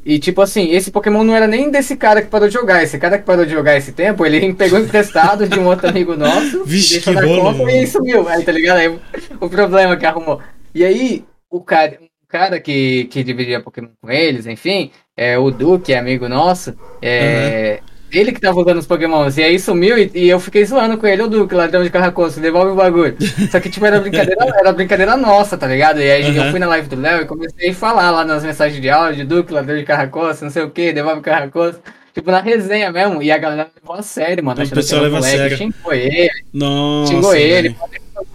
E 0.05 0.19
tipo 0.19 0.41
assim, 0.41 0.71
esse 0.71 0.91
Pokémon 0.91 1.25
não 1.25 1.35
era 1.35 1.47
nem 1.47 1.71
desse 1.71 1.97
cara 1.97 2.23
que 2.23 2.29
parou 2.29 2.49
de 2.49 2.55
jogar. 2.55 2.83
Esse 2.83 2.97
cara 2.97 3.19
que 3.19 3.25
parou 3.25 3.45
de 3.45 3.51
jogar 3.51 3.77
esse 3.77 3.93
tempo, 3.93 4.25
ele 4.25 4.53
pegou 4.55 4.79
emprestado 4.79 5.49
de 5.49 5.59
um 5.59 5.67
outro 5.67 5.89
amigo 5.89 6.17
nosso, 6.17 6.63
Vixe, 6.65 7.11
na 7.11 7.23
conta 7.23 7.73
e 7.73 7.87
sumiu. 7.87 8.29
Aí, 8.29 8.45
tá 8.45 8.53
ligado? 8.53 8.79
Aí, 8.79 8.99
o 9.41 9.51
problema 9.51 9.97
que 9.97 10.07
arrumou. 10.07 10.41
E 10.75 10.85
aí, 10.85 11.25
o 11.51 11.61
cara, 11.61 11.99
o 12.23 12.27
cara 12.29 12.61
que, 12.61 13.05
que 13.07 13.25
dividia 13.25 13.61
Pokémon 13.61 13.89
com 14.01 14.11
eles, 14.11 14.47
enfim, 14.47 14.93
é 15.17 15.37
o 15.37 15.51
Duque, 15.51 15.93
é 15.93 15.99
amigo 15.99 16.29
nosso, 16.29 16.75
é, 17.03 17.81
uhum. 17.81 17.98
Ele 18.11 18.33
que 18.33 18.41
tava 18.41 18.59
usando 18.61 18.79
os 18.79 18.87
pokémons. 18.87 19.37
E 19.37 19.43
aí 19.43 19.59
sumiu 19.59 19.99
e, 19.99 20.11
e 20.15 20.29
eu 20.29 20.41
fiquei 20.41 20.65
zoando 20.65 20.97
com 20.97 21.07
ele, 21.07 21.23
o 21.23 21.29
Duque, 21.29 21.55
ladrão 21.55 21.83
de 21.83 21.91
carracoço, 21.91 22.41
devolve 22.41 22.73
o 22.73 22.75
bagulho. 22.75 23.17
Só 23.51 23.61
que, 23.61 23.69
tipo, 23.69 23.85
era 23.85 24.01
brincadeira, 24.01 24.47
era 24.59 24.73
brincadeira 24.73 25.17
nossa, 25.17 25.59
tá 25.59 25.67
ligado? 25.67 26.01
E 26.01 26.11
aí 26.11 26.25
uhum. 26.25 26.45
eu 26.45 26.51
fui 26.51 26.59
na 26.59 26.67
live 26.69 26.89
do 26.89 27.01
Léo 27.01 27.23
e 27.23 27.27
comecei 27.27 27.71
a 27.71 27.75
falar 27.75 28.11
lá 28.11 28.25
nas 28.25 28.43
mensagens 28.43 28.81
de 28.81 28.89
áudio, 28.89 29.27
Duque, 29.27 29.53
ladrão 29.53 29.77
de 29.77 29.85
carracoço, 29.85 30.45
não 30.45 30.51
sei 30.51 30.63
o 30.63 30.71
que, 30.71 30.93
devolve 30.93 31.21
o 31.21 31.23
carracoso. 31.23 31.79
Tipo, 32.15 32.33
na 32.33 32.41
resenha 32.41 32.91
mesmo. 32.91 33.23
E 33.23 33.31
a 33.31 33.39
galera 33.39 33.71
levou 33.81 33.97
a 33.97 34.03
sério, 34.03 34.43
mano. 34.43 34.63
O 34.63 34.71
pessoal 34.71 35.03
levou 35.03 35.19
a 35.19 35.23
sério. 35.23 35.57
Xingou 35.57 35.93
ele. 35.93 36.31
Nossa. 36.53 37.13
Xingou 37.13 37.35
ele. 37.35 37.77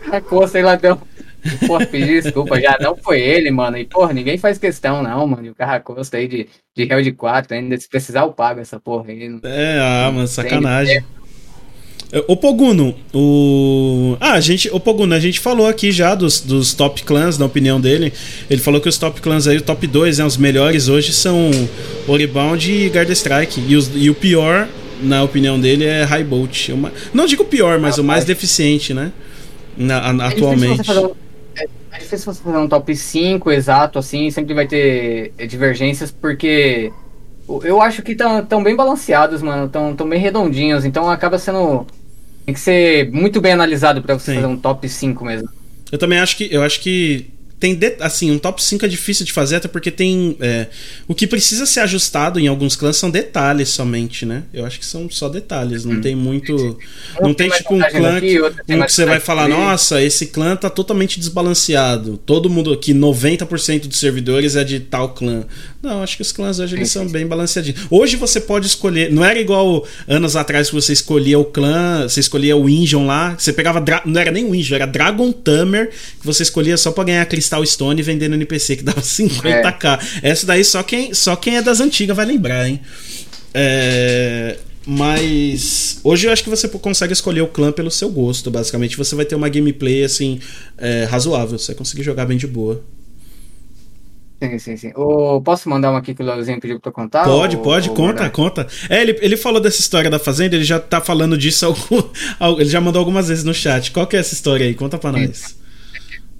Carracoso, 0.06 0.56
aí 0.56 0.64
ladrão. 0.64 1.02
Porra, 1.68 1.86
pedi 1.86 2.22
desculpa, 2.22 2.60
já 2.60 2.78
não 2.80 2.96
foi 2.96 3.22
ele, 3.22 3.52
mano. 3.52 3.78
E, 3.78 3.86
porra, 3.86 4.14
ninguém 4.14 4.38
faz 4.38 4.58
questão, 4.58 5.04
não, 5.04 5.28
mano. 5.28 5.46
E 5.46 5.50
o 5.50 5.56
Carracosta 5.56 6.18
aí 6.18 6.28
de, 6.28 6.48
de 6.76 6.86
réu 6.86 7.02
de 7.02 7.12
4, 7.12 7.56
ainda 7.56 7.78
se 7.78 7.90
precisar 7.90 8.22
eu 8.22 8.32
pago 8.32 8.60
essa 8.60 8.80
porra 8.80 9.12
aí. 9.12 9.30
Não... 9.30 9.40
É, 9.44 9.80
ah, 9.80 10.12
mano, 10.12 10.28
sacanagem. 10.28 11.04
O 12.28 12.38
Poguno, 12.38 12.94
o. 13.12 14.16
Ah, 14.20 14.34
a 14.34 14.40
gente. 14.40 14.70
O 14.72 14.80
Poguno, 14.80 15.16
a 15.16 15.20
gente 15.20 15.40
falou 15.40 15.68
aqui 15.68 15.92
já 15.92 16.14
dos, 16.14 16.42
dos 16.42 16.72
top 16.72 17.02
clans, 17.02 17.40
na 17.40 17.46
opinião 17.46 17.82
dele. 17.82 18.14
Ele 18.48 18.62
falou 18.62 18.80
que 18.80 18.88
os 18.88 19.00
top 19.00 19.20
clans 19.20 19.48
aí, 19.48 19.58
o 19.58 19.62
top 19.62 19.88
2, 19.88 20.20
né, 20.20 20.26
os 20.26 20.38
melhores 20.38 20.88
hoje 20.88 21.12
são 21.12 21.50
Orebound 22.08 22.72
e 22.72 22.88
Guard 22.88 23.10
Strike. 23.10 23.60
E, 23.68 23.76
os, 23.76 23.90
e 23.96 24.12
o 24.12 24.14
pior, 24.14 24.68
na 25.02 25.24
opinião 25.24 25.60
dele, 25.60 25.86
é 25.86 26.04
High 26.04 26.24
Bolt. 26.24 26.70
Não 27.12 27.26
digo 27.26 27.42
o 27.42 27.48
pior, 27.48 27.80
mas 27.80 27.98
ah, 27.98 28.04
o 28.04 28.06
mais 28.06 28.26
deficiente, 28.26 28.94
né? 28.94 29.12
Na, 29.76 29.96
é 29.96 30.28
atualmente. 30.28 30.84
É 31.94 32.00
difícil 32.00 32.34
você 32.34 32.42
fazer 32.42 32.58
um 32.58 32.68
top 32.68 32.96
5 32.96 33.52
exato, 33.52 34.00
assim, 34.00 34.32
sempre 34.32 34.56
vai 34.56 34.68
ter 34.68 35.32
divergências, 35.48 36.10
porque 36.10 36.92
eu 37.64 37.80
acho 37.80 38.02
que 38.02 38.14
estão 38.14 38.64
bem 38.64 38.76
balanceados, 38.76 39.44
mano, 39.44 39.68
estão 39.68 39.96
tão 39.96 40.10
bem 40.10 40.20
redondinhos, 40.20 40.86
então 40.86 41.10
acaba 41.10 41.38
sendo. 41.38 41.86
Tem 42.46 42.54
que 42.54 42.60
ser 42.60 43.12
muito 43.12 43.40
bem 43.40 43.54
analisado 43.54 44.02
para 44.02 44.18
você 44.18 44.32
Sim. 44.32 44.36
fazer 44.36 44.48
um 44.48 44.58
top 44.58 44.90
5 44.90 45.24
mesmo. 45.24 45.48
Eu 45.92 46.00
também 46.00 46.20
acho 46.20 46.36
que. 46.36 46.52
Eu 46.52 46.64
acho 46.64 46.82
que 46.82 47.30
tem 47.64 47.74
de, 47.74 47.96
assim, 48.02 48.30
um 48.30 48.38
top 48.38 48.62
5 48.62 48.84
é 48.84 48.90
difícil 48.90 49.26
de 49.26 49.32
fazer, 49.32 49.56
até 49.56 49.70
porque 49.70 49.90
tem. 49.90 50.36
É, 50.42 50.68
o 51.08 51.16
que 51.16 51.26
precisa 51.26 51.66
ser 51.66 51.80
ajustado 51.80 52.38
em 52.38 52.50
alguns 52.50 52.76
clãs 52.76 52.98
são 52.98 53.10
detalhes 53.10 53.70
somente, 53.70 54.26
né? 54.26 54.44
Eu 54.54 54.66
acho 54.66 54.78
que 54.78 54.86
são 54.86 55.10
só 55.10 55.30
detalhes, 55.30 55.86
não 55.86 55.94
hum. 55.96 56.02
tem 56.02 56.14
muito. 56.14 56.78
Não 57.22 57.34
tem 57.34 57.50
tipo 57.50 57.74
um 57.74 57.80
clã 57.80 58.18
aqui, 58.18 58.38
que, 58.38 58.86
que 58.86 58.92
você 58.92 59.06
vai 59.06 59.22
falar, 59.22 59.48
nossa, 59.48 60.02
esse 60.02 60.26
clã 60.26 60.58
tá 60.58 60.70
totalmente 60.70 61.18
desbalanceado. 61.22 62.18
Todo 62.26 62.50
mundo 62.50 62.74
aqui, 62.74 62.94
90% 62.94 63.88
dos 63.88 63.98
servidores 63.98 64.58
é 64.58 64.66
de 64.66 64.82
tal 64.82 65.14
clã. 65.14 65.46
Não, 65.82 66.04
acho 66.04 66.18
que 66.18 66.22
os 66.22 66.34
clãs 66.34 66.60
hoje 66.60 66.76
eles 66.76 66.92
são 66.92 67.08
bem 67.08 67.26
balanceadinhos. 67.26 67.88
Hoje 67.90 68.18
você 68.18 68.42
pode 68.42 68.68
escolher. 68.68 69.10
Não 69.10 69.24
era 69.24 69.40
igual 69.40 69.88
anos 70.06 70.36
atrás 70.36 70.68
que 70.68 70.76
você 70.76 70.92
escolhia 70.92 71.40
o 71.40 71.46
clã, 71.46 72.04
você 72.04 72.20
escolhia 72.20 72.58
o 72.58 72.70
Injon 72.70 73.06
lá, 73.06 73.36
você 73.38 73.54
pegava. 73.54 73.82
Não 74.06 74.20
era 74.20 74.32
nem 74.32 74.44
o 74.44 74.54
Injon, 74.54 74.76
era 74.76 74.86
Dragon 74.86 75.32
Tamer, 75.32 75.90
que 75.90 76.26
você 76.26 76.44
escolhia 76.44 76.76
só 76.76 76.92
pra 76.92 77.06
ganhar 77.06 77.26
cristal 77.26 77.53
Crystal 77.54 77.66
Stone 77.66 78.02
vendendo 78.02 78.34
NPC 78.36 78.78
que 78.78 78.84
dava 78.84 79.02
50k. 79.02 80.00
É. 80.22 80.30
Essa 80.30 80.46
daí 80.46 80.64
só 80.64 80.82
quem, 80.82 81.14
só 81.14 81.36
quem 81.36 81.58
é 81.58 81.62
das 81.62 81.80
antigas 81.80 82.16
vai 82.16 82.26
lembrar, 82.26 82.68
hein? 82.68 82.80
É, 83.54 84.58
mas 84.86 86.00
hoje 86.04 86.28
eu 86.28 86.34
acho 86.34 86.44
que 86.44 86.50
você 86.50 86.68
consegue 86.68 87.14
escolher 87.14 87.42
o 87.42 87.48
clã 87.48 87.72
pelo 87.72 87.92
seu 87.92 88.10
gosto. 88.10 88.50
Basicamente, 88.50 88.98
você 88.98 89.16
vai 89.16 89.26
ter 89.26 89.36
uma 89.36 89.50
gameplay 89.50 90.04
assim 90.04 90.40
é, 90.78 91.06
razoável. 91.10 91.58
Você 91.60 91.68
vai 91.68 91.78
conseguir 91.78 92.04
jogar 92.04 92.26
bem 92.26 92.38
de 92.38 92.48
boa. 92.48 92.84
Sim, 94.42 94.60
sim, 94.60 94.76
sim. 94.76 94.92
O, 94.96 95.40
posso 95.40 95.70
mandar 95.70 95.90
uma 95.92 96.00
aqui 96.00 96.14
que 96.14 96.22
o 96.22 96.26
Leozinho 96.26 96.60
pediu 96.60 96.78
pra 96.78 96.92
contar? 96.92 97.24
Pode, 97.24 97.56
ou, 97.56 97.62
pode, 97.62 97.90
ou 97.90 97.96
conta, 97.96 98.30
conta. 98.30 98.68
É, 98.90 99.02
ele, 99.02 99.18
ele 99.22 99.38
falou 99.38 99.62
dessa 99.62 99.80
história 99.80 100.10
da 100.10 100.20
Fazenda, 100.20 100.56
ele 100.56 100.66
já 100.66 100.82
tá 100.82 101.00
falando 101.00 101.38
disso, 101.38 101.64
algum, 101.66 102.60
ele 102.60 102.70
já 102.70 102.82
mandou 102.82 103.00
algumas 103.00 103.30
vezes 103.30 103.46
no 103.46 103.54
chat. 103.54 103.92
Qual 103.92 104.06
que 104.06 104.18
é 104.18 104.20
essa 104.20 104.34
história 104.34 104.66
aí? 104.66 104.74
Conta 104.74 104.98
pra 104.98 105.14
nós. 105.14 105.63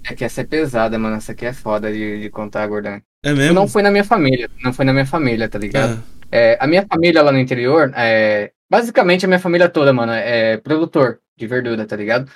É 0.04 0.14
que 0.14 0.24
essa 0.24 0.42
é 0.42 0.44
pesada, 0.44 0.98
mano. 0.98 1.16
Essa 1.16 1.32
aqui 1.32 1.46
é 1.46 1.52
foda 1.52 1.92
de, 1.92 2.20
de 2.20 2.30
contar, 2.30 2.66
Gordão. 2.66 3.00
É 3.22 3.32
mesmo? 3.32 3.54
Não 3.54 3.66
foi 3.66 3.82
na 3.82 3.90
minha 3.90 4.04
família. 4.04 4.50
Não 4.62 4.72
foi 4.72 4.84
na 4.84 4.92
minha 4.92 5.06
família, 5.06 5.48
tá 5.48 5.58
ligado? 5.58 6.02
Ah. 6.02 6.26
É, 6.30 6.58
a 6.60 6.66
minha 6.66 6.86
família 6.86 7.22
lá 7.22 7.32
no 7.32 7.38
interior, 7.38 7.92
é, 7.96 8.52
basicamente 8.70 9.24
a 9.24 9.28
minha 9.28 9.38
família 9.38 9.68
toda, 9.68 9.92
mano, 9.92 10.12
é 10.12 10.56
produtor 10.58 11.20
de 11.36 11.46
verdura, 11.46 11.86
tá 11.86 11.96
ligado? 11.96 12.30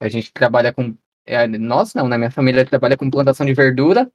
A 0.00 0.08
gente 0.08 0.32
trabalha 0.32 0.72
com. 0.72 0.94
É, 1.26 1.46
nós 1.46 1.94
não, 1.94 2.08
né? 2.08 2.18
Minha 2.18 2.30
família 2.30 2.64
trabalha 2.64 2.96
com 2.96 3.10
plantação 3.10 3.46
de 3.46 3.54
verdura. 3.54 4.10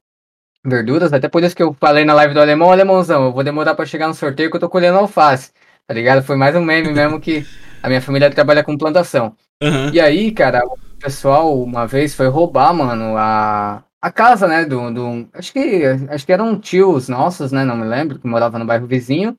Verduras, 0.64 1.12
até 1.12 1.28
por 1.28 1.42
isso 1.42 1.56
que 1.56 1.62
eu 1.62 1.74
falei 1.74 2.04
na 2.04 2.14
live 2.14 2.34
do 2.34 2.40
alemão, 2.40 2.70
alemãozão, 2.70 3.24
eu 3.24 3.32
vou 3.32 3.42
demorar 3.42 3.74
para 3.74 3.84
chegar 3.84 4.06
no 4.06 4.14
sorteio 4.14 4.48
que 4.48 4.54
eu 4.54 4.60
tô 4.60 4.68
colhendo 4.68 4.96
alface, 4.96 5.50
tá 5.88 5.92
ligado? 5.92 6.22
Foi 6.22 6.36
mais 6.36 6.54
um 6.54 6.62
meme 6.64 6.92
mesmo 6.92 7.20
que 7.20 7.44
a 7.82 7.88
minha 7.88 8.00
família 8.00 8.30
trabalha 8.30 8.62
com 8.62 8.78
plantação. 8.78 9.34
Uhum. 9.60 9.90
E 9.92 10.00
aí, 10.00 10.30
cara, 10.30 10.62
pessoal 11.02 11.60
uma 11.60 11.86
vez 11.86 12.14
foi 12.14 12.28
roubar, 12.28 12.72
mano, 12.72 13.16
a, 13.16 13.82
a 14.00 14.10
casa, 14.10 14.46
né, 14.46 14.64
do, 14.64 14.90
do... 14.90 15.28
Acho 15.32 15.52
que 15.52 15.84
acho 16.08 16.24
que 16.24 16.32
eram 16.32 16.58
tios 16.58 17.08
nossos, 17.08 17.50
né, 17.52 17.64
não 17.64 17.76
me 17.76 17.84
lembro, 17.84 18.18
que 18.18 18.26
morava 18.26 18.58
no 18.58 18.64
bairro 18.64 18.86
vizinho. 18.86 19.36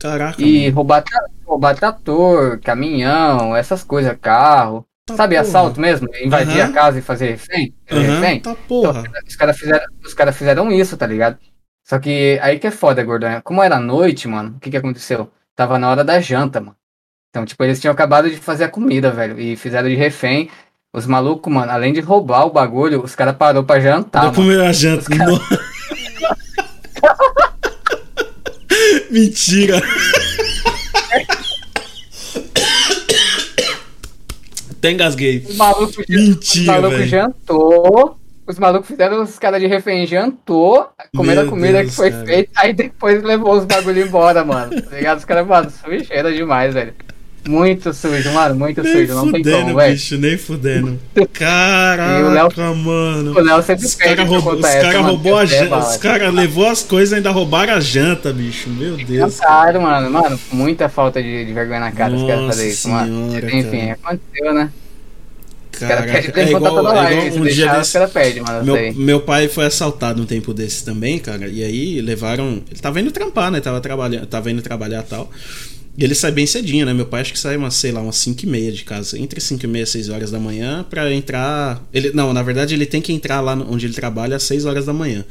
Caraca. 0.00 0.40
E 0.40 0.68
roubar, 0.68 1.02
roubar 1.44 1.74
trator, 1.74 2.60
caminhão, 2.60 3.56
essas 3.56 3.82
coisas, 3.82 4.16
carro. 4.20 4.86
Tá 5.06 5.14
Sabe, 5.14 5.36
porra. 5.36 5.46
assalto 5.46 5.80
mesmo? 5.80 6.08
Invadir 6.20 6.64
uhum. 6.64 6.70
a 6.70 6.72
casa 6.72 6.98
e 6.98 7.02
fazer 7.02 7.30
refém? 7.30 7.74
Uhum. 7.90 8.00
refém? 8.00 8.40
Tá 8.40 8.54
porra. 8.68 9.04
Então, 9.06 9.22
os 9.26 9.36
caras 9.36 9.58
fizeram, 9.58 9.86
os 10.04 10.14
cara 10.14 10.32
fizeram 10.32 10.72
isso, 10.72 10.96
tá 10.96 11.06
ligado? 11.06 11.38
Só 11.84 11.98
que 12.00 12.38
aí 12.42 12.58
que 12.58 12.66
é 12.66 12.70
foda, 12.72 13.04
gordão. 13.04 13.40
Como 13.42 13.62
era 13.62 13.78
noite, 13.78 14.26
mano, 14.26 14.56
o 14.56 14.60
que 14.60 14.70
que 14.70 14.76
aconteceu? 14.76 15.30
Tava 15.54 15.78
na 15.78 15.88
hora 15.88 16.02
da 16.02 16.20
janta, 16.20 16.60
mano. 16.60 16.76
Então, 17.30 17.44
tipo, 17.44 17.62
eles 17.62 17.80
tinham 17.80 17.92
acabado 17.92 18.28
de 18.28 18.36
fazer 18.36 18.64
a 18.64 18.68
comida, 18.68 19.10
velho. 19.10 19.38
E 19.38 19.56
fizeram 19.56 19.88
de 19.88 19.94
refém. 19.94 20.50
Os 20.96 21.06
malucos, 21.06 21.52
mano, 21.52 21.70
além 21.70 21.92
de 21.92 22.00
roubar 22.00 22.46
o 22.46 22.50
bagulho, 22.50 23.04
os 23.04 23.14
caras 23.14 23.36
parou 23.36 23.62
pra 23.62 23.78
jantar. 23.78 24.22
Pra 24.22 24.30
comer 24.32 24.62
a 24.62 24.72
janta. 24.72 25.04
Cara... 25.14 25.30
Mentira. 29.10 29.82
Até 34.70 34.92
engasguei. 34.92 35.44
Os 35.46 35.56
malucos, 35.56 35.98
Mentira, 36.08 36.72
os 36.72 36.80
malucos 36.80 37.08
jantou. 37.10 38.18
Os 38.46 38.58
malucos 38.58 38.88
fizeram 38.88 39.22
os 39.22 39.38
caras 39.38 39.60
de 39.60 39.66
refém 39.66 40.06
jantou, 40.06 40.88
comeram 41.14 41.42
Meu 41.42 41.48
a 41.48 41.50
comida 41.50 41.78
Deus, 41.80 41.90
que 41.90 41.96
foi 41.96 42.10
cara. 42.10 42.24
feita, 42.24 42.50
aí 42.54 42.72
depois 42.72 43.22
levou 43.22 43.52
os 43.58 43.66
bagulho 43.66 44.00
embora, 44.00 44.42
mano. 44.46 44.80
Tá 44.80 44.96
ligado? 44.96 45.18
Os 45.18 45.26
caras, 45.26 45.46
mano, 45.46 45.68
sujeira 45.68 46.32
demais, 46.32 46.72
velho. 46.72 46.94
Muito 47.48 47.92
sujo, 47.92 48.32
mano, 48.32 48.56
muito 48.56 48.82
nem 48.82 48.92
sujo, 48.92 49.14
não 49.14 49.30
tem 49.30 49.42
como, 49.42 49.76
bicho, 49.76 50.18
nem 50.18 50.36
fudendo. 50.36 50.98
Caraca, 51.32 52.28
Léo, 52.28 52.76
mano. 52.76 53.32
O 53.32 53.40
Léo 53.40 53.62
sempre 53.62 53.86
os 53.86 53.94
caras 53.94 54.28
roubou, 54.28 54.54
os 54.54 54.60
cara 54.60 55.00
roubou 55.00 55.38
a 55.38 55.44
janta, 55.44 55.78
os 55.78 55.96
caras 55.96 56.34
levou 56.34 56.68
as 56.68 56.82
coisas 56.82 57.12
e 57.12 57.14
ainda 57.16 57.30
roubaram 57.30 57.74
a 57.74 57.80
janta, 57.80 58.32
bicho, 58.32 58.68
meu 58.68 58.96
Deus. 58.96 59.38
Caro, 59.38 59.80
mano, 59.80 60.10
mano, 60.10 60.40
muita 60.52 60.88
falta 60.88 61.22
de, 61.22 61.44
de 61.44 61.52
vergonha 61.52 61.80
na 61.80 61.92
cara 61.92 62.10
Nossa 62.10 62.24
os 62.24 62.30
caras 62.30 62.46
fazerem 62.46 62.70
isso, 62.72 62.88
mano. 62.88 63.36
Enfim, 63.36 63.78
cara. 63.78 63.92
aconteceu, 63.92 64.54
né? 64.54 64.70
Cara, 65.78 66.10
é 66.10 66.50
igual, 66.50 67.06
é 67.06 67.26
igual 67.26 67.36
um 67.36 67.44
dia 67.44 67.76
desse, 67.76 68.06
perde, 68.08 68.40
mano, 68.40 68.64
meu, 68.64 68.94
meu 68.94 69.20
pai 69.20 69.46
foi 69.46 69.66
assaltado 69.66 70.22
um 70.22 70.26
tempo 70.26 70.54
desse 70.54 70.84
também, 70.84 71.18
cara. 71.18 71.48
E 71.48 71.62
aí 71.62 72.00
levaram. 72.00 72.62
Ele 72.70 72.80
tava 72.80 73.00
indo 73.00 73.10
trampar, 73.10 73.50
né? 73.50 73.60
Tava, 73.60 73.80
trabalhando, 73.80 74.26
tava 74.26 74.50
indo 74.50 74.62
trabalhar 74.62 75.02
tal. 75.02 75.30
E 75.98 76.04
ele 76.04 76.14
sai 76.14 76.30
bem 76.30 76.46
cedinho, 76.46 76.84
né? 76.84 76.92
Meu 76.92 77.06
pai 77.06 77.22
acho 77.22 77.32
que 77.32 77.38
sai 77.38 77.56
umas, 77.56 77.74
sei 77.74 77.90
lá, 77.90 78.00
umas 78.00 78.16
5 78.16 78.42
e 78.42 78.46
meia 78.46 78.70
de 78.70 78.84
casa. 78.84 79.18
Entre 79.18 79.40
5 79.40 79.64
e 79.64 79.66
meia 79.66 79.84
e 79.84 79.86
6 79.86 80.10
horas 80.10 80.30
da 80.30 80.38
manhã 80.38 80.84
pra 80.88 81.10
entrar. 81.12 81.82
Ele, 81.92 82.12
não, 82.12 82.32
na 82.32 82.42
verdade 82.42 82.74
ele 82.74 82.84
tem 82.84 83.00
que 83.00 83.12
entrar 83.12 83.40
lá 83.40 83.54
onde 83.54 83.86
ele 83.86 83.94
trabalha 83.94 84.36
às 84.36 84.42
6 84.42 84.66
horas 84.66 84.84
da 84.84 84.92
manhã. 84.92 85.24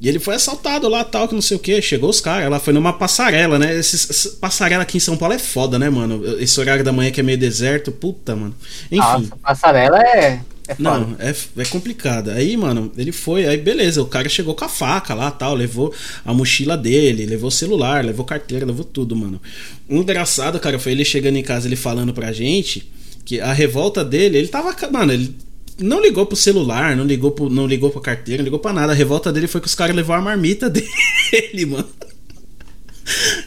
E 0.00 0.08
ele 0.08 0.18
foi 0.18 0.34
assaltado 0.34 0.88
lá, 0.88 1.04
tal, 1.04 1.28
que 1.28 1.34
não 1.34 1.42
sei 1.42 1.56
o 1.56 1.60
que. 1.60 1.80
Chegou 1.82 2.08
os 2.08 2.20
caras. 2.20 2.46
Ela 2.46 2.58
foi 2.58 2.72
numa 2.72 2.92
passarela, 2.92 3.58
né? 3.58 3.76
Esse, 3.76 4.30
passarela 4.36 4.82
aqui 4.82 4.96
em 4.96 5.00
São 5.00 5.16
Paulo 5.16 5.34
é 5.34 5.38
foda, 5.38 5.78
né, 5.78 5.90
mano? 5.90 6.24
Esse 6.40 6.58
horário 6.58 6.82
da 6.82 6.90
manhã 6.90 7.10
que 7.10 7.20
é 7.20 7.22
meio 7.22 7.38
deserto, 7.38 7.92
puta, 7.92 8.34
mano. 8.34 8.54
Enfim. 8.90 8.96
Nossa, 8.96 9.36
passarela 9.36 10.00
é. 10.00 10.40
É 10.70 10.76
não, 10.78 11.16
é, 11.18 11.34
é 11.56 11.64
complicado. 11.64 12.30
Aí, 12.30 12.56
mano, 12.56 12.92
ele 12.96 13.10
foi, 13.10 13.46
aí 13.46 13.56
beleza, 13.56 14.00
o 14.00 14.06
cara 14.06 14.28
chegou 14.28 14.54
com 14.54 14.64
a 14.64 14.68
faca 14.68 15.14
lá 15.14 15.30
tal, 15.30 15.54
levou 15.54 15.92
a 16.24 16.32
mochila 16.32 16.76
dele, 16.76 17.26
levou 17.26 17.48
o 17.48 17.52
celular, 17.52 18.04
levou 18.04 18.24
carteira, 18.24 18.64
levou 18.64 18.84
tudo, 18.84 19.16
mano. 19.16 19.40
O 19.88 19.96
engraçado, 19.96 20.60
cara, 20.60 20.78
foi 20.78 20.92
ele 20.92 21.04
chegando 21.04 21.36
em 21.36 21.42
casa, 21.42 21.66
ele 21.66 21.76
falando 21.76 22.12
pra 22.12 22.32
gente 22.32 22.88
que 23.24 23.40
a 23.40 23.52
revolta 23.52 24.04
dele, 24.04 24.38
ele 24.38 24.48
tava. 24.48 24.74
Mano, 24.90 25.12
ele 25.12 25.34
não 25.78 26.00
ligou 26.00 26.24
pro 26.24 26.36
celular, 26.36 26.96
não 26.96 27.04
ligou 27.04 27.32
pro, 27.32 27.50
não 27.50 27.66
ligou 27.66 27.90
pra 27.90 28.00
carteira, 28.00 28.42
não 28.42 28.44
ligou 28.44 28.60
pra 28.60 28.72
nada. 28.72 28.92
A 28.92 28.96
revolta 28.96 29.32
dele 29.32 29.48
foi 29.48 29.60
que 29.60 29.66
os 29.66 29.74
caras 29.74 29.96
levaram 29.96 30.22
a 30.22 30.24
marmita 30.24 30.70
dele, 30.70 31.66
mano. 31.66 31.88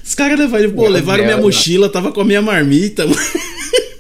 Os 0.04 0.14
caras 0.14 0.38
levaram, 0.38 0.72
pô, 0.72 0.88
levaram 0.90 1.24
minha 1.24 1.38
mochila, 1.38 1.88
tava 1.88 2.12
com 2.12 2.22
a 2.22 2.26
minha 2.26 2.42
marmita, 2.42 3.06
mano. 3.06 3.22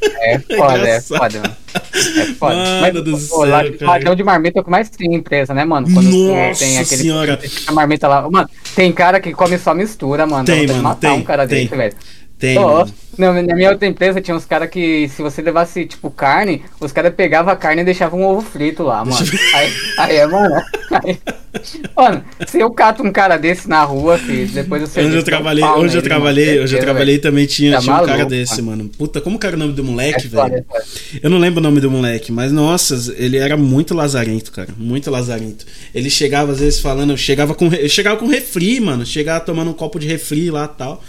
É 0.23 0.39
foda, 0.39 0.88
é, 0.88 0.95
é 0.95 1.01
foda, 1.01 1.39
mano. 1.39 1.55
É 1.73 2.25
foda. 2.34 2.55
Mano 2.55 2.81
Mas, 2.81 2.93
do 2.93 3.11
pô, 3.11 3.45
céu, 3.45 3.67
ladrão 3.81 4.15
de 4.15 4.23
marmita 4.23 4.59
é 4.59 4.61
o 4.61 4.63
que 4.63 4.69
mais 4.69 4.89
tem 4.89 5.13
empresa, 5.15 5.53
né, 5.53 5.65
mano? 5.65 5.88
Quando 5.93 6.09
Nossa 6.09 6.59
tem 6.59 6.77
aquele 6.77 7.01
senhora. 7.03 7.39
Marmita 7.71 8.07
lá. 8.07 8.30
Mano, 8.30 8.49
tem 8.75 8.91
cara 8.91 9.19
que 9.19 9.31
come 9.34 9.57
só 9.57 9.73
mistura, 9.73 10.25
mano. 10.25 10.45
Tem, 10.45 10.67
mano, 10.67 10.84
matar 10.84 11.11
tem, 11.11 11.19
um 11.19 11.23
cara 11.23 11.47
tem. 11.47 11.63
desse, 11.63 11.75
velho. 11.75 11.95
Tem. 12.44 12.57
Oh, 12.60 12.86
na, 13.18 13.41
na 13.41 13.56
minha 13.56 13.72
outra 13.72 13.88
empresa 13.88 14.20
tinha 14.20 14.36
uns 14.36 14.44
caras 14.44 14.70
que, 14.70 15.07
se 15.07 15.22
você 15.22 15.41
levasse, 15.41 15.86
tipo, 15.86 16.11
carne, 16.11 16.61
os 16.78 16.91
caras 16.91 17.14
pegavam 17.15 17.53
a 17.53 17.56
carne 17.56 17.82
e 17.82 17.86
deixavam 17.86 18.20
um 18.20 18.26
ovo 18.26 18.41
frito 18.41 18.84
lá, 18.84 19.06
mano. 19.06 19.26
aí, 19.56 19.74
aí 19.98 20.18
é, 20.18 20.28
mano. 20.28 20.61
Aí, 20.91 21.18
mano, 21.95 22.22
se 22.45 22.60
eu 22.60 22.70
cato 22.72 23.02
um 23.02 23.14
cara 23.14 23.38
desse 23.38 23.70
na 23.70 23.82
rua, 23.86 24.18
filho, 24.18 24.48
depois 24.49 24.82
você. 24.82 25.06
Onde 25.06 25.15
eu 25.15 25.24
trabalhei, 25.24 25.64
um 25.64 25.80
onde 25.80 25.95
eu 25.95 26.02
trabalhei, 26.02 26.60
onde 26.60 26.76
eu 26.76 26.82
trabalhei 26.82 27.18
também 27.18 27.45
tinha, 27.45 27.76
tá 27.76 27.80
tinha 27.80 27.95
um 27.95 28.06
cara 28.06 28.26
desse, 28.26 28.61
mano. 28.61 28.90
Puta, 28.90 29.22
como 29.22 29.40
que 29.40 29.48
era 29.48 29.56
o 29.56 29.60
nome 29.60 29.72
do 29.72 29.84
moleque, 29.86 30.28
é 30.28 30.30
velho? 30.30 30.65
É 31.14 31.20
eu 31.24 31.30
não 31.30 31.38
lembro 31.38 31.61
o 31.61 31.64
nome 31.64 31.80
do 31.80 31.90
moleque, 31.90 32.30
mas 32.30 32.52
nossa, 32.52 33.15
ele 33.15 33.38
era 33.38 33.56
muito 33.56 33.94
lazarento, 33.94 34.52
cara. 34.52 34.70
Muito 34.78 35.10
lazarento. 35.10 35.65
Ele 35.95 36.10
chegava, 36.10 36.52
às 36.52 36.60
vezes, 36.60 36.82
falando, 36.82 37.18
chegava 37.18 37.56
com, 37.56 37.72
chegava 37.88 38.18
com 38.18 38.28
refri, 38.28 38.82
mano. 38.82 39.06
Chegava 39.06 39.40
tomando 39.45 39.72
um 39.72 39.74
copo 39.74 39.98
de 39.98 40.07
refri 40.07 40.52
lá 40.52 40.65
e 40.65 40.78
tal. 40.78 41.02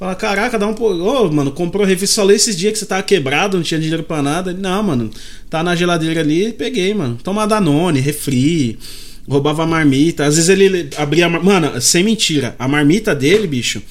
Fala, 0.00 0.14
caraca, 0.14 0.58
dá 0.58 0.66
um. 0.66 0.72
Ô, 0.72 1.26
oh, 1.26 1.30
mano, 1.30 1.50
comprou 1.50 1.84
revista 1.84 2.14
só 2.14 2.30
esses 2.30 2.56
dias 2.56 2.72
que 2.72 2.78
você 2.78 2.86
tava 2.86 3.02
quebrado, 3.02 3.58
não 3.58 3.62
tinha 3.62 3.78
dinheiro 3.78 4.02
pra 4.02 4.22
nada. 4.22 4.50
Não, 4.50 4.82
mano, 4.82 5.10
tá 5.50 5.62
na 5.62 5.76
geladeira 5.76 6.20
ali, 6.22 6.54
peguei, 6.54 6.94
mano. 6.94 7.18
Toma 7.22 7.46
Danone, 7.46 8.00
refri, 8.00 8.78
roubava 9.28 9.64
a 9.64 9.66
marmita. 9.66 10.24
Às 10.24 10.36
vezes 10.36 10.48
ele 10.48 10.88
abria. 10.96 11.28
Mano, 11.28 11.78
sem 11.82 12.02
mentira, 12.02 12.56
a 12.58 12.66
marmita 12.66 13.14
dele, 13.14 13.46
bicho. 13.46 13.82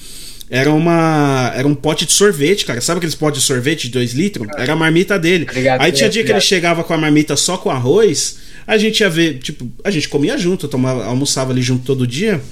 Era 0.50 0.72
uma. 0.72 1.52
Era 1.54 1.68
um 1.68 1.76
pote 1.76 2.04
de 2.04 2.10
sorvete, 2.10 2.66
cara. 2.66 2.80
Sabe 2.80 2.98
aqueles 2.98 3.14
potes 3.14 3.42
de 3.42 3.46
sorvete 3.46 3.82
de 3.82 3.90
2 3.90 4.12
litros? 4.12 4.48
Era 4.58 4.72
a 4.72 4.76
marmita 4.76 5.16
dele. 5.16 5.46
Obrigado, 5.48 5.80
Aí 5.80 5.92
tinha 5.92 6.10
dia 6.10 6.24
que 6.24 6.32
ele 6.32 6.40
chegava 6.40 6.82
com 6.82 6.92
a 6.92 6.98
marmita 6.98 7.36
só 7.36 7.56
com 7.56 7.70
arroz. 7.70 8.38
A 8.66 8.76
gente 8.76 8.98
ia 8.98 9.08
ver, 9.08 9.38
tipo, 9.38 9.70
a 9.84 9.92
gente 9.92 10.08
comia 10.08 10.36
junto, 10.36 10.66
tomava, 10.66 11.04
almoçava 11.04 11.52
ali 11.52 11.62
junto 11.62 11.84
todo 11.84 12.04
dia. 12.04 12.42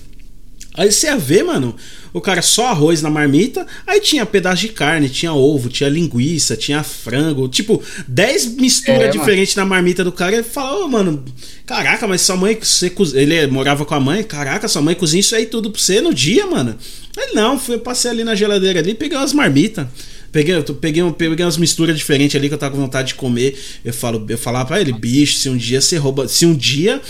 Aí 0.78 0.92
você 0.92 1.08
ia 1.08 1.16
ver, 1.16 1.42
mano, 1.42 1.74
o 2.12 2.20
cara 2.20 2.40
só 2.40 2.68
arroz 2.68 3.02
na 3.02 3.10
marmita, 3.10 3.66
aí 3.84 4.00
tinha 4.00 4.24
pedaço 4.24 4.62
de 4.62 4.68
carne, 4.68 5.08
tinha 5.08 5.32
ovo, 5.32 5.68
tinha 5.68 5.90
linguiça, 5.90 6.56
tinha 6.56 6.84
frango, 6.84 7.48
tipo, 7.48 7.82
10 8.06 8.54
misturas 8.54 9.02
é, 9.02 9.08
diferentes 9.08 9.56
na 9.56 9.64
marmita 9.64 10.04
do 10.04 10.12
cara. 10.12 10.34
Ele 10.34 10.44
falou, 10.44 10.84
oh, 10.84 10.88
mano, 10.88 11.24
caraca, 11.66 12.06
mas 12.06 12.20
sua 12.20 12.36
mãe, 12.36 12.56
você 12.62 12.92
ele 13.14 13.44
morava 13.48 13.84
com 13.84 13.92
a 13.92 13.98
mãe, 13.98 14.22
caraca, 14.22 14.68
sua 14.68 14.80
mãe 14.80 14.94
cozinha 14.94 15.18
isso 15.18 15.34
aí 15.34 15.46
tudo 15.46 15.68
pra 15.68 15.80
você 15.80 16.00
no 16.00 16.14
dia, 16.14 16.46
mano. 16.46 16.76
Ele 17.16 17.32
não, 17.32 17.58
fui, 17.58 17.76
passei 17.76 18.12
ali 18.12 18.22
na 18.22 18.36
geladeira 18.36 18.78
ali, 18.78 18.94
peguei 18.94 19.18
umas 19.18 19.32
marmitas. 19.32 19.84
Peguei, 20.30 20.54
eu 20.54 20.62
peguei, 20.62 21.02
peguei 21.12 21.44
umas 21.44 21.56
misturas 21.56 21.96
diferentes 21.96 22.36
ali 22.36 22.46
que 22.46 22.54
eu 22.54 22.58
tava 22.58 22.76
com 22.76 22.80
vontade 22.80 23.08
de 23.08 23.14
comer. 23.16 23.58
Eu 23.84 23.92
falo, 23.92 24.24
eu 24.28 24.38
falava 24.38 24.66
pra 24.66 24.80
ele, 24.80 24.92
bicho, 24.92 25.38
se 25.38 25.48
um 25.48 25.56
dia 25.56 25.80
você 25.80 25.96
rouba, 25.96 26.28
se 26.28 26.46
um 26.46 26.54
dia 26.54 27.00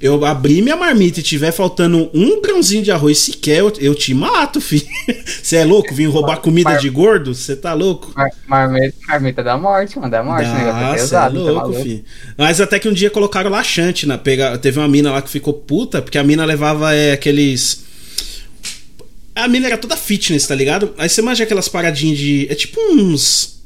eu 0.00 0.24
abrir 0.24 0.60
minha 0.60 0.76
marmita 0.76 1.20
e 1.20 1.22
tiver 1.22 1.52
faltando 1.52 2.10
um 2.12 2.42
grãozinho 2.42 2.82
de 2.82 2.90
arroz 2.90 3.18
sequer, 3.18 3.60
eu, 3.60 3.72
eu 3.78 3.94
te 3.94 4.12
mato, 4.12 4.60
filho. 4.62 4.86
Você 5.24 5.56
é 5.56 5.64
louco? 5.64 5.94
Vim 5.94 6.06
roubar 6.06 6.38
comida 6.38 6.70
Mar... 6.70 6.78
de 6.78 6.90
gordo? 6.90 7.34
Você 7.34 7.56
tá 7.56 7.72
louco? 7.72 8.12
Mar... 8.14 8.28
Marmita, 8.46 8.96
marmita 9.08 9.42
da 9.42 9.56
morte, 9.56 9.98
mano, 9.98 10.10
da 10.10 10.22
morte. 10.22 10.44
Dá, 10.44 10.90
é 10.90 10.94
pesado, 10.94 11.36
é 11.38 11.40
louco, 11.40 11.72
tá 11.72 11.80
filho. 11.80 12.04
Mas 12.36 12.60
até 12.60 12.78
que 12.78 12.88
um 12.88 12.92
dia 12.92 13.10
colocaram 13.10 13.50
laxante, 13.50 14.06
na, 14.06 14.18
pega... 14.18 14.58
teve 14.58 14.78
uma 14.78 14.88
mina 14.88 15.12
lá 15.12 15.22
que 15.22 15.30
ficou 15.30 15.54
puta, 15.54 16.02
porque 16.02 16.18
a 16.18 16.24
mina 16.24 16.44
levava 16.44 16.94
é, 16.94 17.12
aqueles... 17.12 17.84
A 19.34 19.48
mina 19.48 19.66
era 19.66 19.78
toda 19.78 19.96
fitness, 19.96 20.46
tá 20.46 20.54
ligado? 20.54 20.92
Aí 20.98 21.08
você 21.08 21.20
imagina 21.20 21.44
aquelas 21.44 21.68
paradinhas 21.68 22.18
de... 22.18 22.46
É 22.50 22.54
tipo 22.54 22.80
uns... 22.92 23.62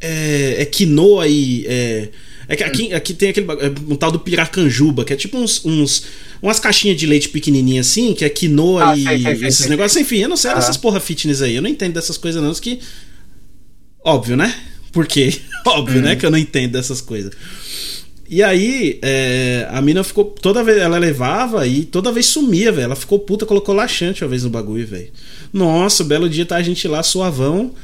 É, 0.00 0.56
é 0.58 0.64
quinoa 0.64 1.26
e... 1.26 1.66
É 1.66 2.08
é 2.48 2.56
que 2.56 2.64
aqui, 2.64 2.92
aqui 2.92 3.14
tem 3.14 3.30
aquele 3.30 3.46
é 3.50 3.72
um 3.88 3.96
tal 3.96 4.12
do 4.12 4.18
piracanjuba, 4.18 5.04
que 5.04 5.12
é 5.12 5.16
tipo 5.16 5.38
uns, 5.38 5.64
uns 5.64 6.04
umas 6.42 6.60
caixinhas 6.60 6.96
de 6.96 7.06
leite 7.06 7.28
pequenininha 7.28 7.80
assim, 7.80 8.14
que 8.14 8.24
é 8.24 8.28
quinoa 8.28 8.90
ah, 8.90 8.96
e 8.96 9.04
sei, 9.04 9.22
sei, 9.22 9.36
sei, 9.36 9.48
esses 9.48 9.66
negócios. 9.66 10.00
Enfim, 10.00 10.18
eu 10.18 10.28
não 10.28 10.36
sei 10.36 10.50
ah. 10.50 10.54
dessas 10.54 10.76
porra 10.76 11.00
fitness 11.00 11.42
aí. 11.42 11.54
Eu 11.54 11.62
não 11.62 11.70
entendo 11.70 11.94
dessas 11.94 12.18
coisas 12.18 12.42
não, 12.42 12.52
que 12.54 12.80
óbvio, 14.04 14.36
né? 14.36 14.54
Por 14.92 15.06
quê? 15.06 15.34
óbvio, 15.66 16.00
né, 16.00 16.12
uhum. 16.12 16.18
que 16.18 16.26
eu 16.26 16.30
não 16.30 16.38
entendo 16.38 16.72
dessas 16.72 17.00
coisas. 17.00 17.32
E 18.28 18.42
aí, 18.42 18.98
é, 19.02 19.66
a 19.70 19.82
mina 19.82 20.02
ficou. 20.02 20.24
Toda 20.24 20.64
vez 20.64 20.78
ela 20.78 20.98
levava 20.98 21.66
e 21.66 21.84
toda 21.84 22.10
vez 22.10 22.26
sumia, 22.26 22.72
velho. 22.72 22.86
Ela 22.86 22.96
ficou 22.96 23.18
puta, 23.18 23.44
colocou 23.44 23.74
laxante 23.74 24.24
uma 24.24 24.30
vez 24.30 24.44
no 24.44 24.50
bagulho, 24.50 24.86
velho. 24.86 25.10
Nossa, 25.52 26.02
belo 26.02 26.28
dia 26.28 26.46
tá 26.46 26.56
a 26.56 26.62
gente 26.62 26.88
lá 26.88 27.02
suavão. 27.02 27.74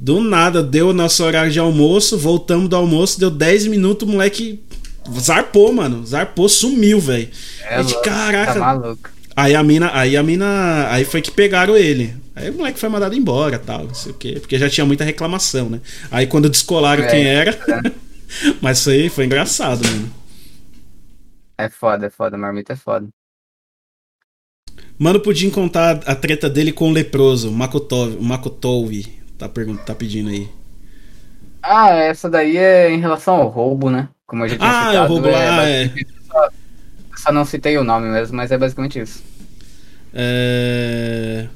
Do 0.00 0.20
nada, 0.20 0.62
deu 0.62 0.92
nosso 0.92 1.24
horário 1.24 1.50
de 1.50 1.58
almoço, 1.58 2.18
voltamos 2.18 2.68
do 2.68 2.76
almoço, 2.76 3.18
deu 3.18 3.30
10 3.30 3.66
minutos, 3.68 4.08
o 4.08 4.10
moleque 4.10 4.62
zarpou, 5.18 5.72
mano. 5.72 6.04
Zarpou, 6.04 6.48
sumiu, 6.48 7.00
velho. 7.00 7.28
É, 7.62 7.82
de 7.82 8.00
caraca. 8.02 8.54
Tá 8.54 8.60
maluco. 8.60 9.10
Aí 9.36 9.54
a 9.54 9.62
mina, 9.62 9.90
aí 9.92 10.16
a 10.16 10.22
mina, 10.22 10.88
aí 10.90 11.04
foi 11.04 11.20
que 11.20 11.30
pegaram 11.30 11.76
ele. 11.76 12.14
Aí 12.36 12.50
o 12.50 12.54
moleque 12.54 12.78
foi 12.78 12.88
mandado 12.88 13.14
embora, 13.14 13.58
tal, 13.58 13.84
não 13.84 13.94
sei 13.94 14.12
o 14.12 14.14
quê, 14.14 14.38
porque 14.40 14.58
já 14.58 14.68
tinha 14.68 14.84
muita 14.84 15.04
reclamação, 15.04 15.68
né? 15.68 15.80
Aí 16.10 16.26
quando 16.26 16.48
descolaram 16.48 17.04
é, 17.04 17.06
quem 17.08 17.24
era, 17.24 17.50
é. 17.50 17.92
mas 18.60 18.82
foi, 18.82 19.08
foi 19.08 19.24
engraçado, 19.24 19.84
mano. 19.84 20.10
É 21.58 21.68
foda, 21.68 22.06
é 22.06 22.10
foda, 22.10 22.36
marmita 22.36 22.72
é 22.72 22.76
foda. 22.76 23.08
Mano, 24.98 25.18
podia 25.20 25.50
contar 25.50 26.00
a 26.06 26.14
treta 26.14 26.48
dele 26.48 26.72
com 26.72 26.88
o 26.88 26.92
leproso, 26.92 27.50
Makotov, 27.50 28.16
Makotovi 28.20 29.23
tá, 29.38 29.50
tá 29.84 29.94
pedindo 29.94 30.30
aí. 30.30 30.48
Ah, 31.62 31.90
essa 31.90 32.28
daí 32.28 32.56
é 32.56 32.90
em 32.90 33.00
relação 33.00 33.36
ao 33.36 33.48
roubo, 33.48 33.90
né? 33.90 34.08
Como 34.26 34.44
a 34.44 34.48
gente 34.48 34.60
Ah, 34.62 34.88
citado, 34.88 34.96
é 34.96 35.00
o 35.00 35.06
roubo 35.06 35.30
lá, 35.30 35.68
é. 35.68 35.90
Só, 36.26 36.48
só, 37.16 37.32
não 37.32 37.44
citei 37.44 37.78
o 37.78 37.84
nome 37.84 38.08
mesmo, 38.08 38.36
mas 38.36 38.52
é 38.52 38.58
basicamente 38.58 39.00
isso. 39.00 39.22
É... 40.12 41.46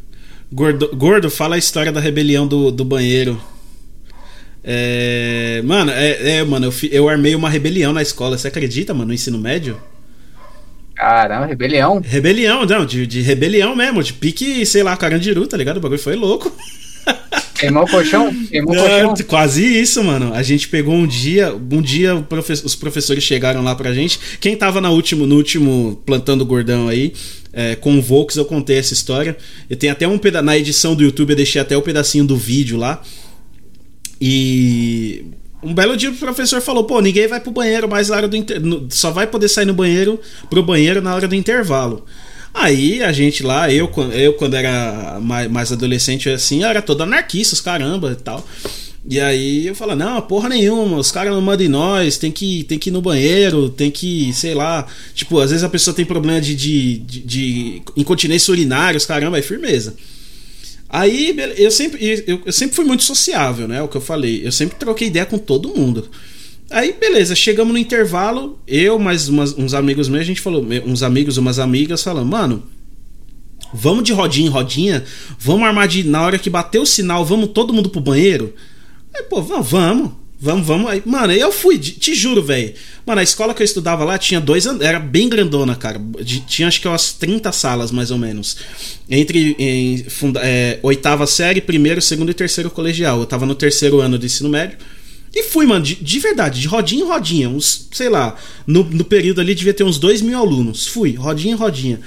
Gordo, 0.50 0.96
Gordo, 0.96 1.30
fala 1.30 1.56
a 1.56 1.59
história 1.59 1.92
da 1.92 2.00
rebelião 2.00 2.46
do, 2.46 2.70
do 2.70 2.84
banheiro. 2.84 3.40
É... 4.64 5.60
Mano, 5.64 5.90
é, 5.92 6.38
é, 6.38 6.44
mano, 6.44 6.66
eu, 6.66 6.88
eu 6.90 7.09
armei 7.09 7.34
uma 7.34 7.50
rebelião 7.50 7.92
na 7.92 8.00
escola. 8.00 8.38
Você 8.38 8.48
acredita, 8.48 8.94
mano, 8.94 9.09
no 9.09 9.14
ensino 9.14 9.38
médio? 9.38 9.78
Caramba, 10.94 11.46
rebelião? 11.46 12.00
Rebelião, 12.00 12.66
não, 12.66 12.84
de, 12.84 13.06
de 13.06 13.20
rebelião 13.20 13.76
mesmo, 13.76 14.02
de 14.02 14.12
pique, 14.12 14.66
sei 14.66 14.82
lá, 14.82 14.96
Carandiru, 14.96 15.46
tá 15.46 15.56
ligado? 15.56 15.76
O 15.76 15.80
bagulho 15.80 16.00
foi 16.00 16.16
louco. 16.16 16.50
Queimou 17.59 17.82
o 17.85 17.90
colchão? 17.90 18.32
Queimou 18.47 18.74
o 18.74 18.78
colchão? 18.78 19.14
Quase 19.26 19.64
isso, 19.64 20.02
mano. 20.05 20.32
A 20.32 20.43
gente 20.43 20.68
pegou 20.68 20.94
um 20.94 21.06
dia, 21.06 21.55
um 21.55 21.82
dia 21.82 22.14
os 22.64 22.74
professores 22.74 23.24
chegaram 23.24 23.62
lá 23.62 23.74
pra 23.74 23.93
gente. 23.93 24.18
Quem 24.40 24.56
tava 24.56 24.80
na 24.80 24.90
último, 24.90 25.26
no 25.26 25.36
último 25.36 26.01
plantando 26.06 26.47
gordão 26.47 26.89
aí, 26.89 27.12
é, 27.52 27.74
com 27.74 27.98
o 27.98 28.02
Volks, 28.02 28.36
eu 28.36 28.44
contei 28.44 28.78
essa 28.78 28.93
história. 28.93 29.36
Eu 29.68 29.76
tenho 29.76 29.93
até 29.93 30.06
um 30.06 30.18
pedaço, 30.18 30.44
na 30.44 30.56
edição 30.56 30.94
do 30.94 31.02
YouTube, 31.02 31.30
eu 31.30 31.36
deixei 31.36 31.60
até 31.60 31.76
o 31.76 31.80
um 31.80 31.82
pedacinho 31.82 32.24
do 32.24 32.36
vídeo 32.36 32.78
lá. 32.78 33.02
E 34.20 35.24
um 35.62 35.74
belo 35.74 35.97
dia 35.97 36.10
o 36.10 36.14
professor 36.14 36.60
falou: 36.60 36.85
pô, 36.85 37.01
ninguém 37.01 37.26
vai 37.26 37.40
pro 37.40 37.51
banheiro 37.51 37.89
mais 37.89 38.09
na 38.09 38.16
hora 38.16 38.28
do 38.28 38.36
inter... 38.36 38.60
só 38.90 39.10
vai 39.10 39.26
poder 39.26 39.48
sair 39.48 39.66
no 39.66 39.74
banheiro 39.74 40.20
pro 40.48 40.62
banheiro 40.62 41.02
na 41.02 41.14
hora 41.14 41.26
do 41.26 41.35
intervalo. 41.35 42.05
Aí 42.60 43.02
a 43.05 43.12
gente 43.12 43.44
lá, 43.44 43.72
eu, 43.72 43.89
eu 44.12 44.35
quando 44.35 44.55
era 44.55 45.20
mais, 45.20 45.48
mais 45.48 45.72
adolescente 45.72 46.28
assim, 46.28 46.64
era 46.64 46.82
todo 46.82 47.02
anarquista, 47.02 47.55
os 47.55 47.60
caramba 47.60 48.10
e 48.12 48.22
tal. 48.22 48.44
E 49.09 49.20
aí 49.20 49.66
eu 49.66 49.74
falo, 49.74 49.94
não, 49.94 50.20
porra 50.20 50.48
nenhuma, 50.48 50.98
os 50.98 51.12
caras 51.12 51.32
não 51.32 51.40
mandam 51.40 51.64
em 51.64 51.68
nós, 51.68 52.18
tem 52.18 52.32
que, 52.32 52.64
tem 52.64 52.78
que 52.78 52.90
ir 52.90 52.93
no 52.93 53.01
banheiro, 53.01 53.70
tem 53.70 53.90
que, 53.90 54.32
sei 54.32 54.55
lá. 54.55 54.86
Tipo, 55.14 55.39
às 55.39 55.51
vezes 55.51 55.64
a 55.64 55.68
pessoa 55.68 55.94
tem 55.94 56.05
problema 56.05 56.40
de, 56.40 56.55
de, 56.55 56.98
de, 56.98 57.20
de 57.20 57.82
incontinência 57.97 58.51
urinária, 58.51 58.98
os 58.98 59.06
caramba, 59.06 59.39
é 59.39 59.43
firmeza. 59.43 59.94
Aí 60.89 61.36
eu 61.56 61.70
sempre, 61.70 62.24
eu, 62.26 62.43
eu 62.44 62.52
sempre 62.52 62.74
fui 62.74 62.85
muito 62.85 63.05
sociável, 63.05 63.68
né? 63.68 63.80
O 63.82 63.89
que 63.89 63.97
eu 63.97 64.01
falei. 64.01 64.44
Eu 64.44 64.51
sempre 64.51 64.76
troquei 64.76 65.09
ideia 65.09 65.26
com 65.26 65.39
todo 65.39 65.74
mundo. 65.74 66.10
Aí, 66.70 66.92
beleza, 66.92 67.34
chegamos 67.34 67.72
no 67.72 67.78
intervalo, 67.78 68.58
eu 68.66 68.98
mais 68.98 69.28
umas, 69.28 69.56
uns 69.56 69.72
amigos 69.72 70.08
meus, 70.08 70.22
a 70.22 70.26
gente 70.26 70.40
falou, 70.40 70.66
uns 70.84 71.02
amigos, 71.02 71.38
umas 71.38 71.58
amigas 71.58 72.02
falando, 72.02 72.26
mano, 72.26 72.62
vamos 73.72 74.04
de 74.04 74.12
rodinha 74.12 74.48
em 74.48 74.50
rodinha, 74.50 75.04
vamos 75.38 75.66
armar 75.66 75.88
de. 75.88 76.04
Na 76.04 76.22
hora 76.22 76.38
que 76.38 76.50
bater 76.50 76.78
o 76.78 76.86
sinal, 76.86 77.24
vamos 77.24 77.50
todo 77.54 77.72
mundo 77.72 77.88
pro 77.88 78.00
banheiro. 78.00 78.54
Aí, 79.14 79.22
pô, 79.22 79.40
vamos, 79.40 80.12
vamos, 80.38 80.66
vamos. 80.66 80.90
Aí, 80.90 81.02
mano, 81.06 81.32
eu 81.32 81.50
fui, 81.50 81.78
te 81.78 82.14
juro, 82.14 82.42
velho. 82.42 82.74
Mano, 83.06 83.20
a 83.20 83.24
escola 83.24 83.54
que 83.54 83.62
eu 83.62 83.64
estudava 83.64 84.04
lá 84.04 84.18
tinha 84.18 84.38
dois 84.38 84.66
era 84.66 84.98
bem 84.98 85.26
grandona, 85.26 85.74
cara. 85.74 85.98
Tinha 86.46 86.68
acho 86.68 86.82
que 86.82 86.88
umas 86.88 87.14
30 87.14 87.50
salas, 87.50 87.90
mais 87.90 88.10
ou 88.10 88.18
menos. 88.18 88.58
Entre 89.08 89.56
em, 89.58 90.04
funda, 90.04 90.40
é, 90.44 90.78
oitava 90.82 91.26
série, 91.26 91.62
primeiro, 91.62 92.02
segundo 92.02 92.30
e 92.30 92.34
terceiro 92.34 92.70
colegial. 92.70 93.20
Eu 93.20 93.26
tava 93.26 93.46
no 93.46 93.54
terceiro 93.54 94.00
ano 94.00 94.18
do 94.18 94.26
ensino 94.26 94.50
médio. 94.50 94.76
E 95.34 95.42
fui, 95.44 95.66
mano, 95.66 95.84
de, 95.84 95.94
de, 95.96 96.18
verdade, 96.18 96.60
de 96.60 96.66
rodinha 96.66 97.05
em 97.05 97.06
rodinha, 97.06 97.48
uns, 97.48 97.88
sei 97.92 98.09
lá, 98.09 98.36
no, 98.66 98.84
no 98.84 99.05
período 99.05 99.40
ali 99.40 99.55
devia 99.55 99.74
ter 99.74 99.84
uns 99.84 99.98
dois 99.98 100.22
mil 100.22 100.38
alunos. 100.38 100.86
Fui, 100.86 101.14
rodinha 101.14 101.55
em 101.55 101.56
rodinha. 101.56 102.00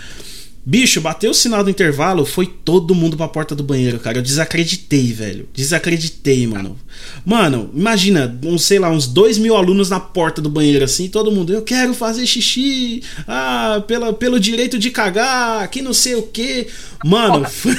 Bicho, 0.64 1.02
bateu 1.02 1.32
o 1.32 1.34
sinal 1.34 1.64
do 1.64 1.72
intervalo, 1.72 2.24
foi 2.24 2.46
todo 2.46 2.94
mundo 2.94 3.18
pra 3.18 3.28
porta 3.28 3.56
do 3.56 3.64
banheiro, 3.64 4.00
cara. 4.00 4.20
Eu 4.20 4.22
desacreditei, 4.22 5.12
velho. 5.12 5.50
Desacreditei, 5.52 6.46
mano. 6.46 6.78
Mano, 7.26 7.72
imagina, 7.74 8.38
uns, 8.44 8.64
sei 8.66 8.78
lá, 8.78 8.92
uns 8.92 9.08
dois 9.08 9.40
mil 9.40 9.56
alunos 9.56 9.90
na 9.90 10.00
porta 10.00 10.40
do 10.40 10.50
banheiro, 10.50 10.86
assim, 10.86 11.10
todo 11.10 11.32
mundo, 11.32 11.52
eu 11.52 11.64
quero 11.64 11.96
fazer 11.96 12.28
xixi, 12.28 13.02
ah, 13.28 13.84
pela, 13.88 14.14
pelo 14.14 14.40
direito 14.40 14.78
de 14.78 14.92
cagar, 14.92 15.68
que 15.70 15.82
não 15.82 15.94
sei 15.94 16.14
o 16.14 16.24
que. 16.24 16.68
Mano, 17.04 17.44
foi... 17.50 17.76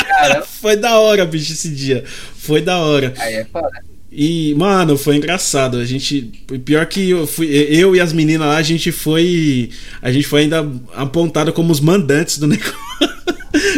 foi 0.62 0.76
da 0.76 0.98
hora, 0.98 1.26
bicho, 1.26 1.52
esse 1.52 1.68
dia. 1.68 2.04
Foi 2.38 2.62
da 2.62 2.78
hora. 2.78 3.12
Aí 3.18 3.34
é 3.34 3.44
foda. 3.44 3.93
E, 4.16 4.54
mano, 4.54 4.96
foi 4.96 5.16
engraçado. 5.16 5.78
A 5.78 5.84
gente. 5.84 6.30
Pior 6.64 6.86
que 6.86 7.10
eu 7.10 7.26
fui. 7.26 7.46
Eu 7.48 7.96
e 7.96 8.00
as 8.00 8.12
meninas 8.12 8.46
lá, 8.46 8.56
a 8.56 8.62
gente 8.62 8.92
foi. 8.92 9.70
A 10.00 10.12
gente 10.12 10.26
foi 10.26 10.42
ainda 10.42 10.70
apontado 10.94 11.52
como 11.52 11.72
os 11.72 11.80
mandantes 11.80 12.38
do 12.38 12.46
negócio. 12.46 12.74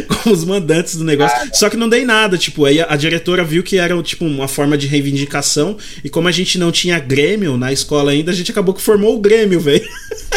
como 0.08 0.34
os 0.34 0.44
mandantes 0.44 0.96
do 0.96 1.04
negócio. 1.04 1.36
Só 1.54 1.70
que 1.70 1.76
não 1.76 1.88
dei 1.88 2.04
nada, 2.04 2.36
tipo, 2.36 2.66
aí 2.66 2.80
a, 2.80 2.96
diretora 2.96 3.42
viu 3.42 3.62
que 3.62 3.78
era 3.78 4.00
tipo 4.02 4.26
uma 4.26 4.46
forma 4.46 4.76
de 4.76 4.86
reivindicação. 4.86 5.78
E 6.04 6.10
como 6.10 6.28
a 6.28 6.32
gente 6.32 6.58
não 6.58 6.70
tinha 6.70 6.98
Grêmio 6.98 7.56
na 7.56 7.72
escola 7.72 8.10
ainda, 8.10 8.30
a 8.30 8.34
gente 8.34 8.50
acabou 8.50 8.74
que 8.74 8.82
formou 8.82 9.16
o 9.16 9.20
Grêmio, 9.20 9.58
velho. 9.60 9.88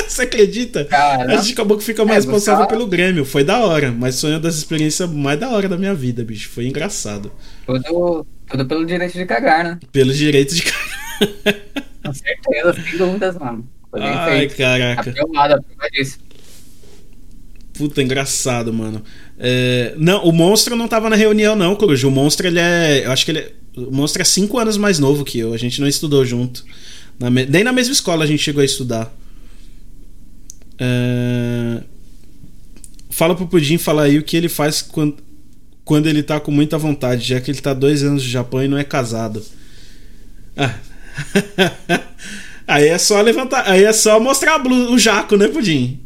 Você 0.07 0.21
acredita? 0.21 0.87
A 0.91 1.35
gente 1.37 1.53
acabou 1.53 1.77
que 1.77 1.83
fica 1.83 2.05
mais 2.05 2.23
é, 2.23 2.27
responsável 2.27 2.65
pelo 2.67 2.87
Grêmio. 2.87 3.25
Foi 3.25 3.43
da 3.43 3.59
hora. 3.59 3.91
Mas 3.91 4.19
foi 4.21 4.29
uma 4.29 4.39
das 4.39 4.55
experiências 4.55 5.09
mais 5.09 5.37
da 5.37 5.49
hora 5.49 5.67
da 5.67 5.77
minha 5.77 5.93
vida, 5.93 6.23
bicho. 6.23 6.49
Foi 6.49 6.65
engraçado. 6.65 7.31
Tudo 7.65 8.25
tudo 8.49 8.65
pelo 8.65 8.85
direito 8.85 9.17
de 9.17 9.25
cagar, 9.25 9.63
né? 9.63 9.79
Pelo 9.91 10.13
direito 10.13 10.55
de 10.55 10.63
cagar. 10.63 11.55
Com 12.03 12.13
certeza, 12.13 12.73
sem 12.73 12.97
dúvidas, 12.97 13.37
mano. 13.37 13.67
Foi 13.91 14.01
Ai, 14.01 14.39
feito. 14.39 14.57
caraca. 14.57 15.09
Aprovado, 15.09 15.65
disso. 15.91 16.19
Puta, 17.73 18.01
engraçado, 18.01 18.73
mano. 18.73 19.03
É... 19.37 19.93
Não, 19.97 20.23
o 20.25 20.31
monstro 20.31 20.75
não 20.75 20.87
tava 20.87 21.09
na 21.09 21.15
reunião, 21.15 21.55
não, 21.55 21.75
Coruja. 21.75 22.07
O 22.07 22.11
monstro, 22.11 22.47
ele 22.47 22.59
é. 22.59 23.05
Eu 23.05 23.11
acho 23.11 23.25
que 23.25 23.31
ele 23.31 23.39
é. 23.39 23.51
O 23.75 23.91
monstro 23.91 24.21
é 24.21 24.25
5 24.25 24.57
anos 24.57 24.77
mais 24.77 24.99
novo 24.99 25.23
que 25.23 25.39
eu. 25.39 25.53
A 25.53 25.57
gente 25.57 25.79
não 25.79 25.87
estudou 25.87 26.25
junto. 26.25 26.65
Na 27.17 27.29
me... 27.29 27.45
Nem 27.45 27.63
na 27.63 27.71
mesma 27.71 27.93
escola 27.93 28.23
a 28.23 28.27
gente 28.27 28.43
chegou 28.43 28.61
a 28.61 28.65
estudar. 28.65 29.13
É... 30.77 31.81
Fala 33.09 33.35
pro 33.35 33.47
Pudim 33.47 33.77
falar 33.77 34.03
aí 34.03 34.17
o 34.17 34.23
que 34.23 34.35
ele 34.35 34.49
faz 34.49 34.81
quando 34.81 35.17
quando 35.89 36.05
ele 36.05 36.21
tá 36.21 36.39
com 36.39 36.51
muita 36.51 36.77
vontade, 36.77 37.27
já 37.27 37.41
que 37.41 37.49
ele 37.49 37.61
tá 37.61 37.73
dois 37.73 38.03
anos 38.03 38.21
no 38.21 38.29
Japão 38.29 38.63
e 38.63 38.67
não 38.67 38.77
é 38.77 38.83
casado. 38.83 39.43
Ah. 40.55 40.75
aí 42.67 42.89
é 42.89 42.97
só 42.99 43.19
levantar, 43.19 43.67
aí 43.67 43.83
é 43.83 43.91
só 43.91 44.19
mostrar 44.19 44.61
o 44.63 44.99
jaco, 44.99 45.35
né, 45.35 45.47
Pudim? 45.47 45.99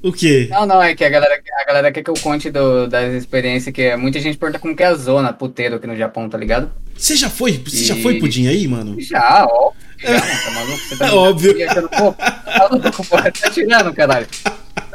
O 0.00 0.12
quê? 0.12 0.46
Não, 0.48 0.64
não, 0.64 0.80
é 0.80 0.94
que 0.94 1.04
a 1.04 1.08
galera, 1.08 1.42
a 1.60 1.64
galera 1.66 1.90
quer 1.90 2.04
que 2.04 2.10
eu 2.10 2.14
conte 2.14 2.52
do, 2.52 2.86
das 2.86 3.12
experiências 3.14 3.74
que 3.74 3.96
muita 3.96 4.20
gente 4.20 4.38
pergunta 4.38 4.60
como 4.60 4.76
que 4.76 4.82
é 4.84 4.86
a 4.86 4.94
zona 4.94 5.32
puteiro 5.32 5.74
aqui 5.74 5.88
no 5.88 5.96
Japão, 5.96 6.28
tá 6.28 6.38
ligado? 6.38 6.70
Você 6.94 7.16
já 7.16 7.28
foi? 7.28 7.60
Você 7.66 7.82
e... 7.82 7.86
já 7.86 7.96
foi 7.96 8.20
Pudim 8.20 8.46
aí, 8.46 8.68
mano? 8.68 8.94
Já, 9.00 9.44
ó. 9.50 9.72
Já, 9.98 10.12
mano, 10.12 10.22
tá 10.22 10.50
maluco? 10.52 10.78
Você 10.78 10.96
tá 10.96 11.06
é 11.08 11.10
óbvio. 11.18 11.54
Pô, 11.98 12.12
tá, 12.12 13.32
tá 13.32 13.50
tirando, 13.50 13.92
caralho. 13.92 14.28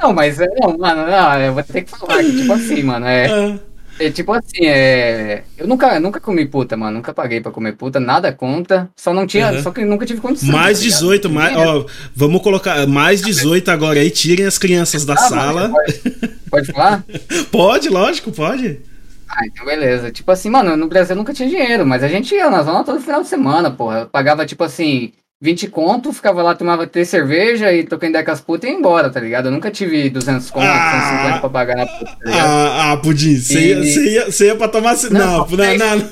Não, 0.02 0.14
mas, 0.14 0.38
não, 0.38 0.78
mano, 0.78 1.06
não, 1.06 1.42
eu 1.42 1.54
vou 1.54 1.64
ter 1.64 1.82
que 1.82 1.92
falar 1.92 2.24
que, 2.24 2.38
tipo 2.38 2.54
assim, 2.54 2.82
mano, 2.82 3.06
é... 3.08 3.26
Ah. 3.28 3.75
É 3.98 4.10
tipo 4.10 4.34
assim, 4.34 4.66
é. 4.66 5.44
Eu 5.58 5.68
nunca, 5.68 6.00
nunca 6.00 6.20
comi 6.20 6.46
puta, 6.46 6.76
mano. 6.76 6.98
Nunca 6.98 7.14
paguei 7.14 7.40
pra 7.40 7.52
comer 7.52 7.74
puta, 7.74 8.00
nada 8.00 8.32
conta. 8.32 8.90
Só 8.96 9.14
não 9.14 9.26
tinha. 9.26 9.52
Uhum. 9.52 9.64
Só 9.64 9.72
que 9.72 9.86
nunca 9.86 10.06
tive 10.06 10.20
condição. 10.20 10.52
Mais 10.52 10.80
tá 10.80 10.84
18, 10.84 11.30
mais, 11.30 11.56
ó, 11.56 11.86
vamos 12.14 12.42
colocar 12.42 12.86
mais 12.88 13.22
18 13.22 13.70
agora 13.72 14.00
aí, 14.00 14.12
tirem 14.12 14.46
as 14.46 14.58
crianças 14.58 15.06
da 15.06 15.14
ah, 15.14 15.18
sala. 15.18 15.70
Pode, 15.70 16.02
pode 16.50 16.72
falar? 16.72 17.04
pode, 17.52 17.90
lógico, 17.90 18.32
pode. 18.32 18.82
Ah, 19.30 19.46
então 19.48 19.66
beleza. 19.66 20.12
Tipo 20.12 20.32
assim, 20.32 20.50
mano, 20.50 20.76
no 20.76 20.88
Brasil 20.88 21.14
eu 21.14 21.18
nunca 21.18 21.34
tinha 21.34 21.50
dinheiro, 21.50 21.86
mas 21.86 22.04
a 22.04 22.08
gente 22.08 22.36
ia 22.36 22.50
na 22.50 22.64
zona 22.64 22.84
todo 22.84 23.02
final 23.02 23.22
de 23.22 23.28
semana, 23.28 23.72
porra. 23.72 24.00
Eu 24.00 24.08
pagava, 24.08 24.46
tipo 24.46 24.64
assim, 24.64 25.14
20 25.42 25.68
conto, 25.68 26.14
ficava 26.14 26.42
lá, 26.42 26.56
tomava 26.56 26.88
três 26.88 27.10
cerveja 27.10 27.72
e 27.74 27.84
tocando 27.84 28.12
ideia 28.12 28.24
com 28.24 28.32
as 28.32 28.40
putas 28.40 28.70
e 28.70 28.72
ia 28.72 28.80
embora, 28.80 29.10
tá 29.10 29.20
ligado? 29.20 29.48
Eu 29.48 29.52
nunca 29.52 29.70
tive 29.70 30.10
200 30.10 30.50
conto, 30.50 30.66
ah, 30.66 31.12
150 31.12 31.40
pra 31.40 31.50
pagar 31.50 31.76
na 31.76 31.86
puta, 31.86 32.06
tá? 32.06 32.32
Ah, 32.32 32.92
ah 32.94 32.98
Pudim, 32.98 33.36
você 33.36 33.60
e... 33.60 34.14
ia, 34.14 34.28
ia, 34.30 34.46
ia 34.46 34.56
pra 34.56 34.70
tomar... 34.70 34.96
Não, 35.12 35.46
não, 35.46 35.48
não, 35.48 35.78
não, 35.78 36.10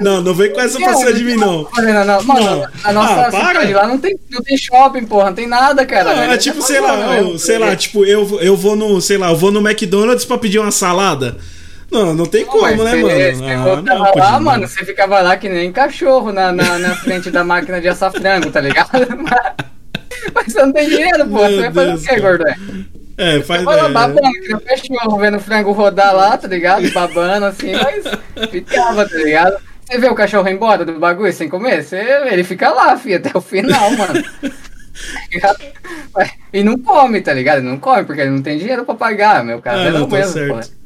não, 0.00 0.22
não 0.22 0.34
vem 0.34 0.50
com 0.50 0.60
essa 0.60 0.78
pra 0.78 0.94
cima 0.94 1.12
de 1.12 1.22
mim, 1.22 1.36
não. 1.36 1.68
Não, 1.76 2.04
não, 2.06 2.24
mano, 2.24 2.66
a 2.82 2.92
nossa 2.94 3.26
ah, 3.26 3.30
cidade 3.30 3.74
lá 3.74 3.86
não 3.86 3.98
tem, 3.98 4.18
não 4.30 4.40
tem 4.40 4.56
shopping, 4.56 5.04
porra, 5.04 5.26
não 5.26 5.34
tem 5.34 5.46
nada, 5.46 5.84
cara. 5.84 6.10
Ah, 6.10 6.32
é 6.32 6.38
tipo, 6.38 6.62
sei 6.62 6.80
lá, 6.80 7.18
eu, 7.18 7.38
sei 7.38 7.58
lá, 7.58 7.76
tipo, 7.76 8.06
eu, 8.06 8.40
eu 8.40 8.56
vou 8.56 8.74
no, 8.74 9.02
sei 9.02 9.18
lá, 9.18 9.28
eu 9.28 9.36
vou 9.36 9.52
no 9.52 9.60
McDonald's 9.60 10.24
pra 10.24 10.38
pedir 10.38 10.58
uma 10.58 10.72
salada... 10.72 11.36
Não, 11.90 12.14
não 12.14 12.26
tem 12.26 12.44
não, 12.44 12.52
como, 12.52 12.84
né, 12.84 12.94
mano? 12.96 13.08
Você 13.08 13.44
ah, 13.44 13.82
não, 13.82 14.14
lá, 14.14 14.40
mano, 14.40 14.68
você 14.68 14.84
ficava 14.84 15.20
lá 15.22 15.36
que 15.36 15.48
nem 15.48 15.72
cachorro 15.72 16.32
na, 16.32 16.52
na, 16.52 16.78
na 16.78 16.94
frente 16.96 17.30
da 17.30 17.42
máquina 17.42 17.80
de 17.80 17.88
assar 17.88 18.12
frango, 18.12 18.50
tá 18.50 18.60
ligado? 18.60 18.90
Mas 20.34 20.52
você 20.52 20.60
não 20.60 20.72
tem 20.72 20.88
dinheiro, 20.88 21.26
pô. 21.28 21.38
Meu 21.38 21.48
você 21.48 21.70
vai 21.70 21.72
fazer 21.72 21.94
o 21.94 22.00
quê, 22.02 22.20
gordo? 22.20 22.44
É, 23.16 23.40
faz. 23.40 23.64
Você 23.64 23.80
é, 23.80 23.88
babando, 23.88 24.32
que 24.32 24.48
nem 24.48 24.58
cachorro, 24.60 25.18
vendo 25.18 25.36
o 25.38 25.40
frango 25.40 25.72
rodar 25.72 26.14
lá, 26.14 26.36
tá 26.36 26.46
ligado? 26.46 26.90
Babando 26.92 27.46
assim, 27.46 27.72
mas 27.72 28.48
ficava, 28.50 29.08
tá 29.08 29.16
ligado? 29.16 29.56
Você 29.84 29.98
vê 29.98 30.08
o 30.08 30.14
cachorro 30.14 30.48
embora 30.48 30.84
do 30.84 30.98
bagulho 30.98 31.32
sem 31.32 31.48
comer? 31.48 31.82
Você, 31.82 31.96
ele 32.30 32.44
fica 32.44 32.68
lá, 32.70 32.96
filho, 32.96 33.16
até 33.16 33.30
o 33.34 33.40
final, 33.40 33.90
mano. 33.92 34.22
e 36.52 36.62
não 36.62 36.78
come, 36.78 37.20
tá 37.22 37.32
ligado? 37.32 37.58
Ele 37.58 37.68
não 37.68 37.78
come, 37.78 38.04
porque 38.04 38.20
ele 38.20 38.30
não 38.30 38.42
tem 38.42 38.58
dinheiro 38.58 38.84
pra 38.84 38.94
pagar, 38.94 39.42
meu 39.42 39.60
cara. 39.62 39.80
É, 39.80 39.90
não, 39.90 40.06
tá 40.06 40.16
mesmo, 40.16 40.32
certo. 40.32 40.68
Pô. 40.68 40.77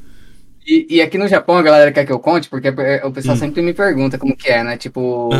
E, 0.66 0.86
e, 0.96 1.02
aqui 1.02 1.18
no 1.18 1.26
Japão 1.26 1.56
a 1.56 1.62
galera 1.62 1.90
quer 1.90 2.06
que 2.06 2.12
eu 2.12 2.20
conte, 2.20 2.48
porque 2.48 2.68
o 3.04 3.10
pessoal 3.10 3.36
hum. 3.36 3.38
sempre 3.38 3.62
me 3.62 3.74
pergunta 3.74 4.18
como 4.18 4.36
que 4.36 4.48
é, 4.48 4.62
né? 4.62 4.76
Tipo, 4.76 5.30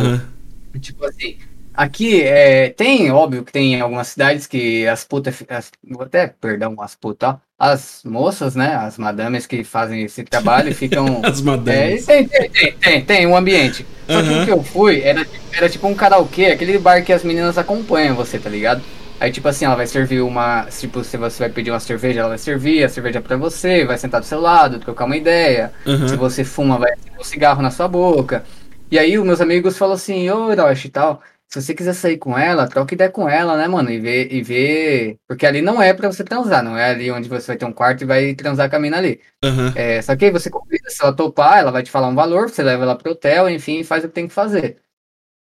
tipo 0.79 1.05
assim, 1.05 1.37
aqui 1.73 2.21
é, 2.21 2.69
tem, 2.69 3.09
óbvio 3.11 3.43
que 3.43 3.51
tem 3.51 3.79
algumas 3.79 4.07
cidades 4.07 4.45
que 4.45 4.85
as 4.87 5.03
putas, 5.03 5.43
as, 5.49 5.71
vou 5.89 6.03
até, 6.03 6.27
perdão, 6.27 6.75
as 6.79 6.95
putas, 6.95 7.35
as 7.57 8.01
moças, 8.03 8.55
né? 8.55 8.75
As 8.75 8.97
madames 8.97 9.47
que 9.47 9.63
fazem 9.63 10.03
esse 10.03 10.23
trabalho 10.23 10.73
ficam. 10.75 11.21
as 11.23 11.41
madames. 11.41 12.07
É, 12.07 12.23
tem, 12.23 12.27
tem, 12.27 12.49
tem, 12.49 12.71
tem, 12.73 13.05
tem, 13.05 13.27
um 13.27 13.35
ambiente. 13.35 13.85
Só 14.07 14.21
que 14.21 14.29
o 14.29 14.45
que 14.45 14.51
eu 14.51 14.63
fui 14.63 15.01
era, 15.01 15.25
era 15.53 15.69
tipo 15.69 15.87
um 15.87 15.95
karaokê, 15.95 16.47
aquele 16.47 16.77
bar 16.77 17.03
que 17.03 17.13
as 17.13 17.23
meninas 17.23 17.57
acompanham 17.57 18.15
você, 18.15 18.37
tá 18.37 18.49
ligado? 18.49 18.83
Aí, 19.23 19.31
tipo 19.31 19.47
assim, 19.47 19.63
ela 19.63 19.75
vai 19.75 19.87
servir 19.87 20.19
uma. 20.19 20.65
Tipo, 20.65 21.01
se 21.01 21.15
você 21.15 21.39
vai 21.39 21.49
pedir 21.49 21.71
uma 21.71 21.79
cerveja, 21.79 22.19
ela 22.19 22.27
vai 22.27 22.37
servir 22.37 22.83
a 22.83 22.89
cerveja 22.89 23.21
pra 23.21 23.37
você, 23.37 23.85
vai 23.85 23.97
sentar 23.97 24.19
do 24.19 24.27
seu 24.27 24.41
lado, 24.41 24.81
trocar 24.81 25.05
uma 25.05 25.15
ideia. 25.15 25.71
Uhum. 25.85 26.09
Se 26.09 26.17
você 26.17 26.43
fuma, 26.43 26.77
vai 26.77 26.91
ter 26.97 27.17
um 27.17 27.23
cigarro 27.23 27.61
na 27.61 27.71
sua 27.71 27.87
boca. 27.87 28.43
E 28.91 28.99
aí, 28.99 29.17
os 29.17 29.25
meus 29.25 29.39
amigos 29.39 29.77
falam 29.77 29.95
assim: 29.95 30.29
Ô, 30.29 30.51
Hiroshi 30.51 30.89
e 30.89 30.91
tal, 30.91 31.21
se 31.47 31.61
você 31.61 31.73
quiser 31.73 31.93
sair 31.93 32.17
com 32.17 32.37
ela, 32.37 32.67
troca 32.67 32.93
ideia 32.93 33.09
com 33.09 33.29
ela, 33.29 33.55
né, 33.55 33.65
mano? 33.65 33.89
E 33.89 33.97
ver. 33.97 34.27
E 34.29 34.41
ver... 34.41 35.15
Porque 35.25 35.45
ali 35.45 35.61
não 35.61 35.81
é 35.81 35.93
pra 35.93 36.11
você 36.11 36.25
transar, 36.25 36.61
não 36.61 36.77
é 36.77 36.89
ali 36.89 37.09
onde 37.09 37.29
você 37.29 37.47
vai 37.47 37.55
ter 37.55 37.63
um 37.63 37.71
quarto 37.71 38.01
e 38.01 38.05
vai 38.05 38.35
transar 38.35 38.69
com 38.69 38.75
a 38.75 38.79
mina 38.79 38.97
ali. 38.97 39.21
Uhum. 39.41 39.71
É, 39.73 40.01
só 40.01 40.17
que 40.17 40.25
aí 40.25 40.31
você 40.31 40.49
convida, 40.49 40.89
se 40.89 41.01
ela 41.01 41.15
topar, 41.15 41.59
ela 41.59 41.71
vai 41.71 41.81
te 41.81 41.89
falar 41.89 42.09
um 42.09 42.15
valor, 42.15 42.49
você 42.49 42.61
leva 42.61 42.83
ela 42.83 42.97
pro 42.97 43.13
hotel, 43.13 43.49
enfim, 43.49 43.85
faz 43.85 44.03
o 44.03 44.09
que 44.09 44.15
tem 44.15 44.27
que 44.27 44.33
fazer. 44.33 44.82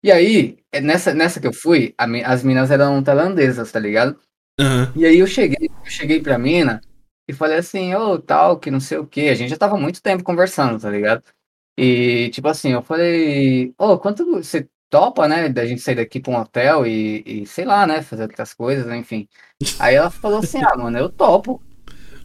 E 0.03 0.11
aí, 0.11 0.59
é 0.73 0.81
nessa, 0.81 1.13
nessa 1.13 1.41
que 1.41 1.47
eu 1.47 1.53
fui, 1.53 1.95
a, 1.99 2.05
as 2.33 2.43
minas 2.43 2.71
eram 2.71 3.03
tailandesas, 3.03 3.71
tá 3.71 3.79
ligado? 3.79 4.17
Uhum. 4.59 4.93
E 4.97 5.07
aí 5.07 5.19
eu 5.19 5.27
cheguei, 5.27 5.69
eu 5.69 5.91
cheguei 5.91 6.21
pra 6.21 6.39
mina 6.39 6.81
e 7.29 7.33
falei 7.33 7.59
assim, 7.59 7.95
ô, 7.95 8.13
oh, 8.13 8.19
tal, 8.19 8.59
que 8.59 8.71
não 8.71 8.81
sei 8.81 8.99
o 8.99 9.07
que. 9.07 9.29
A 9.29 9.35
gente 9.35 9.51
já 9.51 9.57
tava 9.57 9.77
muito 9.77 10.03
tempo 10.03 10.25
conversando, 10.25 10.81
tá 10.81 10.91
ligado? 10.91 11.23
E, 11.79 12.31
tipo 12.31 12.49
assim, 12.49 12.73
eu 12.73 12.83
falei, 12.83 13.73
ô, 13.79 13.99
quanto 13.99 14.25
você 14.27 14.69
topa, 14.91 15.29
né, 15.29 15.49
da 15.49 15.65
gente 15.65 15.81
sair 15.81 15.95
daqui 15.95 16.19
pra 16.19 16.33
um 16.33 16.37
hotel 16.37 16.87
e, 16.87 17.23
e 17.25 17.47
sei 17.47 17.65
lá, 17.65 17.87
né, 17.87 18.03
fazer 18.03 18.23
outras 18.23 18.53
coisas, 18.53 18.87
né, 18.87 18.97
enfim. 18.97 19.29
Aí 19.79 19.95
ela 19.95 20.11
falou 20.11 20.41
assim, 20.41 20.61
ah, 20.63 20.77
mano, 20.77 20.99
eu 20.99 21.09
topo. 21.09 21.63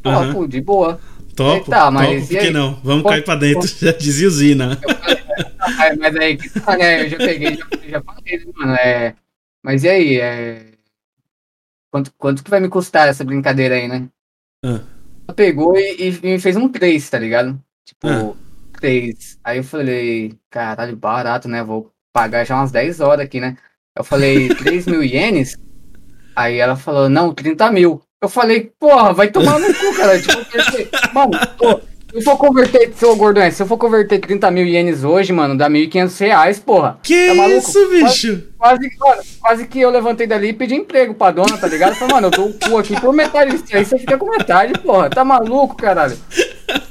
Topo, 0.02 0.10
Aham. 0.10 0.48
de 0.48 0.62
boa. 0.62 1.00
Topo, 1.36 1.70
Tá, 1.70 1.92
mas 1.92 2.22
topo, 2.22 2.28
por 2.28 2.40
que 2.40 2.50
não? 2.50 2.80
Vamos 2.84 3.04
Pô, 3.04 3.10
cair 3.10 3.24
pra 3.24 3.36
dentro, 3.36 3.68
já 3.80 3.92
dizia 3.92 4.28
o 4.28 4.32
Zina. 4.32 4.80
Mas, 5.78 5.98
mas 5.98 6.16
aí, 6.16 6.38
que 6.38 6.50
tá, 6.60 6.78
né, 6.78 7.04
eu 7.06 7.10
já 7.10 7.18
peguei, 7.18 7.56
já, 7.56 7.66
já 7.90 8.02
falei, 8.02 8.38
né, 8.38 8.52
mano, 8.56 8.74
é... 8.76 9.16
Mas 9.64 9.84
e 9.84 9.90
aí, 9.90 10.20
é... 10.20 10.66
Quanto, 11.92 12.14
quanto 12.18 12.44
que 12.44 12.50
vai 12.50 12.60
me 12.60 12.70
custar 12.70 13.08
essa 13.08 13.24
brincadeira 13.24 13.76
aí, 13.76 13.88
né? 13.88 14.08
Ah. 14.64 14.82
Ela 15.28 15.36
pegou 15.36 15.78
e, 15.78 16.10
e 16.10 16.20
me 16.22 16.40
fez 16.40 16.56
um 16.56 16.68
3, 16.70 17.10
tá 17.10 17.18
ligado? 17.18 17.60
Tipo, 17.86 18.08
Ah. 18.08 18.34
3. 18.80 19.40
Aí 19.44 19.58
eu 19.58 19.64
falei, 19.64 20.38
caralho, 20.50 20.96
barato, 20.96 21.48
né? 21.48 21.64
Vou 21.64 21.92
pagar 22.14 22.46
já 22.46 22.56
umas 22.56 22.72
10 22.72 23.00
horas 23.00 23.26
aqui, 23.26 23.40
né? 23.40 23.58
Eu 23.96 24.04
falei, 24.04 24.50
3 24.56 24.86
mil 24.88 25.04
ienes? 25.04 25.58
Aí 26.36 26.58
ela 26.58 26.76
falou, 26.76 27.08
não, 27.10 27.34
30 27.34 27.72
mil. 27.72 28.02
Eu 28.22 28.28
falei, 28.28 28.72
porra, 28.80 29.14
vai 29.14 29.30
tomar 29.32 29.60
no 29.60 29.68
cu, 29.74 29.96
cara. 29.96 30.20
Tipo, 30.22 30.34
eu 30.34 30.46
pensei, 30.46 30.90
mano, 31.14 31.32
pô, 31.58 31.80
eu 32.16 32.22
for 32.22 32.38
converter, 32.38 32.94
seu 32.96 33.14
gordão, 33.16 33.50
se 33.52 33.62
eu 33.62 33.68
for 33.68 33.78
converter 33.78 34.20
30 34.20 34.50
mil 34.50 34.66
ienes 34.66 35.04
hoje, 35.04 35.34
mano, 35.34 35.58
dá 35.58 35.70
1.500 35.70 36.20
reais, 36.20 36.60
porra. 36.60 36.98
Que 37.04 37.36
Tá 37.36 37.48
isso, 37.50 37.90
bicho? 37.90 38.44
Quase, 38.58 38.90
mano, 38.98 39.22
quase 39.42 39.68
que 39.68 39.82
eu 39.82 39.90
levantei 39.90 40.26
dali 40.26 40.48
e 40.48 40.54
pedi 40.54 40.76
emprego 40.76 41.14
pra 41.14 41.32
dona, 41.32 41.58
tá 41.58 41.68
ligado? 41.68 41.96
Falei, 41.96 42.16
mano, 42.16 42.28
eu 42.28 42.32
dou 42.32 42.48
o 42.48 42.54
cu 42.54 42.78
aqui 42.78 43.00
por 43.00 43.14
metade 43.14 43.52
disso 43.52 43.66
aí, 43.76 43.84
você 43.84 44.00
fica 44.00 44.18
com 44.18 44.30
metade, 44.30 44.80
porra. 44.80 45.10
Tá 45.10 45.26
maluco, 45.26 45.76
caralho? 45.76 46.18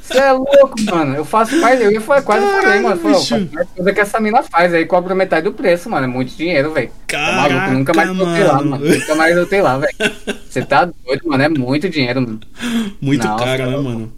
Você 0.02 0.18
é 0.18 0.30
louco, 0.32 0.74
mano. 0.84 1.16
Eu 1.16 1.24
faço 1.24 1.56
mais, 1.56 1.80
eu 1.80 1.90
ia 1.90 2.00
quase 2.00 2.22
falei, 2.46 2.80
mano. 2.80 3.00
Falei, 3.00 3.48
mais 3.50 3.68
coisa 3.70 3.92
que 3.94 4.00
essa 4.00 4.20
mina 4.20 4.42
faz, 4.42 4.74
aí 4.74 4.84
cobra 4.84 5.14
metade 5.14 5.44
do 5.44 5.52
preço, 5.52 5.88
mano. 5.88 6.04
É 6.04 6.08
muito 6.08 6.36
dinheiro, 6.36 6.70
velho. 6.70 6.90
Tá 7.08 7.32
maluco, 7.32 7.70
nunca 7.70 7.94
mais 7.94 8.14
voltei 8.14 8.44
lá, 8.44 8.62
mano. 8.62 8.84
Nunca 8.84 9.14
mais 9.14 9.34
voltei 9.34 9.62
lá, 9.62 9.78
velho. 9.78 9.94
Você 10.48 10.62
tá 10.62 10.84
doido, 10.84 11.22
mano. 11.24 11.42
É 11.42 11.48
muito 11.48 11.88
dinheiro, 11.88 12.20
mano. 12.20 12.40
Muito 13.00 13.26
Não, 13.26 13.36
caro, 13.36 13.64
tá 13.64 13.66
né, 13.70 13.76
mano? 13.78 14.12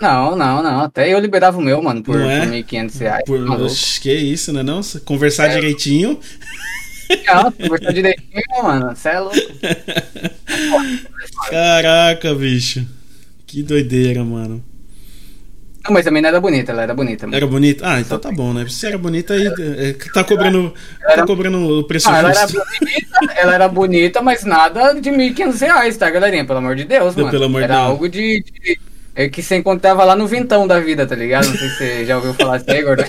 Não, 0.00 0.34
não, 0.36 0.62
não. 0.62 0.80
Até 0.80 1.12
eu 1.12 1.18
liberava 1.18 1.58
o 1.58 1.62
meu, 1.62 1.80
mano, 1.82 2.02
por, 2.02 2.16
Não 2.18 2.30
é? 2.30 2.40
por 2.40 2.48
1.500 2.54 2.98
reais. 3.00 3.22
Por, 3.26 3.46
tá 3.46 3.56
que 4.02 4.12
isso, 4.12 4.52
né? 4.52 4.62
Não? 4.62 4.80
Conversar 5.04 5.46
É. 5.50 5.54
direitinho. 5.54 6.18
Não, 7.26 7.68
gostar 7.68 7.92
direitinho, 7.92 8.42
mano. 8.62 8.94
Você 8.96 9.08
é 9.10 9.20
louco. 9.20 9.36
Caraca, 11.50 12.34
bicho. 12.34 12.86
Que 13.46 13.62
doideira, 13.62 14.24
mano. 14.24 14.64
Não, 15.84 15.92
mas 15.92 16.06
a 16.06 16.10
mina 16.12 16.28
era 16.28 16.40
bonita, 16.40 16.70
ela 16.70 16.82
era 16.82 16.94
bonita, 16.94 17.26
mano. 17.26 17.36
Era 17.36 17.46
bonita? 17.46 17.84
Ah, 17.86 18.00
então 18.00 18.16
tá 18.18 18.30
bom, 18.30 18.52
né? 18.54 18.64
Se 18.68 18.86
era 18.86 18.96
bonita 18.96 19.34
aí, 19.34 19.46
é, 19.48 19.92
tá 20.14 20.22
cobrando, 20.22 20.72
tá 21.00 21.12
Era- 21.12 21.26
cobrando 21.26 21.58
o 21.80 21.84
preço 21.84 22.08
Não, 22.08 22.16
ela 22.18 22.30
era 22.30 22.46
bonita, 22.46 23.34
ela 23.36 23.54
era 23.54 23.68
bonita, 23.68 24.22
mas 24.22 24.44
nada 24.44 24.92
de 24.94 25.10
1.500 25.10 25.60
reais, 25.60 25.96
tá, 25.96 26.08
galerinha? 26.08 26.44
Pelo 26.46 26.60
amor 26.60 26.76
de 26.76 26.84
Deus, 26.84 27.14
Pelo 27.16 27.26
mano. 27.26 27.44
amor 27.44 27.58
de 27.58 27.64
era 27.64 27.74
Deus. 27.74 27.86
algo 27.88 28.08
de, 28.08 28.44
de- 28.44 28.78
é 29.14 29.28
que 29.28 29.42
você 29.42 29.56
encontrava 29.56 30.04
lá 30.04 30.16
no 30.16 30.26
vintão 30.26 30.66
da 30.66 30.80
vida, 30.80 31.06
tá 31.06 31.14
ligado? 31.14 31.46
Não 31.46 31.56
sei 31.56 31.68
se 31.68 31.76
você 31.76 32.04
já 32.06 32.16
ouviu 32.16 32.34
falar 32.34 32.58
disso 32.58 32.70
aí, 32.70 32.82
gordo. 32.82 33.04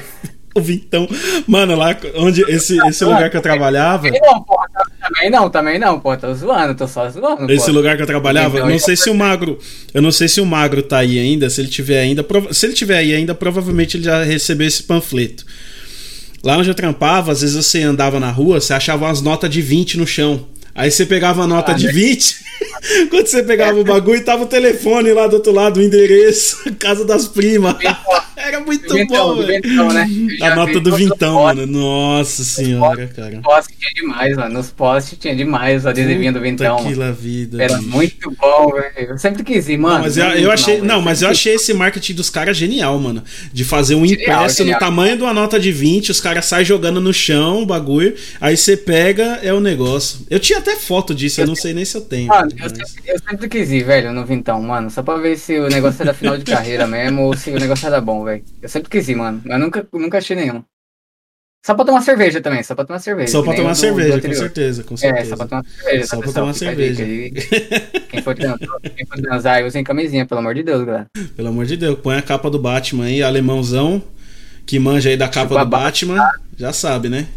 O 0.55 0.61
Vintão. 0.61 1.07
Mano, 1.47 1.75
lá 1.75 1.97
onde 2.15 2.41
esse, 2.43 2.77
esse 2.87 3.03
lugar 3.03 3.29
que 3.29 3.35
eu 3.35 3.41
trabalhava. 3.41 4.03
Também 4.03 4.21
não, 4.21 4.43
porra, 4.43 4.67
também 5.01 5.29
não, 5.29 5.49
também 5.49 5.79
não, 5.79 5.99
pô, 5.99 6.15
tô 6.15 6.31
zoando, 6.33 6.75
tô 6.75 6.87
só 6.87 7.09
zoando, 7.09 7.51
Esse 7.51 7.65
pô. 7.65 7.71
lugar 7.71 7.95
que 7.95 8.03
eu 8.03 8.07
trabalhava, 8.07 8.57
Então, 8.57 8.69
não 8.69 8.77
sei 8.77 8.95
se 8.95 9.09
o 9.09 9.15
Magro, 9.15 9.57
eu 9.93 10.01
não 10.01 10.11
sei 10.11 10.27
se 10.27 10.39
o 10.39 10.45
Magro 10.45 10.83
tá 10.83 10.99
aí 10.99 11.17
ainda, 11.17 11.49
se 11.49 11.59
ele 11.59 11.69
tiver 11.69 12.01
ainda, 12.01 12.23
se 12.51 12.65
ele 12.67 12.73
tiver 12.73 12.97
aí 12.97 13.15
ainda, 13.15 13.33
provavelmente 13.33 13.97
ele 13.97 14.03
já 14.03 14.23
recebeu 14.23 14.67
esse 14.67 14.83
panfleto. 14.83 15.43
Lá 16.43 16.57
onde 16.57 16.69
eu 16.69 16.75
trampava, 16.75 17.31
às 17.31 17.41
vezes 17.41 17.55
você 17.55 17.81
andava 17.81 18.19
na 18.19 18.29
rua, 18.29 18.61
você 18.61 18.73
achava 18.73 19.05
umas 19.05 19.21
notas 19.21 19.49
de 19.49 19.61
20 19.61 19.97
no 19.97 20.05
chão. 20.05 20.45
Aí 20.75 20.89
você 20.89 21.05
pegava 21.05 21.43
a 21.43 21.47
nota 21.47 21.71
Ah, 21.71 21.75
de 21.75 21.87
né? 21.87 21.91
20, 21.93 22.45
quando 23.09 23.27
você 23.27 23.43
pegava 23.43 23.79
o 23.79 23.83
bagulho, 23.83 24.23
tava 24.23 24.43
o 24.43 24.47
telefone 24.47 25.13
lá 25.13 25.27
do 25.27 25.35
outro 25.35 25.51
lado, 25.51 25.79
o 25.79 25.83
endereço, 25.83 26.57
casa 26.79 27.05
das 27.05 27.27
primas. 27.27 27.75
Era 28.35 28.59
muito 28.59 28.87
Do 28.87 28.95
vintão, 28.95 29.27
bom, 29.27 29.35
do 29.35 29.45
velho. 29.47 29.61
vintão, 29.63 29.93
né? 29.93 30.07
Eu 30.39 30.45
A 30.45 30.55
nota 30.55 30.79
do 30.79 30.95
vintão, 30.95 31.43
mano. 31.43 31.65
Nossa 31.67 32.43
senhora, 32.43 33.07
cara. 33.07 33.31
Nos 33.35 33.41
postes 33.43 33.77
tinha 33.79 33.91
demais, 33.95 34.35
mano. 34.35 34.53
Nos 34.53 34.69
postes 34.71 35.17
tinha 35.19 35.35
demais 35.35 35.85
o 35.85 35.89
adesivinho 35.89 36.33
do 36.33 36.41
vintão. 36.41 36.77
La 36.95 37.11
vida. 37.11 37.63
Era 37.63 37.77
bicho. 37.77 37.89
muito 37.89 38.31
bom, 38.31 38.71
velho. 38.71 39.09
Eu 39.11 39.17
sempre 39.17 39.43
quis 39.43 39.67
ir, 39.69 39.77
mano. 39.77 39.95
Não, 39.95 40.01
mas 40.03 40.17
eu, 40.17 40.25
eu 40.25 40.51
achei, 40.51 40.81
não, 40.81 41.01
mas 41.01 41.21
eu 41.21 41.29
achei 41.29 41.55
esse 41.55 41.73
marketing 41.73 42.13
dos 42.13 42.29
caras 42.29 42.57
genial, 42.57 42.99
mano. 42.99 43.23
De 43.51 43.63
fazer 43.63 43.95
um 43.95 44.05
Genial, 44.05 44.37
impresso 44.39 44.57
genial. 44.57 44.79
no 44.79 44.85
tamanho 44.85 45.17
de 45.17 45.23
uma 45.23 45.33
nota 45.33 45.59
de 45.59 45.71
20, 45.71 46.11
os 46.11 46.19
caras 46.19 46.45
saem 46.45 46.65
jogando 46.65 46.99
no 46.99 47.13
chão 47.13 47.61
o 47.61 47.65
bagulho, 47.65 48.15
aí 48.41 48.55
você 48.57 48.75
pega, 48.75 49.39
é 49.43 49.53
o 49.53 49.59
negócio. 49.59 50.19
Eu 50.29 50.39
tinha 50.39 50.59
até 50.59 50.75
foto 50.75 51.13
disso, 51.13 51.41
eu 51.41 51.47
não 51.47 51.55
sei 51.55 51.73
nem 51.73 51.85
se 51.85 51.95
eu 51.95 52.01
tenho. 52.01 52.27
Mano, 52.27 52.49
eu 52.61 52.69
sempre, 52.69 53.01
eu 53.05 53.19
sempre 53.19 53.49
quis 53.49 53.71
ir, 53.71 53.83
velho, 53.83 54.11
no 54.11 54.25
Vintão, 54.25 54.61
mano. 54.61 54.89
Só 54.89 55.01
pra 55.03 55.17
ver 55.17 55.37
se 55.37 55.57
o 55.59 55.67
negócio 55.69 56.01
era 56.01 56.13
final 56.13 56.37
de 56.37 56.43
carreira 56.49 56.87
mesmo 56.87 57.21
ou 57.23 57.35
se 57.37 57.49
o 57.51 57.59
negócio 57.59 57.85
era 57.87 57.99
bom, 58.01 58.23
velho. 58.23 58.32
Eu 58.61 58.69
sempre 58.69 58.89
quis 58.89 59.07
ir, 59.09 59.15
mano. 59.15 59.41
Mas 59.45 59.59
nunca, 59.59 59.87
nunca 59.93 60.17
achei 60.17 60.35
nenhum. 60.35 60.63
Só 61.65 61.73
pra 61.75 61.85
tomar 61.85 62.01
cerveja 62.01 62.41
também, 62.41 62.61
só 62.61 62.75
pra 62.75 62.83
tomar 62.83 62.99
cerveja. 62.99 63.31
Só 63.31 63.41
pra 63.41 63.53
tomar 63.53 63.69
do- 63.69 63.75
do 63.75 63.79
cerveja, 63.79 64.09
com 64.11 64.17
anterior. 64.17 64.37
certeza, 64.37 64.83
com 64.83 64.93
É, 64.95 64.97
certeza. 64.97 65.29
só 65.29 65.37
pra 65.37 65.47
tomar 65.47 65.63
cerveja. 65.63 66.07
Só 66.07 66.17
pra 66.17 66.25
pessoal? 66.27 66.43
tomar 66.43 66.53
cerveja. 66.53 67.03
Quem 68.09 68.21
for 68.21 68.35
transar, 68.35 68.67
quem 68.95 69.05
for 69.05 69.65
usem 69.67 69.83
camisinha, 69.83 70.25
pelo 70.25 70.39
amor 70.41 70.53
de 70.55 70.61
Deus, 70.63 70.83
galera. 70.85 71.07
Pelo 71.35 71.47
amor 71.47 71.65
de 71.65 71.77
Deus, 71.77 71.97
põe 71.99 72.17
a 72.17 72.21
capa 72.21 72.49
do 72.49 72.59
Batman 72.59 73.05
aí, 73.05 73.23
alemãozão, 73.23 74.03
que 74.65 74.77
manja 74.77 75.09
aí 75.09 75.15
da 75.17 75.27
capa 75.29 75.47
Tipo 75.47 75.57
a 75.57 75.63
do 75.63 75.69
Batman, 75.69 76.29
já 76.57 76.73
sabe, 76.73 77.07
né? 77.07 77.27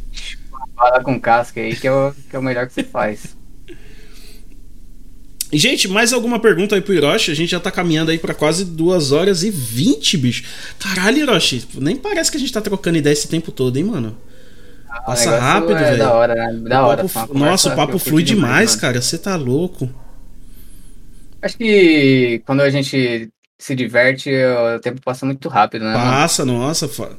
Fala 0.75 1.03
com 1.05 1.19
casca 1.21 1.61
aí, 1.61 1.75
que 1.77 1.87
é 1.87 1.93
o, 1.93 2.13
que 2.29 2.35
é 2.35 2.39
o 2.39 2.43
melhor 2.43 2.67
que 2.67 2.73
você 2.75 2.83
faz. 2.83 3.37
Gente, 5.53 5.87
mais 5.87 6.13
alguma 6.13 6.41
pergunta 6.41 6.75
aí 6.75 6.81
pro 6.81 6.93
Hiroshi? 6.93 7.31
A 7.31 7.35
gente 7.35 7.51
já 7.51 7.61
tá 7.61 7.71
caminhando 7.71 8.11
aí 8.11 8.19
pra 8.19 8.35
quase 8.35 8.65
2 8.65 9.13
horas 9.13 9.43
e 9.45 9.51
20, 9.51 10.17
bicho. 10.17 10.45
Caralho, 10.79 11.19
Hiroshi, 11.19 11.65
nem 11.77 11.97
parece 11.97 12.31
que 12.31 12.37
a 12.37 12.41
gente 12.41 12.53
tá 12.53 12.61
trocando 12.61 12.99
ideia 12.99 13.13
esse 13.13 13.29
tempo 13.29 13.53
todo, 13.53 13.77
hein, 13.77 13.85
mano? 13.85 14.17
Passa 15.07 15.29
O 15.29 15.33
negócio 15.33 15.39
rápido, 15.53 15.73
é 15.77 15.85
velho. 15.85 15.99
Da 15.99 16.13
hora, 16.15 16.35
né? 16.35 16.69
Da 16.69 16.83
O 16.85 16.89
hora. 16.89 17.09
papo- 17.09 17.39
nossa, 17.39 17.73
o 17.73 17.77
papo 17.77 17.99
flui 17.99 18.23
demais, 18.25 18.71
mano. 18.71 18.81
cara. 18.81 19.01
Você 19.03 19.19
tá 19.19 19.37
louco. 19.37 19.89
Acho 21.43 21.57
que 21.59 22.43
quando 22.45 22.63
a 22.63 22.71
gente 22.71 23.29
se 23.59 23.75
diverte, 23.75 24.31
o 24.77 24.81
tempo 24.81 25.01
passa 25.03 25.25
muito 25.27 25.49
rápido, 25.49 25.85
né? 25.85 25.93
mano? 25.93 26.05
Passa, 26.11 26.45
nossa. 26.45 26.89
fa- 26.89 27.11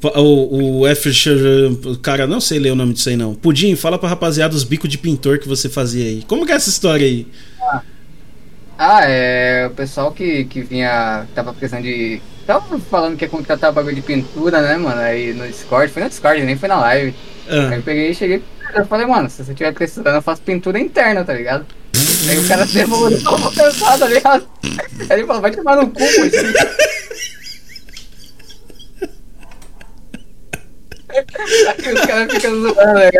fa- 0.00 0.18
O, 0.20 0.80
o 0.80 0.86
F. 0.86 1.10
o 1.84 1.98
Cara, 1.98 2.26
não 2.26 2.40
sei 2.40 2.58
ler 2.58 2.72
o 2.72 2.74
nome 2.76 2.92
disso 2.94 3.08
aí, 3.08 3.16
não. 3.16 3.34
Pudim, 3.34 3.76
fala 3.76 3.98
pra 3.98 4.08
rapaziada 4.08 4.54
os 4.54 4.64
bicos 4.64 4.88
de 4.90 4.98
pintor 4.98 5.38
que 5.38 5.48
você 5.48 5.68
fazia 5.68 6.04
aí. 6.04 6.22
Como 6.24 6.44
que 6.46 6.52
é 6.52 6.56
essa 6.56 6.68
história 6.70 7.06
aí? 7.06 7.26
Ah, 8.78 9.04
é. 9.04 9.66
O 9.68 9.74
pessoal 9.74 10.12
que, 10.12 10.44
que 10.46 10.62
vinha. 10.62 11.26
Tava 11.34 11.52
precisando 11.54 11.82
de. 11.84 12.20
Tava 12.44 12.78
falando 12.80 13.16
que 13.16 13.24
ia 13.24 13.28
contratar 13.30 13.72
bagulho 13.72 13.94
de 13.96 14.02
pintura, 14.02 14.60
né, 14.62 14.76
mano? 14.76 15.00
Aí 15.00 15.32
no 15.32 15.46
Discord. 15.46 15.92
Foi 15.92 16.02
no 16.02 16.08
Discord, 16.08 16.42
nem 16.44 16.56
foi 16.56 16.68
na 16.68 16.78
live. 16.80 17.16
Aí 17.68 17.72
Ah, 17.72 17.76
eu 17.76 17.82
peguei 17.82 18.10
e 18.10 18.14
cheguei. 18.14 18.44
Eu 18.74 18.84
falei, 18.86 19.06
mano, 19.06 19.30
se 19.30 19.42
você 19.44 19.54
tiver 19.54 19.72
precisando, 19.72 20.08
eu 20.16 20.22
faço 20.22 20.42
pintura 20.42 20.78
interna, 20.78 21.24
tá 21.24 21.32
ligado? 21.32 21.66
Aí 22.28 22.38
o 22.38 22.48
cara 22.48 22.64
demorou 22.66 23.18
pra 23.20 23.64
pensar, 23.64 23.98
tá 23.98 24.06
ligado? 24.06 24.48
Aí 25.10 25.18
ele 25.18 25.26
falou, 25.26 25.42
vai 25.42 25.50
tomar 25.50 25.76
no 25.76 25.90
cu, 25.90 26.02
Aí 31.08 31.94
os 31.94 32.00
caras 32.06 32.32
ficam 32.32 32.60
zoando, 32.60 32.94
né? 32.94 33.10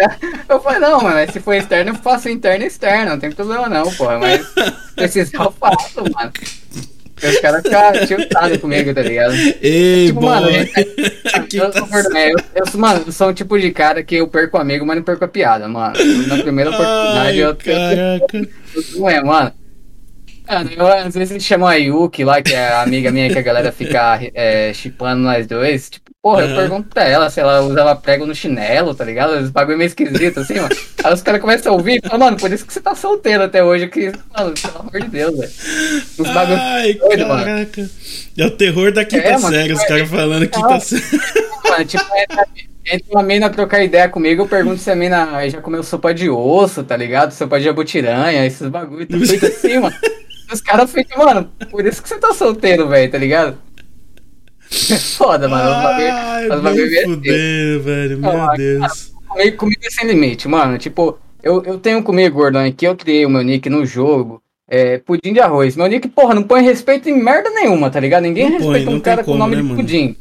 Eu 0.49 0.61
falei, 0.61 0.81
não, 0.81 1.01
mano, 1.01 1.33
se 1.33 1.41
for 1.41 1.55
externo, 1.55 1.93
eu 1.93 1.95
faço 1.95 2.29
interno 2.29 2.65
e 2.65 2.69
externo, 2.69 3.13
não 3.13 3.19
tem 3.19 3.33
problema 3.33 3.69
não, 3.69 3.91
porra, 3.95 4.19
mas 4.19 4.47
precisar 4.95 5.45
eu 5.45 5.53
faço, 5.53 6.03
mano. 6.13 6.33
Os 7.23 7.39
caras 7.41 7.63
ficam 7.63 8.07
tiltados 8.07 8.59
comigo, 8.59 8.93
tá 8.95 9.03
ligado? 9.03 9.35
Ei, 9.63 10.07
Tipo, 10.09 10.21
boy. 10.21 10.29
mano, 10.31 10.49
Que 11.49 11.57
Eu, 11.57 11.71
tá 11.71 11.79
sou 11.87 11.89
eu, 12.19 12.37
eu, 12.55 12.79
mano, 12.79 13.05
eu 13.07 13.13
sou 13.13 13.31
um 13.31 13.33
tipo 13.33 13.59
de 13.59 13.71
cara 13.71 14.03
que 14.03 14.17
eu 14.17 14.29
perco 14.29 14.59
amigo, 14.59 14.85
mas 14.85 14.97
não 14.97 15.03
perco 15.03 15.25
a 15.25 15.29
piada, 15.29 15.67
mano. 15.69 15.95
Na 16.29 16.39
primeira 16.43 16.71
oportunidade 16.71 17.29
Ai, 17.29 17.39
eu, 17.43 17.49
eu, 17.49 17.57
caraca. 17.57 18.37
eu, 18.75 18.85
não 18.97 19.09
é, 19.11 19.23
mano. 19.23 19.53
Mano, 20.49 20.71
eu, 20.77 20.87
às 20.87 21.15
vezes 21.15 21.43
chamo 21.43 21.67
a 21.67 21.75
Yuki 21.75 22.23
lá, 22.25 22.41
que 22.43 22.53
é 22.55 22.69
a 22.69 22.83
amiga 22.83 23.11
minha 23.11 23.29
que 23.31 23.39
a 23.39 23.43
galera 23.43 23.73
fica 23.73 24.21
é, 24.35 24.73
chipando 24.75 25.23
nós 25.23 25.47
dois. 25.47 25.91
Tipo, 25.91 26.06
porra, 26.27 26.43
eu 26.43 26.47
Aham. 26.49 26.57
pergunto 26.57 26.89
pra 26.89 27.05
ela 27.05 27.31
se 27.31 27.39
ela 27.39 27.61
usava 27.61 27.95
prego 27.95 28.27
no 28.27 28.35
chinelo, 28.35 28.93
tá 28.97 29.05
ligado? 29.05 29.35
Os 29.39 29.49
bagulho 29.51 29.79
meio 29.79 29.87
esquisito, 29.87 30.41
assim, 30.41 30.55
mano. 30.55 30.75
Aí 31.05 31.15
os 31.15 31.23
caras 31.23 31.41
começam 31.41 31.73
a 31.73 31.77
ouvir 31.77 32.01
e 32.03 32.09
falam, 32.09 32.27
mano, 32.27 32.37
por 32.37 32.53
isso 32.53 32.67
que 32.67 32.73
você 32.73 32.81
tá 32.81 32.97
solteiro 32.97 33.45
até 33.45 33.63
hoje, 33.63 33.87
que, 33.87 34.11
mano, 34.37 34.53
pelo 34.61 34.79
amor 34.81 35.01
de 35.01 35.09
Deus, 35.09 35.39
velho. 35.39 35.53
Os 36.19 36.29
Ai, 36.29 36.95
doido, 36.95 37.29
mano. 37.29 37.45
caraca. 37.45 37.91
É 38.37 38.45
o 38.45 38.51
terror 38.51 38.93
da 38.93 39.05
quinta 39.05 39.23
É, 39.29 39.39
mano, 39.39 39.55
série, 39.55 39.73
os 39.73 39.81
é- 39.81 39.87
caras 39.87 40.09
falando 40.11 40.49
quinta 40.49 40.69
Não. 40.69 40.81
série. 40.81 41.05
Mano, 41.71 41.85
tipo, 41.85 42.05
entra, 42.17 42.47
entra 42.87 43.07
uma 43.13 43.23
mina 43.23 43.49
trocar 43.49 43.85
ideia 43.85 44.09
comigo, 44.09 44.43
eu 44.43 44.49
pergunto 44.49 44.79
se 44.79 44.91
a 44.91 44.97
mina 44.97 45.49
já 45.49 45.61
comeu 45.61 45.85
sopa 45.85 46.13
de 46.13 46.29
osso, 46.29 46.83
tá 46.83 46.97
ligado? 46.97 47.31
Sopa 47.31 47.59
de 47.59 47.67
jabutiranha, 47.67 48.45
esses 48.45 48.67
bagulho, 48.69 49.07
tudo 49.07 49.25
feito 49.25 49.47
assim, 49.47 49.79
mano. 49.79 49.95
Os 50.53 50.61
caras 50.61 50.91
ficam, 50.93 51.25
mano, 51.25 51.51
por 51.71 51.85
isso 51.85 52.01
que 52.03 52.09
você 52.09 52.19
tá 52.19 52.33
solteiro, 52.33 52.89
velho, 52.89 53.11
tá 53.11 53.19
ligado? 53.19 53.59
É 54.71 54.99
foda, 54.99 55.49
mano. 55.49 55.71
Ai, 55.71 56.49
os 56.49 56.61
bagulho 56.61 56.91
nem 56.91 57.05
fudendo, 57.05 57.83
velho. 57.83 58.19
Meu 58.19 58.33
Não, 58.33 58.55
Deus. 58.55 59.13
Comigo 59.57 59.81
é 59.85 59.91
sem 59.91 60.07
limite, 60.07 60.49
mano. 60.49 60.79
Tipo, 60.79 61.19
eu, 61.43 61.63
eu 61.65 61.79
tenho 61.79 62.03
comigo, 62.03 62.37
Gordão, 62.37 62.71
que 62.73 62.87
eu 62.87 62.97
criei 62.97 63.25
o 63.27 63.31
meu 63.31 63.43
nick 63.43 63.69
no 63.69 63.85
jogo. 63.87 64.43
É, 64.69 64.99
pudim 64.99 65.33
de 65.33 65.41
arroz. 65.41 65.77
Meu 65.77 65.87
nick, 65.87 66.09
porra, 66.09 66.35
não 66.35 66.43
põe 66.43 66.63
respeito 66.63 67.09
em 67.09 67.23
merda 67.23 67.51
nenhuma, 67.51 67.91
tá 67.91 68.01
ligado? 68.01 68.25
Ninguém 68.25 68.51
Não 68.51 68.59
põe, 68.59 68.67
respeita 68.67 68.91
não 68.91 68.99
um 68.99 69.01
cara 69.01 69.23
com 69.25 69.33
o 69.33 69.39
nome 69.39 69.57
né, 69.57 69.63
de 69.63 69.69
mano? 69.69 69.81
pudim. 69.81 70.17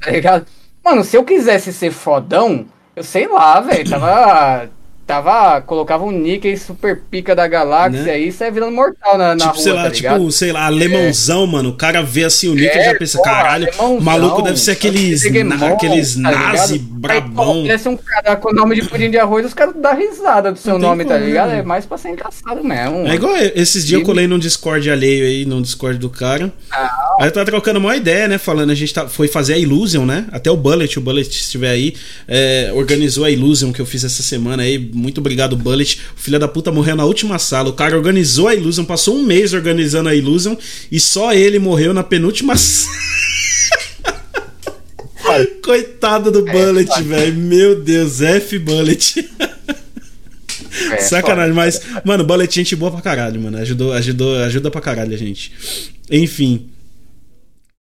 Tá 0.00 0.10
ligado? 0.10 0.46
Mano, 0.84 1.04
se 1.04 1.16
eu 1.16 1.24
quisesse 1.24 1.72
ser 1.72 1.90
fodão, 1.90 2.66
eu 2.94 3.02
sei 3.04 3.26
lá, 3.28 3.60
velho. 3.60 3.88
Tava. 3.88 4.68
Tava. 5.06 5.60
Colocava 5.60 6.04
um 6.04 6.10
nick 6.10 6.48
aí 6.48 6.56
super 6.56 7.00
pica 7.10 7.34
da 7.34 7.46
galáxia 7.46 8.02
Né? 8.02 8.10
aí, 8.12 8.32
sai 8.32 8.50
virando 8.50 8.72
mortal 8.72 9.16
na, 9.16 9.34
na 9.34 9.36
Tipo, 9.36 9.52
rua, 9.54 9.62
sei 9.62 9.72
lá, 9.72 9.82
tá 9.84 9.90
tipo, 9.90 10.32
sei 10.32 10.52
lá, 10.52 10.66
alemãozão, 10.66 11.46
mano. 11.46 11.68
O 11.70 11.74
cara 11.76 12.02
vê 12.02 12.24
assim 12.24 12.48
o 12.48 12.54
nick 12.54 12.64
e 12.76 12.78
É, 12.78 12.84
já 12.86 12.94
pensa, 12.98 13.18
porra, 13.18 13.30
caralho, 13.30 13.68
o 13.78 14.00
maluco 14.00 14.42
deve 14.42 14.58
ser 14.58 14.72
aqueles, 14.72 15.22
na- 15.44 15.68
aqueles 15.68 16.14
tá 16.14 16.20
nazi 16.22 16.72
ligado? 16.78 16.88
brabão. 16.98 17.62
Parece 17.66 17.88
um 17.88 17.96
cara 17.96 18.36
com 18.36 18.50
o 18.50 18.54
nome 18.54 18.74
de 18.74 18.82
pudim 18.88 19.10
de 19.10 19.18
arroz, 19.18 19.46
os 19.46 19.54
caras 19.54 19.74
dão 19.76 19.96
risada 19.96 20.50
do 20.52 20.58
seu 20.58 20.78
Não 20.78 20.88
nome, 20.88 21.04
tá 21.04 21.14
como, 21.14 21.26
ligado? 21.26 21.50
né? 21.50 21.58
É 21.58 21.62
mais 21.62 21.86
pra 21.86 21.96
ser 21.98 22.08
engraçado 22.10 22.62
mesmo. 22.64 23.06
É 23.06 23.14
igual 23.14 23.36
esses 23.54 23.86
dias 23.86 24.00
eu 24.00 24.04
colei 24.06 24.26
num 24.26 24.38
Discord 24.38 24.90
alheio 24.90 25.24
aí, 25.24 25.44
num 25.44 25.62
Discord 25.62 25.98
do 25.98 26.10
cara. 26.10 26.52
Aí 27.20 27.28
eu 27.28 27.32
tava 27.32 27.46
trocando 27.46 27.78
uma 27.78 27.96
ideia, 27.96 28.26
né? 28.28 28.38
Falando, 28.38 28.70
a 28.70 28.74
gente 28.74 28.92
tá, 28.92 29.06
foi 29.08 29.28
fazer 29.28 29.54
a 29.54 29.58
Illusion, 29.58 30.04
né? 30.04 30.26
Até 30.32 30.50
o 30.50 30.56
Bullet, 30.56 30.98
o 30.98 31.00
Bullet, 31.02 31.26
se 31.32 31.40
estiver 31.42 31.70
aí, 31.70 31.94
é, 32.26 32.70
organizou 32.74 33.24
a 33.24 33.30
Illusion 33.30 33.72
que 33.72 33.80
eu 33.80 33.86
fiz 33.86 34.02
essa 34.04 34.22
semana 34.22 34.62
aí. 34.64 34.78
Muito 34.96 35.18
obrigado, 35.18 35.54
Bullet. 35.56 36.00
O 36.16 36.20
filho 36.20 36.38
da 36.38 36.48
puta 36.48 36.72
morreu 36.72 36.96
na 36.96 37.04
última 37.04 37.38
sala. 37.38 37.68
O 37.68 37.74
cara 37.74 37.96
organizou 37.96 38.48
a 38.48 38.54
Illusion, 38.54 38.84
passou 38.84 39.14
um 39.16 39.22
mês 39.22 39.52
organizando 39.52 40.08
a 40.08 40.14
Illusion 40.14 40.56
e 40.90 40.98
só 40.98 41.34
ele 41.34 41.58
morreu 41.58 41.92
na 41.92 42.02
penúltima 42.02 42.56
sala. 42.56 42.96
Coitado 45.62 46.30
do 46.30 46.44
Bullet, 46.44 46.88
foda. 46.88 47.02
velho. 47.02 47.34
Meu 47.36 47.80
Deus, 47.82 48.20
F 48.22 48.58
Bullet. 48.58 49.28
É, 50.92 50.98
Sacanagem, 50.98 51.54
mas, 51.54 51.80
mano, 52.04 52.22
Bullet, 52.22 52.54
gente 52.54 52.76
boa 52.76 52.92
pra 52.92 53.00
caralho, 53.00 53.40
mano. 53.40 53.56
Ajudou, 53.56 53.94
ajudou, 53.94 54.36
ajuda 54.42 54.70
pra 54.70 54.80
caralho 54.82 55.14
a 55.14 55.16
gente. 55.16 55.50
Enfim. 56.10 56.68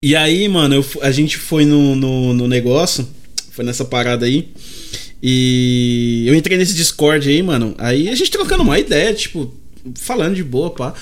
E 0.01 0.15
aí, 0.15 0.47
mano, 0.47 0.75
eu 0.75 0.85
a 1.01 1.11
gente 1.11 1.35
foi 1.37 1.65
no, 1.65 1.93
no, 1.93 2.33
no 2.33 2.47
negócio, 2.47 3.05
foi 3.51 3.65
nessa 3.65 3.83
parada 3.83 4.25
aí. 4.25 4.47
E 5.27 6.23
eu 6.27 6.35
entrei 6.35 6.55
nesse 6.55 6.75
Discord 6.75 7.27
aí, 7.27 7.41
mano. 7.41 7.73
Aí 7.79 8.09
a 8.09 8.13
gente 8.13 8.29
trocando 8.29 8.61
uma 8.61 8.77
ideia, 8.77 9.11
tipo, 9.11 9.51
falando 9.95 10.35
de 10.35 10.43
boa, 10.43 10.69
pá. 10.69 10.93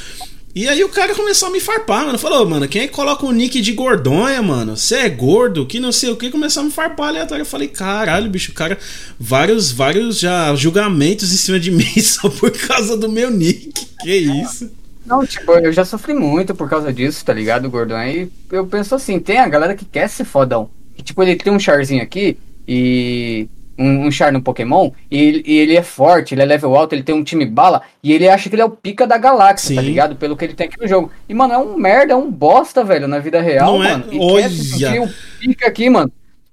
E 0.55 0.65
aí 0.65 0.81
o 0.81 0.87
cara 0.87 1.13
começou 1.13 1.49
a 1.49 1.51
me 1.51 1.59
farpar, 1.59 2.05
mano. 2.05 2.17
Falou, 2.17 2.47
mano, 2.47 2.65
quem 2.69 2.83
é 2.83 2.87
que 2.87 2.93
coloca 2.93 3.25
o 3.25 3.33
nick 3.33 3.59
de 3.59 3.73
gordonha, 3.73 4.41
mano? 4.41 4.77
Você 4.77 4.95
é 4.95 5.09
gordo? 5.09 5.65
Que 5.65 5.77
não 5.77 5.91
sei 5.91 6.09
o 6.09 6.15
que. 6.15 6.31
Começou 6.31 6.61
a 6.61 6.65
me 6.65 6.71
farpar 6.71 7.09
aleatório. 7.09 7.41
Eu 7.41 7.45
falei, 7.45 7.67
caralho, 7.67 8.29
bicho, 8.29 8.53
cara. 8.53 8.77
Vários, 9.19 9.73
vários 9.73 10.17
já 10.17 10.55
julgamentos 10.55 11.33
em 11.33 11.35
cima 11.35 11.59
de 11.59 11.69
mim 11.75 11.99
só 11.99 12.29
por 12.29 12.49
causa 12.51 12.95
do 12.95 13.11
meu 13.11 13.29
nick. 13.29 13.73
Que 14.03 14.15
isso? 14.15 14.71
Não, 15.05 15.25
tipo, 15.25 15.51
eu 15.51 15.73
já 15.73 15.83
sofri 15.83 16.13
muito 16.13 16.55
por 16.55 16.69
causa 16.69 16.93
disso, 16.93 17.25
tá 17.25 17.33
ligado, 17.33 17.69
Gordão? 17.69 17.97
Aí 17.97 18.31
eu 18.49 18.65
penso 18.65 18.95
assim, 18.95 19.19
tem 19.19 19.39
a 19.39 19.49
galera 19.49 19.75
que 19.75 19.83
quer 19.83 20.07
ser 20.07 20.23
fodão. 20.23 20.69
Tipo, 21.03 21.23
ele 21.23 21.35
tem 21.35 21.51
um 21.51 21.59
charzinho 21.59 22.01
aqui 22.01 22.37
e. 22.65 23.49
Um, 23.77 24.05
um 24.05 24.11
char 24.11 24.31
no 24.31 24.39
Pokémon, 24.41 24.91
e 25.09 25.19
ele, 25.19 25.43
e 25.47 25.57
ele 25.57 25.75
é 25.75 25.81
forte, 25.81 26.35
ele 26.35 26.43
é 26.43 26.45
level 26.45 26.75
alto, 26.75 26.93
ele 26.93 27.01
tem 27.01 27.15
um 27.15 27.23
time 27.23 27.43
bala, 27.43 27.81
e 28.03 28.13
ele 28.13 28.29
acha 28.29 28.47
que 28.47 28.53
ele 28.53 28.61
é 28.61 28.65
o 28.65 28.69
pica 28.69 29.07
da 29.07 29.17
galáxia, 29.17 29.75
tá 29.75 29.81
Sim. 29.81 29.87
ligado? 29.87 30.15
Pelo 30.15 30.37
que 30.37 30.45
ele 30.45 30.53
tem 30.53 30.67
aqui 30.67 30.79
no 30.79 30.87
jogo. 30.87 31.11
E, 31.27 31.33
mano, 31.33 31.53
é 31.55 31.57
um 31.57 31.75
merda, 31.75 32.13
é 32.13 32.15
um 32.15 32.29
bosta, 32.29 32.83
velho, 32.83 33.07
na 33.07 33.17
vida 33.17 33.41
real, 33.41 33.73
Não 33.79 33.83
é? 33.83 33.89
mano. 33.93 34.05
E 34.11 34.19
Olha! 34.19 34.43
quer 34.43 34.49
se 34.51 34.99
o 34.99 35.09
pica 35.39 35.67
aqui, 35.67 35.89
mano. 35.89 36.11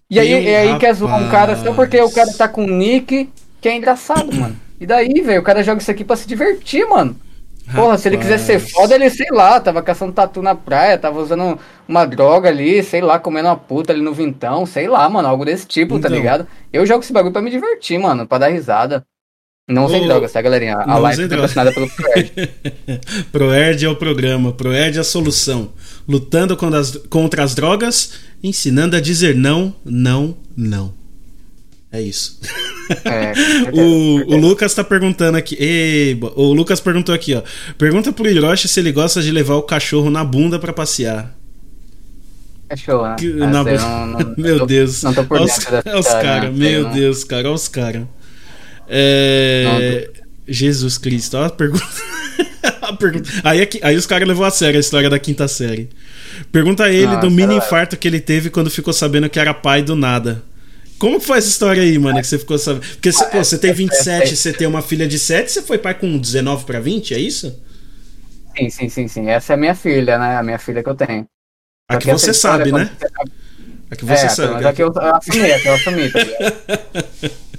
E 0.08 0.18
aí, 0.18 0.30
Meu 0.30 0.42
e 0.42 0.56
aí 0.56 0.78
quer 0.78 0.94
zoar 0.94 1.22
um 1.22 1.28
cara 1.28 1.54
só 1.56 1.72
porque 1.72 2.00
o 2.00 2.10
cara 2.10 2.32
tá 2.32 2.48
com 2.48 2.64
um 2.64 2.76
nick 2.76 3.28
que 3.60 3.68
é 3.68 3.76
engraçado, 3.76 4.34
mano. 4.34 4.56
E 4.80 4.86
daí, 4.86 5.20
velho, 5.20 5.40
o 5.40 5.44
cara 5.44 5.62
joga 5.62 5.80
isso 5.80 5.90
aqui 5.90 6.02
pra 6.02 6.16
se 6.16 6.26
divertir, 6.26 6.88
mano. 6.88 7.14
Porra, 7.74 7.96
se 7.96 8.08
ele 8.08 8.18
quiser 8.18 8.38
ser 8.38 8.58
foda, 8.58 8.94
ele, 8.96 9.08
sei 9.10 9.28
lá, 9.30 9.60
tava 9.60 9.80
caçando 9.80 10.12
tatu 10.12 10.42
na 10.42 10.54
praia, 10.56 10.98
tava 10.98 11.20
usando 11.20 11.56
uma 11.86 12.04
droga 12.04 12.48
ali, 12.48 12.82
sei 12.82 13.00
lá, 13.00 13.18
comendo 13.18 13.48
uma 13.48 13.56
puta 13.56 13.92
ali 13.92 14.02
no 14.02 14.12
vintão, 14.12 14.66
sei 14.66 14.88
lá, 14.88 15.08
mano, 15.08 15.28
algo 15.28 15.44
desse 15.44 15.66
tipo, 15.66 15.98
tá 16.00 16.08
Então. 16.08 16.16
ligado? 16.18 16.46
Eu 16.72 16.84
jogo 16.84 17.02
esse 17.04 17.12
bagulho 17.12 17.32
pra 17.32 17.40
me 17.42 17.50
divertir, 17.50 17.98
mano, 17.98 18.26
pra 18.26 18.38
dar 18.38 18.48
risada. 18.48 19.04
Não 19.68 19.84
usem 19.84 20.02
Ô, 20.02 20.04
drogas, 20.08 20.32
tá, 20.32 20.42
galerinha? 20.42 20.78
A 20.78 20.98
live 20.98 21.28
drogas. 21.28 21.54
patrocinada 21.54 21.72
pelo 21.72 21.86
Fred. 21.86 22.32
Proerd 23.30 23.84
é 23.84 23.88
o 23.88 23.94
programa, 23.94 24.52
Proerd 24.52 24.96
é 24.98 25.00
a 25.00 25.04
solução. 25.04 25.70
Lutando 26.08 26.56
contra 26.56 26.80
as, 26.80 26.96
contra 27.08 27.44
as 27.44 27.54
drogas, 27.54 28.14
ensinando 28.42 28.96
a 28.96 29.00
dizer 29.00 29.36
não, 29.36 29.72
não, 29.84 30.36
não. 30.56 30.92
É 31.92 32.00
isso. 32.00 32.38
É, 33.04 33.32
O, 33.72 34.34
o. 34.34 34.36
Lucas 34.36 34.72
tá 34.74 34.82
perguntando 34.84 35.36
aqui. 35.36 35.56
Eba, 35.60 36.32
o 36.36 36.52
Lucas 36.52 36.80
perguntou 36.80 37.14
aqui, 37.14 37.34
ó. 37.34 37.42
Pergunta 37.76 38.12
pro 38.12 38.28
Hiroshi 38.28 38.68
se 38.68 38.78
ele 38.80 38.92
gosta 38.92 39.20
de 39.22 39.30
levar 39.32 39.56
o 39.56 39.62
cachorro 39.62 40.08
na 40.10 40.22
bunda 40.24 40.58
pra 40.58 40.72
passear. 40.72 41.36
É 42.68 42.76
show, 42.76 43.02
né? 43.02 43.16
Na 43.38 43.46
não- 43.48 43.64
não- 43.64 44.34
meu 44.38 44.58
não- 44.58 44.66
Deus. 44.66 45.02
Não 45.02 45.12
tô 45.12 45.24
por 45.24 45.38
Olha 45.38 45.46
os, 45.46 45.58
dentro 45.58 45.98
os 45.98 46.06
caras, 46.06 46.52
né? 46.52 46.58
meu 46.70 46.82
Não- 46.84 46.92
Deus, 46.92 47.24
cara, 47.24 47.48
olha 47.48 47.54
os 47.56 47.66
caras. 47.68 48.02
É... 48.88 50.08
Jesus 50.46 50.98
Cristo, 50.98 51.36
olha 51.36 51.46
a 51.46 51.50
pergunta. 51.50 51.86
a 52.82 52.92
pergunta. 52.92 53.28
Aí, 53.44 53.60
aqui- 53.62 53.80
aí 53.82 53.96
os 53.96 54.06
caras 54.06 54.26
levou 54.28 54.44
a 54.44 54.50
sério 54.50 54.76
a 54.78 54.80
história 54.80 55.08
da 55.10 55.18
quinta 55.18 55.46
série. 55.48 55.88
Pergunta 56.52 56.84
a 56.84 56.92
ele 56.92 57.06
Nossa, 57.06 57.20
do 57.20 57.30
mini 57.30 57.56
infarto 57.56 57.96
que 57.96 58.06
ele 58.08 58.20
teve 58.20 58.50
quando 58.50 58.70
ficou 58.70 58.92
sabendo 58.92 59.28
que 59.28 59.38
era 59.38 59.52
pai 59.54 59.82
do 59.82 59.94
nada. 59.96 60.42
Como 61.00 61.18
que 61.18 61.24
foi 61.24 61.38
essa 61.38 61.48
história 61.48 61.82
aí, 61.82 61.98
mano, 61.98 62.20
que 62.20 62.26
você 62.26 62.38
ficou 62.38 62.58
sabendo? 62.58 62.86
Porque 62.86 63.10
você, 63.10 63.24
pô, 63.24 63.38
você 63.38 63.56
tem 63.58 63.72
27, 63.72 64.36
você 64.36 64.52
tem 64.52 64.66
uma 64.66 64.82
filha 64.82 65.08
de 65.08 65.18
7, 65.18 65.50
você 65.50 65.62
foi 65.62 65.78
pai 65.78 65.94
com 65.94 66.18
19 66.18 66.66
pra 66.66 66.78
20, 66.78 67.14
é 67.14 67.18
isso? 67.18 67.58
Sim, 68.54 68.68
sim, 68.68 68.88
sim, 68.90 69.08
sim. 69.08 69.28
Essa 69.30 69.54
é 69.54 69.54
a 69.54 69.56
minha 69.56 69.74
filha, 69.74 70.18
né? 70.18 70.36
A 70.36 70.42
minha 70.42 70.58
filha 70.58 70.82
que 70.82 70.88
eu 70.90 70.94
tenho. 70.94 71.24
A 71.88 71.96
que 71.96 72.06
você 72.06 72.34
sabe, 72.34 72.70
quando 72.70 72.84
né? 72.84 72.90
você- 72.98 73.06
A 73.90 73.96
que 73.96 74.04
você 74.04 74.26
é, 74.26 74.28
sabe. 74.28 74.66
aqui 74.66 74.82
eu 74.82 74.92
eu 74.94 75.14
assumi, 75.16 75.52
aqui 75.52 75.68
eu 75.68 75.74
assumi, 75.74 76.12
tá 76.12 76.22
ligado? 76.22 77.40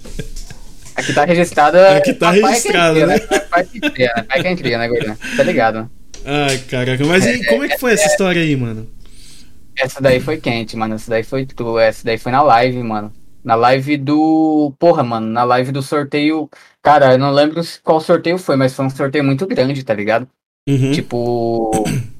Aqui 0.94 1.14
tá 1.14 1.26
registrada. 1.26 1.98
Aqui 1.98 2.14
tá 2.14 2.36
é 2.36 2.62
cria, 2.62 3.08
né? 3.08 3.20
Pai 3.50 3.66
quem 3.66 3.82
cria, 3.82 4.14
né? 4.16 4.24
Pai 4.24 4.44
quem 4.44 4.56
cria, 4.56 4.78
né? 4.78 5.18
Tá 5.36 5.44
ligado? 5.44 5.90
Ai, 6.24 6.58
caraca, 6.70 7.04
mas 7.06 7.26
e 7.26 7.44
como 7.46 7.64
é 7.64 7.70
que 7.70 7.80
foi 7.80 7.94
essa 7.94 8.06
história 8.06 8.42
aí, 8.42 8.56
mano? 8.56 8.88
Essa 9.76 10.00
daí 10.00 10.20
foi 10.20 10.38
quente, 10.40 10.78
mano. 10.78 10.96
Essa 10.96 11.10
daí 11.10 11.24
foi 11.24 11.46
tu. 11.46 11.80
Essa 11.80 12.04
daí 12.04 12.20
foi 12.20 12.32
na 12.32 12.44
live, 12.44 12.84
mano. 12.84 13.12
Na 13.44 13.56
live 13.56 13.98
do. 13.98 14.74
Porra, 14.78 15.04
mano. 15.04 15.28
Na 15.28 15.44
live 15.44 15.72
do 15.72 15.82
sorteio. 15.82 16.50
Cara, 16.82 17.14
eu 17.14 17.18
não 17.18 17.32
lembro 17.32 17.62
qual 17.84 18.00
sorteio 18.00 18.38
foi, 18.38 18.56
mas 18.56 18.74
foi 18.74 18.86
um 18.86 18.90
sorteio 18.90 19.24
muito 19.24 19.46
grande, 19.48 19.84
tá 19.84 19.94
ligado? 19.94 20.28
Uhum. 20.68 20.92
Tipo, 20.92 21.72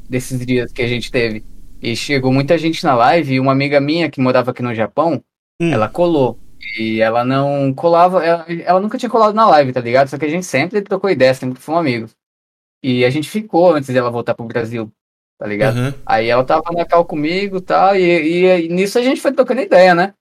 desses 0.10 0.44
dias 0.46 0.72
que 0.72 0.82
a 0.82 0.88
gente 0.88 1.12
teve. 1.12 1.44
E 1.82 1.96
chegou 1.96 2.32
muita 2.32 2.58
gente 2.58 2.84
na 2.84 2.94
live 2.96 3.34
e 3.34 3.40
uma 3.40 3.52
amiga 3.52 3.80
minha 3.80 4.10
que 4.10 4.22
morava 4.22 4.52
aqui 4.52 4.62
no 4.62 4.74
Japão, 4.74 5.24
Hum. 5.62 5.72
ela 5.72 5.88
colou. 5.88 6.40
E 6.80 7.02
ela 7.02 7.24
não 7.24 7.74
colava, 7.74 8.24
ela, 8.24 8.46
ela 8.48 8.80
nunca 8.80 8.98
tinha 8.98 9.10
colado 9.10 9.34
na 9.34 9.48
live, 9.48 9.74
tá 9.74 9.82
ligado? 9.82 10.08
Só 10.08 10.18
que 10.18 10.26
a 10.26 10.30
gente 10.30 10.46
sempre 10.46 10.82
trocou 10.82 11.10
ideia, 11.10 11.34
sempre 11.34 11.60
fomos 11.60 11.82
amigos. 11.82 12.16
E 12.84 13.04
a 13.06 13.10
gente 13.10 13.30
ficou 13.30 13.74
antes 13.74 13.94
dela 13.94 14.10
voltar 14.10 14.34
pro 14.34 14.46
Brasil, 14.46 14.92
tá 15.40 15.46
ligado? 15.48 15.78
Aham. 15.78 15.94
Aí 16.06 16.28
ela 16.30 16.44
tava 16.44 16.72
na 16.72 16.86
cal 16.86 17.06
comigo 17.06 17.58
e 17.58 17.62
tal, 17.62 17.96
e, 17.96 18.02
e, 18.02 18.66
e 18.66 18.70
nisso 18.70 18.98
a 18.98 19.02
gente 19.02 19.22
foi 19.22 19.32
trocando 19.32 19.62
ideia, 19.62 19.94
né? 19.94 20.14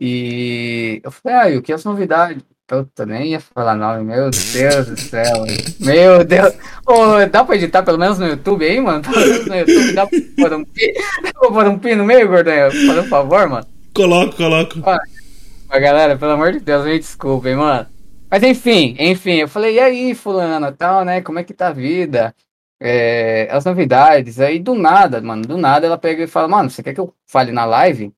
E 0.00 1.00
eu 1.04 1.10
falei, 1.10 1.38
ah, 1.38 1.50
e 1.50 1.56
o 1.56 1.62
que 1.62 1.72
as 1.72 1.84
novidades? 1.84 2.42
Puta, 2.66 3.04
nem 3.04 3.32
ia 3.32 3.40
falar 3.40 3.74
nome, 3.74 4.04
meu 4.04 4.30
Deus 4.30 4.86
do 4.86 4.98
céu. 4.98 5.44
Meu 5.80 6.24
Deus. 6.24 6.54
Ô, 6.86 7.26
dá 7.30 7.44
pra 7.44 7.56
editar 7.56 7.82
pelo 7.82 7.98
menos 7.98 8.18
no 8.18 8.26
YouTube 8.26 8.64
aí, 8.64 8.80
mano? 8.80 9.02
Pelo 9.04 9.20
menos 9.20 9.46
no 9.46 9.54
YouTube 9.54 9.92
dá 9.92 10.06
pra 10.06 10.18
pôr 10.38 10.52
um 10.54 10.64
pi, 10.64 10.94
dá 11.22 11.32
pra 11.32 11.50
pôr 11.50 11.68
um 11.68 11.78
pi 11.78 11.94
no 11.94 12.04
meio, 12.04 12.26
gordinho? 12.26 12.70
Por 12.70 13.04
favor, 13.08 13.48
mano. 13.50 13.66
Coloco, 13.94 14.34
coloco. 14.36 14.80
Mas 14.80 15.82
galera, 15.82 16.16
pelo 16.16 16.32
amor 16.32 16.52
de 16.52 16.60
Deus, 16.60 16.84
me 16.86 16.98
desculpem, 16.98 17.54
mano. 17.54 17.86
Mas 18.30 18.42
enfim, 18.42 18.96
enfim, 18.98 19.34
eu 19.34 19.48
falei, 19.48 19.74
e 19.74 19.80
aí, 19.80 20.14
fulano, 20.14 20.72
tal, 20.72 21.04
né? 21.04 21.20
Como 21.20 21.38
é 21.38 21.44
que 21.44 21.52
tá 21.52 21.68
a 21.68 21.72
vida? 21.72 22.34
É, 22.80 23.46
as 23.50 23.64
novidades. 23.64 24.40
Aí 24.40 24.58
do 24.58 24.74
nada, 24.74 25.20
mano, 25.20 25.42
do 25.42 25.58
nada 25.58 25.86
ela 25.86 25.98
pega 25.98 26.24
e 26.24 26.26
fala, 26.26 26.48
mano, 26.48 26.70
você 26.70 26.82
quer 26.82 26.94
que 26.94 27.00
eu 27.00 27.14
fale 27.26 27.52
na 27.52 27.64
live? 27.64 28.12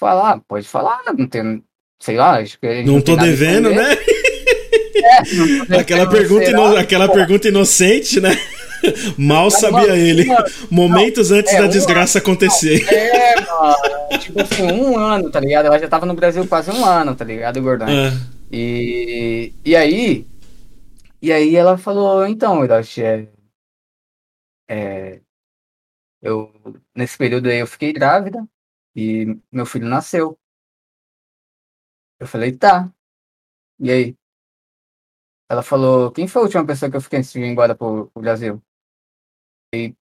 Ah, 0.00 0.40
pode 0.48 0.66
falar, 0.68 1.02
não 1.16 1.26
tem, 1.26 1.62
sei 2.00 2.16
lá, 2.16 2.38
acho 2.38 2.58
que 2.58 2.82
Não 2.84 3.00
tem 3.00 3.16
tô 3.16 3.16
devendo, 3.16 3.70
né? 3.70 3.96
É, 4.94 5.18
não 5.34 5.46
tô 5.48 5.64
devendo, 5.64 5.80
Aquela 5.80 6.08
pergunta, 6.08 6.44
ino- 6.50 6.76
aquela 6.76 7.08
pergunta 7.08 7.48
inocente, 7.48 8.20
né? 8.20 8.30
Mal 9.18 9.44
Mas, 9.44 9.60
sabia 9.60 9.80
mano, 9.88 9.94
ele. 9.96 10.24
mano, 10.26 10.44
Momentos 10.70 11.30
antes 11.30 11.52
é, 11.52 11.58
da 11.58 11.64
um 11.64 11.68
desgraça 11.68 12.18
acontecer. 12.18 12.84
É, 12.92 13.34
mano, 13.40 14.18
tipo 14.20 14.40
assim, 14.40 14.62
um 14.64 14.96
ano, 14.98 15.30
tá 15.30 15.40
ligado? 15.40 15.66
Ela 15.66 15.78
já 15.78 15.88
tava 15.88 16.06
no 16.06 16.14
Brasil 16.14 16.46
quase 16.46 16.70
um 16.70 16.84
ano, 16.84 17.14
tá 17.14 17.24
ligado, 17.24 17.60
Gordão? 17.62 17.88
Ah, 17.88 18.12
E, 18.50 19.52
e 19.64 19.74
aí, 19.76 20.26
e 21.20 21.32
aí 21.32 21.54
ela 21.56 21.76
falou, 21.78 22.26
então, 22.26 22.64
Hiroshi, 22.64 23.02
é, 23.02 23.28
é, 24.68 25.20
eu, 26.20 26.52
nesse 26.94 27.16
período 27.18 27.48
aí 27.48 27.58
eu 27.58 27.66
fiquei 27.66 27.92
grávida, 27.92 28.44
E 28.94 29.26
meu 29.50 29.64
filho 29.66 29.88
nasceu. 29.88 30.38
Eu 32.20 32.26
falei, 32.26 32.56
tá. 32.56 32.92
E 33.80 33.90
aí? 33.90 34.16
Ela 35.50 35.62
falou, 35.62 36.10
quem 36.12 36.28
foi 36.28 36.42
a 36.42 36.44
última 36.44 36.66
pessoa 36.66 36.90
que 36.90 36.96
eu 36.96 37.00
fiquei 37.00 37.18
antes 37.18 37.32
de 37.32 37.40
ir 37.40 37.46
embora 37.46 37.74
pro, 37.74 38.06
pro 38.08 38.22
Brasil? 38.22 38.62
E 39.74 39.94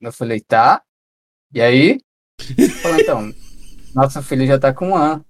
eu 0.00 0.12
falei, 0.12 0.40
tá. 0.40 0.82
E 1.54 1.60
aí? 1.60 2.00
Falei, 2.82 3.02
então, 3.02 3.32
nosso 3.94 4.22
filho 4.22 4.46
já 4.46 4.58
tá 4.58 4.74
com 4.74 4.90
um 4.90 4.96
ano. 4.96 5.24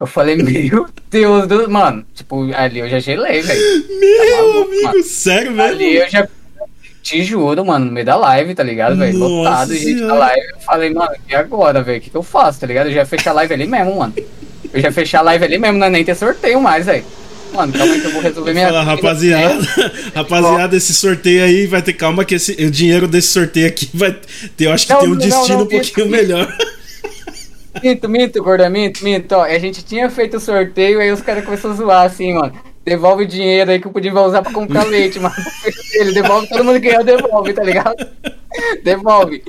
Eu 0.00 0.06
falei, 0.06 0.36
meu 0.36 0.88
Deus 1.08 1.46
do. 1.46 1.70
Mano, 1.70 2.04
tipo, 2.12 2.52
ali 2.54 2.80
eu 2.80 2.88
já 2.88 2.98
gelei, 2.98 3.40
velho. 3.40 3.88
Meu 3.88 4.18
tá 4.18 4.36
maluco, 4.36 4.68
amigo, 4.68 4.82
mano. 4.82 5.02
sério, 5.04 5.54
velho? 5.54 5.74
Ali 5.74 5.96
eu 5.96 6.10
já. 6.10 6.28
Te 7.02 7.24
juro, 7.24 7.64
mano, 7.64 7.86
no 7.86 7.92
meio 7.92 8.06
da 8.06 8.14
live, 8.14 8.54
tá 8.54 8.62
ligado, 8.62 8.96
velho? 8.96 9.18
Lotado, 9.18 9.74
gente 9.74 10.00
da 10.00 10.14
live. 10.14 10.46
Eu 10.52 10.60
falei, 10.60 10.90
mano, 10.94 11.12
e 11.28 11.34
agora, 11.34 11.82
velho? 11.82 11.98
O 11.98 12.00
que, 12.00 12.10
que 12.10 12.16
eu 12.16 12.22
faço, 12.22 12.60
tá 12.60 12.66
ligado? 12.66 12.86
Eu 12.86 12.94
já 12.94 13.04
fechei 13.04 13.30
a 13.30 13.34
live 13.34 13.54
ali 13.54 13.66
mesmo, 13.66 13.98
mano. 13.98 14.14
Eu 14.72 14.80
já 14.80 14.92
fechei 14.92 15.18
a 15.18 15.22
live 15.22 15.44
ali 15.44 15.58
mesmo, 15.58 15.78
não 15.78 15.86
é 15.88 15.90
nem 15.90 16.04
ter 16.04 16.14
sorteio 16.14 16.60
mais, 16.60 16.86
velho. 16.86 17.04
Mano, 17.52 17.72
calma 17.72 17.92
aí 17.92 18.00
que 18.00 18.06
eu 18.06 18.12
vou 18.12 18.22
resolver 18.22 18.52
minha 18.54 18.66
Fala, 18.68 18.82
rapaziada, 18.82 19.60
rapaziada, 20.14 20.76
esse 20.76 20.94
sorteio 20.94 21.44
aí 21.44 21.66
vai 21.66 21.82
ter 21.82 21.92
calma 21.92 22.24
que 22.24 22.36
esse, 22.36 22.52
o 22.52 22.70
dinheiro 22.70 23.06
desse 23.06 23.28
sorteio 23.28 23.66
aqui 23.66 23.90
vai 23.92 24.16
ter, 24.56 24.66
eu 24.66 24.72
acho 24.72 24.86
que 24.86 24.92
não, 24.94 25.00
tem 25.00 25.10
um 25.10 25.16
destino 25.16 25.48
não, 25.48 25.56
não, 25.56 25.64
um 25.64 25.68
pouquinho 25.68 26.08
melhor. 26.08 26.56
Minto, 27.82 28.08
minto, 28.08 28.42
gorda, 28.42 28.70
minto, 28.70 29.02
minto. 29.04 29.32
Ó, 29.32 29.42
a 29.42 29.58
gente 29.58 29.82
tinha 29.82 30.08
feito 30.08 30.36
o 30.36 30.40
sorteio, 30.40 31.00
aí 31.00 31.10
os 31.10 31.20
caras 31.20 31.44
começaram 31.44 31.74
a 31.74 31.76
zoar 31.76 32.06
assim, 32.06 32.32
mano. 32.34 32.52
Devolve 32.84 33.26
dinheiro 33.26 33.70
aí 33.70 33.80
que 33.80 33.86
o 33.86 33.92
Pudim 33.92 34.10
vai 34.10 34.24
usar 34.24 34.42
pra 34.42 34.52
comprar 34.52 34.84
leite, 34.88 35.20
mano. 35.20 35.34
Ele 35.94 36.12
devolve, 36.12 36.48
todo 36.48 36.64
mundo 36.64 36.80
que 36.80 36.88
ganhar, 36.88 37.04
devolve, 37.04 37.52
tá 37.52 37.62
ligado? 37.62 37.94
Devolve. 38.82 39.42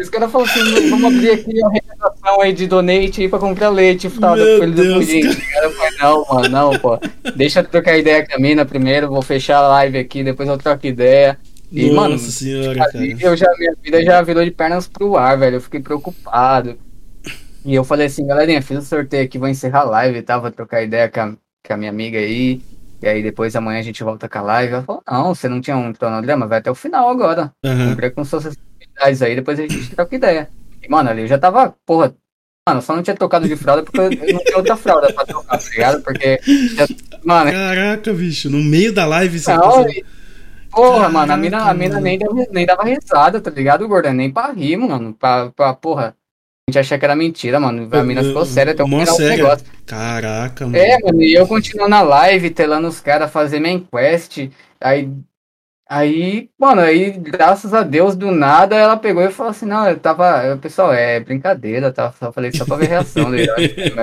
Os 0.00 0.10
caras 0.10 0.30
falaram 0.30 0.52
assim, 0.52 0.90
vamos 0.90 1.14
abrir 1.14 1.30
aqui 1.30 1.58
uma 1.58 1.70
realização 1.70 2.40
aí 2.40 2.52
de 2.52 2.66
donate 2.66 3.22
aí 3.22 3.28
pra 3.28 3.38
comprar 3.38 3.70
leite 3.70 4.10
tal, 4.10 4.36
Meu 4.36 4.60
filho 4.60 4.72
do 4.72 4.94
Pudim. 4.94 5.22
Cara. 5.22 5.70
Falei, 5.70 5.98
não, 6.00 6.26
mano, 6.30 6.48
não, 6.48 6.78
pô. 6.78 6.98
Deixa 7.34 7.60
eu 7.60 7.64
trocar 7.64 7.96
ideia 7.96 8.26
com 8.26 8.36
a 8.36 8.38
mina 8.38 8.64
primeiro, 8.64 9.08
vou 9.08 9.22
fechar 9.22 9.58
a 9.58 9.68
live 9.68 9.98
aqui, 9.98 10.22
depois 10.22 10.48
eu 10.48 10.58
troco 10.58 10.86
ideia. 10.86 11.38
E, 11.72 11.90
Nossa 11.90 12.00
mano, 12.00 12.18
senhora, 12.18 12.78
cara. 12.78 13.06
Eu 13.20 13.36
já, 13.36 13.50
minha 13.58 13.74
vida 13.82 14.02
já 14.04 14.22
virou 14.22 14.44
de 14.44 14.50
pernas 14.50 14.86
pro 14.86 15.16
ar, 15.16 15.38
velho. 15.38 15.56
Eu 15.56 15.60
fiquei 15.60 15.80
preocupado. 15.80 16.78
E 17.64 17.74
eu 17.74 17.82
falei 17.82 18.06
assim, 18.06 18.26
galerinha, 18.26 18.62
fiz 18.62 18.78
o 18.78 18.82
sorteio 18.82 19.24
aqui, 19.24 19.38
vou 19.38 19.48
encerrar 19.48 19.80
a 19.80 19.84
live 19.84 20.18
e 20.18 20.22
tal, 20.22 20.40
vou 20.40 20.52
trocar 20.52 20.84
ideia 20.84 21.08
com 21.08 21.20
a, 21.20 21.32
com 21.66 21.72
a 21.72 21.76
minha 21.76 21.90
amiga 21.90 22.18
aí. 22.18 22.62
E 23.02 23.08
aí 23.08 23.22
depois 23.22 23.54
amanhã 23.54 23.80
a 23.80 23.82
gente 23.82 24.02
volta 24.02 24.28
com 24.28 24.38
a 24.38 24.42
live. 24.42 24.72
Ela 24.74 24.82
falou, 24.82 25.02
não, 25.08 25.34
você 25.34 25.48
não 25.48 25.60
tinha 25.60 25.76
um 25.76 25.92
cronograma? 25.92 26.46
Vai 26.46 26.58
até 26.58 26.70
o 26.70 26.74
final 26.74 27.08
agora. 27.08 27.52
Uhum. 27.64 27.90
Cumprir 27.90 28.14
com 28.14 28.24
suas 28.24 28.44
responsabilidades 28.44 29.22
aí, 29.22 29.34
depois 29.34 29.58
a 29.58 29.62
gente 29.62 29.94
troca 29.94 30.14
ideia. 30.14 30.48
E, 30.82 30.88
mano, 30.88 31.10
ali 31.10 31.22
eu 31.22 31.26
já 31.26 31.38
tava, 31.38 31.74
porra, 31.84 32.14
mano, 32.68 32.82
só 32.82 32.94
não 32.94 33.02
tinha 33.02 33.16
tocado 33.16 33.46
de 33.46 33.56
fralda 33.56 33.82
porque 33.82 34.00
eu 34.00 34.34
não 34.34 34.44
tinha 34.44 34.56
outra 34.56 34.76
fralda 34.76 35.12
pra 35.12 35.24
trocar, 35.24 35.58
tá 35.58 35.70
ligado? 35.70 36.02
Porque, 36.02 36.40
já, 36.74 36.86
mano... 37.24 37.50
Caraca, 37.50 38.12
bicho, 38.12 38.48
no 38.48 38.62
meio 38.62 38.92
da 38.92 39.06
live 39.06 39.38
você 39.38 39.54
não, 39.54 39.88
e, 39.88 40.04
Porra, 40.70 40.92
Caraca, 40.92 41.12
mano, 41.12 41.32
a 41.32 41.36
mina, 41.36 41.70
a 41.70 41.74
mina 41.74 42.00
nem, 42.00 42.18
dava, 42.18 42.46
nem 42.50 42.66
dava 42.66 42.84
risada, 42.84 43.40
tá 43.40 43.50
ligado, 43.50 43.88
Gordon? 43.88 44.12
Nem 44.12 44.30
pra 44.30 44.52
rir, 44.52 44.76
mano, 44.76 45.14
pra, 45.14 45.50
pra 45.50 45.74
porra 45.74 46.16
gente 46.68 46.80
achava 46.80 46.98
que 46.98 47.04
era 47.04 47.14
mentira, 47.14 47.60
mano. 47.60 47.88
A 47.92 48.02
mina 48.02 48.24
ficou 48.24 48.44
séria 48.44 48.72
até 48.72 48.82
o 48.82 48.88
final 48.88 49.16
do 49.16 49.22
negócio. 49.22 49.64
Caraca, 49.86 50.66
mano. 50.66 50.76
É, 50.76 50.98
mano, 50.98 51.22
e 51.22 51.32
eu 51.32 51.46
continuo 51.46 51.88
na 51.88 52.02
live, 52.02 52.50
telando 52.50 52.88
os 52.88 52.98
caras 52.98 53.30
fazer 53.30 53.60
main 53.60 53.86
quest. 53.88 54.48
Aí, 54.80 55.08
aí, 55.88 56.50
mano, 56.58 56.80
aí, 56.80 57.12
graças 57.12 57.72
a 57.72 57.84
Deus, 57.84 58.16
do 58.16 58.32
nada, 58.32 58.74
ela 58.74 58.96
pegou 58.96 59.22
e 59.22 59.30
falou 59.30 59.50
assim, 59.50 59.64
não, 59.64 59.88
eu 59.88 59.96
tava. 59.96 60.44
Eu, 60.44 60.58
pessoal, 60.58 60.92
é 60.92 61.20
brincadeira, 61.20 61.92
tá? 61.92 62.12
Só 62.18 62.32
falei 62.32 62.50
só 62.52 62.64
pra 62.64 62.74
ver 62.74 62.88
reação 62.88 63.30
dele. 63.30 63.46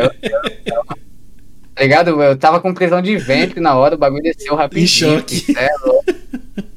tá 1.75 1.81
ligado? 1.81 2.23
Eu 2.23 2.37
tava 2.37 2.61
com 2.61 2.73
prisão 2.73 3.01
de 3.01 3.17
ventre 3.17 3.59
na 3.59 3.75
hora, 3.75 3.95
o 3.95 3.97
bagulho 3.97 4.23
desceu 4.23 4.55
rapidinho. 4.55 4.85
Em 4.85 4.87
choque. 4.87 5.53
É 5.57 5.69
louco. 5.85 6.05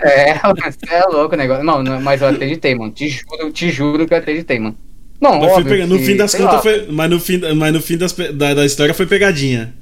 É, 0.01 0.31
é 0.91 1.07
louco 1.07 1.37
o 1.37 1.39
negócio. 1.39 1.63
Não, 1.63 1.81
mas 2.01 2.23
eu 2.23 2.27
acreditei, 2.29 2.75
mano. 2.75 2.91
Te 2.91 3.09
juro, 3.09 3.53
te 3.53 3.71
juro 3.71 4.05
que 4.05 4.15
eu 4.15 4.19
acreditei, 4.19 4.59
mano. 4.59 4.77
Não, 5.21 5.41
mas 5.41 5.53
óbvio 5.53 5.73
pega... 5.73 5.87
no 5.87 5.99
fim 5.99 6.17
das 6.17 6.35
contas 6.35 6.63
foi. 6.63 6.87
Mas 6.91 7.11
no 7.11 7.21
fim, 7.21 7.41
mas 7.55 7.73
no 7.73 7.81
fim 7.81 7.97
das, 7.97 8.13
da, 8.13 8.55
da 8.55 8.65
história 8.65 8.95
foi 8.95 9.07
pegadinha. 9.07 9.75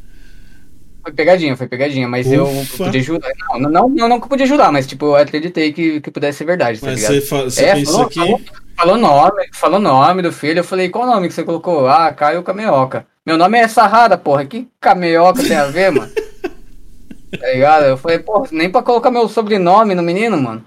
Foi 1.02 1.12
pegadinha, 1.12 1.56
foi 1.56 1.66
pegadinha, 1.66 2.08
mas 2.08 2.26
Ufa. 2.26 2.34
eu 2.34 2.66
podia 2.78 3.00
ajudar. 3.00 3.28
Não, 3.50 3.58
não, 3.60 3.88
não, 3.88 4.08
não 4.08 4.18
que 4.18 4.24
eu 4.24 4.28
podia 4.28 4.46
ajudar, 4.46 4.72
mas 4.72 4.86
tipo, 4.86 5.04
eu 5.04 5.16
acreditei 5.16 5.70
que, 5.70 6.00
que 6.00 6.10
pudesse 6.10 6.38
ser 6.38 6.44
verdade, 6.44 6.80
tá 6.80 6.86
mas 6.86 6.96
ligado? 6.96 7.20
Você, 7.20 7.42
você 7.42 7.64
é, 7.64 7.84
falou, 7.84 8.08
que. 8.08 8.18
Falou, 8.18 8.40
falou 8.74 8.96
nome, 8.96 9.48
falou 9.52 9.80
nome 9.80 10.22
do 10.22 10.32
filho, 10.32 10.60
eu 10.60 10.64
falei, 10.64 10.88
qual 10.88 11.04
o 11.04 11.10
nome 11.10 11.28
que 11.28 11.34
você 11.34 11.42
colocou? 11.42 11.86
Ah, 11.86 12.10
Caio 12.12 12.42
Cameoca. 12.42 13.06
Meu 13.26 13.36
nome 13.36 13.58
é 13.58 13.68
Sarrada, 13.68 14.16
porra. 14.16 14.46
Que 14.46 14.66
Cameoca 14.80 15.42
tem 15.42 15.56
a 15.56 15.66
ver, 15.66 15.90
mano? 15.90 16.10
tá 17.38 17.46
ligado? 17.52 17.84
Eu 17.84 17.96
falei, 17.98 18.18
porra, 18.20 18.48
nem 18.50 18.70
pra 18.70 18.82
colocar 18.82 19.10
meu 19.10 19.28
sobrenome 19.28 19.94
no 19.94 20.02
menino, 20.02 20.40
mano. 20.40 20.64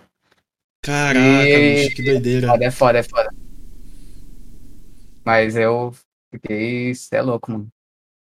Caraca, 0.84 1.20
e... 1.20 1.84
bicho, 1.84 1.96
que 1.96 2.04
doideira. 2.04 2.48
Foda, 2.48 2.66
é 2.66 2.72
foda, 2.72 3.00
é 3.00 3.04
foda. 3.04 3.30
Mas 5.28 5.58
eu 5.58 5.94
fiquei. 6.32 6.96
Você 6.96 7.18
é 7.18 7.22
louco, 7.22 7.52
mano. 7.52 7.68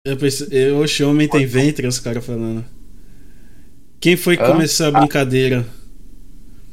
Eu 0.05 0.17
pensei, 0.17 0.73
oxe, 0.73 1.05
homem 1.05 1.29
tem 1.29 1.45
ventre, 1.45 1.87
os 1.87 2.01
caras 2.01 2.25
falando. 2.25 2.65
Quem 3.97 4.17
foi 4.17 4.35
que 4.35 4.43
Hã? 4.43 4.47
começou 4.47 4.87
a 4.87 4.91
brincadeira? 4.91 5.65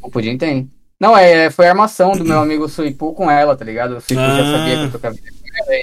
O 0.03 0.11
Pudim 0.11 0.37
tem. 0.37 0.69
Não, 0.99 1.17
é, 1.17 1.51
foi 1.51 1.69
a 1.69 1.71
armação 1.71 2.13
do 2.13 2.25
meu 2.25 2.41
amigo 2.41 2.69
Suipu 2.69 3.15
com 3.15 3.31
ela, 3.31 3.57
tá 3.57 3.65
ligado? 3.65 3.97
O 3.97 4.01
Suipu 4.01 4.21
ah. 4.21 4.37
já 4.37 4.59
sabia 4.59 4.77
que 4.77 4.83
eu 4.83 4.91
tocava 4.91 5.17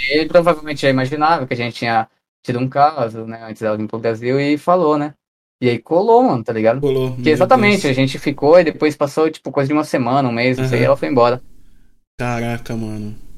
Ele 0.09 0.25
provavelmente 0.25 0.81
já 0.81 0.89
imaginava 0.89 1.47
que 1.47 1.53
a 1.53 1.57
gente 1.57 1.75
tinha 1.75 2.09
tido 2.43 2.59
um 2.59 2.67
caso, 2.67 3.25
né, 3.25 3.45
antes 3.47 3.61
dela 3.61 3.77
vir 3.77 3.87
pro 3.87 3.99
Brasil 3.99 4.37
e 4.37 4.57
falou, 4.57 4.97
né? 4.97 5.13
E 5.61 5.69
aí 5.69 5.79
colou, 5.79 6.23
mano, 6.23 6.43
tá 6.43 6.51
ligado? 6.51 6.81
Colou. 6.81 7.15
Que 7.15 7.29
exatamente, 7.29 7.83
Deus. 7.83 7.91
a 7.91 7.93
gente 7.93 8.19
ficou 8.19 8.59
e 8.59 8.65
depois 8.65 8.97
passou, 8.97 9.31
tipo, 9.31 9.49
coisa 9.49 9.69
de 9.69 9.73
uma 9.73 9.85
semana, 9.85 10.27
um 10.27 10.33
mês, 10.33 10.57
não 10.57 10.67
sei, 10.67 10.81
e 10.81 10.83
ela 10.83 10.97
foi 10.97 11.07
embora. 11.07 11.41
Caraca, 12.17 12.75
mano. 12.75 13.30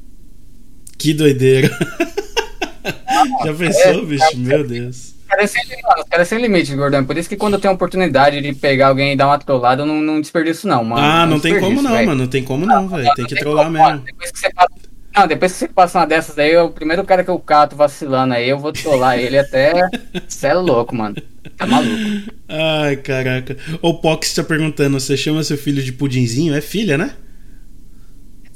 Que 1.04 1.14
doideira. 1.14 1.68
Já 3.46 3.54
pensou, 3.54 3.92
é, 3.92 4.06
bicho? 4.06 4.24
É, 4.24 4.36
Meu 4.38 4.66
Deus. 4.66 5.14
Os 5.44 6.10
caras 6.10 6.28
sem 6.30 6.42
limite, 6.42 6.74
Gordão. 6.76 7.04
Por 7.04 7.18
isso 7.18 7.28
que 7.28 7.36
quando 7.36 7.56
eu 7.56 7.60
tenho 7.60 7.74
oportunidade 7.74 8.40
de 8.40 8.54
pegar 8.54 8.88
alguém 8.88 9.12
e 9.12 9.16
dar 9.18 9.28
uma 9.28 9.38
trollada, 9.38 9.82
eu 9.82 9.86
não, 9.86 10.00
não 10.00 10.22
desperdiço, 10.22 10.66
não, 10.66 10.82
mano. 10.86 11.02
Ah, 11.02 11.26
não, 11.26 11.34
não 11.34 11.40
tem 11.42 11.60
como 11.60 11.82
não, 11.82 11.92
véio. 11.92 12.06
mano. 12.06 12.22
Não 12.22 12.28
tem 12.30 12.42
como 12.42 12.66
não, 12.66 12.88
velho. 12.88 13.14
Tem 13.16 13.26
que 13.26 13.36
trollar 13.36 13.66
como, 13.66 13.78
mesmo. 13.78 14.00
Depois 14.00 14.32
que 14.32 14.40
você 14.40 14.54
passa... 14.54 14.70
Não, 15.14 15.28
depois 15.28 15.52
que 15.52 15.58
você 15.60 15.68
passa 15.68 16.00
uma 16.00 16.08
dessas 16.08 16.40
aí, 16.40 16.56
o 16.56 16.70
primeiro 16.70 17.04
cara 17.04 17.22
que 17.22 17.30
eu 17.30 17.38
cato 17.38 17.76
vacilando 17.76 18.34
aí, 18.34 18.48
eu 18.48 18.58
vou 18.58 18.72
trollar 18.72 19.20
ele 19.20 19.38
até. 19.38 19.74
Você 20.28 20.48
é 20.48 20.54
louco, 20.56 20.96
mano. 20.96 21.16
Tá 21.56 21.68
maluco. 21.68 22.34
Ai, 22.50 22.96
caraca. 22.96 23.56
O 23.80 23.94
Pox 23.94 24.34
tá 24.34 24.44
perguntando: 24.44 25.00
você 25.00 25.16
chama 25.16 25.44
seu 25.44 25.56
filho 25.56 25.84
de 25.84 25.92
pudinzinho? 25.92 26.56
É 26.56 26.62
filha, 26.62 26.98
né? 26.98 27.14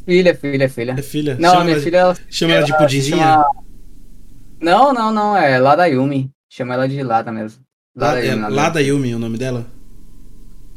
Filha, 0.07 0.33
filha, 0.33 0.69
filha. 0.69 0.95
É 0.97 1.01
filha? 1.01 1.37
Não, 1.37 1.51
chama 1.51 1.65
minha 1.65 1.81
filha. 1.81 1.97
Ela, 1.97 2.17
chama 2.29 2.53
ela, 2.53 2.65
de 2.65 2.77
pudinzinha? 2.77 3.17
Chama... 3.17 3.45
Não, 4.61 4.93
não, 4.93 5.11
não. 5.11 5.35
É 5.35 5.59
Lada 5.59 5.85
Yumi. 5.85 6.31
Chama 6.49 6.75
ela 6.75 6.87
de 6.87 7.03
Lada 7.03 7.29
mesmo. 7.29 7.61
Lada, 7.93 8.23
Yumi, 8.23 8.43
é 8.43 8.47
Lada 8.47 8.81
Yumi 8.81 9.15
o 9.15 9.19
nome 9.19 9.37
dela? 9.37 9.67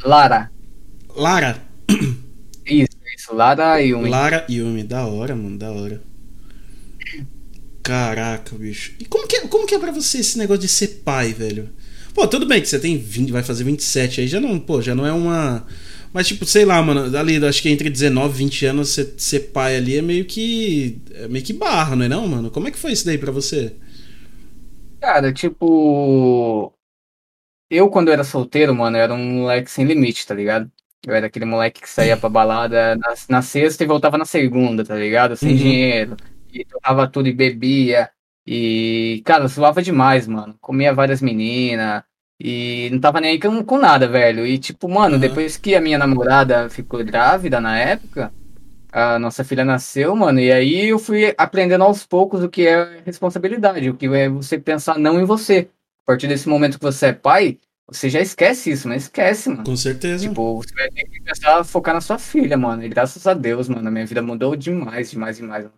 Lara. 0.05 0.51
Lara? 1.15 1.63
Isso, 2.67 2.89
isso. 3.17 3.33
Lara 3.33 3.79
Yumi. 3.79 4.11
Lara 4.11 4.45
Yumi. 4.51 4.83
Da 4.83 5.07
hora, 5.07 5.37
mano. 5.37 5.57
Da 5.57 5.71
hora. 5.71 6.03
Caraca, 7.85 8.57
bicho. 8.57 8.95
E 8.99 9.05
como 9.05 9.29
que, 9.29 9.37
é, 9.37 9.47
como 9.47 9.65
que 9.65 9.77
é 9.77 9.79
pra 9.79 9.93
você 9.93 10.19
esse 10.19 10.39
negócio 10.39 10.63
de 10.63 10.69
ser 10.69 11.03
pai, 11.05 11.33
velho? 11.33 11.69
Pô, 12.13 12.27
tudo 12.27 12.47
bem 12.47 12.61
que 12.61 12.69
você 12.69 12.81
tem 12.81 12.99
20, 12.99 13.31
vai 13.31 13.45
fazer 13.45 13.63
27 13.63 14.23
aí, 14.23 14.27
já 14.27 14.41
não, 14.41 14.59
pô, 14.59 14.83
já 14.83 14.95
não 14.95 15.07
é 15.07 15.13
uma 15.13 15.65
mas, 16.13 16.27
tipo, 16.27 16.45
sei 16.45 16.65
lá, 16.65 16.83
mano, 16.83 17.17
ali, 17.17 17.45
acho 17.45 17.63
que 17.63 17.69
entre 17.69 17.89
19 17.89 18.35
e 18.35 18.39
20 18.39 18.67
anos 18.67 18.89
ser, 18.89 19.15
ser 19.17 19.41
pai 19.53 19.77
ali 19.77 19.97
é 19.97 20.03
meio 20.03 20.25
que. 20.25 21.01
É 21.15 21.29
meio 21.29 21.45
que 21.45 21.53
barra, 21.53 21.95
não 21.95 22.05
é 22.05 22.09
não, 22.09 22.27
mano? 22.27 22.51
Como 22.51 22.67
é 22.67 22.71
que 22.71 22.79
foi 22.79 22.93
isso 22.93 23.07
daí 23.07 23.17
pra 23.17 23.31
você? 23.31 23.77
Cara, 25.01 25.33
tipo. 25.33 26.73
Eu, 27.71 27.89
quando 27.89 28.09
eu 28.09 28.15
era 28.15 28.25
solteiro, 28.25 28.75
mano, 28.75 28.97
eu 28.97 29.03
era 29.03 29.15
um 29.15 29.41
moleque 29.43 29.71
sem 29.71 29.85
limite, 29.85 30.27
tá 30.27 30.35
ligado? 30.35 30.71
Eu 31.07 31.15
era 31.15 31.29
aquele 31.29 31.45
moleque 31.45 31.81
que 31.81 31.89
saía 31.89 32.17
pra 32.17 32.29
balada 32.29 32.97
na, 32.97 33.15
na 33.29 33.43
sexta 33.43 33.85
e 33.85 33.87
voltava 33.87 34.19
na 34.19 34.25
segunda, 34.25 34.85
tá 34.85 34.97
ligado? 34.97 35.37
Sem 35.37 35.51
uhum. 35.51 35.57
dinheiro. 35.57 36.17
E 36.53 36.65
tocava 36.65 37.07
tudo 37.09 37.29
e 37.29 37.33
bebia. 37.33 38.11
E, 38.47 39.23
cara, 39.25 39.49
suava 39.49 39.81
demais, 39.81 40.27
mano. 40.27 40.57
Comia 40.61 40.93
várias 40.93 41.23
meninas. 41.23 42.03
E 42.41 42.89
não 42.91 42.99
tava 42.99 43.21
nem 43.21 43.33
aí 43.33 43.39
com, 43.39 43.63
com 43.63 43.77
nada, 43.77 44.09
velho. 44.09 44.47
E 44.47 44.59
tipo, 44.59 44.89
mano, 44.89 45.17
uhum. 45.17 45.21
depois 45.21 45.59
que 45.59 45.75
a 45.75 45.81
minha 45.81 45.99
namorada 45.99 46.71
ficou 46.71 47.05
grávida 47.05 47.61
na 47.61 47.79
época, 47.79 48.33
a 48.91 49.19
nossa 49.19 49.45
filha 49.45 49.65
nasceu, 49.65 50.17
mano, 50.17 50.41
e 50.41 50.51
aí 50.51 50.89
eu 50.89 50.99
fui 50.99 51.35
aprendendo 51.37 51.85
aos 51.85 52.07
poucos 52.07 52.43
o 52.43 52.49
que 52.49 52.67
é 52.67 53.03
responsabilidade, 53.05 53.91
o 53.91 53.95
que 53.95 54.07
é 54.07 54.29
você 54.29 54.59
pensar 54.59 54.99
não 54.99 55.21
em 55.21 55.25
você. 55.25 55.69
A 56.05 56.13
partir 56.13 56.27
desse 56.29 56.49
momento 56.49 56.79
que 56.79 56.85
você 56.85 57.07
é 57.07 57.13
pai, 57.13 57.59
você 57.87 58.09
já 58.09 58.21
esquece 58.21 58.71
isso, 58.71 58.89
mas 58.89 59.03
esquece, 59.03 59.51
mano. 59.51 59.65
Com 59.65 59.77
certeza. 59.77 60.27
Tipo, 60.27 60.57
você 60.57 60.75
vai 60.75 60.89
ter 60.89 61.05
que 61.05 61.19
começar 61.19 61.59
a 61.59 61.65
focar 61.65 61.93
na 61.93 62.01
sua 62.01 62.19
filha, 62.19 62.57
mano. 62.57 62.83
E 62.83 62.89
graças 62.89 63.27
a 63.27 63.35
Deus, 63.35 63.69
mano, 63.69 63.87
a 63.87 63.91
minha 63.91 64.07
vida 64.07 64.23
mudou 64.23 64.57
demais, 64.57 65.11
demais, 65.11 65.37
demais. 65.37 65.65
Mano. 65.65 65.75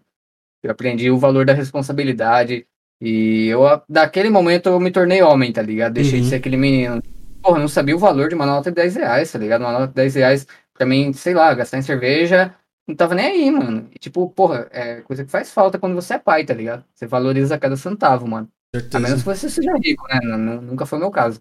Eu 0.62 0.70
aprendi 0.70 1.10
o 1.10 1.18
valor 1.18 1.44
da 1.44 1.52
responsabilidade. 1.52 2.66
E 3.04 3.48
eu, 3.48 3.62
daquele 3.88 4.30
momento, 4.30 4.68
eu 4.68 4.78
me 4.78 4.92
tornei 4.92 5.20
homem, 5.22 5.52
tá 5.52 5.60
ligado? 5.60 5.94
Deixei 5.94 6.18
Uhum. 6.18 6.24
de 6.24 6.28
ser 6.30 6.36
aquele 6.36 6.56
menino. 6.56 7.02
Porra, 7.42 7.56
eu 7.56 7.62
não 7.62 7.68
sabia 7.68 7.96
o 7.96 7.98
valor 7.98 8.28
de 8.28 8.36
uma 8.36 8.46
nota 8.46 8.70
de 8.70 8.76
10 8.76 8.94
reais, 8.94 9.32
tá 9.32 9.38
ligado? 9.40 9.62
Uma 9.62 9.72
nota 9.72 9.88
de 9.88 9.94
10 9.94 10.14
reais, 10.14 10.46
pra 10.72 10.86
mim, 10.86 11.12
sei 11.12 11.34
lá, 11.34 11.52
gastar 11.52 11.78
em 11.78 11.82
cerveja, 11.82 12.54
não 12.86 12.94
tava 12.94 13.16
nem 13.16 13.26
aí, 13.26 13.50
mano. 13.50 13.88
E, 13.92 13.98
tipo, 13.98 14.28
porra, 14.30 14.68
é 14.70 15.00
coisa 15.00 15.24
que 15.24 15.30
faz 15.32 15.50
falta 15.52 15.80
quando 15.80 15.96
você 15.96 16.14
é 16.14 16.18
pai, 16.18 16.44
tá 16.44 16.54
ligado? 16.54 16.84
Você 16.94 17.04
valoriza 17.08 17.58
cada 17.58 17.76
centavo, 17.76 18.28
mano. 18.28 18.48
A 18.72 18.78
Certeza. 18.78 19.00
menos 19.00 19.18
que 19.22 19.26
você 19.26 19.50
seja 19.50 19.72
rico, 19.82 20.06
né? 20.08 20.20
Nunca 20.62 20.86
foi 20.86 20.98
o 20.98 21.00
meu 21.02 21.10
caso. 21.10 21.40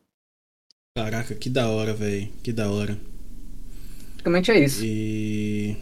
Caraca, 0.98 1.35
que 1.35 1.48
da 1.49 1.67
hora, 1.69 1.93
velho. 1.93 2.27
Que 2.43 2.51
da 2.51 2.72
hora. 2.72 2.98
Basicamente 4.14 4.49
é 4.51 4.59
isso. 4.59 4.81
E. 4.83 5.77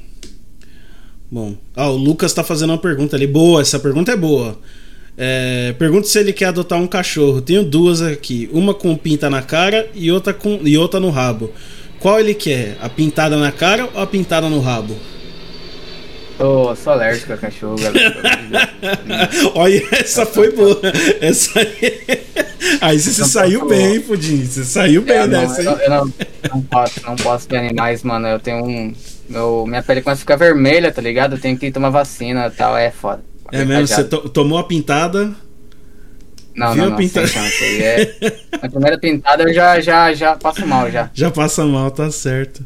Bom. 1.32 1.56
Ah, 1.76 1.90
o 1.90 1.96
Lucas 1.96 2.34
tá 2.34 2.44
fazendo 2.44 2.72
uma 2.72 2.78
pergunta 2.82 3.16
ali. 3.16 3.26
Boa, 3.26 3.62
essa 3.62 3.80
pergunta 3.80 4.12
é 4.12 4.18
boa. 4.18 4.60
É, 5.22 5.76
pergunta 5.78 6.08
se 6.08 6.18
ele 6.18 6.32
quer 6.32 6.46
adotar 6.46 6.80
um 6.80 6.88
cachorro. 6.88 7.42
Tenho 7.42 7.66
duas 7.66 8.02
aqui. 8.02 8.50
Uma 8.54 8.74
com 8.74 8.96
pinta 8.96 9.30
na 9.30 9.42
cara 9.42 9.90
e 9.94 10.10
outra, 10.10 10.34
com, 10.34 10.62
e 10.64 10.78
outra 10.78 10.98
no 10.98 11.10
rabo. 11.10 11.52
Qual 12.00 12.18
ele 12.18 12.34
quer? 12.34 12.78
A 12.80 12.88
pintada 12.88 13.36
na 13.36 13.52
cara 13.52 13.90
ou 13.94 14.02
a 14.02 14.08
pintada 14.08 14.48
no 14.48 14.62
rabo? 14.62 14.96
Tô, 16.38 16.74
sou 16.74 16.94
alérgico 16.94 17.34
a 17.34 17.38
cachorro, 17.38 17.76
galera. 17.76 18.70
Olha, 19.54 19.84
essa 19.92 20.26
foi 20.26 20.54
boa. 20.54 20.80
Essa 21.20 21.60
aí. 21.60 22.26
Aí 22.80 22.98
você 22.98 23.20
Não 23.20 23.28
saiu 23.28 23.68
bem, 23.68 24.00
Pudim. 24.00 24.46
Você 24.46 24.64
saiu 24.64 25.02
bem 25.02 25.20
não, 25.20 25.28
dessa, 25.28 25.62
eu, 25.62 25.72
hein? 25.72 25.78
eu 25.82 25.90
não, 25.90 26.14
não 26.54 26.62
posso, 26.62 27.06
não 27.06 27.16
posso 27.18 27.46
ter 27.46 27.58
animais, 27.58 28.04
mano. 28.04 28.26
Eu 28.26 28.40
tenho 28.40 28.64
um. 28.64 28.94
Meu, 29.28 29.66
minha 29.68 29.84
pele 29.84 30.02
começa 30.02 30.20
a 30.20 30.22
ficar 30.22 30.38
vermelha, 30.38 30.94
tá 30.94 31.02
ligado? 31.02 31.36
Eu 31.36 31.42
tenho 31.42 31.58
que 31.58 31.72
tomar 31.72 31.90
vacina 31.90 32.48
e 32.48 32.52
tal, 32.52 32.78
é 32.78 32.90
foda. 32.90 33.29
É 33.52 33.66
mesmo, 33.66 33.88
você 33.88 34.04
to- 34.04 34.30
tomou 34.30 34.58
a 34.58 34.64
pintada. 34.64 35.34
Não, 36.56 36.74
viu 36.74 36.84
não, 36.84 36.88
a 36.88 36.90
não, 36.92 36.98
pintada? 36.98 37.28
sem 37.28 37.28
chance. 37.28 37.64
É... 37.82 38.16
Na 38.62 38.70
primeira 38.70 39.00
pintada 39.00 39.44
eu 39.44 39.54
já, 39.54 39.80
já, 39.80 40.14
já 40.14 40.36
passo 40.36 40.66
mal, 40.68 40.92
já. 40.92 41.10
Já 41.14 41.32
passa 41.32 41.66
mal, 41.66 41.90
tá 41.92 42.12
certo. 42.12 42.66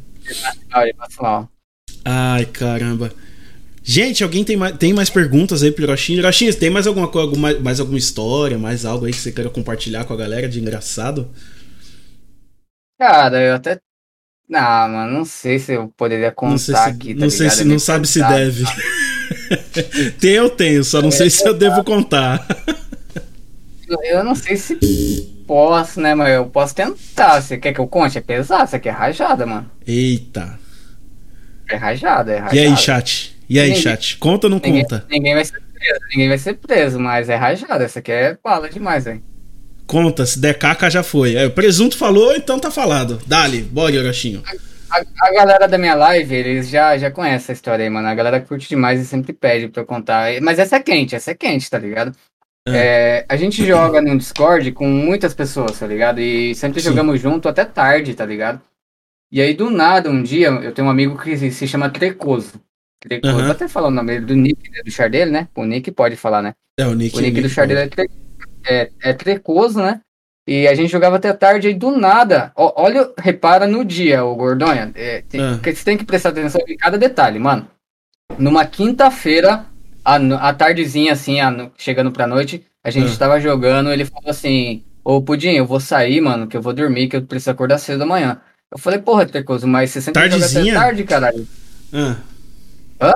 Já 0.72 0.94
passo 0.98 1.22
mal. 1.22 1.50
Ai, 2.06 2.46
caramba. 2.46 3.14
Gente, 3.84 4.24
alguém 4.24 4.44
tem 4.46 4.56
mais, 4.58 4.78
tem 4.78 4.94
mais 4.94 5.10
perguntas 5.10 5.64
aí 5.64 5.72
pro 5.72 5.84
Hiroshin? 5.84 6.14
Hiroshin, 6.16 6.52
tem 6.54 6.70
mais 6.70 6.88
alguma 6.88 7.08
coisa, 7.08 7.28
alguma, 7.28 7.54
mais 7.60 7.80
alguma 7.80 7.98
história, 7.98 8.58
mais 8.58 8.86
algo 8.86 9.06
aí 9.06 9.12
que 9.12 9.20
você 9.20 9.32
queira 9.32 9.50
compartilhar 9.50 10.06
com 10.06 10.14
a 10.14 10.18
galera 10.18 10.48
de 10.48 10.60
engraçado? 10.60 11.30
Cara, 12.98 13.42
eu 13.42 13.56
até. 13.56 13.80
Ah, 14.54 14.88
mano, 14.88 15.14
não 15.20 15.26
sei 15.26 15.60
se 15.60 15.74
eu 15.74 15.90
poderia 15.98 16.32
contar 16.32 16.52
não 16.52 16.58
sei 16.58 16.76
se, 16.76 16.82
aqui, 16.90 17.16
tá 17.16 17.22
não, 17.22 17.30
sei 17.30 17.50
se 17.50 17.62
É 17.62 17.66
não 17.66 17.80
sabe 17.80 18.08
se 18.08 18.20
deve. 18.20 18.64
tem, 20.20 20.32
eu 20.32 20.50
tenho, 20.50 20.84
só 20.84 21.02
não 21.02 21.12
sei 21.12 21.30
se 21.30 21.48
eu 21.48 21.54
devo 21.54 21.84
contar. 21.84 22.46
Eu- 24.04 24.24
não 24.24 24.34
sei 24.36 24.56
se 24.58 24.76
posso, 25.46 26.00
né, 26.02 26.16
mas 26.16 26.34
eu 26.34 26.46
posso 26.46 26.74
tentar. 26.74 27.42
Você 27.42 27.58
quer 27.58 27.74
que 27.74 27.80
eu 27.80 27.88
conte? 27.88 28.18
É 28.18 28.22
pesado, 28.22 28.66
isso 28.66 28.76
aqui 28.76 28.90
é 28.90 28.92
rajada, 28.92 29.46
mano. 29.46 29.70
Eita. 29.86 30.58
É 31.70 31.76
rajada, 31.76 32.32
é 32.32 32.38
rajada. 32.40 32.56
E 32.56 32.60
aí, 32.60 32.78
chat? 32.78 33.36
E 33.50 33.60
aí, 33.60 33.68
Ninguém- 33.70 33.82
chat? 33.84 34.18
Conta 34.18 34.48
ou 34.48 34.52
não 34.52 34.58
Ninguém, 34.64 34.82
conta? 34.84 35.06
ninguém 35.10 35.36
vai 35.36 35.46
ser 35.46 35.62
preso, 35.62 36.00
ninguém 36.12 36.30
vai 36.30 36.38
ser 36.38 36.54
preso, 36.56 37.00
mas 37.00 37.30
é 37.30 37.36
rajada. 37.36 37.84
Essa 37.84 38.00
aqui 38.00 38.12
é 38.12 38.38
bala 38.44 38.70
demais, 38.70 39.04
velho. 39.04 39.22
Conta, 39.86 40.26
se 40.26 40.40
der 40.40 40.58
caca 40.58 40.90
já 40.90 41.04
foi. 41.04 41.36
É, 41.36 41.46
o 41.46 41.52
presunto 41.52 41.98
falou, 41.98 42.34
então 42.36 42.58
tá 42.58 42.72
falado. 42.72 43.22
Dali, 43.28 43.62
bora, 43.62 43.94
Hiroshinho. 43.94 44.42
A, 44.94 45.28
a 45.28 45.34
galera 45.34 45.68
da 45.68 45.78
minha 45.78 45.96
live, 45.96 46.36
eles 46.36 46.70
já, 46.70 46.98
já 46.98 47.10
conhecem 47.10 47.36
essa 47.36 47.54
história 47.54 47.84
aí, 47.84 47.90
mano. 47.90 48.08
A 48.08 48.14
galera 48.14 48.40
curte 48.40 48.70
demais 48.70 49.02
e 49.02 49.06
sempre 49.06 49.34
pede 49.34 49.68
pra 49.68 49.82
eu 49.82 49.86
contar. 49.86 50.40
Mas 50.42 50.60
essa 50.60 50.76
é 50.76 50.80
quente, 50.80 51.16
essa 51.16 51.32
é 51.32 51.36
quente, 51.36 51.70
tá 51.70 51.80
ligado? 51.80 52.16
Ah. 52.68 52.76
É, 52.76 53.26
a 53.28 53.36
gente 53.36 53.66
joga 53.66 54.02
no 54.02 54.18
Discord 54.18 54.72
com 54.72 54.88
muitas 54.88 55.34
pessoas, 55.34 55.80
tá 55.80 55.88
ligado? 55.88 56.22
E 56.22 56.54
sempre 56.56 56.80
Sim. 56.82 56.90
jogamos 56.90 57.20
junto 57.20 57.50
até 57.50 57.66
tarde, 57.66 58.14
tá 58.14 58.26
ligado? 58.26 58.62
E 59.32 59.42
aí, 59.42 59.54
do 59.56 59.70
nada, 59.72 60.12
um 60.12 60.22
dia, 60.22 60.50
eu 60.50 60.72
tenho 60.72 60.88
um 60.88 60.92
amigo 60.92 61.18
que 61.18 61.36
se, 61.52 61.68
chama 61.68 61.90
Trecoso. 61.90 62.62
Trecoso, 63.02 63.34
vou 63.34 63.52
até 63.52 63.68
falar 63.68 63.88
o 63.88 63.92
nome 63.92 64.14
dele, 64.14 64.26
do 64.28 64.36
nick, 64.36 64.70
né, 64.70 64.82
do 64.86 64.92
char 64.92 65.10
dele, 65.10 65.32
né? 65.32 65.48
O 65.56 65.66
nick 65.66 65.92
pode 65.92 66.16
falar, 66.16 66.42
né? 66.42 66.54
É, 66.80 66.86
o 66.86 66.94
Nick. 66.94 67.18
O 67.18 67.20
nick 67.20 67.36
do 67.36 67.42
Nick 67.42 67.54
char 67.54 67.68
dele 67.68 67.82
é, 67.82 67.88
tre- 67.88 68.10
é, 68.66 68.90
é 69.02 69.14
Trecoso, 69.14 69.80
né? 69.80 70.02
E 70.46 70.68
a 70.68 70.76
gente 70.76 70.92
jogava 70.92 71.16
até 71.16 71.32
tarde, 71.32 71.68
aí 71.70 71.74
do 71.74 71.92
nada, 71.96 72.52
ó- 72.56 72.74
olha, 72.76 73.10
repara 73.18 73.66
no 73.66 73.86
dia, 73.86 74.26
o 74.26 74.36
Gordonha, 74.36 74.92
é, 74.94 75.24
tem- 75.30 75.40
Ah. 75.42 75.60
você 75.64 75.84
tem 75.86 75.98
que 75.98 76.04
prestar 76.04 76.30
atenção 76.30 76.60
em 76.68 76.76
cada 76.76 76.98
detalhe, 76.98 77.40
mano. 77.40 77.66
Numa 78.38 78.66
quinta-feira, 78.66 79.66
no- 80.22 80.36
à 80.36 80.54
tardezinha, 80.54 81.14
assim, 81.14 81.42
no- 81.52 81.72
chegando 81.78 82.12
pra 82.12 82.28
noite, 82.28 82.62
a 82.84 82.90
gente 82.90 83.14
Ah. 83.14 83.18
tava 83.18 83.40
jogando, 83.40 83.90
ele 83.92 84.04
falou 84.04 84.30
assim, 84.30 84.84
ô 85.04 85.22
Pudim, 85.22 85.52
eu 85.52 85.66
vou 85.66 85.80
sair, 85.80 86.20
mano, 86.20 86.46
que 86.46 86.58
eu 86.58 86.62
vou 86.62 86.74
dormir, 86.74 87.08
que 87.08 87.16
eu 87.16 87.22
preciso 87.22 87.52
acordar 87.52 87.78
cedo 87.78 88.04
amanhã. 88.04 88.42
Eu 88.70 88.78
falei, 88.78 89.00
porra, 89.00 89.26
Trecoso, 89.26 89.66
mas 89.68 89.92
você 89.92 90.02
sempre 90.02 90.24
joga 90.24 90.40
Tardezinha? 90.40 90.74
até 90.74 90.86
tarde, 90.86 91.04
caralho. 91.06 91.48
Ah. 91.94 92.16
Hã? 93.00 93.14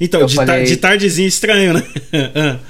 Então, 0.00 0.24
de, 0.24 0.34
falei- 0.34 0.64
de 0.64 0.76
tardezinho 0.78 1.28
estranho, 1.28 1.74
né? 1.74 1.82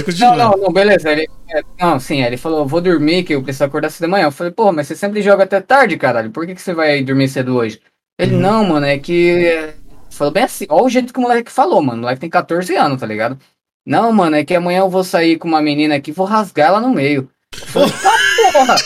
Pode 0.00 0.20
Não, 0.20 0.30
continuar. 0.30 0.36
não, 0.36 0.50
não, 0.64 0.72
beleza. 0.72 1.10
Ele, 1.10 1.28
é, 1.50 1.62
não, 1.80 1.98
sim, 2.00 2.22
ele 2.22 2.36
falou, 2.36 2.66
vou 2.66 2.80
dormir, 2.80 3.24
que 3.24 3.34
eu 3.34 3.42
preciso 3.42 3.64
acordar 3.64 3.90
cedo 3.90 4.04
amanhã. 4.04 4.24
Eu 4.26 4.32
falei, 4.32 4.52
porra, 4.52 4.72
mas 4.72 4.86
você 4.86 4.96
sempre 4.96 5.20
joga 5.22 5.44
até 5.44 5.60
tarde, 5.60 5.96
caralho. 5.96 6.30
Por 6.30 6.46
que, 6.46 6.54
que 6.54 6.62
você 6.62 6.72
vai 6.74 7.02
dormir 7.02 7.28
cedo 7.28 7.56
hoje? 7.56 7.80
Ele, 8.18 8.34
Uhum. 8.34 8.40
não, 8.40 8.64
mano, 8.64 8.86
é 8.86 8.98
que. 8.98 9.44
é, 9.46 9.74
Falou 10.10 10.32
bem 10.32 10.42
assim, 10.44 10.66
olha 10.68 10.84
o 10.84 10.88
jeito 10.90 11.12
que 11.12 11.18
o 11.18 11.22
moleque 11.22 11.50
falou, 11.50 11.80
mano. 11.82 11.98
O 11.98 12.02
moleque 12.02 12.20
tem 12.20 12.28
14 12.30 12.74
anos, 12.76 13.00
tá 13.00 13.06
ligado? 13.06 13.38
Não, 13.86 14.12
mano, 14.12 14.36
é 14.36 14.44
que 14.44 14.54
amanhã 14.54 14.80
eu 14.80 14.90
vou 14.90 15.02
sair 15.02 15.38
com 15.38 15.48
uma 15.48 15.62
menina 15.62 15.94
aqui 15.96 16.10
e 16.10 16.14
vou 16.14 16.26
rasgar 16.26 16.68
ela 16.68 16.80
no 16.80 16.90
meio. 16.90 17.28
Eu 17.60 17.66
falei, 17.66 17.90
tá 17.90 18.12
porra! 18.52 18.76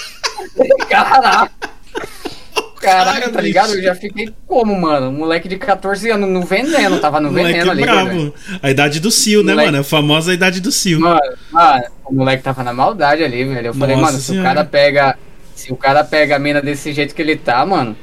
Caralho! 0.89 1.51
Caralho, 2.91 3.21
Cara, 3.21 3.33
tá 3.33 3.41
ligado? 3.41 3.75
Eu 3.75 3.83
já 3.83 3.95
fiquei 3.95 4.33
como, 4.47 4.79
mano? 4.81 5.09
Um 5.09 5.13
moleque 5.13 5.49
de 5.49 5.57
14 5.57 6.11
anos 6.11 6.29
no 6.29 6.43
veneno, 6.43 6.99
tava 6.99 7.21
no 7.21 7.31
moleque 7.31 7.53
veneno 7.53 7.71
ali. 7.71 7.83
bravo. 7.83 8.09
velho. 8.09 8.35
A 8.63 8.71
idade 8.71 9.01
do 9.01 9.11
Cio, 9.11 9.43
né, 9.43 9.53
Moleque- 9.53 9.71
mano? 9.73 9.81
A 9.81 9.85
famosa 9.85 10.33
idade 10.33 10.61
do 10.61 10.71
Cio. 10.73 11.01
Mano, 11.01 11.21
mano, 11.51 11.85
o 12.05 12.15
moleque 12.15 12.43
tava 12.43 12.63
na 12.63 12.73
maldade 12.73 13.23
ali, 13.25 13.45
velho. 13.45 13.67
Eu 13.69 13.75
falei, 13.75 13.97
Nossa 13.97 14.07
mano, 14.13 14.19
se 14.23 14.31
o 14.31 14.35
Senhora. 14.35 14.49
cara 14.49 14.65
pega. 14.65 15.19
Se 15.55 15.73
o 15.73 15.77
cara 15.77 16.05
pega 16.05 16.37
a 16.37 16.39
mina 16.39 16.61
desse 16.61 16.93
jeito 16.93 17.15
que 17.15 17.23
ele 17.23 17.35
tá, 17.37 17.65
mano, 17.65 17.97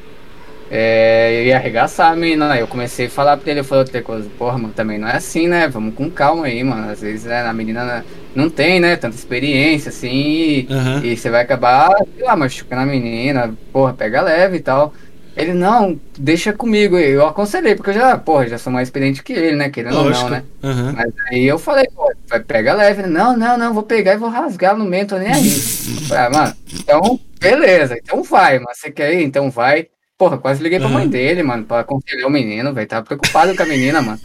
é, 0.76 1.32
eu 1.40 1.46
ia 1.46 1.58
arregaçar 1.58 2.12
a 2.12 2.16
mina. 2.16 2.52
Aí 2.52 2.62
eu 2.62 2.68
comecei 2.68 3.06
a 3.06 3.10
falar 3.10 3.38
pra 3.38 3.52
ele, 3.52 3.60
eu 3.60 3.64
falei 3.64 3.84
outra 3.84 4.02
coisa, 4.02 4.28
porra, 4.40 4.58
mano, 4.58 4.74
também 4.74 4.98
não 4.98 5.08
é 5.08 5.18
assim, 5.18 5.48
né? 5.48 5.68
Vamos 5.68 5.94
com 5.94 6.10
calma 6.10 6.48
aí, 6.48 6.64
mano. 6.64 6.90
Às 6.90 7.02
vezes 7.02 7.26
né, 7.26 7.42
a 7.42 7.54
menina 7.54 8.04
não 8.34 8.50
tem, 8.50 8.80
né, 8.80 8.96
tanta 8.96 9.16
experiência, 9.16 9.90
assim, 9.90 10.10
e, 10.10 10.68
Aham. 10.72 11.02
e 11.04 11.16
você 11.16 11.30
vai 11.30 11.44
acabar, 11.44 11.96
sei 12.16 12.26
lá, 12.26 12.36
machucando 12.36 12.82
a 12.82 12.86
menina, 12.88 13.54
porra, 13.72 13.94
pega 13.94 14.20
leve 14.24 14.58
e 14.58 14.62
tal. 14.62 14.92
Ele, 15.38 15.54
não, 15.54 16.00
deixa 16.18 16.52
comigo. 16.54 16.98
Eu 16.98 17.28
aconselhei, 17.28 17.76
porque 17.76 17.92
eu 17.92 17.96
já, 17.96 18.18
porra, 18.18 18.48
já 18.48 18.58
sou 18.58 18.74
mais 18.74 18.88
experiente 18.88 19.22
que 19.22 19.34
ele, 19.34 19.56
né? 19.56 19.70
Querendo 19.70 19.98
ou 19.98 20.04
Lógico. 20.06 20.24
não, 20.24 20.30
né? 20.32 20.44
Aham. 20.64 20.94
Mas 20.96 21.14
aí 21.30 21.46
eu 21.46 21.60
falei, 21.60 21.86
pô, 21.96 22.12
vai 22.28 22.40
pegar 22.40 22.74
leve. 22.74 23.04
Ele, 23.04 23.12
Não, 23.12 23.38
não, 23.38 23.58
não, 23.58 23.74
vou 23.76 23.84
pegar 23.84 24.14
e 24.14 24.18
vou 24.18 24.30
rasgar 24.30 24.76
no 24.76 24.86
meio, 24.86 25.08
tô 25.08 25.18
nem 25.18 25.32
aí. 25.32 25.50
Falei, 26.10 26.24
ah, 26.26 26.30
mano, 26.32 26.56
então, 26.74 27.20
beleza, 27.40 27.96
então 27.96 28.24
vai, 28.24 28.60
mas 28.60 28.78
você 28.80 28.92
quer 28.92 29.14
ir? 29.14 29.24
Então 29.24 29.50
vai. 29.52 29.88
Porra, 30.24 30.38
quase 30.38 30.64
liguei 30.64 30.80
pra 30.80 30.88
mãe 30.88 31.06
dele, 31.06 31.44
mano, 31.44 31.66
pra 31.66 31.82
aconselhar 31.82 32.26
o 32.26 32.32
menino, 32.32 32.74
velho. 32.74 32.88
Tava 32.88 33.06
preocupado 33.06 33.54
com 33.54 33.62
a 33.62 33.66
menina, 33.66 34.02
mano. 34.02 34.22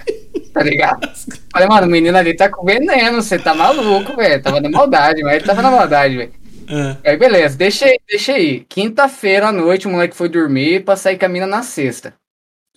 Tá 0.55 0.62
ligado? 0.62 1.10
Falei, 1.52 1.67
mano, 1.67 1.89
o 1.89 1.91
menino 1.91 2.17
ali 2.17 2.36
tá 2.36 2.49
com 2.49 2.65
veneno, 2.65 3.20
você 3.20 3.36
tá 3.36 3.52
maluco, 3.52 4.15
velho. 4.15 4.41
Tava 4.41 4.60
na 4.60 4.70
maldade, 4.70 5.25
mas 5.25 5.35
ele 5.35 5.44
tava 5.44 5.60
na 5.60 5.73
maldade, 5.73 6.17
velho. 6.17 6.33
Ah, 6.70 6.97
Aí, 7.05 7.17
beleza, 7.17 7.57
deixei, 7.59 7.99
deixei. 8.09 8.65
Quinta-feira 8.68 9.49
à 9.49 9.52
noite, 9.52 9.89
o 9.89 9.91
moleque 9.91 10.17
foi 10.17 10.28
dormir 10.28 10.85
pra 10.85 10.94
sair 10.94 11.18
com 11.18 11.27
a 11.27 11.28
mina 11.28 11.49
na 11.49 11.65
sexta. 11.65 12.15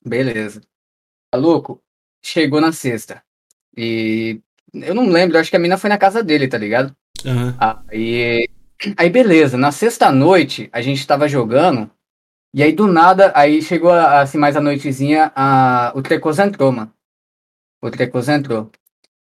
Beleza. 0.03 0.59
Maluco, 1.31 1.79
chegou 2.25 2.59
na 2.59 2.71
sexta. 2.71 3.21
E 3.77 4.39
eu 4.73 4.95
não 4.95 5.07
lembro, 5.07 5.37
acho 5.37 5.51
que 5.51 5.55
a 5.55 5.59
mina 5.59 5.77
foi 5.77 5.91
na 5.91 5.97
casa 5.99 6.23
dele, 6.23 6.47
tá 6.47 6.57
ligado? 6.57 6.95
aham. 7.23 7.55
Aí, 7.87 8.49
aí 8.97 9.09
beleza, 9.11 9.59
na 9.59 9.71
sexta 9.71 10.11
noite 10.11 10.69
a 10.73 10.81
gente 10.81 11.05
tava 11.05 11.27
jogando. 11.27 11.87
E 12.53 12.61
aí 12.61 12.73
do 12.73 12.85
nada, 12.87 13.31
aí 13.33 13.61
chegou 13.61 13.91
assim 13.91 14.37
mais 14.37 14.55
a 14.57 14.61
noitezinha, 14.61 15.31
a, 15.35 15.93
o 15.95 16.01
Trecoso 16.01 16.41
entrou, 16.41 16.71
mano. 16.71 16.91
O 17.81 17.89
Trecoso 17.89 18.31
entrou. 18.31 18.69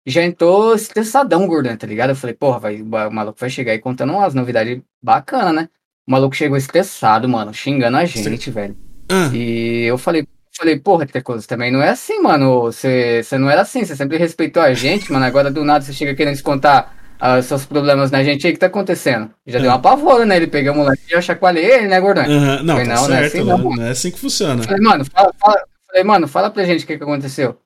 Já 0.05 0.23
entrou 0.23 0.73
estressadão, 0.73 1.45
gordão, 1.45 1.77
tá 1.77 1.85
ligado? 1.85 2.09
Eu 2.09 2.15
falei, 2.15 2.35
porra, 2.35 2.59
vai, 2.59 2.81
o 2.81 3.11
maluco 3.11 3.39
vai 3.39 3.49
chegar 3.49 3.73
aí 3.73 3.79
contando 3.79 4.13
umas 4.13 4.33
novidades 4.33 4.81
bacanas, 5.01 5.53
né? 5.53 5.69
O 6.07 6.11
maluco 6.11 6.35
chegou 6.35 6.57
estressado, 6.57 7.29
mano, 7.29 7.53
xingando 7.53 7.97
a 7.97 8.05
gente, 8.05 8.49
velho. 8.49 8.75
Ah, 9.11 9.29
E 9.33 9.83
eu 9.83 9.97
falei, 9.97 10.27
falei, 10.57 10.79
porra, 10.79 11.05
Trecoso, 11.05 11.47
também 11.47 11.71
não 11.71 11.81
é 11.81 11.89
assim, 11.89 12.19
mano. 12.21 12.61
Você, 12.63 13.21
você 13.23 13.37
não 13.37 13.49
era 13.49 13.61
assim, 13.61 13.85
você 13.85 13.95
sempre 13.95 14.17
respeitou 14.17 14.63
a 14.63 14.73
gente, 14.73 15.11
mano. 15.11 15.25
Agora 15.25 15.51
do 15.51 15.63
nada 15.63 15.85
você 15.85 15.93
chega 15.93 16.15
querendo 16.15 16.33
descontar 16.33 16.95
ah, 17.19 17.41
seus 17.41 17.65
problemas 17.65 18.11
na 18.11 18.23
gente 18.23 18.47
aí, 18.47 18.53
que 18.53 18.59
tá 18.59 18.67
acontecendo? 18.67 19.29
Já 19.45 19.59
deu 19.59 19.69
Ah. 19.71 19.75
uma 19.75 19.81
pavora, 19.81 20.25
né? 20.25 20.37
Ele 20.37 20.47
pegou 20.47 20.73
o 20.73 20.77
moleque 20.77 21.03
e 21.09 21.13
eu 21.13 21.21
chacoalhei 21.21 21.65
ele, 21.65 21.87
né, 21.87 21.99
gordão? 21.99 22.23
aham. 22.23 22.63
Não, 22.63 22.75
Falei, 22.77 22.87
tá 22.87 22.95
não, 22.95 23.07
não 23.07 23.15
é 23.15 23.19
certo. 23.21 23.25
assim 23.37 23.43
não, 23.43 23.57
não. 23.57 23.75
não 23.75 23.83
é 23.83 23.89
assim 23.89 24.11
que 24.11 24.19
funciona. 24.19 24.63
Falei, 24.63 24.81
mano, 24.81 25.05
fala, 25.05 25.33
fala, 25.39 25.63
falei, 25.87 26.03
mano, 26.03 26.27
fala 26.27 26.49
pra 26.49 26.63
gente 26.63 26.83
o 26.83 26.87
que, 26.87 26.97
que 26.97 27.03
aconteceu. 27.03 27.57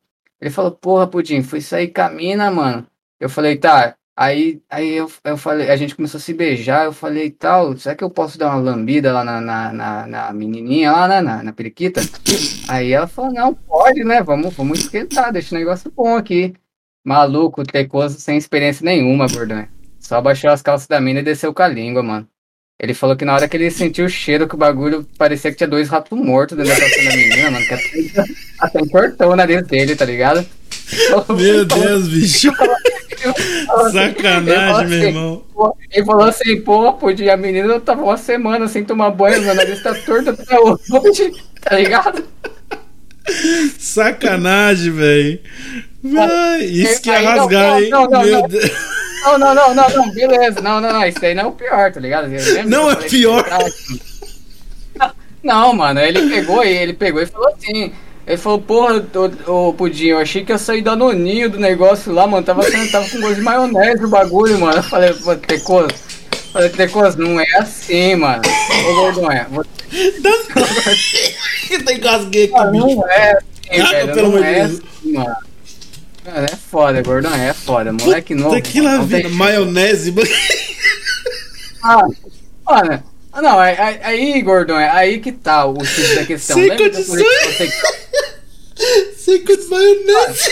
Ele 0.41 0.49
falou, 0.49 0.71
porra, 0.71 1.07
Pudim, 1.07 1.41
fui 1.43 1.61
sair 1.61 1.89
com 1.89 2.01
a 2.01 2.09
mina, 2.09 2.49
mano. 2.51 2.85
Eu 3.19 3.29
falei, 3.29 3.55
tá. 3.57 3.95
Aí, 4.15 4.61
aí 4.69 4.89
eu, 4.95 5.09
eu 5.23 5.37
falei, 5.37 5.71
a 5.71 5.75
gente 5.75 5.95
começou 5.95 6.19
a 6.19 6.21
se 6.21 6.33
beijar, 6.35 6.85
eu 6.85 6.93
falei, 6.93 7.31
tal, 7.31 7.75
será 7.77 7.95
que 7.95 8.03
eu 8.03 8.11
posso 8.11 8.37
dar 8.37 8.49
uma 8.49 8.59
lambida 8.61 9.11
lá 9.11 9.23
na, 9.23 9.41
na, 9.41 9.73
na, 9.73 10.07
na 10.07 10.33
menininha, 10.33 10.91
lá 10.91 11.07
na, 11.07 11.21
na, 11.21 11.43
na 11.43 11.53
periquita? 11.53 11.99
Aí 12.69 12.91
ela 12.91 13.07
falou, 13.07 13.33
não, 13.33 13.53
pode, 13.55 14.03
né, 14.03 14.21
vamos, 14.21 14.53
vamos 14.53 14.79
esquentar, 14.79 15.31
deixa 15.33 15.55
o 15.55 15.57
negócio 15.57 15.91
bom 15.95 16.15
aqui. 16.15 16.53
Maluco, 17.03 17.63
tecoso, 17.63 18.19
sem 18.19 18.37
experiência 18.37 18.85
nenhuma, 18.85 19.27
gordão. 19.27 19.67
Só 19.99 20.21
baixou 20.21 20.49
as 20.49 20.61
calças 20.61 20.87
da 20.87 21.01
mina 21.01 21.19
e 21.19 21.23
desceu 21.23 21.53
com 21.53 21.61
a 21.61 21.67
língua, 21.67 22.01
mano. 22.01 22.27
Ele 22.79 22.93
falou 22.93 23.15
que 23.15 23.23
na 23.23 23.33
hora 23.33 23.47
que 23.47 23.55
ele 23.55 23.69
sentiu 23.71 24.05
o 24.05 24.09
cheiro 24.09 24.47
que 24.47 24.55
o 24.55 24.57
bagulho 24.57 25.07
parecia 25.17 25.51
que 25.51 25.57
tinha 25.57 25.67
dois 25.67 25.87
ratos 25.89 26.17
mortos 26.17 26.57
dentro 26.57 26.73
da 26.73 26.79
calça 26.79 27.03
da 27.03 27.15
menina, 27.15 27.51
mano. 27.51 27.65
Que 27.65 27.73
até, 27.73 28.23
até 28.59 28.87
cortou 28.89 29.31
o 29.31 29.35
nariz 29.35 29.65
dele, 29.67 29.95
tá 29.95 30.05
ligado? 30.05 30.45
Meu 31.29 31.65
Deus, 31.65 32.07
bicho. 32.07 32.51
Sacanagem, 33.91 34.87
meu 34.89 35.07
irmão. 35.07 35.45
Ele 35.91 36.05
falou 36.05 36.27
assim, 36.27 36.59
pô, 36.61 36.93
podia, 36.93 37.33
a 37.33 37.37
menina 37.37 37.79
tava 37.79 38.03
uma 38.03 38.17
semana 38.17 38.67
sem 38.67 38.83
tomar 38.83 39.11
banho, 39.11 39.41
meu 39.41 39.55
nariz 39.55 39.81
tá 39.81 39.93
torto 39.93 40.31
até 40.31 40.59
hoje, 40.59 41.31
tá 41.61 41.77
ligado? 41.77 42.25
Sacanagem, 43.79 44.91
velho. 44.91 45.39
Isso 46.61 47.01
que 47.01 47.09
é 47.09 47.17
rasgar, 47.17 47.81
hein? 47.81 47.89
Não, 47.89 48.05
não, 48.07 48.23
meu 48.23 48.41
não. 48.41 48.47
Deus. 48.47 48.71
Não, 49.23 49.37
não, 49.37 49.55
não, 49.55 49.73
não, 49.73 49.89
não, 49.89 50.11
beleza. 50.11 50.61
Não, 50.61 50.81
não, 50.81 50.91
não. 50.91 51.05
Isso 51.05 51.25
aí 51.25 51.33
não 51.33 51.43
é 51.43 51.47
o 51.47 51.51
pior, 51.51 51.91
tá 51.91 51.99
ligado? 51.99 52.27
Não 52.65 52.91
é 52.91 52.95
pior. 52.95 53.45
Não, 55.41 55.73
mano, 55.73 55.99
ele 55.99 56.29
pegou 56.29 56.63
ele 56.63 56.93
pegou 56.93 57.21
e 57.21 57.25
falou 57.25 57.49
assim. 57.49 57.91
Ele 58.25 58.37
falou, 58.37 58.61
porra, 58.61 59.05
ô, 59.47 59.67
ô 59.69 59.73
Pudim, 59.73 60.07
eu 60.07 60.19
achei 60.19 60.45
que 60.45 60.51
ia 60.53 60.57
sair 60.57 60.81
danoninho 60.81 61.49
do 61.49 61.59
negócio 61.59 62.13
lá, 62.13 62.25
mano. 62.25 62.45
Tava, 62.45 62.63
tava 62.89 63.09
com 63.09 63.19
gosto 63.19 63.35
de 63.35 63.41
maionese 63.41 64.05
o 64.05 64.09
bagulho, 64.09 64.57
mano. 64.59 64.77
Eu 64.77 64.83
falei, 64.83 65.13
pô, 65.13 65.35
Tecoso. 65.35 65.89
Falei, 66.53 66.69
Tecoso, 66.69 67.17
não 67.17 67.37
é 67.39 67.45
assim, 67.57 68.15
mano. 68.15 68.41
Ô, 68.89 68.95
Gordão, 68.95 69.29
é. 69.29 69.45
Tem 71.85 71.99
casguei 71.99 72.45
aqui, 72.45 72.77
Não, 72.77 73.07
é 73.09 73.31
assim, 73.31 73.81
Ah, 73.81 73.91
velho. 73.91 74.13
pelo 74.13 74.31
Não 74.31 74.43
é 74.43 74.61
assim, 74.61 74.81
mano. 75.05 75.35
Mano, 76.25 76.45
é 76.51 76.55
foda, 76.55 77.01
Gordão, 77.01 77.33
é 77.35 77.53
foda. 77.53 77.91
Moleque 77.91 78.33
novo. 78.33 78.55
Daquela 78.55 78.97
não 78.97 79.07
tem 79.07 79.27
maionese. 79.29 80.13
Ah, 81.83 82.05
olha. 82.65 83.03
Ah, 83.33 83.41
não, 83.41 83.59
aí, 83.59 83.75
aí- 83.77 83.99
aí, 84.03 84.41
Gordão, 84.41 84.79
é 84.79 84.89
aí 84.89 85.19
que 85.19 85.31
tá 85.31 85.65
o 85.65 85.83
X 85.83 86.15
da 86.15 86.25
questão. 86.25 86.55
Sem 86.55 86.69
Lembra 86.69 86.89
que 86.89 86.95
condições. 87.03 87.23
pra 87.23 87.51
você 87.51 87.67
que- 87.67 89.15
Seco 89.17 89.57
de 89.57 89.67
maionese. 89.67 90.49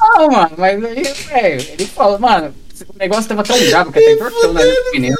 Não, 0.00 0.28
mano, 0.30 0.50
mas 0.56 0.84
aí, 0.84 1.02
velho, 1.02 1.66
ele 1.72 1.86
falou, 1.86 2.18
mano, 2.18 2.54
o 2.88 2.98
negócio 2.98 3.28
tava 3.28 3.42
tão 3.44 3.58
bravo 3.66 3.92
que 3.92 3.98
até 3.98 4.12
entortou 4.12 4.50
o 4.50 4.52
nariz 4.52 4.74
do 4.74 4.90
menino. 4.92 5.16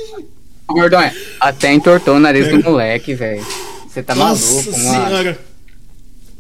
É, 1.05 1.13
até 1.41 1.73
entortou 1.73 2.17
o 2.17 2.21
nariz 2.21 2.49
do 2.49 2.63
moleque, 2.63 3.15
velho. 3.15 3.47
Você 3.89 4.03
tá 4.03 4.15
Nossa 4.15 4.47
maluco, 4.47 4.71
mano. 4.71 4.83
senhora. 5.07 5.39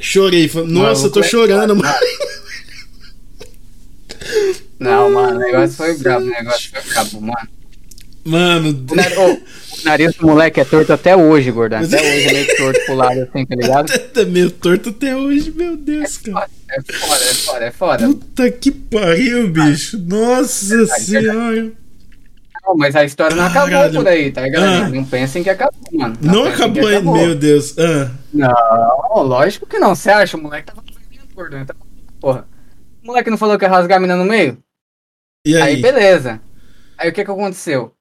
Chorei. 0.02 0.50
Nossa, 0.66 1.06
eu 1.06 1.10
tô 1.12 1.20
é 1.20 1.22
chorando, 1.22 1.76
mano. 1.76 1.94
Não, 4.78 5.10
mano, 5.12 5.36
o 5.39 5.40
negócio 5.40 5.76
foi 5.76 5.97
brabo, 5.97 6.26
o 6.26 6.28
negócio 6.28 6.70
foi 6.70 6.82
brabo, 6.92 7.20
mano. 7.20 7.48
Mano, 8.24 8.86
O, 8.90 8.94
nar- 8.94 9.18
ô, 9.18 9.32
o 9.32 9.84
nariz 9.84 10.14
do 10.14 10.26
moleque 10.26 10.60
é 10.60 10.64
torto 10.64 10.92
até 10.92 11.16
hoje, 11.16 11.50
Gordão. 11.50 11.81
Até 11.81 11.97
hoje 12.02 12.28
é 12.28 12.32
meio 12.32 12.56
torto 12.56 12.81
pro 12.86 12.94
lado 12.94 13.20
assim, 13.20 13.47
tá 13.47 13.55
ligado? 13.56 13.98
tá 13.98 14.24
meio 14.24 14.50
torto 14.50 14.89
até 14.90 15.16
hoje, 15.16 15.52
meu 15.52 15.76
Deus, 15.76 16.18
cara. 16.18 16.48
É 16.68 16.81
foda, 16.82 17.24
é 17.24 17.34
foda, 17.34 17.64
é 17.64 17.70
foda. 17.70 18.06
Puta 18.06 18.50
que 18.50 18.70
pariu, 18.70 19.48
bicho. 19.48 19.98
Nossa 19.98 20.86
senhora. 20.86 21.72
Não, 22.73 22.76
mas 22.78 22.97
a 22.97 23.05
história 23.05 23.36
não 23.36 23.44
acabou 23.47 23.70
Caralho. 23.70 23.94
por 23.94 24.09
aí, 24.09 24.33
tá 24.33 24.41
ligado? 24.41 24.65
Ah. 24.65 24.89
Não 24.89 25.05
pensem 25.05 25.42
que 25.42 25.51
acabou, 25.51 25.78
mano. 25.92 26.17
Não 26.20 26.44
pensem 26.44 26.57
que 26.57 26.62
acabou 26.62 26.86
ainda, 26.89 27.12
meu 27.12 27.34
Deus. 27.34 27.76
Ah, 27.78 28.10
Não, 28.33 29.23
lógico 29.23 29.67
que 29.67 29.78
não. 29.78 29.94
Você 29.94 30.10
acha? 30.10 30.36
O 30.36 30.42
moleque 30.42 30.67
tava 30.67 30.83
gordão. 31.34 31.65
Tava... 31.65 31.81
Porra. 32.20 32.47
O 33.02 33.07
moleque 33.09 33.31
não 33.31 33.36
falou 33.39 33.59
que 33.59 33.65
ia 33.65 33.68
rasgar 33.70 33.99
a 33.99 34.01
mina 34.01 34.17
no 34.17 34.25
meio? 34.25 34.59
e 35.47 35.57
Aí, 35.57 35.75
aí? 35.75 35.83
beleza. 35.83 36.41
Aí 36.97 37.09
o 37.10 37.12
que 37.12 37.25
que 37.25 37.31
aconteceu? 37.31 37.92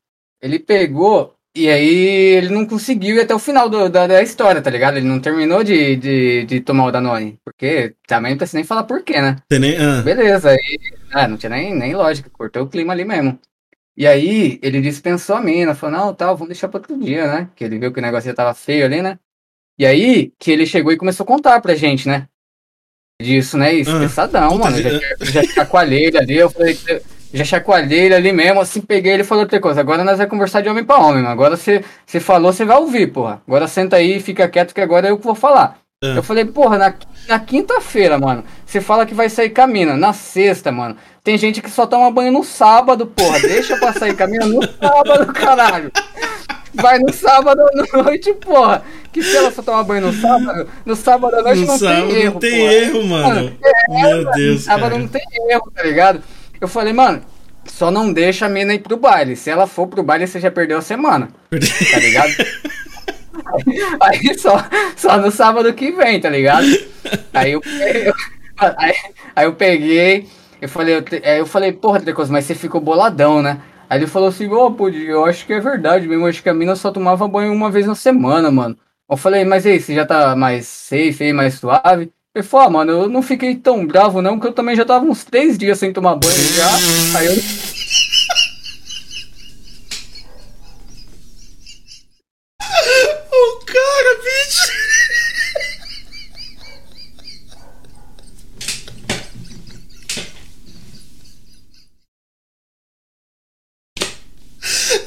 Ele 0.41 0.59
pegou 0.59 1.33
e 1.55 1.67
aí 1.69 2.35
ele 2.37 2.49
não 2.49 2.65
conseguiu 2.65 3.15
ir 3.17 3.21
até 3.21 3.33
o 3.35 3.39
final 3.39 3.67
do- 3.67 3.89
da, 3.89 4.07
da 4.07 4.21
história, 4.21 4.61
tá 4.61 4.69
ligado? 4.69 4.97
Ele 4.97 5.07
não 5.07 5.19
terminou 5.19 5.63
de, 5.63 5.95
de, 5.97 6.45
de 6.45 6.61
tomar 6.61 6.85
o 6.85 6.91
Danone. 6.91 7.37
Porque 7.43 7.95
também 8.07 8.31
não 8.31 8.37
precisa 8.37 8.57
nem 8.57 8.63
falar 8.65 8.83
por 8.83 9.03
quê, 9.03 9.19
né? 9.21 9.37
Tem 9.49 9.59
nem- 9.59 9.77
ah, 9.77 10.01
Beleza, 10.03 10.51
aí 10.51 10.79
ah, 11.11 11.27
não 11.27 11.35
tinha 11.35 11.49
nem, 11.49 11.75
nem 11.75 11.93
lógica, 11.95 12.29
cortou 12.31 12.63
o 12.63 12.67
clima 12.69 12.93
ali 12.93 13.03
mesmo. 13.03 13.37
E 13.97 14.07
aí 14.07 14.57
ele 14.61 14.81
dispensou 14.81 15.35
a 15.35 15.41
mina, 15.41 15.75
falou, 15.75 15.97
não, 15.97 16.13
tal, 16.13 16.35
vamos 16.35 16.49
deixar 16.49 16.67
pra 16.69 16.79
outro 16.79 16.97
dia, 16.97 17.27
né? 17.27 17.49
Que 17.55 17.63
ele 17.65 17.77
viu 17.77 17.91
que 17.91 17.99
o 17.99 18.01
negócio 18.01 18.29
já 18.29 18.33
tava 18.35 18.53
feio 18.53 18.85
ali, 18.85 19.01
né? 19.01 19.19
E 19.77 19.85
aí 19.85 20.31
que 20.39 20.51
ele 20.51 20.65
chegou 20.65 20.91
e 20.91 20.97
começou 20.97 21.23
a 21.23 21.27
contar 21.27 21.59
pra 21.61 21.75
gente, 21.75 22.07
né? 22.07 22.27
Disso, 23.21 23.57
né? 23.57 23.73
Isso, 23.73 23.91
Ah, 23.91 24.49
mano. 24.57 24.77
já- 24.81 24.99
Já, 25.25 25.43
chacoalhei 25.43 26.05
ele 26.05 26.17
ali, 26.17 26.37
eu 26.37 26.49
falei, 26.49 26.77
já 27.33 27.43
chacoalhei 27.45 27.99
ele 28.05 28.15
ali 28.15 28.31
mesmo, 28.31 28.59
assim, 28.59 28.81
peguei 28.81 29.13
ele 29.13 29.21
e 29.21 29.25
falei 29.25 29.43
outra 29.43 29.59
coisa. 29.59 29.79
Agora 29.79 30.03
nós 30.03 30.17
vamos 30.17 30.31
conversar 30.31 30.61
de 30.61 30.69
homem 30.69 30.83
pra 30.83 30.97
homem, 30.97 31.21
mano. 31.21 31.27
Agora 31.29 31.55
você 31.55 31.83
falou, 32.19 32.51
você 32.51 32.65
vai 32.65 32.77
ouvir, 32.77 33.07
porra. 33.11 33.41
Agora 33.47 33.67
senta 33.67 33.97
aí 33.97 34.17
e 34.17 34.19
fica 34.21 34.47
quieto 34.49 34.73
que 34.73 34.81
agora 34.81 35.07
é 35.07 35.11
eu 35.11 35.17
que 35.19 35.23
vou 35.25 35.35
falar. 35.35 35.77
Ah. 36.03 36.15
Eu 36.15 36.23
falei, 36.23 36.45
porra, 36.45 36.79
na, 36.79 36.93
na 37.27 37.39
quinta-feira, 37.39 38.17
mano, 38.17 38.43
você 38.65 38.81
fala 38.81 39.05
que 39.05 39.13
vai 39.13 39.29
sair 39.29 39.51
caminho. 39.51 39.95
Na 39.95 40.13
sexta, 40.13 40.71
mano, 40.71 40.97
tem 41.23 41.37
gente 41.37 41.61
que 41.61 41.69
só 41.69 41.85
toma 41.85 42.09
banho 42.11 42.31
no 42.31 42.43
sábado, 42.43 43.05
porra. 43.05 43.39
Deixa 43.39 43.77
pra 43.77 43.93
sair 43.93 44.15
caminho 44.15 44.47
no 44.47 44.61
sábado, 44.63 45.31
caralho. 45.33 45.91
Vai 46.73 46.99
no 46.99 47.11
sábado 47.13 47.61
à 47.61 47.97
noite, 48.03 48.33
porra. 48.33 48.83
Que 49.11 49.21
se 49.21 49.35
ela 49.35 49.51
só 49.51 49.61
tomar 49.61 49.83
banho 49.83 50.07
no 50.07 50.13
sábado, 50.13 50.69
no 50.85 50.95
sábado 50.95 51.35
à 51.35 51.41
noite 51.43 51.59
no 51.61 51.67
não 51.67 51.77
sábado 51.77 52.07
tem 52.07 52.21
erro, 52.21 52.33
não 52.33 52.39
tem 52.39 52.51
porra. 52.59 52.73
erro, 52.73 53.03
mano. 53.07 53.57
Meu 53.89 54.31
Deus, 54.31 54.55
No 54.55 54.59
sábado 54.61 54.89
cara. 54.89 54.97
não 54.99 55.07
tem 55.07 55.21
erro, 55.49 55.71
tá 55.75 55.83
ligado? 55.83 56.23
Eu 56.61 56.67
falei, 56.69 56.93
mano, 56.93 57.21
só 57.65 57.91
não 57.91 58.11
deixa 58.13 58.45
a 58.45 58.49
mina 58.49 58.73
ir 58.73 58.79
pro 58.79 58.95
baile. 58.97 59.35
Se 59.35 59.49
ela 59.49 59.67
for 59.67 59.85
pro 59.87 60.01
baile, 60.01 60.25
você 60.27 60.39
já 60.39 60.49
perdeu 60.49 60.77
a 60.77 60.81
semana, 60.81 61.29
tá 61.49 61.99
ligado? 61.99 62.31
Aí 64.01 64.37
só, 64.37 64.63
só 64.95 65.17
no 65.17 65.29
sábado 65.31 65.73
que 65.73 65.91
vem, 65.91 66.19
tá 66.21 66.29
ligado? 66.29 66.65
Aí 67.33 67.51
eu, 67.51 67.61
eu- 68.05 68.13
aí, 68.77 68.93
aí 69.35 69.45
eu 69.45 69.53
peguei, 69.53 70.27
eu 70.61 70.69
falei, 70.69 70.95
eu, 70.95 71.01
te- 71.01 71.21
aí 71.25 71.39
eu 71.39 71.45
falei, 71.45 71.71
porra, 71.73 71.99
Trecos, 71.99 72.29
mas 72.29 72.45
você 72.45 72.55
ficou 72.55 72.79
boladão, 72.81 73.41
né? 73.41 73.61
Aí 73.89 73.99
ele 73.99 74.07
falou 74.07 74.29
assim, 74.29 74.47
ô, 74.49 74.71
pô, 74.71 74.89
eu 74.89 75.25
acho 75.25 75.45
que 75.45 75.53
é 75.53 75.59
verdade 75.59 76.07
mesmo, 76.07 76.25
acho 76.27 76.41
que 76.41 76.49
a 76.49 76.53
mina 76.53 76.75
só 76.75 76.91
tomava 76.91 77.27
banho 77.27 77.51
uma 77.53 77.69
vez 77.69 77.85
na 77.85 77.95
semana, 77.95 78.49
mano. 78.51 78.77
Eu 79.09 79.17
falei, 79.17 79.43
mas 79.43 79.65
aí, 79.65 79.79
você 79.79 79.93
já 79.93 80.05
tá 80.05 80.35
mais 80.35 80.65
safe 80.67 81.23
aí, 81.23 81.33
mais 81.33 81.55
suave? 81.55 82.11
Ele 82.33 82.43
falou, 82.45 82.67
ah, 82.67 82.69
mano, 82.69 82.91
eu 82.93 83.09
não 83.09 83.21
fiquei 83.21 83.55
tão 83.55 83.85
bravo 83.85 84.21
não, 84.21 84.35
porque 84.35 84.47
eu 84.47 84.53
também 84.53 84.75
já 84.75 84.85
tava 84.85 85.03
uns 85.05 85.25
três 85.25 85.57
dias 85.57 85.77
sem 85.77 85.91
tomar 85.91 86.15
banho 86.15 86.33
já. 86.55 87.17
Aí 87.19 87.25
eu... 87.25 87.35
O 93.31 93.65
cara, 93.65 94.15
bicho. 94.23 94.71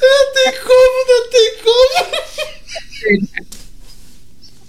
Não 0.01 0.33
tem 0.33 0.51
como, 0.63 1.05
não 1.07 1.29
tem 1.29 1.57
como. 1.63 2.15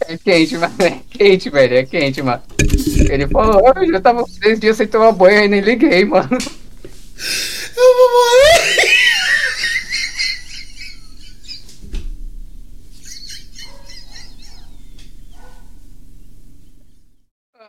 É 0.09 0.15
quente, 0.27 0.59
mano, 0.59 0.75
é 0.81 1.01
quente, 1.09 1.51
velho, 1.51 1.77
é 1.77 1.85
quente, 1.85 2.21
mano. 2.21 2.43
Ele 3.09 3.29
falou, 3.29 3.63
eu 3.77 3.93
já 3.93 4.01
tava 4.01 4.23
uns 4.25 4.35
três 4.35 4.59
dias 4.59 4.77
sem 4.77 4.89
tomar 4.89 5.13
banho, 5.13 5.39
aí 5.39 5.49
nem 5.49 5.61
liguei, 5.61 6.05
mano. 6.05 6.29
Eu 7.77 7.95
vou 7.97 8.11
morrer. 8.11 8.97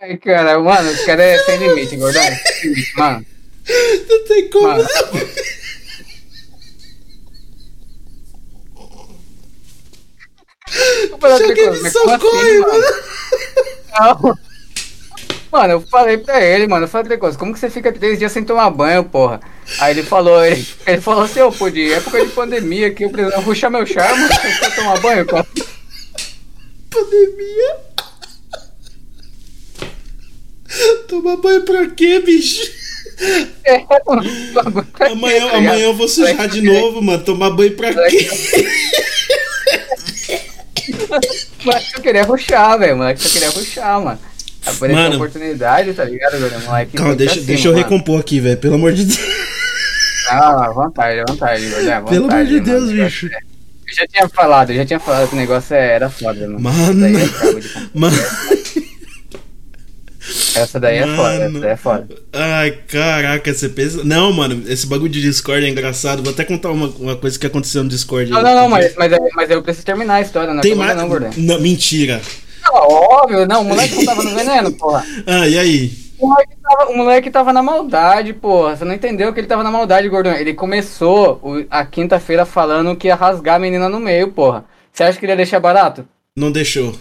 Ai, 0.02 0.18
cara, 0.18 0.60
mano, 0.60 0.90
os 0.90 1.06
caras 1.06 1.26
é 1.26 1.38
sem 1.44 1.58
limite, 1.60 1.96
gordão. 1.96 2.24
Mano, 2.98 3.26
Não 4.10 4.26
tem 4.26 4.50
como. 4.50 4.68
Mano. 4.68 4.88
Cheguei 11.38 11.70
de 11.70 11.92
socorro, 11.92 12.60
mano. 12.62 12.84
Não. 14.00 14.38
Mano, 15.52 15.74
eu 15.74 15.82
falei 15.82 16.18
pra 16.18 16.44
ele, 16.44 16.68
mano, 16.68 16.86
eu 16.86 16.90
falei 16.90 17.18
coisa, 17.18 17.38
como 17.38 17.54
que 17.54 17.60
você 17.60 17.70
fica 17.70 17.92
três 17.92 18.20
dias 18.20 18.32
sem 18.32 18.44
tomar 18.44 18.70
banho, 18.70 19.04
porra? 19.06 19.40
Aí 19.80 19.94
ele 19.94 20.04
falou, 20.04 20.44
ele, 20.46 20.68
ele 20.86 21.02
falou 21.02 21.24
assim, 21.24 21.40
ô, 21.42 21.52
pô, 21.52 21.70
de 21.70 21.92
época 21.94 22.26
de 22.26 22.32
pandemia 22.32 22.94
que 22.94 23.06
eu 23.06 23.10
precisava 23.10 23.42
puxar 23.44 23.70
meu 23.70 23.86
charme, 23.86 24.28
você 24.28 24.60
quer 24.60 24.76
tomar 24.76 25.00
banho, 25.00 25.26
cara? 25.26 25.48
Pandemia. 26.90 27.78
Tomar 31.08 31.38
banho 31.38 31.64
pra 31.64 31.88
quê, 31.92 32.20
bicho? 32.20 32.70
É, 33.64 33.86
mano, 34.06 34.86
pra 34.94 35.12
amanhã, 35.12 35.42
quê, 35.42 35.50
tá 35.50 35.58
amanhã 35.58 35.86
eu 35.86 35.94
vou 35.96 36.08
sujar 36.08 36.48
de 36.50 36.62
novo, 36.62 37.02
mano. 37.02 37.24
Tomar 37.24 37.52
banho 37.52 37.76
pra 37.76 37.94
quê? 37.94 38.30
Mas 41.66 41.94
eu 41.94 42.02
queria 42.02 42.24
ruxar, 42.24 42.78
velho. 42.80 42.98
Moleque, 42.98 43.26
eu 43.26 43.32
queria 43.32 43.50
ruxar, 43.50 44.02
mano. 44.02 44.20
Apareceu 44.66 45.02
mano, 45.02 45.14
a 45.14 45.18
oportunidade, 45.18 45.94
tá 45.94 46.04
ligado, 46.04 46.38
velho? 46.38 46.60
Moleque. 46.62 46.98
Calma, 46.98 47.16
deixa, 47.16 47.40
deixa 47.42 47.68
eu 47.68 47.74
mano. 47.74 47.84
recompor 47.84 48.20
aqui, 48.20 48.40
velho. 48.40 48.58
Pelo 48.58 48.76
amor 48.76 48.94
de 48.94 49.06
Deus. 49.06 49.20
Ah, 50.30 50.66
à 50.66 50.72
vontade, 50.72 51.20
à 51.20 51.26
vontade. 51.26 51.70
Pelo 52.10 52.32
amor 52.32 52.46
de 52.46 52.60
Deus, 52.60 52.92
bicho. 52.92 53.28
Eu 53.28 53.96
já 53.96 54.06
tinha 54.06 54.28
falado, 54.28 54.72
eu 54.72 54.76
já 54.76 54.86
tinha 54.86 55.00
falado 55.00 55.30
que 55.30 55.36
o 55.36 55.38
negócio 55.38 55.74
era 55.74 56.10
foda, 56.10 56.42
mano. 56.42 56.60
Mano. 56.60 57.08
Mano. 57.96 58.18
Essa 60.56 60.80
daí 60.80 61.00
mano. 61.00 61.14
é 61.14 61.16
foda, 61.16 61.44
essa 61.44 61.60
daí 61.60 61.72
é 61.72 61.76
foda. 61.76 62.08
Ai, 62.34 62.72
caraca, 62.88 63.54
você 63.54 63.70
pensa. 63.70 64.04
Não, 64.04 64.32
mano, 64.34 64.64
esse 64.68 64.86
bagulho 64.86 65.10
de 65.10 65.22
Discord 65.22 65.66
é 65.66 65.70
engraçado. 65.70 66.24
Vou 66.24 66.34
até 66.34 66.44
contar 66.44 66.72
uma, 66.72 66.88
uma 66.88 67.16
coisa 67.16 67.38
que 67.40 67.48
aconteceu 67.48 67.84
no 67.84 67.90
Discord. 67.90 68.32
Não, 68.32 68.42
não, 68.42 68.56
não, 68.56 68.70
mas, 68.70 68.96
mas, 68.96 69.12
mas 69.36 69.50
eu 69.50 69.62
preciso 69.62 69.86
terminar 69.86 70.16
a 70.16 70.22
história, 70.22 70.54
não 70.54 70.62
Tem 70.62 70.76
mais... 70.76 70.96
não, 70.96 71.08
Gordão. 71.08 71.30
Não, 71.38 71.60
mentira. 71.60 72.22
Não, 72.64 72.74
óbvio, 72.74 73.48
não, 73.48 73.62
o 73.62 73.66
moleque 73.66 73.96
não 73.96 74.06
tava 74.06 74.24
no 74.24 74.36
veneno, 74.36 74.72
porra. 74.74 75.06
Ah, 75.26 75.48
e 75.48 75.58
aí? 75.58 76.08
O 76.20 76.28
moleque, 76.28 76.54
tava, 76.62 76.92
o 76.92 76.98
moleque 76.98 77.32
tava 77.32 77.54
na 77.54 77.62
maldade, 77.62 78.34
porra. 78.34 78.76
Você 78.76 78.84
não 78.84 78.94
entendeu 78.94 79.32
que 79.32 79.40
ele 79.40 79.48
tava 79.48 79.64
na 79.64 79.72
maldade, 79.72 80.10
Gordão. 80.10 80.34
Ele 80.34 80.54
começou 80.54 81.40
o, 81.44 81.66
a 81.70 81.86
quinta-feira 81.86 82.44
falando 82.46 82.96
que 82.96 83.08
ia 83.08 83.16
rasgar 83.16 83.56
a 83.56 83.60
menina 83.60 83.88
no 83.88 84.00
meio, 84.00 84.32
porra. 84.32 84.66
Você 84.92 85.04
acha 85.04 85.20
que 85.20 85.26
ele 85.26 85.34
ia 85.34 85.38
deixar 85.38 85.60
barato? 85.60 86.08
Não 86.36 86.52
deixou. 86.52 86.96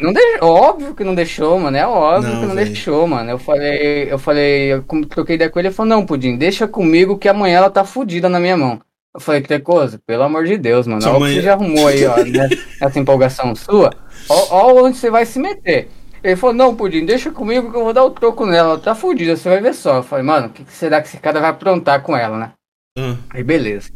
Não 0.00 0.12
deixou, 0.12 0.48
óbvio 0.48 0.94
que 0.94 1.04
não 1.04 1.14
deixou, 1.14 1.58
mano. 1.58 1.76
É 1.76 1.86
óbvio 1.86 2.32
não, 2.32 2.40
que 2.40 2.46
não 2.46 2.54
véio. 2.54 2.66
deixou, 2.68 3.06
mano. 3.06 3.30
Eu 3.30 3.38
falei, 3.38 4.10
eu 4.10 4.18
falei, 4.18 4.72
eu 4.72 4.84
troquei 5.08 5.36
ideia 5.36 5.50
com 5.50 5.58
ele, 5.58 5.68
ele 5.68 5.74
falou, 5.74 5.90
não, 5.90 6.06
Pudim, 6.06 6.36
deixa 6.36 6.66
comigo 6.66 7.18
que 7.18 7.28
amanhã 7.28 7.58
ela 7.58 7.70
tá 7.70 7.84
fudida 7.84 8.28
na 8.28 8.40
minha 8.40 8.56
mão. 8.56 8.80
Eu 9.12 9.20
falei, 9.20 9.42
coisa, 9.62 10.00
pelo 10.06 10.22
amor 10.22 10.46
de 10.46 10.56
Deus, 10.56 10.86
mano. 10.86 11.02
Olha 11.04 11.18
o 11.18 11.26
que 11.26 11.34
você 11.34 11.42
já 11.42 11.52
arrumou 11.52 11.88
aí, 11.88 12.06
ó, 12.06 12.16
né, 12.16 12.48
essa 12.80 12.98
empolgação 12.98 13.54
sua. 13.54 13.90
Ó, 14.28 14.46
ó 14.50 14.84
onde 14.84 14.96
você 14.96 15.10
vai 15.10 15.26
se 15.26 15.38
meter. 15.38 15.90
Ele 16.22 16.36
falou, 16.36 16.54
não, 16.54 16.74
Pudim, 16.74 17.04
deixa 17.04 17.30
comigo 17.30 17.70
que 17.70 17.76
eu 17.76 17.84
vou 17.84 17.92
dar 17.92 18.04
o 18.04 18.10
troco 18.10 18.46
nela. 18.46 18.70
Ela 18.70 18.78
tá 18.78 18.94
fudida, 18.94 19.36
você 19.36 19.48
vai 19.48 19.60
ver 19.60 19.74
só. 19.74 19.96
Eu 19.96 20.02
falei, 20.02 20.24
mano, 20.24 20.46
o 20.46 20.50
que, 20.50 20.64
que, 20.64 20.72
será 20.72 21.00
que 21.02 21.08
esse 21.08 21.18
cara 21.18 21.40
vai 21.40 21.50
aprontar 21.50 22.02
com 22.02 22.16
ela, 22.16 22.38
né? 22.38 22.52
Hum. 22.98 23.16
Aí 23.30 23.42
beleza. 23.42 23.90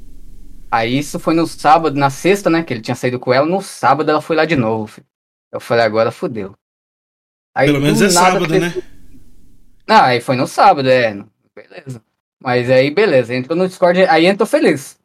Aí 0.70 0.98
isso 0.98 1.18
foi 1.20 1.34
no 1.34 1.46
sábado, 1.46 1.96
na 1.96 2.10
sexta, 2.10 2.50
né? 2.50 2.62
Que 2.62 2.74
ele 2.74 2.80
tinha 2.80 2.94
saído 2.94 3.18
com 3.18 3.32
ela. 3.32 3.46
No 3.46 3.62
sábado 3.62 4.10
ela 4.10 4.20
foi 4.20 4.34
lá 4.34 4.44
de 4.44 4.56
novo, 4.56 4.86
filho. 4.86 5.06
Eu 5.54 5.60
falei, 5.60 5.84
agora 5.84 6.10
fudeu. 6.10 6.52
Aí, 7.54 7.68
Pelo 7.68 7.80
menos 7.80 8.02
é 8.02 8.10
sábado, 8.10 8.48
teve... 8.48 8.58
né? 8.58 8.82
Ah, 9.86 10.06
aí 10.06 10.20
foi 10.20 10.34
no 10.34 10.48
sábado, 10.48 10.90
é. 10.90 11.16
Beleza. 11.54 12.02
Mas 12.42 12.68
aí, 12.68 12.90
beleza, 12.90 13.32
entrou 13.32 13.56
no 13.56 13.68
Discord, 13.68 14.04
aí 14.06 14.26
entrou 14.26 14.48
feliz. 14.48 14.98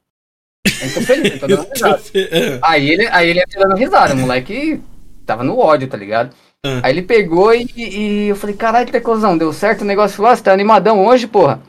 Entrou 0.65 1.03
feliz, 1.03 1.35
entrou 1.35 1.49
dando 1.55 1.69
risada. 1.71 2.01
É. 2.15 2.59
aí, 2.63 2.89
ele, 2.89 3.07
aí 3.09 3.29
ele 3.29 3.41
entrou 3.41 3.63
dando 3.63 3.77
risada, 3.77 4.15
o 4.15 4.17
moleque 4.17 4.81
tava 5.23 5.43
no 5.43 5.59
ódio, 5.59 5.87
tá 5.87 5.95
ligado? 5.95 6.35
Ah. 6.65 6.81
Aí 6.81 6.93
ele 6.93 7.03
pegou 7.03 7.53
e, 7.53 7.69
e 7.77 8.27
eu 8.29 8.35
falei, 8.35 8.55
caralho, 8.55 8.91
Tecozão, 8.91 9.37
deu 9.37 9.53
certo 9.53 9.81
o 9.81 9.85
negócio 9.85 10.23
lá, 10.23 10.35
você 10.35 10.41
tá 10.41 10.51
animadão 10.51 11.05
hoje, 11.05 11.27
porra? 11.27 11.61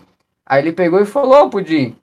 Aí 0.47 0.63
ele 0.63 0.73
pegou 0.73 0.99
e 1.01 1.05
falou, 1.05 1.45
oh, 1.45 1.51
Pudim, 1.51 1.95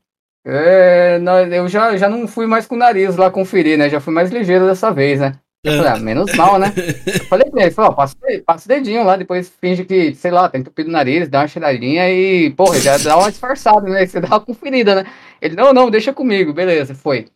é, 0.45 1.19
eu 1.53 1.67
já, 1.67 1.97
já 1.97 2.07
não 2.07 2.27
fui 2.27 2.45
mais 2.45 2.67
com 2.67 2.75
o 2.75 2.77
nariz 2.77 3.15
lá 3.15 3.31
conferir, 3.31 3.79
né? 3.79 3.89
Já 3.89 3.99
fui 3.99 4.13
mais 4.13 4.29
ligeiro 4.29 4.67
dessa 4.67 4.91
vez, 4.91 5.19
né? 5.19 5.39
Eu 5.63 5.77
falei, 5.77 5.91
ah, 5.91 5.97
menos 5.97 6.33
mal, 6.35 6.59
né? 6.59 6.73
Eu 7.05 7.25
falei 7.25 7.49
pra 7.49 7.63
ele, 7.63 7.71
falou, 7.71 7.93
passa, 7.93 8.15
passa 8.45 8.65
o 8.65 8.67
dedinho 8.67 9.03
lá, 9.03 9.17
depois 9.17 9.51
finge 9.59 9.83
que, 9.83 10.13
sei 10.15 10.31
lá, 10.31 10.47
tem 10.47 10.61
entupido 10.61 10.89
o 10.89 10.91
nariz, 10.91 11.27
dá 11.27 11.41
uma 11.41 11.47
cheiradinha 11.47 12.09
e, 12.09 12.51
porra, 12.51 12.79
já 12.79 12.97
dá 12.97 13.17
uma 13.17 13.29
disfarçada, 13.29 13.81
né? 13.81 14.05
Você 14.05 14.19
dá 14.21 14.27
uma 14.27 14.39
conferida, 14.39 14.95
né? 14.95 15.05
Ele, 15.41 15.55
não, 15.55 15.73
não, 15.73 15.89
deixa 15.89 16.13
comigo, 16.13 16.53
beleza, 16.53 16.95
foi. 16.95 17.27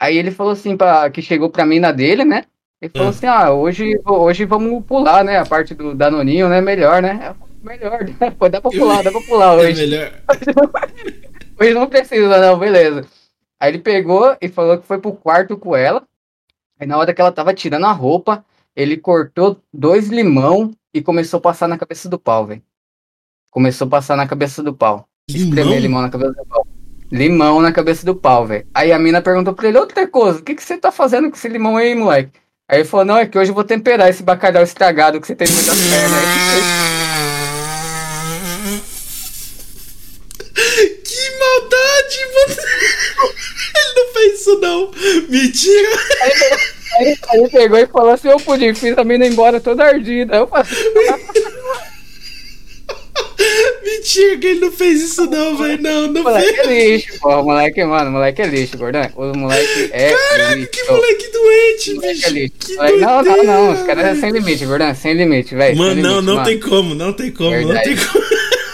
Aí 0.00 0.16
ele 0.16 0.30
falou 0.30 0.52
assim, 0.52 0.76
pra, 0.76 1.08
que 1.10 1.22
chegou 1.22 1.48
pra 1.48 1.64
mim 1.64 1.78
na 1.78 1.92
dele, 1.92 2.24
né? 2.24 2.44
Ele 2.80 2.90
falou 2.90 3.08
hum. 3.08 3.10
assim, 3.10 3.26
ah, 3.26 3.52
hoje, 3.52 4.00
hoje 4.06 4.44
vamos 4.44 4.84
pular, 4.84 5.22
né? 5.22 5.38
A 5.38 5.46
parte 5.46 5.74
do 5.74 5.94
Danoninho, 5.94 6.48
né? 6.48 6.60
Melhor, 6.60 7.00
né? 7.02 7.34
Melhor, 7.62 8.04
né? 8.04 8.30
Pô, 8.38 8.48
dá 8.48 8.60
pra 8.60 8.70
pular, 8.70 9.02
dá 9.02 9.10
pra 9.10 9.20
pular 9.20 9.52
é 9.58 9.62
hoje. 9.62 9.82
É 9.82 9.86
melhor. 9.86 10.12
hoje 11.60 11.74
não 11.74 11.86
precisa, 11.86 12.38
não, 12.38 12.58
beleza. 12.58 13.06
Aí 13.60 13.70
ele 13.70 13.78
pegou 13.78 14.36
e 14.40 14.48
falou 14.48 14.78
que 14.78 14.86
foi 14.86 14.98
pro 14.98 15.12
quarto 15.12 15.56
com 15.56 15.76
ela. 15.76 16.02
Aí 16.80 16.86
na 16.86 16.96
hora 16.96 17.12
que 17.12 17.20
ela 17.20 17.30
tava 17.30 17.52
tirando 17.52 17.84
a 17.84 17.92
roupa, 17.92 18.42
ele 18.74 18.96
cortou 18.96 19.60
dois 19.70 20.08
limão 20.08 20.70
e 20.94 21.02
começou 21.02 21.36
a 21.36 21.40
passar 21.40 21.68
na 21.68 21.76
cabeça 21.76 22.08
do 22.08 22.18
pau, 22.18 22.46
velho. 22.46 22.62
Começou 23.50 23.86
a 23.86 23.90
passar 23.90 24.16
na 24.16 24.26
cabeça 24.26 24.62
do 24.62 24.72
pau. 24.72 25.06
Limão? 25.28 25.48
Espremer 25.48 25.78
limão 25.78 26.00
na 26.00 26.08
cabeça 26.08 26.32
do 26.32 26.46
pau. 26.46 26.66
Limão 27.12 27.60
na 27.60 27.70
cabeça 27.70 28.06
do 28.06 28.16
pau, 28.16 28.46
velho. 28.46 28.66
Aí 28.72 28.92
a 28.92 28.98
mina 28.98 29.20
perguntou 29.20 29.52
pra 29.52 29.68
ele, 29.68 29.76
outra 29.78 30.08
coisa, 30.08 30.38
o 30.38 30.42
que, 30.42 30.54
que 30.54 30.62
você 30.62 30.78
tá 30.78 30.90
fazendo 30.90 31.28
com 31.28 31.36
esse 31.36 31.48
limão 31.48 31.76
aí, 31.76 31.94
moleque? 31.94 32.32
Aí 32.66 32.78
ele 32.78 32.88
falou, 32.88 33.04
não, 33.04 33.18
é 33.18 33.26
que 33.26 33.36
hoje 33.36 33.50
eu 33.50 33.54
vou 33.54 33.64
temperar 33.64 34.08
esse 34.08 34.22
bacalhau 34.22 34.62
estragado 34.62 35.20
que 35.20 35.26
você 35.26 35.36
tem 35.36 35.48
no 35.48 35.54
meio 35.54 35.66
das 35.66 35.76
pernas. 35.76 36.22
que 41.04 41.38
maldade, 41.38 42.18
mano! 42.34 42.54
Ele 43.74 43.94
não 43.96 44.12
fez 44.14 44.38
isso, 44.50 44.60
não. 44.60 44.90
Mentira. 45.28 45.88
Aí, 46.22 46.32
aí, 46.98 47.18
aí 47.30 47.40
ele 47.40 47.48
pegou 47.48 47.78
e 47.78 47.86
falou 47.86 48.10
assim: 48.10 48.28
Eu 48.28 48.38
pude, 48.38 48.74
fiz 48.74 48.96
a 48.96 49.04
mina 49.04 49.26
embora 49.26 49.60
toda 49.60 49.84
ardida. 49.84 50.36
Eu 50.36 50.46
falei. 50.46 50.66
Mentira 53.82 54.36
que 54.38 54.46
ele 54.46 54.60
não 54.60 54.70
fez 54.72 55.00
isso 55.02 55.26
não, 55.26 55.56
velho. 55.56 55.82
Não, 55.82 56.08
não 56.08 56.22
moleque 56.22 56.54
fez. 56.54 56.68
é 56.68 56.88
lixo, 56.96 57.18
porra. 57.20 57.42
Moleque, 57.42 57.84
mano, 57.84 58.10
moleque 58.10 58.42
é 58.42 58.46
lixo, 58.46 58.76
gordão. 58.78 59.08
O 59.16 59.36
moleque 59.36 59.90
é 59.92 60.12
Caraca, 60.12 60.54
lixo. 60.54 60.70
que 60.70 60.84
moleque 60.84 61.28
doente, 61.32 61.94
moleque 61.94 62.14
bicho. 62.14 62.26
É 62.26 62.30
lixo. 62.30 62.76
Moleque, 62.76 62.98
não, 62.98 63.22
não, 63.22 63.44
não. 63.44 63.72
Os 63.72 63.82
caras 63.82 64.04
é 64.04 64.20
sem 64.20 64.30
limite, 64.30 64.66
gordão. 64.66 64.94
Sem 64.94 65.14
limite, 65.14 65.54
velho. 65.54 65.76
Mano, 65.76 65.94
não, 66.02 66.10
limite, 66.10 66.26
não 66.26 66.34
mano. 66.34 66.46
tem 66.46 66.60
como, 66.60 66.94
não 66.94 67.12
tem 67.12 67.30
como, 67.30 67.50
Verdade. 67.50 67.74
não 67.90 67.96
tem 67.96 68.06
como. 68.06 68.24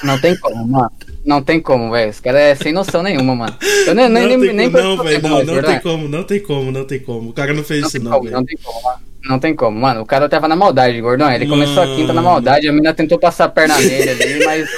Não 0.03 0.21
tem 0.21 0.37
como, 0.37 0.69
mano. 0.69 0.91
Não 1.27 1.43
tem 1.43 1.61
como, 1.61 1.91
velho. 1.91 2.09
Os 2.09 2.21
caras 2.21 2.41
é 2.41 2.55
sem 2.55 2.73
noção 2.73 3.03
nenhuma, 3.03 3.35
mano. 3.35 3.57
Eu 3.85 3.97
nem, 3.97 4.09
não 4.09 4.21
nem, 4.29 4.39
nem 4.39 4.71
Não, 4.71 5.03
velho, 5.03 5.21
não, 5.23 5.45
não 5.45 5.63
tem 5.63 5.81
como, 5.81 6.09
não 6.09 6.23
tem 6.23 6.41
como, 6.41 6.73
não 6.73 6.85
tem 6.85 7.01
como. 7.01 7.31
O 7.31 7.33
cara 7.33 7.53
não 7.53 7.65
fez 7.65 7.81
não 7.81 7.89
isso, 7.89 7.99
não, 8.01 8.23
velho. 8.23 8.33
Não 8.33 8.45
tem 8.45 8.57
como, 8.63 8.83
mano. 8.83 8.99
Não 9.25 9.39
tem 9.41 9.57
como, 9.57 9.81
mano. 9.81 10.01
O 10.03 10.07
cara 10.07 10.29
tava 10.29 10.47
na 10.47 10.55
maldade, 10.55 11.01
gordão. 11.01 11.29
Ele 11.29 11.47
mano. 11.47 11.65
começou 11.65 11.83
a 11.83 11.97
quinta 11.97 12.13
na 12.13 12.23
maldade, 12.23 12.69
a 12.69 12.73
menina 12.73 12.95
tentou 12.95 13.19
passar 13.19 13.47
a 13.47 13.49
perna 13.49 13.77
nele 13.77 14.11
ali, 14.11 14.45
mas. 14.45 14.71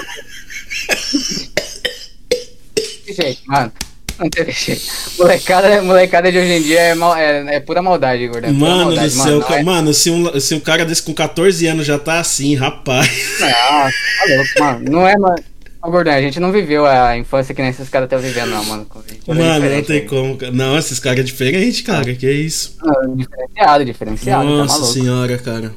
jeito, 3.14 3.42
mano. 3.46 3.70
Não 4.18 4.30
teve 4.30 4.50
jeito. 4.50 4.82
Molecada, 5.18 5.82
molecada 5.82 6.32
de 6.32 6.38
hoje 6.38 6.52
em 6.52 6.62
dia 6.62 6.80
é, 6.80 6.94
mal, 6.94 7.14
é, 7.14 7.56
é 7.56 7.60
pura 7.60 7.82
maldade, 7.82 8.26
gordão. 8.26 8.48
É 8.48 8.52
mano 8.54 8.86
maldade, 8.86 9.14
do 9.14 9.22
céu, 9.22 9.40
mano, 9.40 9.54
é... 9.54 9.62
mano, 9.62 9.94
se, 9.94 10.10
um, 10.10 10.40
se 10.40 10.54
um 10.54 10.60
cara 10.60 10.86
desse 10.86 11.02
com 11.02 11.12
14 11.12 11.66
anos 11.66 11.86
já 11.86 11.98
tá 11.98 12.18
assim, 12.18 12.54
rapaz. 12.54 13.06
Não, 13.38 13.48
tá 13.48 13.90
louco, 14.28 14.60
mano. 14.60 14.90
Não 14.90 15.06
é, 15.06 15.16
mano. 15.18 15.44
Ô, 15.88 15.90
Gordão, 15.90 16.12
a 16.12 16.20
gente 16.20 16.38
não 16.38 16.52
viveu 16.52 16.84
a 16.84 17.16
infância 17.16 17.54
que 17.54 17.62
nem 17.62 17.70
esses 17.70 17.88
caras 17.88 18.04
estão 18.04 18.18
vivendo, 18.18 18.50
não, 18.50 18.62
mano. 18.62 18.86
Mano, 19.26 19.70
não 19.70 19.82
tem 19.82 20.04
como. 20.04 20.36
Não, 20.52 20.76
esses 20.76 20.98
caras 20.98 21.20
é 21.20 21.22
diferente, 21.22 21.82
cara. 21.82 22.14
Que 22.14 22.26
é 22.26 22.32
isso? 22.32 22.76
Não, 22.82 23.16
diferenciado, 23.16 23.84
diferenciado. 23.86 24.44
Tá 24.44 24.54
Nossa 24.54 24.80
tá 24.80 24.84
senhora, 24.84 25.38
cara. 25.38 25.72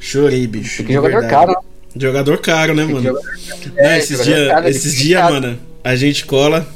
Chorei, 0.00 0.46
bicho. 0.46 0.78
Tem 0.78 0.86
que 0.86 0.94
jogador 0.94 1.20
verdade. 1.20 1.30
caro, 1.30 1.52
né? 1.52 2.00
Jogador 2.00 2.38
caro, 2.38 2.74
né, 2.74 2.86
mano? 2.86 3.18
É, 3.76 3.98
esses 3.98 4.24
dias, 4.24 4.64
esses 4.64 4.96
dias, 4.96 5.22
mano, 5.22 5.58
a 5.84 5.94
gente 5.96 6.24
cola. 6.24 6.66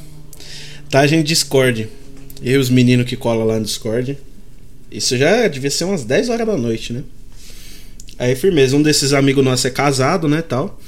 Tá 0.91 1.01
a 1.01 1.07
gente 1.07 1.27
Discord. 1.27 1.89
Eu 2.43 2.57
e 2.57 2.59
os 2.59 2.69
meninos 2.69 3.07
que 3.07 3.17
colam 3.17 3.47
lá 3.47 3.55
no 3.55 3.65
Discord. 3.65 4.19
Isso 4.93 5.17
já 5.17 5.49
devia 5.49 5.71
ser 5.71 5.85
umas 5.85 6.05
10 6.05 6.29
horas 6.29 6.47
da 6.47 6.59
noite, 6.59 6.93
né? 6.93 7.03
Aí, 8.19 8.37
firmeza. 8.37 8.77
Um 8.77 8.83
desses 8.83 9.15
amigos 9.15 9.43
nossos 9.43 9.65
é 9.65 9.71
casado, 9.71 10.29
né, 10.29 10.43
tal. 10.43 10.79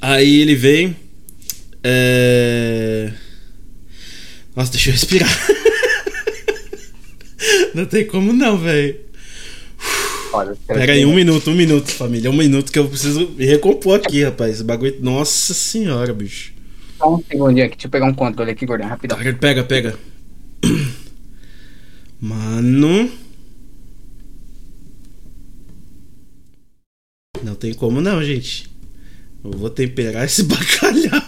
Aí 0.00 0.40
ele 0.40 0.54
vem. 0.54 0.96
É... 1.84 3.12
Nossa, 4.56 4.72
deixa 4.72 4.90
eu 4.90 4.94
respirar. 4.94 5.30
não 7.74 7.84
tem 7.84 8.06
como 8.06 8.32
não, 8.32 8.58
velho. 8.58 8.98
Pera 10.66 10.92
aí, 10.92 11.04
um 11.04 11.14
minuto, 11.14 11.50
um 11.50 11.54
minuto, 11.54 11.90
família. 11.90 12.30
Um 12.30 12.36
minuto 12.36 12.70
que 12.70 12.78
eu 12.78 12.88
preciso 12.88 13.30
me 13.30 13.44
recompor 13.44 13.96
aqui, 13.96 14.22
rapaz. 14.22 14.54
Esse 14.54 14.64
bagulho. 14.64 14.96
Nossa 15.00 15.52
senhora, 15.52 16.14
bicho. 16.14 16.52
Só 16.98 17.14
um 17.14 17.24
segundinho 17.24 17.66
aqui, 17.66 17.76
deixa 17.76 17.86
eu 17.86 17.90
pegar 17.90 18.06
um 18.06 18.14
controle 18.14 18.50
aqui, 18.50 18.64
gordão, 18.64 18.88
rapidão. 18.88 19.18
Pega, 19.40 19.64
pega. 19.64 19.98
Mano. 22.20 23.10
Não 27.42 27.54
tem 27.54 27.72
como 27.72 28.00
não, 28.00 28.22
gente. 28.22 28.68
Eu 29.44 29.52
vou 29.52 29.70
temperar 29.70 30.24
esse 30.24 30.42
bacalhau. 30.44 31.22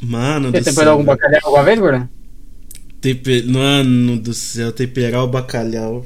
Mano 0.00 0.50
Você 0.50 0.62
temperou 0.62 0.92
algum 0.92 1.04
bacalhau 1.04 1.40
alguma 1.44 1.62
vez, 1.62 1.78
Gordon? 1.78 2.08
Temper... 3.00 3.46
Mano 3.48 4.18
do 4.18 4.34
céu, 4.34 4.72
temperar 4.72 5.22
o 5.22 5.28
bacalhau. 5.28 6.04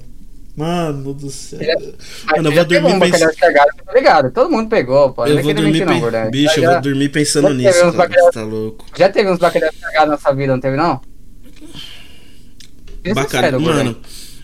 Mano 0.54 1.14
do 1.14 1.30
céu. 1.30 1.58
Já, 1.62 1.74
Mano, 2.36 2.48
eu 2.48 2.52
vou 2.54 2.64
dormir 2.64 2.92
um 2.92 3.00
pensando. 3.00 3.32
Tá 3.34 3.92
ligado? 3.94 4.30
Todo 4.30 4.50
mundo 4.50 4.68
pegou, 4.68 5.12
pô. 5.12 5.26
Eu 5.26 5.42
vou 5.42 5.54
dormir, 5.54 5.80
não, 5.84 5.92
pen... 5.92 6.00
verdade. 6.00 6.30
Bicho, 6.30 6.60
já, 6.60 6.66
eu 6.66 6.72
vou 6.72 6.80
dormir 6.82 7.08
pensando 7.10 7.52
nisso, 7.54 7.78
cara. 7.80 7.92
bacalhau- 7.92 8.30
tá 8.32 8.42
louco. 8.42 8.86
já 8.96 9.08
teve 9.08 9.30
uns 9.30 9.38
bacalhau 9.38 9.70
estragados 9.70 10.08
na 10.10 10.18
sua 10.18 10.32
vida, 10.32 10.52
não 10.52 10.60
teve, 10.60 10.76
não? 10.76 11.00
É 13.04 13.14
Bacalhau, 13.14 13.60
sério, 13.60 13.60
Gordão. 13.60 13.96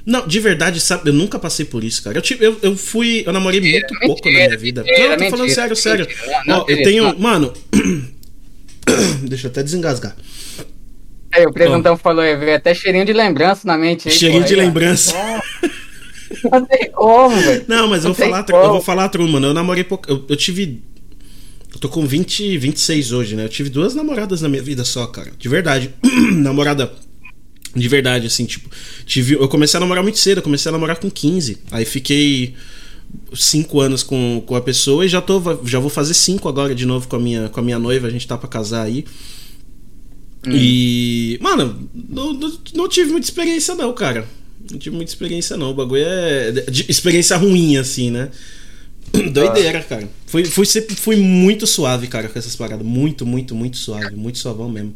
Não, 0.04 0.26
de 0.26 0.40
verdade, 0.40 0.80
sabe, 0.80 1.08
eu 1.10 1.14
nunca 1.14 1.38
passei 1.38 1.64
por 1.64 1.84
isso, 1.84 2.02
cara. 2.02 2.18
Eu, 2.18 2.22
tive, 2.22 2.44
eu, 2.44 2.58
eu 2.62 2.76
fui, 2.76 3.22
eu 3.24 3.32
namorei 3.32 3.60
Mentira, 3.60 3.86
muito 3.88 4.00
pouco 4.06 4.24
na 4.24 4.30
mentira, 4.30 4.48
minha 4.48 4.58
vida. 4.58 4.82
mentira, 4.82 4.98
não, 5.04 5.12
eu 5.12 5.18
tô 5.18 5.24
falando 5.30 5.46
mentira, 5.46 5.54
sério, 5.54 5.76
sério. 5.76 6.06
mentira. 6.08 6.42
Não, 6.46 6.58
Ó, 6.60 6.64
eu 6.68 6.82
tenho, 6.82 7.04
não. 7.04 7.18
mano. 7.18 7.52
Deixa 9.22 9.46
eu 9.46 9.50
até 9.50 9.62
desengasgar. 9.62 10.16
Aí, 11.32 11.46
o 11.46 11.52
Presentão 11.52 11.96
falou, 11.96 12.22
aí, 12.22 12.36
veio 12.36 12.56
até 12.56 12.74
cheirinho 12.74 13.04
de 13.06 13.12
lembrança 13.12 13.66
na 13.66 13.78
mente. 13.78 14.08
Aí, 14.08 14.14
Cheirinho 14.14 14.42
pô, 14.42 14.48
de 14.48 14.54
aí, 14.54 14.60
ó. 14.60 14.62
lembrança. 14.64 15.14
Não 16.50 16.64
tem 16.66 16.90
como, 16.90 17.36
velho. 17.36 17.64
Não, 17.68 17.88
mas 17.88 18.04
eu 18.04 18.08
Não 18.08 18.14
vou 18.14 18.14
tem 18.14 18.30
falar, 18.30 18.44
como. 18.44 18.56
eu 18.64 18.72
vou 18.72 18.80
falar 18.82 19.10
mano. 19.18 19.46
Eu 19.48 19.54
namorei 19.54 19.84
pouco. 19.84 20.10
Eu, 20.10 20.24
eu 20.28 20.36
tive. 20.36 20.82
Eu 21.72 21.78
tô 21.78 21.88
com 21.88 22.04
20, 22.06 22.58
26 22.58 23.12
hoje, 23.12 23.36
né? 23.36 23.44
Eu 23.44 23.48
tive 23.48 23.70
duas 23.70 23.94
namoradas 23.94 24.42
na 24.42 24.48
minha 24.48 24.62
vida 24.62 24.84
só, 24.84 25.06
cara. 25.06 25.30
De 25.38 25.48
verdade. 25.48 25.90
Namorada. 26.34 26.92
De 27.74 27.88
verdade, 27.88 28.26
assim, 28.26 28.44
tipo. 28.44 28.68
Tive, 29.06 29.34
eu 29.34 29.48
comecei 29.48 29.78
a 29.78 29.80
namorar 29.80 30.02
muito 30.02 30.18
cedo, 30.18 30.38
eu 30.38 30.42
comecei 30.42 30.68
a 30.68 30.72
namorar 30.72 30.96
com 30.96 31.10
15. 31.10 31.58
Aí 31.70 31.84
fiquei 31.84 32.54
5 33.34 33.80
anos 33.80 34.02
com, 34.02 34.42
com 34.46 34.54
a 34.56 34.60
pessoa 34.60 35.04
e 35.04 35.08
já, 35.08 35.20
tô, 35.20 35.40
já 35.64 35.78
vou 35.78 35.90
fazer 35.90 36.14
5 36.14 36.48
agora 36.48 36.74
de 36.74 36.84
novo 36.84 37.08
com 37.08 37.16
a, 37.16 37.20
minha, 37.20 37.48
com 37.48 37.60
a 37.60 37.62
minha 37.62 37.78
noiva. 37.78 38.06
A 38.06 38.10
gente 38.10 38.26
tá 38.26 38.36
pra 38.36 38.48
casar 38.48 38.82
aí. 38.82 39.04
E. 40.46 41.38
Mano, 41.40 41.88
não, 41.94 42.32
não, 42.32 42.58
não 42.74 42.88
tive 42.88 43.10
muita 43.10 43.26
experiência, 43.26 43.74
não, 43.74 43.92
cara. 43.92 44.26
Não 44.70 44.78
tive 44.78 44.94
muita 44.94 45.10
experiência, 45.10 45.56
não. 45.56 45.70
O 45.70 45.74
bagulho 45.74 46.02
é. 46.04 46.50
de- 46.52 46.86
experiência 46.88 47.36
ruim, 47.36 47.76
assim, 47.76 48.10
né? 48.10 48.30
Doideira, 49.32 49.82
cara. 49.82 50.08
Fui, 50.26 50.44
fui, 50.44 50.64
sempre, 50.66 50.94
fui 50.96 51.16
muito 51.16 51.66
suave, 51.66 52.06
cara, 52.06 52.28
com 52.28 52.38
essas 52.38 52.56
paradas. 52.56 52.84
Muito, 52.86 53.26
muito, 53.26 53.54
muito 53.54 53.76
suave. 53.76 54.14
Muito 54.16 54.38
suavão 54.38 54.68
mesmo. 54.68 54.94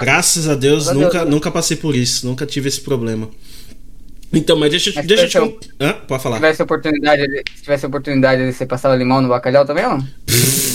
Graças 0.00 0.48
a 0.48 0.54
Deus, 0.54 0.84
Graças 0.84 1.00
a 1.02 1.04
nunca, 1.04 1.18
Deus. 1.20 1.30
nunca 1.30 1.50
passei 1.50 1.76
por 1.76 1.94
isso. 1.94 2.26
Nunca 2.26 2.46
tive 2.46 2.68
esse 2.68 2.80
problema. 2.80 3.28
Então, 4.32 4.58
mas 4.58 4.70
deixa, 4.70 4.92
Mas 4.94 5.06
deixa 5.06 5.38
eu 5.38 5.52
te. 5.52 5.66
se 5.66 5.72
Hã? 5.80 5.92
Pode 6.06 6.20
Se 6.20 6.22
falar. 6.24 6.36
tivesse 6.36 6.62
oportunidade, 6.62 7.26
de- 7.26 7.42
se 7.56 7.62
tivesse 7.62 7.86
oportunidade 7.86 8.44
de 8.46 8.52
você 8.52 8.66
passar 8.66 8.90
o 8.90 8.96
limão 8.96 9.20
no 9.22 9.28
bacalhau 9.28 9.64
também, 9.64 9.84
não? 9.84 10.06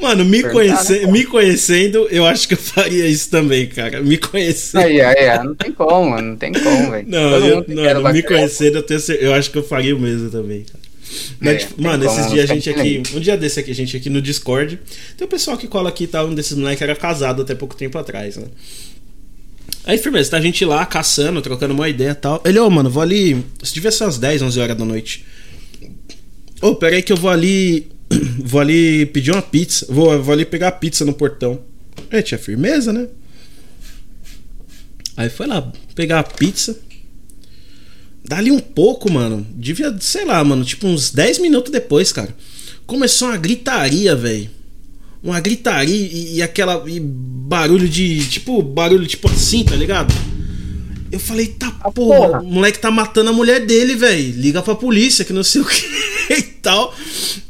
Mano, 0.00 0.24
me, 0.24 0.42
conhece, 0.42 1.06
me 1.06 1.24
conhecendo, 1.24 2.06
eu 2.10 2.26
acho 2.26 2.48
que 2.48 2.54
eu 2.54 2.58
faria 2.58 3.06
isso 3.06 3.30
também, 3.30 3.66
cara. 3.66 4.02
Me 4.02 4.18
conhecendo. 4.18 4.84
Aí, 4.84 5.00
aí, 5.00 5.44
não 5.44 5.54
tem 5.54 5.72
como, 5.72 6.10
mano, 6.10 6.30
não 6.30 6.36
tem 6.36 6.52
como, 6.52 6.90
velho. 6.90 7.08
Não, 7.08 7.46
eu, 7.46 7.64
não, 7.68 8.10
o 8.10 8.12
me 8.12 8.22
conhecendo, 8.22 8.78
eu, 8.78 8.82
tenho, 8.82 9.00
eu 9.20 9.32
acho 9.34 9.50
que 9.50 9.58
eu 9.58 9.62
faria 9.62 9.94
o 9.94 10.00
mesmo 10.00 10.30
também, 10.30 10.62
cara. 10.62 10.82
Mas, 11.40 11.54
É, 11.54 11.56
tipo, 11.58 11.82
mano, 11.82 12.04
esses 12.04 12.30
dias 12.30 12.50
a 12.50 12.54
gente 12.54 12.70
aqui. 12.70 13.02
Um 13.14 13.20
dia 13.20 13.36
desse 13.36 13.60
aqui, 13.60 13.70
a 13.70 13.74
gente 13.74 13.96
aqui 13.96 14.08
no 14.08 14.22
Discord. 14.22 14.78
Tem 15.16 15.26
um 15.26 15.30
pessoal 15.30 15.56
que 15.56 15.66
cola 15.66 15.88
aqui, 15.88 16.06
tá? 16.06 16.24
Um 16.24 16.34
desses 16.34 16.56
moleques 16.56 16.82
era 16.82 16.96
casado 16.96 17.42
até 17.42 17.54
pouco 17.54 17.76
tempo 17.76 17.98
atrás, 17.98 18.36
né? 18.36 18.46
Aí, 19.84 19.98
firmeza, 19.98 20.30
tá 20.30 20.36
a 20.36 20.40
gente 20.40 20.64
lá 20.64 20.86
caçando, 20.86 21.42
trocando 21.42 21.74
uma 21.74 21.88
ideia 21.88 22.10
e 22.10 22.14
tal. 22.14 22.40
Ele, 22.44 22.58
ô, 22.58 22.70
mano, 22.70 22.88
vou 22.88 23.02
ali. 23.02 23.44
Se 23.62 23.74
devia 23.74 23.90
ser 23.90 24.04
umas 24.04 24.18
10, 24.18 24.42
11 24.42 24.60
horas 24.60 24.76
da 24.76 24.84
noite. 24.84 25.24
Ô, 26.60 26.74
pera 26.76 26.96
aí 26.96 27.02
que 27.02 27.12
eu 27.12 27.16
vou 27.16 27.30
ali. 27.30 27.88
Vou 28.44 28.60
ali 28.60 29.06
pedir 29.06 29.30
uma 29.30 29.42
pizza. 29.42 29.86
Vou, 29.88 30.22
vou 30.22 30.32
ali 30.32 30.44
pegar 30.44 30.68
a 30.68 30.72
pizza 30.72 31.04
no 31.04 31.12
portão. 31.12 31.60
Aí 32.10 32.22
tinha 32.22 32.38
firmeza, 32.38 32.92
né? 32.92 33.08
Aí 35.16 35.28
foi 35.28 35.46
lá 35.46 35.72
pegar 35.94 36.20
a 36.20 36.24
pizza. 36.24 36.78
Dali 38.24 38.50
um 38.50 38.60
pouco, 38.60 39.10
mano. 39.10 39.46
Devia, 39.54 39.94
sei 40.00 40.24
lá, 40.24 40.42
mano, 40.44 40.64
tipo 40.64 40.86
uns 40.86 41.10
10 41.10 41.38
minutos 41.38 41.72
depois, 41.72 42.12
cara. 42.12 42.34
Começou 42.86 43.28
uma 43.28 43.36
gritaria, 43.36 44.14
velho. 44.14 44.50
Uma 45.22 45.40
gritaria 45.40 45.94
e, 45.94 46.36
e 46.36 46.42
aquela 46.42 46.82
e 46.88 46.98
barulho 47.00 47.88
de. 47.88 48.26
Tipo, 48.28 48.62
barulho 48.62 49.06
tipo 49.06 49.30
assim, 49.30 49.64
tá 49.64 49.76
ligado? 49.76 50.12
Eu 51.10 51.20
falei, 51.20 51.46
tá 51.46 51.70
porra, 51.70 51.92
porra. 51.92 52.40
o 52.40 52.46
moleque 52.46 52.78
tá 52.78 52.90
matando 52.90 53.30
a 53.30 53.32
mulher 53.32 53.66
dele, 53.66 53.94
velho. 53.94 54.40
Liga 54.40 54.62
pra 54.62 54.74
polícia, 54.74 55.24
que 55.24 55.32
não 55.32 55.44
sei 55.44 55.60
o 55.60 55.64
que 55.64 56.11
e 56.30 56.42
tal. 56.42 56.94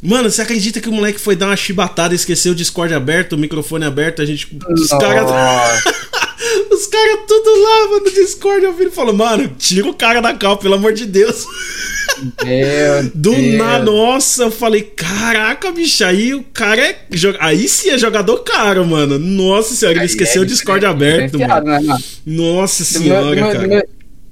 Mano, 0.03 0.31
você 0.31 0.43
acredita 0.43 0.81
que 0.81 0.89
o 0.89 0.93
moleque 0.93 1.21
foi 1.21 1.37
dar 1.37 1.47
uma 1.47 1.57
chibatada, 1.57 2.15
esqueceu 2.15 2.53
o 2.53 2.55
Discord 2.57 2.93
aberto, 2.95 3.33
o 3.35 3.39
microfone 3.39 3.85
aberto, 3.85 4.23
a 4.23 4.25
gente. 4.27 4.49
Os 4.71 4.89
caras. 4.89 5.25
Os 6.73 6.87
caras 6.89 7.21
tudo 7.29 7.63
lá, 7.63 7.89
mano, 7.91 8.05
no 8.05 8.11
Discord 8.11 8.67
ouvindo 8.67 8.89
e 8.89 8.93
falou, 8.95 9.15
mano, 9.15 9.49
tira 9.57 9.89
o 9.89 9.95
cara 9.95 10.21
da 10.21 10.35
cal, 10.35 10.57
pelo 10.57 10.75
amor 10.75 10.93
de 10.93 11.07
Deus. 11.07 11.47
Meu 12.45 13.05
Do 13.15 13.33
Deus. 13.33 13.55
nada, 13.59 13.85
nossa, 13.85 14.45
eu 14.45 14.51
falei, 14.51 14.83
caraca, 14.83 15.71
bicho, 15.71 16.05
aí 16.05 16.35
o 16.35 16.43
cara 16.43 16.81
é. 16.85 16.99
Aí 17.39 17.69
sim 17.69 17.91
é 17.91 17.99
jogador 17.99 18.39
caro, 18.39 18.85
mano. 18.85 19.19
Nossa 19.21 19.75
senhora, 19.75 19.99
ele 19.99 20.01
Aí 20.03 20.07
esqueceu 20.07 20.43
é 20.43 20.45
o 20.45 20.49
Discord 20.49 20.85
diferen- 20.85 21.13
aberto, 21.15 21.33
diferenciado, 21.33 21.67
mano. 21.67 21.87
né? 21.87 21.99
Nossa 22.27 22.85
senhora, 22.85 23.35
meu, 23.37 23.47
cara. 23.47 23.69
meu, 23.69 23.83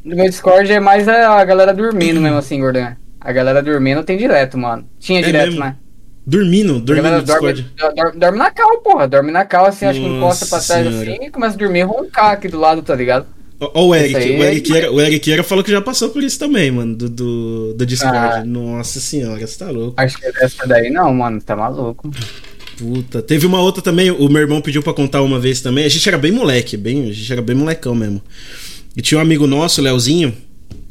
meu 0.05 0.29
Discord 0.29 0.71
é 0.71 0.81
mais 0.81 1.07
a 1.09 1.45
galera 1.45 1.73
dormindo 1.73 2.21
mesmo 2.21 2.39
assim, 2.39 2.59
Gordão. 2.59 2.97
A 3.21 3.33
galera 3.33 3.63
dormindo 3.63 4.03
tem 4.03 4.17
direto, 4.17 4.57
mano. 4.57 4.89
Tinha 4.99 5.21
É 5.21 5.23
direto, 5.25 5.47
mesmo? 5.49 5.61
né? 5.61 5.77
Dormindo, 6.27 6.79
dormindo 6.81 7.11
no 7.11 7.23
Discord. 7.23 7.67
dorme, 7.77 7.95
dorme, 7.97 8.19
dorme 8.21 8.39
na 8.39 8.51
cal, 8.51 8.79
porra. 8.83 9.09
Dorme 9.09 9.33
na 9.33 9.45
cal, 9.45 9.67
assim, 9.67 9.87
acho 9.87 10.01
que 10.01 10.07
encosta 10.07 10.47
pra 10.47 10.61
trás 10.61 10.87
senhora. 10.87 11.11
assim 11.13 11.25
e 11.25 11.31
começa 11.31 11.55
a 11.55 11.59
dormir 11.59 11.81
e 11.81 11.83
roncar 11.83 12.31
aqui 12.33 12.49
do 12.49 12.59
lado, 12.59 12.83
tá 12.83 12.95
ligado? 12.95 13.27
Ó, 13.59 13.89
o 13.89 13.95
Eric, 13.95 14.17
aí 14.17 14.39
o 14.39 14.43
Eric, 14.45 14.77
era, 14.77 14.91
o 14.93 15.01
Eric 15.01 15.33
era 15.33 15.43
falou 15.43 15.63
que 15.63 15.71
já 15.71 15.83
passou 15.83 16.09
por 16.11 16.23
isso 16.23 16.39
também, 16.39 16.71
mano, 16.71 16.95
do, 16.97 17.09
do, 17.11 17.75
do 17.75 17.87
Discord. 17.87 18.17
Ah. 18.17 18.45
Nossa 18.45 19.01
senhora, 19.01 19.47
você 19.47 19.59
tá 19.59 19.71
louco. 19.71 19.95
Acho 20.01 20.19
que 20.19 20.27
essa 20.43 20.67
daí 20.67 20.89
não, 20.91 21.13
mano, 21.13 21.41
tá 21.43 21.55
maluco. 21.57 22.11
Puta. 22.79 23.21
Teve 23.21 23.45
uma 23.47 23.61
outra 23.61 23.83
também, 23.83 24.11
o 24.11 24.29
meu 24.31 24.41
irmão 24.41 24.63
pediu 24.63 24.83
pra 24.83 24.95
contar 24.95 25.21
uma 25.21 25.39
vez 25.39 25.61
também. 25.61 25.85
A 25.85 25.89
gente 25.91 26.09
era 26.09 26.17
bem 26.17 26.33
moleque, 26.33 26.77
bem, 26.77 27.11
a 27.11 27.13
gente 27.13 27.31
era 27.31 27.43
bem 27.43 27.55
molecão 27.55 27.95
mesmo. 27.95 28.23
E 28.97 29.03
tinha 29.03 29.19
um 29.19 29.23
amigo 29.23 29.47
nosso, 29.47 29.81
o 29.81 29.85
Leozinho, 29.85 30.35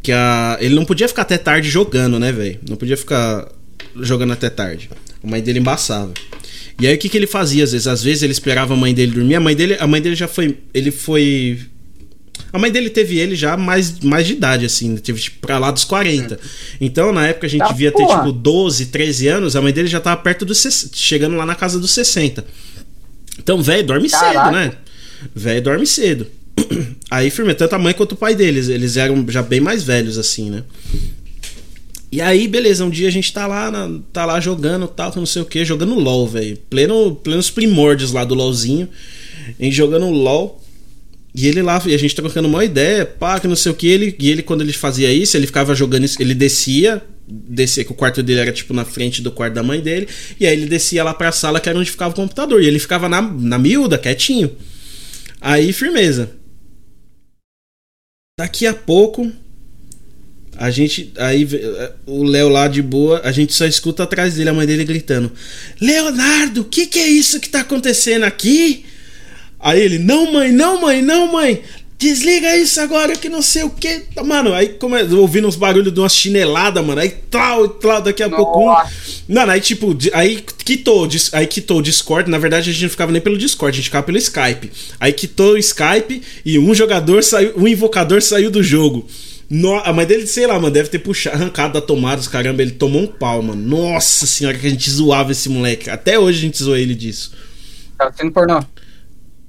que 0.01 0.11
a, 0.11 0.57
ele 0.59 0.75
não 0.75 0.85
podia 0.85 1.07
ficar 1.07 1.23
até 1.23 1.37
tarde 1.37 1.69
jogando, 1.69 2.19
né, 2.19 2.31
velho? 2.31 2.59
Não 2.67 2.75
podia 2.77 2.95
ficar 2.97 3.47
jogando 4.01 4.33
até 4.33 4.49
tarde. 4.49 4.89
A 5.23 5.27
mãe 5.27 5.41
dele 5.41 5.59
embaçava. 5.59 6.13
E 6.79 6.87
aí 6.87 6.95
o 6.95 6.97
que, 6.97 7.09
que 7.09 7.17
ele 7.17 7.27
fazia 7.27 7.63
às 7.63 7.71
vezes? 7.73 7.87
Às 7.87 8.01
vezes 8.03 8.23
ele 8.23 8.31
esperava 8.31 8.73
a 8.73 8.77
mãe 8.77 8.93
dele 8.93 9.11
dormir. 9.11 9.35
A 9.35 9.39
mãe 9.39 9.55
dele, 9.55 9.75
a 9.79 9.85
mãe 9.87 10.01
dele 10.01 10.15
já 10.15 10.27
foi, 10.27 10.57
ele 10.73 10.91
foi 10.91 11.59
a 12.53 12.57
mãe 12.57 12.71
dele 12.71 12.89
teve 12.89 13.19
ele 13.19 13.35
já 13.35 13.55
mais, 13.57 13.99
mais 13.99 14.25
de 14.25 14.33
idade, 14.33 14.65
assim, 14.65 14.95
teve 14.97 15.19
tipo, 15.19 15.39
pra 15.45 15.59
lá 15.59 15.69
dos 15.69 15.83
40. 15.83 16.39
Então, 16.81 17.11
na 17.11 17.27
época, 17.27 17.45
a 17.45 17.49
gente 17.49 17.59
Tá, 17.59 17.67
devia 17.67 17.91
ter, 17.91 18.01
porra. 18.03 18.19
tipo, 18.19 18.31
12, 18.31 18.87
13 18.87 19.27
anos, 19.27 19.55
a 19.55 19.61
mãe 19.61 19.71
dele 19.71 19.87
já 19.87 19.99
tava 19.99 20.19
perto 20.19 20.45
dos 20.45 20.57
60, 20.57 20.95
chegando 20.97 21.35
lá 21.35 21.45
na 21.45 21.53
casa 21.53 21.77
dos 21.77 21.91
60. 21.91 22.43
Então, 23.37 23.61
velho, 23.61 23.83
dorme 23.85 24.09
cedo, 24.09 24.19
Caraca. 24.21 24.51
né? 24.51 24.71
Velho 25.35 25.61
dorme 25.61 25.85
cedo. 25.85 26.25
Aí, 27.09 27.29
firme, 27.29 27.53
tanto 27.53 27.73
a 27.73 27.79
mãe 27.79 27.93
quanto 27.93 28.13
o 28.13 28.15
pai 28.17 28.35
deles, 28.35 28.67
eles 28.67 28.97
eram 28.97 29.25
já 29.29 29.41
bem 29.41 29.59
mais 29.59 29.83
velhos, 29.83 30.17
assim, 30.17 30.49
né? 30.49 30.63
E 32.11 32.19
aí, 32.21 32.47
beleza, 32.47 32.83
um 32.83 32.89
dia 32.89 33.07
a 33.07 33.11
gente 33.11 33.31
tá 33.31 33.45
lá, 33.45 33.69
na- 33.69 33.99
tá 34.11 34.25
lá 34.25 34.39
jogando 34.39 34.87
tal, 34.87 35.13
não 35.15 35.27
sei 35.27 35.43
o 35.43 35.45
que, 35.45 35.63
jogando 35.63 35.93
LOL, 35.93 36.27
velho. 36.27 36.57
Pleno, 36.69 37.15
plenos 37.15 37.51
primórdios 37.51 38.11
lá 38.11 38.23
do 38.25 38.33
LOLzinho. 38.33 38.89
A 39.59 39.63
gente 39.63 39.75
jogando 39.75 40.09
LOL. 40.09 40.59
E 41.35 41.47
ele 41.47 41.61
lá, 41.61 41.79
e 41.85 41.93
a 41.93 41.97
gente 41.99 42.15
trocando 42.15 42.47
uma 42.47 42.65
ideia, 42.65 43.05
pá, 43.05 43.39
que 43.39 43.47
não 43.47 43.55
sei 43.55 43.71
o 43.71 43.75
que. 43.75 43.87
Ele, 43.87 44.15
e 44.19 44.31
ele, 44.31 44.41
quando 44.41 44.61
ele 44.61 44.73
fazia 44.73 45.13
isso, 45.13 45.37
ele 45.37 45.45
ficava 45.45 45.75
jogando 45.75 46.03
isso, 46.03 46.19
ele 46.19 46.33
descia, 46.33 46.99
descia, 47.27 47.85
que 47.85 47.91
o 47.91 47.95
quarto 47.95 48.23
dele 48.23 48.39
era 48.39 48.51
tipo 48.51 48.73
na 48.73 48.83
frente 48.83 49.21
do 49.21 49.31
quarto 49.31 49.53
da 49.53 49.61
mãe 49.61 49.79
dele. 49.79 50.07
E 50.39 50.47
aí 50.47 50.53
ele 50.53 50.65
descia 50.65 51.03
lá 51.03 51.13
pra 51.13 51.31
sala, 51.31 51.59
que 51.59 51.69
era 51.69 51.77
onde 51.77 51.91
ficava 51.91 52.11
o 52.11 52.15
computador. 52.15 52.63
E 52.63 52.65
ele 52.65 52.79
ficava 52.79 53.07
na, 53.07 53.21
na 53.21 53.59
miúda, 53.59 53.99
quietinho. 53.99 54.49
Aí, 55.39 55.71
firmeza. 55.71 56.31
Daqui 58.39 58.65
a 58.65 58.73
pouco, 58.73 59.29
a 60.55 60.71
gente. 60.71 61.11
Aí 61.17 61.43
vê- 61.43 61.91
o 62.05 62.23
Léo 62.23 62.47
lá 62.47 62.69
de 62.69 62.81
boa, 62.81 63.19
a 63.25 63.33
gente 63.33 63.51
só 63.51 63.65
escuta 63.65 64.03
atrás 64.03 64.35
dele 64.35 64.49
a 64.49 64.53
mãe 64.53 64.65
dele 64.65 64.85
gritando: 64.85 65.29
Leonardo, 65.81 66.61
o 66.61 66.63
que, 66.63 66.87
que 66.87 66.99
é 66.99 67.07
isso 67.09 67.41
que 67.41 67.49
tá 67.49 67.59
acontecendo 67.59 68.23
aqui? 68.23 68.85
Aí 69.59 69.81
ele: 69.81 69.99
Não, 69.99 70.31
mãe, 70.31 70.53
não, 70.53 70.79
mãe, 70.79 71.01
não, 71.01 71.29
mãe. 71.29 71.61
Desliga 71.99 72.55
isso 72.55 72.79
agora 72.79 73.13
que 73.17 73.27
não 73.27 73.41
sei 73.41 73.63
o 73.63 73.69
que. 73.69 74.03
Mano, 74.23 74.53
aí 74.53 74.69
como 74.69 74.95
é, 74.95 75.03
ouvindo 75.03 75.49
uns 75.49 75.57
barulhos 75.57 75.93
de 75.93 75.99
uma 75.99 76.07
chinelada, 76.07 76.81
mano. 76.81 77.01
Aí 77.01 77.09
tal, 77.29 77.67
tal, 77.67 78.01
daqui 78.01 78.23
a 78.23 78.29
Nossa. 78.29 78.41
pouco. 78.41 78.71
um- 78.71 79.33
Mano, 79.35 79.51
aí 79.51 79.59
tipo, 79.59 79.97
aí 80.13 80.41
quitou, 80.63 81.05
aí 81.33 81.45
quitou 81.45 81.79
o 81.79 81.81
Discord. 81.81 82.31
Na 82.31 82.37
verdade, 82.37 82.69
a 82.69 82.73
gente 82.73 82.83
não 82.83 82.89
ficava 82.89 83.11
nem 83.11 83.21
pelo 83.21 83.37
Discord, 83.37 83.75
a 83.75 83.77
gente 83.77 83.85
ficava 83.89 84.05
pelo 84.05 84.17
Skype. 84.17 84.71
Aí 84.97 85.11
quitou 85.11 85.53
o 85.53 85.57
Skype 85.57 86.21
e 86.45 86.57
um 86.57 86.73
jogador 86.73 87.21
saiu, 87.21 87.53
um 87.57 87.67
invocador 87.67 88.21
saiu 88.21 88.49
do 88.49 88.63
jogo. 88.63 89.05
No- 89.49 89.75
a 89.79 89.91
mãe 89.91 90.05
dele, 90.05 90.25
sei 90.25 90.47
lá, 90.47 90.53
mano, 90.53 90.71
deve 90.71 90.87
ter 90.87 90.99
puxado, 90.99 91.35
arrancado 91.35 91.73
da 91.73 91.81
tomada, 91.81 92.21
os 92.21 92.29
caramba, 92.29 92.61
ele 92.61 92.71
tomou 92.71 93.01
um 93.01 93.07
pau, 93.07 93.41
mano. 93.41 93.61
Nossa 93.61 94.25
senhora, 94.25 94.57
que 94.57 94.65
a 94.65 94.69
gente 94.69 94.89
zoava 94.89 95.33
esse 95.33 95.49
moleque. 95.49 95.89
Até 95.89 96.17
hoje 96.17 96.37
a 96.37 96.41
gente 96.43 96.63
zoa 96.63 96.79
ele 96.79 96.95
disso. 96.95 97.33
Tá 97.97 98.09
sendo 98.15 98.31
pornô. 98.31 98.63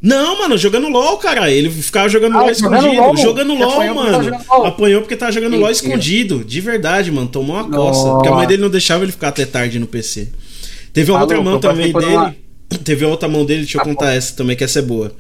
Não, 0.03 0.39
mano, 0.39 0.57
jogando 0.57 0.89
LOL, 0.89 1.19
cara. 1.19 1.51
Ele 1.51 1.69
ficava 1.71 2.09
jogando 2.09 2.37
Ah, 2.37 2.43
LOL 2.43 2.55
jogando 2.55 2.81
escondido. 2.83 3.03
LOL? 3.03 3.17
Jogando 3.17 3.55
LOL, 3.55 3.71
apanhou 3.73 3.95
porque 3.95 3.97
tava 3.97 4.11
mano. 4.13 4.25
jogando 4.25 4.49
LOL. 4.49 4.67
Apanhou 4.67 5.01
porque 5.03 5.17
tava 5.17 5.33
jogando 5.33 5.53
LOL 5.57 5.69
Mentira. 5.69 5.89
escondido. 5.89 6.45
De 6.45 6.61
verdade, 6.61 7.11
mano. 7.13 7.29
Tomou 7.29 7.57
uma 7.57 7.69
coça. 7.69 8.11
Porque 8.15 8.29
a 8.29 8.33
mãe 8.35 8.47
dele 8.47 8.63
não 8.63 8.71
deixava 8.71 9.05
ele 9.05 9.13
ficar 9.13 9.29
até 9.29 9.45
tarde 9.45 9.79
no 9.79 9.87
PC. 9.87 10.29
Teve 10.93 11.11
uma 11.11 11.19
Maluco, 11.21 11.35
outra 11.37 11.51
mão 11.51 11.61
também 11.61 11.93
dele. 11.93 12.37
Teve 12.85 13.05
outra 13.05 13.29
mão 13.29 13.45
dele, 13.45 13.61
deixa 13.63 13.79
eu 13.79 13.83
Ah, 13.83 13.85
contar 13.85 14.13
essa 14.13 14.35
também, 14.35 14.57
que 14.57 14.65
essa 14.65 14.79
é 14.79 14.83
boa. 14.83 15.13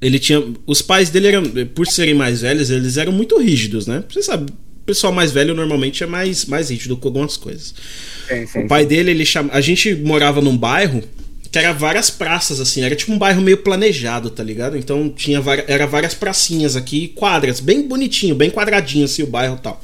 Ele 0.00 0.18
tinha. 0.18 0.42
Os 0.66 0.82
pais 0.82 1.10
dele 1.10 1.28
eram, 1.28 1.42
por 1.74 1.86
serem 1.86 2.14
mais 2.14 2.40
velhos, 2.42 2.70
eles 2.70 2.96
eram 2.96 3.12
muito 3.12 3.38
rígidos, 3.38 3.86
né? 3.86 4.04
Você 4.08 4.22
sabe, 4.22 4.50
o 4.52 4.84
pessoal 4.86 5.12
mais 5.12 5.32
velho 5.32 5.54
normalmente 5.54 6.02
é 6.04 6.06
mais, 6.06 6.44
mais 6.46 6.70
rígido 6.70 6.96
com 6.96 7.08
algumas 7.08 7.36
coisas. 7.36 7.74
Sim, 8.28 8.46
sim, 8.46 8.58
O 8.60 8.68
pai 8.68 8.84
dele, 8.86 9.10
ele 9.10 9.24
chama. 9.24 9.50
A 9.52 9.60
gente 9.60 9.94
morava 9.94 10.40
num 10.40 10.56
bairro 10.56 11.02
que 11.50 11.58
era 11.58 11.72
várias 11.72 12.10
praças, 12.10 12.60
assim. 12.60 12.82
Era 12.82 12.94
tipo 12.94 13.12
um 13.12 13.18
bairro 13.18 13.40
meio 13.40 13.58
planejado, 13.58 14.30
tá 14.30 14.42
ligado? 14.42 14.76
Então 14.76 15.08
tinha 15.08 15.42
era 15.66 15.86
várias 15.86 16.14
pracinhas 16.14 16.76
aqui, 16.76 17.08
quadras, 17.08 17.60
bem 17.60 17.86
bonitinho, 17.86 18.34
bem 18.34 18.50
quadradinho 18.50 19.04
assim 19.04 19.22
o 19.22 19.26
bairro 19.26 19.56
e 19.56 19.62
tal. 19.62 19.82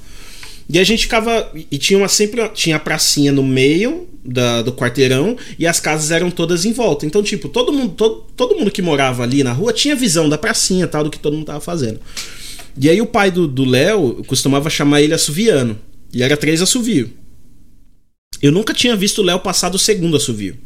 E 0.69 0.79
a 0.79 0.85
gente 0.85 1.03
ficava. 1.03 1.51
E 1.71 1.77
tinha 1.79 1.99
uma 1.99 2.09
sempre. 2.09 2.49
Tinha 2.51 2.77
a 2.77 2.81
pracinha 2.81 3.31
no 3.31 3.43
meio 3.43 4.09
da- 4.25 4.63
do 4.63 4.73
quarteirão 4.73 5.37
e 5.59 5.67
as 5.67 5.79
casas 5.79 6.11
eram 6.11 6.31
todas 6.31 6.65
em 6.65 6.73
volta. 6.73 7.05
Então, 7.05 7.23
tipo, 7.23 7.49
todo 7.49 7.73
mundo, 7.73 7.93
todo, 7.95 8.25
todo 8.35 8.57
mundo 8.57 8.71
que 8.71 8.81
morava 8.81 9.23
ali 9.23 9.43
na 9.45 9.53
rua 9.53 9.73
tinha 9.73 9.95
visão 9.95 10.29
da 10.29 10.39
pracinha 10.39 10.89
tal, 10.89 11.05
do 11.05 11.11
que 11.11 11.19
todo 11.19 11.35
mundo 11.37 11.45
tava 11.47 11.61
fazendo. 11.61 12.01
E 12.81 12.89
aí 12.89 13.01
o 13.01 13.07
pai 13.07 13.31
do 13.31 13.47
do 13.47 13.65
Léo 13.65 14.25
costumava 14.27 14.71
chamar 14.71 15.03
ele 15.03 15.13
assoviano. 15.15 15.79
E 16.13 16.23
era 16.23 16.37
três 16.37 16.63
assovio. 16.63 17.11
Eu 18.41 18.51
nunca 18.53 18.73
tinha 18.75 18.97
visto 18.97 19.19
o 19.19 19.25
Léo 19.25 19.41
passar 19.41 19.69
do 19.69 19.79
segundo 19.79 20.17
assovio. 20.17 20.57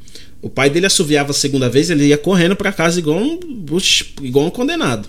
O 0.41 0.49
pai 0.49 0.71
dele 0.71 0.87
assoviava 0.87 1.33
a 1.33 1.35
segunda 1.35 1.69
vez, 1.69 1.91
ele 1.91 2.07
ia 2.07 2.19
correndo 2.19 2.55
pra 2.55 2.73
casa 2.73 2.99
igual 2.99 3.19
um, 3.19 3.39
igual 4.23 4.47
um 4.47 4.51
condenado. 4.51 5.09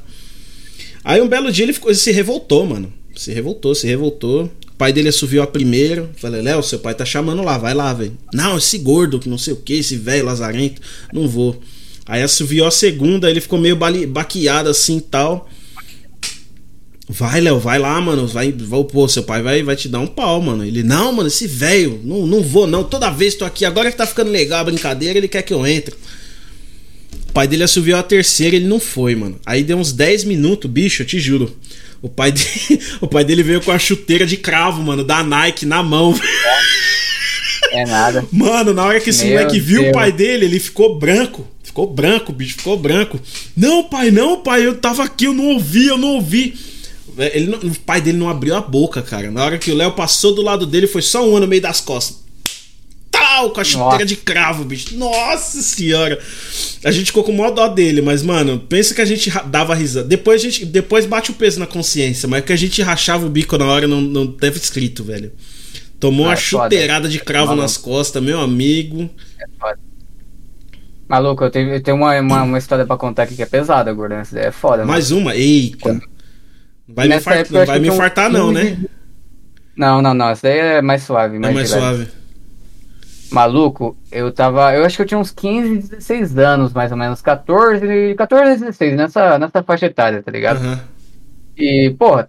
Aí 1.03 1.21
um 1.21 1.27
belo 1.27 1.51
dia 1.51 1.65
ele, 1.65 1.73
ficou, 1.73 1.91
ele 1.91 1.97
se 1.97 2.11
revoltou, 2.11 2.65
mano. 2.65 2.91
Se 3.15 3.31
revoltou, 3.31 3.75
se 3.75 3.85
revoltou. 3.85 4.45
O 4.45 4.75
pai 4.77 4.93
dele 4.93 5.09
assoviou 5.09 5.43
a 5.43 5.47
primeira. 5.47 6.09
Falei, 6.17 6.41
Léo, 6.41 6.63
seu 6.63 6.79
pai 6.79 6.95
tá 6.95 7.05
chamando 7.05 7.43
lá, 7.43 7.57
vai 7.57 7.73
lá, 7.73 7.93
velho. 7.93 8.17
Não, 8.33 8.57
esse 8.57 8.77
gordo, 8.77 9.19
que 9.19 9.29
não 9.29 9.37
sei 9.37 9.53
o 9.53 9.57
que, 9.57 9.73
esse 9.73 9.97
velho 9.97 10.25
lazarento, 10.25 10.81
não 11.13 11.27
vou. 11.27 11.59
Aí 12.05 12.23
assoviou 12.23 12.67
a 12.67 12.71
segunda, 12.71 13.29
ele 13.29 13.41
ficou 13.41 13.59
meio 13.59 13.77
baqueado 14.07 14.69
assim 14.69 14.97
e 14.97 15.01
tal. 15.01 15.49
Vai, 17.11 17.41
Léo, 17.41 17.57
vai 17.57 17.79
lá, 17.79 17.99
mano. 17.99 18.27
Vai, 18.27 18.51
vai, 18.51 18.83
pô, 18.83 19.07
seu 19.07 19.23
pai 19.23 19.41
vai, 19.41 19.63
vai 19.63 19.75
te 19.75 19.89
dar 19.89 19.99
um 19.99 20.05
pau, 20.05 20.39
mano. 20.39 20.63
Ele, 20.63 20.83
não, 20.83 21.11
mano, 21.11 21.27
esse 21.27 21.47
velho, 21.47 21.99
não, 22.03 22.27
não 22.27 22.43
vou, 22.43 22.67
não. 22.67 22.83
Toda 22.83 23.09
vez 23.09 23.33
tô 23.33 23.45
aqui, 23.45 23.65
agora 23.65 23.89
que 23.91 23.97
tá 23.97 24.05
ficando 24.05 24.29
legal 24.29 24.59
a 24.59 24.63
brincadeira, 24.63 25.17
ele 25.17 25.27
quer 25.27 25.41
que 25.41 25.51
eu 25.51 25.65
entre. 25.65 25.95
O 27.27 27.31
pai 27.33 27.47
dele 27.47 27.63
assoviou 27.63 27.97
a 27.97 28.03
terceira, 28.03 28.55
ele 28.55 28.67
não 28.67 28.79
foi, 28.79 29.15
mano. 29.15 29.39
Aí 29.43 29.63
deu 29.63 29.77
uns 29.77 29.91
10 29.91 30.23
minutos, 30.25 30.69
bicho, 30.69 31.01
eu 31.01 31.05
te 31.07 31.19
juro. 31.19 31.55
O 31.99 32.07
pai, 32.07 32.31
dele, 32.31 32.79
o 33.01 33.07
pai 33.07 33.25
dele 33.25 33.41
veio 33.41 33.61
com 33.61 33.71
a 33.71 33.79
chuteira 33.79 34.25
de 34.27 34.37
cravo, 34.37 34.83
mano, 34.83 35.03
da 35.03 35.23
Nike 35.23 35.65
na 35.65 35.81
mão. 35.81 36.13
É 37.71 37.85
nada. 37.85 38.25
Mano, 38.31 38.73
na 38.73 38.83
hora 38.83 38.99
que 38.99 39.09
esse 39.11 39.25
Meu 39.25 39.33
moleque 39.33 39.59
viu 39.59 39.81
Deus. 39.81 39.91
o 39.91 39.93
pai 39.93 40.11
dele, 40.11 40.45
ele 40.45 40.59
ficou 40.59 40.97
branco. 40.97 41.45
Ficou 41.61 41.85
branco, 41.85 42.31
bicho, 42.31 42.55
ficou 42.55 42.77
branco. 42.77 43.19
Não, 43.55 43.83
pai, 43.83 44.09
não, 44.09 44.41
pai, 44.41 44.65
eu 44.65 44.75
tava 44.77 45.03
aqui, 45.03 45.25
eu 45.25 45.33
não 45.33 45.49
ouvi, 45.49 45.85
eu 45.85 45.97
não 45.97 46.15
ouvi. 46.15 46.55
Ele 47.19 47.47
não- 47.47 47.59
o 47.59 47.79
pai 47.79 48.01
dele 48.01 48.17
não 48.17 48.29
abriu 48.29 48.55
a 48.55 48.61
boca, 48.61 49.01
cara. 49.01 49.29
Na 49.31 49.43
hora 49.43 49.57
que 49.57 49.71
o 49.71 49.75
Léo 49.75 49.91
passou 49.93 50.33
do 50.33 50.41
lado 50.41 50.65
dele, 50.65 50.87
foi 50.87 51.01
só 51.01 51.21
um 51.23 51.31
ano 51.31 51.41
no 51.41 51.47
meio 51.47 51.61
das 51.61 51.81
costas. 51.81 52.19
Tal, 53.11 53.49
com 53.51 53.59
a 53.59 53.63
chuteira 53.63 53.91
Nossa. 53.93 54.05
de 54.05 54.15
cravo, 54.15 54.63
bicho. 54.63 54.95
Nossa 54.97 55.61
senhora. 55.61 56.19
A 56.83 56.91
gente 56.91 57.07
ficou 57.07 57.23
com 57.23 57.31
o 57.31 57.37
maior 57.37 57.51
dó 57.51 57.67
dele, 57.67 58.01
mas, 58.01 58.21
mano, 58.23 58.59
pensa 58.59 58.93
que 58.93 59.01
a 59.01 59.05
gente 59.05 59.29
dava 59.47 59.73
risada. 59.75 60.07
Depois 60.07 60.41
a 60.41 60.43
gente. 60.45 60.65
Depois 60.65 61.05
bate 61.05 61.31
o 61.31 61.33
peso 61.33 61.59
na 61.59 61.65
consciência, 61.67 62.27
mas 62.29 62.43
que 62.45 62.53
a 62.53 62.55
gente 62.55 62.81
rachava 62.81 63.25
o 63.25 63.29
bico 63.29 63.57
na 63.57 63.65
hora 63.65 63.87
não, 63.87 63.99
não 63.99 64.27
teve 64.27 64.57
escrito, 64.57 65.03
velho. 65.03 65.31
Tomou 65.99 66.25
Ah, 66.25 66.29
uma 66.29 66.33
é 66.33 66.37
foda. 66.37 66.63
chuteirada 66.65 67.09
de 67.09 67.19
cravo 67.19 67.55
nas 67.55 67.75
costas, 67.75 68.23
meu 68.23 68.39
amigo. 68.39 69.09
Maluco, 71.07 71.43
eu 71.43 71.49
tenho, 71.49 71.69
eu 71.73 71.81
tenho 71.81 71.97
uma, 71.97 72.19
uma, 72.19 72.43
uma 72.43 72.57
história 72.57 72.85
pra 72.85 72.95
contar 72.95 73.23
aqui 73.23 73.35
que 73.35 73.41
é 73.41 73.45
pesada, 73.45 73.91
gordo. 73.91 74.13
Essa 74.13 74.39
é 74.39 74.51
foda, 74.51 74.77
mano. 74.77 74.89
Mais 74.91 75.09
uma, 75.11 75.35
eita. 75.35 75.77
Quando- 75.79 76.08
Vai 76.93 77.07
me, 77.07 77.13
eu 77.13 77.17
acho 77.17 77.65
vai 77.65 77.79
me 77.79 77.87
infartar, 77.87 78.31
não, 78.31 78.53
15 78.53 78.63
né? 78.63 78.85
Não, 79.75 80.01
não, 80.01 80.13
não. 80.13 80.29
Essa 80.29 80.47
daí 80.47 80.57
é 80.57 80.81
mais 80.81 81.03
suave. 81.03 81.37
É 81.37 81.39
Mais, 81.39 81.55
mais 81.55 81.71
leve. 81.71 81.81
suave. 81.81 82.07
Maluco, 83.31 83.95
eu 84.11 84.31
tava. 84.31 84.73
Eu 84.75 84.83
acho 84.83 84.95
que 84.95 85.03
eu 85.03 85.05
tinha 85.05 85.19
uns 85.19 85.31
15, 85.31 85.87
16 85.89 86.37
anos, 86.37 86.73
mais 86.73 86.91
ou 86.91 86.97
menos. 86.97 87.21
14, 87.21 88.15
14, 88.17 88.59
16, 88.59 88.97
nessa, 88.97 89.37
nessa 89.37 89.63
faixa 89.63 89.85
etária, 89.85 90.23
tá 90.23 90.31
ligado? 90.31 90.57
Aham. 90.57 90.79
E, 91.55 91.95
porra, 91.97 92.27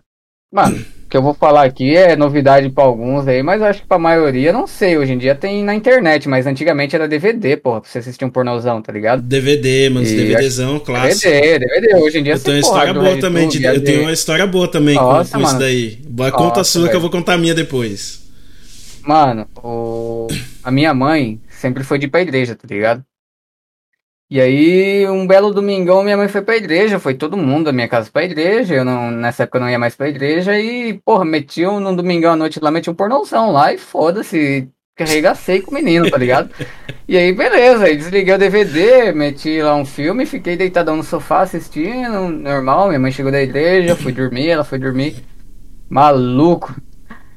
mano, 0.53 0.85
que 1.11 1.17
eu 1.17 1.23
vou 1.23 1.35
falar 1.35 1.65
aqui 1.65 1.97
é 1.97 2.15
novidade 2.15 2.71
pra 2.71 2.85
alguns 2.85 3.27
aí, 3.27 3.43
mas 3.43 3.61
eu 3.61 3.67
acho 3.67 3.83
que 3.83 3.87
pra 3.89 3.99
maioria, 3.99 4.53
não 4.53 4.67
sei. 4.67 4.97
Hoje 4.97 5.13
em 5.13 5.19
dia 5.19 5.35
tem 5.35 5.65
na 5.65 5.75
internet, 5.75 6.29
mas 6.29 6.47
antigamente 6.47 6.95
era 6.95 7.09
DVD, 7.09 7.57
porra, 7.57 7.81
pra 7.81 7.91
você 7.91 7.99
assistir 7.99 8.25
um 8.25 8.31
pornozão, 8.31 8.81
tá 8.81 8.93
ligado? 8.93 9.21
DVD, 9.21 9.91
mano, 9.91 10.07
DVDzão, 10.07 10.79
clássico. 10.79 11.29
DVD, 11.29 11.59
DVD. 11.59 11.97
Hoje 11.97 12.19
em 12.19 12.23
dia 12.23 12.35
Eu 12.35 12.39
tenho 12.41 12.57
uma 12.57 12.61
história 12.61 12.95
boa 12.95 13.17
também. 13.21 13.49
de- 13.49 13.65
eu 13.65 13.83
tenho 13.85 14.03
uma 14.03 14.13
história 14.13 14.47
boa 14.47 14.69
também 14.71 14.97
com- 14.97 15.03
Nossa, 15.03 15.33
com, 15.37 15.43
isso 15.43 15.47
mano. 15.53 15.59
daí. 15.59 15.99
Boa, 16.09 16.31
Conta 16.31 16.45
a 16.45 16.57
Nossa, 16.59 16.65
sua 16.71 16.83
que 16.83 16.87
eu 16.97 17.01
velho. 17.01 17.01
vou 17.03 17.11
contar 17.11 17.35
a 17.35 17.39
minha 17.39 17.55
depois. 17.55 18.21
Mano, 19.03 19.47
o... 19.63 20.29
a 20.63 20.71
minha 20.71 20.93
mãe 20.95 21.41
sempre 21.49 21.83
foi 21.83 21.99
de 21.99 22.07
ir 22.07 22.09
pra 22.11 22.21
igreja, 22.23 22.55
tá 22.55 22.69
ligado? 22.73 23.03
E 24.31 24.41
aí, 24.41 25.09
um 25.09 25.27
belo 25.27 25.53
domingão, 25.53 26.05
minha 26.05 26.17
mãe 26.17 26.29
foi 26.29 26.41
pra 26.41 26.57
igreja, 26.57 27.01
foi 27.01 27.15
todo 27.15 27.37
mundo 27.37 27.65
da 27.65 27.73
minha 27.73 27.89
casa 27.89 28.09
pra 28.13 28.23
igreja, 28.23 28.77
eu 28.77 28.85
não, 28.85 29.11
nessa 29.11 29.43
época 29.43 29.59
eu 29.59 29.63
não 29.63 29.69
ia 29.69 29.79
mais 29.79 29.97
pra 29.97 30.09
igreja, 30.09 30.57
e, 30.57 30.95
porra, 31.05 31.25
meti 31.25 31.67
um, 31.67 31.81
num 31.81 31.97
domingão 31.97 32.35
à 32.35 32.37
noite 32.37 32.61
lá, 32.63 32.71
meti 32.71 32.89
um 32.89 32.95
pornozão 32.95 33.51
lá, 33.51 33.75
e 33.75 33.79
foda-se, 33.79 34.69
carregacei 34.95 35.61
com 35.61 35.73
o 35.73 35.75
menino, 35.75 36.09
tá 36.09 36.17
ligado? 36.17 36.49
E 37.09 37.19
aí, 37.19 37.33
beleza, 37.33 37.87
aí 37.87 37.97
desliguei 37.97 38.33
o 38.33 38.39
DVD, 38.39 39.11
meti 39.13 39.61
lá 39.61 39.75
um 39.75 39.85
filme, 39.85 40.25
fiquei 40.25 40.57
deitadão 40.57 40.95
no 40.95 41.03
sofá 41.03 41.41
assistindo, 41.41 42.29
normal, 42.29 42.87
minha 42.87 43.01
mãe 43.01 43.11
chegou 43.11 43.33
da 43.33 43.43
igreja, 43.43 43.97
fui 43.97 44.13
dormir, 44.13 44.49
ela 44.51 44.63
foi 44.63 44.79
dormir, 44.79 45.17
maluco. 45.89 46.73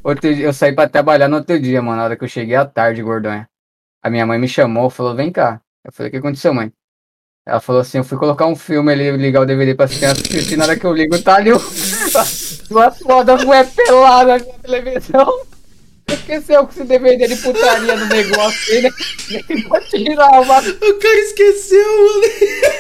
Outro 0.04 0.32
dia, 0.32 0.46
eu 0.46 0.54
saí 0.54 0.76
pra 0.76 0.88
trabalhar 0.88 1.28
no 1.28 1.38
outro 1.38 1.60
dia, 1.60 1.82
mano. 1.82 1.98
Na 1.98 2.04
hora 2.04 2.16
que 2.16 2.24
eu 2.24 2.28
cheguei 2.28 2.56
à 2.56 2.66
tarde, 2.66 3.02
gordonha. 3.02 3.50
A 4.04 4.10
minha 4.12 4.26
mãe 4.28 4.38
me 4.38 4.48
chamou, 4.48 4.90
falou, 4.92 5.16
vem 5.16 5.32
cá. 5.32 5.62
Eu 5.84 5.92
falei, 5.92 6.10
o 6.10 6.12
que 6.12 6.18
aconteceu, 6.18 6.54
mãe? 6.54 6.72
Ela 7.46 7.60
falou 7.60 7.82
assim, 7.82 7.98
eu 7.98 8.06
fui 8.06 8.18
colocar 8.18 8.46
um 8.48 8.56
filme 8.56 8.92
ali, 8.92 9.12
ligar 9.18 9.42
o 9.42 9.46
DVD 9.46 9.76
pra 9.76 9.84
assistir, 9.86 10.06
assistir, 10.06 10.56
na 10.56 10.64
hora 10.64 10.78
que 10.78 10.86
eu 10.86 10.94
ligo, 10.94 11.20
tá 11.22 11.36
ali 11.36 11.52
uma 12.72 12.90
foda 12.90 13.36
mulher 13.36 13.68
pelada 13.76 14.38
na 14.38 14.46
televisão. 14.62 15.40
Esqueceu 16.08 16.66
que 16.68 16.74
esse 16.76 16.84
DVD 16.86 17.28
de 17.28 17.36
putaria 17.38 17.98
do 17.98 18.06
negócio 18.06 18.74
aí, 18.74 18.82
né? 18.82 18.90
Vou 19.68 19.80
tirar 19.90 20.30
uma 20.42 20.60
O 20.60 20.94
cara 21.00 21.20
esqueceu, 21.20 21.86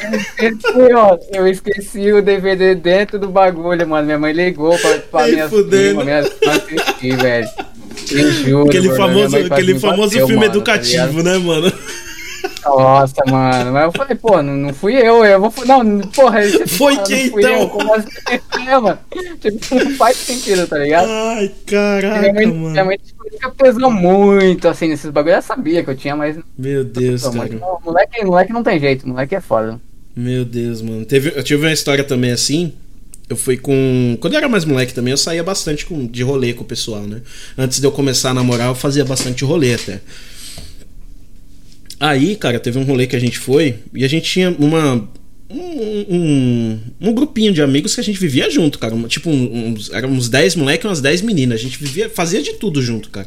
mano. 0.06 0.17
esqueci, 0.17 0.93
ó. 0.95 1.17
Eu 1.33 1.48
esqueci 1.48 2.11
o 2.14 2.22
DVD 2.22 2.75
dentro 2.75 3.17
do 3.19 3.30
bagulho, 3.30 3.88
mano. 3.88 4.06
Minha 4.06 4.19
mãe 4.19 4.33
ligou 4.33 4.77
pra, 4.77 4.98
pra 5.00 5.22
Ai, 5.24 5.32
minhas 5.32 5.50
fudendo. 5.50 6.01
primas, 6.01 6.06
minhas 6.06 6.30
primas 6.30 6.58
assistir, 6.64 7.16
velho. 7.17 7.48
Eu 8.11 8.32
juro, 8.32 8.67
Aquele 8.69 8.88
mano, 8.90 8.98
famoso, 8.98 9.38
aquele 9.38 9.80
famoso 9.80 10.09
bateu, 10.11 10.27
filme 10.27 10.42
mano, 10.48 10.51
tá 10.51 10.58
educativo, 10.58 11.17
ligado? 11.17 11.24
né, 11.24 11.38
mano? 11.38 11.74
Nossa, 12.66 13.24
mano. 13.25 13.72
Mas 13.72 13.83
eu 13.83 13.92
falei, 13.92 14.16
pô, 14.16 14.42
não, 14.42 14.56
não 14.56 14.74
fui 14.74 14.95
eu. 14.95 15.25
Eu 15.25 15.40
vou. 15.40 15.53
Não, 15.66 16.00
porra. 16.00 16.42
Foi 16.67 16.98
quem, 17.03 17.30
fui 17.30 17.42
então? 17.42 17.61
Eu. 17.61 17.69
Como 17.69 17.93
assim? 17.93 18.08
É, 18.67 18.80
mano. 18.80 19.00
Tipo, 19.40 19.75
não 19.75 19.95
faz 19.95 20.17
sentido, 20.17 20.67
tá 20.67 20.77
ligado? 20.77 21.08
Ai, 21.09 21.51
caraca, 21.66 22.33
mãe, 22.33 22.45
mano. 22.48 22.98
nunca 23.32 23.50
pesou 23.51 23.92
muito 23.92 24.67
assim 24.67 24.88
nesses 24.88 25.09
bagulhos. 25.11 25.33
Ela 25.33 25.42
sabia 25.42 25.83
que 25.83 25.90
eu 25.90 25.95
tinha, 25.95 26.16
mas. 26.16 26.38
Meu 26.58 26.83
Deus, 26.83 27.24
Pô, 27.24 27.32
cara. 27.32 27.50
mano, 27.50 27.80
moleque, 27.83 28.25
moleque 28.25 28.53
não 28.53 28.64
tem 28.64 28.80
jeito, 28.80 29.08
moleque 29.08 29.35
é 29.35 29.42
foda. 29.42 29.80
Meu 30.16 30.45
Deus, 30.45 30.82
mano. 30.82 31.06
Teve, 31.06 31.33
eu 31.35 31.43
tive 31.43 31.66
uma 31.66 31.74
história 31.74 32.03
também 32.03 32.32
assim. 32.32 32.74
Eu 33.30 33.38
fui 33.38 33.58
com. 33.58 34.17
Quando 34.19 34.33
eu 34.33 34.38
era 34.38 34.50
mais 34.50 34.66
moleque 34.66 34.93
também, 34.93 35.11
eu 35.11 35.17
saía 35.17 35.43
bastante 35.43 35.85
com, 35.85 36.06
de 36.06 36.22
rolê 36.24 36.53
com 36.53 36.64
o 36.64 36.67
pessoal, 36.67 37.01
né? 37.01 37.22
Antes 37.58 37.80
de 37.80 37.88
eu 37.88 37.92
começar 37.92 38.32
a 38.32 38.33
namorar, 38.33 38.67
eu 38.67 38.75
fazia 38.75 39.06
bastante 39.06 39.43
rolê 39.43 39.74
até. 39.74 40.01
Aí, 42.03 42.35
cara, 42.35 42.59
teve 42.59 42.77
um 42.77 42.83
rolê 42.83 43.07
que 43.07 43.15
a 43.15 43.19
gente 43.19 43.40
foi 43.40 43.75
e 43.95 44.03
a 44.03 44.09
gente 44.09 44.30
tinha 44.30 44.49
uma. 44.59 45.09
Um, 45.49 46.15
um, 46.15 46.80
um 46.99 47.14
grupinho 47.14 47.53
de 47.53 47.61
amigos 47.61 47.95
que 47.95 48.01
a 48.01 48.03
gente 48.03 48.19
vivia 48.19 48.49
junto, 48.49 48.77
cara. 48.77 48.93
Tipo, 49.07 49.30
uns, 49.30 49.90
eram 49.90 50.09
uns 50.09 50.27
10 50.27 50.57
moleques 50.57 50.83
e 50.83 50.88
umas 50.90 50.99
10 50.99 51.22
meninas. 51.22 51.61
A 51.61 51.64
gente 51.64 51.77
vivia, 51.77 52.09
fazia 52.09 52.41
de 52.41 52.56
tudo 52.56 52.82
junto, 52.82 53.09
cara. 53.09 53.25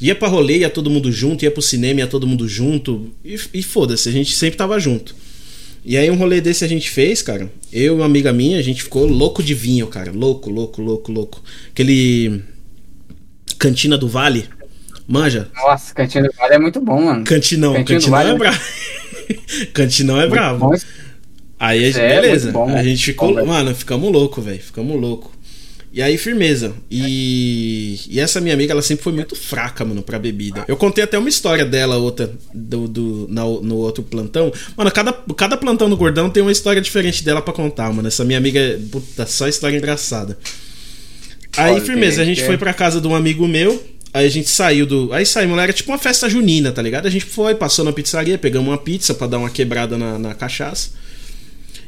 Ia 0.00 0.12
pra 0.12 0.26
rolê, 0.26 0.58
ia 0.58 0.68
todo 0.68 0.90
mundo 0.90 1.12
junto, 1.12 1.44
ia 1.44 1.52
pro 1.52 1.62
cinema, 1.62 2.00
ia 2.00 2.06
todo 2.08 2.26
mundo 2.26 2.48
junto. 2.48 3.12
E, 3.24 3.38
e 3.54 3.62
foda-se, 3.62 4.08
a 4.08 4.12
gente 4.12 4.34
sempre 4.34 4.56
tava 4.56 4.76
junto. 4.80 5.14
E 5.84 5.96
aí 5.96 6.10
um 6.10 6.16
rolê 6.16 6.40
desse 6.40 6.64
a 6.64 6.68
gente 6.68 6.90
fez, 6.90 7.22
cara. 7.22 7.48
Eu 7.72 7.94
e 7.94 7.96
uma 7.96 8.06
amiga 8.06 8.32
minha, 8.32 8.58
a 8.58 8.62
gente 8.62 8.82
ficou 8.82 9.06
louco 9.06 9.40
de 9.40 9.54
vinho, 9.54 9.86
cara. 9.86 10.10
Louco, 10.10 10.50
louco, 10.50 10.82
louco, 10.82 11.12
louco. 11.12 11.40
Aquele. 11.70 12.42
Cantina 13.56 13.96
do 13.96 14.08
Vale. 14.08 14.48
Manja? 15.06 15.48
Nossa, 15.54 15.94
Cantinho 15.94 16.24
do 16.24 16.32
Vale 16.36 16.54
é 16.54 16.58
muito 16.58 16.80
bom, 16.80 17.02
mano. 17.02 17.24
Cantinão. 17.24 17.74
Cantinho 17.74 18.00
Cantinão 18.00 18.18
Vale 18.18 18.30
é 18.30 18.32
é 18.32 18.38
bravo. 18.38 18.60
Cantinão 19.72 20.20
é 20.20 20.26
bravo. 20.28 20.58
Bom, 20.58 20.76
Aí, 21.58 21.84
é, 21.84 22.20
beleza. 22.20 22.52
Bom, 22.52 22.68
a 22.68 22.82
gente 22.82 23.04
ficou. 23.04 23.34
Bom, 23.34 23.46
mano, 23.46 23.74
ficamos 23.74 24.12
louco, 24.12 24.42
velho. 24.42 24.60
Ficamos 24.60 25.00
louco. 25.00 25.32
E 25.92 26.02
aí, 26.02 26.18
firmeza. 26.18 26.74
E, 26.90 27.98
e 28.10 28.20
essa 28.20 28.38
minha 28.38 28.52
amiga, 28.52 28.72
ela 28.72 28.82
sempre 28.82 29.02
foi 29.02 29.14
muito 29.14 29.34
fraca, 29.34 29.82
mano, 29.82 30.02
pra 30.02 30.18
bebida. 30.18 30.62
Eu 30.68 30.76
contei 30.76 31.02
até 31.02 31.16
uma 31.18 31.28
história 31.28 31.64
dela, 31.64 31.96
outra, 31.96 32.30
do, 32.52 32.86
do, 32.86 33.26
no, 33.30 33.62
no 33.62 33.76
outro 33.76 34.02
plantão. 34.02 34.52
Mano, 34.76 34.90
cada, 34.90 35.12
cada 35.34 35.56
plantão 35.56 35.88
do 35.88 35.96
Gordão 35.96 36.28
tem 36.28 36.42
uma 36.42 36.52
história 36.52 36.82
diferente 36.82 37.24
dela 37.24 37.40
pra 37.40 37.54
contar, 37.54 37.90
mano. 37.94 38.06
Essa 38.08 38.26
minha 38.26 38.36
amiga, 38.36 38.78
puta, 38.92 39.24
só 39.24 39.48
história 39.48 39.78
engraçada. 39.78 40.36
Aí, 41.56 41.80
firmeza, 41.80 42.20
a 42.20 42.24
gente 42.26 42.44
foi 42.44 42.58
pra 42.58 42.74
casa 42.74 43.00
de 43.00 43.08
um 43.08 43.14
amigo 43.14 43.48
meu. 43.48 43.82
Aí 44.16 44.24
a 44.24 44.30
gente 44.30 44.48
saiu 44.48 44.86
do. 44.86 45.12
Aí 45.12 45.26
saímos, 45.26 45.58
era 45.58 45.74
tipo 45.74 45.92
uma 45.92 45.98
festa 45.98 46.26
junina, 46.26 46.72
tá 46.72 46.80
ligado? 46.80 47.04
A 47.04 47.10
gente 47.10 47.26
foi, 47.26 47.54
passou 47.54 47.84
na 47.84 47.92
pizzaria, 47.92 48.38
pegamos 48.38 48.66
uma 48.66 48.78
pizza 48.78 49.12
pra 49.12 49.26
dar 49.26 49.36
uma 49.36 49.50
quebrada 49.50 49.98
na, 49.98 50.18
na 50.18 50.34
cachaça. 50.34 50.92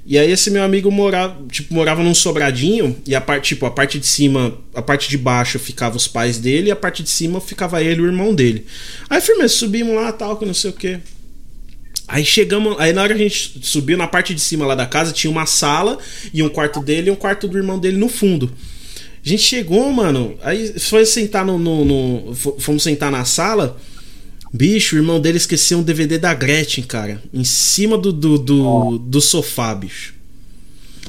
E 0.04 0.18
aí 0.18 0.30
esse 0.30 0.50
meu 0.50 0.62
amigo 0.62 0.90
morava, 0.90 1.38
tipo, 1.50 1.72
morava 1.72 2.02
num 2.02 2.14
sobradinho 2.14 2.94
e 3.06 3.14
a 3.14 3.20
parte, 3.22 3.54
tipo, 3.54 3.64
a 3.64 3.70
parte 3.70 3.98
de 3.98 4.06
cima, 4.06 4.58
a 4.74 4.82
parte 4.82 5.08
de 5.08 5.16
baixo 5.16 5.58
ficava 5.58 5.96
os 5.96 6.06
pais 6.06 6.36
dele 6.36 6.68
e 6.68 6.70
a 6.70 6.76
parte 6.76 7.02
de 7.02 7.08
cima 7.08 7.40
ficava 7.40 7.82
ele 7.82 8.02
e 8.02 8.04
o 8.04 8.06
irmão 8.06 8.34
dele. 8.34 8.66
Aí 9.08 9.22
firmeza, 9.22 9.54
subimos 9.54 9.94
lá, 9.94 10.12
tal, 10.12 10.36
que 10.36 10.44
não 10.44 10.52
sei 10.52 10.68
o 10.68 10.74
que. 10.74 10.98
Aí 12.06 12.26
chegamos, 12.26 12.78
aí 12.78 12.92
na 12.92 13.04
hora 13.04 13.14
a 13.14 13.16
gente 13.18 13.58
subiu 13.62 13.96
na 13.96 14.06
parte 14.06 14.34
de 14.34 14.40
cima 14.42 14.66
lá 14.66 14.74
da 14.74 14.84
casa 14.84 15.12
tinha 15.12 15.30
uma 15.30 15.46
sala 15.46 15.96
e 16.34 16.42
um 16.42 16.50
quarto 16.50 16.80
dele 16.82 17.08
e 17.08 17.10
um 17.10 17.16
quarto 17.16 17.48
do 17.48 17.56
irmão 17.56 17.78
dele 17.78 17.96
no 17.96 18.10
fundo. 18.10 18.52
A 19.24 19.28
gente 19.28 19.42
chegou, 19.42 19.90
mano, 19.92 20.38
aí 20.42 20.78
foi 20.78 21.04
sentar 21.04 21.44
no, 21.44 21.58
no, 21.58 21.84
no 21.84 22.34
fomos 22.34 22.82
sentar 22.82 23.10
na 23.10 23.24
sala. 23.24 23.78
Bicho, 24.52 24.96
o 24.96 24.98
irmão 24.98 25.20
dele 25.20 25.36
esqueceu 25.36 25.78
um 25.78 25.82
DVD 25.82 26.18
da 26.18 26.32
Gretchen, 26.32 26.84
cara. 26.84 27.22
Em 27.32 27.44
cima 27.44 27.98
do, 27.98 28.12
do, 28.12 28.38
do, 28.38 28.98
do 28.98 29.20
sofá, 29.20 29.74
bicho. 29.74 30.14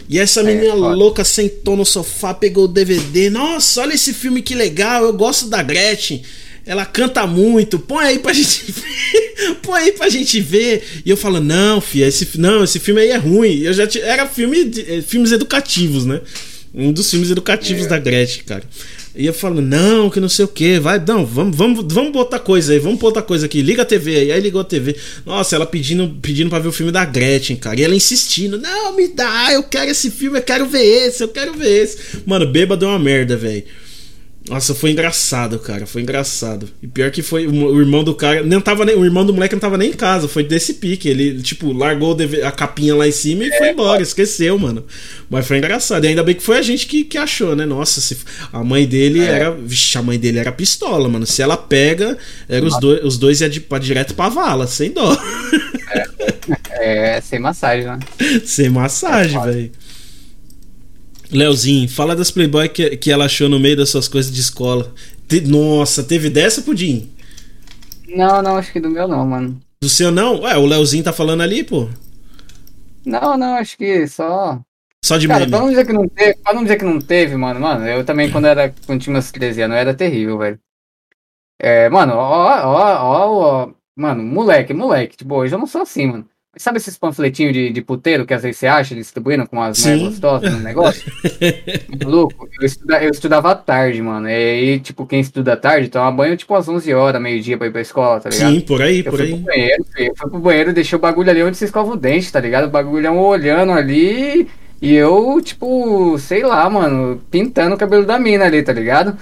E 0.10 0.18
essa 0.18 0.44
menina 0.44 0.74
é, 0.74 0.74
louca 0.74 1.24
sentou 1.24 1.78
no 1.78 1.86
sofá, 1.86 2.34
pegou 2.34 2.66
o 2.66 2.68
DVD. 2.68 3.30
Nossa, 3.30 3.82
olha 3.82 3.94
esse 3.94 4.14
filme 4.14 4.42
que 4.42 4.56
legal. 4.56 5.04
Eu 5.04 5.14
gosto 5.14 5.48
da 5.48 5.62
Gretchen. 5.62 6.24
Ela 6.66 6.86
canta 6.86 7.26
muito. 7.26 7.80
Põe 7.80 8.06
aí 8.06 8.20
pra 8.20 8.34
gente 8.34 8.72
ver. 8.72 9.56
Põe 9.62 9.82
aí 9.82 9.92
pra 9.92 10.10
gente 10.10 10.42
ver. 10.42 10.84
E 11.06 11.10
eu 11.10 11.18
falo, 11.18 11.40
não, 11.40 11.80
filha, 11.80 12.08
esse, 12.08 12.28
não, 12.38 12.64
esse 12.64 12.80
filme 12.80 13.02
aí 13.02 13.10
é 13.10 13.18
ruim. 13.18 13.60
Eu 13.60 13.74
já 13.74 13.88
era 14.02 14.28
filme 14.28 14.66
de, 14.66 14.82
eh, 14.82 15.02
filmes 15.02 15.32
educativos, 15.32 16.06
né? 16.06 16.22
Um 16.74 16.92
dos 16.92 17.10
filmes 17.10 17.32
educativos 17.32 17.86
é. 17.86 17.90
da 17.90 17.98
Gretchen, 17.98 18.44
cara. 18.44 18.64
E 19.16 19.26
eu 19.26 19.34
falo, 19.34 19.60
não, 19.60 20.10
que 20.10 20.20
não 20.20 20.30
sei 20.30 20.46
o 20.46 20.48
que, 20.48 20.80
vai, 20.80 21.04
não, 21.06 21.26
vamos, 21.26 21.58
vamos, 21.58 21.94
vamos 21.94 22.12
botar 22.12 22.40
coisa 22.40 22.72
aí, 22.72 22.80
vamos 22.80 23.00
botar 23.00 23.24
coisa 23.24 23.48
aqui, 23.48 23.62
liga 23.62 23.82
a 23.82 23.86
TV 23.86 24.16
aí. 24.16 24.32
Aí 24.32 24.40
ligou 24.40 24.62
a 24.62 24.64
TV. 24.64 24.96
Nossa, 25.26 25.56
ela 25.56 25.66
pedindo, 25.66 26.16
pedindo 26.22 26.50
pra 26.50 26.60
ver 26.60 26.68
o 26.68 26.72
filme 26.72 26.92
da 26.92 27.04
Gretchen, 27.04 27.58
cara. 27.58 27.80
E 27.80 27.84
ela 27.84 27.96
insistindo, 27.96 28.58
não, 28.58 28.96
me 28.96 29.08
dá, 29.08 29.52
eu 29.52 29.64
quero 29.64 29.90
esse 29.90 30.12
filme, 30.12 30.38
eu 30.38 30.44
quero 30.44 30.68
ver 30.68 31.08
esse, 31.08 31.24
eu 31.24 31.28
quero 31.28 31.54
ver 31.54 31.84
esse. 31.84 31.98
Mano, 32.26 32.46
bêbado 32.46 32.86
é 32.86 32.88
uma 32.88 33.00
merda, 33.00 33.36
velho. 33.36 33.64
Nossa, 34.50 34.74
foi 34.74 34.90
engraçado, 34.90 35.60
cara. 35.60 35.86
Foi 35.86 36.02
engraçado. 36.02 36.68
E 36.82 36.88
pior 36.88 37.12
que 37.12 37.22
foi 37.22 37.46
o, 37.46 37.80
irmão 37.80 38.04
do 38.04 38.16
cara. 38.16 38.42
Não 38.42 38.60
tava 38.60 38.84
nem, 38.84 38.96
o 38.96 39.06
irmão 39.06 39.24
do 39.24 39.32
moleque 39.32 39.54
não 39.54 39.60
tava 39.60 39.78
nem 39.78 39.92
em 39.92 39.94
casa. 39.94 40.28
Foi 40.28 40.44
desse 40.44 40.74
pique. 40.74 41.08
Ele, 41.08 41.40
tipo, 41.42 41.72
largou 41.72 42.18
a 42.44 42.52
capinha 42.52 42.96
lá 42.96 43.08
em 43.08 43.12
cima 43.12 43.44
e 43.44 43.50
é, 43.50 43.58
foi 43.60 43.70
embora. 43.70 44.02
Esqueceu, 44.02 44.58
mano. 44.58 44.84
Mas 45.30 45.48
foi 45.48 45.60
engraçado. 45.60 46.04
E 46.04 46.08
ainda 46.08 46.24
bem 46.24 46.34
que 46.34 46.42
foi 46.42 46.58
a 46.58 46.64
gente 46.64 46.88
que, 46.88 47.04
que 47.04 47.18
achou, 47.18 47.56
né? 47.56 47.64
Nossa, 47.64 48.02
se, 48.02 48.18
a 48.52 48.64
mãe 48.64 48.88
dele 48.88 49.20
é. 49.20 49.30
era. 49.30 49.52
Vixe, 49.52 49.96
a 50.00 50.02
mãe 50.02 50.18
dele 50.18 50.40
era 50.40 50.52
pistola, 50.52 51.08
mano. 51.08 51.28
Se 51.28 51.44
ela 51.44 51.56
pega, 51.56 52.18
era 52.48 52.66
os, 52.66 52.80
dois, 52.80 53.04
os 53.04 53.18
dois 53.20 53.42
iam 53.42 53.50
de, 53.50 53.62
pra, 53.62 53.78
direto 53.78 54.16
pra 54.16 54.30
vala, 54.30 54.66
sem 54.66 54.92
dó. 54.92 55.16
É, 56.72 57.18
é 57.18 57.22
sem 57.22 57.40
massagem, 57.40 57.86
né? 57.86 58.00
Sem 58.46 58.70
massagem, 58.70 59.40
é 59.40 59.46
velho. 59.46 59.72
Leozinho, 61.32 61.88
fala 61.90 62.16
das 62.16 62.32
Playboy 62.32 62.70
que, 62.70 62.98
que 62.98 63.12
ela 63.12 63.26
achou 63.26 63.48
no 63.48 63.60
meio 63.60 63.78
das 63.78 63.90
suas 63.90 64.08
coisas 64.08 64.32
de 64.32 64.40
escola. 64.42 64.94
Te, 65.28 65.42
nossa, 65.42 66.04
teve 66.04 66.30
dessa, 66.30 66.62
Pudim? 66.62 67.12
Não, 68.08 68.42
não, 68.42 68.58
acho 68.58 68.72
que 68.74 68.80
do 68.80 68.90
meu 68.90 69.08
não, 69.08 69.26
mano. 69.26 69.62
Do 69.82 69.90
seu 69.90 70.12
não? 70.12 70.42
Ué, 70.42 70.58
o 70.58 70.66
Leozinho 70.66 71.04
tá 71.04 71.14
falando 71.14 71.42
ali, 71.42 71.64
pô? 71.64 71.88
Não, 73.06 73.38
não, 73.38 73.56
acho 73.56 73.78
que 73.78 74.08
só. 74.08 74.60
Só 75.04 75.18
de 75.18 75.28
Cara, 75.28 75.42
meme. 75.46 75.52
pra 75.52 75.60
não 75.60 75.70
dizer 75.70 75.86
que 75.86 75.94
não 75.94 76.08
teve, 76.10 76.36
pra 76.44 76.54
não 76.54 76.64
dizer 76.64 76.78
que 76.78 76.86
não 76.86 77.00
teve, 77.00 77.36
mano, 77.38 77.60
mano, 77.60 77.88
eu 77.88 78.04
também 78.04 78.30
quando 78.32 78.46
era, 78.46 78.74
quando 78.86 79.02
tinha 79.02 79.14
meus 79.14 79.32
13 79.32 79.62
anos, 79.62 79.78
era 79.78 79.94
terrível, 79.94 80.38
velho. 80.38 80.60
É, 81.62 81.90
mano, 81.90 82.14
ó, 82.16 82.48
ó, 82.66 83.04
ó, 83.04 83.66
ó, 83.68 83.74
mano, 83.96 84.24
moleque, 84.24 84.74
moleque, 84.74 85.18
tipo, 85.18 85.36
hoje 85.36 85.54
eu 85.56 85.60
não 85.60 85.68
sou 85.68 85.82
assim, 85.82 86.08
mano. 86.08 86.30
Sabe 86.58 86.78
esses 86.78 86.98
panfletinhos 86.98 87.54
de, 87.54 87.72
de 87.72 87.82
puteiro 87.82 88.26
que 88.26 88.34
às 88.34 88.42
vezes 88.42 88.58
você 88.58 88.66
acha 88.66 88.96
distribuindo 88.96 89.48
com 89.48 89.62
as 89.62 89.80
mulheres 89.80 90.02
gostosas 90.02 90.52
no 90.52 90.60
negócio? 90.60 91.12
Louco, 92.04 92.50
eu, 92.60 92.66
estuda, 92.66 93.04
eu 93.04 93.12
estudava 93.12 93.52
à 93.52 93.56
tarde, 93.56 94.02
mano. 94.02 94.28
E 94.28 94.34
aí, 94.34 94.80
tipo, 94.80 95.06
quem 95.06 95.20
estuda 95.20 95.54
à 95.54 95.58
tarde 95.58 95.90
toma 95.90 96.12
banho 96.12 96.36
tipo 96.36 96.56
às 96.56 96.68
11 96.68 96.92
horas, 96.92 97.22
meio-dia 97.22 97.56
pra 97.56 97.68
ir 97.68 97.72
pra 97.72 97.82
escola, 97.82 98.20
tá 98.20 98.30
ligado? 98.30 98.52
Sim, 98.52 98.62
por 98.62 98.82
aí, 98.82 99.06
eu 99.06 99.12
por 99.12 99.22
aí. 99.22 99.30
Pro 99.30 99.38
banheiro, 99.38 99.86
eu 99.96 100.16
fui 100.16 100.30
pro 100.30 100.40
banheiro, 100.40 100.74
deixei 100.74 100.98
o 100.98 101.02
bagulho 101.02 101.30
ali 101.30 101.44
onde 101.44 101.56
você 101.56 101.66
escova 101.66 101.94
o 101.94 101.96
dente, 101.96 102.32
tá 102.32 102.40
ligado? 102.40 102.66
O 102.66 102.72
bagulhão 102.72 103.20
olhando 103.20 103.72
ali. 103.72 104.48
E 104.82 104.96
eu, 104.96 105.40
tipo, 105.44 106.18
sei 106.18 106.42
lá, 106.42 106.68
mano, 106.68 107.22
pintando 107.30 107.76
o 107.76 107.78
cabelo 107.78 108.06
da 108.06 108.18
mina 108.18 108.46
ali, 108.46 108.64
tá 108.64 108.74
ligado? 108.74 109.16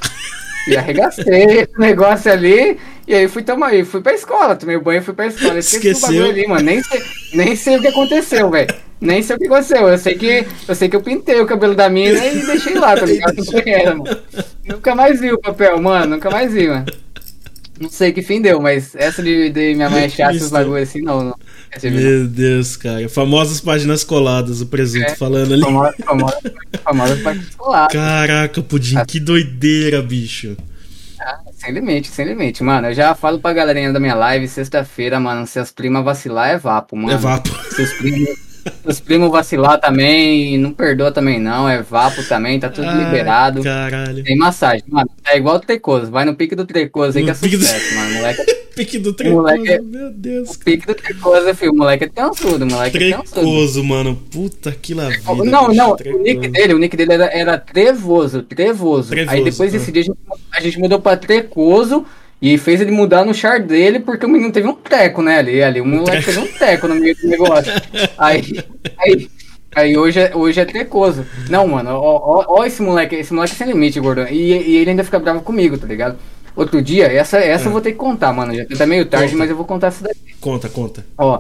E 0.68 0.78
arregacei 0.78 1.68
o 1.76 1.78
negócio 1.82 2.32
ali. 2.32 2.78
E 3.08 3.16
aí 3.16 3.28
fui 3.30 3.42
tomar, 3.42 3.74
e 3.74 3.86
fui 3.86 4.02
pra 4.02 4.14
escola, 4.14 4.56
tomei 4.56 4.76
o 4.76 4.82
banho 4.82 5.00
e 5.00 5.04
fui 5.04 5.14
pra 5.14 5.28
escola. 5.28 5.58
Esqueceu. 5.58 6.26
ali, 6.26 6.46
mano. 6.46 6.62
Nem 6.62 6.84
sei, 6.84 7.02
nem 7.34 7.56
sei 7.56 7.78
o 7.78 7.82
que 7.82 7.88
aconteceu, 7.88 8.50
velho. 8.52 8.68
Nem 9.00 9.24
sei 9.24 9.36
o 9.36 9.40
que 9.40 9.46
aconteceu. 9.46 9.88
Eu 9.88 9.98
sei 9.98 10.16
que, 10.16 10.46
eu 10.68 10.76
sei 10.76 10.90
que 10.90 10.96
eu 10.96 11.02
pintei 11.02 11.40
o 11.40 11.46
cabelo 11.46 11.74
da 11.74 11.88
mina 11.88 12.26
e 12.26 12.46
deixei 12.46 12.74
lá, 12.74 12.96
tá 12.96 13.06
ligado? 13.06 13.36
No 13.38 14.04
mano. 14.04 14.20
Nunca 14.66 14.94
mais 14.94 15.22
vi 15.22 15.32
o 15.32 15.40
papel, 15.40 15.82
mano. 15.82 16.16
Nunca 16.16 16.30
mais 16.30 16.52
vi, 16.52 16.68
mano. 16.68 16.86
Não 17.80 17.90
sei 17.90 18.12
que 18.12 18.24
fim 18.24 18.42
deu, 18.42 18.60
mas 18.60 18.96
essa 18.96 19.22
de, 19.22 19.52
de 19.52 19.76
minha 19.76 19.90
mãe 19.90 20.06
achar 20.06 20.36
esses 20.36 20.50
bagulho 20.50 20.82
assim, 20.82 21.02
não. 21.02 21.24
não. 21.24 21.36
Meu 21.84 22.28
Deus, 22.28 22.76
cara. 22.76 23.08
Famosas 23.08 23.62
páginas 23.62 24.04
coladas, 24.04 24.62
o 24.62 24.66
presunto 24.66 25.12
é, 25.12 25.16
falando 25.16 25.54
ali. 25.54 25.62
Famosas 25.62 25.96
famosa, 26.04 26.42
famosa 26.84 27.16
páginas 27.18 27.56
coladas. 27.56 27.94
Caraca, 27.94 28.62
Pudim, 28.64 28.96
que 29.06 29.20
doideira, 29.20 30.02
bicho. 30.02 30.58
Sem 31.68 31.74
limite, 31.74 32.08
sem 32.08 32.26
limite, 32.26 32.64
mano. 32.64 32.88
Eu 32.88 32.94
já 32.94 33.14
falo 33.14 33.40
pra 33.40 33.52
galerinha 33.52 33.92
da 33.92 34.00
minha 34.00 34.16
live, 34.16 34.48
sexta-feira, 34.48 35.20
mano, 35.20 35.46
se 35.46 35.60
as 35.60 35.70
primas 35.70 36.02
vacilar 36.02 36.52
é 36.52 36.58
vapo, 36.58 36.96
mano. 36.96 37.12
É 37.12 37.18
vapo. 37.18 37.50
Se 37.50 37.82
os 37.82 37.92
primos 37.96 38.47
os 38.86 39.00
primos 39.00 39.32
vacilar 39.32 39.80
também, 39.80 40.58
não 40.58 40.72
perdoa 40.72 41.12
também 41.12 41.40
não, 41.40 41.68
é 41.68 41.82
vapo 41.82 42.24
também, 42.24 42.60
tá 42.60 42.70
tudo 42.70 42.88
Ai, 42.88 43.04
liberado. 43.04 43.64
Caralho. 43.64 44.24
Tem 44.24 44.36
massagem, 44.38 44.84
mano. 44.88 45.10
É 45.26 45.38
igual 45.38 45.58
o 45.58 45.60
Trecoso, 45.60 46.12
vai 46.12 46.26
no 46.26 46.36
pique 46.36 46.56
do 46.56 46.66
Trecoso 46.66 47.18
aí 47.18 47.24
que 47.24 47.30
é 47.30 47.34
sucesso, 47.34 47.90
do... 47.90 47.96
mano. 47.96 48.14
Moleque... 48.16 48.58
pique 48.76 49.00
do 49.00 49.14
Trecoso, 49.14 49.42
moleque... 49.42 49.82
meu 49.82 50.12
Deus. 50.12 50.50
O 50.52 50.60
pique 50.60 50.86
do 50.86 50.96
Trecoso, 50.96 51.56
filho, 51.56 51.72
o 51.72 51.76
moleque 51.78 52.04
é 52.06 52.08
tensudo, 52.08 52.66
moleque 52.66 52.98
é 52.98 53.00
Trecoso, 53.00 53.84
mano. 53.84 54.16
Puta 54.32 54.72
que 54.72 54.94
lá 54.94 55.10
vida. 55.10 55.22
Não, 55.46 55.68
bicho, 55.70 55.76
não, 55.76 55.96
trecoso. 55.96 56.22
o 56.22 56.24
nick 56.24 56.48
dele, 56.48 56.74
o 56.74 56.78
nick 56.78 56.96
dele 56.96 57.14
era, 57.14 57.26
era 57.26 57.58
Trevoso, 57.58 58.44
Trevoso. 58.44 59.10
Trevoso 59.10 59.36
aí 59.36 59.44
depois 59.44 59.72
desse 59.72 59.92
dia 59.92 60.02
a 60.02 60.06
gente, 60.06 60.18
a 60.52 60.62
gente 60.62 60.80
mudou 60.80 61.00
pra 61.00 61.18
Trecoso. 61.18 62.06
E 62.42 62.58
fez 62.58 62.80
ele 62.80 62.92
mudar 62.92 63.26
no 63.26 63.34
char 63.34 63.60
dele 63.60 64.00
porque 64.00 64.26
o 64.26 64.30
menino 64.30 64.52
teve 64.52 64.68
um 64.68 64.74
teco, 64.74 65.22
né? 65.22 65.40
Ali, 65.40 65.64
ali 65.64 65.82
o 65.82 65.86
moleque 65.86 66.26
teve 66.26 66.40
um 66.40 66.48
teco 66.48 66.88
no 66.88 66.96
meio 66.96 67.16
do 67.16 67.28
negócio. 67.28 67.72
aí, 68.18 68.64
aí, 69.00 69.30
aí 69.76 69.98
hoje, 69.98 70.20
é, 70.20 70.32
hoje 70.36 70.60
é 70.60 70.66
trecoso. 70.66 71.26
Não, 71.50 71.68
mano, 71.68 71.90
ó, 71.92 72.16
ó, 72.16 72.46
ó, 72.48 72.66
esse 72.66 72.82
moleque, 72.82 73.16
esse 73.16 73.34
moleque 73.34 73.54
é 73.54 73.58
sem 73.58 73.68
limite, 73.68 74.00
gordão. 74.00 74.28
E, 74.28 74.52
e 74.52 74.78
ele 74.78 74.92
ainda 74.92 75.04
fica 75.04 75.18
bravo 75.18 75.42
comigo, 75.42 75.78
tá 75.80 75.88
ligado? 75.88 76.18
Outro 76.56 76.82
dia, 76.82 77.06
essa, 77.06 77.38
essa 77.38 77.68
eu 77.68 77.72
vou 77.72 77.82
ter 77.82 77.92
que 77.92 77.98
contar, 77.98 78.32
mano. 78.34 78.54
Já 78.54 78.66
tá 78.66 78.86
meio 78.86 79.06
tarde, 79.06 79.28
conta. 79.28 79.38
mas 79.38 79.50
eu 79.50 79.56
vou 79.56 79.66
contar 79.66 79.88
essa 79.88 80.04
daqui. 80.04 80.36
Conta, 80.40 80.70
conta. 80.70 81.06
Ó, 81.18 81.40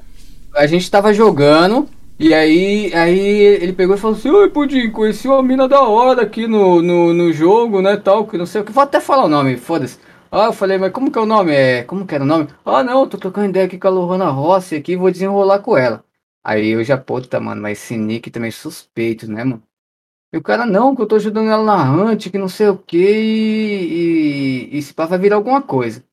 a 0.55 0.67
gente 0.67 0.89
tava 0.89 1.13
jogando. 1.13 1.87
E 2.19 2.33
aí, 2.33 2.91
aí 2.95 3.19
ele 3.19 3.73
pegou 3.73 3.95
e 3.95 3.99
falou 3.99 4.17
assim: 4.17 4.29
Oi, 4.29 4.49
Pudim, 4.49 4.89
conheci 4.89 5.27
uma 5.27 5.43
mina 5.43 5.67
da 5.67 5.81
hora 5.81 6.23
aqui 6.23 6.47
no, 6.47 6.81
no, 6.81 7.13
no 7.13 7.31
jogo, 7.31 7.81
né? 7.81 7.97
Tal, 7.97 8.25
que 8.25 8.37
não 8.37 8.45
sei 8.47 8.61
o 8.61 8.63
que. 8.63 8.71
Vou 8.71 8.83
até 8.83 8.99
falar 8.99 9.25
o 9.25 9.29
nome, 9.29 9.57
foda-se. 9.57 9.97
Ah, 10.37 10.45
eu 10.45 10.53
falei, 10.53 10.77
mas 10.77 10.91
como 10.91 11.11
que 11.11 11.17
é 11.17 11.21
o 11.21 11.25
nome? 11.25 11.51
É, 11.51 11.83
como 11.83 12.05
que 12.05 12.13
era 12.13 12.23
o 12.23 12.27
nome? 12.27 12.47
Ah, 12.63 12.83
não, 12.83 13.07
tô 13.07 13.17
trocando 13.17 13.49
ideia 13.49 13.65
aqui 13.65 13.77
com 13.77 13.87
a 13.87 13.91
Lohana 13.91 14.29
Rossi 14.29 14.75
aqui, 14.75 14.95
vou 14.95 15.09
desenrolar 15.09 15.59
com 15.59 15.75
ela. 15.75 16.03
Aí 16.43 16.69
eu 16.69 16.83
já, 16.83 16.97
puta, 16.97 17.39
mano, 17.39 17.61
mas 17.61 17.79
esse 17.79 17.97
nick 17.97 18.29
também 18.29 18.49
é 18.49 18.51
suspeito, 18.51 19.29
né, 19.29 19.43
mano? 19.43 19.63
E 20.31 20.37
o 20.37 20.41
cara, 20.41 20.65
não, 20.65 20.95
que 20.95 21.01
eu 21.01 21.07
tô 21.07 21.15
ajudando 21.15 21.49
ela 21.49 21.63
na 21.63 21.91
hunt, 21.91 22.29
que 22.29 22.37
não 22.37 22.49
sei 22.49 22.67
o 22.69 22.77
que, 22.77 22.97
e, 22.97 24.69
e, 24.73 24.77
e 24.77 24.81
se 24.81 24.93
pá 24.93 25.05
vai 25.05 25.17
virar 25.17 25.37
alguma 25.37 25.61
coisa. 25.61 26.03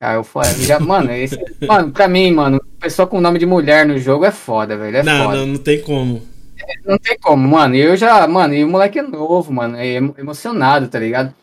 Aí 0.00 0.16
eu 0.16 0.24
falei, 0.24 0.52
já, 0.64 0.80
mano, 0.80 1.12
esse, 1.12 1.36
mano, 1.68 1.92
pra 1.92 2.08
mim, 2.08 2.32
mano, 2.32 2.58
pessoa 2.78 3.06
com 3.06 3.20
nome 3.20 3.38
de 3.38 3.44
mulher 3.44 3.84
no 3.84 3.98
jogo 3.98 4.24
é 4.24 4.30
foda, 4.30 4.76
velho, 4.76 4.96
é 4.96 5.02
não, 5.02 5.24
foda. 5.24 5.36
Não, 5.36 5.46
não 5.48 5.58
tem 5.58 5.82
como. 5.82 6.22
É, 6.58 6.88
não 6.88 6.98
tem 6.98 7.18
como, 7.18 7.46
mano, 7.46 7.74
eu 7.74 7.96
já, 7.96 8.26
mano, 8.26 8.54
e 8.54 8.64
o 8.64 8.68
moleque 8.68 8.98
é 8.98 9.02
novo, 9.02 9.52
mano, 9.52 9.76
é 9.76 9.96
emocionado, 9.96 10.88
tá 10.88 10.98
ligado? 10.98 11.34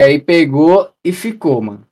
Aí 0.00 0.20
pegou 0.20 0.92
e 1.04 1.12
ficou, 1.12 1.62
mano. 1.62 1.86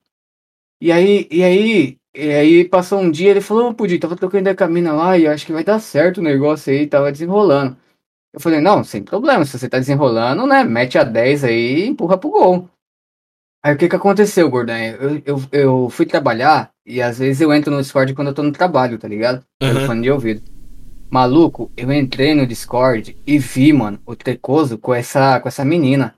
E 0.81 0.93
aí, 0.93 1.27
e 1.31 1.43
aí 1.43 1.99
e 2.17 2.31
aí 2.31 2.69
passou 2.69 3.01
um 3.01 3.11
dia, 3.11 3.31
ele 3.31 3.41
falou, 3.41 3.71
ô 3.71 3.75
Pudim, 3.75 3.99
tava 3.99 4.15
trocando 4.15 4.49
a 4.49 4.69
mina 4.69 4.93
lá 4.93 5.19
e 5.19 5.27
acho 5.27 5.45
que 5.45 5.53
vai 5.53 5.65
dar 5.65 5.81
certo 5.81 6.19
o 6.19 6.23
negócio 6.23 6.73
aí, 6.73 6.87
tava 6.87 7.11
desenrolando. 7.11 7.77
Eu 8.33 8.39
falei, 8.39 8.61
não, 8.61 8.85
sem 8.85 9.03
problema, 9.03 9.45
se 9.45 9.59
você 9.59 9.69
tá 9.69 9.79
desenrolando, 9.79 10.47
né, 10.47 10.63
mete 10.63 10.97
a 10.97 11.03
10 11.03 11.43
aí 11.43 11.81
e 11.81 11.87
empurra 11.89 12.17
pro 12.17 12.31
gol. 12.31 12.71
Aí 13.65 13.75
o 13.75 13.79
que 13.79 13.89
que 13.89 13.97
aconteceu, 13.97 14.49
Gordão? 14.49 14.77
Eu, 14.77 15.23
eu, 15.25 15.43
eu 15.51 15.91
fui 15.91 16.07
trabalhar 16.07 16.71
e 16.87 17.03
às 17.03 17.19
vezes 17.19 17.41
eu 17.41 17.53
entro 17.53 17.73
no 17.73 17.81
Discord 17.81 18.15
quando 18.15 18.29
eu 18.29 18.35
tô 18.35 18.43
no 18.43 18.53
trabalho, 18.53 18.99
tá 18.99 19.09
ligado? 19.09 19.45
Pelo 19.59 19.79
Aham. 19.79 19.87
fone 19.87 20.03
de 20.03 20.11
ouvido. 20.11 20.43
Maluco, 21.11 21.71
eu 21.77 21.93
entrei 21.93 22.35
no 22.35 22.47
Discord 22.47 23.17
e 23.27 23.39
vi, 23.39 23.73
mano, 23.73 23.99
o 24.07 24.15
Trecoso 24.15 24.79
com 24.79 24.95
essa, 24.95 25.41
com 25.41 25.49
essa 25.49 25.65
menina, 25.65 26.15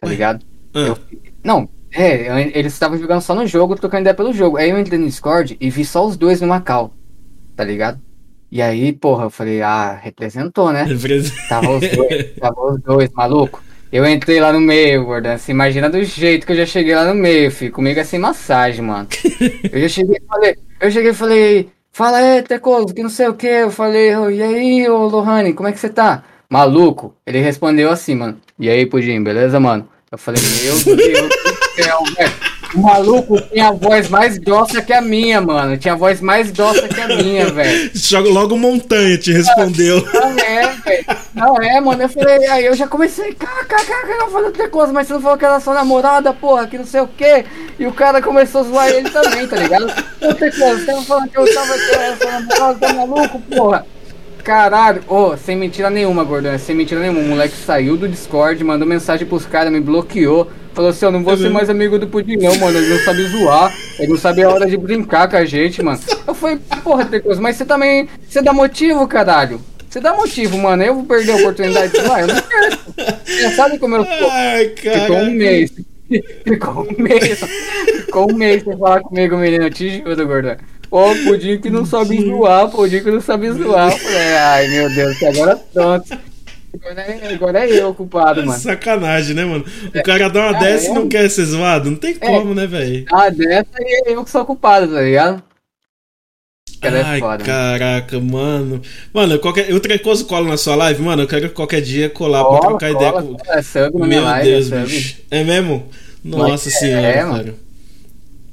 tá 0.00 0.06
Ué? 0.06 0.12
ligado? 0.12 0.44
Ah, 0.74 0.80
Eu- 0.88 0.98
não, 1.42 1.68
é, 1.92 2.50
eles 2.58 2.72
estavam 2.72 2.98
jogando 2.98 3.20
só 3.20 3.34
no 3.34 3.46
jogo, 3.46 3.76
trocando 3.76 4.02
ideia 4.02 4.14
pelo 4.14 4.32
jogo. 4.32 4.56
Aí 4.56 4.70
eu 4.70 4.78
entrei 4.78 4.98
no 4.98 5.06
Discord 5.06 5.56
e 5.60 5.70
vi 5.70 5.84
só 5.84 6.04
os 6.06 6.16
dois 6.16 6.40
no 6.40 6.48
Macau, 6.48 6.92
tá 7.56 7.64
ligado? 7.64 8.00
E 8.50 8.62
aí, 8.62 8.92
porra, 8.92 9.24
eu 9.24 9.30
falei, 9.30 9.62
ah, 9.62 9.98
representou, 10.00 10.72
né? 10.72 10.84
Tava 11.48 11.70
os 11.76 11.80
dois, 11.88 12.34
tava 12.40 12.60
os 12.72 12.80
dois, 12.80 13.10
maluco. 13.12 13.62
Eu 13.90 14.04
entrei 14.06 14.40
lá 14.40 14.52
no 14.52 14.60
meio, 14.60 15.04
Gordon. 15.04 15.36
Você 15.38 15.52
imagina 15.52 15.88
do 15.90 16.02
jeito 16.02 16.46
que 16.46 16.52
eu 16.52 16.56
já 16.56 16.66
cheguei 16.66 16.94
lá 16.94 17.04
no 17.06 17.14
meio, 17.14 17.50
filho. 17.50 17.72
Comigo 17.72 17.98
é 18.00 18.04
sem 18.04 18.18
massagem, 18.18 18.84
mano. 18.84 19.08
Eu 19.72 19.80
já 19.82 19.88
cheguei 19.88 20.16
e 20.16 20.26
falei, 20.26 20.56
eu 20.80 20.90
cheguei 20.90 21.10
e 21.10 21.14
falei, 21.14 21.70
fala 21.92 22.18
aí, 22.18 22.42
Tecoso, 22.42 22.92
que 22.94 23.02
não 23.02 23.10
sei 23.10 23.28
o 23.28 23.34
que. 23.34 23.46
Eu 23.46 23.70
falei, 23.70 24.14
"Ô, 24.16 24.30
e 24.30 24.42
aí, 24.42 24.88
ô 24.88 25.06
Lohane, 25.06 25.52
como 25.52 25.68
é 25.68 25.72
que 25.72 25.78
você 25.78 25.88
tá? 25.88 26.24
Maluco, 26.50 27.14
ele 27.26 27.38
respondeu 27.40 27.88
assim, 27.90 28.14
mano. 28.16 28.40
E 28.58 28.68
aí, 28.68 28.84
Pudim, 28.86 29.22
beleza, 29.22 29.58
mano? 29.60 29.88
Eu 30.14 30.18
falei, 30.18 30.40
meu 30.62 30.78
Deus 30.78 31.24
do 31.24 31.82
céu, 31.82 32.04
velho. 32.16 32.32
O 32.72 32.78
maluco 32.78 33.40
tinha 33.40 33.68
a 33.68 33.72
voz 33.72 34.08
mais 34.08 34.38
grossa 34.38 34.80
que 34.80 34.92
a 34.92 35.00
minha, 35.00 35.40
mano. 35.40 35.76
Tinha 35.76 35.94
a 35.94 35.96
voz 35.96 36.20
mais 36.20 36.52
grossa 36.52 36.86
que 36.86 37.00
a 37.00 37.08
minha, 37.08 37.46
velho. 37.46 37.90
Joga 37.92 38.28
logo 38.28 38.56
montanha, 38.56 39.18
te 39.18 39.32
respondeu. 39.32 40.06
Não 40.14 40.38
é, 40.38 40.68
velho. 40.68 41.04
Não 41.34 41.56
é, 41.60 41.80
mano. 41.80 42.02
Eu 42.02 42.08
falei, 42.08 42.46
aí 42.46 42.64
eu 42.64 42.76
já 42.76 42.86
comecei, 42.86 43.34
kkk, 43.34 44.10
eu 44.20 44.30
falei 44.30 44.46
outra 44.46 44.68
coisa, 44.68 44.92
mas 44.92 45.08
você 45.08 45.14
não 45.14 45.20
falou 45.20 45.36
que 45.36 45.44
era 45.44 45.58
sua 45.58 45.74
namorada, 45.74 46.32
porra, 46.32 46.68
que 46.68 46.78
não 46.78 46.86
sei 46.86 47.00
o 47.00 47.08
quê. 47.08 47.44
E 47.76 47.84
o 47.84 47.92
cara 47.92 48.22
começou 48.22 48.60
a 48.60 48.64
zoar 48.64 48.88
ele 48.90 49.10
também, 49.10 49.48
tá 49.48 49.56
ligado? 49.56 49.92
Outra 50.22 50.52
coisa, 50.52 50.78
você 50.78 50.86
tava 50.86 51.02
falando 51.02 51.28
que 51.28 51.38
eu 51.38 51.54
tava 51.54 51.74
que 51.76 51.90
era 51.92 52.16
sua 52.16 52.30
namorada, 52.30 52.78
tá 52.78 52.92
maluco, 52.92 53.40
porra. 53.40 53.86
Caralho, 54.44 55.02
ô, 55.08 55.34
sem 55.38 55.56
mentira 55.56 55.88
nenhuma, 55.88 56.22
gordão, 56.22 56.56
sem 56.58 56.76
mentira 56.76 57.00
nenhuma. 57.00 57.20
O 57.20 57.24
moleque 57.24 57.56
saiu 57.56 57.96
do 57.96 58.06
Discord, 58.06 58.62
mandou 58.62 58.86
mensagem 58.86 59.26
pros 59.26 59.46
caras, 59.46 59.72
me 59.72 59.80
bloqueou. 59.80 60.50
Falou 60.74 60.90
assim, 60.90 61.06
eu 61.06 61.12
não 61.12 61.24
vou 61.24 61.34
ser 61.34 61.48
mais 61.48 61.70
amigo 61.70 61.98
do 61.98 62.06
Pudim 62.06 62.36
não, 62.36 62.54
mano. 62.56 62.76
Ele 62.76 62.92
não 62.92 62.98
sabe 62.98 63.26
zoar, 63.28 63.74
ele 63.98 64.08
não 64.08 64.18
sabe 64.18 64.42
a 64.42 64.50
hora 64.50 64.66
de 64.66 64.76
brincar 64.76 65.30
com 65.30 65.36
a 65.36 65.46
gente, 65.46 65.82
mano. 65.82 65.98
Eu 66.26 66.34
falei, 66.34 66.58
porra, 66.82 67.06
Tecoso, 67.06 67.40
mas 67.40 67.56
você 67.56 67.64
também, 67.64 68.06
você 68.28 68.42
dá 68.42 68.52
motivo, 68.52 69.08
caralho. 69.08 69.62
Você 69.88 69.98
dá 69.98 70.12
motivo, 70.12 70.58
mano. 70.58 70.82
Eu 70.82 70.96
vou 70.96 71.04
perder 71.04 71.32
a 71.32 71.36
oportunidade 71.36 71.92
de 71.92 72.02
zoar, 72.02 72.20
eu 72.20 72.26
não 72.26 72.42
quero. 72.42 72.78
Você 73.24 73.50
sabe 73.50 73.78
como 73.78 73.96
eu 73.96 74.04
sou. 74.04 74.30
Ai, 74.30 74.66
cara. 74.66 75.00
Ficou 75.00 75.16
um 75.16 75.30
mês. 75.30 75.72
Ficou 76.44 76.86
um 76.90 77.02
mês. 77.02 77.40
Ficou 78.04 78.30
um 78.30 78.34
mês 78.34 78.62
sem 78.62 78.76
falar 78.76 79.00
comigo, 79.00 79.38
menino. 79.38 79.64
Eu 79.64 79.70
te 79.70 80.02
juro, 80.02 80.26
gordão. 80.26 80.56
Ô, 80.96 81.16
pudim 81.24 81.60
que 81.60 81.70
não 81.70 81.84
sabe 81.84 82.20
zoar, 82.22 82.70
pudim 82.70 83.02
que 83.02 83.10
não 83.10 83.20
sabe 83.20 83.50
zoar. 83.52 83.90
Eu 83.92 83.98
falei, 83.98 84.34
ai, 84.36 84.68
meu 84.68 84.88
Deus, 84.94 85.22
agora 85.24 85.56
pronto. 85.56 86.18
Agora 86.74 87.00
é, 87.02 87.34
agora 87.34 87.66
é 87.66 87.82
eu 87.82 87.94
culpado, 87.94 88.44
mano. 88.44 88.60
Sacanagem, 88.60 89.34
né, 89.34 89.44
mano? 89.44 89.64
O 89.94 90.02
cara 90.02 90.28
dá 90.28 90.40
uma 90.48 90.54
Ah, 90.54 90.58
dessa 90.58 90.86
é? 90.88 90.90
e 90.90 90.94
não 90.94 91.08
quer 91.08 91.28
ser 91.30 91.44
zoado. 91.46 91.90
Não 91.90 91.98
tem 91.98 92.14
como, 92.14 92.54
né, 92.54 92.66
velho? 92.66 93.08
Ah, 93.12 93.30
dessa 93.30 93.70
e 93.80 94.12
eu 94.12 94.24
que 94.24 94.30
sou 94.30 94.44
culpado, 94.46 94.92
tá 94.92 95.00
ligado? 95.00 95.42
É 96.82 97.00
Ai, 97.00 97.18
foda. 97.18 97.44
caraca, 97.44 98.20
mano. 98.20 98.82
Mano, 99.12 99.38
qualquer... 99.38 99.72
o 99.72 99.80
Trecoso 99.80 100.26
cola 100.26 100.46
na 100.48 100.56
sua 100.56 100.76
live, 100.76 101.02
mano. 101.02 101.22
Eu 101.22 101.28
quero 101.28 101.50
qualquer 101.50 101.80
dia 101.80 102.10
colar 102.10 102.44
pra 102.44 102.58
Cola, 102.58 102.60
trocar 102.60 102.90
ideia 102.90 103.12
cola, 103.12 103.22
com. 103.22 103.36
cola, 103.36 103.58
É 103.58 103.62
Meu 104.06 104.22
live, 104.22 104.50
Deus, 104.50 104.72
é 104.72 104.84
bicho. 104.86 105.22
É 105.30 105.42
mesmo? 105.44 105.88
Nossa 106.22 106.66
Mas 106.66 106.66
é, 106.66 106.70
senhora, 106.70 107.26
mano. 107.26 107.54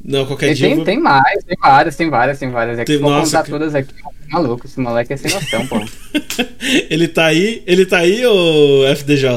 Não, 0.03 0.25
qualquer 0.25 0.51
E 0.51 0.53
dia. 0.55 0.67
tem, 0.67 0.75
vou- 0.75 0.85
tem 0.85 0.99
mais, 0.99 1.43
tem 1.43 1.57
várias, 1.59 1.95
tem 1.95 2.09
várias, 2.09 2.39
tem 2.39 2.49
várias. 2.49 2.80
É 2.80 2.85
que 2.85 2.93
Tem- 2.93 3.01
nossa, 3.01 3.25
contar 3.38 3.43
que- 3.43 3.51
todas 3.51 3.75
aqui, 3.75 3.93
maluco, 4.30 4.65
esse 4.65 4.80
moleque 4.80 5.13
é 5.13 5.17
sem 5.17 5.31
noção, 5.31 5.67
pô. 5.67 5.75
ele 6.89 7.07
tá 7.07 7.25
aí? 7.25 7.63
Ele 7.67 7.85
tá 7.85 7.99
aí, 7.99 8.25
ô 8.25 8.85
FDJ? 8.88 9.27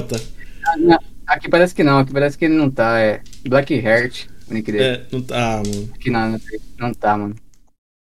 Ah, 0.67 0.77
não, 0.79 0.99
Aqui 1.27 1.49
parece 1.49 1.75
que 1.75 1.83
não, 1.83 1.99
aqui 2.01 2.13
parece 2.13 2.37
que 2.37 2.45
ele 2.45 2.55
não 2.55 2.71
tá, 2.71 2.99
é 3.01 3.23
Black 3.49 3.75
Heart, 3.75 4.27
o 4.51 4.53
nick 4.55 4.71
dele. 4.71 4.85
É, 4.85 5.07
não 5.11 5.23
tá. 5.23 5.55
Ah, 5.55 5.63
mano. 5.67 5.91
Aqui 5.95 6.11
não, 6.11 6.39
não, 6.79 6.93
tá, 6.95 7.17
mano. 7.17 7.35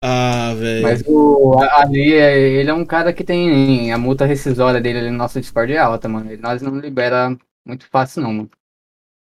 Ah, 0.04 0.54
velho. 0.60 0.84
Mas 0.84 1.02
o 1.08 1.58
ali, 1.72 2.14
é- 2.14 2.38
ele 2.38 2.70
é 2.70 2.74
um 2.74 2.86
cara 2.86 3.14
que 3.14 3.24
tem 3.24 3.94
a 3.94 3.98
multa 3.98 4.26
rescisória 4.26 4.82
dele 4.82 5.00
ali 5.00 5.10
no 5.10 5.18
nosso 5.18 5.40
Discord 5.40 5.72
é 5.72 5.78
alta, 5.78 6.10
mano. 6.10 6.30
Ele, 6.30 6.42
nós 6.42 6.62
não 6.62 6.78
libera 6.78 7.34
muito 7.66 7.88
fácil, 7.90 8.22
não, 8.22 8.34
mano. 8.34 8.50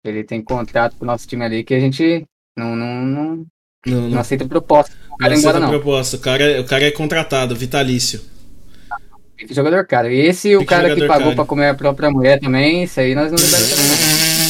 Ele 0.03 0.23
tem 0.23 0.39
contrato 0.41 0.95
com 0.95 1.03
o 1.03 1.07
nosso 1.07 1.27
time 1.27 1.43
ali 1.43 1.63
que 1.63 1.73
a 1.73 1.79
gente 1.79 2.23
não, 2.59 2.75
não, 2.75 3.05
não, 3.05 3.45
Não, 3.85 4.09
não 4.09 4.19
aceita 4.19 4.45
proposta. 4.45 4.93
O 5.11 5.17
cara 5.17 5.33
Não 5.33 5.39
aceita 5.39 5.67
proposta. 5.67 6.17
O 6.17 6.19
cara, 6.19 6.43
é, 6.43 6.59
o 6.59 6.65
cara 6.65 6.85
é 6.85 6.91
contratado, 6.91 7.55
vitalício. 7.55 8.21
Fica 9.37 9.53
jogador 9.53 9.85
caro. 9.87 10.11
E 10.11 10.27
esse, 10.27 10.55
o 10.57 10.65
cara 10.65 10.93
que 10.93 11.07
pagou 11.07 11.25
caro. 11.25 11.35
pra 11.35 11.45
comer 11.45 11.69
a 11.69 11.73
própria 11.73 12.11
mulher 12.11 12.39
também, 12.39 12.83
isso 12.83 12.99
aí 12.99 13.15
nós 13.15 13.31
não 13.31 13.37
liberamos. 13.37 14.39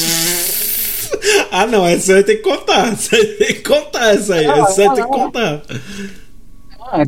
Ah, 1.52 1.66
não, 1.66 1.86
essa 1.86 2.14
aí 2.14 2.22
tem 2.22 2.36
que 2.36 2.42
contar. 2.42 2.92
Essa 2.92 3.16
aí 3.16 3.26
tem 3.26 3.46
que 3.48 3.62
contar, 3.62 4.14
essa 4.14 4.34
aí. 4.36 4.46
Não, 4.46 4.66
Essa 4.66 4.82
aí 4.82 4.88
não, 4.88 4.94
tem 4.94 5.04
que 5.04 5.10
contar. 5.10 5.62
Ah, 6.80 7.02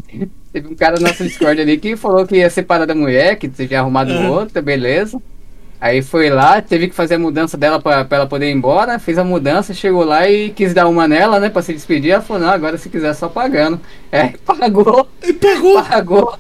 teve 0.53 0.69
um 0.69 0.75
cara 0.75 0.97
no 0.97 1.07
nosso 1.07 1.23
Discord 1.23 1.61
ali 1.61 1.79
que 1.79 1.97
falou 1.97 2.27
que 2.27 2.37
ia 2.37 2.51
separar 2.51 2.85
da 2.85 2.95
mulher, 2.95 3.37
que 3.37 3.49
tinha 3.49 3.81
arrumado 3.81 4.13
Aham. 4.13 4.31
outra, 4.31 4.61
beleza. 4.61 5.21
Aí 5.83 6.01
foi 6.01 6.31
lá, 6.31 6.63
teve 6.63 6.87
que 6.87 6.95
fazer 6.95 7.17
a 7.17 7.19
mudança 7.19 7.57
dela 7.57 7.81
pra, 7.83 8.05
pra 8.05 8.19
ela 8.19 8.27
poder 8.29 8.49
ir 8.49 8.53
embora, 8.53 9.01
fez 9.01 9.19
a 9.19 9.25
mudança, 9.25 9.75
chegou 9.75 10.05
lá 10.05 10.31
e 10.31 10.51
quis 10.51 10.73
dar 10.73 10.87
uma 10.87 11.09
nela, 11.09 11.41
né, 11.41 11.51
pra 11.51 11.61
se 11.61 11.73
despedir. 11.73 12.13
Ela 12.13 12.23
falou, 12.23 12.41
não, 12.41 12.51
agora 12.51 12.79
se 12.79 12.89
quiser 12.89 13.13
só 13.15 13.29
pagando. 13.29 13.81
É, 14.13 14.29
pagou, 14.47 15.09
E 15.27 15.33
pagou. 15.33 15.83
pagou. 15.83 16.39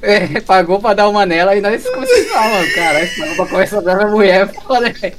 É, 0.00 0.40
pagou 0.40 0.80
pra 0.80 0.94
dar 0.94 1.06
uma 1.10 1.26
nela 1.26 1.54
e 1.54 1.60
nós 1.60 1.86
começamos 1.86 2.26
a 2.28 2.30
falar, 2.32 2.50
mano, 2.50 2.74
caralho, 2.74 3.08
pagou 3.18 3.36
pra 3.36 3.46
começar 3.46 3.78
a 3.78 3.80
dar 3.82 4.00
a 4.00 4.06
mulher, 4.10 4.48
foda, 4.54 4.90
velho. 4.90 5.14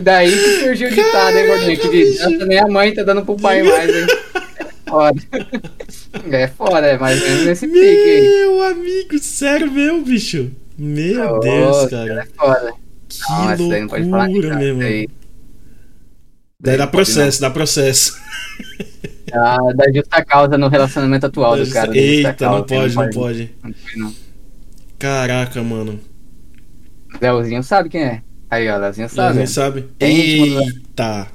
Daí 0.00 0.30
que 0.30 0.60
surgiu 0.60 0.88
o 0.88 0.92
ditado, 0.92 1.36
hein, 1.36 1.46
gordinho? 1.48 1.76
Que 1.76 1.88
de 1.88 2.18
dança 2.18 2.46
nem 2.46 2.60
a 2.60 2.68
mãe 2.68 2.94
tá 2.94 3.02
dando 3.02 3.24
pro 3.24 3.34
pai 3.36 3.64
mais, 3.64 3.90
hein? 3.90 4.06
É 4.60 4.90
foda. 4.90 5.20
É 6.30 6.46
foda, 6.46 6.86
é 6.86 6.96
mais 6.98 7.20
ou 7.20 7.28
menos 7.28 7.46
nesse 7.46 7.66
pique 7.66 7.80
aí. 7.80 8.20
Meu 8.22 8.62
amigo, 8.62 9.18
sério 9.18 9.68
mesmo, 9.72 10.02
bicho. 10.02 10.52
Meu 10.76 11.40
Deus, 11.40 11.84
Ô, 11.84 11.88
cara. 11.88 12.22
É. 12.22 12.26
Que 13.08 13.18
falar 13.24 13.56
loucura 14.26 14.48
nada, 14.48 14.60
mesmo. 14.60 15.08
Daí, 16.60 16.76
dá 16.76 16.86
processo, 16.86 17.40
dá 17.40 17.50
processo. 17.50 18.16
Dá, 19.30 19.56
dá 19.76 19.92
justa 19.94 20.24
causa 20.24 20.58
no 20.58 20.68
relacionamento 20.68 21.26
atual 21.26 21.56
do 21.56 21.68
cara. 21.70 21.86
justa 21.88 21.98
Eita, 21.98 22.34
causa, 22.34 22.58
não 22.58 22.66
pode, 22.66 22.96
não 22.96 23.10
pode. 23.10 23.54
Não 23.62 23.72
pode, 23.72 23.98
não. 23.98 24.14
Caraca, 24.98 25.62
mano. 25.62 26.00
Leozinho 27.20 27.62
sabe 27.62 27.88
quem 27.88 28.02
é. 28.02 28.22
Aí, 28.50 28.68
ó, 28.68 28.76
Leozinho 28.78 29.08
sabe. 29.08 29.30
Ninguém 29.30 29.46
sabe? 29.46 29.88
Eita. 30.00 31.28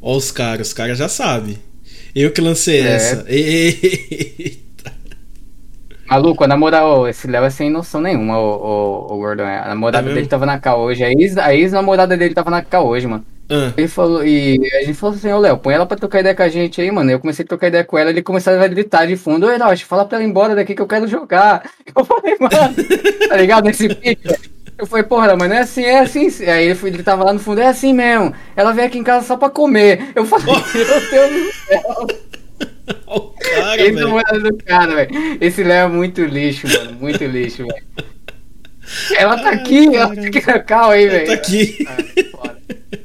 Ó 0.00 0.16
os 0.16 0.30
caras, 0.30 0.68
os 0.68 0.72
caras 0.72 0.98
já 0.98 1.08
sabem. 1.08 1.58
Eu 2.14 2.32
que 2.32 2.40
lancei 2.40 2.80
É. 2.80 2.88
essa. 2.94 3.24
Eita. 3.28 4.67
Maluco, 6.08 6.44
a 6.44 6.46
namorada, 6.48 6.86
ô, 6.86 7.06
esse 7.06 7.26
Léo 7.26 7.44
é 7.44 7.50
sem 7.50 7.68
noção 7.70 8.00
nenhuma, 8.00 8.38
o, 8.38 9.06
o, 9.10 9.14
o 9.14 9.18
Gordon. 9.18 9.44
A 9.44 9.68
namorada 9.68 10.10
É 10.10 10.14
dele 10.14 10.26
tava 10.26 10.46
na 10.46 10.58
K 10.58 10.74
hoje. 10.74 11.04
A 11.04 11.10
ex- 11.12 11.36
a 11.36 11.54
ex-namorada 11.54 12.16
dele 12.16 12.34
tava 12.34 12.50
na 12.50 12.62
K 12.62 12.80
hoje, 12.80 13.06
mano. 13.06 13.24
Ah, 13.50 13.72
Ele 13.76 13.88
falou, 13.88 14.26
e 14.26 14.58
a 14.74 14.84
gente 14.84 14.94
falou 14.94 15.14
assim, 15.16 15.32
ô 15.32 15.38
Léo, 15.38 15.56
põe 15.58 15.74
ela 15.74 15.86
pra 15.86 15.96
trocar 15.96 16.20
ideia 16.20 16.34
com 16.34 16.42
a 16.42 16.48
gente 16.48 16.80
aí, 16.80 16.90
mano. 16.90 17.10
Eu 17.10 17.18
comecei 17.18 17.44
a 17.44 17.48
trocar 17.48 17.68
ideia 17.68 17.84
com 17.84 17.96
ela, 17.98 18.10
ele 18.10 18.22
começou 18.22 18.52
a 18.52 18.66
gritar 18.68 19.06
de 19.06 19.16
fundo, 19.16 19.46
ô 19.46 19.52
Hiroshi, 19.52 19.84
fala 19.84 20.04
pra 20.04 20.18
ela 20.18 20.24
ir 20.26 20.28
embora 20.30 20.54
daqui 20.54 20.74
que 20.74 20.82
eu 20.82 20.86
quero 20.86 21.06
jogar. 21.06 21.62
Eu 21.94 22.04
falei, 22.04 22.36
mano, 22.38 22.74
tá 23.28 23.36
ligado? 23.36 23.64
Nesse 23.64 23.88
pique. 23.94 24.28
Eu 24.78 24.86
falei, 24.86 25.02
porra, 25.04 25.34
mas 25.36 25.48
não 25.48 25.56
é 25.56 25.60
assim, 25.60 25.82
é 25.82 25.98
assim. 26.00 26.28
Aí 26.44 26.68
ele, 26.68 26.78
ele 26.84 27.02
tava 27.02 27.24
lá 27.24 27.32
no 27.32 27.38
fundo, 27.40 27.60
é 27.60 27.66
assim 27.66 27.92
mesmo. 27.92 28.32
Ela 28.54 28.72
veio 28.72 28.86
aqui 28.86 28.98
em 28.98 29.02
casa 29.02 29.26
só 29.26 29.36
pra 29.36 29.50
comer. 29.50 30.10
Eu 30.14 30.24
falei, 30.24 30.46
meu 30.54 31.10
Deus 31.10 31.30
do 31.32 31.52
céu. 31.52 32.06
o 33.06 33.20
cara, 33.38 33.80
Esse 33.82 33.98
é 34.02 34.38
do 34.40 34.56
cara, 34.64 34.94
velho. 34.94 35.38
Esse 35.40 35.62
Léo 35.62 35.86
é 35.86 35.88
muito 35.88 36.24
lixo, 36.24 36.66
mano. 36.68 36.92
Muito 37.00 37.24
lixo, 37.24 37.66
velho. 37.66 37.84
Ela 39.16 39.36
tá 39.38 39.50
Ai, 39.50 39.54
aqui, 39.56 39.94
ela 39.94 40.14
tá 40.14 40.20
aqui 40.22 40.46
na 40.46 40.58
cal 40.60 40.90
aí, 40.90 41.08
velho. 41.08 41.26
Tá 41.26 41.32
aqui. 41.34 41.86
Ah. 41.88 42.54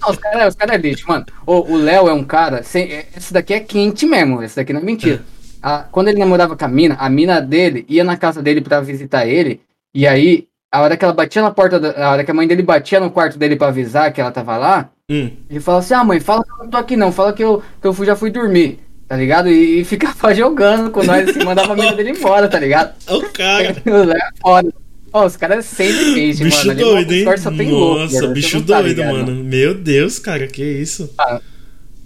Não, 0.01 0.09
os 0.11 0.17
caras 0.17 0.47
os 0.49 0.55
cara 0.55 0.75
é 0.75 0.77
lixo, 0.77 1.05
mano. 1.07 1.25
O 1.45 1.75
Léo 1.75 2.07
é 2.07 2.13
um 2.13 2.23
cara. 2.23 2.63
Sem, 2.63 2.83
é- 2.91 3.05
esse 3.15 3.33
daqui 3.33 3.53
é 3.53 3.59
quente 3.59 4.05
mesmo. 4.05 4.41
Esse 4.41 4.55
daqui 4.55 4.71
não 4.71 4.79
é 4.79 4.83
mentira. 4.83 5.21
A- 5.61 5.85
quando 5.91 6.07
ele 6.07 6.19
namorava 6.19 6.55
com 6.55 6.65
a 6.65 6.67
mina, 6.67 6.95
a 6.99 7.09
mina 7.09 7.41
dele 7.41 7.85
ia 7.89 8.03
na 8.03 8.15
casa 8.17 8.41
dele 8.41 8.61
pra 8.61 8.79
visitar 8.81 9.25
ele. 9.25 9.61
E 9.93 10.07
aí, 10.07 10.47
a 10.71 10.81
hora 10.81 10.95
que 10.97 11.03
ela 11.03 11.13
batia 11.13 11.41
na 11.41 11.51
porta, 11.51 11.79
da, 11.79 12.05
a 12.07 12.11
hora 12.11 12.23
que 12.23 12.31
a 12.31 12.33
mãe 12.33 12.47
dele 12.47 12.63
batia 12.63 12.99
no 12.99 13.11
quarto 13.11 13.37
dele 13.37 13.55
pra 13.55 13.67
avisar 13.67 14.11
que 14.13 14.19
ela 14.21 14.31
tava 14.31 14.55
lá, 14.57 14.89
Hum. 15.09 15.29
ele 15.49 15.59
fala 15.59 15.79
assim: 15.79 15.93
Ah, 15.93 16.03
mãe, 16.03 16.19
fala 16.19 16.43
que 16.43 16.51
eu 16.51 16.57
não 16.59 16.69
tô 16.69 16.77
aqui 16.77 16.95
não. 16.95 17.11
Fala 17.11 17.33
que 17.33 17.43
eu, 17.43 17.61
que 17.81 17.87
eu 17.87 17.93
fui- 17.93 18.05
já 18.05 18.15
fui 18.15 18.29
dormir. 18.31 18.79
Tá 19.13 19.17
ligado? 19.17 19.47
E, 19.47 19.81
e 19.81 19.85
ficava 19.85 20.33
jogando 20.33 20.89
com 20.89 21.03
nós, 21.03 21.29
assim, 21.29 21.43
mandava 21.43 21.73
a 21.73 21.75
mina 21.75 21.93
dele 21.93 22.09
embora, 22.09 22.49
tá 22.49 22.57
ligado? 22.59 22.95
O 23.07 23.21
cara. 23.29 23.75
O 23.85 24.03
Léo 24.03 24.17
é 24.17 24.29
foda. 24.41 24.73
Ó, 25.15 25.25
os 25.27 25.37
caras 25.37 25.65
sem 25.65 25.91
limite, 25.91 26.43
Bicho 26.43 26.65
mano. 26.65 26.79
doido, 26.79 27.13
hein? 27.13 27.37
Só 27.37 27.51
tem 27.51 27.69
louco, 27.71 27.99
Nossa, 27.99 28.27
bicho 28.29 28.59
tá 28.61 28.81
doido, 28.81 28.87
ligado, 29.03 29.13
mano. 29.13 29.43
Meu 29.43 29.75
Deus, 29.75 30.17
cara, 30.17 30.47
que 30.47 30.63
isso? 30.63 31.13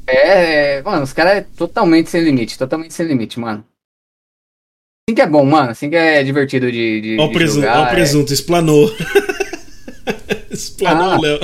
É, 0.05 0.75
é, 0.79 0.81
mano, 0.83 1.03
os 1.03 1.13
caras 1.13 1.37
é 1.37 1.45
totalmente 1.55 2.09
sem 2.09 2.21
limite, 2.21 2.57
totalmente 2.57 2.93
sem 2.93 3.05
limite, 3.07 3.39
mano. 3.39 3.63
Assim 5.09 5.15
que 5.15 5.21
é 5.21 5.27
bom, 5.27 5.45
mano. 5.45 5.69
Assim 5.71 5.89
que 5.89 5.95
é 5.95 6.21
divertido 6.21 6.69
de, 6.69 6.99
de, 6.99 7.17
Ó 7.17 7.23
o 7.23 7.27
de 7.29 7.33
presunto, 7.33 7.61
jogar, 7.65 7.79
ó 7.79 7.83
o 7.83 7.87
é- 7.87 7.91
presunto, 7.91 8.33
explanou. 8.33 8.93
explanou 10.51 11.11
Ah, 11.13 11.19
Léo. 11.21 11.39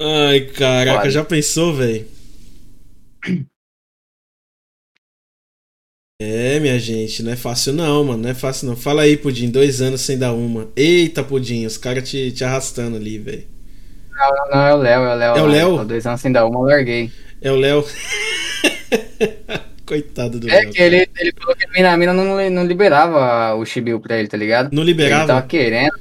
Ai, 0.00 0.40
caraca, 0.56 0.98
Foda. 0.98 1.10
já 1.10 1.24
pensou, 1.24 1.72
velho? 1.72 2.04
É, 6.20 6.60
minha 6.60 6.78
gente, 6.78 7.22
não 7.22 7.32
é 7.32 7.36
fácil 7.36 7.72
não, 7.72 8.04
mano. 8.04 8.22
Não 8.22 8.30
é 8.30 8.34
fácil 8.34 8.68
não. 8.68 8.76
Fala 8.76 9.02
aí, 9.02 9.16
Pudim, 9.16 9.50
dois 9.50 9.80
anos 9.82 10.00
sem 10.02 10.16
dar 10.18 10.32
uma. 10.32 10.68
Eita, 10.76 11.22
Pudim, 11.24 11.66
os 11.66 11.76
caras 11.76 12.08
te, 12.08 12.30
te 12.32 12.44
arrastando 12.44 12.96
ali, 12.96 13.18
velho. 13.18 13.44
Não, 14.10 14.50
não, 14.50 14.66
é 14.66 14.74
o 14.74 14.78
Léo, 14.78 15.02
é 15.04 15.14
o 15.14 15.18
Léo. 15.18 15.34
É 15.34 15.42
o 15.42 15.46
Léo? 15.46 15.78
Há 15.78 15.84
dois 15.84 16.06
anos 16.06 16.20
sem 16.20 16.30
dar 16.32 16.46
uma, 16.46 16.60
eu 16.60 16.64
larguei. 16.64 17.10
É 17.40 17.50
o 17.50 17.56
Léo. 17.56 17.84
Coitado 19.86 20.38
do 20.40 20.46
É 20.46 20.50
Léo. 20.50 20.72
que 20.72 20.82
ele, 20.82 21.08
ele 21.18 21.32
falou 21.38 21.56
que 21.56 21.66
a 21.66 21.70
mina, 21.72 21.92
a 21.92 21.96
mina 21.96 22.12
não, 22.12 22.50
não 22.50 22.64
liberava 22.66 23.54
o 23.54 23.64
Chibiu 23.64 23.98
pra 24.00 24.18
ele, 24.18 24.28
tá 24.28 24.36
ligado? 24.36 24.70
Não 24.70 24.82
Ele 24.82 24.84
liberava? 24.84 25.24
tava 25.24 25.42
querendo. 25.46 25.92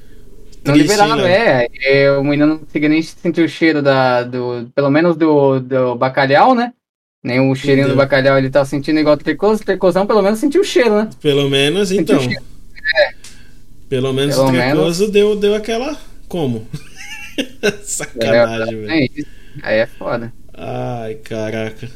Não 0.65 0.73
Triste, 0.73 0.77
liberava, 0.77 1.15
Léo? 1.15 1.67
é. 1.81 2.11
O 2.19 2.23
menino 2.23 2.47
não 2.47 2.59
conseguia 2.59 2.89
nem 2.89 3.01
sentir 3.03 3.43
o 3.43 3.49
cheiro 3.49 3.81
da, 3.81 4.23
do, 4.23 4.69
pelo 4.75 4.91
menos 4.91 5.15
do, 5.17 5.59
do 5.61 5.95
bacalhau, 5.95 6.53
né? 6.55 6.73
Nem 7.23 7.39
o 7.39 7.53
cheirinho 7.53 7.85
Entendeu. 7.85 7.95
do 7.95 7.97
bacalhau 7.97 8.37
ele 8.37 8.49
tava 8.49 8.65
sentindo 8.65 8.99
igual 8.99 9.15
o 9.15 9.17
tricoso. 9.17 9.61
O 9.61 9.65
tricosão 9.65 10.07
pelo 10.07 10.21
menos 10.21 10.39
sentiu 10.39 10.61
o 10.61 10.65
cheiro, 10.65 10.95
né? 10.95 11.09
Pelo 11.21 11.49
menos, 11.49 11.89
Sentiu 11.89 12.15
então. 12.15 12.19
cheiro. 12.19 12.43
Pelo 13.87 14.13
menos 14.13 14.35
Pelo 14.35 14.47
o 14.47 14.51
Trecoso 14.51 15.11
deu, 15.11 15.35
deu 15.35 15.53
aquela. 15.53 15.99
Como? 16.27 16.67
Sacanagem, 17.83 18.81
velho. 18.81 18.91
É. 18.91 19.07
Aí 19.61 19.79
é 19.79 19.85
foda. 19.85 20.33
Ai, 20.53 21.15
caraca. 21.15 21.89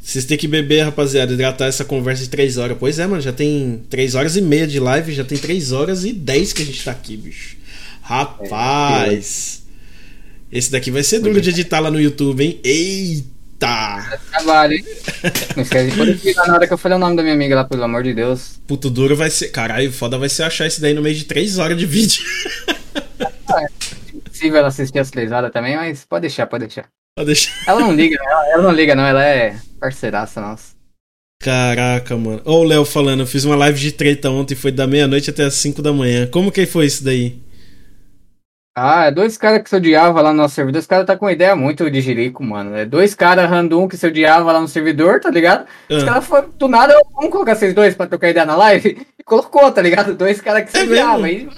Vocês 0.00 0.24
têm 0.24 0.36
que 0.36 0.48
beber, 0.48 0.82
rapaziada, 0.82 1.32
hidratar 1.32 1.66
essa 1.66 1.84
conversa 1.84 2.24
de 2.24 2.30
3 2.30 2.56
horas. 2.58 2.76
Pois 2.78 2.98
é, 2.98 3.06
mano, 3.06 3.22
já 3.22 3.32
tem 3.32 3.84
3 3.88 4.14
horas 4.14 4.36
e 4.36 4.42
meia 4.42 4.66
de 4.66 4.80
live, 4.80 5.12
já 5.12 5.24
tem 5.24 5.38
3 5.38 5.72
horas 5.72 6.04
e 6.04 6.12
10 6.12 6.52
que 6.52 6.62
a 6.62 6.64
gente 6.64 6.84
tá 6.84 6.90
aqui, 6.90 7.16
bicho. 7.16 7.56
Rapaz. 8.02 9.62
Esse 10.50 10.72
daqui 10.72 10.90
vai 10.90 11.02
ser 11.02 11.20
duro 11.20 11.40
de 11.40 11.50
editar 11.50 11.78
lá 11.80 11.90
no 11.90 12.00
YouTube, 12.00 12.42
hein? 12.42 12.58
Eita! 12.64 13.37
Trabalho, 13.58 14.74
hein? 14.74 14.84
Não 15.56 15.62
esquece 15.62 15.90
de 15.90 16.10
aqui 16.12 16.34
na 16.34 16.54
hora 16.54 16.66
que 16.66 16.72
eu 16.72 16.78
falei 16.78 16.96
o 16.96 17.00
nome 17.00 17.16
da 17.16 17.22
minha 17.22 17.34
amiga 17.34 17.56
lá, 17.56 17.64
pelo 17.64 17.82
amor 17.82 18.02
de 18.02 18.14
Deus. 18.14 18.60
Puto 18.66 18.88
duro 18.88 19.16
vai 19.16 19.30
ser. 19.30 19.48
Caralho, 19.48 19.92
foda 19.92 20.16
vai 20.16 20.28
ser 20.28 20.44
achar 20.44 20.66
isso 20.66 20.80
daí 20.80 20.94
no 20.94 21.02
meio 21.02 21.16
de 21.16 21.24
3 21.24 21.58
horas 21.58 21.76
de 21.76 21.86
vídeo. 21.86 22.22
Se 24.32 24.48
ela 24.48 24.68
assistir 24.68 25.00
as 25.00 25.10
três 25.10 25.32
horas 25.32 25.50
também, 25.50 25.74
mas 25.76 26.04
pode 26.04 26.22
deixar, 26.22 26.46
pode 26.46 26.66
deixar. 26.66 26.88
Pode 27.16 27.26
deixar. 27.26 27.52
Ela 27.66 27.80
não 27.80 27.92
liga, 27.92 28.16
ela, 28.24 28.52
ela 28.52 28.62
não 28.62 28.72
liga, 28.72 28.94
não, 28.94 29.04
ela 29.04 29.24
é 29.24 29.56
parceiraça 29.80 30.40
nossa. 30.40 30.76
Caraca, 31.40 32.16
mano. 32.16 32.40
Ó, 32.44 32.60
o 32.60 32.64
Léo 32.64 32.84
falando, 32.84 33.20
eu 33.20 33.26
fiz 33.26 33.44
uma 33.44 33.56
live 33.56 33.78
de 33.80 33.90
treta 33.90 34.30
ontem, 34.30 34.54
foi 34.54 34.70
da 34.70 34.86
meia-noite 34.86 35.30
até 35.30 35.44
as 35.44 35.54
5 35.54 35.82
da 35.82 35.92
manhã. 35.92 36.28
Como 36.28 36.52
que 36.52 36.66
foi 36.66 36.86
isso 36.86 37.02
daí? 37.02 37.40
Ah, 38.80 39.06
é 39.06 39.10
dois 39.10 39.36
caras 39.36 39.62
que 39.62 39.68
se 39.70 39.76
odiavam 39.76 40.22
lá 40.22 40.30
no 40.32 40.36
nosso 40.42 40.54
servidor. 40.54 40.78
Os 40.80 40.86
caras 40.86 41.06
tá 41.06 41.16
com 41.16 41.24
uma 41.26 41.32
ideia 41.32 41.56
muito 41.56 41.90
de 41.90 42.00
jirico, 42.00 42.44
mano. 42.44 42.76
É 42.76 42.84
dois 42.84 43.14
caras 43.14 43.48
random 43.50 43.88
que 43.88 43.96
se 43.96 44.06
odiavam 44.06 44.52
lá 44.52 44.60
no 44.60 44.68
servidor, 44.68 45.20
tá 45.20 45.30
ligado? 45.30 45.66
Os 45.90 46.02
Ah. 46.02 46.06
caras 46.06 46.26
foram, 46.26 46.48
do 46.56 46.68
nada, 46.68 46.94
vamos 47.14 47.30
colocar 47.30 47.54
vocês 47.56 47.74
dois 47.74 47.94
pra 47.94 48.06
trocar 48.06 48.28
ideia 48.30 48.46
na 48.46 48.54
live? 48.56 49.04
E 49.18 49.22
colocou, 49.24 49.70
tá 49.72 49.82
ligado? 49.82 50.14
Dois 50.14 50.40
caras 50.40 50.64
que 50.64 50.70
se 50.70 50.78
É 50.78 50.82
odiavam. 50.84 51.20
mano, 51.22 51.50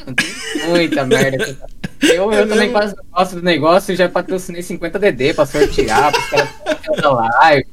muita 0.69 1.05
merda. 1.05 1.57
Eu, 2.03 2.33
É 2.33 2.41
eu 2.41 2.49
também 2.49 2.69
mesmo? 2.69 2.73
quase 2.73 2.95
gosto 3.13 3.37
do 3.37 3.43
negócio 3.43 3.93
e 3.93 3.97
já 3.97 4.09
patrocinei 4.09 4.63
50 4.63 4.99
DD 4.99 5.35
pra 5.35 5.45
sortear, 5.45 6.11
pros 6.13 6.27
caras 6.31 6.49
da 7.03 7.11
live. 7.13 7.67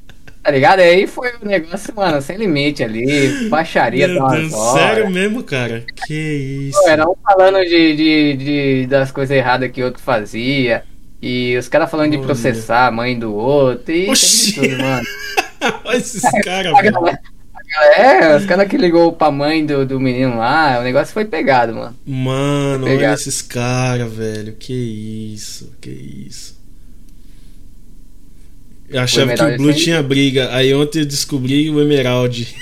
Tá 0.48 0.52
ligado? 0.54 0.80
E 0.80 0.84
aí 0.84 1.08
foi 1.08 1.28
o 1.42 1.46
negócio, 1.46 1.94
mano, 1.94 2.22
sem 2.22 2.38
limite 2.38 2.82
ali. 2.82 3.50
Baixaria 3.50 4.08
Meu 4.08 4.26
Deus, 4.30 4.54
sério 4.72 5.10
mesmo, 5.10 5.44
cara? 5.44 5.84
Que 6.08 6.70
isso? 6.70 6.82
Pô, 6.82 6.88
Era 6.88 7.06
um 7.06 7.14
falando 7.22 7.60
de, 7.66 7.96
de, 7.98 8.38
de- 8.38 8.88
das 8.88 9.12
coisas 9.12 9.36
erradas 9.36 9.70
que 9.70 9.82
o 9.82 9.86
outro 9.88 10.02
fazia. 10.02 10.86
E 11.22 11.58
os 11.58 11.68
caras 11.68 11.92
falando 11.92 12.12
de 12.12 12.18
Olha. 12.18 12.26
processar 12.28 12.88
a 12.88 12.92
mãe 12.92 13.20
do 13.20 13.36
outro. 13.36 13.92
E 13.94 14.10
Oxi. 14.10 14.54
de 14.54 14.62
tudo, 14.62 14.82
mano. 14.82 15.06
Olha 15.84 15.98
esses 15.98 16.22
caras, 16.46 16.72
velho. 16.78 16.94
galera- 16.94 17.20
a 17.54 17.82
galera- 17.98 18.32
É, 18.32 18.38
os 18.38 18.46
caras 18.46 18.70
que 18.70 18.78
ligou 18.78 19.12
pra 19.12 19.30
mãe 19.30 19.66
do, 19.66 19.86
do 19.86 20.00
menino 20.00 20.38
lá, 20.38 20.80
o 20.80 20.84
negócio 20.84 21.14
foi 21.14 21.26
pegado, 21.26 21.74
mano. 21.76 21.94
Mano, 22.06 22.86
olha 22.86 22.94
Obrigado. 22.94 23.16
esses 23.16 23.42
caras, 23.42 24.10
velho. 24.14 24.54
Que 24.54 24.72
isso, 25.34 25.74
que 25.82 25.90
isso. 25.90 26.57
Eu 28.90 29.02
achava 29.02 29.28
que 29.28 29.34
Emerald 29.34 29.54
o 29.54 29.58
Blue 29.58 29.68
sempre- 29.70 29.84
tinha 29.84 30.04
briga. 30.04 30.50
Aí 30.56 30.74
ontem 30.74 31.00
eu 31.00 31.06
descobri 31.06 31.70
o 31.70 31.82
Emerald. 31.82 32.56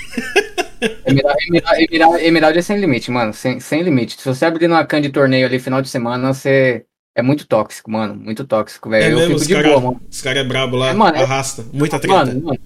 Emerald, 1.06 1.36
Emerald, 1.48 1.86
Emerald, 1.90 2.24
Emerald 2.24 2.58
é 2.58 2.62
sem 2.62 2.78
limite, 2.78 3.10
mano. 3.10 3.32
Sem, 3.32 3.60
sem 3.60 3.82
limite. 3.82 4.20
Se 4.20 4.24
você 4.28 4.44
abrir 4.44 4.68
numa 4.68 4.84
can 4.84 5.00
de 5.00 5.08
torneio 5.08 5.46
ali 5.46 5.58
final 5.58 5.80
de 5.80 5.88
semana, 5.88 6.32
você. 6.34 6.84
É 7.14 7.22
muito 7.22 7.46
tóxico, 7.46 7.90
mano. 7.90 8.14
Muito 8.14 8.44
tóxico, 8.44 8.90
velho. 8.90 9.04
É 9.04 9.06
eu 9.12 9.16
mesmo, 9.16 9.26
fico 9.28 9.40
os 9.40 9.46
de 9.46 9.54
caras 9.54 9.70
boa, 9.70 9.80
mano. 9.80 10.00
os 10.10 10.20
cara 10.20 10.38
é 10.40 10.44
brabo 10.44 10.76
lá, 10.76 10.90
É, 10.90 10.92
mano, 10.92 11.16
é- 11.16 11.22
arrasta. 11.22 11.64
Muita 11.72 11.98
treta. 11.98 12.14
Mano, 12.26 12.42
mano, 12.42 12.58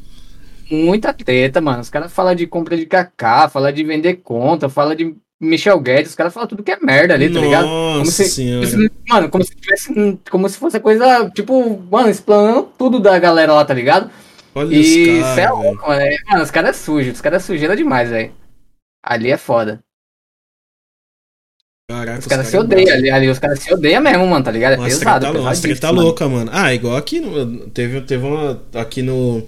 muita 0.71 1.13
treta, 1.13 1.61
mano. 1.61 1.81
Os 1.81 1.89
caras 1.91 2.13
falam 2.13 2.35
de 2.35 2.47
compra 2.49 2.77
de 2.77 2.85
kaká, 2.87 3.49
falam 3.49 3.71
de 3.71 3.85
vender 3.85 4.15
conta, 4.25 4.69
falam 4.69 4.95
de 4.97 5.15
Michel 5.41 5.81
Guedes, 5.81 6.11
os 6.11 6.15
caras 6.15 6.35
falam 6.35 6.47
tudo 6.49 6.63
que 6.63 6.71
é 6.71 6.79
merda 6.81 7.15
ali, 7.15 7.33
tá 7.33 7.41
ligado? 7.41 7.65
Como 7.65 7.99
Nossa 7.99 8.11
se, 8.11 8.29
senhora. 8.29 8.67
mano, 9.09 9.31
como 9.31 9.43
se 9.43 9.55
tivesse. 9.55 10.19
Como 10.31 10.49
se 10.49 10.59
fosse 10.59 10.79
coisa, 10.81 11.31
tipo, 11.31 11.79
mano, 11.91 12.11
explanando 12.11 12.65
tudo 12.77 13.01
da 13.01 13.19
galera 13.19 13.55
lá, 13.55 13.65
tá 13.65 13.73
ligado? 13.73 14.11
Olha 14.55 14.75
E 14.75 15.21
os 15.21 15.27
cê 15.35 15.41
é 15.41 15.49
louco, 15.51 15.89
mano. 15.89 16.01
É- 16.01 16.17
Mano, 16.31 16.43
os 16.43 16.51
caras 16.51 16.71
é 16.77 16.83
sujo, 16.83 17.11
os 17.13 17.21
caras 17.21 17.43
é 17.43 17.47
sujeira 17.47 17.75
demais, 17.75 18.11
velho. 18.11 18.33
Ali 19.03 19.31
é 19.31 19.37
foda. 19.39 19.81
Caraca, 21.91 22.19
Os 22.21 22.27
caras 22.27 22.47
se 22.47 22.57
é 22.57 22.61
odeiam 22.61 22.95
ali, 22.95 23.11
ali, 23.11 23.29
os 23.29 23.39
caras 23.39 23.59
se 23.61 23.73
odeiam 23.75 24.01
mesmo, 24.03 24.27
mano, 24.27 24.45
tá 24.45 24.51
ligado? 24.51 24.75
É 24.75 24.77
Umas 24.79 24.97
pesado, 24.99 25.27
umas 25.27 25.61
treta 25.61 25.75
pesadíssimo, 25.81 25.93
mano. 25.95 26.07
louca, 26.07 26.29
mano. 26.29 26.51
Ah, 26.55 26.73
igual 26.73 26.97
aqui 26.97 27.21
teve, 27.75 28.01
teve 28.03 28.25
uma. 28.27 28.63
Aqui 28.75 29.03
no. 29.03 29.45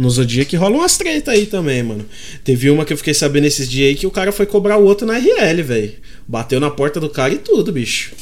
No 0.00 0.10
que 0.46 0.56
rola 0.56 0.76
umas 0.76 0.96
treta 0.96 1.32
aí 1.32 1.44
também, 1.44 1.82
mano. 1.82 2.06
Teve 2.42 2.70
uma 2.70 2.84
que 2.86 2.92
eu 2.92 2.96
fiquei 2.96 3.12
sabendo 3.12 3.44
esses 3.46 3.68
dias 3.68 3.88
aí 3.88 3.94
que 3.94 4.06
o 4.06 4.10
cara 4.10 4.32
foi 4.32 4.46
cobrar 4.46 4.78
o 4.78 4.84
outro 4.84 5.06
na 5.06 5.18
RL, 5.18 5.62
velho. 5.62 5.92
Bateu 6.26 6.58
na 6.58 6.70
porta 6.70 6.98
do 6.98 7.10
cara 7.10 7.34
e 7.34 7.38
tudo, 7.38 7.70
bicho. 7.70 8.12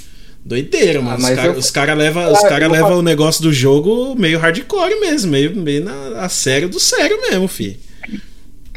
Doideira, 0.44 1.00
mano. 1.00 1.16
Ah, 1.24 1.30
os 1.30 1.36
caras 1.36 1.54
eu- 1.54 1.58
cara 1.72 1.94
levam 1.94 2.32
Ah, 2.44 2.48
cara 2.48 2.66
leva 2.68 2.96
o 2.96 3.02
negócio 3.02 3.42
do 3.42 3.52
jogo 3.52 4.14
meio 4.18 4.38
hardcore 4.38 4.98
mesmo, 5.00 5.30
meio, 5.30 5.54
meio 5.54 5.84
na, 5.84 6.22
a 6.24 6.28
sério 6.28 6.68
do 6.68 6.80
sério 6.80 7.20
mesmo, 7.30 7.46
fi. 7.46 7.78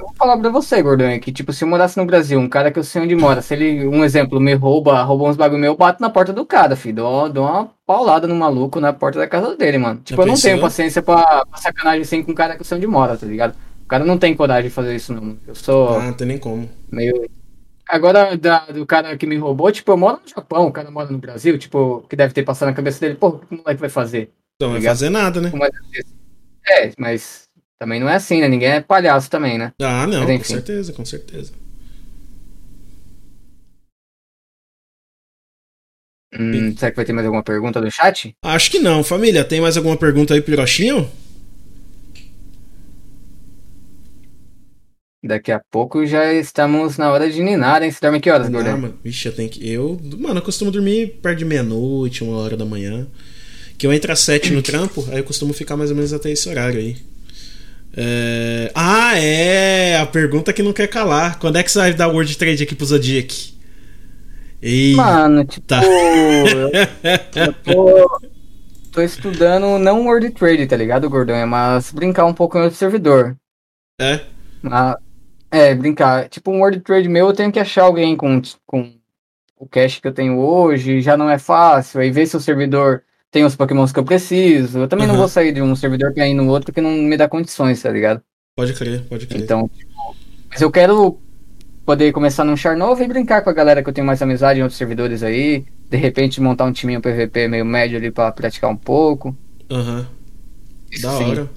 Eu 0.02 0.08
vou 0.08 0.16
falar 0.16 0.36
pra 0.38 0.50
você, 0.50 0.82
Gordão, 0.82 1.20
que 1.20 1.32
tipo, 1.32 1.54
se 1.54 1.64
eu 1.64 1.68
morasse 1.68 1.96
no 1.98 2.06
Brasil, 2.06 2.40
um 2.40 2.50
cara 2.50 2.72
que 2.72 2.80
eu 2.80 2.84
sei 2.84 3.04
onde 3.04 3.16
mora, 3.16 3.42
se 3.42 3.54
ele, 3.54 3.88
um 3.88 4.04
exemplo, 4.04 4.40
me 4.40 4.54
rouba, 4.56 5.02
rouba 5.04 5.26
uns 5.26 5.36
bagulho 5.38 5.62
meu, 5.62 5.74
eu 5.74 5.78
bato 5.78 6.02
na 6.02 6.10
porta 6.10 6.34
do 6.34 6.44
cara, 6.46 6.76
filho. 6.76 6.96
Dou, 6.96 7.30
dou 7.30 7.46
uma 7.46 7.70
paulada 7.86 8.26
no 8.28 8.36
maluco 8.36 8.80
na 8.80 8.92
porta 8.92 9.20
da 9.20 9.28
casa 9.28 9.56
dele, 9.56 9.78
mano. 9.78 10.02
Tipo, 10.04 10.24
eu 10.24 10.26
não 10.26 10.36
tenho 10.36 10.60
paciência 10.60 11.04
pra, 11.04 11.46
pra 11.46 11.58
sacanagem 11.60 12.02
assim 12.02 12.24
com 12.24 12.32
um 12.32 12.36
cara 12.36 12.56
que 12.56 12.62
eu 12.62 12.66
sei 12.66 12.78
onde 12.78 12.88
mora, 12.88 13.16
tá 13.16 13.28
ligado? 13.28 13.56
O 13.84 13.88
cara 13.88 14.04
não 14.04 14.18
tem 14.18 14.36
coragem 14.36 14.70
de 14.70 14.74
fazer 14.74 14.96
isso, 14.96 15.14
não. 15.14 15.38
Eu 15.48 15.54
sou 15.54 16.00
Ah, 16.00 16.04
não 16.08 16.14
tem 16.14 16.26
nem 16.28 16.40
como. 16.40 16.68
meio. 16.92 17.30
Agora, 17.88 18.36
da- 18.38 18.66
do 18.68 18.86
cara 18.86 19.16
que 19.18 19.28
me 19.28 19.38
roubou, 19.38 19.72
tipo, 19.72 19.92
eu 19.92 19.98
moro 19.98 20.20
no 20.24 20.28
Japão, 20.30 20.66
o 20.68 20.72
cara 20.72 20.90
mora 20.90 21.12
no 21.12 21.18
Brasil, 21.20 21.58
tipo, 21.60 22.02
que 22.10 22.16
deve 22.16 22.34
ter 22.34 22.44
passado 22.44 22.70
na 22.70 22.74
cabeça 22.76 23.00
dele, 23.02 23.16
pô, 23.16 23.28
o 23.28 23.40
que 23.40 23.54
o 23.54 23.58
moleque 23.58 23.82
vai 23.82 23.90
fazer? 23.90 24.32
Não 24.60 24.70
vai 24.70 24.78
Obrigado. 24.78 24.96
fazer 24.96 25.10
nada, 25.10 25.42
né? 25.42 25.52
É 26.66 26.88
É, 26.88 26.92
mas 26.98 27.41
também 27.82 28.00
não 28.00 28.08
é 28.08 28.14
assim, 28.14 28.42
né? 28.42 28.48
Ninguém 28.48 28.70
é 28.70 28.80
palhaço 28.80 29.28
também, 29.28 29.58
né? 29.58 29.74
Ah, 29.82 30.06
não, 30.06 30.38
com 30.38 30.44
certeza, 30.44 30.94
com 30.94 31.04
certeza. 31.04 31.52
Hum, 36.32 36.78
será 36.78 36.92
que 36.92 36.96
vai 36.98 37.06
ter 37.06 37.12
mais 37.12 37.26
alguma 37.26 37.42
pergunta 37.44 37.82
do 37.82 37.90
chat? 37.90 38.36
Acho 38.44 38.70
que 38.70 38.78
não. 38.78 39.04
Família, 39.04 39.44
tem 39.44 39.60
mais 39.60 39.78
alguma 39.78 39.98
pergunta 39.98 40.36
aí, 40.36 40.42
Pirochinho? 40.44 41.10
Daqui 45.26 45.52
a 45.52 45.60
pouco 45.72 46.06
já 46.06 46.32
estamos 46.32 47.00
na 47.00 47.12
hora 47.12 47.32
de 47.32 47.42
ninar, 47.42 47.82
hein? 47.82 47.90
Você 47.90 48.00
dorme 48.00 48.20
que 48.20 48.30
horas, 48.30 48.46
Ah, 48.46 48.52
Gordão? 48.52 48.78
mano. 48.78 49.00
Vixe, 49.04 49.28
eu 49.28 49.36
tenho 49.36 49.50
que. 49.50 49.68
Eu, 49.68 50.00
mano, 50.20 50.38
eu 50.38 50.44
costumo 50.44 50.70
dormir 50.70 51.16
perto 51.20 51.40
de 51.40 51.46
meia-noite, 51.46 52.24
uma 52.24 52.38
hora 52.38 52.56
da 52.56 52.64
manhã. 52.66 53.08
Que 53.76 53.88
eu 53.88 53.92
entro 53.92 54.12
às 54.12 54.20
sete 54.20 54.52
no 54.54 54.62
trampo, 54.64 55.04
aí 55.10 55.18
eu 55.18 55.24
costumo 55.24 55.52
ficar 55.52 55.76
mais 55.76 55.90
ou 55.90 55.96
menos 55.96 56.14
até 56.14 56.30
esse 56.30 56.48
horário 56.48 56.80
aí. 56.80 57.10
É... 57.96 58.72
Ah, 58.74 59.18
é! 59.20 59.98
A 59.98 60.06
pergunta 60.06 60.54
que 60.54 60.64
não 60.64 60.74
quer 60.74 60.88
calar. 60.88 61.38
Quando 61.40 61.58
é 61.58 61.64
que 61.64 61.72
você 61.72 61.80
vai 61.80 61.94
dar 61.94 62.08
World 62.08 62.38
Trade 62.38 62.64
aqui 62.64 62.76
pro 62.76 62.86
Zodiac? 62.86 63.54
Ei, 64.62 64.94
Mano, 64.96 65.44
tipo, 65.46 65.66
Tá. 65.68 65.82
eu, 65.84 66.70
eu 67.36 67.54
tô. 67.54 68.22
tô 68.92 69.02
estudando 69.02 69.80
não 69.80 70.06
World 70.06 70.30
Trade, 70.32 70.68
tá 70.68 70.76
ligado, 70.76 71.10
Gordão? 71.10 71.46
Mas 71.48 71.92
brincar 71.92 72.26
um 72.26 72.34
pouco 72.34 72.58
em 72.58 72.62
outro 72.62 72.78
servidor. 72.78 73.36
É? 74.00 74.22
Mas, 74.62 74.96
é, 75.50 75.74
brincar. 75.76 76.30
Tipo, 76.30 76.52
um 76.52 76.60
World 76.60 76.80
Trade 76.82 77.10
meu, 77.10 77.28
eu 77.28 77.34
tenho 77.34 77.52
que 77.52 77.60
achar 77.60 77.84
alguém 77.84 78.16
com, 78.16 78.42
com 78.66 78.94
o 79.58 79.68
cash 79.68 80.00
que 80.00 80.08
eu 80.08 80.14
tenho 80.14 80.38
hoje, 80.40 81.02
já 81.02 81.18
não 81.18 81.30
é 81.30 81.38
fácil. 81.40 82.00
Aí 82.00 82.12
ver 82.12 82.28
se 82.28 82.38
o 82.38 82.40
servidor 82.40 83.04
tem 83.32 83.46
os 83.46 83.56
pokémons 83.56 83.92
que 83.94 84.00
eu 84.00 84.04
preciso. 84.04 84.80
Eu 84.80 84.88
também 84.88 85.08
uhum. 85.08 85.14
não 85.14 85.20
vou 85.20 85.28
sair 85.28 85.54
de 85.54 85.62
um 85.62 85.76
servidor 85.76 86.14
pra 86.14 86.28
ir 86.28 86.34
no 86.34 86.48
outro 86.50 86.74
que 86.74 86.82
não 86.82 86.92
me 86.92 87.16
dá 87.16 87.28
condições, 87.30 87.82
tá 87.82 87.90
ligado? 87.90 88.22
Pode 88.56 88.74
crer, 88.74 89.02
pode 89.08 89.26
crer. 89.26 89.42
Então, 89.42 89.70
tipo, 89.70 90.16
mas 90.50 90.62
eu 90.62 90.70
quero 90.70 91.18
poder 91.86 92.12
começar 92.12 92.44
num 92.44 92.58
char 92.58 92.76
novo 92.76 93.02
e 93.02 93.08
brincar 93.08 93.42
com 93.42 93.50
a 93.50 93.54
galera 93.54 93.82
que 93.82 93.90
eu 93.90 93.94
tenho 93.94 94.06
mais 94.06 94.22
amizade 94.22 94.60
em 94.60 94.64
outros 94.64 94.78
servidores 94.78 95.24
aí. 95.24 95.66
De 95.90 95.98
repente 95.98 96.42
montar 96.42 96.66
um 96.66 96.74
timinho 96.74 97.02
PVP 97.02 97.48
meio 97.48 97.66
médio 97.66 97.98
ali 97.98 98.12
pra 98.12 98.32
praticar 98.32 98.70
um 98.70 98.76
pouco. 98.76 99.36
Aham. 99.70 100.00
Uhum. 100.00 101.02
Da 101.02 101.12
hora. 101.14 101.50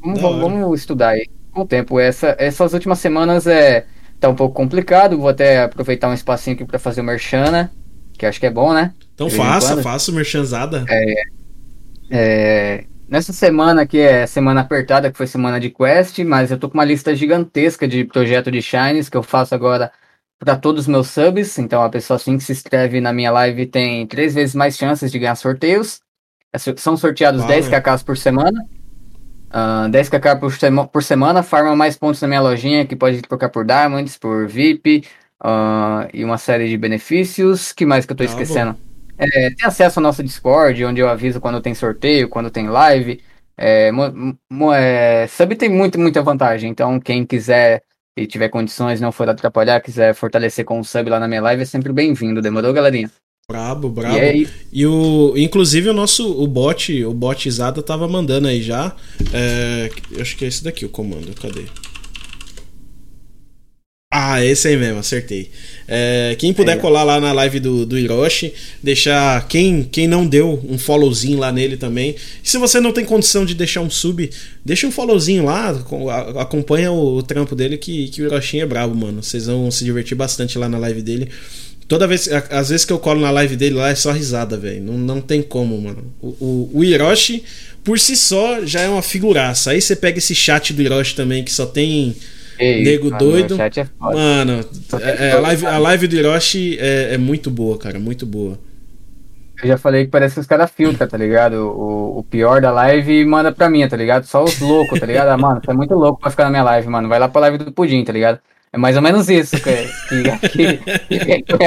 Vamos, 0.00 0.20
da 0.20 0.22
vamos, 0.22 0.42
hora. 0.44 0.54
vamos 0.54 0.80
estudar 0.80 1.08
aí 1.10 1.28
com 1.52 1.60
o 1.60 1.66
tempo. 1.66 2.00
Essa, 2.00 2.34
essas 2.38 2.72
últimas 2.72 2.98
semanas 2.98 3.46
é 3.46 3.84
tá 4.18 4.28
um 4.28 4.34
pouco 4.34 4.54
complicado. 4.54 5.18
Vou 5.18 5.28
até 5.28 5.62
aproveitar 5.62 6.08
um 6.08 6.14
espacinho 6.14 6.56
aqui 6.56 6.64
para 6.64 6.78
fazer 6.78 7.02
o 7.02 7.04
merchan, 7.04 7.50
né? 7.50 7.70
Que 8.18 8.26
acho 8.26 8.40
que 8.40 8.46
é 8.46 8.50
bom, 8.50 8.74
né? 8.74 8.92
Então 9.14 9.30
faça, 9.30 9.80
faça 9.82 10.12
merchanzada. 10.12 10.84
É, 10.88 11.22
é, 12.10 12.84
nessa 13.08 13.32
semana 13.32 13.86
que 13.86 13.98
é 13.98 14.26
semana 14.26 14.60
apertada, 14.60 15.10
que 15.10 15.16
foi 15.16 15.26
semana 15.26 15.58
de 15.60 15.70
quest, 15.70 16.18
mas 16.18 16.50
eu 16.50 16.58
tô 16.58 16.68
com 16.68 16.74
uma 16.76 16.84
lista 16.84 17.14
gigantesca 17.14 17.86
de 17.86 18.04
projeto 18.04 18.50
de 18.50 18.60
Shines 18.60 19.08
que 19.08 19.16
eu 19.16 19.22
faço 19.22 19.54
agora 19.54 19.90
para 20.38 20.56
todos 20.56 20.82
os 20.82 20.88
meus 20.88 21.08
subs. 21.08 21.58
Então 21.58 21.82
a 21.82 21.88
pessoa 21.88 22.16
assim 22.16 22.36
que 22.36 22.44
se 22.44 22.52
inscreve 22.52 23.00
na 23.00 23.12
minha 23.12 23.30
live 23.30 23.66
tem 23.66 24.06
três 24.06 24.34
vezes 24.34 24.54
mais 24.54 24.76
chances 24.76 25.10
de 25.10 25.18
ganhar 25.18 25.36
sorteios. 25.36 26.00
É 26.52 26.58
são 26.58 26.96
sorteados 26.96 27.40
Uau, 27.40 27.48
10 27.48 27.68
KKs 27.68 28.02
por 28.02 28.16
semana. 28.16 28.60
Uh, 29.48 29.86
ah, 29.86 29.88
10kk 29.88 30.38
por, 30.38 30.52
sema 30.52 30.86
por 30.86 31.02
semana, 31.02 31.42
farma 31.42 31.74
mais 31.74 31.96
pontos 31.96 32.20
na 32.20 32.28
minha 32.28 32.40
lojinha, 32.40 32.86
que 32.86 32.94
pode 32.94 33.22
trocar 33.22 33.48
por 33.48 33.64
Diamonds, 33.64 34.18
por 34.18 34.46
VIP, 34.46 35.04
uh, 35.42 36.08
e 36.12 36.24
uma 36.24 36.38
série 36.38 36.68
de 36.68 36.76
benefícios. 36.76 37.72
que 37.72 37.86
mais 37.86 38.06
que 38.06 38.12
eu 38.12 38.16
tô 38.16 38.22
ah, 38.22 38.26
esquecendo? 38.26 38.76
É, 39.18 39.50
tem 39.50 39.66
acesso 39.66 39.98
ao 39.98 40.02
nosso 40.02 40.22
Discord, 40.22 40.84
onde 40.84 41.00
eu 41.00 41.08
aviso 41.08 41.40
quando 41.40 41.60
tem 41.60 41.74
sorteio, 41.74 42.28
quando 42.28 42.50
tem 42.50 42.68
live. 42.68 43.20
É, 43.56 43.90
é, 44.74 45.26
sub 45.26 45.56
tem 45.56 45.68
muito, 45.68 45.98
muita 45.98 46.22
vantagem, 46.22 46.70
então 46.70 47.00
quem 47.00 47.26
quiser 47.26 47.82
e 48.16 48.26
tiver 48.26 48.48
condições, 48.48 49.00
não 49.00 49.12
for 49.12 49.28
atrapalhar, 49.28 49.80
quiser 49.80 50.14
fortalecer 50.14 50.64
com 50.64 50.78
o 50.78 50.84
sub 50.84 51.10
lá 51.10 51.18
na 51.18 51.28
minha 51.28 51.42
live, 51.42 51.62
é 51.62 51.64
sempre 51.64 51.92
bem-vindo. 51.92 52.42
Demorou, 52.42 52.72
galerinha? 52.72 53.10
Brabo, 53.50 53.88
brabo. 53.88 54.16
E, 54.16 54.20
aí... 54.20 54.48
e, 54.72 54.86
o, 54.86 55.32
inclusive 55.36 55.88
o 55.88 55.94
nosso 55.94 56.30
o 56.30 56.46
bot, 56.46 57.04
o 57.04 57.14
bot 57.14 57.50
Zada 57.50 57.82
tava 57.82 58.06
mandando 58.06 58.46
aí 58.46 58.60
já. 58.60 58.94
É, 59.32 59.90
acho 60.20 60.36
que 60.36 60.44
é 60.44 60.48
esse 60.48 60.62
daqui 60.62 60.84
o 60.84 60.88
comando. 60.88 61.34
Cadê? 61.40 61.64
Ah, 64.20 64.44
esse 64.44 64.66
aí 64.66 64.76
mesmo, 64.76 64.98
acertei. 64.98 65.48
É, 65.86 66.34
quem 66.40 66.52
puder 66.52 66.72
aí, 66.72 66.80
colar 66.80 67.04
lá 67.04 67.20
na 67.20 67.30
live 67.30 67.60
do, 67.60 67.86
do 67.86 67.96
Hiroshi, 67.96 68.52
deixar. 68.82 69.46
Quem, 69.46 69.84
quem 69.84 70.08
não 70.08 70.26
deu 70.26 70.60
um 70.68 70.76
followzinho 70.76 71.38
lá 71.38 71.52
nele 71.52 71.76
também. 71.76 72.16
E 72.42 72.50
se 72.50 72.58
você 72.58 72.80
não 72.80 72.92
tem 72.92 73.04
condição 73.04 73.44
de 73.44 73.54
deixar 73.54 73.80
um 73.80 73.88
sub, 73.88 74.28
deixa 74.64 74.88
um 74.88 74.90
followzinho 74.90 75.44
lá, 75.44 75.70
acompanha 76.36 76.90
o, 76.90 77.22
trampo 77.22 77.54
dele 77.54 77.78
que, 77.78 78.08
que 78.08 78.20
o 78.20 78.26
Hiroshi 78.26 78.58
é 78.58 78.66
brabo, 78.66 78.92
mano. 78.92 79.22
Vocês 79.22 79.46
vão 79.46 79.70
se 79.70 79.84
divertir 79.84 80.16
bastante 80.16 80.58
lá 80.58 80.68
na 80.68 80.78
live 80.78 81.00
dele. 81.00 81.28
Toda 81.86 82.08
vez, 82.08 82.28
às 82.50 82.70
vezes 82.70 82.84
que 82.84 82.92
eu 82.92 82.98
colo 82.98 83.20
na 83.20 83.30
live 83.30 83.54
dele 83.54 83.76
lá 83.76 83.88
é 83.88 83.94
só 83.94 84.10
risada, 84.10 84.56
velho. 84.56 84.82
Não, 84.82 84.98
não 84.98 85.20
tem 85.20 85.42
como, 85.42 85.80
mano. 85.80 86.12
O, 86.20 86.26
o, 86.26 86.70
o, 86.74 86.84
Hiroshi, 86.84 87.44
por 87.84 88.00
si 88.00 88.16
só, 88.16 88.66
já 88.66 88.80
é 88.80 88.88
uma 88.88 89.00
figuraça. 89.00 89.70
Aí 89.70 89.80
você 89.80 89.94
pega 89.94 90.18
esse 90.18 90.34
chat 90.34 90.72
do 90.72 90.82
Hiroshi 90.82 91.14
também, 91.14 91.44
que 91.44 91.52
só 91.52 91.64
tem 91.64 92.16
Ei, 92.58 92.82
nego 92.82 93.10
mano, 93.10 93.18
doido. 93.18 93.56
É 93.60 93.86
mano, 93.98 94.64
é, 95.00 95.28
é, 95.28 95.32
a, 95.32 95.40
live, 95.40 95.66
a 95.66 95.78
live 95.78 96.08
do 96.08 96.16
Hiroshi 96.16 96.76
é, 96.80 97.14
é, 97.14 97.18
muito 97.18 97.50
boa, 97.50 97.78
cara. 97.78 97.98
Muito 97.98 98.26
boa. 98.26 98.58
Eu 99.62 99.68
já 99.68 99.78
falei 99.78 100.04
que 100.04 100.10
parece 100.10 100.34
que 100.34 100.40
os 100.40 100.46
caras 100.46 100.70
filtram, 100.70 101.08
tá 101.08 101.16
ligado? 101.16 101.54
O, 101.54 102.18
o 102.18 102.24
pior 102.24 102.60
da 102.60 102.70
live 102.70 103.24
manda 103.24 103.50
pra 103.50 103.68
mim, 103.68 103.86
tá 103.88 103.96
ligado? 103.96 104.24
Só 104.24 104.44
os 104.44 104.60
loucos, 104.60 105.00
tá 105.00 105.06
ligado? 105.06 105.28
Ah, 105.28 105.36
mano, 105.36 105.60
tá 105.60 105.74
muito 105.74 105.94
louco 105.94 106.20
pra 106.20 106.30
ficar 106.30 106.44
na 106.44 106.50
minha 106.50 106.62
live, 106.62 106.88
mano. 106.88 107.08
Vai 107.08 107.18
lá 107.18 107.28
pra 107.28 107.40
live 107.42 107.58
do 107.58 107.72
Pudim, 107.72 108.04
tá 108.04 108.12
ligado? 108.12 108.38
É 108.72 108.78
mais 108.78 108.96
ou 108.96 109.02
menos 109.02 109.28
isso 109.28 109.56
que, 109.56 109.88
que, 110.08 110.78
que, 111.08 111.42
que 111.42 111.64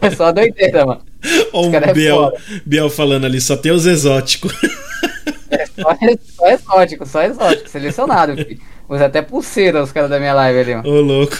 é 0.00 0.10
só 0.10 0.32
doideira, 0.32 0.86
mano. 0.86 1.02
Olha 1.52 1.80
o 1.80 1.90
é 1.90 1.92
Biel, 1.92 2.32
Biel 2.64 2.90
falando 2.90 3.26
ali, 3.26 3.40
só 3.40 3.56
tem 3.56 3.72
os 3.72 3.86
exóticos. 3.86 4.52
Só, 5.80 5.96
só 6.36 6.48
exótico, 6.48 7.06
só 7.06 7.22
exótico, 7.22 7.68
selecionado, 7.68 8.36
filho. 8.44 8.60
Usa 8.88 9.06
até 9.06 9.22
pulseira 9.22 9.82
os 9.82 9.92
caras 9.92 10.10
da 10.10 10.18
minha 10.18 10.34
live 10.34 10.60
ali, 10.60 10.74
mano. 10.74 10.88
Ô, 10.88 11.00
louco. 11.00 11.36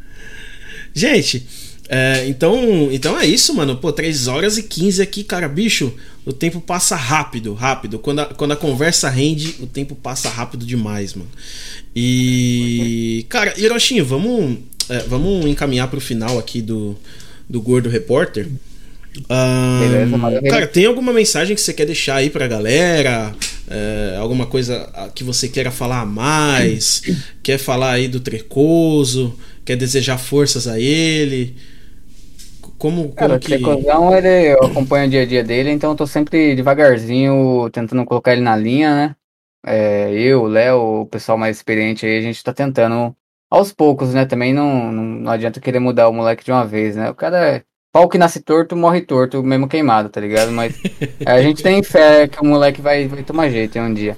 Gente, 0.92 1.46
é, 1.88 2.28
então, 2.28 2.88
então 2.92 3.18
é 3.18 3.26
isso, 3.26 3.52
mano. 3.54 3.76
Pô, 3.76 3.92
3 3.92 4.28
horas 4.28 4.56
e 4.58 4.62
15 4.62 5.02
aqui, 5.02 5.24
cara, 5.24 5.48
bicho. 5.48 5.92
O 6.24 6.32
tempo 6.32 6.60
passa 6.60 6.94
rápido, 6.94 7.52
rápido. 7.54 7.98
Quando 7.98 8.20
a, 8.20 8.26
quando 8.26 8.52
a 8.52 8.56
conversa 8.56 9.08
rende, 9.08 9.56
o 9.60 9.66
tempo 9.66 9.96
passa 9.96 10.28
rápido 10.28 10.64
demais, 10.64 11.14
mano. 11.14 11.30
E. 11.96 13.26
Cara, 13.28 13.58
Hiroshin, 13.58 14.02
vamos, 14.02 14.58
é, 14.88 14.98
vamos 15.00 15.46
encaminhar 15.46 15.88
pro 15.88 16.00
final 16.00 16.38
aqui 16.38 16.62
do, 16.62 16.96
do 17.48 17.60
Gordo 17.60 17.88
Repórter. 17.88 18.46
Um, 19.28 19.80
Beleza, 19.80 20.42
cara, 20.48 20.66
tem 20.66 20.86
alguma 20.86 21.12
mensagem 21.12 21.54
que 21.54 21.60
você 21.60 21.72
quer 21.72 21.84
deixar 21.84 22.16
aí 22.16 22.30
pra 22.30 22.46
galera? 22.46 23.34
É, 23.68 24.16
alguma 24.18 24.46
coisa 24.46 24.88
que 25.14 25.24
você 25.24 25.48
queira 25.48 25.70
falar 25.70 26.06
mais? 26.06 27.02
quer 27.42 27.58
falar 27.58 27.92
aí 27.92 28.08
do 28.08 28.20
Trecoso? 28.20 29.38
Quer 29.64 29.76
desejar 29.76 30.18
forças 30.18 30.66
a 30.66 30.78
ele? 30.78 31.56
Como, 32.78 33.02
como 33.02 33.14
Cara, 33.14 33.38
que... 33.38 33.46
o 33.46 33.48
Trecosão, 33.48 34.16
ele, 34.16 34.54
eu 34.54 34.64
acompanho 34.64 35.06
o 35.06 35.10
dia 35.10 35.22
a 35.22 35.26
dia 35.26 35.44
dele, 35.44 35.70
então 35.70 35.90
eu 35.90 35.96
tô 35.96 36.06
sempre 36.06 36.54
devagarzinho 36.54 37.68
tentando 37.70 38.04
colocar 38.06 38.32
ele 38.32 38.40
na 38.40 38.56
linha, 38.56 38.94
né? 38.94 39.16
É, 39.66 40.10
eu, 40.14 40.44
o 40.44 40.46
Léo, 40.46 41.02
o 41.02 41.06
pessoal 41.06 41.36
mais 41.36 41.58
experiente 41.58 42.06
aí, 42.06 42.18
a 42.18 42.22
gente 42.22 42.42
tá 42.42 42.54
tentando 42.54 43.14
aos 43.50 43.72
poucos, 43.72 44.14
né? 44.14 44.24
Também 44.24 44.54
não, 44.54 44.90
não, 44.90 45.04
não 45.04 45.30
adianta 45.30 45.60
querer 45.60 45.78
mudar 45.78 46.08
o 46.08 46.12
moleque 46.12 46.44
de 46.44 46.50
uma 46.50 46.64
vez, 46.64 46.96
né? 46.96 47.10
O 47.10 47.14
cara 47.14 47.56
é 47.56 47.62
pau 47.92 48.08
que 48.08 48.18
nasce 48.18 48.40
torto, 48.40 48.76
morre 48.76 49.00
torto, 49.00 49.42
mesmo 49.42 49.68
queimado, 49.68 50.08
tá 50.08 50.20
ligado? 50.20 50.52
Mas 50.52 50.74
é, 51.20 51.30
a 51.30 51.42
gente 51.42 51.62
tem 51.62 51.82
fé 51.82 52.28
que 52.28 52.40
o 52.40 52.44
moleque 52.44 52.80
vai, 52.80 53.06
vai 53.06 53.22
tomar 53.22 53.48
jeito 53.50 53.76
em 53.76 53.82
um 53.82 53.92
dia. 53.92 54.16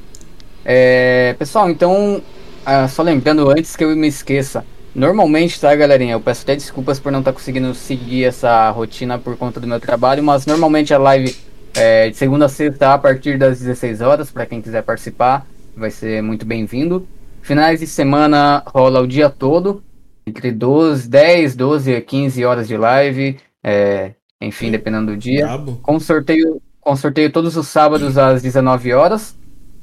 É, 0.64 1.34
pessoal, 1.38 1.70
então, 1.70 2.22
ah, 2.64 2.86
só 2.86 3.02
lembrando 3.02 3.48
antes 3.50 3.74
que 3.74 3.84
eu 3.84 3.96
me 3.96 4.06
esqueça, 4.06 4.64
normalmente, 4.94 5.60
tá, 5.60 5.74
galerinha? 5.74 6.12
Eu 6.12 6.20
peço 6.20 6.42
até 6.42 6.54
desculpas 6.54 7.00
por 7.00 7.10
não 7.10 7.20
estar 7.20 7.32
tá 7.32 7.38
conseguindo 7.38 7.74
seguir 7.74 8.24
essa 8.24 8.70
rotina 8.70 9.18
por 9.18 9.36
conta 9.36 9.58
do 9.58 9.66
meu 9.66 9.80
trabalho, 9.80 10.22
mas 10.22 10.46
normalmente 10.46 10.92
a 10.94 10.98
live 10.98 11.34
é, 11.74 12.10
de 12.10 12.16
segunda 12.16 12.46
a 12.46 12.48
sexta 12.48 12.92
a 12.92 12.98
partir 12.98 13.38
das 13.38 13.58
16 13.58 14.00
horas, 14.02 14.30
para 14.30 14.46
quem 14.46 14.60
quiser 14.60 14.82
participar, 14.82 15.46
vai 15.76 15.90
ser 15.90 16.22
muito 16.22 16.44
bem-vindo. 16.44 17.06
Finais 17.40 17.80
de 17.80 17.86
semana 17.86 18.62
rola 18.66 19.00
o 19.00 19.06
dia 19.06 19.28
todo, 19.28 19.82
entre 20.24 20.52
12, 20.52 21.08
10, 21.08 21.56
12 21.56 21.96
a 21.96 22.00
15 22.00 22.44
horas 22.44 22.68
de 22.68 22.76
live, 22.76 23.36
é, 23.64 24.14
enfim, 24.40 24.70
dependendo 24.70 25.12
do 25.12 25.16
dia. 25.16 25.46
Brabo. 25.46 25.78
Com 25.82 26.00
sorteio, 26.00 26.60
com 26.80 26.96
sorteio 26.96 27.30
todos 27.30 27.56
os 27.56 27.68
sábados 27.68 28.18
às 28.18 28.42
19 28.42 28.92
horas. 28.92 29.38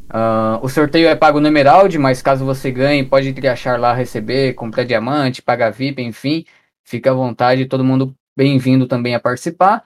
Uh, 0.09 0.57
o 0.63 0.69
sorteio 0.69 1.07
é 1.07 1.15
pago 1.15 1.39
no 1.39 1.47
Emerald, 1.47 1.95
mas 1.99 2.21
caso 2.21 2.43
você 2.43 2.71
ganhe, 2.71 3.05
pode 3.05 3.33
achar 3.47 3.79
lá, 3.79 3.93
receber, 3.93 4.53
comprar 4.53 4.83
diamante, 4.83 5.41
pagar 5.41 5.71
VIP, 5.71 6.01
enfim. 6.01 6.45
Fica 6.83 7.11
à 7.11 7.13
vontade, 7.13 7.67
todo 7.67 7.83
mundo 7.83 8.15
bem-vindo 8.35 8.87
também 8.87 9.13
a 9.13 9.19
participar. 9.19 9.85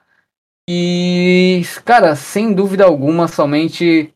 E, 0.68 1.62
cara, 1.84 2.16
sem 2.16 2.54
dúvida 2.54 2.84
alguma, 2.84 3.28
somente 3.28 4.14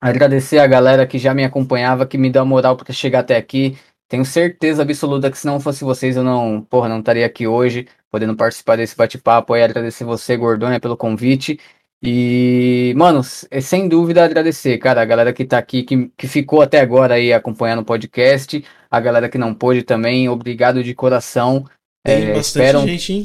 agradecer 0.00 0.58
a 0.58 0.66
galera 0.66 1.06
que 1.06 1.18
já 1.18 1.34
me 1.34 1.44
acompanhava, 1.44 2.06
que 2.06 2.16
me 2.16 2.30
deu 2.30 2.46
moral 2.46 2.76
para 2.76 2.92
chegar 2.92 3.20
até 3.20 3.36
aqui. 3.36 3.76
Tenho 4.08 4.24
certeza 4.24 4.82
absoluta 4.82 5.30
que 5.30 5.38
se 5.38 5.46
não 5.46 5.60
fosse 5.60 5.84
vocês, 5.84 6.16
eu 6.16 6.24
não, 6.24 6.62
porra, 6.62 6.88
não 6.88 7.00
estaria 7.00 7.26
aqui 7.26 7.46
hoje, 7.46 7.86
podendo 8.12 8.36
participar 8.36 8.76
desse 8.76 8.94
bate-papo 8.94 9.56
e 9.56 9.62
agradecer 9.62 10.04
você, 10.04 10.36
Gordônia, 10.36 10.78
pelo 10.78 10.98
convite. 10.98 11.58
E, 12.02 12.92
mano, 12.94 13.22
é 13.50 13.60
sem 13.60 13.88
dúvida 13.88 14.22
agradecer, 14.22 14.76
cara, 14.76 15.00
a 15.00 15.04
galera 15.04 15.32
que 15.32 15.44
tá 15.46 15.56
aqui, 15.56 15.82
que, 15.82 16.10
que 16.16 16.28
ficou 16.28 16.60
até 16.60 16.80
agora 16.80 17.14
aí 17.14 17.32
acompanhando 17.32 17.78
o 17.78 17.84
podcast, 17.84 18.62
a 18.90 19.00
galera 19.00 19.30
que 19.30 19.38
não 19.38 19.54
pôde 19.54 19.82
também, 19.82 20.28
obrigado 20.28 20.84
de 20.84 20.94
coração. 20.94 21.64
Tem 22.04 22.24
é, 22.24 22.34
bastante 22.34 22.86
gente, 22.86 23.12
hein? 23.12 23.24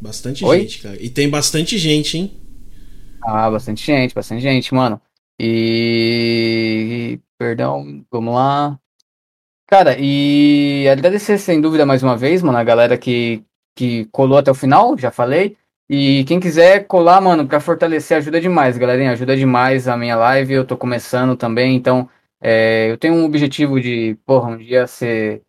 Bastante 0.00 0.44
Oi? 0.44 0.60
gente, 0.60 0.80
cara. 0.80 0.96
E 1.02 1.10
tem 1.10 1.28
bastante 1.28 1.76
gente, 1.76 2.16
hein? 2.16 2.40
Ah, 3.22 3.50
bastante 3.50 3.84
gente, 3.84 4.14
bastante 4.14 4.40
gente, 4.40 4.72
mano. 4.72 5.00
E. 5.38 7.20
Perdão, 7.36 8.04
vamos 8.10 8.34
lá. 8.34 8.78
Cara, 9.68 9.96
e 10.00 10.88
agradecer 10.88 11.36
sem 11.36 11.60
dúvida 11.60 11.84
mais 11.84 12.02
uma 12.02 12.16
vez, 12.16 12.42
mano, 12.42 12.56
a 12.56 12.64
galera 12.64 12.96
que, 12.96 13.44
que 13.76 14.06
colou 14.06 14.38
até 14.38 14.50
o 14.50 14.54
final, 14.54 14.96
já 14.96 15.10
falei. 15.10 15.58
E 15.90 16.24
quem 16.24 16.40
quiser 16.40 16.86
colar, 16.86 17.20
mano, 17.20 17.46
pra 17.46 17.60
fortalecer 17.60 18.16
ajuda 18.16 18.40
demais, 18.40 18.78
galerinha. 18.78 19.12
Ajuda 19.12 19.36
demais 19.36 19.86
a 19.86 19.94
minha 19.94 20.16
live. 20.16 20.54
Eu 20.54 20.64
tô 20.64 20.74
começando 20.74 21.36
também, 21.36 21.76
então 21.76 22.08
é, 22.40 22.90
eu 22.90 22.96
tenho 22.96 23.12
um 23.12 23.26
objetivo 23.26 23.78
de, 23.78 24.16
porra, 24.24 24.48
um 24.52 24.56
dia 24.56 24.86
ser 24.86 25.42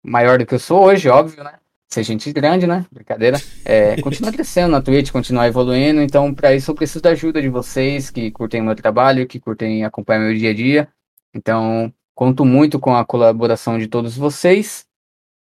maior 0.00 0.38
do 0.38 0.46
que 0.46 0.54
eu 0.54 0.60
sou 0.60 0.84
hoje, 0.84 1.08
óbvio, 1.08 1.42
né? 1.42 1.54
Ser 1.92 2.04
gente 2.04 2.32
grande, 2.32 2.68
né? 2.68 2.86
Brincadeira. 2.92 3.36
É, 3.64 3.96
continuar 4.02 4.30
crescendo 4.30 4.70
na 4.70 4.80
Twitch, 4.80 5.10
continuar 5.10 5.48
evoluindo. 5.48 6.00
Então, 6.00 6.32
para 6.32 6.54
isso, 6.54 6.70
eu 6.70 6.74
preciso 6.76 7.02
da 7.02 7.10
ajuda 7.10 7.42
de 7.42 7.48
vocês 7.48 8.10
que 8.10 8.30
curtem 8.30 8.60
o 8.60 8.64
meu 8.64 8.76
trabalho, 8.76 9.26
que 9.26 9.40
curtem 9.40 9.84
acompanhar 9.84 10.20
meu 10.20 10.34
dia 10.36 10.50
a 10.50 10.54
dia. 10.54 10.88
Então, 11.34 11.92
conto 12.16 12.46
muito 12.46 12.80
com 12.80 12.96
a 12.96 13.04
colaboração 13.04 13.78
de 13.78 13.86
todos 13.86 14.16
vocês. 14.16 14.86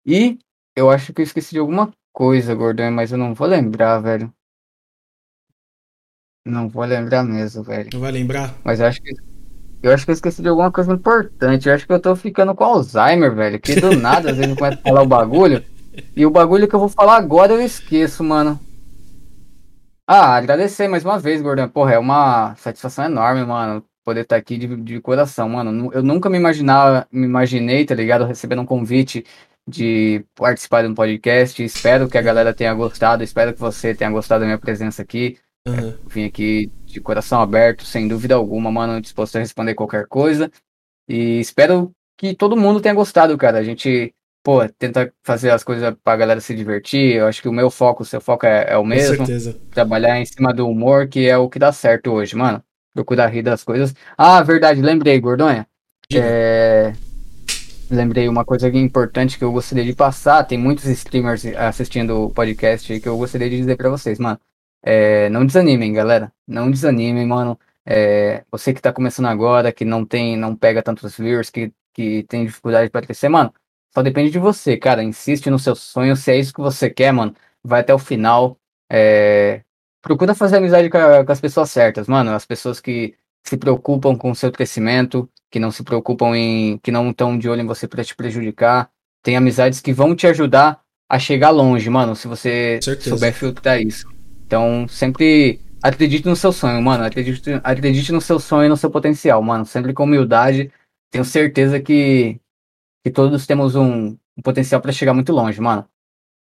E 0.05 0.37
eu 0.75 0.91
acho 0.91 1.13
que 1.13 1.21
eu 1.21 1.23
esqueci 1.23 1.51
de 1.51 1.59
alguma 1.59 1.91
coisa, 2.13 2.53
Gordão, 2.53 2.91
mas 2.91 3.13
eu 3.13 3.17
não 3.17 3.33
vou 3.33 3.47
lembrar, 3.47 3.99
velho. 3.99 4.31
Não 6.45 6.67
vou 6.67 6.83
lembrar 6.83 7.23
mesmo, 7.23 7.63
velho. 7.63 7.89
Não 7.93 8.01
vai 8.01 8.11
lembrar? 8.11 8.53
Mas 8.63 8.79
eu 8.81 8.85
acho 8.85 9.01
que. 9.01 9.11
Eu 9.81 9.93
acho 9.93 10.03
que 10.03 10.11
eu 10.11 10.13
esqueci 10.13 10.41
de 10.41 10.49
alguma 10.49 10.71
coisa 10.71 10.91
importante. 10.91 11.67
Eu 11.67 11.73
acho 11.73 11.87
que 11.87 11.93
eu 11.93 11.99
tô 11.99 12.15
ficando 12.15 12.53
com 12.53 12.63
Alzheimer, 12.63 13.33
velho. 13.33 13.59
Que 13.59 13.79
do 13.79 13.95
nada, 13.95 14.31
às 14.31 14.37
vezes 14.37 14.51
eu 14.51 14.57
começo 14.57 14.79
a 14.79 14.81
falar 14.81 15.01
o 15.01 15.07
bagulho. 15.07 15.63
E 16.15 16.25
o 16.25 16.29
bagulho 16.29 16.67
que 16.67 16.75
eu 16.75 16.79
vou 16.79 16.89
falar 16.89 17.15
agora 17.15 17.53
eu 17.53 17.61
esqueço, 17.61 18.23
mano. 18.23 18.59
Ah, 20.07 20.35
agradecer 20.35 20.87
mais 20.87 21.05
uma 21.05 21.17
vez, 21.17 21.41
Gordão. 21.41 21.69
Porra, 21.69 21.93
é 21.93 21.99
uma 21.99 22.55
satisfação 22.55 23.05
enorme, 23.05 23.45
mano. 23.45 23.83
Poder 24.05 24.21
estar 24.21 24.35
tá 24.35 24.39
aqui 24.39 24.57
de, 24.57 24.67
de 24.77 25.01
coração, 25.01 25.49
mano. 25.49 25.91
Eu 25.91 26.03
nunca 26.03 26.29
me 26.29 26.37
imaginava, 26.37 27.07
me 27.11 27.25
imaginei, 27.25 27.83
tá 27.85 27.95
ligado? 27.95 28.23
Recebendo 28.23 28.61
um 28.61 28.65
convite 28.65 29.25
de 29.67 30.23
participar 30.35 30.83
de 30.83 30.89
um 30.89 30.93
podcast. 30.93 31.63
Espero 31.63 32.07
que 32.07 32.17
a 32.17 32.21
galera 32.21 32.53
tenha 32.53 32.73
gostado. 32.73 33.23
Espero 33.23 33.53
que 33.53 33.59
você 33.59 33.95
tenha 33.95 34.11
gostado 34.11 34.41
da 34.41 34.45
minha 34.45 34.59
presença 34.59 35.01
aqui. 35.01 35.37
Uhum. 35.67 35.97
Vim 36.05 36.25
aqui 36.25 36.71
de 36.85 37.01
coração 37.01 37.41
aberto, 37.41 37.83
sem 37.83 38.07
dúvida 38.07 38.35
alguma, 38.35 38.71
mano, 38.71 39.01
disposto 39.01 39.37
a 39.37 39.39
responder 39.39 39.73
qualquer 39.73 40.05
coisa. 40.05 40.51
E 41.09 41.39
espero 41.39 41.91
que 42.17 42.35
todo 42.35 42.55
mundo 42.55 42.79
tenha 42.79 42.93
gostado, 42.93 43.35
cara. 43.37 43.57
A 43.57 43.63
gente, 43.63 44.13
pô, 44.43 44.67
tenta 44.69 45.11
fazer 45.23 45.49
as 45.49 45.63
coisas 45.63 45.95
pra 46.03 46.15
galera 46.15 46.39
se 46.39 46.55
divertir. 46.55 47.15
Eu 47.15 47.27
acho 47.27 47.41
que 47.41 47.49
o 47.49 47.53
meu 47.53 47.71
foco, 47.71 48.03
o 48.03 48.05
seu 48.05 48.21
foco 48.21 48.45
é, 48.45 48.67
é 48.69 48.77
o 48.77 48.85
mesmo. 48.85 49.17
Com 49.17 49.25
certeza. 49.25 49.59
Trabalhar 49.71 50.19
em 50.19 50.25
cima 50.25 50.53
do 50.53 50.67
humor, 50.67 51.07
que 51.07 51.27
é 51.27 51.35
o 51.37 51.49
que 51.49 51.57
dá 51.57 51.71
certo 51.71 52.11
hoje, 52.11 52.35
mano. 52.35 52.63
Procurar 52.95 53.27
rir 53.27 53.43
das 53.43 53.61
coisas. 53.61 53.93
Ah, 54.17 54.41
verdade, 54.41 54.81
lembrei, 54.81 55.19
Gordonha. 55.19 55.67
É... 56.13 56.93
Lembrei 57.91 58.29
uma 58.29 58.45
coisa 58.45 58.69
importante 58.69 59.37
que 59.37 59.43
eu 59.43 59.51
gostaria 59.51 59.83
de 59.83 59.93
passar. 59.93 60.45
Tem 60.45 60.57
muitos 60.57 60.85
streamers 60.85 61.45
assistindo 61.45 62.23
o 62.23 62.29
podcast 62.31 62.99
que 62.99 63.07
eu 63.07 63.17
gostaria 63.17 63.49
de 63.49 63.57
dizer 63.57 63.75
para 63.75 63.89
vocês, 63.89 64.17
mano. 64.17 64.39
É, 64.81 65.29
não 65.29 65.45
desanimem, 65.45 65.91
galera. 65.91 66.31
Não 66.47 66.71
desanimem, 66.71 67.27
mano. 67.27 67.59
É, 67.85 68.45
você 68.49 68.73
que 68.73 68.81
tá 68.81 68.93
começando 68.93 69.25
agora, 69.27 69.73
que 69.73 69.83
não 69.83 70.05
tem, 70.05 70.37
não 70.37 70.55
pega 70.55 70.81
tantos 70.81 71.17
viewers, 71.17 71.49
que, 71.49 71.73
que 71.93 72.23
tem 72.23 72.45
dificuldade 72.45 72.89
para 72.89 73.05
crescer, 73.05 73.27
mano. 73.27 73.53
Só 73.93 74.01
depende 74.01 74.31
de 74.31 74.39
você, 74.39 74.77
cara. 74.77 75.03
Insiste 75.03 75.49
no 75.49 75.59
seu 75.59 75.75
sonho. 75.75 76.15
Se 76.15 76.31
é 76.31 76.37
isso 76.37 76.53
que 76.53 76.61
você 76.61 76.89
quer, 76.89 77.11
mano, 77.11 77.35
vai 77.61 77.81
até 77.81 77.93
o 77.93 77.99
final. 77.99 78.57
É, 78.89 79.61
procura 80.05 80.35
fazer 80.35 80.57
amizade 80.57 80.87
com, 80.87 80.99
a, 80.99 81.25
com 81.25 81.31
as 81.31 81.41
pessoas 81.41 81.71
certas, 81.71 82.07
mano. 82.07 82.29
As 82.29 82.45
pessoas 82.45 82.79
que 82.79 83.15
se 83.43 83.57
preocupam 83.57 84.15
com 84.15 84.29
o 84.29 84.35
seu 84.35 84.51
crescimento, 84.51 85.27
que 85.49 85.59
não 85.59 85.71
se 85.71 85.83
preocupam 85.83 86.37
em. 86.37 86.77
que 86.77 86.91
não 86.91 87.09
estão 87.09 87.35
de 87.35 87.49
olho 87.49 87.61
em 87.61 87.65
você 87.65 87.87
para 87.87 88.03
te 88.03 88.15
prejudicar. 88.15 88.91
Tem 89.23 89.35
amizades 89.35 89.81
que 89.81 89.91
vão 89.91 90.15
te 90.15 90.27
ajudar 90.27 90.79
a 91.09 91.17
chegar 91.17 91.49
longe, 91.49 91.89
mano, 91.89 92.15
se 92.15 92.27
você 92.27 92.79
souber 93.01 93.33
filtrar 93.33 93.81
isso. 93.81 94.07
Então, 94.45 94.87
sempre 94.87 95.59
acredite 95.81 96.27
no 96.27 96.35
seu 96.35 96.51
sonho, 96.51 96.79
mano. 96.83 97.03
Acredite, 97.03 97.59
acredite 97.63 98.11
no 98.11 98.21
seu 98.21 98.39
sonho 98.39 98.67
e 98.67 98.69
no 98.69 98.77
seu 98.77 98.91
potencial, 98.91 99.41
mano. 99.41 99.65
Sempre 99.65 99.91
com 99.91 100.03
humildade. 100.03 100.71
Tenho 101.09 101.25
certeza 101.25 101.79
que, 101.79 102.39
que 103.03 103.09
todos 103.09 103.47
temos 103.47 103.73
um, 103.75 104.15
um 104.37 104.41
potencial 104.43 104.79
para 104.79 104.91
chegar 104.91 105.15
muito 105.15 105.33
longe, 105.33 105.59
mano. 105.59 105.87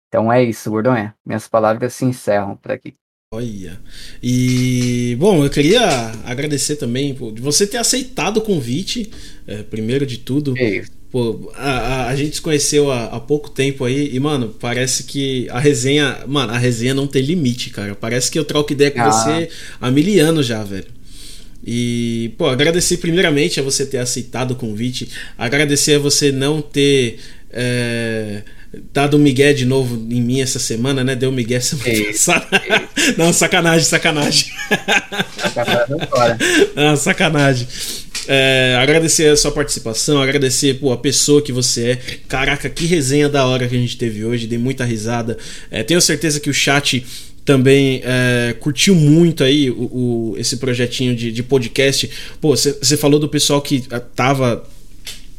Então 0.08 0.30
é 0.30 0.42
isso, 0.42 0.70
gordão. 0.70 0.94
É. 0.94 1.14
Minhas 1.24 1.48
palavras 1.48 1.94
se 1.94 2.04
encerram 2.04 2.54
por 2.54 2.70
aqui. 2.70 2.94
Olha. 3.34 3.80
E, 4.22 5.16
bom, 5.18 5.44
eu 5.44 5.50
queria 5.50 5.82
agradecer 6.24 6.76
também 6.76 7.12
de 7.12 7.42
você 7.42 7.66
ter 7.66 7.78
aceitado 7.78 8.36
o 8.36 8.40
convite, 8.40 9.10
é, 9.48 9.64
primeiro 9.64 10.06
de 10.06 10.18
tudo. 10.18 10.56
É 10.56 10.76
isso. 10.76 10.92
Pô, 11.10 11.50
a, 11.56 11.70
a, 11.70 12.08
a, 12.08 12.14
gente 12.14 12.36
se 12.36 12.40
conheceu 12.40 12.88
há, 12.88 13.06
há, 13.06 13.18
pouco 13.18 13.50
tempo 13.50 13.84
aí 13.84 14.14
e, 14.14 14.20
mano, 14.20 14.54
parece 14.60 15.02
que 15.02 15.48
a 15.50 15.58
resenha. 15.58 16.20
Mano, 16.28 16.52
a 16.52 16.58
resenha 16.58 16.94
não 16.94 17.08
tem 17.08 17.20
limite, 17.20 17.70
cara. 17.70 17.96
Parece 17.96 18.30
que 18.30 18.38
eu 18.38 18.44
troco 18.44 18.72
ideia 18.72 18.92
com 18.92 19.00
ah. 19.00 19.10
você 19.10 19.48
há 19.80 19.90
mil 19.90 20.24
anos 20.24 20.46
já, 20.46 20.62
velho. 20.62 20.86
E, 21.66 22.32
pô, 22.38 22.46
agradecer 22.46 22.98
primeiramente 22.98 23.58
a 23.58 23.62
você 23.62 23.84
ter 23.84 23.98
aceitado 23.98 24.52
o 24.52 24.56
convite. 24.56 25.08
Agradecer 25.36 25.94
a 25.94 25.98
você 25.98 26.30
não 26.30 26.62
ter. 26.62 27.18
É, 27.50 28.44
dado 28.92 29.16
um 29.16 29.20
migué 29.20 29.52
de 29.52 29.64
novo 29.64 29.96
em 30.10 30.20
mim 30.20 30.40
essa 30.40 30.58
semana, 30.58 31.02
né? 31.04 31.14
Deu 31.14 31.30
migué 31.32 31.60
semana 31.60 32.04
passada. 32.06 32.46
Não, 33.16 33.32
sacanagem, 33.32 33.84
sacanagem. 33.84 34.50
Não, 36.74 36.96
sacanagem. 36.96 37.66
É, 38.28 38.76
agradecer 38.80 39.28
a 39.28 39.36
sua 39.36 39.52
participação, 39.52 40.20
agradecer 40.20 40.74
pô, 40.74 40.92
a 40.92 40.96
pessoa 40.96 41.40
que 41.40 41.52
você 41.52 41.90
é. 41.90 41.96
Caraca, 42.28 42.68
que 42.68 42.86
resenha 42.86 43.28
da 43.28 43.46
hora 43.46 43.68
que 43.68 43.76
a 43.76 43.78
gente 43.78 43.96
teve 43.96 44.24
hoje, 44.24 44.46
dei 44.46 44.58
muita 44.58 44.84
risada. 44.84 45.38
É, 45.70 45.82
tenho 45.82 46.00
certeza 46.00 46.40
que 46.40 46.50
o 46.50 46.54
chat 46.54 47.04
também 47.46 48.02
é, 48.04 48.54
curtiu 48.58 48.94
muito 48.94 49.44
aí 49.44 49.70
o, 49.70 49.74
o, 49.74 50.34
esse 50.36 50.56
projetinho 50.56 51.14
de, 51.14 51.30
de 51.30 51.42
podcast. 51.44 52.10
Pô, 52.40 52.56
você 52.56 52.96
falou 52.96 53.20
do 53.20 53.28
pessoal 53.28 53.62
que 53.62 53.84
ah, 53.90 54.00
tava. 54.00 54.64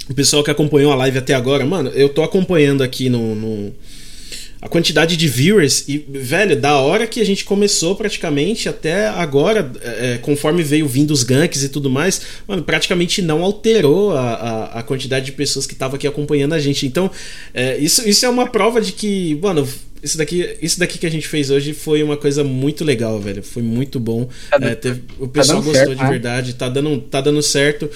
O 0.10 0.14
pessoal 0.14 0.44
que 0.44 0.52
acompanhou 0.52 0.92
a 0.92 0.95
live 0.95 1.18
até 1.18 1.34
agora, 1.34 1.66
mano, 1.66 1.90
eu 1.90 2.10
tô 2.10 2.24
acompanhando 2.24 2.82
aqui 2.82 3.10
no, 3.10 3.36
no 3.36 3.74
a 4.61 4.68
quantidade 4.68 5.16
de 5.16 5.27
viewers 5.27 5.88
e, 5.88 5.98
velho, 5.98 6.60
da 6.60 6.77
hora 6.77 7.06
que 7.06 7.22
a 7.22 7.26
gente 7.26 7.45
começou 7.45 7.95
praticamente 7.95 8.68
até 8.68 9.08
agora, 9.08 9.72
é, 9.82 10.14
é, 10.14 10.18
conforme 10.18 10.64
veio 10.64 10.88
vindo 10.88 11.11
os 11.11 11.24
ganks 11.24 11.64
e 11.64 11.69
tudo 11.69 11.90
mais, 11.90 12.22
mano, 12.48 12.64
praticamente 12.64 13.22
não 13.22 13.44
alterou 13.44 14.14
a, 14.14 14.34
a, 14.34 14.80
a 14.80 14.84
quantidade 14.84 15.26
de 15.26 15.32
pessoas 15.34 15.68
que 15.68 15.74
estavam 15.74 15.95
aqui 15.95 16.08
acompanhando 16.08 16.53
a 16.53 16.60
gente. 16.60 16.88
Então, 16.88 17.11
é, 17.53 17.77
isso, 17.77 18.08
isso 18.08 18.26
é 18.26 18.30
uma 18.30 18.48
prova 18.48 18.82
de 18.82 18.94
que, 18.94 19.38
mano, 19.42 19.68
isso 20.02 20.18
daqui, 20.18 20.58
isso 20.61 20.80
daqui 20.80 20.98
que 20.98 21.06
a 21.06 21.11
gente 21.11 21.27
fez 21.27 21.50
hoje 21.50 21.74
foi 21.74 22.02
uma 22.02 22.18
coisa 22.18 22.44
muito 22.44 22.84
legal, 22.84 23.19
velho. 23.19 23.44
Foi 23.44 23.61
muito 23.61 24.00
bom. 24.00 24.27
Tá 24.50 24.58
é, 24.61 24.74
teve, 24.74 25.03
o 25.19 25.27
pessoal 25.27 25.60
tá 25.60 25.66
gostou 25.66 25.86
certo, 25.86 25.98
de 25.98 26.03
né? 26.03 26.10
verdade, 26.10 26.53
tá 26.53 26.68
dando, 26.68 27.00
tá 27.02 27.22
dando 27.22 27.42
certo. 27.42 27.90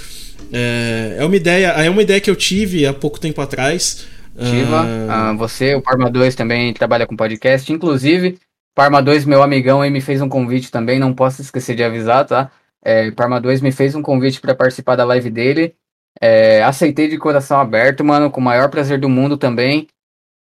É, 0.52 1.18
é 1.20 1.26
uma 1.26 1.36
ideia, 1.36 1.68
é 1.68 1.90
uma 1.90 2.02
ideia 2.02 2.22
que 2.22 2.30
eu 2.30 2.36
tive 2.36 2.86
há 2.86 2.94
pouco 2.94 3.20
tempo 3.20 3.42
atrás. 3.42 4.08
Ativa. 4.38 4.86
Ah. 5.10 5.34
você, 5.34 5.76
o 5.76 5.82
Parma 5.82 6.10
2 6.10 6.36
também 6.36 6.74
trabalha 6.74 7.06
com 7.06 7.16
podcast. 7.16 7.72
Inclusive, 7.72 8.40
Parma 8.74 9.02
2, 9.02 9.26
meu 9.26 9.44
amigão, 9.44 9.82
aí 9.82 9.90
me 9.90 10.02
fez 10.02 10.22
um 10.22 10.30
convite 10.30 10.72
também, 10.72 10.98
não 11.00 11.14
posso 11.14 11.42
esquecer 11.42 11.76
de 11.76 11.84
avisar, 11.84 12.26
tá? 12.26 12.52
É, 12.84 13.12
Parma 13.12 13.40
2 13.40 13.62
me 13.62 13.72
fez 13.72 13.96
um 13.96 14.02
convite 14.02 14.40
para 14.40 14.56
participar 14.56 14.96
da 14.96 15.04
live 15.04 15.30
dele. 15.30 15.76
É, 16.20 16.64
aceitei 16.64 17.08
de 17.08 17.18
coração 17.18 17.60
aberto, 17.60 18.04
mano, 18.04 18.32
com 18.32 18.40
o 18.40 18.44
maior 18.44 18.70
prazer 18.70 19.00
do 19.00 19.10
mundo 19.10 19.38
também. 19.38 19.88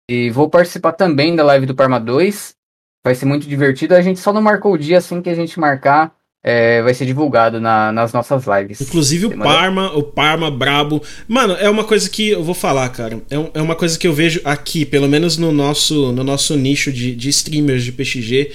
E 0.09 0.29
vou 0.29 0.49
participar 0.49 0.93
também 0.93 1.35
da 1.35 1.43
live 1.43 1.65
do 1.65 1.75
Parma 1.75 1.99
2. 1.99 2.55
Vai 3.03 3.15
ser 3.15 3.25
muito 3.25 3.47
divertido. 3.47 3.95
A 3.95 4.01
gente 4.01 4.19
só 4.19 4.33
não 4.33 4.41
marcou 4.41 4.73
o 4.73 4.77
dia 4.77 4.97
assim 4.97 5.21
que 5.21 5.29
a 5.29 5.35
gente 5.35 5.59
marcar 5.59 6.15
é, 6.43 6.81
vai 6.81 6.93
ser 6.93 7.05
divulgado 7.05 7.59
na, 7.59 7.91
nas 7.91 8.13
nossas 8.13 8.45
lives. 8.45 8.81
Inclusive 8.81 9.25
o 9.27 9.37
Parma, 9.37 9.93
o 9.95 10.03
Parma 10.03 10.49
brabo. 10.49 11.01
Mano, 11.27 11.53
é 11.59 11.69
uma 11.69 11.83
coisa 11.83 12.09
que 12.09 12.29
eu 12.29 12.43
vou 12.43 12.55
falar, 12.55 12.87
cara. 12.89 13.21
É, 13.29 13.37
um, 13.37 13.49
é 13.53 13.61
uma 13.61 13.75
coisa 13.75 13.97
que 13.99 14.07
eu 14.07 14.13
vejo 14.13 14.39
aqui, 14.43 14.85
pelo 14.85 15.07
menos 15.07 15.37
no 15.37 15.51
nosso, 15.51 16.11
no 16.11 16.23
nosso 16.23 16.55
nicho 16.55 16.91
de, 16.91 17.13
de 17.15 17.29
streamers 17.29 17.83
de 17.83 17.91
PXG. 17.91 18.51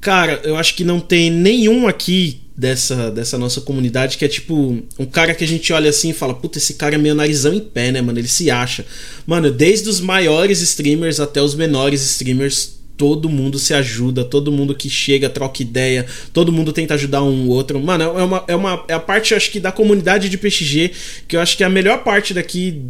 Cara, 0.00 0.40
eu 0.44 0.56
acho 0.56 0.74
que 0.74 0.84
não 0.84 1.00
tem 1.00 1.28
nenhum 1.28 1.88
aqui 1.88 2.40
dessa, 2.56 3.10
dessa 3.10 3.36
nossa 3.36 3.60
comunidade 3.60 4.18
que 4.18 4.24
é 4.24 4.28
tipo 4.28 4.82
um 4.98 5.06
cara 5.06 5.32
que 5.32 5.42
a 5.42 5.46
gente 5.46 5.72
olha 5.72 5.90
assim 5.90 6.10
e 6.10 6.14
fala: 6.14 6.34
Puta, 6.34 6.58
esse 6.58 6.74
cara 6.74 6.94
é 6.94 6.98
meio 6.98 7.16
narizão 7.16 7.52
em 7.52 7.60
pé, 7.60 7.90
né, 7.90 8.00
mano? 8.00 8.18
Ele 8.18 8.28
se 8.28 8.48
acha. 8.48 8.86
Mano, 9.26 9.50
desde 9.50 9.88
os 9.88 10.00
maiores 10.00 10.60
streamers 10.60 11.18
até 11.18 11.42
os 11.42 11.56
menores 11.56 12.00
streamers, 12.02 12.77
todo 12.98 13.28
mundo 13.28 13.58
se 13.60 13.72
ajuda, 13.72 14.24
todo 14.24 14.50
mundo 14.50 14.74
que 14.74 14.90
chega 14.90 15.30
troca 15.30 15.62
ideia, 15.62 16.04
todo 16.32 16.52
mundo 16.52 16.72
tenta 16.72 16.94
ajudar 16.94 17.22
um 17.22 17.48
outro. 17.48 17.80
Mano, 17.80 18.04
é 18.04 18.22
uma, 18.22 18.44
é 18.48 18.56
uma 18.56 18.84
é 18.88 18.92
a 18.92 19.00
parte, 19.00 19.34
acho 19.34 19.52
que, 19.52 19.60
da 19.60 19.70
comunidade 19.70 20.28
de 20.28 20.36
PXG, 20.36 20.90
que 21.28 21.36
eu 21.36 21.40
acho 21.40 21.56
que 21.56 21.62
é 21.62 21.66
a 21.66 21.70
melhor 21.70 22.02
parte 22.02 22.34
daqui 22.34 22.82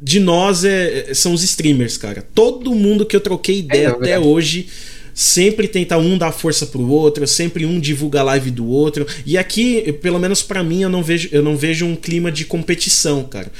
de 0.00 0.20
nós 0.20 0.64
é, 0.64 1.12
são 1.14 1.32
os 1.32 1.42
streamers, 1.42 1.96
cara. 1.96 2.24
Todo 2.34 2.74
mundo 2.74 3.06
que 3.06 3.16
eu 3.16 3.20
troquei 3.20 3.60
ideia 3.60 3.88
é, 3.88 3.90
até 3.90 4.18
hoje 4.18 4.68
sempre 5.14 5.66
tenta 5.66 5.96
um 5.98 6.16
dar 6.16 6.30
força 6.30 6.66
pro 6.66 6.86
outro, 6.88 7.26
sempre 7.26 7.66
um 7.66 7.80
divulga 7.80 8.20
a 8.20 8.24
live 8.24 8.50
do 8.50 8.66
outro. 8.66 9.06
E 9.24 9.36
aqui, 9.38 9.92
pelo 9.94 10.18
menos 10.18 10.42
para 10.42 10.62
mim, 10.62 10.82
eu 10.82 10.90
não 10.90 11.02
vejo 11.02 11.28
eu 11.32 11.42
não 11.42 11.56
vejo 11.56 11.86
um 11.86 11.96
clima 11.96 12.30
de 12.30 12.44
competição, 12.44 13.24
cara. 13.24 13.50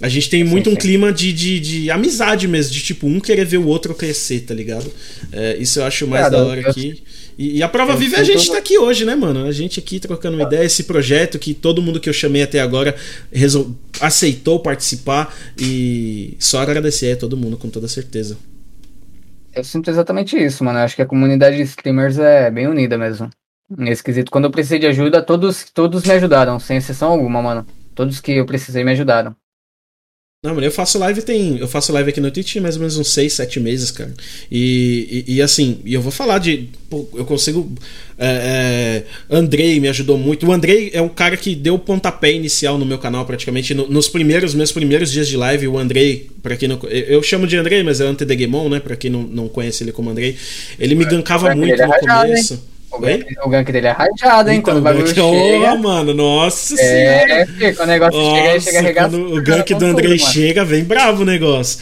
A 0.00 0.08
gente 0.08 0.30
tem 0.30 0.42
muito 0.42 0.64
sim, 0.64 0.70
sim. 0.70 0.76
um 0.76 0.80
clima 0.80 1.12
de, 1.12 1.32
de, 1.32 1.60
de, 1.60 1.90
amizade 1.90 2.48
mesmo, 2.48 2.72
de 2.72 2.82
tipo, 2.82 3.06
um 3.06 3.20
querer 3.20 3.44
ver 3.44 3.58
o 3.58 3.66
outro 3.66 3.94
crescer, 3.94 4.40
tá 4.40 4.54
ligado? 4.54 4.90
É, 5.30 5.56
isso 5.58 5.78
eu 5.78 5.84
acho 5.84 6.06
mais 6.06 6.30
da 6.30 6.42
hora 6.42 6.70
aqui. 6.70 7.02
E, 7.36 7.58
e 7.58 7.62
a 7.62 7.68
prova 7.68 7.92
eu 7.92 7.96
viva 7.96 8.16
é 8.16 8.20
a 8.20 8.24
gente 8.24 8.40
estar 8.40 8.54
tá 8.54 8.58
aqui 8.58 8.78
hoje, 8.78 9.04
né, 9.04 9.14
mano? 9.14 9.44
A 9.44 9.52
gente 9.52 9.78
aqui 9.78 10.00
trocando 10.00 10.36
uma 10.36 10.44
ideia, 10.44 10.64
esse 10.64 10.84
projeto 10.84 11.38
que 11.38 11.52
todo 11.52 11.82
mundo 11.82 12.00
que 12.00 12.08
eu 12.08 12.12
chamei 12.12 12.42
até 12.42 12.60
agora 12.60 12.94
resol... 13.32 13.74
aceitou 14.00 14.60
participar 14.60 15.34
e 15.58 16.34
só 16.38 16.60
agradecer 16.60 17.12
a 17.12 17.16
todo 17.16 17.36
mundo, 17.36 17.56
com 17.56 17.68
toda 17.68 17.86
certeza. 17.86 18.38
Eu 19.54 19.64
sinto 19.64 19.90
exatamente 19.90 20.36
isso, 20.36 20.64
mano. 20.64 20.78
Eu 20.78 20.84
acho 20.84 20.96
que 20.96 21.02
a 21.02 21.06
comunidade 21.06 21.56
de 21.56 21.62
streamers 21.62 22.18
é 22.18 22.50
bem 22.50 22.66
unida 22.66 22.96
mesmo. 22.96 23.28
Nesse 23.68 24.02
quesito. 24.02 24.30
Quando 24.30 24.44
eu 24.44 24.50
precisei 24.50 24.78
de 24.78 24.86
ajuda, 24.86 25.22
todos, 25.22 25.64
todos 25.72 26.04
me 26.04 26.12
ajudaram, 26.12 26.58
sem 26.58 26.76
exceção 26.76 27.10
alguma, 27.10 27.42
mano. 27.42 27.66
Todos 27.94 28.20
que 28.20 28.32
eu 28.32 28.46
precisei 28.46 28.82
me 28.82 28.92
ajudaram. 28.92 29.34
Não, 30.42 30.54
mano, 30.54 30.66
eu 30.66 30.72
faço 30.72 30.98
live 30.98 31.20
tem. 31.20 31.58
Eu 31.58 31.68
faço 31.68 31.92
live 31.92 32.08
aqui 32.08 32.18
no 32.18 32.30
Twitch 32.30 32.56
mais 32.56 32.74
ou 32.74 32.80
menos 32.80 32.96
uns 32.96 33.12
6, 33.12 33.30
7 33.30 33.60
meses, 33.60 33.90
cara. 33.90 34.10
E, 34.50 35.24
e, 35.28 35.34
e 35.34 35.42
assim, 35.42 35.82
e 35.84 35.92
eu 35.92 36.00
vou 36.00 36.10
falar 36.10 36.38
de. 36.38 36.70
Pô, 36.88 37.06
eu 37.12 37.26
consigo. 37.26 37.70
É, 38.16 39.04
é, 39.04 39.36
Andrei 39.36 39.78
me 39.78 39.88
ajudou 39.88 40.16
muito. 40.16 40.46
O 40.46 40.50
Andrei 40.52 40.92
é 40.94 41.02
um 41.02 41.10
cara 41.10 41.36
que 41.36 41.54
deu 41.54 41.74
o 41.74 41.78
pontapé 41.78 42.32
inicial 42.32 42.78
no 42.78 42.86
meu 42.86 42.96
canal, 42.96 43.26
praticamente. 43.26 43.74
No, 43.74 43.86
nos 43.86 44.08
primeiros, 44.08 44.54
meus 44.54 44.72
primeiros 44.72 45.12
dias 45.12 45.28
de 45.28 45.36
live, 45.36 45.68
o 45.68 45.78
Andrei, 45.78 46.30
para 46.42 46.56
quem 46.56 46.70
não. 46.70 46.80
Eu 46.88 47.22
chamo 47.22 47.46
de 47.46 47.58
Andrei, 47.58 47.82
mas 47.82 48.00
é 48.00 48.06
Antedegemon, 48.06 48.70
né? 48.70 48.80
Pra 48.80 48.96
quem 48.96 49.10
não, 49.10 49.24
não 49.24 49.46
conhece 49.46 49.84
ele 49.84 49.92
como 49.92 50.08
Andrei. 50.08 50.38
Ele 50.78 50.94
me 50.94 51.04
gankava 51.04 51.54
muito 51.54 51.76
no 51.76 51.98
começo. 51.98 52.66
O 52.90 52.98
gank, 52.98 53.24
o 53.44 53.48
gank 53.48 53.70
dele 53.72 53.86
é 53.86 53.90
rajado, 53.90 54.50
hein? 54.50 54.58
Então, 54.58 54.74
quando 54.74 54.78
o 54.78 54.82
bagulho 54.82 55.06
chega. 55.06 55.24
Oh, 55.24 55.76
mano, 55.78 56.12
nossa 56.12 56.74
é, 56.74 56.76
senhora. 56.76 57.48
É, 57.60 57.72
quando 57.72 57.88
o 57.88 57.92
negócio 57.92 58.20
nossa, 58.20 58.42
chega, 58.42 58.60
chega 58.60 58.78
arregaçado. 58.78 59.34
O 59.34 59.42
gank 59.42 59.74
do 59.74 59.84
Andrei 59.84 60.18
tudo, 60.18 60.32
chega, 60.32 60.64
vem 60.64 60.82
bravo 60.82 61.22
o 61.22 61.24
negócio. 61.24 61.78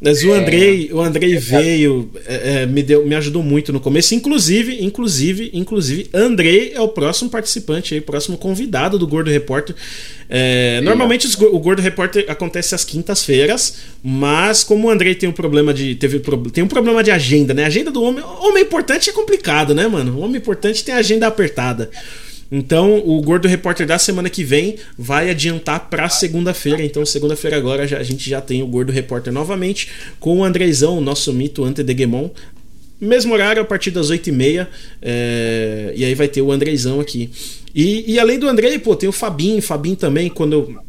Mas 0.00 0.22
o 0.22 0.32
é. 0.32 0.38
Andrei, 0.38 0.90
o 0.92 1.00
Andrei 1.00 1.36
veio, 1.36 2.08
é, 2.24 2.62
é, 2.62 2.66
me 2.66 2.84
deu, 2.84 3.04
me 3.04 3.16
ajudou 3.16 3.42
muito 3.42 3.72
no 3.72 3.80
começo. 3.80 4.14
Inclusive, 4.14 4.84
inclusive, 4.84 5.50
inclusive, 5.52 6.08
Andrei 6.14 6.72
é 6.72 6.80
o 6.80 6.88
próximo 6.88 7.28
participante 7.28 7.94
aí, 7.94 8.00
próximo 8.00 8.38
convidado 8.38 8.96
do 8.96 9.06
Gordo 9.08 9.28
Repórter. 9.28 9.74
É, 10.30 10.80
normalmente 10.82 11.26
os, 11.26 11.34
o 11.34 11.58
Gordo 11.58 11.82
Repórter 11.82 12.26
acontece 12.28 12.76
às 12.76 12.84
quintas-feiras, 12.84 13.78
mas 14.02 14.62
como 14.62 14.86
o 14.86 14.90
Andrei 14.90 15.16
tem 15.16 15.28
um 15.28 15.32
problema 15.32 15.74
de. 15.74 15.96
Teve, 15.96 16.22
tem 16.52 16.62
um 16.62 16.68
problema 16.68 17.02
de 17.02 17.10
agenda, 17.10 17.52
né? 17.52 17.64
A 17.64 17.66
agenda 17.66 17.90
do 17.90 18.00
homem. 18.02 18.22
Homem 18.40 18.62
importante 18.62 19.10
é 19.10 19.12
complicado, 19.12 19.74
né, 19.74 19.88
mano? 19.88 20.16
O 20.16 20.20
homem 20.20 20.36
importante 20.36 20.84
tem 20.84 20.94
a 20.94 20.98
agenda 20.98 21.26
apertada. 21.26 21.90
Então, 22.50 23.02
o 23.04 23.20
Gordo 23.20 23.46
Repórter 23.46 23.86
da 23.86 23.98
semana 23.98 24.30
que 24.30 24.42
vem 24.42 24.76
vai 24.96 25.30
adiantar 25.30 25.88
para 25.90 26.08
segunda-feira. 26.08 26.82
Então, 26.82 27.04
segunda-feira 27.04 27.56
agora 27.56 27.86
já, 27.86 27.98
a 27.98 28.02
gente 28.02 28.28
já 28.28 28.40
tem 28.40 28.62
o 28.62 28.66
Gordo 28.66 28.90
Repórter 28.90 29.32
novamente 29.32 29.90
com 30.18 30.38
o 30.38 30.44
Andrezão, 30.44 30.96
o 30.96 31.00
nosso 31.00 31.32
mito 31.32 31.62
ante 31.62 31.82
Degemon. 31.82 32.30
Mesmo 33.00 33.32
horário, 33.32 33.62
a 33.62 33.64
partir 33.64 33.90
das 33.90 34.10
8h30. 34.10 34.66
É... 35.02 35.92
E 35.94 36.04
aí 36.04 36.14
vai 36.14 36.26
ter 36.26 36.40
o 36.40 36.50
Andrezão 36.50 37.00
aqui. 37.00 37.30
E, 37.74 38.12
e 38.12 38.18
além 38.18 38.38
do 38.38 38.48
Andrei, 38.48 38.78
pô, 38.78 38.96
tem 38.96 39.08
o 39.08 39.12
Fabinho. 39.12 39.62
Fabinho 39.62 39.96
também, 39.96 40.28
quando. 40.28 40.80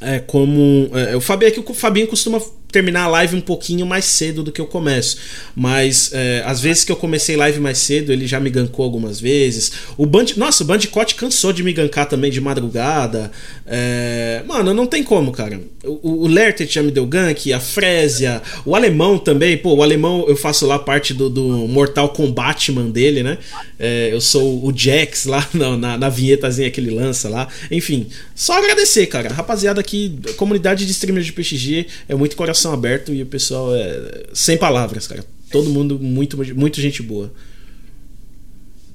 É, 0.00 0.18
como. 0.18 0.90
É, 0.92 1.16
o 1.16 1.20
Fabinho 1.20 1.48
é 1.48 1.50
que 1.50 1.60
o 1.60 1.74
Fabinho 1.74 2.06
costuma 2.06 2.40
terminar 2.72 3.04
a 3.04 3.08
live 3.08 3.36
um 3.36 3.40
pouquinho 3.40 3.86
mais 3.86 4.06
cedo 4.06 4.42
do 4.42 4.50
que 4.50 4.60
eu 4.60 4.66
começo. 4.66 5.18
Mas 5.54 6.10
é, 6.12 6.42
às 6.46 6.60
vezes 6.60 6.82
que 6.82 6.90
eu 6.90 6.96
comecei 6.96 7.36
live 7.36 7.60
mais 7.60 7.78
cedo, 7.78 8.10
ele 8.10 8.26
já 8.26 8.40
me 8.40 8.48
gancou 8.50 8.84
algumas 8.84 9.20
vezes. 9.20 9.72
O 9.96 10.06
Band... 10.06 10.26
Nossa, 10.36 10.64
o 10.64 10.66
Bandicoot 10.66 11.14
cansou 11.14 11.52
de 11.52 11.62
me 11.62 11.72
gankar 11.72 12.08
também 12.08 12.30
de 12.30 12.40
madrugada. 12.40 13.30
É... 13.66 14.42
Mano, 14.46 14.72
não 14.72 14.86
tem 14.86 15.04
como, 15.04 15.30
cara. 15.30 15.60
O, 15.84 16.24
o 16.24 16.26
Lertet 16.26 16.72
já 16.72 16.82
me 16.82 16.90
deu 16.90 17.06
gank, 17.06 17.52
a 17.52 17.60
Frésia, 17.60 18.40
o 18.64 18.74
alemão 18.74 19.18
também. 19.18 19.56
Pô, 19.58 19.74
o 19.74 19.82
alemão 19.82 20.24
eu 20.26 20.36
faço 20.36 20.66
lá 20.66 20.78
parte 20.78 21.12
do, 21.12 21.28
do 21.28 21.42
Mortal 21.68 22.08
Kombatman 22.08 22.90
dele, 22.90 23.22
né? 23.22 23.36
É, 23.78 24.08
eu 24.12 24.20
sou 24.20 24.64
o 24.64 24.72
Jax 24.74 25.26
lá 25.26 25.46
na, 25.52 25.76
na, 25.76 25.98
na 25.98 26.08
vinhetazinha 26.08 26.70
que 26.70 26.80
ele 26.80 26.90
lança 26.90 27.28
lá. 27.28 27.48
Enfim, 27.70 28.06
só 28.34 28.56
agradecer, 28.58 29.06
cara. 29.06 29.28
Rapaziada 29.32 29.80
aqui, 29.80 30.18
comunidade 30.36 30.86
de 30.86 30.92
streamers 30.92 31.26
de 31.26 31.32
PXG 31.32 31.86
é 32.08 32.14
muito 32.14 32.36
coração 32.36 32.61
coração 32.62 32.72
aberto 32.72 33.12
e 33.12 33.22
o 33.22 33.26
pessoal 33.26 33.74
é 33.74 34.24
sem 34.32 34.56
palavras, 34.56 35.06
cara. 35.06 35.24
Todo 35.50 35.68
mundo 35.68 35.98
muito, 35.98 36.36
muito 36.54 36.80
gente 36.80 37.02
boa. 37.02 37.32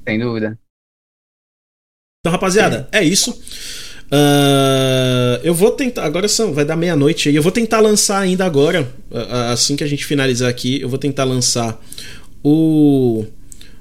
Sem 0.07 0.19
dúvida. 0.19 0.57
Então, 2.19 2.31
rapaziada, 2.31 2.87
é 2.91 3.03
isso. 3.03 3.31
Uh, 4.11 5.39
eu 5.43 5.53
vou 5.53 5.71
tentar. 5.71 6.05
Agora 6.05 6.27
são, 6.27 6.53
vai 6.53 6.63
dar 6.63 6.75
meia-noite 6.75 7.29
aí. 7.29 7.35
Eu 7.35 7.43
vou 7.43 7.51
tentar 7.51 7.79
lançar 7.79 8.19
ainda 8.19 8.45
agora. 8.45 8.87
assim 9.51 9.75
que 9.75 9.83
a 9.83 9.87
gente 9.87 10.05
finalizar 10.05 10.49
aqui, 10.49 10.81
eu 10.81 10.89
vou 10.89 10.97
tentar 10.97 11.25
lançar 11.25 11.79
o. 12.43 13.25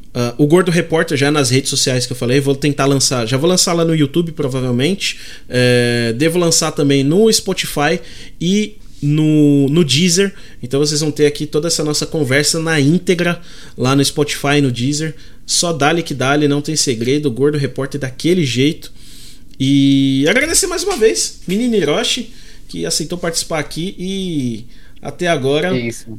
Uh, 0.08 0.32
o 0.38 0.46
Gordo 0.46 0.70
Repórter 0.70 1.16
já 1.16 1.30
nas 1.30 1.50
redes 1.50 1.68
sociais 1.68 2.06
que 2.06 2.12
eu 2.12 2.16
falei, 2.16 2.40
vou 2.40 2.56
tentar 2.56 2.86
lançar. 2.86 3.26
Já 3.26 3.36
vou 3.36 3.48
lançar 3.48 3.72
lá 3.74 3.84
no 3.84 3.94
YouTube, 3.94 4.32
provavelmente. 4.32 5.18
É, 5.48 6.14
devo 6.16 6.38
lançar 6.38 6.72
também 6.72 7.04
no 7.04 7.30
Spotify 7.30 8.00
e 8.40 8.78
no, 9.06 9.68
no 9.68 9.84
Deezer. 9.84 10.34
Então 10.62 10.80
vocês 10.80 11.00
vão 11.00 11.10
ter 11.10 11.26
aqui 11.26 11.46
toda 11.46 11.68
essa 11.68 11.84
nossa 11.84 12.06
conversa 12.06 12.58
na 12.58 12.80
íntegra 12.80 13.40
lá 13.76 13.94
no 13.94 14.04
Spotify 14.04 14.60
no 14.60 14.70
Deezer. 14.70 15.14
Só 15.46 15.72
dale 15.72 16.02
que 16.02 16.12
dale, 16.12 16.48
não 16.48 16.60
tem 16.60 16.76
segredo. 16.76 17.26
O 17.26 17.30
Gordo 17.30 17.56
Repórter 17.56 18.00
daquele 18.00 18.44
jeito. 18.44 18.92
E 19.58 20.26
agradecer 20.28 20.66
mais 20.66 20.82
uma 20.82 20.96
vez, 20.96 21.40
Menino 21.46 21.76
Hiroshi, 21.76 22.32
que 22.68 22.84
aceitou 22.84 23.16
participar 23.16 23.60
aqui 23.60 23.94
e 23.98 24.66
até 25.00 25.28
agora. 25.28 25.76
Isso. 25.76 26.18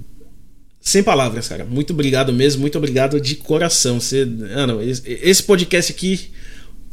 Sem 0.80 1.04
palavras, 1.04 1.50
cara. 1.50 1.66
Muito 1.66 1.92
obrigado 1.92 2.32
mesmo, 2.32 2.62
muito 2.62 2.78
obrigado 2.78 3.20
de 3.20 3.36
coração. 3.36 4.00
Você, 4.00 4.26
mano, 4.26 4.80
esse 4.82 5.44
podcast 5.44 5.92
aqui, 5.92 6.32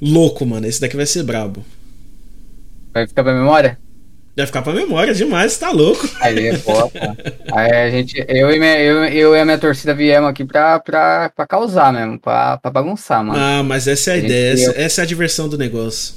louco, 0.02 0.44
mano. 0.44 0.66
Esse 0.66 0.80
daqui 0.80 0.96
vai 0.96 1.06
ser 1.06 1.22
brabo. 1.22 1.64
Vai 2.92 3.06
ficar 3.06 3.22
pra 3.22 3.32
memória? 3.32 3.78
Vai 4.36 4.46
ficar 4.46 4.62
pra 4.62 4.72
memória 4.72 5.14
demais, 5.14 5.56
tá 5.56 5.70
louco. 5.70 6.08
Aí, 6.20 6.58
pô, 6.58 6.72
Aí 7.52 7.70
a 7.70 7.90
gente, 7.90 8.24
eu 8.28 8.50
e, 8.50 8.58
minha, 8.58 8.80
eu, 8.80 9.04
eu 9.04 9.36
e 9.36 9.40
a 9.40 9.44
minha 9.44 9.58
torcida 9.58 9.94
viemos 9.94 10.28
aqui 10.28 10.44
pra, 10.44 10.80
pra, 10.80 11.30
pra 11.30 11.46
causar 11.46 11.92
mesmo, 11.92 12.18
pra, 12.18 12.58
pra 12.58 12.70
bagunçar, 12.70 13.22
mano. 13.24 13.38
Ah, 13.38 13.62
mas 13.62 13.86
essa 13.86 14.10
é 14.10 14.14
a, 14.14 14.16
a 14.16 14.18
ideia, 14.18 14.52
essa, 14.52 14.70
eu... 14.72 14.84
essa, 14.84 15.02
é 15.02 15.04
a 15.04 15.06
diversão 15.06 15.48
do 15.48 15.56
negócio. 15.56 16.16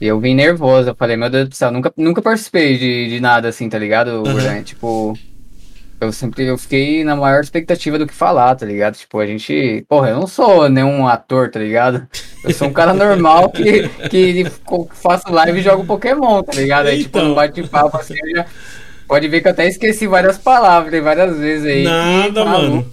Eu 0.00 0.18
vim 0.18 0.34
nervoso, 0.34 0.90
eu 0.90 0.96
falei, 0.96 1.16
meu 1.16 1.30
Deus 1.30 1.48
do 1.48 1.54
céu, 1.54 1.70
nunca, 1.70 1.92
nunca 1.96 2.20
participei 2.20 2.76
de, 2.76 3.08
de 3.08 3.20
nada 3.20 3.48
assim, 3.48 3.68
tá 3.68 3.78
ligado, 3.78 4.24
uhum. 4.26 4.62
Tipo, 4.64 5.16
eu 6.00 6.12
sempre 6.12 6.44
eu 6.44 6.58
fiquei 6.58 7.04
na 7.04 7.14
maior 7.14 7.40
expectativa 7.40 7.96
do 7.96 8.06
que 8.06 8.12
falar, 8.12 8.56
tá 8.56 8.66
ligado? 8.66 8.96
Tipo, 8.96 9.20
a 9.20 9.26
gente. 9.26 9.84
Porra, 9.88 10.10
eu 10.10 10.16
não 10.16 10.26
sou 10.26 10.68
nenhum 10.68 11.06
ator, 11.06 11.48
tá 11.50 11.60
ligado? 11.60 12.06
Eu 12.44 12.52
sou 12.52 12.68
um 12.68 12.72
cara 12.72 12.92
normal 12.92 13.50
que, 13.50 13.88
que 14.10 14.46
faço 14.92 15.32
live 15.32 15.58
e 15.58 15.62
jogo 15.62 15.84
Pokémon, 15.84 16.42
tá 16.42 16.52
ligado? 16.52 16.86
Aí, 16.86 17.02
tipo, 17.02 17.18
no 17.20 17.34
bate-papo 17.34 17.96
assim, 17.96 18.14
já. 18.34 18.46
Pode 19.08 19.28
ver 19.28 19.40
que 19.40 19.48
eu 19.48 19.52
até 19.52 19.66
esqueci 19.66 20.06
várias 20.06 20.38
palavras 20.38 21.02
várias 21.02 21.38
vezes 21.38 21.66
aí. 21.66 21.82
Nada, 21.82 22.42
que, 22.42 22.48
mano. 22.48 22.86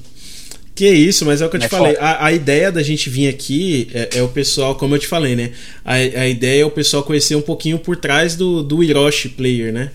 Que 0.74 0.90
isso, 0.90 1.26
mas 1.26 1.42
é 1.42 1.46
o 1.46 1.50
que 1.50 1.58
eu 1.58 1.60
te 1.60 1.66
é 1.66 1.70
falei. 1.70 1.98
A, 2.00 2.26
a, 2.26 2.32
ideia 2.32 2.72
da 2.72 2.82
gente 2.82 3.10
vir 3.10 3.28
aqui 3.28 3.90
é, 3.94 4.18
é, 4.18 4.24
o 4.24 4.30
pessoal, 4.30 4.76
como 4.76 4.96
eu 4.96 5.00
te 5.00 5.08
falei, 5.08 5.36
né? 5.36 5.52
A, 5.84 5.94
a 5.94 6.28
ideia 6.28 6.64
é 6.64 6.66
o 6.66 6.72
pessoal 6.72 7.04
conhecer 7.04 7.36
um 7.36 7.42
pouquinho 7.42 7.78
por 7.78 7.98
trás 7.98 8.36
do, 8.36 8.64
do 8.64 8.84
Hiroshi 8.84 9.30
player, 9.30 9.72
né? 9.74 9.92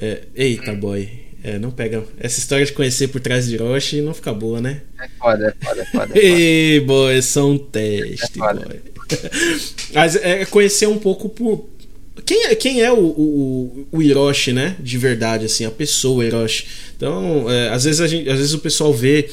É, 0.00 0.22
eita, 0.34 0.72
boy. 0.72 1.08
É, 1.42 1.58
não 1.58 1.70
pega. 1.70 2.04
Essa 2.18 2.38
história 2.38 2.66
de 2.66 2.72
conhecer 2.72 3.08
por 3.08 3.20
trás 3.20 3.46
de 3.46 3.54
Hiroshi 3.54 4.00
não 4.00 4.12
fica 4.12 4.32
boa, 4.32 4.60
né? 4.60 4.82
É 5.00 5.08
foda, 5.18 5.54
é 5.56 5.64
foda, 5.64 5.82
é 5.82 5.84
foda. 5.86 6.12
É 6.14 6.18
Ei, 6.24 6.80
boy, 6.80 7.16
é 7.16 7.22
só 7.22 7.48
um 7.48 7.58
teste, 7.58 8.38
é 8.42 8.54
boy. 8.54 8.80
Mas 9.92 10.16
é 10.16 10.44
conhecer 10.44 10.86
um 10.86 10.98
pouco 10.98 11.28
por. 11.28 11.68
Quem 12.24 12.46
é, 12.46 12.54
quem 12.54 12.82
é 12.82 12.92
o, 12.92 12.98
o, 12.98 13.86
o 13.92 14.02
Hiroshi, 14.02 14.52
né? 14.52 14.76
De 14.78 14.98
verdade, 14.98 15.46
assim, 15.46 15.64
a 15.64 15.70
pessoa 15.70 16.24
Hiroshi. 16.24 16.66
Então, 16.96 17.50
é, 17.50 17.70
às, 17.70 17.84
vezes 17.84 18.00
a 18.00 18.06
gente, 18.06 18.28
às 18.28 18.38
vezes 18.38 18.54
o 18.54 18.58
pessoal 18.58 18.92
vê. 18.92 19.28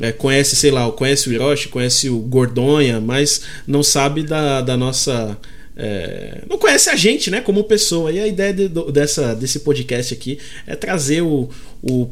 É, 0.00 0.10
conhece, 0.10 0.56
sei 0.56 0.70
lá, 0.70 0.90
conhece 0.90 1.28
o 1.28 1.32
Hiroshi, 1.32 1.68
conhece 1.68 2.08
o 2.08 2.18
Gordonha, 2.18 2.98
mas 2.98 3.42
não 3.66 3.82
sabe 3.82 4.22
da, 4.22 4.62
da 4.62 4.74
nossa 4.74 5.38
é, 5.76 6.42
não 6.48 6.58
conhece 6.58 6.90
a 6.90 6.96
gente, 6.96 7.30
né, 7.30 7.40
como 7.40 7.64
pessoa. 7.64 8.12
E 8.12 8.20
a 8.20 8.26
ideia 8.26 8.52
de, 8.52 8.68
dessa, 8.92 9.34
desse 9.34 9.60
podcast 9.60 10.12
aqui 10.12 10.38
é 10.66 10.76
trazer 10.76 11.22
o, 11.22 11.48
o 11.82 12.10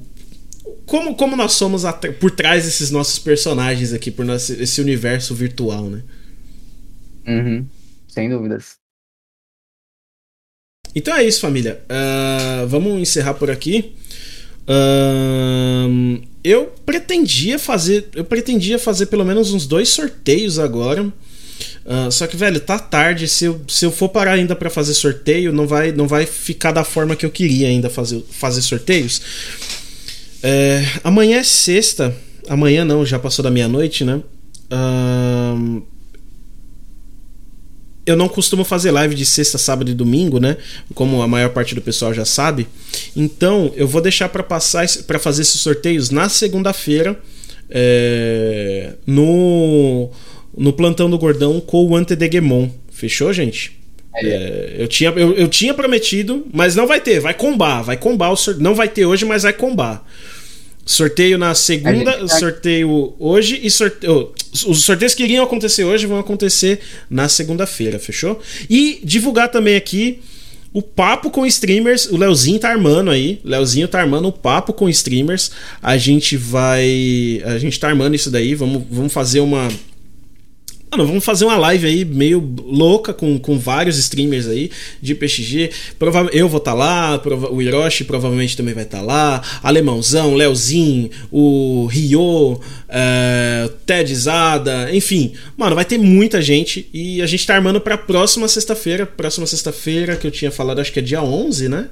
como, 0.86 1.14
como 1.14 1.36
nós 1.36 1.52
somos 1.52 1.82
por 2.18 2.30
trás 2.30 2.64
desses 2.64 2.90
nossos 2.90 3.18
personagens 3.18 3.92
aqui, 3.92 4.10
por 4.10 4.24
nosso, 4.24 4.52
esse 4.54 4.80
universo 4.80 5.34
virtual, 5.34 5.84
né? 5.84 6.02
Uhum, 7.26 7.66
sem 8.08 8.28
dúvidas. 8.28 8.78
Então 10.94 11.14
é 11.14 11.24
isso, 11.24 11.40
família. 11.40 11.80
Uh, 11.84 12.66
vamos 12.66 13.00
encerrar 13.00 13.34
por 13.34 13.50
aqui. 13.50 13.94
Uh, 14.62 16.22
eu 16.42 16.66
pretendia 16.84 17.58
fazer, 17.58 18.08
eu 18.14 18.24
pretendia 18.24 18.78
fazer 18.78 19.06
pelo 19.06 19.24
menos 19.24 19.52
uns 19.52 19.66
dois 19.66 19.88
sorteios 19.88 20.58
agora. 20.58 21.04
Uh, 21.04 22.10
só 22.10 22.26
que, 22.26 22.36
velho, 22.36 22.60
tá 22.60 22.78
tarde. 22.78 23.28
Se 23.28 23.44
eu, 23.44 23.60
se 23.68 23.84
eu 23.84 23.92
for 23.92 24.08
parar 24.08 24.32
ainda 24.32 24.56
para 24.56 24.70
fazer 24.70 24.94
sorteio, 24.94 25.52
não 25.52 25.66
vai, 25.66 25.92
não 25.92 26.08
vai 26.08 26.26
ficar 26.26 26.72
da 26.72 26.84
forma 26.84 27.16
que 27.16 27.26
eu 27.26 27.30
queria 27.30 27.68
ainda 27.68 27.90
fazer, 27.90 28.24
fazer 28.30 28.62
sorteios. 28.62 29.20
É, 30.42 30.84
amanhã 31.04 31.38
é 31.38 31.42
sexta. 31.42 32.14
Amanhã 32.48 32.84
não, 32.84 33.04
já 33.04 33.18
passou 33.18 33.42
da 33.42 33.50
meia-noite, 33.50 34.04
né? 34.04 34.20
Uh, 34.72 35.82
eu 38.10 38.16
não 38.16 38.28
costumo 38.28 38.64
fazer 38.64 38.90
live 38.90 39.14
de 39.14 39.24
sexta, 39.24 39.58
sábado 39.58 39.90
e 39.90 39.94
domingo, 39.94 40.38
né? 40.38 40.56
Como 40.94 41.22
a 41.22 41.28
maior 41.28 41.50
parte 41.50 41.74
do 41.74 41.80
pessoal 41.80 42.12
já 42.12 42.24
sabe. 42.24 42.66
Então, 43.16 43.72
eu 43.76 43.86
vou 43.86 44.00
deixar 44.00 44.28
para 44.28 44.42
passar 44.42 44.86
para 45.06 45.18
fazer 45.18 45.42
esses 45.42 45.60
sorteios 45.60 46.10
na 46.10 46.28
segunda-feira 46.28 47.18
é, 47.70 48.94
no 49.06 50.10
no 50.56 50.72
plantão 50.72 51.08
do 51.08 51.18
Gordão 51.18 51.60
com 51.60 51.86
o 51.86 51.96
Antedegemon. 51.96 52.68
Fechou, 52.90 53.32
gente? 53.32 53.78
É. 54.16 54.74
eu, 54.76 54.88
tinha, 54.88 55.10
eu, 55.10 55.32
eu 55.34 55.48
tinha 55.48 55.72
prometido, 55.72 56.44
mas 56.52 56.74
não 56.74 56.86
vai 56.86 57.00
ter, 57.00 57.20
vai 57.20 57.32
combar, 57.32 57.82
vai 57.82 57.96
combar 57.96 58.30
o 58.30 58.36
sorteio. 58.36 58.64
Não 58.64 58.74
vai 58.74 58.88
ter 58.88 59.06
hoje, 59.06 59.24
mas 59.24 59.44
vai 59.44 59.52
combar. 59.52 60.04
Sorteio 60.84 61.38
na 61.38 61.54
segunda, 61.54 62.12
tá... 62.18 62.28
sorteio 62.28 63.14
hoje 63.18 63.60
e 63.62 63.70
sorteio. 63.70 64.32
Os 64.66 64.82
sorteios 64.82 65.14
que 65.14 65.22
iriam 65.22 65.44
acontecer 65.44 65.84
hoje 65.84 66.06
vão 66.06 66.18
acontecer 66.18 66.80
na 67.08 67.28
segunda-feira, 67.28 67.98
fechou? 67.98 68.40
E 68.68 69.00
divulgar 69.04 69.50
também 69.50 69.76
aqui 69.76 70.20
o 70.72 70.82
papo 70.82 71.30
com 71.30 71.46
streamers. 71.46 72.06
O 72.06 72.16
Leozinho 72.16 72.58
tá 72.58 72.70
armando 72.70 73.10
aí. 73.10 73.40
Leozinho 73.44 73.88
tá 73.88 74.00
armando 74.00 74.28
o 74.28 74.32
papo 74.32 74.72
com 74.72 74.88
streamers. 74.88 75.50
A 75.82 75.96
gente 75.96 76.36
vai. 76.36 77.42
A 77.44 77.58
gente 77.58 77.78
tá 77.78 77.88
armando 77.88 78.14
isso 78.14 78.30
daí. 78.30 78.54
Vamos, 78.54 78.82
vamos 78.90 79.12
fazer 79.12 79.40
uma 79.40 79.68
Mano, 80.92 81.06
vamos 81.06 81.24
fazer 81.24 81.44
uma 81.44 81.56
live 81.56 81.86
aí 81.86 82.04
meio 82.04 82.52
louca 82.64 83.14
com, 83.14 83.38
com 83.38 83.56
vários 83.56 83.96
streamers 83.96 84.48
aí 84.48 84.72
de 85.00 85.14
PXG. 85.14 85.70
Prova 85.96 86.28
eu 86.32 86.48
vou 86.48 86.58
estar 86.58 86.72
tá 86.72 86.76
lá, 86.76 87.22
o 87.52 87.62
Hiroshi 87.62 88.02
provavelmente 88.02 88.56
também 88.56 88.74
vai 88.74 88.82
estar 88.82 88.98
tá 88.98 89.04
lá. 89.04 89.40
Alemãozão, 89.62 90.34
Leozinho, 90.34 91.08
o 91.30 91.86
Rio, 91.86 92.60
é, 92.88 93.70
Ted 93.86 94.12
Zada, 94.12 94.90
enfim. 94.92 95.32
Mano, 95.56 95.76
vai 95.76 95.84
ter 95.84 95.96
muita 95.96 96.42
gente 96.42 96.88
e 96.92 97.22
a 97.22 97.26
gente 97.26 97.46
tá 97.46 97.54
armando 97.54 97.80
pra 97.80 97.96
próxima 97.96 98.48
sexta-feira. 98.48 99.06
Próxima 99.06 99.46
sexta-feira, 99.46 100.16
que 100.16 100.26
eu 100.26 100.30
tinha 100.32 100.50
falado, 100.50 100.80
acho 100.80 100.92
que 100.92 100.98
é 100.98 101.02
dia 101.02 101.22
11, 101.22 101.68
né? 101.68 101.86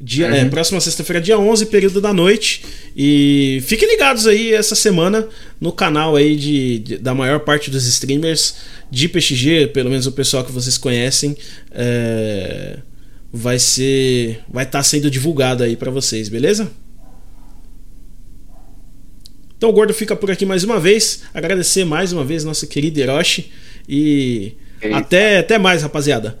Dia, 0.00 0.28
uhum. 0.28 0.34
é, 0.34 0.44
próxima 0.44 0.80
sexta-feira, 0.80 1.20
dia 1.20 1.36
11, 1.36 1.66
período 1.66 2.00
da 2.00 2.12
noite. 2.12 2.64
E 2.96 3.60
fiquem 3.66 3.88
ligados 3.88 4.28
aí 4.28 4.54
essa 4.54 4.76
semana 4.76 5.28
no 5.60 5.72
canal 5.72 6.14
aí 6.14 6.36
de, 6.36 6.78
de, 6.78 6.98
da 6.98 7.14
maior 7.14 7.40
parte 7.40 7.68
dos 7.68 7.84
streamers 7.84 8.54
de 8.90 9.08
PXG, 9.08 9.68
pelo 9.68 9.90
menos 9.90 10.06
o 10.06 10.12
pessoal 10.12 10.44
que 10.44 10.52
vocês 10.52 10.78
conhecem. 10.78 11.36
É, 11.72 12.78
vai 13.32 13.58
ser. 13.58 14.40
Vai 14.48 14.64
estar 14.64 14.78
tá 14.78 14.82
sendo 14.84 15.10
divulgado 15.10 15.64
aí 15.64 15.76
para 15.76 15.90
vocês, 15.90 16.28
beleza? 16.28 16.70
Então 19.56 19.70
o 19.70 19.72
Gordo 19.72 19.92
fica 19.92 20.14
por 20.14 20.30
aqui 20.30 20.46
mais 20.46 20.62
uma 20.62 20.78
vez. 20.78 21.22
Agradecer 21.34 21.84
mais 21.84 22.12
uma 22.12 22.24
vez 22.24 22.44
nosso 22.44 22.68
querido 22.68 23.00
Hiroshi. 23.00 23.50
E 23.88 24.52
até, 24.92 25.38
até 25.38 25.58
mais, 25.58 25.82
rapaziada. 25.82 26.38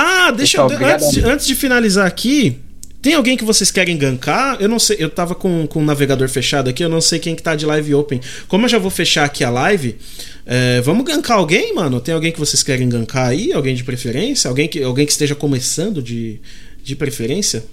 Ah, 0.00 0.30
deixa 0.30 0.58
eu. 0.58 0.66
Antes, 0.66 1.24
antes 1.24 1.44
de 1.44 1.56
finalizar 1.56 2.06
aqui, 2.06 2.60
tem 3.02 3.14
alguém 3.14 3.36
que 3.36 3.44
vocês 3.44 3.68
querem 3.68 3.98
gankar? 3.98 4.56
Eu 4.60 4.68
não 4.68 4.78
sei, 4.78 4.96
eu 5.00 5.10
tava 5.10 5.34
com, 5.34 5.66
com 5.66 5.80
o 5.80 5.84
navegador 5.84 6.28
fechado 6.28 6.70
aqui, 6.70 6.84
eu 6.84 6.88
não 6.88 7.00
sei 7.00 7.18
quem 7.18 7.34
que 7.34 7.42
tá 7.42 7.56
de 7.56 7.66
live 7.66 7.96
open. 7.96 8.20
Como 8.46 8.64
eu 8.64 8.68
já 8.68 8.78
vou 8.78 8.92
fechar 8.92 9.24
aqui 9.24 9.42
a 9.42 9.50
live, 9.50 9.98
é, 10.46 10.80
vamos 10.82 11.04
gankar 11.04 11.38
alguém, 11.38 11.74
mano? 11.74 12.00
Tem 12.00 12.14
alguém 12.14 12.30
que 12.30 12.38
vocês 12.38 12.62
querem 12.62 12.88
gankar 12.88 13.26
aí? 13.26 13.52
Alguém 13.52 13.74
de 13.74 13.82
preferência? 13.82 14.48
Alguém 14.48 14.68
que, 14.68 14.80
alguém 14.80 15.04
que 15.04 15.10
esteja 15.10 15.34
começando 15.34 16.00
de, 16.00 16.40
de 16.80 16.94
preferência? 16.94 17.64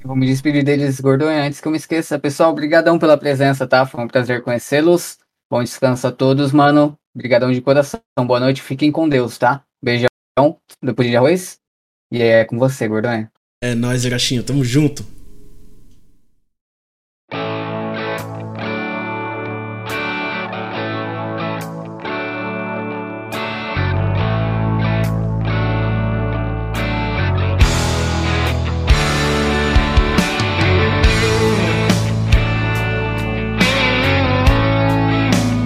Eu 0.00 0.06
vou 0.06 0.16
me 0.16 0.26
despedir 0.26 0.62
deles, 0.62 1.00
Gordonha, 1.00 1.44
antes 1.44 1.60
que 1.60 1.66
eu 1.66 1.72
me 1.72 1.78
esqueça. 1.78 2.20
Pessoal, 2.20 2.52
obrigadão 2.52 3.00
pela 3.00 3.16
presença, 3.18 3.66
tá? 3.66 3.84
Foi 3.84 4.00
um 4.00 4.06
prazer 4.06 4.42
conhecê-los. 4.42 5.18
Bom 5.50 5.60
descanso 5.64 6.06
a 6.06 6.12
todos, 6.12 6.52
mano. 6.52 6.96
Obrigadão 7.16 7.50
de 7.50 7.60
coração. 7.60 8.00
Boa 8.16 8.38
noite, 8.38 8.62
fiquem 8.62 8.92
com 8.92 9.08
Deus, 9.08 9.36
tá? 9.36 9.64
Beijão 9.82 10.09
do 10.82 10.94
Pudim 10.94 11.10
de 11.10 11.16
Arroz. 11.16 11.58
E 12.12 12.20
é 12.22 12.44
com 12.44 12.58
você, 12.58 12.88
Gordonha. 12.88 13.30
É 13.62 13.74
nóis, 13.74 14.04
Irachinho. 14.04 14.42
Tamo 14.42 14.64
junto. 14.64 15.04